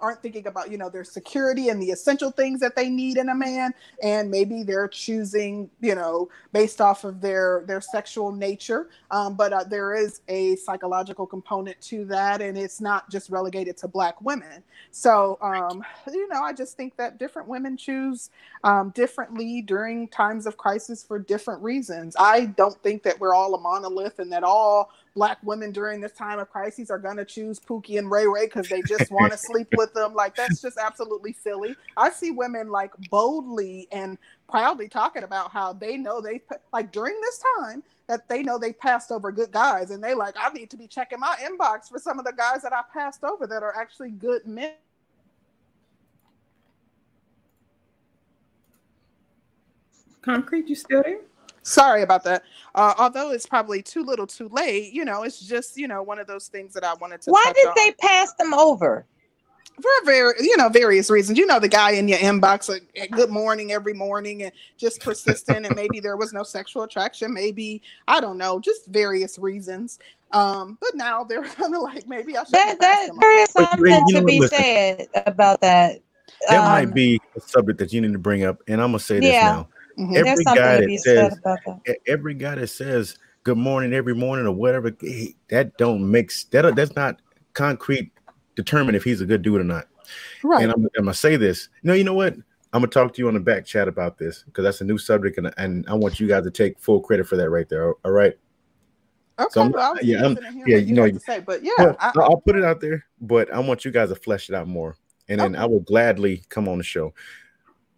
aren't 0.00 0.22
thinking 0.22 0.46
about 0.46 0.70
you 0.70 0.78
know 0.78 0.88
their 0.88 1.04
security 1.04 1.68
and 1.68 1.82
the 1.82 1.90
essential 1.90 2.30
things 2.30 2.60
that 2.60 2.76
they 2.76 2.88
need 2.88 3.16
in 3.16 3.28
a 3.28 3.34
man. 3.34 3.72
And 4.02 4.30
maybe 4.30 4.62
they're 4.62 4.88
choosing 4.88 5.70
you 5.80 5.94
know 5.94 6.28
based 6.52 6.80
off 6.80 7.04
of 7.04 7.20
their 7.20 7.64
their 7.66 7.80
sexual 7.80 8.32
nature. 8.32 8.88
Um, 9.10 9.34
but 9.34 9.52
uh, 9.52 9.64
there 9.64 9.94
is 9.94 10.20
a 10.28 10.56
psychological 10.56 11.26
component 11.26 11.80
to 11.82 12.04
that 12.06 12.40
and 12.40 12.56
it's 12.58 12.80
not 12.80 13.10
just 13.10 13.30
relegated 13.30 13.76
to 13.78 13.88
black 13.88 14.20
women. 14.20 14.62
So 14.90 15.38
um, 15.42 15.84
you 16.06 16.28
know 16.28 16.42
i 16.42 16.52
just 16.52 16.76
think 16.76 16.96
that 16.96 17.18
different 17.18 17.48
women 17.48 17.76
choose 17.76 18.30
um, 18.64 18.90
differently 18.90 19.62
during 19.62 20.08
times 20.08 20.46
of 20.46 20.56
crisis 20.56 21.04
for 21.04 21.18
different 21.18 21.62
reasons. 21.62 22.16
I 22.18 22.46
don't 22.46 22.80
think 22.82 23.02
that 23.04 23.18
we're 23.20 23.34
all 23.34 23.54
a 23.54 23.60
monolith 23.60 24.18
and 24.18 24.32
that 24.32 24.42
all 24.42 24.90
black 25.16 25.38
women 25.42 25.72
during 25.72 25.98
this 26.00 26.12
time 26.12 26.38
of 26.38 26.50
crises 26.50 26.90
are 26.90 26.98
going 26.98 27.16
to 27.16 27.24
choose 27.24 27.58
Pookie 27.58 27.98
and 27.98 28.10
Ray 28.10 28.26
Ray 28.26 28.44
because 28.44 28.68
they 28.68 28.82
just 28.82 29.10
want 29.10 29.32
to 29.32 29.38
sleep 29.42 29.66
with 29.74 29.94
them. 29.94 30.14
Like 30.14 30.36
that's 30.36 30.60
just 30.60 30.76
absolutely 30.76 31.32
silly. 31.32 31.74
I 31.96 32.10
see 32.10 32.30
women 32.30 32.68
like 32.68 32.92
boldly 33.10 33.88
and 33.90 34.18
proudly 34.48 34.88
talking 34.88 35.24
about 35.24 35.50
how 35.50 35.72
they 35.72 35.96
know 35.96 36.20
they 36.20 36.42
like 36.72 36.92
during 36.92 37.18
this 37.22 37.42
time 37.58 37.82
that 38.08 38.28
they 38.28 38.42
know 38.42 38.58
they 38.58 38.74
passed 38.74 39.10
over 39.10 39.32
good 39.32 39.50
guys 39.50 39.90
and 39.90 40.04
they 40.04 40.12
like 40.12 40.34
I 40.38 40.50
need 40.50 40.68
to 40.70 40.76
be 40.76 40.86
checking 40.86 41.18
my 41.18 41.34
inbox 41.42 41.88
for 41.88 41.98
some 41.98 42.18
of 42.18 42.26
the 42.26 42.34
guys 42.36 42.60
that 42.62 42.74
I 42.74 42.82
passed 42.92 43.24
over 43.24 43.46
that 43.46 43.62
are 43.62 43.74
actually 43.74 44.10
good 44.10 44.46
men. 44.46 44.74
Concrete, 50.20 50.68
you 50.68 50.74
still 50.74 51.02
there? 51.02 51.20
Sorry 51.66 52.02
about 52.02 52.24
that. 52.24 52.44
Uh, 52.74 52.94
although 52.98 53.32
it's 53.32 53.46
probably 53.46 53.82
too 53.82 54.02
little, 54.02 54.26
too 54.26 54.48
late. 54.48 54.92
You 54.92 55.04
know, 55.04 55.24
it's 55.24 55.40
just 55.40 55.76
you 55.76 55.88
know 55.88 56.02
one 56.02 56.18
of 56.18 56.26
those 56.26 56.48
things 56.48 56.72
that 56.74 56.84
I 56.84 56.94
wanted 56.94 57.22
to. 57.22 57.30
Why 57.30 57.52
did 57.54 57.68
on. 57.68 57.74
they 57.76 57.92
pass 57.92 58.32
them 58.34 58.54
over? 58.54 59.04
For 59.76 60.06
very, 60.06 60.32
you 60.40 60.56
know, 60.56 60.70
various 60.70 61.10
reasons. 61.10 61.36
You 61.36 61.44
know, 61.44 61.60
the 61.60 61.68
guy 61.68 61.90
in 61.90 62.08
your 62.08 62.18
inbox, 62.18 62.70
like, 62.70 63.10
good 63.10 63.28
morning 63.28 63.72
every 63.72 63.92
morning, 63.92 64.44
and 64.44 64.52
just 64.78 65.02
persistent, 65.02 65.66
and 65.66 65.76
maybe 65.76 66.00
there 66.00 66.16
was 66.16 66.32
no 66.32 66.44
sexual 66.44 66.84
attraction. 66.84 67.34
Maybe 67.34 67.82
I 68.08 68.20
don't 68.20 68.38
know, 68.38 68.58
just 68.58 68.86
various 68.86 69.38
reasons. 69.38 69.98
Um, 70.32 70.78
but 70.80 70.94
now 70.94 71.24
they're 71.24 71.42
kind 71.44 71.74
of 71.74 71.82
like 71.82 72.08
maybe 72.08 72.38
I 72.38 72.44
should. 72.44 72.54
That, 72.54 72.80
that 72.80 73.10
there 73.20 73.42
is 73.42 73.50
something 73.50 74.06
to 74.14 74.24
be 74.24 74.40
listen, 74.40 74.58
said 74.58 75.08
about 75.26 75.60
that. 75.60 76.00
That 76.48 76.58
um, 76.58 76.64
might 76.64 76.94
be 76.94 77.20
a 77.36 77.40
subject 77.40 77.78
that 77.78 77.92
you 77.92 78.00
need 78.00 78.14
to 78.14 78.18
bring 78.18 78.44
up, 78.44 78.62
and 78.68 78.80
I'm 78.80 78.88
gonna 78.88 78.98
say 78.98 79.20
this 79.20 79.32
yeah. 79.32 79.52
now 79.52 79.68
Mm-hmm. 79.98 80.16
Every 80.16 80.44
guy 80.44 80.80
that 80.80 81.00
says 81.02 81.38
that. 81.42 81.96
every 82.06 82.34
guy 82.34 82.56
that 82.56 82.68
says 82.68 83.18
good 83.44 83.56
morning 83.56 83.92
every 83.92 84.14
morning 84.14 84.46
or 84.46 84.52
whatever, 84.52 84.90
that 85.48 85.72
don't 85.78 86.10
mix 86.10 86.44
that 86.44 86.74
that's 86.74 86.96
not 86.96 87.22
concrete 87.54 88.12
determine 88.56 88.94
if 88.94 89.04
he's 89.04 89.20
a 89.20 89.26
good 89.26 89.42
dude 89.42 89.60
or 89.60 89.64
not. 89.64 89.86
Right. 90.42 90.62
And 90.62 90.72
I'm, 90.72 90.84
I'm 90.96 91.04
gonna 91.04 91.14
say 91.14 91.36
this. 91.36 91.68
No, 91.82 91.94
you 91.94 92.04
know 92.04 92.14
what? 92.14 92.34
I'm 92.72 92.82
gonna 92.82 92.88
talk 92.88 93.14
to 93.14 93.22
you 93.22 93.28
on 93.28 93.34
the 93.34 93.40
back 93.40 93.64
chat 93.64 93.88
about 93.88 94.18
this 94.18 94.42
because 94.42 94.64
that's 94.64 94.80
a 94.80 94.84
new 94.84 94.98
subject, 94.98 95.38
and, 95.38 95.52
and 95.56 95.86
I 95.88 95.94
want 95.94 96.18
you 96.20 96.26
guys 96.26 96.44
to 96.44 96.50
take 96.50 96.78
full 96.78 97.00
credit 97.00 97.26
for 97.26 97.36
that 97.36 97.48
right 97.48 97.68
there. 97.68 97.94
All 98.04 98.10
right. 98.10 98.34
Okay. 99.38 99.48
So 99.50 99.62
I'm, 99.62 99.98
yeah, 100.02 100.24
I'm, 100.24 100.38
yeah, 100.66 100.78
you, 100.78 100.86
you 100.86 100.94
know, 100.94 101.10
say, 101.18 101.40
but 101.40 101.62
yeah, 101.62 101.72
well, 101.78 101.96
I, 102.00 102.12
will 102.16 102.40
put 102.40 102.56
it 102.56 102.64
out 102.64 102.80
there, 102.80 103.04
but 103.20 103.52
I 103.52 103.58
want 103.60 103.84
you 103.84 103.90
guys 103.90 104.08
to 104.08 104.14
flesh 104.14 104.48
it 104.48 104.54
out 104.54 104.66
more, 104.66 104.96
and 105.28 105.40
then 105.40 105.54
okay. 105.54 105.62
I 105.62 105.66
will 105.66 105.80
gladly 105.80 106.42
come 106.48 106.68
on 106.68 106.78
the 106.78 106.84
show. 106.84 107.14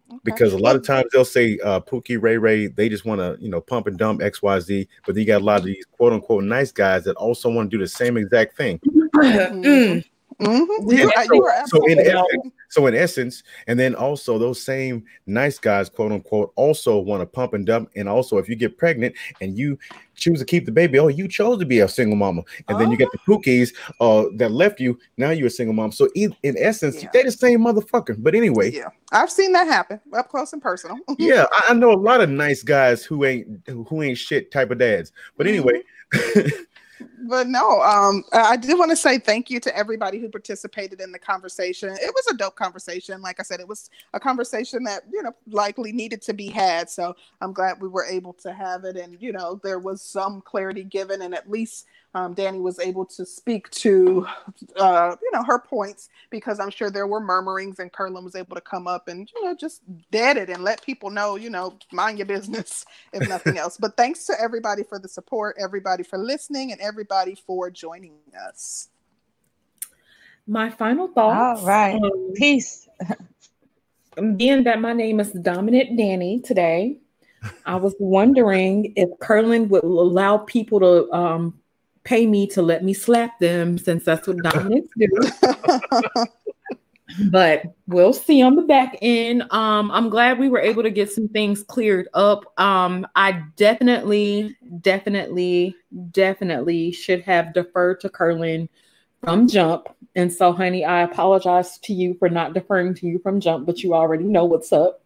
Okay. 0.09 0.19
Because 0.23 0.53
a 0.53 0.57
lot 0.57 0.75
of 0.75 0.83
times 0.83 1.05
they'll 1.13 1.23
say 1.23 1.59
uh, 1.63 1.79
Pookie, 1.79 2.21
Ray 2.21 2.37
Ray, 2.37 2.67
they 2.67 2.89
just 2.89 3.05
want 3.05 3.19
to, 3.19 3.37
you 3.39 3.49
know, 3.49 3.61
pump 3.61 3.87
and 3.87 3.97
dump 3.97 4.21
X, 4.21 4.41
Y, 4.41 4.59
Z. 4.59 4.87
But 5.05 5.15
then 5.15 5.21
you 5.21 5.27
got 5.27 5.41
a 5.41 5.45
lot 5.45 5.59
of 5.59 5.65
these 5.65 5.85
quote 5.85 6.13
unquote 6.13 6.43
nice 6.43 6.71
guys 6.71 7.03
that 7.03 7.15
also 7.15 7.49
want 7.49 7.69
to 7.69 7.77
do 7.77 7.81
the 7.83 7.87
same 7.87 8.17
exact 8.17 8.57
thing. 8.57 8.79
Mm-hmm. 8.79 9.99
Mm-hmm. 10.39 10.89
You, 10.89 11.11
so, 11.25 11.51
so, 11.65 11.85
in 11.87 11.99
essence, 11.99 12.53
so 12.69 12.87
in 12.87 12.95
essence, 12.95 13.43
and 13.67 13.77
then 13.77 13.93
also 13.93 14.37
those 14.37 14.61
same 14.61 15.03
nice 15.25 15.59
guys, 15.59 15.89
quote 15.89 16.13
unquote, 16.13 16.53
also 16.55 16.97
want 16.97 17.21
to 17.21 17.25
pump 17.25 17.53
and 17.53 17.65
dump. 17.65 17.91
And 17.97 18.07
also, 18.07 18.37
if 18.37 18.47
you 18.47 18.55
get 18.55 18.77
pregnant 18.77 19.15
and 19.41 19.57
you 19.57 19.77
choose 20.19 20.39
to 20.39 20.45
keep 20.45 20.65
the 20.65 20.71
baby, 20.71 20.99
oh, 20.99 21.07
you 21.07 21.27
chose 21.27 21.59
to 21.59 21.65
be 21.65 21.79
a 21.79 21.87
single 21.87 22.15
mama, 22.17 22.43
and 22.67 22.75
oh. 22.75 22.79
then 22.79 22.91
you 22.91 22.97
get 22.97 23.11
the 23.11 23.17
pookies 23.19 23.73
uh, 23.99 24.25
that 24.35 24.51
left 24.51 24.79
you. 24.79 24.97
Now 25.17 25.31
you're 25.31 25.47
a 25.47 25.51
single 25.51 25.73
mom. 25.73 25.91
So 25.91 26.09
in, 26.15 26.35
in 26.43 26.55
essence, 26.57 27.01
yeah. 27.01 27.09
they're 27.13 27.23
the 27.23 27.31
same 27.31 27.61
motherfucker. 27.61 28.15
But 28.17 28.35
anyway, 28.35 28.71
yeah, 28.71 28.89
I've 29.11 29.31
seen 29.31 29.51
that 29.53 29.67
happen 29.67 29.99
up 30.13 30.29
close 30.29 30.53
and 30.53 30.61
personal. 30.61 30.97
yeah, 31.17 31.45
I, 31.51 31.67
I, 31.69 31.73
know 31.73 31.91
a 31.91 31.93
lot 31.93 32.21
of 32.21 32.29
nice 32.29 32.63
guys 32.63 33.03
who 33.03 33.25
ain't 33.25 33.47
who 33.67 34.01
ain't 34.01 34.17
shit 34.17 34.51
type 34.51 34.71
of 34.71 34.77
dads. 34.77 35.11
But 35.37 35.47
anyway. 35.47 35.73
Mm-hmm. 36.13 36.49
but 37.27 37.47
no, 37.47 37.81
um, 37.81 38.23
I 38.33 38.57
did 38.57 38.77
want 38.77 38.91
to 38.91 38.97
say 38.97 39.19
thank 39.19 39.49
you 39.49 39.59
to 39.61 39.75
everybody 39.77 40.19
who 40.19 40.29
participated 40.29 41.01
in 41.01 41.11
the 41.11 41.19
conversation. 41.19 41.89
It 41.89 42.13
was 42.13 42.27
a 42.31 42.37
dope 42.37 42.55
conversation. 42.55 43.21
Like 43.21 43.39
I 43.39 43.43
said, 43.43 43.59
it 43.59 43.67
was 43.67 43.89
a 44.13 44.19
conversation 44.19 44.83
that 44.85 45.03
you 45.11 45.23
know 45.23 45.33
likely 45.49 45.91
needed 45.91 46.21
to 46.23 46.33
be 46.33 46.47
had. 46.47 46.89
So 46.89 47.15
I'm 47.41 47.53
glad 47.53 47.81
we 47.81 47.87
were 47.89 48.05
able 48.05 48.33
to 48.33 48.53
have 48.53 48.85
it, 48.85 48.97
and 48.97 49.17
you 49.21 49.31
know 49.31 49.59
there 49.63 49.79
was 49.79 50.01
some 50.01 50.41
clarity 50.41 50.83
given, 50.83 51.21
and 51.21 51.35
at 51.35 51.49
least 51.49 51.85
um, 52.15 52.33
Danny 52.33 52.59
was 52.59 52.79
able 52.79 53.05
to 53.05 53.25
speak 53.25 53.69
to, 53.71 54.25
uh, 54.77 55.15
you 55.21 55.31
know, 55.31 55.43
her 55.43 55.59
points 55.59 56.09
because 56.31 56.59
I'm 56.59 56.71
sure 56.71 56.89
there 56.89 57.05
were 57.05 57.19
murmurings, 57.19 57.79
and 57.79 57.91
Curlin 57.91 58.23
was 58.23 58.35
able 58.35 58.55
to 58.55 58.61
come 58.61 58.87
up 58.87 59.07
and 59.07 59.29
you 59.33 59.45
know 59.45 59.55
just 59.55 59.81
dead 60.11 60.37
it 60.37 60.49
and 60.49 60.63
let 60.63 60.83
people 60.83 61.11
know, 61.11 61.35
you 61.35 61.49
know, 61.49 61.77
mind 61.91 62.17
your 62.17 62.25
business 62.25 62.85
if 63.13 63.27
nothing 63.29 63.57
else. 63.57 63.77
But 63.77 63.95
thanks 63.95 64.25
to 64.25 64.33
everybody 64.39 64.83
for 64.83 64.97
the 64.97 65.07
support, 65.07 65.55
everybody 65.59 66.03
for 66.03 66.17
listening, 66.17 66.71
and 66.71 66.81
everybody 66.81 67.35
for 67.35 67.69
joining 67.69 68.13
us. 68.47 68.89
My 70.47 70.71
final 70.71 71.09
thoughts. 71.09 71.61
All 71.61 71.67
right, 71.67 71.95
um, 71.95 72.33
peace. 72.35 72.87
being 74.35 74.63
that 74.63 74.81
my 74.81 74.93
name 74.93 75.19
is 75.19 75.31
Dominant 75.31 75.95
Danny 75.95 76.39
today, 76.39 76.97
I 77.65 77.75
was 77.75 77.95
wondering 77.99 78.93
if 78.95 79.09
Curlin 79.19 79.69
would 79.69 79.83
allow 79.83 80.39
people 80.39 80.79
to 80.79 81.11
um, 81.13 81.59
pay 82.03 82.25
me 82.25 82.47
to 82.47 82.61
let 82.61 82.83
me 82.83 82.93
slap 82.93 83.39
them 83.39 83.77
since 83.77 84.05
that's 84.05 84.27
what 84.27 84.37
dominants 84.37 84.91
do. 84.97 85.07
but 87.31 87.63
we'll 87.87 88.13
see 88.13 88.41
on 88.41 88.55
the 88.55 88.61
back 88.61 88.97
end. 89.01 89.43
Um, 89.51 89.91
I'm 89.91 90.09
glad 90.09 90.39
we 90.39 90.49
were 90.49 90.59
able 90.59 90.83
to 90.83 90.89
get 90.89 91.11
some 91.11 91.27
things 91.27 91.63
cleared 91.63 92.07
up. 92.13 92.45
Um, 92.59 93.07
I 93.15 93.43
definitely, 93.55 94.55
definitely, 94.81 95.75
definitely 96.11 96.91
should 96.91 97.21
have 97.21 97.53
deferred 97.53 97.99
to 98.01 98.09
Curlin 98.09 98.69
from 99.21 99.47
jump. 99.47 99.87
And 100.15 100.31
so, 100.31 100.51
honey, 100.51 100.85
I 100.85 101.01
apologize 101.01 101.77
to 101.79 101.93
you 101.93 102.15
for 102.15 102.29
not 102.29 102.53
deferring 102.53 102.93
to 102.95 103.07
you 103.07 103.19
from 103.19 103.39
jump, 103.39 103.65
but 103.65 103.83
you 103.83 103.93
already 103.93 104.25
know 104.25 104.45
what's 104.45 104.71
up. 104.71 105.03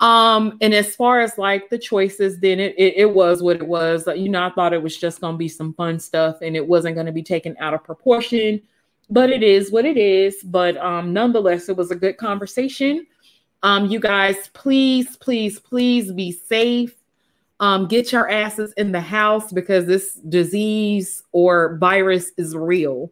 Um, 0.00 0.58
and 0.60 0.74
as 0.74 0.94
far 0.94 1.20
as 1.20 1.38
like 1.38 1.70
the 1.70 1.78
choices, 1.78 2.38
then 2.40 2.60
it, 2.60 2.74
it, 2.76 2.94
it 2.96 3.14
was 3.14 3.42
what 3.42 3.56
it 3.56 3.66
was. 3.66 4.06
You 4.06 4.28
know, 4.28 4.46
I 4.46 4.50
thought 4.50 4.74
it 4.74 4.82
was 4.82 4.96
just 4.96 5.20
gonna 5.20 5.38
be 5.38 5.48
some 5.48 5.72
fun 5.74 5.98
stuff 5.98 6.36
and 6.42 6.54
it 6.54 6.66
wasn't 6.66 6.96
gonna 6.96 7.12
be 7.12 7.22
taken 7.22 7.56
out 7.60 7.72
of 7.72 7.82
proportion, 7.82 8.60
but 9.08 9.30
it 9.30 9.42
is 9.42 9.72
what 9.72 9.86
it 9.86 9.96
is. 9.96 10.42
But 10.44 10.76
um, 10.76 11.12
nonetheless, 11.12 11.68
it 11.68 11.76
was 11.76 11.90
a 11.90 11.96
good 11.96 12.18
conversation. 12.18 13.06
Um, 13.62 13.86
you 13.86 13.98
guys, 13.98 14.48
please, 14.52 15.16
please, 15.16 15.58
please 15.58 16.12
be 16.12 16.30
safe. 16.30 16.94
Um, 17.58 17.88
get 17.88 18.12
your 18.12 18.28
asses 18.28 18.74
in 18.74 18.92
the 18.92 19.00
house 19.00 19.50
because 19.50 19.86
this 19.86 20.14
disease 20.28 21.22
or 21.32 21.78
virus 21.78 22.32
is 22.36 22.54
real. 22.54 23.10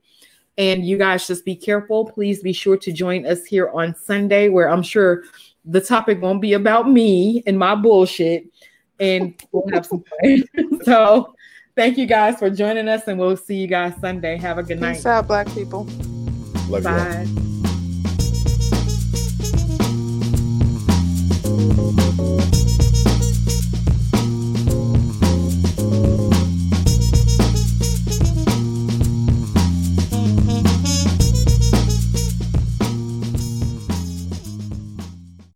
And 0.59 0.87
you 0.87 0.99
guys 0.99 1.27
just 1.27 1.47
be 1.47 1.57
careful. 1.57 2.05
Please 2.05 2.43
be 2.43 2.53
sure 2.53 2.77
to 2.77 2.93
join 2.93 3.27
us 3.27 3.45
here 3.47 3.71
on 3.71 3.95
Sunday, 3.97 4.51
where 4.51 4.69
I'm 4.69 4.83
sure 4.83 5.25
the 5.65 5.81
topic 5.81 6.21
won't 6.21 6.41
be 6.41 6.53
about 6.53 6.89
me 6.89 7.43
and 7.47 7.59
my 7.59 7.75
bullshit, 7.75 8.47
and 9.01 9.35
we'll 9.53 9.69
have 9.73 9.87
some 9.87 10.05
fun. 10.23 10.83
so, 10.85 11.35
thank 11.77 11.99
you 11.99 12.07
guys 12.07 12.39
for 12.39 12.51
joining 12.51 12.89
us, 12.89 13.07
and 13.09 13.19
we'll 13.19 13.37
see 13.37 13.57
you 13.57 13.67
guys 13.67 13.95
Sunday. 14.01 14.37
Have 14.39 14.59
a 14.59 14.63
good 14.63 14.81
night. 14.81 14.95
Peace 14.95 15.07
out, 15.07 15.27
Black 15.27 15.49
people. 15.55 15.85
Love 16.69 16.85
Bye. 16.85 17.27
you 17.29 17.39
all. 17.39 17.54